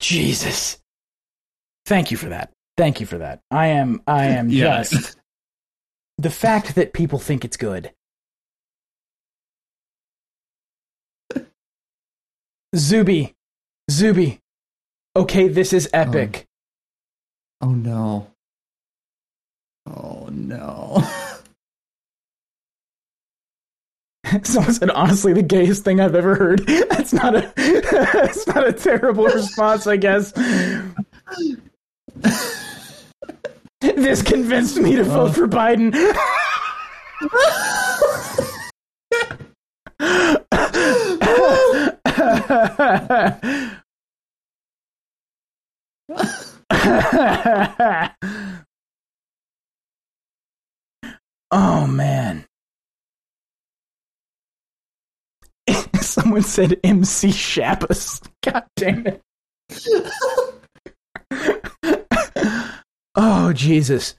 Jesus. 0.00 0.78
Thank 1.86 2.10
you 2.10 2.16
for 2.16 2.30
that. 2.30 2.50
Thank 2.76 3.00
you 3.00 3.06
for 3.06 3.18
that. 3.18 3.40
I 3.50 3.68
am 3.68 4.02
I 4.06 4.26
am 4.26 4.48
Yeah. 4.50 4.82
just 4.82 5.16
the 6.18 6.30
fact 6.30 6.74
that 6.74 6.92
people 6.92 7.18
think 7.18 7.44
it's 7.44 7.56
good. 7.56 7.92
Zuby. 12.76 13.34
Zuby. 13.90 14.38
Okay, 15.16 15.48
this 15.48 15.72
is 15.72 15.88
epic. 15.92 16.46
Oh, 17.60 17.68
oh 17.68 17.72
no. 17.72 18.30
Oh 19.86 20.28
no. 20.30 21.02
Someone 24.44 24.72
said, 24.72 24.90
honestly, 24.90 25.32
the 25.32 25.42
gayest 25.42 25.82
thing 25.82 26.00
I've 26.00 26.14
ever 26.14 26.36
heard. 26.36 26.60
That's 26.90 27.12
not 27.12 27.34
a 27.34 27.52
that's 27.56 28.46
not 28.46 28.64
a 28.68 28.72
terrible 28.72 29.24
response, 29.24 29.88
I 29.88 29.96
guess. 29.96 30.32
this 34.00 34.22
convinced 34.22 34.78
me 34.78 34.96
to 34.96 35.04
vote 35.04 35.34
for 35.34 35.46
Biden. 35.46 35.92
oh 51.50 51.86
man. 51.86 52.46
Someone 56.00 56.42
said 56.42 56.80
MC 56.82 57.32
Shabbos. 57.32 58.22
God 58.42 58.64
damn 58.76 59.06
it. 59.06 59.20
Oh, 63.14 63.52
Jesus. 63.52 64.14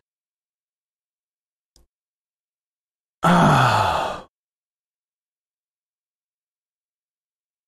Oh. 3.23 4.27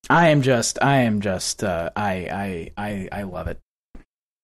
I 0.10 0.30
am 0.30 0.42
just, 0.42 0.80
I 0.82 0.98
am 1.02 1.22
just, 1.22 1.64
uh, 1.64 1.90
I, 1.96 2.12
I, 2.32 2.72
I, 2.78 3.10
I 3.12 3.24
love 3.24 3.48
it. 3.48 3.60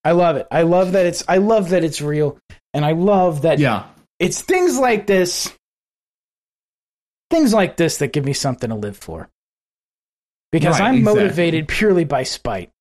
I 0.04 0.12
love 0.14 0.38
it. 0.38 0.48
I 0.50 0.62
love 0.62 0.94
that 0.94 1.06
it's, 1.06 1.24
I 1.28 1.38
love 1.38 1.70
that 1.70 1.84
it's 1.84 2.02
real. 2.02 2.40
And 2.74 2.86
I 2.86 2.94
love 2.94 3.42
that 3.42 3.60
yeah. 3.60 3.88
it's 4.20 4.42
things 4.42 4.80
like 4.80 5.06
this, 5.06 5.54
things 7.30 7.54
like 7.54 7.76
this 7.76 7.98
that 7.98 8.14
give 8.14 8.26
me 8.26 8.34
something 8.34 8.70
to 8.70 8.76
live 8.76 8.98
for. 8.98 9.30
Because 10.52 10.80
Right, 10.80 10.88
I'm 10.88 11.00
exactly. 11.00 11.24
motivated 11.24 11.68
purely 11.68 12.06
by 12.06 12.24
spite. 12.24 12.72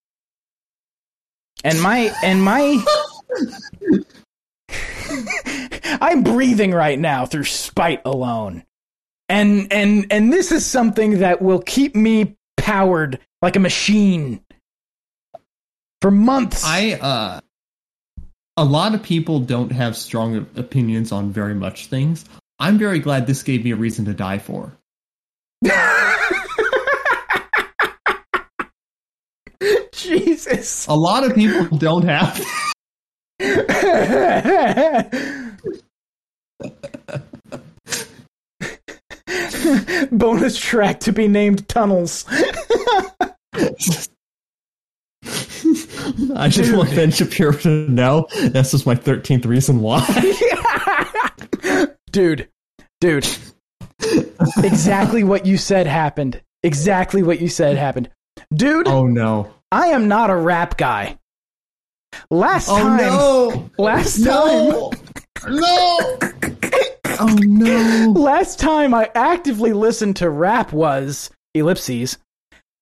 And 1.65 1.83
my 1.83 2.15
and 2.23 2.43
my 2.43 2.83
I'm 6.01 6.23
breathing 6.23 6.73
right 6.73 6.99
now 6.99 7.27
through 7.27 7.45
spite 7.45 8.03
alone. 8.05 8.65
And 9.29 9.73
and 9.73 10.07
and 10.11 10.33
this 10.33 10.53
is 10.53 10.65
something 10.65 11.19
that 11.19 11.43
will 11.43 11.61
keep 11.61 11.95
me 11.95 12.37
powered 12.57 13.19
like 13.43 13.57
a 13.57 13.61
machine 13.61 14.41
for 16.01 16.11
months. 16.11 16.63
I 16.65 16.93
uh 16.95 17.41
a 18.57 18.65
lot 18.65 18.95
of 18.95 19.03
people 19.03 19.41
don't 19.41 19.71
have 19.71 19.97
strong 19.97 20.47
opinions 20.57 21.13
on 21.13 21.31
very 21.31 21.55
much 21.55 21.87
things. 21.87 22.25
I'm 22.59 22.77
very 22.77 22.99
glad 22.99 23.27
this 23.27 23.43
gave 23.43 23.65
me 23.65 23.71
a 23.71 23.77
reason 23.77 24.05
to 24.07 24.15
die 24.15 24.39
for. 24.39 24.73
Jesus. 29.93 30.87
A 30.87 30.95
lot 30.95 31.25
of 31.25 31.35
people 31.35 31.77
don't 31.79 32.05
have. 32.05 32.45
Bonus 40.11 40.59
track 40.59 40.99
to 41.01 41.13
be 41.13 41.29
named 41.29 41.69
Tunnels. 41.69 42.25
I 46.35 46.49
just 46.49 46.75
want 46.75 46.91
Ben 46.91 47.13
Shapiro 47.13 47.53
to 47.53 47.89
know 47.89 48.27
this 48.33 48.75
is 48.75 48.87
my 48.87 48.97
13th 48.97 49.47
reason 49.47 49.81
why. 49.81 50.01
dude, 52.11 52.49
dude. 53.01 53.29
exactly 54.59 55.23
what 55.23 55.47
you 55.47 55.57
said 55.57 55.87
happened. 55.87 56.43
Exactly 56.65 57.23
what 57.23 57.41
you 57.41 57.49
said 57.49 57.77
happened. 57.77 58.11
Dude, 58.53 58.89
oh 58.89 59.07
no. 59.07 59.55
I 59.71 59.89
am 59.89 60.09
not 60.09 60.31
a 60.31 60.37
rap 60.37 60.77
guy. 60.77 61.19
Last 62.31 62.69
Oh 62.71 62.79
time, 62.79 62.97
no. 62.99 63.71
last 63.79 64.25
time, 64.25 64.69
No. 64.69 64.93
No. 65.49 66.19
Oh 67.21 67.37
no. 67.43 68.13
last 68.17 68.59
time 68.61 68.95
I 68.95 69.11
actively 69.15 69.73
listened 69.73 70.17
to 70.17 70.31
rap 70.31 70.73
was 70.73 71.31
ellipses, 71.55 72.19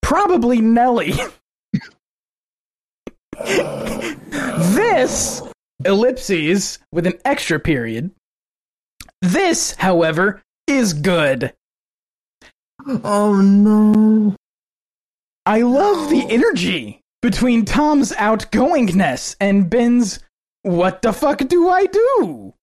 probably 0.03 0.61
Nelly. 0.61 1.15
this 4.75 5.43
ellipses 5.85 6.79
with 6.93 7.07
an 7.07 7.15
extra 7.25 7.59
period. 7.61 8.11
This, 9.23 9.75
however, 9.77 10.43
is 10.67 10.93
good. 10.93 11.53
Oh 12.87 13.41
no. 13.41 14.35
I 15.45 15.63
love 15.63 16.11
the 16.11 16.27
energy 16.31 17.01
between 17.31 17.65
Tom's 17.65 18.13
outgoingness 18.13 19.35
and 19.41 19.69
Ben's 19.69 20.21
what 20.63 21.03
the 21.03 21.13
fuck 21.13 21.39
do 21.49 21.69
I 21.69 21.87
do? 21.87 22.55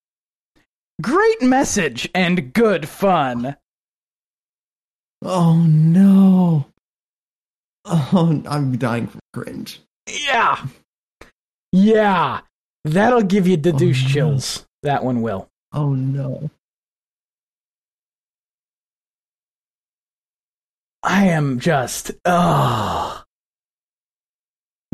Great 1.02 1.42
message 1.42 2.08
and 2.14 2.50
good 2.54 2.88
fun. 2.88 3.56
Oh 5.20 5.56
no. 5.66 6.64
Oh, 7.84 8.42
I'm 8.48 8.78
dying 8.78 9.06
from 9.08 9.20
cringe. 9.34 9.80
Yeah. 10.08 10.66
Yeah. 11.72 12.40
That'll 12.84 13.22
give 13.22 13.46
you 13.46 13.58
the 13.58 13.72
Oh, 13.74 13.78
douche 13.78 14.04
no. 14.04 14.08
chills. 14.08 14.66
That 14.82 15.04
one 15.04 15.20
will. 15.20 15.50
Oh 15.72 15.90
no. 15.92 16.48
I 21.02 21.26
am 21.26 21.58
just 21.60 22.12
oh. 22.24 23.23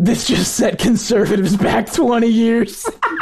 This 0.03 0.27
just 0.27 0.57
set 0.57 0.79
conservatives 0.79 1.59
back 1.59 1.93
20 1.93 2.27
years. 2.27 2.89
My 3.13 3.21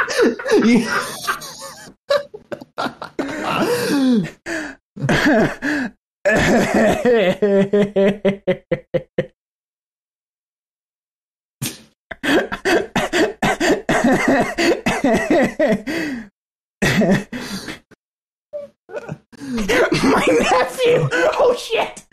nephew! 20.39 21.09
Oh 21.11 21.53
shit! 21.59 22.05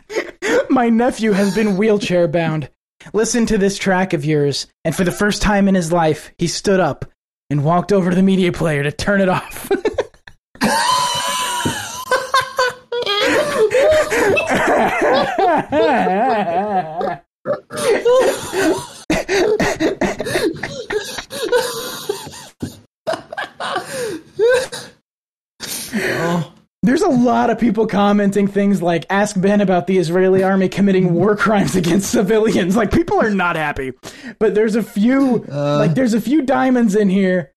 My 0.69 0.89
nephew 0.89 1.31
has 1.31 1.55
been 1.55 1.77
wheelchair 1.77 2.27
bound. 2.27 2.69
Listen 3.13 3.45
to 3.47 3.57
this 3.57 3.77
track 3.77 4.13
of 4.13 4.25
yours, 4.25 4.67
and 4.83 4.95
for 4.95 5.03
the 5.03 5.11
first 5.11 5.41
time 5.41 5.67
in 5.67 5.75
his 5.75 5.91
life, 5.91 6.31
he 6.37 6.47
stood 6.47 6.79
up 6.79 7.05
and 7.49 7.63
walked 7.63 7.91
over 7.91 8.09
to 8.09 8.15
the 8.15 8.23
media 8.23 8.51
player 8.51 8.83
to 8.83 8.91
turn 8.91 9.21
it 9.21 9.29
off. 9.29 9.69
Oh. 25.99 26.56
There's 26.87 27.01
a 27.01 27.09
lot 27.09 27.49
of 27.49 27.59
people 27.59 27.85
commenting 27.85 28.47
things 28.47 28.81
like 28.81 29.05
ask 29.09 29.37
Ben 29.37 29.59
about 29.59 29.87
the 29.87 29.97
Israeli 29.97 30.41
army 30.41 30.69
committing 30.69 31.13
war 31.13 31.35
crimes 31.35 31.75
against 31.75 32.09
civilians. 32.09 32.77
Like 32.77 32.91
people 32.91 33.19
are 33.21 33.29
not 33.29 33.57
happy. 33.57 33.91
But 34.39 34.55
there's 34.55 34.77
a 34.77 34.81
few 34.81 35.43
Uh. 35.51 35.79
like 35.79 35.95
there's 35.95 36.13
a 36.13 36.21
few 36.21 36.43
diamonds 36.43 36.95
in 36.95 37.09
here 37.09 37.51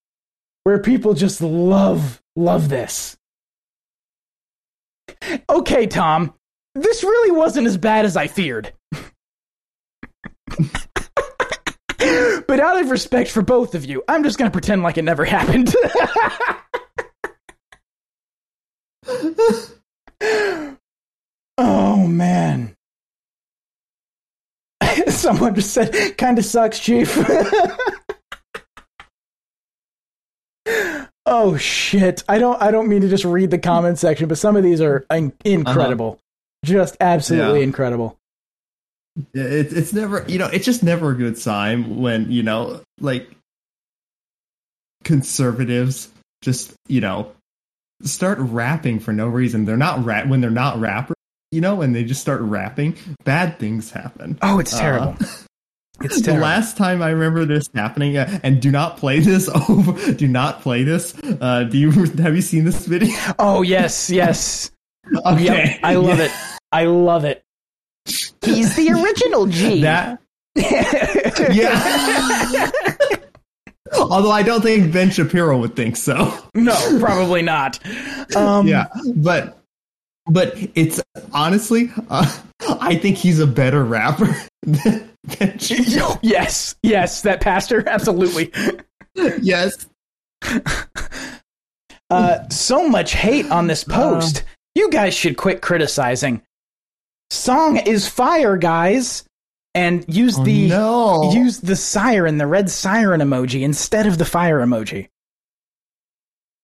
where 0.65 0.81
people 0.81 1.15
just 1.15 1.41
love 1.41 2.20
love 2.34 2.68
this. 2.70 3.17
Okay, 5.49 5.86
Tom. 5.86 6.34
This 6.75 7.05
really 7.05 7.31
wasn't 7.31 7.68
as 7.68 7.76
bad 7.76 8.07
as 8.07 8.17
I 8.17 8.26
feared. 8.26 8.73
but 12.49 12.59
out 12.59 12.81
of 12.81 12.91
respect 12.91 13.31
for 13.31 13.42
both 13.42 13.76
of 13.76 13.84
you, 13.84 14.02
I'm 14.09 14.25
just 14.25 14.39
going 14.39 14.50
to 14.50 14.52
pretend 14.52 14.83
like 14.83 14.99
it 14.99 15.02
never 15.02 15.25
happened. 15.25 15.73
oh 21.58 22.06
man. 22.06 22.74
Someone 25.08 25.55
just 25.55 25.72
said, 25.72 26.16
kind 26.18 26.39
of 26.39 26.44
sucks, 26.44 26.78
Chief. 26.78 27.16
oh 31.26 31.56
shit. 31.56 32.24
I 32.28 32.39
don't 32.39 32.60
I 32.62 32.70
don't 32.70 32.89
mean 32.89 33.02
to 33.02 33.08
just 33.08 33.24
read 33.24 33.50
the 33.50 33.58
comment 33.58 33.98
section, 33.98 34.28
but 34.28 34.39
some 34.39 34.56
of 34.56 34.62
these 34.62 34.80
are 34.80 35.05
in- 35.10 35.26
uh-huh. 35.26 35.34
incredible. 35.44 36.18
Just 36.64 36.97
absolutely 37.00 37.60
Yeah. 37.60 37.64
incredible. 37.64 38.16
Yeah, 39.34 39.44
it, 39.44 39.72
it's 39.72 39.92
never, 39.92 40.24
you 40.28 40.39
know, 40.39 40.47
it's 40.47 40.64
just 40.64 40.82
never 40.82 41.10
a 41.10 41.14
good 41.14 41.36
sign 41.36 41.97
when, 41.97 42.30
you 42.30 42.42
know, 42.42 42.80
like 43.00 43.28
conservatives 45.05 46.08
just, 46.42 46.74
you 46.86 47.00
know, 47.00 47.32
start 48.02 48.38
rapping 48.38 49.00
for 49.00 49.12
no 49.12 49.28
reason. 49.28 49.64
They're 49.64 49.76
not 49.76 50.04
rap 50.04 50.26
when 50.26 50.40
they're 50.40 50.50
not 50.50 50.78
rappers, 50.80 51.16
you 51.50 51.60
know, 51.60 51.82
and 51.82 51.94
they 51.94 52.04
just 52.04 52.20
start 52.20 52.40
rapping, 52.42 52.96
bad 53.24 53.58
things 53.58 53.90
happen. 53.90 54.38
Oh, 54.42 54.58
it's 54.58 54.74
Uh, 54.74 54.80
terrible. 54.80 55.16
it's 56.02 56.22
The 56.22 56.34
last 56.34 56.76
time 56.76 57.02
I 57.02 57.10
remember 57.10 57.44
this 57.44 57.68
happening, 57.74 58.16
uh, 58.16 58.38
and 58.42 58.60
do 58.62 58.70
not 58.70 58.96
play 58.96 59.20
this 59.20 59.48
over. 59.68 60.12
Do 60.12 60.28
not 60.28 60.62
play 60.62 60.84
this. 60.84 61.14
Uh, 61.40 61.64
do 61.64 61.78
you 61.78 61.90
have 62.18 62.34
you 62.34 62.42
seen 62.42 62.64
this 62.64 62.86
video? 62.86 63.14
oh 63.38 63.62
yes, 63.62 64.10
yes. 64.10 64.70
Okay, 65.26 65.44
Yep, 65.44 65.80
I 65.82 65.94
love 65.96 66.18
yeah. 66.18 66.24
it. 66.26 66.30
I 66.72 66.84
love 66.84 67.24
it. 67.24 67.42
He's 68.42 68.76
the 68.76 68.90
original 68.92 69.46
G. 69.46 69.82
That 69.82 70.18
yeah. 70.56 72.70
Although 73.92 74.30
I 74.30 74.42
don't 74.42 74.62
think 74.62 74.92
Ben 74.92 75.10
Shapiro 75.10 75.58
would 75.58 75.74
think 75.76 75.96
so. 75.96 76.32
no, 76.54 76.76
probably 77.00 77.42
not. 77.42 77.78
Um, 78.36 78.66
yeah, 78.66 78.86
but 79.16 79.58
but 80.26 80.54
it's 80.74 81.00
honestly, 81.32 81.90
uh, 82.08 82.38
I 82.80 82.96
think 82.96 83.16
he's 83.16 83.40
a 83.40 83.46
better 83.46 83.84
rapper 83.84 84.34
than 84.62 85.10
Ben 85.38 85.58
Shapiro. 85.58 86.18
Yes, 86.22 86.76
yes, 86.82 87.22
that 87.22 87.40
pastor, 87.40 87.82
absolutely. 87.88 88.52
Yes. 89.40 89.86
Uh, 92.10 92.48
so 92.48 92.88
much 92.88 93.12
hate 93.12 93.50
on 93.50 93.66
this 93.66 93.84
post. 93.84 94.44
you 94.74 94.90
guys 94.90 95.14
should 95.14 95.36
quit 95.36 95.62
criticizing. 95.62 96.42
Song 97.30 97.76
is 97.76 98.08
fire, 98.08 98.56
guys, 98.56 99.24
and 99.74 100.05
use 100.08 100.39
Oh, 100.39 100.44
the 100.44 100.68
no. 100.68 101.32
use 101.32 101.60
the 101.60 101.76
siren, 101.76 102.39
the 102.39 102.47
red 102.47 102.70
siren 102.70 103.20
emoji 103.20 103.62
instead 103.62 104.07
of 104.07 104.18
the 104.18 104.24
fire 104.24 104.60
emoji. 104.60 105.08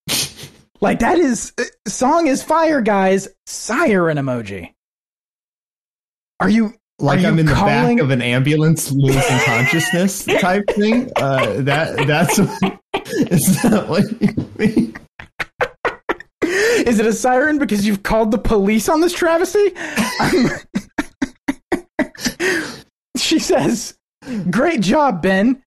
Like 0.79 0.99
that 0.99 1.19
is 1.19 1.55
uh, 1.59 1.65
song 1.89 2.27
is 2.27 2.43
fire, 2.43 2.83
guys. 2.83 3.29
Siren 3.47 4.19
emoji. 4.19 4.75
Are 6.39 6.51
you 6.51 6.75
like 6.99 7.21
Are 7.21 7.29
I'm 7.29 7.35
you 7.37 7.41
in 7.41 7.47
the 7.47 7.53
back 7.55 7.99
of 7.99 8.11
an 8.11 8.21
ambulance 8.21 8.93
losing 8.93 9.39
consciousness 9.47 10.25
type 10.41 10.69
thing. 10.69 11.11
Uh, 11.17 11.63
that 11.63 12.07
that's 12.07 12.39
is 12.39 13.63
that 13.63 13.87
what 13.89 14.05
you 14.21 14.51
mean? 14.59 14.95
Is 16.87 17.01
it 17.01 17.07
a 17.07 17.13
siren 17.15 17.59
because 17.59 17.87
you've 17.87 18.03
called 18.03 18.31
the 18.31 18.39
police 18.39 18.91
on 18.91 19.01
this 19.01 19.15
travesty? 19.15 19.71
she 23.21 23.39
says, 23.39 23.97
Great 24.51 24.81
job, 24.81 25.23
Ben. 25.23 25.63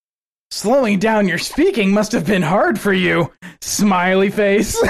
Slowing 0.52 0.98
down 0.98 1.28
your 1.28 1.38
speaking 1.38 1.92
must 1.92 2.12
have 2.12 2.26
been 2.26 2.42
hard 2.42 2.80
for 2.80 2.92
you. 2.92 3.32
Smiley 3.62 4.30
face. 4.32 4.76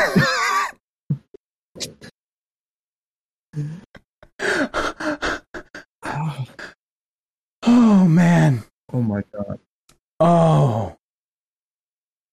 oh, 7.63 8.07
man. 8.07 8.63
Oh 8.93 9.01
my 9.01 9.23
god. 9.33 9.59
Oh. 10.19 10.95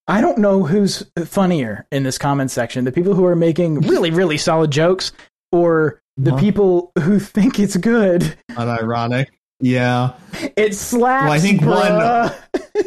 I 0.08 0.20
don't 0.20 0.38
know 0.38 0.64
who's 0.64 1.04
funnier 1.24 1.86
in 1.90 2.04
this 2.04 2.16
comment 2.16 2.50
section 2.52 2.84
the 2.84 2.92
people 2.92 3.14
who 3.14 3.24
are 3.26 3.34
making 3.34 3.80
really, 3.80 4.10
really 4.12 4.38
solid 4.38 4.70
jokes 4.70 5.10
or 5.50 6.00
the 6.16 6.30
Huh? 6.30 6.38
people 6.38 6.92
who 7.00 7.18
think 7.18 7.58
it's 7.58 7.76
good. 7.76 8.36
Unironic. 8.52 9.26
Yeah. 9.60 10.12
It 10.56 10.74
slaps. 10.74 11.24
Well, 11.24 11.32
I 11.32 11.38
think 11.38 11.62
one- 11.62 12.84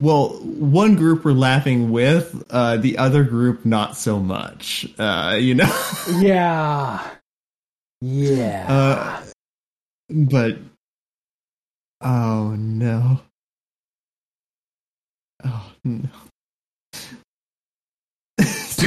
Well, 0.00 0.28
one 0.44 0.94
group 0.94 1.24
we're 1.24 1.32
laughing 1.32 1.90
with, 1.90 2.44
uh, 2.50 2.76
the 2.76 2.98
other 2.98 3.24
group 3.24 3.64
not 3.64 3.96
so 3.96 4.20
much. 4.20 4.86
Uh, 4.98 5.36
you 5.40 5.54
know. 5.56 5.82
Yeah. 6.18 7.04
Yeah. 8.00 8.66
Uh, 8.68 9.24
but 10.08 10.58
oh 12.00 12.54
no. 12.56 13.20
Oh 15.44 15.72
no. 15.82 16.08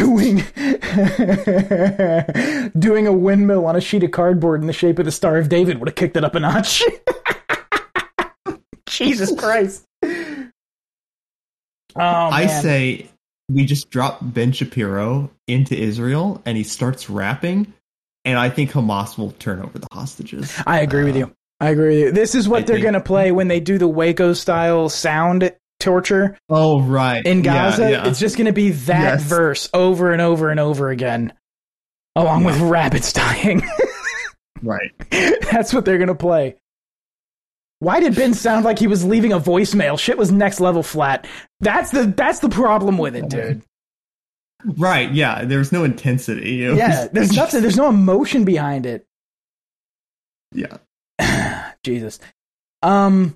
Doing 0.02 0.38
doing 2.80 3.06
a 3.06 3.14
windmill 3.14 3.68
on 3.68 3.76
a 3.76 3.82
sheet 3.82 4.04
of 4.04 4.12
cardboard 4.12 4.62
in 4.62 4.68
the 4.68 4.74
shape 4.74 4.98
of 4.98 5.06
the 5.06 5.12
Star 5.12 5.38
of 5.38 5.48
David 5.48 5.78
would 5.78 5.90
have 5.90 5.96
kicked 5.96 6.18
it 6.18 6.24
up 6.24 6.34
a 6.34 6.40
notch. 6.40 6.82
Jesus 8.88 9.32
Christ. 9.40 9.86
Oh, 10.04 10.50
I 11.96 12.48
say 12.48 13.10
we 13.50 13.66
just 13.66 13.92
drop 13.92 14.20
Ben 14.22 14.52
Shapiro 14.52 15.30
into 15.48 15.78
Israel 15.78 16.42
and 16.46 16.58
he 16.58 16.64
starts 16.64 17.10
rapping, 17.10 17.72
and 18.26 18.40
I 18.40 18.50
think 18.50 18.72
Hamas 18.72 19.18
will 19.18 19.32
turn 19.34 19.62
over 19.62 19.78
the 19.78 19.88
hostages. 19.92 20.52
I 20.66 20.80
agree 20.80 21.04
with 21.04 21.16
uh, 21.16 21.20
you. 21.20 21.32
I 21.60 21.70
agree 21.70 21.90
with 21.90 22.00
you. 22.00 22.12
This 22.12 22.34
is 22.34 22.50
what 22.50 22.64
I 22.64 22.66
they're 22.66 22.80
going 22.80 22.96
to 22.96 23.02
play 23.02 23.32
when 23.32 23.50
they 23.50 23.60
do 23.60 23.78
the 23.78 23.88
Waco 23.88 24.34
style 24.34 24.90
sound 24.90 25.54
torture 25.82 26.38
Oh 26.50 26.82
right, 26.82 27.26
in 27.26 27.42
Gaza. 27.42 27.90
yeah. 27.92 28.08
It's 28.08 28.20
just 28.20 28.38
going 28.38 28.46
to 28.48 28.54
be 28.54 28.70
that 28.72 29.20
Yes. 29.20 29.24
verse 29.24 29.70
over 29.74 30.12
and 30.14 30.22
over 30.22 30.50
and 30.50 30.60
over 30.60 30.90
again, 30.90 31.34
along 32.16 32.44
with 32.46 32.60
rabbits 32.62 33.12
dying. 33.14 33.62
right. 34.62 34.92
That's 35.52 35.74
what 35.74 35.84
they're 35.86 35.98
going 35.98 36.08
to 36.08 36.16
play. 36.16 36.56
Why 37.80 38.00
did 38.00 38.16
Ben 38.16 38.34
sound 38.36 38.64
like 38.64 38.78
he 38.78 38.86
was 38.88 39.04
leaving 39.04 39.34
a 39.34 39.40
voicemail? 39.40 39.98
Shit 40.00 40.18
was 40.18 40.32
next 40.32 40.60
level 40.60 40.84
flat. 40.84 41.26
That's 41.62 41.90
the 41.92 42.06
that's 42.16 42.38
the 42.40 42.50
problem 42.50 42.98
with 43.00 43.16
it, 43.16 43.28
dude. 43.28 43.64
Right, 44.64 45.12
yeah. 45.12 45.44
There's 45.46 45.72
no 45.72 45.84
intensity. 45.84 46.64
It 46.64 46.78
Yeah, 46.78 47.08
there's 47.12 47.32
nothing. 47.36 47.62
There's 47.64 47.78
no 47.78 47.90
emotion 47.90 48.46
behind 48.46 48.86
it. 48.86 49.08
Yeah. 50.54 50.78
Jesus. 51.84 52.20
Um. 52.84 53.36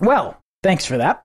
Well, 0.00 0.38
thanks 0.62 0.84
for 0.86 0.98
that. 0.98 1.22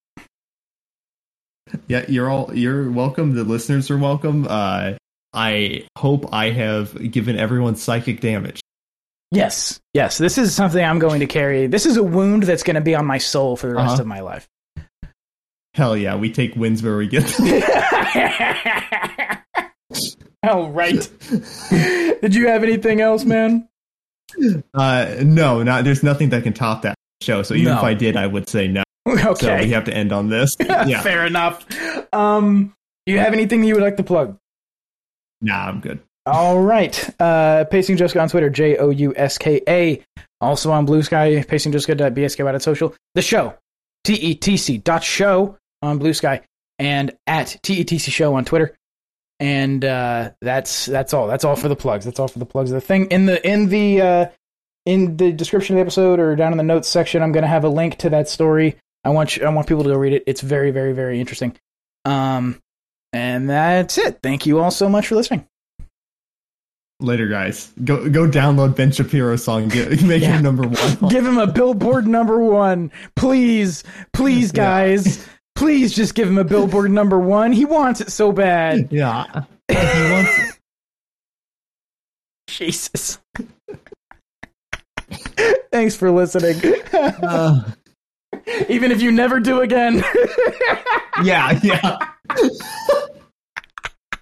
Yeah, 1.88 2.06
you're 2.08 2.30
all 2.30 2.52
you're 2.54 2.90
welcome. 2.92 3.34
The 3.36 3.44
listeners 3.44 3.90
are 3.92 3.98
welcome. 3.98 4.46
Uh, 4.50 4.94
I 5.34 5.86
hope 5.98 6.34
I 6.34 6.50
have 6.50 7.12
given 7.12 7.38
everyone 7.38 7.76
psychic 7.76 8.20
damage. 8.22 8.60
Yes, 9.32 9.80
yes. 9.94 10.18
This 10.18 10.38
is 10.38 10.54
something 10.54 10.84
I'm 10.84 11.00
going 11.00 11.22
to 11.22 11.26
carry. 11.28 11.68
This 11.68 11.86
is 11.86 11.96
a 11.98 12.04
wound 12.04 12.44
that's 12.44 12.64
going 12.64 12.76
to 12.76 12.82
be 12.82 12.96
on 12.96 13.06
my 13.06 13.18
soul 13.18 13.56
for 13.56 13.68
the 13.68 13.76
rest 13.76 13.94
Uh-huh. 13.94 14.02
of 14.02 14.08
my 14.08 14.20
life. 14.20 14.48
Hell 15.74 15.96
yeah, 15.96 16.18
we 16.18 16.32
take 16.34 16.54
wins 16.58 16.84
where 16.84 16.98
we 16.98 17.08
get 17.08 17.26
them. 17.26 17.64
oh 20.44 20.68
right. 20.70 21.10
Did 22.22 22.36
you 22.36 22.48
have 22.48 22.64
anything 22.64 23.00
else, 23.02 23.24
man? 23.24 23.68
uh, 24.74 25.16
no, 25.24 25.64
not 25.64 25.84
there's 25.86 26.04
nothing 26.04 26.30
that 26.30 26.44
can 26.44 26.54
top 26.54 26.82
that 26.84 26.96
show. 27.22 27.44
So 27.44 27.54
even 27.54 27.74
No. 27.74 27.78
if 27.80 27.84
I 27.84 27.94
did, 27.94 28.18
I 28.18 28.28
would 28.28 28.50
say 28.50 28.68
no. 28.68 28.84
Okay. 29.08 29.34
So 29.46 29.58
we 29.58 29.72
have 29.72 29.86
to 29.86 29.94
end 29.94 30.12
on 30.12 30.30
this. 30.30 30.56
Yeah, 30.60 31.02
Fair 31.02 31.26
enough. 31.26 31.66
Um, 32.14 32.74
do 33.06 33.14
you 33.14 33.20
have 33.20 33.34
anything 33.34 33.64
you 33.64 33.74
would 33.74 33.84
like 33.84 33.98
to 33.98 34.04
plug? 34.04 34.38
nah, 35.42 35.68
I'm 35.68 35.80
good. 35.80 36.00
All 36.28 36.62
right. 36.62 37.10
Uh, 37.20 37.64
Pacing 37.66 37.98
Jouska 37.98 38.22
on 38.22 38.30
Twitter, 38.30 38.50
J 38.50 38.78
O 38.78 38.90
U 38.92 39.14
S 39.16 39.38
K 39.40 39.62
A. 39.68 40.04
Also 40.40 40.72
on 40.72 40.86
Blue 40.86 41.02
Sky, 41.02 41.44
pacingjouska.bsky.social. 41.48 42.94
The 43.16 43.22
show, 43.22 43.56
T 44.04 44.14
E 44.14 44.36
T 44.36 44.56
C 44.58 44.78
dot 44.78 45.04
show 45.04 45.58
on 45.82 45.98
Blue 45.98 46.14
Sky, 46.14 46.42
and 46.78 47.16
at 47.26 47.58
T 47.64 47.76
E 47.80 47.84
T 47.84 47.98
C 47.98 48.12
show 48.12 48.36
on 48.36 48.46
Twitter. 48.46 48.76
And 49.40 49.84
uh, 49.84 50.32
that's 50.42 50.86
that's 50.86 51.14
all. 51.16 51.28
That's 51.28 51.44
all 51.44 51.56
for 51.56 51.68
the 51.70 51.76
plugs. 51.76 52.06
That's 52.06 52.20
all 52.20 52.28
for 52.28 52.38
the 52.40 52.46
plugs 52.46 52.70
of 52.72 52.76
the 52.76 52.82
thing. 52.82 53.08
In 53.08 53.26
the 53.26 53.46
in 53.48 53.70
the 53.70 54.02
uh, 54.02 54.26
in 54.86 55.18
the 55.18 55.32
description 55.32 55.76
of 55.76 55.78
the 55.78 55.82
episode 55.82 56.20
or 56.20 56.36
down 56.36 56.52
in 56.52 56.58
the 56.60 56.64
notes 56.64 56.88
section, 56.88 57.24
I'm 57.24 57.32
going 57.32 57.44
to 57.44 57.48
have 57.48 57.64
a 57.64 57.70
link 57.70 57.98
to 57.98 58.12
that 58.12 58.30
story. 58.30 58.78
I 59.04 59.10
want 59.10 59.36
you, 59.38 59.46
I 59.46 59.50
want 59.50 59.68
people 59.68 59.84
to 59.84 59.90
go 59.90 59.98
read 59.98 60.14
it. 60.14 60.24
It's 60.28 60.42
very 60.42 60.72
very 60.72 60.94
very 60.94 61.20
interesting. 61.20 61.56
Um, 62.06 62.60
and 63.14 63.50
that's 63.50 63.98
it. 63.98 64.20
Thank 64.24 64.46
you 64.46 64.60
all 64.60 64.72
so 64.72 64.88
much 64.90 65.08
for 65.08 65.16
listening. 65.16 65.46
Later, 67.00 67.28
guys. 67.28 67.72
Go 67.84 68.08
go 68.10 68.28
download 68.28 68.76
Ben 68.76 68.92
Shapiro's 68.92 69.44
song. 69.44 69.70
Get, 69.70 70.02
make 70.04 70.22
Yeah. 70.22 70.38
him 70.38 70.44
number 70.44 70.68
one. 70.68 70.98
give 71.10 71.26
him 71.26 71.38
a 71.40 71.48
billboard 71.48 72.08
number 72.08 72.40
one 72.40 72.92
please 73.16 73.84
please 74.14 74.52
guys 74.52 75.28
please 75.56 75.94
just 75.94 76.14
give 76.16 76.28
him 76.28 76.38
a 76.38 76.44
billboard 76.44 76.92
number 76.92 77.20
one 77.20 77.52
he 77.52 77.66
wants 77.66 78.02
it 78.02 78.12
so 78.12 78.32
bad 78.32 78.88
yeah. 78.92 79.26
He 79.68 79.76
wants 79.76 80.38
it. 80.40 80.58
jesus 82.48 83.18
thanks 85.72 85.96
for 85.96 86.12
listening 86.12 86.60
Uh, 86.94 87.64
even 88.70 88.92
if 88.92 89.02
you 89.02 89.12
never 89.12 89.40
do 89.40 89.62
again 89.62 90.04
yeah, 91.24 91.60
yeah. 91.64 91.98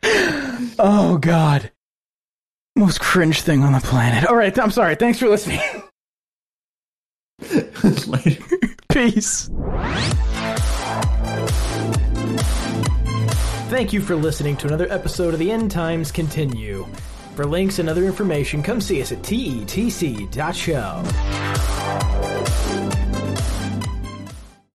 oh 0.79 1.17
god 1.19 1.71
most 2.75 2.99
cringe 2.99 3.41
thing 3.41 3.63
on 3.63 3.73
the 3.73 3.79
planet 3.81 4.25
all 4.25 4.35
right 4.35 4.57
i'm 4.57 4.71
sorry 4.71 4.95
thanks 4.95 5.19
for 5.19 5.27
listening 5.27 5.59
Later. 8.07 8.43
peace 8.89 9.49
Thank 13.69 13.93
you 13.93 14.01
for 14.01 14.15
listening 14.15 14.57
to 14.57 14.67
another 14.67 14.91
episode 14.91 15.35
of 15.35 15.39
the 15.39 15.51
End 15.51 15.69
Times 15.69 16.11
Continue. 16.11 16.87
For 17.35 17.45
links 17.45 17.77
and 17.77 17.87
other 17.87 18.05
information, 18.05 18.63
come 18.63 18.81
see 18.81 18.99
us 18.99 19.11
at 19.11 19.19
tetc.show. 19.19 21.03